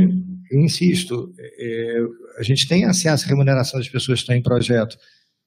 eu 0.52 0.60
insisto, 0.62 1.32
é, 1.60 2.00
a 2.40 2.44
gente 2.44 2.68
tem 2.68 2.86
acesso 2.86 3.26
à 3.26 3.30
remuneração 3.30 3.80
das 3.80 3.88
pessoas 3.88 4.18
que 4.18 4.24
estão 4.24 4.36
em 4.36 4.42
projeto, 4.42 4.98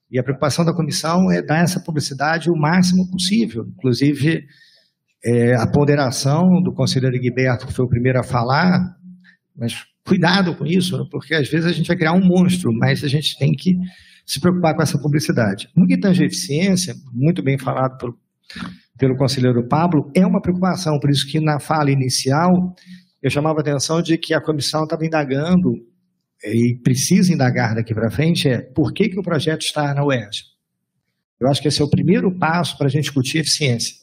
e 0.09 0.19
a 0.19 0.23
preocupação 0.23 0.63
da 0.63 0.73
comissão 0.73 1.31
é 1.31 1.41
dar 1.41 1.63
essa 1.63 1.79
publicidade 1.79 2.49
o 2.49 2.55
máximo 2.55 3.09
possível, 3.09 3.65
inclusive 3.77 4.45
é, 5.23 5.55
a 5.55 5.67
ponderação 5.67 6.61
do 6.61 6.73
conselheiro 6.73 7.19
Guiberto, 7.19 7.67
que 7.67 7.73
foi 7.73 7.85
o 7.85 7.89
primeiro 7.89 8.19
a 8.19 8.23
falar, 8.23 8.95
mas 9.55 9.85
cuidado 10.05 10.55
com 10.55 10.65
isso, 10.65 11.07
porque 11.09 11.35
às 11.35 11.49
vezes 11.49 11.65
a 11.65 11.73
gente 11.73 11.87
vai 11.87 11.97
criar 11.97 12.13
um 12.13 12.25
monstro, 12.25 12.71
mas 12.71 13.03
a 13.03 13.07
gente 13.07 13.37
tem 13.37 13.51
que 13.51 13.75
se 14.25 14.39
preocupar 14.39 14.75
com 14.75 14.81
essa 14.81 14.97
publicidade. 14.97 15.67
No 15.75 15.85
que 15.85 15.99
tange 15.99 16.23
eficiência, 16.23 16.95
muito 17.13 17.43
bem 17.43 17.57
falado 17.57 17.97
pelo 17.97 18.17
pelo 18.97 19.15
conselheiro 19.15 19.67
Pablo, 19.67 20.11
é 20.15 20.25
uma 20.25 20.41
preocupação. 20.41 20.99
Por 20.99 21.09
isso 21.09 21.27
que 21.27 21.39
na 21.39 21.59
fala 21.59 21.91
inicial 21.91 22.73
eu 23.21 23.29
chamava 23.29 23.59
a 23.59 23.61
atenção 23.61 24.01
de 24.01 24.17
que 24.17 24.33
a 24.33 24.41
comissão 24.41 24.83
estava 24.83 25.05
indagando 25.05 25.73
e 26.43 26.75
precisa 26.83 27.33
indagar 27.33 27.75
daqui 27.75 27.93
para 27.93 28.11
frente 28.11 28.47
é 28.47 28.61
por 28.61 28.93
que, 28.93 29.09
que 29.09 29.19
o 29.19 29.23
projeto 29.23 29.61
está 29.61 29.93
na 29.93 30.05
UERJ. 30.05 30.43
Eu 31.39 31.47
acho 31.47 31.61
que 31.61 31.67
esse 31.67 31.81
é 31.81 31.85
o 31.85 31.89
primeiro 31.89 32.31
passo 32.37 32.77
para 32.77 32.87
a 32.87 32.89
gente 32.89 33.03
discutir 33.03 33.39
eficiência. 33.39 33.95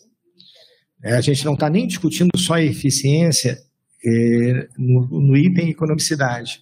É, 1.02 1.14
a 1.14 1.20
gente 1.20 1.44
não 1.44 1.54
está 1.54 1.68
nem 1.68 1.86
discutindo 1.86 2.30
só 2.36 2.58
eficiência 2.58 3.58
é, 4.04 4.68
no, 4.78 5.06
no, 5.06 5.36
item 5.36 5.68
economicidade, 5.68 6.60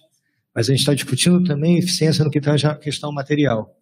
mas 0.53 0.67
a 0.67 0.71
gente 0.71 0.79
está 0.79 0.93
discutindo 0.93 1.43
também 1.43 1.77
eficiência 1.77 2.23
no 2.23 2.31
que 2.31 2.41
tange 2.41 2.67
a 2.67 2.75
questão 2.75 3.11
material 3.11 3.73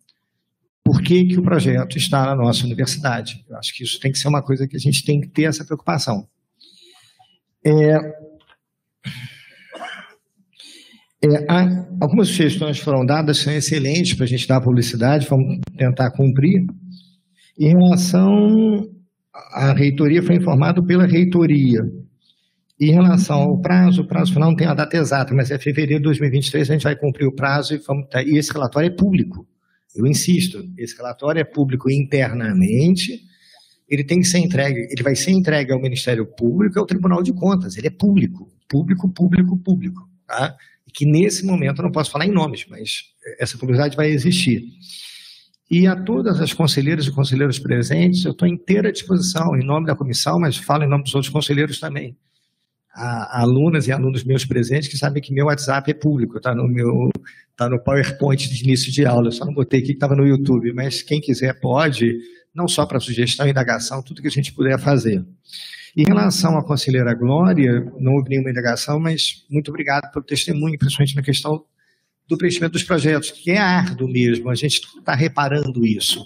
por 0.83 1.01
que, 1.01 1.25
que 1.25 1.39
o 1.39 1.43
projeto 1.43 1.97
está 1.97 2.25
na 2.25 2.35
nossa 2.35 2.65
universidade. 2.65 3.45
Eu 3.47 3.57
acho 3.57 3.73
que 3.73 3.83
isso 3.83 3.99
tem 3.99 4.11
que 4.11 4.17
ser 4.17 4.27
uma 4.27 4.41
coisa 4.41 4.67
que 4.67 4.75
a 4.75 4.79
gente 4.79 5.05
tem 5.05 5.21
que 5.21 5.27
ter 5.27 5.43
essa 5.43 5.63
preocupação. 5.63 6.27
É, 7.65 7.97
é, 11.23 11.45
há, 11.47 11.87
algumas 12.01 12.29
sugestões 12.29 12.79
foram 12.79 13.05
dadas, 13.05 13.37
são 13.37 13.53
excelentes 13.53 14.13
para 14.15 14.25
a 14.25 14.27
gente 14.27 14.47
dar 14.47 14.59
publicidade, 14.59 15.27
vamos 15.29 15.59
tentar 15.77 16.11
cumprir. 16.11 16.65
Em 17.59 17.69
relação 17.69 18.89
à 19.53 19.71
reitoria, 19.71 20.23
foi 20.23 20.35
informado 20.35 20.83
pela 20.83 21.05
reitoria. 21.05 21.81
Em 22.79 22.91
relação 22.91 23.37
ao 23.37 23.61
prazo, 23.61 24.01
o 24.01 24.07
prazo 24.07 24.33
final 24.33 24.49
não 24.49 24.55
tem 24.55 24.65
a 24.65 24.73
data 24.73 24.97
exata, 24.97 25.35
mas 25.35 25.51
é 25.51 25.59
fevereiro 25.59 26.01
de 26.01 26.05
2023, 26.05 26.67
a 26.67 26.73
gente 26.73 26.83
vai 26.83 26.95
cumprir 26.95 27.27
o 27.27 27.35
prazo 27.35 27.75
e, 27.75 27.77
vamos, 27.77 28.07
e 28.25 28.37
esse 28.37 28.51
relatório 28.51 28.87
é 28.87 28.95
público. 28.95 29.47
Eu 29.95 30.07
insisto, 30.07 30.67
esse 30.75 30.97
relatório 30.97 31.39
é 31.39 31.43
público 31.43 31.91
internamente, 31.91 33.21
ele 33.87 34.03
tem 34.03 34.19
que 34.19 34.25
ser 34.25 34.39
entregue, 34.39 34.87
ele 34.89 35.03
vai 35.03 35.15
ser 35.15 35.29
entregue 35.29 35.71
ao 35.71 35.79
Ministério 35.79 36.25
Público 36.25 36.77
e 36.77 36.79
ao 36.79 36.85
Tribunal 36.85 37.21
de 37.21 37.33
Contas, 37.33 37.77
ele 37.77 37.87
é 37.87 37.91
público, 37.91 38.49
público, 38.67 39.07
público, 39.09 39.55
público, 39.57 40.09
tá? 40.25 40.55
E 40.91 40.93
que 40.93 41.05
nesse 41.05 41.45
momento 41.45 41.79
eu 41.79 41.83
não 41.83 41.91
posso 41.91 42.11
falar 42.11 42.25
em 42.25 42.31
nomes, 42.31 42.65
mas 42.69 43.05
essa 43.39 43.57
publicidade 43.57 43.95
vai 43.95 44.09
existir. 44.09 44.63
E 45.69 45.87
a 45.87 45.95
todas 45.95 46.41
as 46.41 46.51
conselheiras 46.51 47.07
e 47.07 47.11
conselheiros 47.11 47.57
presentes, 47.57 48.25
eu 48.25 48.31
estou 48.31 48.47
inteira 48.47 48.91
disposição, 48.91 49.55
em 49.55 49.65
nome 49.65 49.87
da 49.87 49.95
comissão, 49.95 50.37
mas 50.39 50.57
falo 50.57 50.83
em 50.83 50.89
nome 50.89 51.03
dos 51.03 51.15
outros 51.15 51.31
conselheiros 51.31 51.79
também 51.79 52.15
a, 52.93 53.41
alunas 53.41 53.87
e 53.87 53.91
alunos 53.91 54.23
meus 54.23 54.45
presentes 54.45 54.89
que 54.89 54.97
sabem 54.97 55.21
que 55.21 55.33
meu 55.33 55.45
WhatsApp 55.45 55.89
é 55.89 55.93
público, 55.93 56.37
está 56.37 56.53
no 56.53 56.67
meu 56.67 57.09
tá 57.55 57.69
no 57.69 57.79
PowerPoint 57.79 58.49
de 58.49 58.63
início 58.63 58.91
de 58.91 59.05
aula, 59.05 59.27
eu 59.27 59.31
só 59.31 59.45
não 59.45 59.53
botei 59.53 59.79
aqui 59.79 59.89
que 59.89 59.93
estava 59.93 60.15
no 60.15 60.25
YouTube, 60.25 60.73
mas 60.73 61.01
quem 61.01 61.21
quiser 61.21 61.59
pode, 61.59 62.17
não 62.55 62.67
só 62.67 62.85
para 62.85 62.99
sugestão, 62.99 63.47
indagação, 63.47 64.01
tudo 64.01 64.21
que 64.21 64.27
a 64.27 64.31
gente 64.31 64.53
puder 64.53 64.79
fazer. 64.79 65.23
Em 65.95 66.03
relação 66.03 66.57
à 66.57 66.63
conselheira 66.63 67.13
Glória, 67.13 67.81
não 67.99 68.13
houve 68.13 68.29
nenhuma 68.29 68.49
indagação, 68.49 68.99
mas 68.99 69.45
muito 69.49 69.69
obrigado 69.69 70.09
pelo 70.11 70.23
testemunho, 70.23 70.77
principalmente 70.77 71.15
na 71.15 71.21
questão 71.21 71.65
do 72.27 72.37
preenchimento 72.37 72.73
dos 72.73 72.83
projetos, 72.83 73.31
que 73.31 73.51
é 73.51 73.57
árduo 73.57 74.07
mesmo, 74.07 74.49
a 74.49 74.55
gente 74.55 74.79
está 74.79 75.13
reparando 75.13 75.85
isso. 75.85 76.25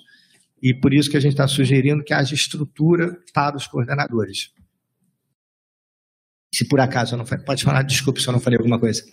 E 0.61 0.73
por 0.73 0.93
isso 0.93 1.09
que 1.09 1.17
a 1.17 1.19
gente 1.19 1.31
está 1.31 1.47
sugerindo 1.47 2.03
que 2.03 2.13
haja 2.13 2.35
estrutura 2.35 3.17
para 3.33 3.57
os 3.57 3.65
coordenadores. 3.65 4.51
Se 6.53 6.67
por 6.67 6.79
acaso 6.79 7.15
eu 7.15 7.17
não 7.17 7.25
falei, 7.25 7.43
pode 7.43 7.63
falar, 7.63 7.81
desculpe 7.81 8.21
se 8.21 8.27
eu 8.27 8.33
não 8.33 8.39
falei 8.39 8.57
alguma 8.57 8.79
coisa. 8.79 9.03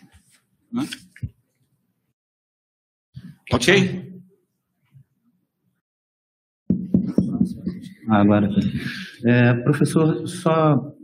Ok. 3.53 4.12
Agora. 8.21 8.49
É, 9.25 9.55
professor, 9.55 10.27
só 10.27 10.95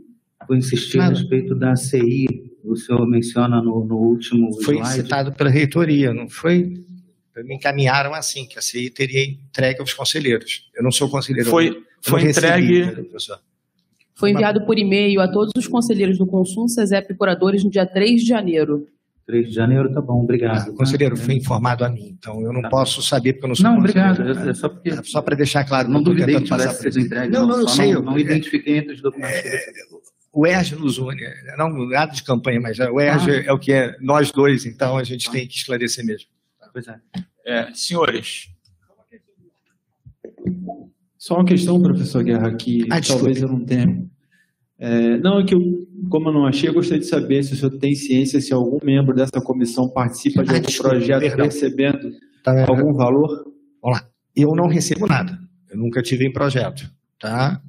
vou 0.47 0.57
insistir 0.57 0.99
a 0.99 1.09
respeito 1.09 1.55
da 1.55 1.75
CI. 1.75 2.27
O 2.63 2.75
senhor 2.75 3.07
menciona 3.07 3.61
no, 3.61 3.85
no 3.85 3.97
último 3.97 4.51
Foi 4.63 4.75
slide. 4.75 4.93
citado 4.93 5.31
pela 5.33 5.49
reitoria, 5.49 6.13
não 6.13 6.27
foi? 6.29 6.73
Me 7.37 7.55
encaminharam 7.55 8.13
assim, 8.13 8.45
que 8.45 8.59
a 8.59 8.61
CI 8.61 8.89
teria 8.89 9.23
entregue 9.23 9.79
aos 9.79 9.93
conselheiros. 9.93 10.69
Eu 10.75 10.83
não 10.83 10.91
sou 10.91 11.09
conselheiro. 11.09 11.49
Foi, 11.49 11.83
foi 12.01 12.21
recebi, 12.21 12.47
entregue. 12.47 12.85
né, 12.85 12.91
professor. 13.03 13.39
Foi 14.15 14.31
enviado 14.31 14.65
por 14.65 14.77
e-mail 14.77 15.21
a 15.21 15.29
todos 15.29 15.53
os 15.55 15.65
conselheiros 15.65 16.17
do 16.17 16.27
Consul, 16.27 16.67
CESEP 16.67 17.13
e 17.13 17.15
curadores 17.15 17.63
no 17.63 17.69
dia 17.69 17.85
3 17.85 18.19
de 18.19 18.27
janeiro. 18.27 18.85
3 19.29 19.47
de 19.49 19.53
janeiro, 19.53 19.93
tá 19.93 20.01
bom, 20.01 20.23
obrigado. 20.23 20.73
Conselheiro, 20.73 21.15
foi 21.15 21.35
informado 21.35 21.85
a 21.85 21.89
mim, 21.89 22.15
então 22.17 22.41
eu 22.41 22.51
não 22.51 22.67
posso 22.67 22.99
saber 23.03 23.33
porque 23.33 23.45
eu 23.45 23.49
não 23.49 23.55
sou 23.55 23.65
Não, 23.69 23.77
obrigado. 23.77 24.23
É- 24.27 24.49
é 24.49 24.53
só 24.55 24.67
porque- 24.67 25.03
Só 25.03 25.21
para 25.21 25.35
deixar 25.35 25.63
claro, 25.65 25.87
Não 25.87 25.99
estou 25.99 26.15
duvidei 26.15 26.35
que 26.37 26.43
tivesse 26.45 26.81
sido 26.91 26.99
entregue, 27.05 27.31
Não, 27.31 27.41
não, 27.41 27.49
não, 27.49 27.59
eu 27.61 27.67
sei. 27.67 27.85
não- 27.87 27.93
eu- 27.93 28.01
não 28.01 28.17
identifiquei 28.17 28.77
entre 28.79 28.93
os 28.95 29.01
documentos 29.01 29.41
que 29.41 29.99
O 30.31 30.47
ERJ 30.47 30.75
nos 30.77 30.97
une, 30.97 31.21
não 31.57 31.69
nada 31.89 32.11
de 32.11 32.23
campanha, 32.23 32.59
mas 32.59 32.77
o 32.79 32.99
ERJ 32.99 33.31
Ah. 33.31 33.43
é 33.47 33.51
o 33.53 33.59
que 33.59 33.71
é 33.71 33.95
nós 34.01 34.31
dois, 34.31 34.65
então 34.65 34.97
a 34.97 35.03
gente 35.03 35.29
tem 35.29 35.47
que 35.47 35.55
esclarecer 35.55 36.03
mesmo. 36.03 36.27
Pois 36.73 36.87
é. 36.87 36.95
É, 37.45 37.71
senhores, 37.73 38.47
Só 41.17 41.35
uma 41.35 41.45
questão, 41.45 41.81
professor 41.81 42.23
Guerra, 42.23 42.53
que 42.55 42.87
Ah, 42.89 43.01
talvez 43.01 43.41
eu 43.41 43.47
não 43.49 43.59
tenha. 43.65 44.05
É, 44.79 45.17
não, 45.17 45.39
é 45.39 45.45
que 45.45 45.53
eu, 45.53 45.59
como 46.09 46.29
eu 46.29 46.33
não 46.33 46.45
achei, 46.47 46.69
eu 46.69 46.73
gostaria 46.73 46.99
de 47.01 47.05
saber 47.07 47.43
se 47.43 47.53
o 47.53 47.55
senhor 47.57 47.77
tem 47.79 47.93
ciência 47.93 48.39
se 48.39 48.53
algum 48.53 48.79
membro 48.83 49.13
dessa 49.13 49.41
comissão 49.43 49.89
participa 49.89 50.43
de 50.43 50.51
Ah, 50.51 50.55
algum 50.55 50.77
projeto 50.77 51.19
perdão. 51.21 51.45
recebendo 51.45 52.11
Tá, 52.43 52.55
é. 52.57 52.69
algum 52.69 52.93
valor. 52.93 53.27
Vamos 53.81 53.99
lá. 53.99 54.07
Eu 54.35 54.51
não 54.55 54.67
recebo 54.67 55.05
nada. 55.05 55.37
Eu 55.69 55.77
nunca 55.77 56.01
tive 56.01 56.25
em 56.25 56.31
projeto, 56.31 56.89
tá? 57.19 57.61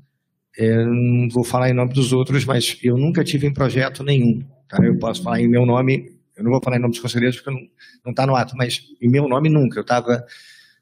Eu 0.56 0.86
não 0.86 1.28
vou 1.30 1.42
falar 1.44 1.68
em 1.70 1.74
nome 1.74 1.92
dos 1.92 2.12
outros, 2.12 2.44
mas 2.44 2.78
eu 2.82 2.96
nunca 2.96 3.24
tive 3.24 3.46
em 3.46 3.52
projeto 3.52 4.04
nenhum, 4.04 4.40
tá? 4.68 4.78
Eu 4.84 4.96
posso 4.98 5.22
falar 5.22 5.40
em 5.40 5.48
meu 5.48 5.66
nome, 5.66 6.06
eu 6.36 6.44
não 6.44 6.52
vou 6.52 6.60
falar 6.62 6.76
em 6.76 6.80
nome 6.80 6.92
dos 6.92 7.00
conselheiros 7.00 7.40
porque 7.40 7.50
não 8.04 8.10
está 8.12 8.24
no 8.26 8.36
ato, 8.36 8.56
mas 8.56 8.80
em 9.02 9.08
meu 9.10 9.28
nome 9.28 9.48
nunca. 9.48 9.78
Eu 9.78 9.82
estava, 9.82 10.24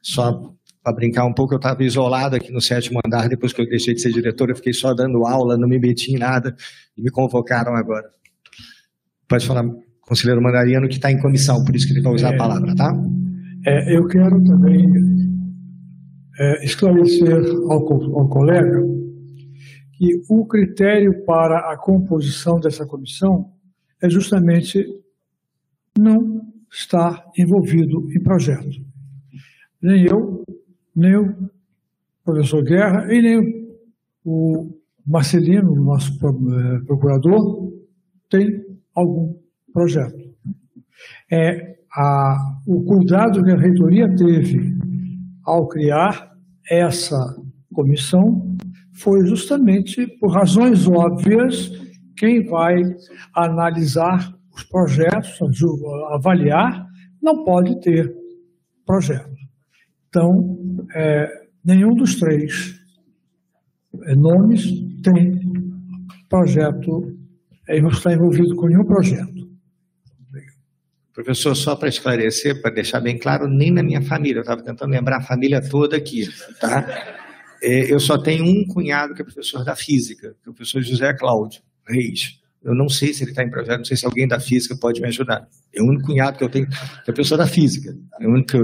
só 0.02 0.52
para 0.82 0.94
brincar 0.94 1.24
um 1.24 1.32
pouco, 1.32 1.54
eu 1.54 1.58
estava 1.58 1.82
isolado 1.82 2.36
aqui 2.36 2.52
no 2.52 2.60
sétimo 2.60 3.00
andar, 3.04 3.28
depois 3.28 3.52
que 3.52 3.60
eu 3.60 3.68
deixei 3.68 3.94
de 3.94 4.00
ser 4.00 4.12
diretor, 4.12 4.48
eu 4.48 4.56
fiquei 4.56 4.72
só 4.72 4.94
dando 4.94 5.26
aula, 5.26 5.56
não 5.56 5.68
me 5.68 5.78
meti 5.78 6.12
em 6.12 6.18
nada, 6.18 6.54
e 6.96 7.02
me 7.02 7.10
convocaram 7.10 7.74
agora. 7.74 8.08
Pode 9.28 9.46
falar, 9.46 9.64
conselheiro 10.00 10.42
Mandariano, 10.42 10.88
que 10.88 10.94
está 10.94 11.10
em 11.10 11.20
comissão, 11.20 11.62
por 11.64 11.74
isso 11.74 11.86
que 11.86 11.94
ele 11.94 12.02
vai 12.02 12.14
usar 12.14 12.34
a 12.34 12.36
palavra, 12.36 12.74
tá? 12.74 12.90
É, 13.66 13.96
eu 13.96 14.06
quero 14.06 14.42
também 14.44 14.86
é, 16.38 16.64
esclarecer 16.64 17.44
ao, 17.68 18.18
ao 18.18 18.28
colega 18.28 18.80
que 19.92 20.22
o 20.30 20.46
critério 20.46 21.24
para 21.26 21.72
a 21.72 21.76
composição 21.76 22.60
dessa 22.60 22.86
comissão 22.86 23.52
é 24.00 24.08
justamente 24.08 24.84
não 25.98 26.40
estar 26.72 27.24
envolvido 27.36 28.08
em 28.12 28.22
projeto. 28.22 28.68
Nem 29.82 30.06
eu, 30.06 30.44
nem 30.98 31.16
o 31.16 31.50
professor 32.24 32.62
Guerra 32.62 33.12
e 33.12 33.22
nem 33.22 33.68
o 34.24 34.70
Marcelino, 35.06 35.74
nosso 35.74 36.12
eh, 36.14 36.84
procurador, 36.86 37.72
tem 38.28 38.62
algum 38.94 39.34
projeto. 39.72 40.18
É, 41.30 41.76
a, 41.94 42.60
o 42.66 42.84
cuidado 42.84 43.42
que 43.42 43.50
a 43.50 43.56
reitoria 43.56 44.14
teve 44.14 44.76
ao 45.44 45.66
criar 45.68 46.32
essa 46.70 47.16
comissão 47.72 48.56
foi 48.92 49.24
justamente 49.24 50.06
por 50.18 50.32
razões 50.32 50.86
óbvias 50.86 51.70
quem 52.16 52.44
vai 52.46 52.82
analisar 53.34 54.34
os 54.52 54.64
projetos, 54.64 55.38
avaliar, 56.10 56.86
não 57.22 57.44
pode 57.44 57.80
ter 57.80 58.12
projeto. 58.84 59.30
Então, 60.08 60.58
é, 60.94 61.28
nenhum 61.64 61.94
dos 61.94 62.16
três 62.16 62.78
é, 64.04 64.14
nomes 64.14 64.64
tem 65.02 65.40
projeto, 66.28 67.16
é, 67.68 67.80
não 67.80 67.90
está 67.90 68.12
envolvido 68.12 68.54
com 68.56 68.66
nenhum 68.66 68.84
projeto. 68.84 69.48
Professor, 71.12 71.54
só 71.56 71.74
para 71.74 71.88
esclarecer, 71.88 72.62
para 72.62 72.72
deixar 72.72 73.00
bem 73.00 73.18
claro, 73.18 73.48
nem 73.48 73.72
na 73.72 73.82
minha 73.82 74.00
família, 74.00 74.38
eu 74.38 74.42
estava 74.42 74.62
tentando 74.62 74.92
lembrar 74.92 75.18
a 75.18 75.22
família 75.22 75.60
toda 75.60 75.96
aqui, 75.96 76.28
tá? 76.60 76.86
É, 77.60 77.92
Eu 77.92 77.98
só 77.98 78.16
tenho 78.16 78.44
um 78.44 78.64
cunhado 78.68 79.14
que 79.14 79.22
é 79.22 79.24
professor 79.24 79.64
da 79.64 79.74
física, 79.74 80.36
que 80.40 80.48
é 80.48 80.50
o 80.50 80.54
professor 80.54 80.80
José 80.80 81.12
Cláudio 81.14 81.60
Reis. 81.88 82.38
Eu 82.62 82.72
não 82.74 82.88
sei 82.88 83.12
se 83.12 83.24
ele 83.24 83.30
está 83.30 83.42
em 83.42 83.50
projeto, 83.50 83.78
não 83.78 83.84
sei 83.84 83.96
se 83.96 84.06
alguém 84.06 84.28
da 84.28 84.38
física 84.38 84.76
pode 84.80 85.00
me 85.00 85.08
ajudar. 85.08 85.48
É 85.74 85.82
o 85.82 85.86
único 85.86 86.06
cunhado 86.06 86.38
que 86.38 86.44
eu 86.44 86.48
tenho, 86.48 86.68
que 86.68 87.10
é 87.10 87.12
professor 87.12 87.36
da 87.36 87.46
física. 87.46 87.96
É 88.20 88.26
o 88.26 88.30
único 88.30 88.58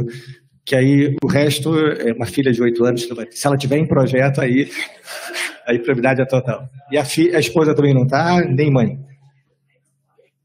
que 0.65 0.75
aí 0.75 1.17
o 1.23 1.27
resto 1.27 1.77
é 1.79 2.13
uma 2.13 2.27
filha 2.27 2.53
de 2.53 2.63
oito 2.63 2.85
anos, 2.85 3.07
se 3.31 3.47
ela 3.47 3.57
tiver 3.57 3.79
em 3.79 3.87
projeto, 3.87 4.41
aí 4.41 4.71
a 5.67 5.75
improbidade 5.75 6.23
é 6.23 6.25
total. 6.25 6.69
E 6.91 6.97
a, 6.97 7.03
a 7.03 7.41
esposa 7.41 7.75
também 7.75 7.95
não 7.95 8.05
está, 8.05 8.41
nem 8.41 8.71
mãe. 8.71 8.99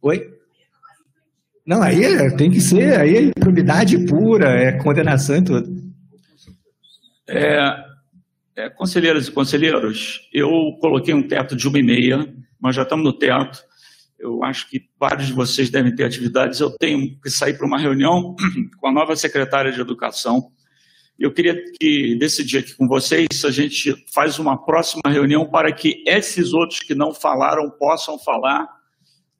Oi? 0.01 0.29
Não, 1.65 1.81
aí 1.81 2.03
é- 2.03 2.35
tem 2.35 2.49
que 2.49 2.59
ser, 2.59 2.99
aí 2.99 3.15
é 3.15 3.21
improbidade 3.21 4.05
pura, 4.05 4.49
é 4.49 4.71
condenação 4.73 5.37
e 5.37 5.43
tudo. 5.43 5.89
É, 7.27 7.59
é, 8.55 8.69
conselheiras 8.69 9.27
e 9.27 9.31
conselheiros, 9.31 10.27
eu 10.33 10.49
coloquei 10.81 11.13
um 11.13 11.25
teto 11.25 11.55
de 11.55 11.67
uma 11.67 11.79
e 11.79 11.83
meia, 11.83 12.27
nós 12.59 12.75
já 12.75 12.81
estamos 12.81 13.05
no 13.05 13.13
teto. 13.13 13.63
Eu 14.19 14.43
acho 14.43 14.69
que 14.69 14.89
vários 14.99 15.27
de 15.27 15.33
vocês 15.33 15.69
devem 15.69 15.95
ter 15.95 16.03
atividades. 16.03 16.59
Eu 16.59 16.71
tenho 16.77 17.17
que 17.21 17.29
sair 17.29 17.57
para 17.57 17.65
uma 17.65 17.79
reunião 17.79 18.35
com 18.77 18.87
a 18.87 18.91
nova 18.91 19.15
secretária 19.15 19.71
de 19.71 19.79
Educação. 19.79 20.51
Eu 21.17 21.33
queria 21.33 21.61
que 21.79 22.15
decidir 22.15 22.59
aqui 22.59 22.75
com 22.75 22.87
vocês 22.87 23.43
a 23.43 23.51
gente 23.51 23.93
faz 24.13 24.39
uma 24.39 24.57
próxima 24.57 25.09
reunião 25.09 25.45
para 25.49 25.71
que 25.71 26.03
esses 26.07 26.53
outros 26.53 26.79
que 26.79 26.95
não 26.95 27.13
falaram 27.13 27.69
possam 27.69 28.17
falar, 28.17 28.67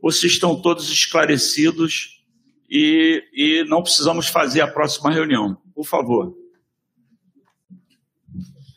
ou 0.02 0.12
se 0.12 0.28
estão 0.28 0.62
todos 0.62 0.90
esclarecidos 0.90 2.22
e, 2.70 3.24
e 3.34 3.64
não 3.66 3.82
precisamos 3.82 4.28
fazer 4.28 4.62
a 4.62 4.68
próxima 4.68 5.10
reunião. 5.12 5.58
Por 5.74 5.86
favor. 5.86 6.36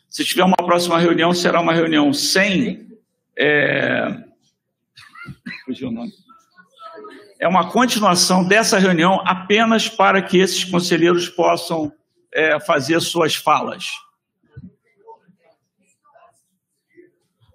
Se 0.09 0.23
tiver 0.23 0.43
uma 0.43 0.55
próxima 0.55 0.97
reunião, 0.99 1.33
será 1.33 1.59
uma 1.59 1.73
reunião 1.73 2.13
sem. 2.13 2.87
É, 3.37 4.23
fugiu 5.63 5.89
o 5.89 5.91
nome. 5.91 6.11
É 7.39 7.47
uma 7.47 7.71
continuação 7.71 8.43
dessa 8.43 8.77
reunião 8.77 9.21
apenas 9.25 9.89
para 9.89 10.21
que 10.21 10.37
esses 10.37 10.63
conselheiros 10.63 11.27
possam 11.27 11.91
é, 12.33 12.59
fazer 12.59 12.99
suas 13.01 13.35
falas. 13.35 13.87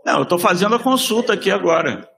Não, 0.04 0.18
eu 0.18 0.22
estou 0.22 0.38
fazendo 0.38 0.74
a 0.74 0.82
consulta 0.82 1.32
aqui 1.34 1.50
agora. 1.50 2.08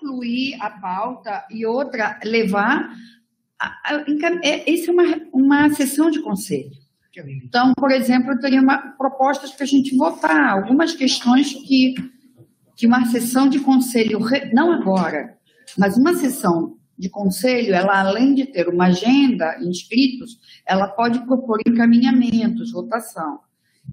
concluir 0.00 0.56
a 0.60 0.70
pauta 0.70 1.46
e 1.50 1.66
outra 1.66 2.18
levar. 2.24 2.90
É, 4.42 4.72
essa 4.72 4.90
é 4.90 4.94
uma, 4.94 5.04
uma 5.32 5.70
sessão 5.70 6.10
de 6.10 6.20
conselho. 6.20 6.70
Então, 7.44 7.72
por 7.76 7.90
exemplo, 7.90 8.32
eu 8.32 8.38
teria 8.38 8.60
uma, 8.60 8.78
propostas 8.96 9.50
para 9.50 9.64
a 9.64 9.68
gente 9.68 9.96
votar, 9.96 10.50
algumas 10.50 10.94
questões 10.94 11.52
que, 11.52 11.94
que 12.76 12.86
uma 12.86 13.04
sessão 13.06 13.48
de 13.48 13.58
conselho, 13.58 14.20
não 14.52 14.72
agora, 14.72 15.36
mas 15.76 15.96
uma 15.96 16.14
sessão 16.14 16.76
de 16.96 17.08
conselho, 17.08 17.74
ela 17.74 17.98
além 18.00 18.34
de 18.34 18.44
ter 18.46 18.68
uma 18.68 18.86
agenda, 18.86 19.58
inscritos, 19.60 20.38
ela 20.66 20.86
pode 20.86 21.18
propor 21.26 21.58
encaminhamentos, 21.66 22.72
votação. 22.72 23.40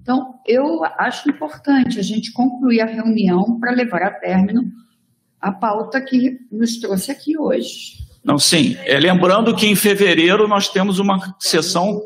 Então, 0.00 0.34
eu 0.46 0.84
acho 0.84 1.28
importante 1.28 1.98
a 1.98 2.02
gente 2.02 2.32
concluir 2.32 2.80
a 2.80 2.86
reunião 2.86 3.58
para 3.58 3.72
levar 3.72 4.02
a 4.02 4.10
término 4.10 4.62
a 5.40 5.50
pauta 5.50 6.00
que 6.00 6.38
nos 6.50 6.78
trouxe 6.78 7.10
aqui 7.10 7.38
hoje. 7.38 7.98
Não, 8.24 8.38
sim. 8.38 8.76
É, 8.84 8.98
lembrando 8.98 9.54
que 9.54 9.66
em 9.66 9.74
fevereiro 9.74 10.46
nós 10.46 10.68
temos 10.68 10.98
uma 10.98 11.34
sessão 11.38 12.00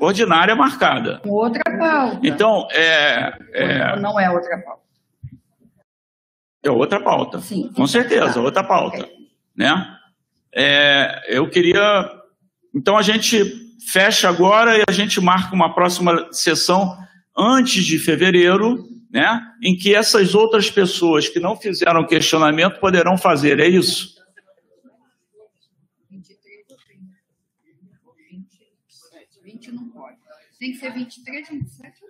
ordinária 0.00 0.54
marcada. 0.54 1.20
Outra 1.24 1.62
pauta. 1.64 2.20
Então, 2.22 2.68
é, 2.70 3.32
é, 3.52 4.00
Não 4.00 4.18
é 4.18 4.30
outra 4.30 4.58
pauta. 4.58 4.82
é 6.62 6.70
outra 6.70 7.00
pauta. 7.00 7.40
Sim. 7.40 7.70
Com 7.74 7.86
certeza, 7.86 8.40
outra 8.40 8.62
pauta. 8.64 9.08
Né? 9.56 9.72
É, 10.54 11.24
eu 11.28 11.48
queria. 11.48 12.10
Então, 12.74 12.96
a 12.96 13.02
gente 13.02 13.44
fecha 13.90 14.28
agora 14.28 14.78
e 14.78 14.84
a 14.88 14.92
gente 14.92 15.20
marca 15.20 15.54
uma 15.54 15.74
próxima 15.74 16.28
sessão 16.32 16.96
antes 17.36 17.84
de 17.84 17.98
fevereiro, 17.98 18.84
né? 19.10 19.40
em 19.62 19.76
que 19.76 19.94
essas 19.94 20.34
outras 20.34 20.70
pessoas 20.70 21.28
que 21.28 21.40
não 21.40 21.56
fizeram 21.56 22.06
questionamento 22.06 22.78
poderão 22.80 23.16
fazer. 23.16 23.60
É 23.60 23.66
isso? 23.66 24.18
20 29.48 29.72
não 29.72 29.88
pode. 29.88 30.16
Tem 30.58 30.72
que 30.72 30.78
ser 30.78 30.92
23, 30.92 31.48
27. 31.48 32.00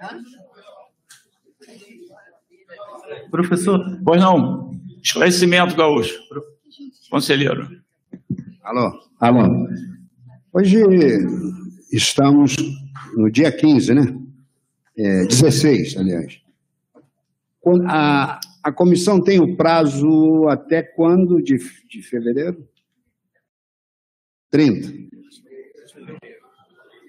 Hã? 0.00 0.22
Professor, 3.30 4.00
Pois 4.04 4.20
não. 4.20 4.72
Esclarecimento, 5.02 5.74
Gaúcho. 5.76 6.18
Conselheiro. 7.10 7.68
Alô, 8.62 9.00
alô. 9.20 9.68
Hoje 10.52 10.76
estamos 11.92 12.56
no 13.16 13.30
dia 13.30 13.50
15, 13.50 13.94
né? 13.94 14.02
É, 14.96 15.24
16, 15.26 15.96
aliás. 15.96 16.40
Quando- 17.60 17.86
A, 17.86 18.40
a 18.62 18.72
comissão 18.72 19.22
tem 19.22 19.40
o 19.40 19.56
prazo 19.56 20.48
até 20.48 20.82
quando 20.82 21.40
de, 21.42 21.56
de 21.88 22.02
fevereiro? 22.02 22.66
30. 24.50 24.98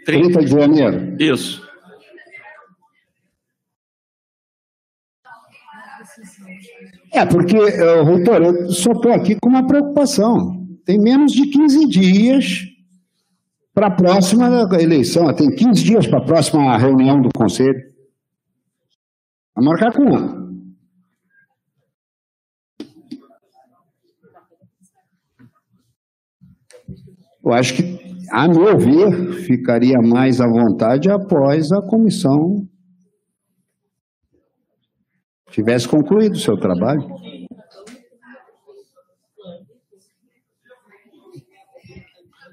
30 0.05 0.39
de 0.39 0.47
janeiro. 0.47 1.15
Isso. 1.19 1.67
É, 7.13 7.25
porque, 7.25 7.55
eh, 7.55 8.03
reitor, 8.03 8.41
eu 8.41 8.69
só 8.71 8.91
estou 8.91 9.13
aqui 9.13 9.35
com 9.41 9.49
uma 9.49 9.65
preocupação. 9.65 10.67
Tem 10.85 10.99
menos 10.99 11.31
de 11.31 11.47
15 11.47 11.87
dias 11.87 12.63
para 13.73 13.87
a 13.87 13.91
próxima 13.91 14.67
eleição. 14.79 15.33
Tem 15.33 15.49
15 15.49 15.83
dias 15.83 16.07
para 16.07 16.19
a 16.19 16.25
próxima 16.25 16.77
reunião 16.77 17.21
do 17.21 17.29
Conselho. 17.35 17.79
Vai 19.55 19.65
marcar 19.65 19.93
quando? 19.93 20.48
Eu 27.43 27.53
acho 27.53 27.75
que, 27.75 27.83
a 28.31 28.47
meu 28.47 28.77
ver, 28.77 29.33
ficaria 29.45 29.97
mais 30.01 30.41
à 30.41 30.45
vontade 30.45 31.09
após 31.09 31.71
a 31.71 31.81
comissão 31.81 32.67
tivesse 35.51 35.87
concluído 35.87 36.35
o 36.35 36.39
seu 36.39 36.57
trabalho. 36.57 37.01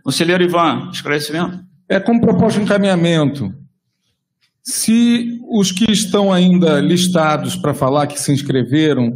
Conselheiro 0.02 0.44
Ivan, 0.44 0.90
esclarecimento. 0.92 1.64
É 1.88 2.00
como 2.00 2.20
proposta 2.20 2.58
de 2.58 2.64
encaminhamento. 2.64 3.50
Se 4.62 5.38
os 5.48 5.70
que 5.70 5.90
estão 5.90 6.32
ainda 6.32 6.80
listados 6.80 7.56
para 7.56 7.74
falar 7.74 8.06
que 8.06 8.18
se 8.18 8.32
inscreveram, 8.32 9.10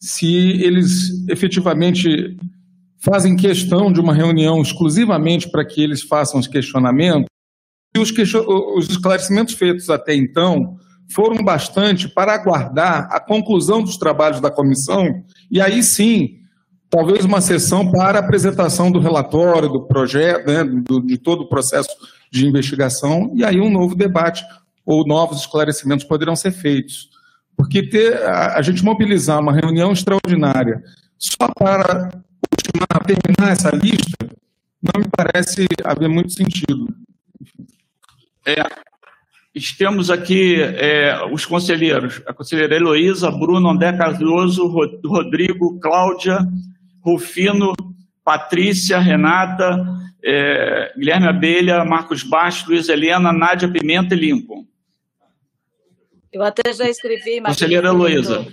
se 0.00 0.26
eles 0.62 1.28
efetivamente 1.28 2.08
fazem 3.00 3.36
questão 3.36 3.92
de 3.92 4.00
uma 4.00 4.14
reunião 4.14 4.60
exclusivamente 4.60 5.50
para 5.50 5.64
que 5.64 5.82
eles 5.82 6.02
façam 6.02 6.40
os 6.40 6.46
questionamentos, 6.46 7.26
e 7.96 7.98
os, 8.00 8.10
question- 8.10 8.44
os 8.76 8.88
esclarecimentos 8.90 9.54
feitos 9.54 9.88
até 9.88 10.14
então 10.14 10.76
foram 11.14 11.42
bastante 11.42 12.08
para 12.08 12.34
aguardar 12.34 13.08
a 13.10 13.18
conclusão 13.18 13.82
dos 13.82 13.96
trabalhos 13.96 14.40
da 14.40 14.50
comissão, 14.50 15.22
e 15.50 15.60
aí 15.60 15.82
sim, 15.82 16.36
talvez 16.90 17.24
uma 17.24 17.40
sessão 17.40 17.90
para 17.90 18.18
apresentação 18.18 18.90
do 18.90 18.98
relatório, 18.98 19.68
do 19.68 19.86
projeto, 19.86 20.46
né, 20.46 20.64
do- 20.64 21.00
de 21.00 21.16
todo 21.16 21.42
o 21.42 21.48
processo 21.48 21.88
de 22.30 22.46
investigação, 22.46 23.32
e 23.34 23.42
aí 23.44 23.58
um 23.60 23.70
novo 23.70 23.94
debate 23.94 24.44
ou 24.84 25.06
novos 25.06 25.40
esclarecimentos 25.40 26.04
poderão 26.04 26.36
ser 26.36 26.50
feitos. 26.50 27.08
Porque 27.56 27.82
ter, 27.88 28.22
a, 28.22 28.58
a 28.58 28.62
gente 28.62 28.84
mobilizar 28.84 29.40
uma 29.40 29.52
reunião 29.52 29.92
extraordinária 29.92 30.82
só 31.18 31.48
para 31.58 32.10
ultimar, 32.68 33.04
terminar 33.06 33.52
essa 33.52 33.70
lista, 33.70 34.16
não 34.82 35.00
me 35.02 35.08
parece 35.16 35.66
haver 35.84 36.08
muito 36.08 36.32
sentido. 36.32 36.86
É, 38.46 38.62
temos 39.76 40.10
aqui 40.10 40.60
é, 40.60 41.24
os 41.32 41.44
conselheiros, 41.44 42.22
a 42.26 42.32
conselheira 42.32 42.76
Heloísa, 42.76 43.30
Bruno, 43.30 43.68
André 43.68 43.92
Cardoso, 43.96 44.66
Ro- 44.66 45.00
Rodrigo, 45.04 45.78
Cláudia, 45.80 46.38
Rufino, 47.00 47.72
Patrícia, 48.24 48.98
Renata, 48.98 49.84
é, 50.22 50.92
Guilherme 50.96 51.26
Abelha, 51.28 51.84
Marcos 51.84 52.22
Bastos, 52.22 52.68
Luiz 52.68 52.88
Helena, 52.88 53.32
Nádia 53.32 53.70
Pimenta 53.70 54.14
e 54.14 54.18
Lincoln. 54.18 54.66
Eu 56.30 56.42
até 56.42 56.72
já 56.72 56.88
escrevi, 56.88 57.40
mas. 57.40 57.54
Conselheira 57.54 57.88
Heloísa. 57.88 58.46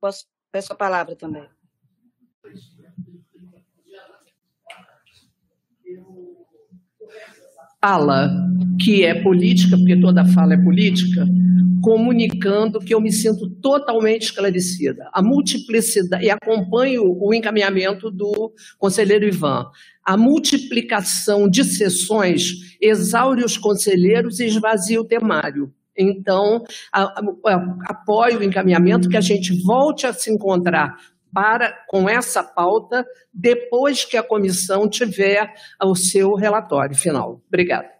Posso, 0.00 0.24
peço 0.52 0.72
a 0.72 0.76
palavra 0.76 1.16
também. 1.16 1.44
Fala 7.86 8.28
que 8.82 9.04
é 9.04 9.14
política, 9.22 9.76
porque 9.76 9.96
toda 10.00 10.24
fala 10.24 10.54
é 10.54 10.56
política, 10.56 11.24
comunicando 11.80 12.80
que 12.80 12.92
eu 12.92 13.00
me 13.00 13.12
sinto 13.12 13.48
totalmente 13.48 14.22
esclarecida. 14.22 15.08
A 15.12 15.22
multiplicidade, 15.22 16.24
e 16.24 16.30
acompanho 16.30 17.04
o 17.04 17.32
encaminhamento 17.32 18.10
do 18.10 18.52
conselheiro 18.76 19.24
Ivan. 19.24 19.66
A 20.04 20.16
multiplicação 20.16 21.48
de 21.48 21.62
sessões 21.62 22.76
exaure 22.80 23.44
os 23.44 23.56
conselheiros 23.56 24.40
e 24.40 24.46
esvazia 24.46 25.00
o 25.00 25.04
temário. 25.04 25.72
Então, 25.96 26.64
apoio 26.92 28.40
o 28.40 28.42
encaminhamento 28.42 29.08
que 29.08 29.16
a 29.16 29.20
gente 29.20 29.52
volte 29.62 30.06
a 30.06 30.12
se 30.12 30.30
encontrar 30.30 30.96
para 31.36 31.84
com 31.86 32.08
essa 32.08 32.42
pauta 32.42 33.06
depois 33.30 34.06
que 34.06 34.16
a 34.16 34.22
comissão 34.22 34.88
tiver 34.88 35.52
o 35.82 35.94
seu 35.94 36.34
relatório 36.34 36.96
final. 36.96 37.42
Obrigada. 37.46 37.90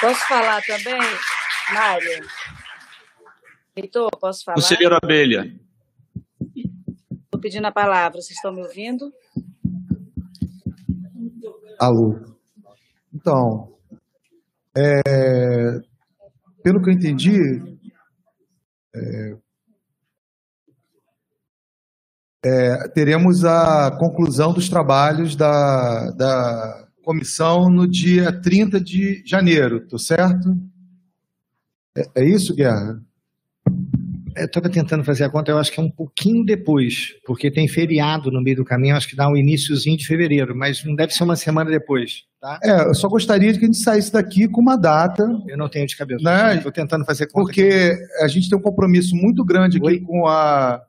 Posso 0.00 0.26
falar 0.26 0.60
também, 0.62 1.00
Mário? 1.72 2.26
Heitor, 3.76 4.10
posso 4.18 4.42
falar? 4.42 4.56
Conselheiro 4.56 4.98
Abelha. 5.00 5.54
Estou 6.56 7.40
pedindo 7.40 7.68
a 7.68 7.72
palavra. 7.72 8.20
Vocês 8.20 8.36
estão 8.36 8.52
me 8.52 8.62
ouvindo? 8.62 9.14
Alô. 11.78 12.18
Então, 13.14 13.78
é, 14.76 15.80
pelo 16.64 16.82
que 16.82 16.90
eu 16.90 16.94
entendi, 16.94 17.78
é, 18.92 19.36
é, 22.44 22.88
teremos 22.88 23.44
a 23.44 23.90
conclusão 23.98 24.52
dos 24.52 24.68
trabalhos 24.68 25.36
da, 25.36 26.10
da 26.12 26.88
comissão 27.02 27.68
no 27.68 27.86
dia 27.86 28.32
30 28.32 28.80
de 28.80 29.22
janeiro, 29.26 29.86
tô 29.86 29.98
certo? 29.98 30.56
É, 31.96 32.22
é 32.22 32.24
isso, 32.24 32.54
Guerra? 32.54 33.00
Eu 34.36 34.46
estava 34.46 34.70
tentando 34.70 35.04
fazer 35.04 35.24
a 35.24 35.28
conta, 35.28 35.50
eu 35.50 35.58
acho 35.58 35.72
que 35.72 35.80
é 35.80 35.82
um 35.82 35.90
pouquinho 35.90 36.44
depois, 36.44 37.14
porque 37.26 37.50
tem 37.50 37.66
feriado 37.66 38.30
no 38.30 38.40
meio 38.40 38.56
do 38.56 38.64
caminho, 38.64 38.96
acho 38.96 39.08
que 39.08 39.16
dá 39.16 39.28
um 39.28 39.36
iníciozinho 39.36 39.98
de 39.98 40.06
fevereiro, 40.06 40.56
mas 40.56 40.84
não 40.84 40.94
deve 40.94 41.12
ser 41.12 41.24
uma 41.24 41.34
semana 41.34 41.68
depois, 41.68 42.22
tá? 42.40 42.58
É, 42.62 42.88
eu 42.88 42.94
só 42.94 43.08
gostaria 43.08 43.52
de 43.52 43.58
que 43.58 43.64
a 43.64 43.68
gente 43.68 43.78
saísse 43.78 44.12
daqui 44.12 44.48
com 44.48 44.60
uma 44.60 44.76
data. 44.76 45.28
Eu 45.48 45.58
não 45.58 45.68
tenho 45.68 45.86
de 45.86 45.96
cabeça. 45.96 46.22
Né? 46.22 46.56
Estou 46.56 46.70
tentando 46.70 47.04
fazer 47.04 47.26
conta. 47.26 47.44
Porque 47.44 47.92
a 48.22 48.28
gente 48.28 48.48
tem 48.48 48.56
um 48.56 48.62
compromisso 48.62 49.16
muito 49.16 49.44
grande 49.44 49.78
aqui 49.78 50.00
com 50.00 50.26
a, 50.26 50.80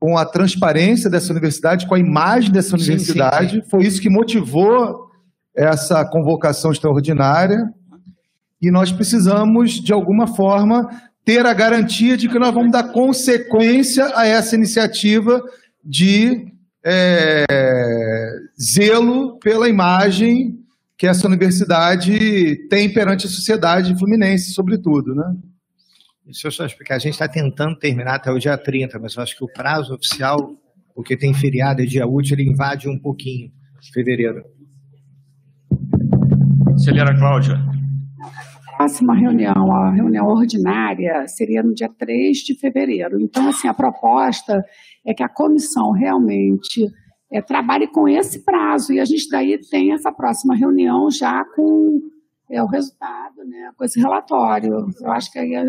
com 0.00 0.16
a 0.16 0.24
transparência 0.24 1.10
dessa 1.10 1.30
universidade, 1.30 1.86
com 1.86 1.94
a 1.94 1.98
imagem 1.98 2.50
dessa 2.50 2.74
universidade. 2.74 3.56
sim, 3.56 3.60
sim. 3.60 3.68
Foi 3.68 3.84
isso 3.84 4.00
que 4.00 4.08
motivou 4.08 5.10
essa 5.54 6.02
convocação 6.06 6.72
extraordinária. 6.72 7.68
E 8.62 8.70
nós 8.70 8.90
precisamos, 8.90 9.72
de 9.72 9.92
alguma 9.92 10.26
forma, 10.26 10.88
ter 11.22 11.44
a 11.44 11.52
garantia 11.52 12.16
de 12.16 12.28
que 12.28 12.38
nós 12.38 12.52
vamos 12.54 12.72
dar 12.72 12.84
consequência 12.84 14.10
a 14.16 14.26
essa 14.26 14.56
iniciativa 14.56 15.42
de 15.84 16.46
é, 16.84 17.44
zelo 18.58 19.38
pela 19.38 19.68
imagem 19.68 20.58
que 20.96 21.06
essa 21.06 21.26
universidade 21.26 22.66
tem 22.68 22.92
perante 22.92 23.26
a 23.26 23.30
sociedade 23.30 23.98
fluminense, 23.98 24.52
sobretudo, 24.52 25.14
né? 25.14 25.34
Deixa 26.30 26.46
eu 26.46 26.52
só 26.52 26.64
explicar. 26.64 26.94
A 26.94 26.98
gente 26.98 27.14
está 27.14 27.28
tentando 27.28 27.76
terminar 27.76 28.14
até 28.14 28.30
o 28.30 28.38
dia 28.38 28.56
30, 28.56 29.00
mas 29.00 29.16
eu 29.16 29.22
acho 29.22 29.36
que 29.36 29.44
o 29.44 29.52
prazo 29.52 29.94
oficial, 29.94 30.54
porque 30.94 31.16
tem 31.16 31.34
feriado 31.34 31.82
e 31.82 31.86
dia 31.86 32.06
útil, 32.06 32.36
ele 32.36 32.48
invade 32.48 32.88
um 32.88 32.98
pouquinho, 32.98 33.50
fevereiro. 33.92 34.44
Conselheira 36.64 37.16
Cláudia. 37.18 37.58
próxima 38.76 39.14
reunião, 39.14 39.72
a 39.72 39.90
reunião 39.90 40.26
ordinária, 40.26 41.26
seria 41.26 41.64
no 41.64 41.74
dia 41.74 41.90
3 41.98 42.38
de 42.38 42.54
fevereiro. 42.54 43.20
Então, 43.20 43.48
assim, 43.48 43.66
a 43.66 43.74
proposta 43.74 44.64
é 45.04 45.12
que 45.12 45.24
a 45.24 45.28
comissão 45.28 45.90
realmente 45.90 46.86
é, 47.32 47.42
trabalhe 47.42 47.88
com 47.88 48.08
esse 48.08 48.44
prazo 48.44 48.92
e 48.92 49.00
a 49.00 49.04
gente 49.04 49.28
daí 49.28 49.58
tem 49.68 49.92
essa 49.92 50.12
próxima 50.12 50.54
reunião 50.54 51.10
já 51.10 51.44
com 51.56 52.00
é, 52.48 52.62
o 52.62 52.66
resultado, 52.66 53.44
né, 53.44 53.72
com 53.76 53.84
esse 53.84 53.98
relatório. 53.98 54.86
Eu 55.00 55.10
acho 55.10 55.32
que 55.32 55.40
aí... 55.40 55.54
É... 55.54 55.64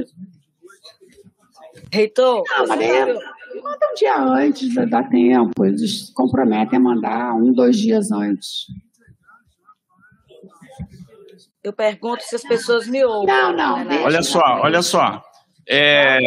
Reitor, 1.92 2.44
Não, 2.50 2.68
mas 2.68 2.80
aí, 2.80 3.14
manda 3.62 3.90
um 3.92 3.94
dia 3.96 4.18
antes, 4.18 4.74
dá- 4.90 5.04
tempo, 5.04 5.66
eles 5.66 6.08
se 6.08 6.14
comprometem 6.14 6.78
a 6.78 6.82
mandar 6.82 7.34
um, 7.36 7.52
dois 7.54 7.78
dias 7.78 8.12
antes. 8.12 8.66
Eu 11.64 11.74
pergunto 11.74 12.24
se 12.24 12.36
as 12.36 12.44
pessoas 12.44 12.88
me 12.88 13.04
ouvem. 13.04 13.28
Não, 13.28 13.56
não, 13.56 13.84
né? 13.86 14.02
Olha 14.04 14.24
só, 14.24 14.42
olha 14.62 14.82
só. 14.82 15.22
É, 15.68 16.18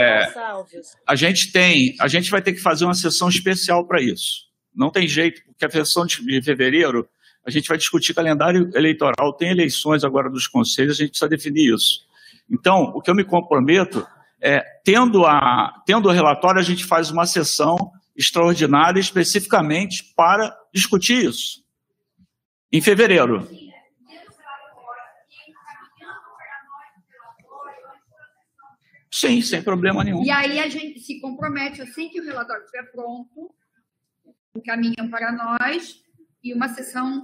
a 1.07 1.16
gente 1.16 1.50
tem, 1.50 1.94
a 2.00 2.07
gente 2.07 2.31
vai 2.31 2.41
ter 2.41 2.52
que 2.52 2.60
fazer 2.60 2.84
uma 2.84 2.94
sessão 2.94 3.28
especial 3.28 3.84
para 3.86 4.00
isso. 4.00 4.44
Não 4.74 4.91
tem 4.91 5.08
jeito, 5.08 5.42
porque 5.47 5.65
a 5.65 5.70
sessão 5.70 6.07
de 6.07 6.41
fevereiro 6.42 7.08
a 7.44 7.50
gente 7.50 7.68
vai 7.68 7.76
discutir 7.76 8.15
calendário 8.15 8.70
eleitoral, 8.74 9.34
tem 9.34 9.50
eleições 9.50 10.02
agora 10.02 10.31
dos 10.31 10.47
conselhos, 10.47 10.94
a 10.97 11.02
gente 11.02 11.10
precisa 11.10 11.28
definir 11.28 11.74
isso. 11.74 12.07
Então, 12.50 12.92
o 12.94 13.02
que 13.02 13.10
eu 13.10 13.15
me 13.15 13.24
comprometo 13.24 14.07
é, 14.40 14.62
tendo, 14.84 15.24
a, 15.24 15.82
tendo 15.86 16.08
o 16.08 16.12
relatório, 16.12 16.60
a 16.60 16.64
gente 16.64 16.84
faz 16.84 17.10
uma 17.10 17.26
sessão 17.26 17.76
extraordinária 18.16 19.00
especificamente 19.00 20.12
para 20.16 20.56
discutir 20.72 21.24
isso. 21.24 21.64
Em 22.72 22.80
fevereiro. 22.80 23.48
Sim, 29.10 29.40
sem 29.42 29.62
problema 29.62 30.02
nenhum. 30.02 30.24
E 30.24 30.30
aí 30.30 30.58
a 30.58 30.68
gente 30.68 30.98
se 30.98 31.20
compromete, 31.20 31.80
assim 31.80 32.08
que 32.08 32.20
o 32.20 32.24
relatório 32.24 32.64
estiver 32.64 32.90
pronto, 32.90 33.54
encaminham 34.56 35.08
para 35.08 35.30
nós 35.30 36.02
e 36.42 36.52
uma 36.52 36.68
sessão. 36.68 37.22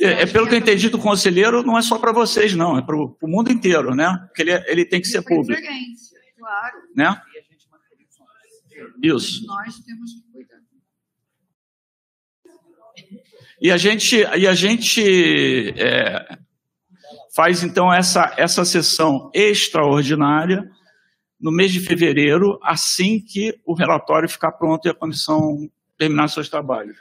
É, 0.00 0.22
é 0.22 0.26
pelo 0.26 0.48
que 0.48 0.54
eu 0.54 0.58
entendi 0.58 0.88
do 0.88 0.98
conselheiro, 0.98 1.62
não 1.62 1.78
é 1.78 1.82
só 1.82 1.98
para 1.98 2.12
vocês, 2.12 2.54
não, 2.54 2.76
é 2.76 2.82
para 2.82 2.96
o 2.96 3.16
mundo 3.22 3.52
inteiro, 3.52 3.94
né? 3.94 4.18
Porque 4.26 4.42
ele, 4.42 4.50
é, 4.50 4.64
ele 4.66 4.84
tem 4.84 5.00
que 5.00 5.06
ser 5.06 5.22
público. 5.22 5.62
Claro. 6.42 6.76
Né? 6.96 7.22
Isso. 9.00 9.46
Nós 9.46 9.78
temos 9.78 10.12
que 10.12 10.32
cuidar. 10.32 10.58
E 13.60 13.70
a 13.70 13.76
gente, 13.76 14.16
e 14.16 14.48
a 14.48 14.54
gente 14.54 15.00
é, 15.80 16.36
faz 17.32 17.62
então 17.62 17.92
essa, 17.92 18.34
essa 18.36 18.64
sessão 18.64 19.30
extraordinária 19.32 20.68
no 21.40 21.52
mês 21.52 21.72
de 21.72 21.78
fevereiro, 21.78 22.58
assim 22.60 23.20
que 23.20 23.56
o 23.64 23.72
relatório 23.72 24.28
ficar 24.28 24.50
pronto 24.50 24.86
e 24.86 24.90
a 24.90 24.94
comissão 24.94 25.70
terminar 25.96 26.26
seus 26.26 26.48
trabalhos. 26.48 26.96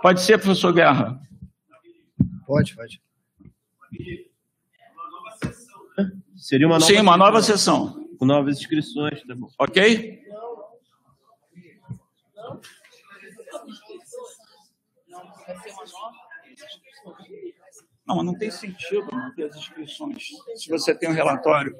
Pode 0.00 0.22
ser, 0.22 0.38
professor 0.38 0.72
Guerra? 0.72 1.20
Pode, 2.46 2.74
pode. 2.74 3.02
Seria 6.34 6.66
uma 6.66 6.78
nova 6.78 6.86
Sim, 6.86 7.00
uma 7.00 7.16
nova 7.18 7.42
sessão. 7.42 7.99
Com 8.20 8.26
novas 8.26 8.58
inscrições, 8.58 9.22
tá 9.22 9.34
bom. 9.34 9.48
Ok? 9.58 10.20
Não, 18.06 18.16
mas 18.16 18.26
não 18.26 18.34
tem 18.36 18.50
sentido 18.50 19.06
não 19.10 19.34
ter 19.34 19.44
as 19.44 19.56
inscrições 19.56 20.22
se 20.54 20.68
você 20.68 20.94
tem 20.94 21.08
um 21.08 21.14
relatório. 21.14 21.74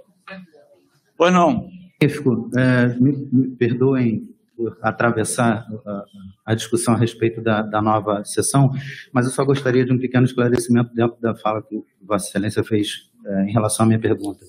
Pois 1.15 1.31
não. 1.31 1.69
É, 2.01 2.87
me, 2.99 3.29
me 3.31 3.55
perdoem 3.57 4.27
por 4.57 4.79
atravessar 4.81 5.67
a, 5.87 6.05
a, 6.47 6.55
discussão 6.55 6.95
a 6.95 6.97
respeito 6.97 7.43
da, 7.43 7.61
da, 7.61 7.83
nova 7.83 8.25
sessão, 8.25 8.71
mas 9.13 9.27
eu 9.27 9.31
só 9.31 9.45
gostaria 9.45 9.85
de 9.85 9.93
um 9.93 9.99
pequeno 9.99 10.25
esclarecimento 10.25 10.95
dentro 10.95 11.21
da 11.21 11.35
fala 11.35 11.63
que 11.63 11.85
Vossa 12.01 12.29
Excelência 12.29 12.65
fez 12.65 13.11
é, 13.27 13.43
em 13.43 13.53
relação 13.53 13.85
à 13.85 13.87
minha 13.87 14.01
pergunta. 14.01 14.47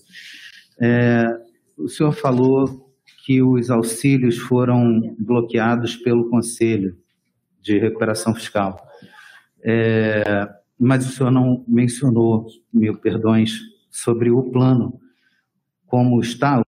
É, 0.79 1.50
o 1.83 1.89
senhor 1.89 2.11
falou 2.11 2.91
que 3.25 3.41
os 3.41 3.69
auxílios 3.69 4.37
foram 4.37 5.15
bloqueados 5.19 5.95
pelo 5.95 6.29
Conselho 6.29 6.97
de 7.61 7.77
Recuperação 7.77 8.33
Fiscal, 8.33 8.79
é, 9.63 10.49
mas 10.79 11.07
o 11.07 11.11
senhor 11.11 11.31
não 11.31 11.63
mencionou, 11.67 12.47
mil 12.73 12.97
perdões, 12.97 13.59
sobre 13.89 14.31
o 14.31 14.43
plano, 14.43 14.99
como 15.85 16.19
está 16.21 16.63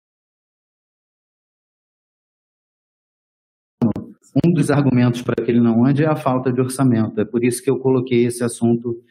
um 4.44 4.52
dos 4.52 4.70
argumentos 4.70 5.20
para 5.22 5.44
que 5.44 5.50
ele 5.50 5.60
não 5.60 5.84
ande 5.84 6.04
é 6.04 6.06
a 6.06 6.16
falta 6.16 6.52
de 6.52 6.60
orçamento. 6.60 7.20
É 7.20 7.24
por 7.24 7.44
isso 7.44 7.62
que 7.62 7.68
eu 7.68 7.78
coloquei 7.78 8.24
esse 8.24 8.44
assunto 8.44 9.02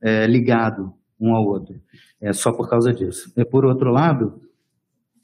é, 0.00 0.26
ligado 0.26 0.94
um 1.18 1.34
ao 1.34 1.44
outro. 1.44 1.80
É 2.20 2.32
só 2.32 2.52
por 2.52 2.68
causa 2.68 2.92
disso. 2.92 3.32
É, 3.36 3.44
por 3.44 3.64
outro 3.64 3.90
lado, 3.90 4.40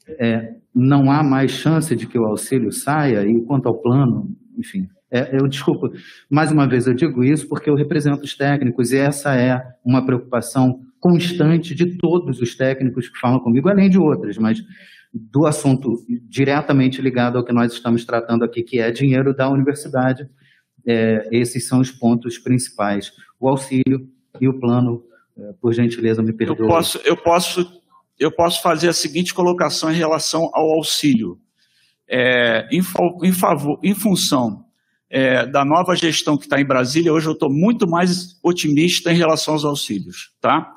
é, 0.07 0.55
não 0.73 1.11
há 1.11 1.23
mais 1.23 1.51
chance 1.51 1.95
de 1.95 2.07
que 2.07 2.17
o 2.17 2.25
auxílio 2.25 2.71
saia, 2.71 3.25
e 3.25 3.41
quanto 3.41 3.67
ao 3.67 3.79
plano, 3.79 4.29
enfim. 4.57 4.87
É, 5.11 5.35
eu 5.39 5.47
desculpa, 5.47 5.91
mais 6.27 6.51
uma 6.51 6.67
vez 6.67 6.87
eu 6.87 6.93
digo 6.93 7.23
isso 7.23 7.47
porque 7.47 7.69
eu 7.69 7.75
represento 7.75 8.23
os 8.23 8.35
técnicos 8.35 8.91
e 8.91 8.97
essa 8.97 9.35
é 9.35 9.61
uma 9.85 10.03
preocupação 10.03 10.81
constante 10.99 11.75
de 11.75 11.97
todos 11.97 12.41
os 12.41 12.55
técnicos 12.55 13.09
que 13.09 13.19
falam 13.19 13.39
comigo, 13.39 13.69
além 13.69 13.89
de 13.89 13.99
outras, 13.99 14.37
mas 14.39 14.63
do 15.13 15.45
assunto 15.45 16.03
diretamente 16.27 17.01
ligado 17.01 17.37
ao 17.37 17.45
que 17.45 17.53
nós 17.53 17.71
estamos 17.71 18.03
tratando 18.03 18.43
aqui, 18.43 18.63
que 18.63 18.79
é 18.79 18.89
dinheiro 18.89 19.35
da 19.35 19.47
universidade. 19.49 20.27
É, 20.85 21.27
esses 21.31 21.67
são 21.67 21.79
os 21.79 21.91
pontos 21.91 22.39
principais: 22.39 23.11
o 23.39 23.47
auxílio 23.47 24.09
e 24.41 24.47
o 24.47 24.59
plano. 24.59 25.03
É, 25.35 25.51
por 25.59 25.73
gentileza, 25.73 26.21
me 26.21 26.31
perdoe. 26.31 26.59
Eu 26.59 26.67
posso, 26.67 27.01
eu 27.03 27.17
posso, 27.17 27.81
eu 28.23 28.31
posso 28.31 28.61
fazer 28.61 28.87
a 28.87 28.93
seguinte 28.93 29.33
colocação 29.33 29.91
em 29.91 29.95
relação 29.95 30.49
ao 30.53 30.69
auxílio. 30.71 31.37
É, 32.07 32.67
em, 32.71 32.81
em, 33.23 33.31
favor, 33.31 33.79
em 33.83 33.93
função 33.93 34.65
é, 35.09 35.45
da 35.45 35.65
nova 35.65 35.95
gestão 35.95 36.37
que 36.37 36.45
está 36.45 36.59
em 36.59 36.65
Brasília, 36.65 37.11
hoje 37.11 37.27
eu 37.27 37.33
estou 37.33 37.51
muito 37.51 37.87
mais 37.87 38.39
otimista 38.41 39.11
em 39.11 39.17
relação 39.17 39.53
aos 39.55 39.65
auxílios, 39.65 40.31
tá? 40.39 40.71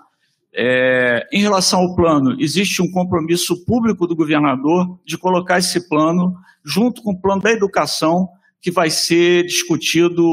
É, 0.52 1.26
em 1.32 1.40
relação 1.40 1.80
ao 1.80 1.94
plano, 1.94 2.34
existe 2.40 2.82
um 2.82 2.90
compromisso 2.90 3.64
público 3.64 4.06
do 4.06 4.16
governador 4.16 4.98
de 5.04 5.18
colocar 5.18 5.58
esse 5.58 5.88
plano 5.88 6.34
junto 6.64 7.02
com 7.02 7.12
o 7.12 7.20
plano 7.20 7.42
da 7.42 7.52
educação 7.52 8.26
que 8.60 8.70
vai 8.70 8.90
ser 8.90 9.44
discutido 9.44 10.24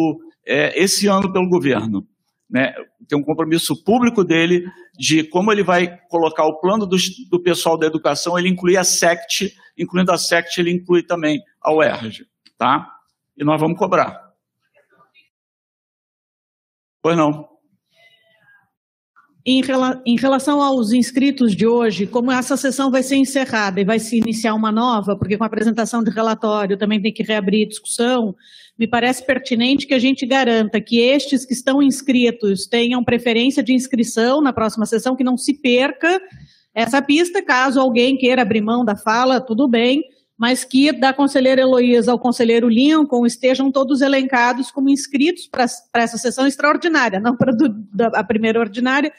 é, 0.47 0.81
esse 0.81 1.07
ano 1.07 1.31
pelo 1.31 1.49
governo. 1.49 2.07
Né? 2.53 2.71
Tem 3.07 3.17
um 3.17 3.23
compromisso 3.23 3.83
público 3.83 4.23
dele 4.23 4.63
de 4.95 5.23
como 5.23 5.51
ele 5.51 5.63
vai 5.63 5.97
colocar 6.07 6.45
o 6.45 6.59
plano 6.59 6.85
do, 6.85 6.95
do 7.31 7.41
pessoal 7.41 7.75
da 7.75 7.87
educação, 7.87 8.37
ele 8.37 8.47
inclui 8.47 8.77
a 8.77 8.83
SECT, 8.83 9.55
incluindo 9.75 10.11
a 10.11 10.19
SECT, 10.19 10.59
ele 10.59 10.71
inclui 10.71 11.01
também 11.01 11.41
a 11.59 11.73
UERJ, 11.73 12.27
tá? 12.55 12.87
E 13.35 13.43
nós 13.43 13.59
vamos 13.59 13.75
cobrar. 13.75 14.31
Pois 17.01 17.17
não. 17.17 17.49
Em, 19.43 19.61
rela 19.61 20.01
em, 20.05 20.15
relação 20.15 20.61
aos 20.61 20.93
inscritos 20.93 21.55
de 21.55 21.65
hoje, 21.65 22.05
como 22.05 22.31
essa 22.31 22.55
sessão 22.55 22.91
vai 22.91 23.01
ser 23.01 23.15
encerrada 23.15 23.81
e 23.81 23.83
vai 23.83 23.97
se 23.97 24.15
iniciar 24.15 24.53
uma 24.53 24.71
nova, 24.71 25.17
porque 25.17 25.37
com 25.37 25.43
a 25.43 25.47
apresentação 25.47 26.03
de 26.03 26.11
relatório 26.11 26.77
também 26.77 27.01
tem 27.01 27.11
que 27.11 27.23
reabrir 27.23 27.67
discussão, 27.67 28.35
me 28.77 28.87
parece 28.87 29.25
pertinente 29.25 29.85
que 29.85 29.93
a 29.93 29.99
gente 29.99 30.25
garanta 30.25 30.81
que 30.81 30.99
estes 30.99 31.45
que 31.45 31.53
estão 31.53 31.81
inscritos 31.81 32.65
tenham 32.65 33.03
preferência 33.03 33.61
de 33.61 33.73
inscrição 33.73 34.41
na 34.41 34.51
próxima 34.51 34.85
sessão, 34.85 35.15
que 35.15 35.23
não 35.23 35.37
se 35.37 35.53
perca 35.53 36.19
essa 36.73 37.01
pista, 37.01 37.41
caso 37.41 37.79
alguém 37.79 38.17
queira 38.17 38.41
abrir 38.41 38.61
mão 38.61 38.83
da 38.83 38.95
fala, 38.95 39.39
tudo 39.39 39.67
bem, 39.67 40.01
mas 40.35 40.63
que 40.63 40.91
da 40.91 41.13
conselheira 41.13 41.61
Heloísa 41.61 42.11
ao 42.11 42.19
conselheiro 42.19 42.67
Lincoln 42.67 43.25
estejam 43.25 43.71
todos 43.71 44.01
elencados 44.01 44.71
como 44.71 44.89
inscritos 44.89 45.47
para 45.47 46.03
essa 46.03 46.17
sessão 46.17 46.47
extraordinária, 46.47 47.19
não 47.19 47.37
para 47.37 47.53
a 48.15 48.23
primeira 48.23 48.59
ordinária, 48.59 49.13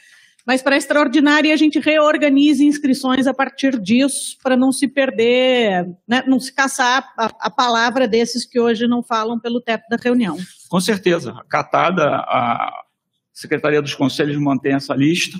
mas 0.47 0.61
para 0.61 0.75
a 0.75 0.79
extraordinária 0.79 1.53
a 1.53 1.57
gente 1.57 1.79
reorganize 1.79 2.65
inscrições 2.65 3.27
a 3.27 3.33
partir 3.33 3.81
disso, 3.81 4.37
para 4.43 4.57
não 4.57 4.71
se 4.71 4.87
perder, 4.87 5.87
né, 6.07 6.23
não 6.27 6.39
se 6.39 6.53
caçar 6.53 7.13
a, 7.19 7.31
a, 7.41 7.51
palavra 7.51 8.07
desses 8.07 8.45
que 8.45 8.61
hoje 8.61 8.87
não 8.87 9.03
falam 9.03 9.39
pelo 9.41 9.61
teto 9.61 9.85
da 9.89 9.97
reunião. 9.97 10.37
Com 10.69 10.81
certeza, 10.81 11.33
acatada, 11.33 12.05
a 12.05 12.85
Secretaria 13.33 13.81
dos 13.81 13.95
Conselhos 13.95 14.37
mantém 14.37 14.75
essa 14.75 14.95
lista, 14.95 15.39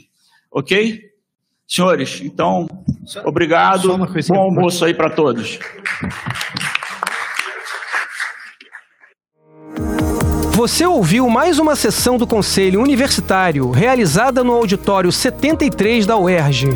ok? 0.51 1.15
Senhores, 1.67 2.21
então, 2.23 2.67
obrigado. 3.25 3.97
Bom 3.97 4.37
almoço 4.37 4.85
aí 4.85 4.95
para 4.95 5.11
todos. 5.11 5.59
Você 10.55 10.87
ouviu 10.87 11.29
mais 11.29 11.59
uma 11.59 11.75
sessão 11.75 12.17
do 12.17 12.29
Conselho 12.29 12.81
Universitário, 12.81 13.73
realizada 13.73 14.45
no 14.45 14.53
auditório 14.53 15.11
73 15.11 16.07
da 16.07 16.17
UERJ. 16.17 16.69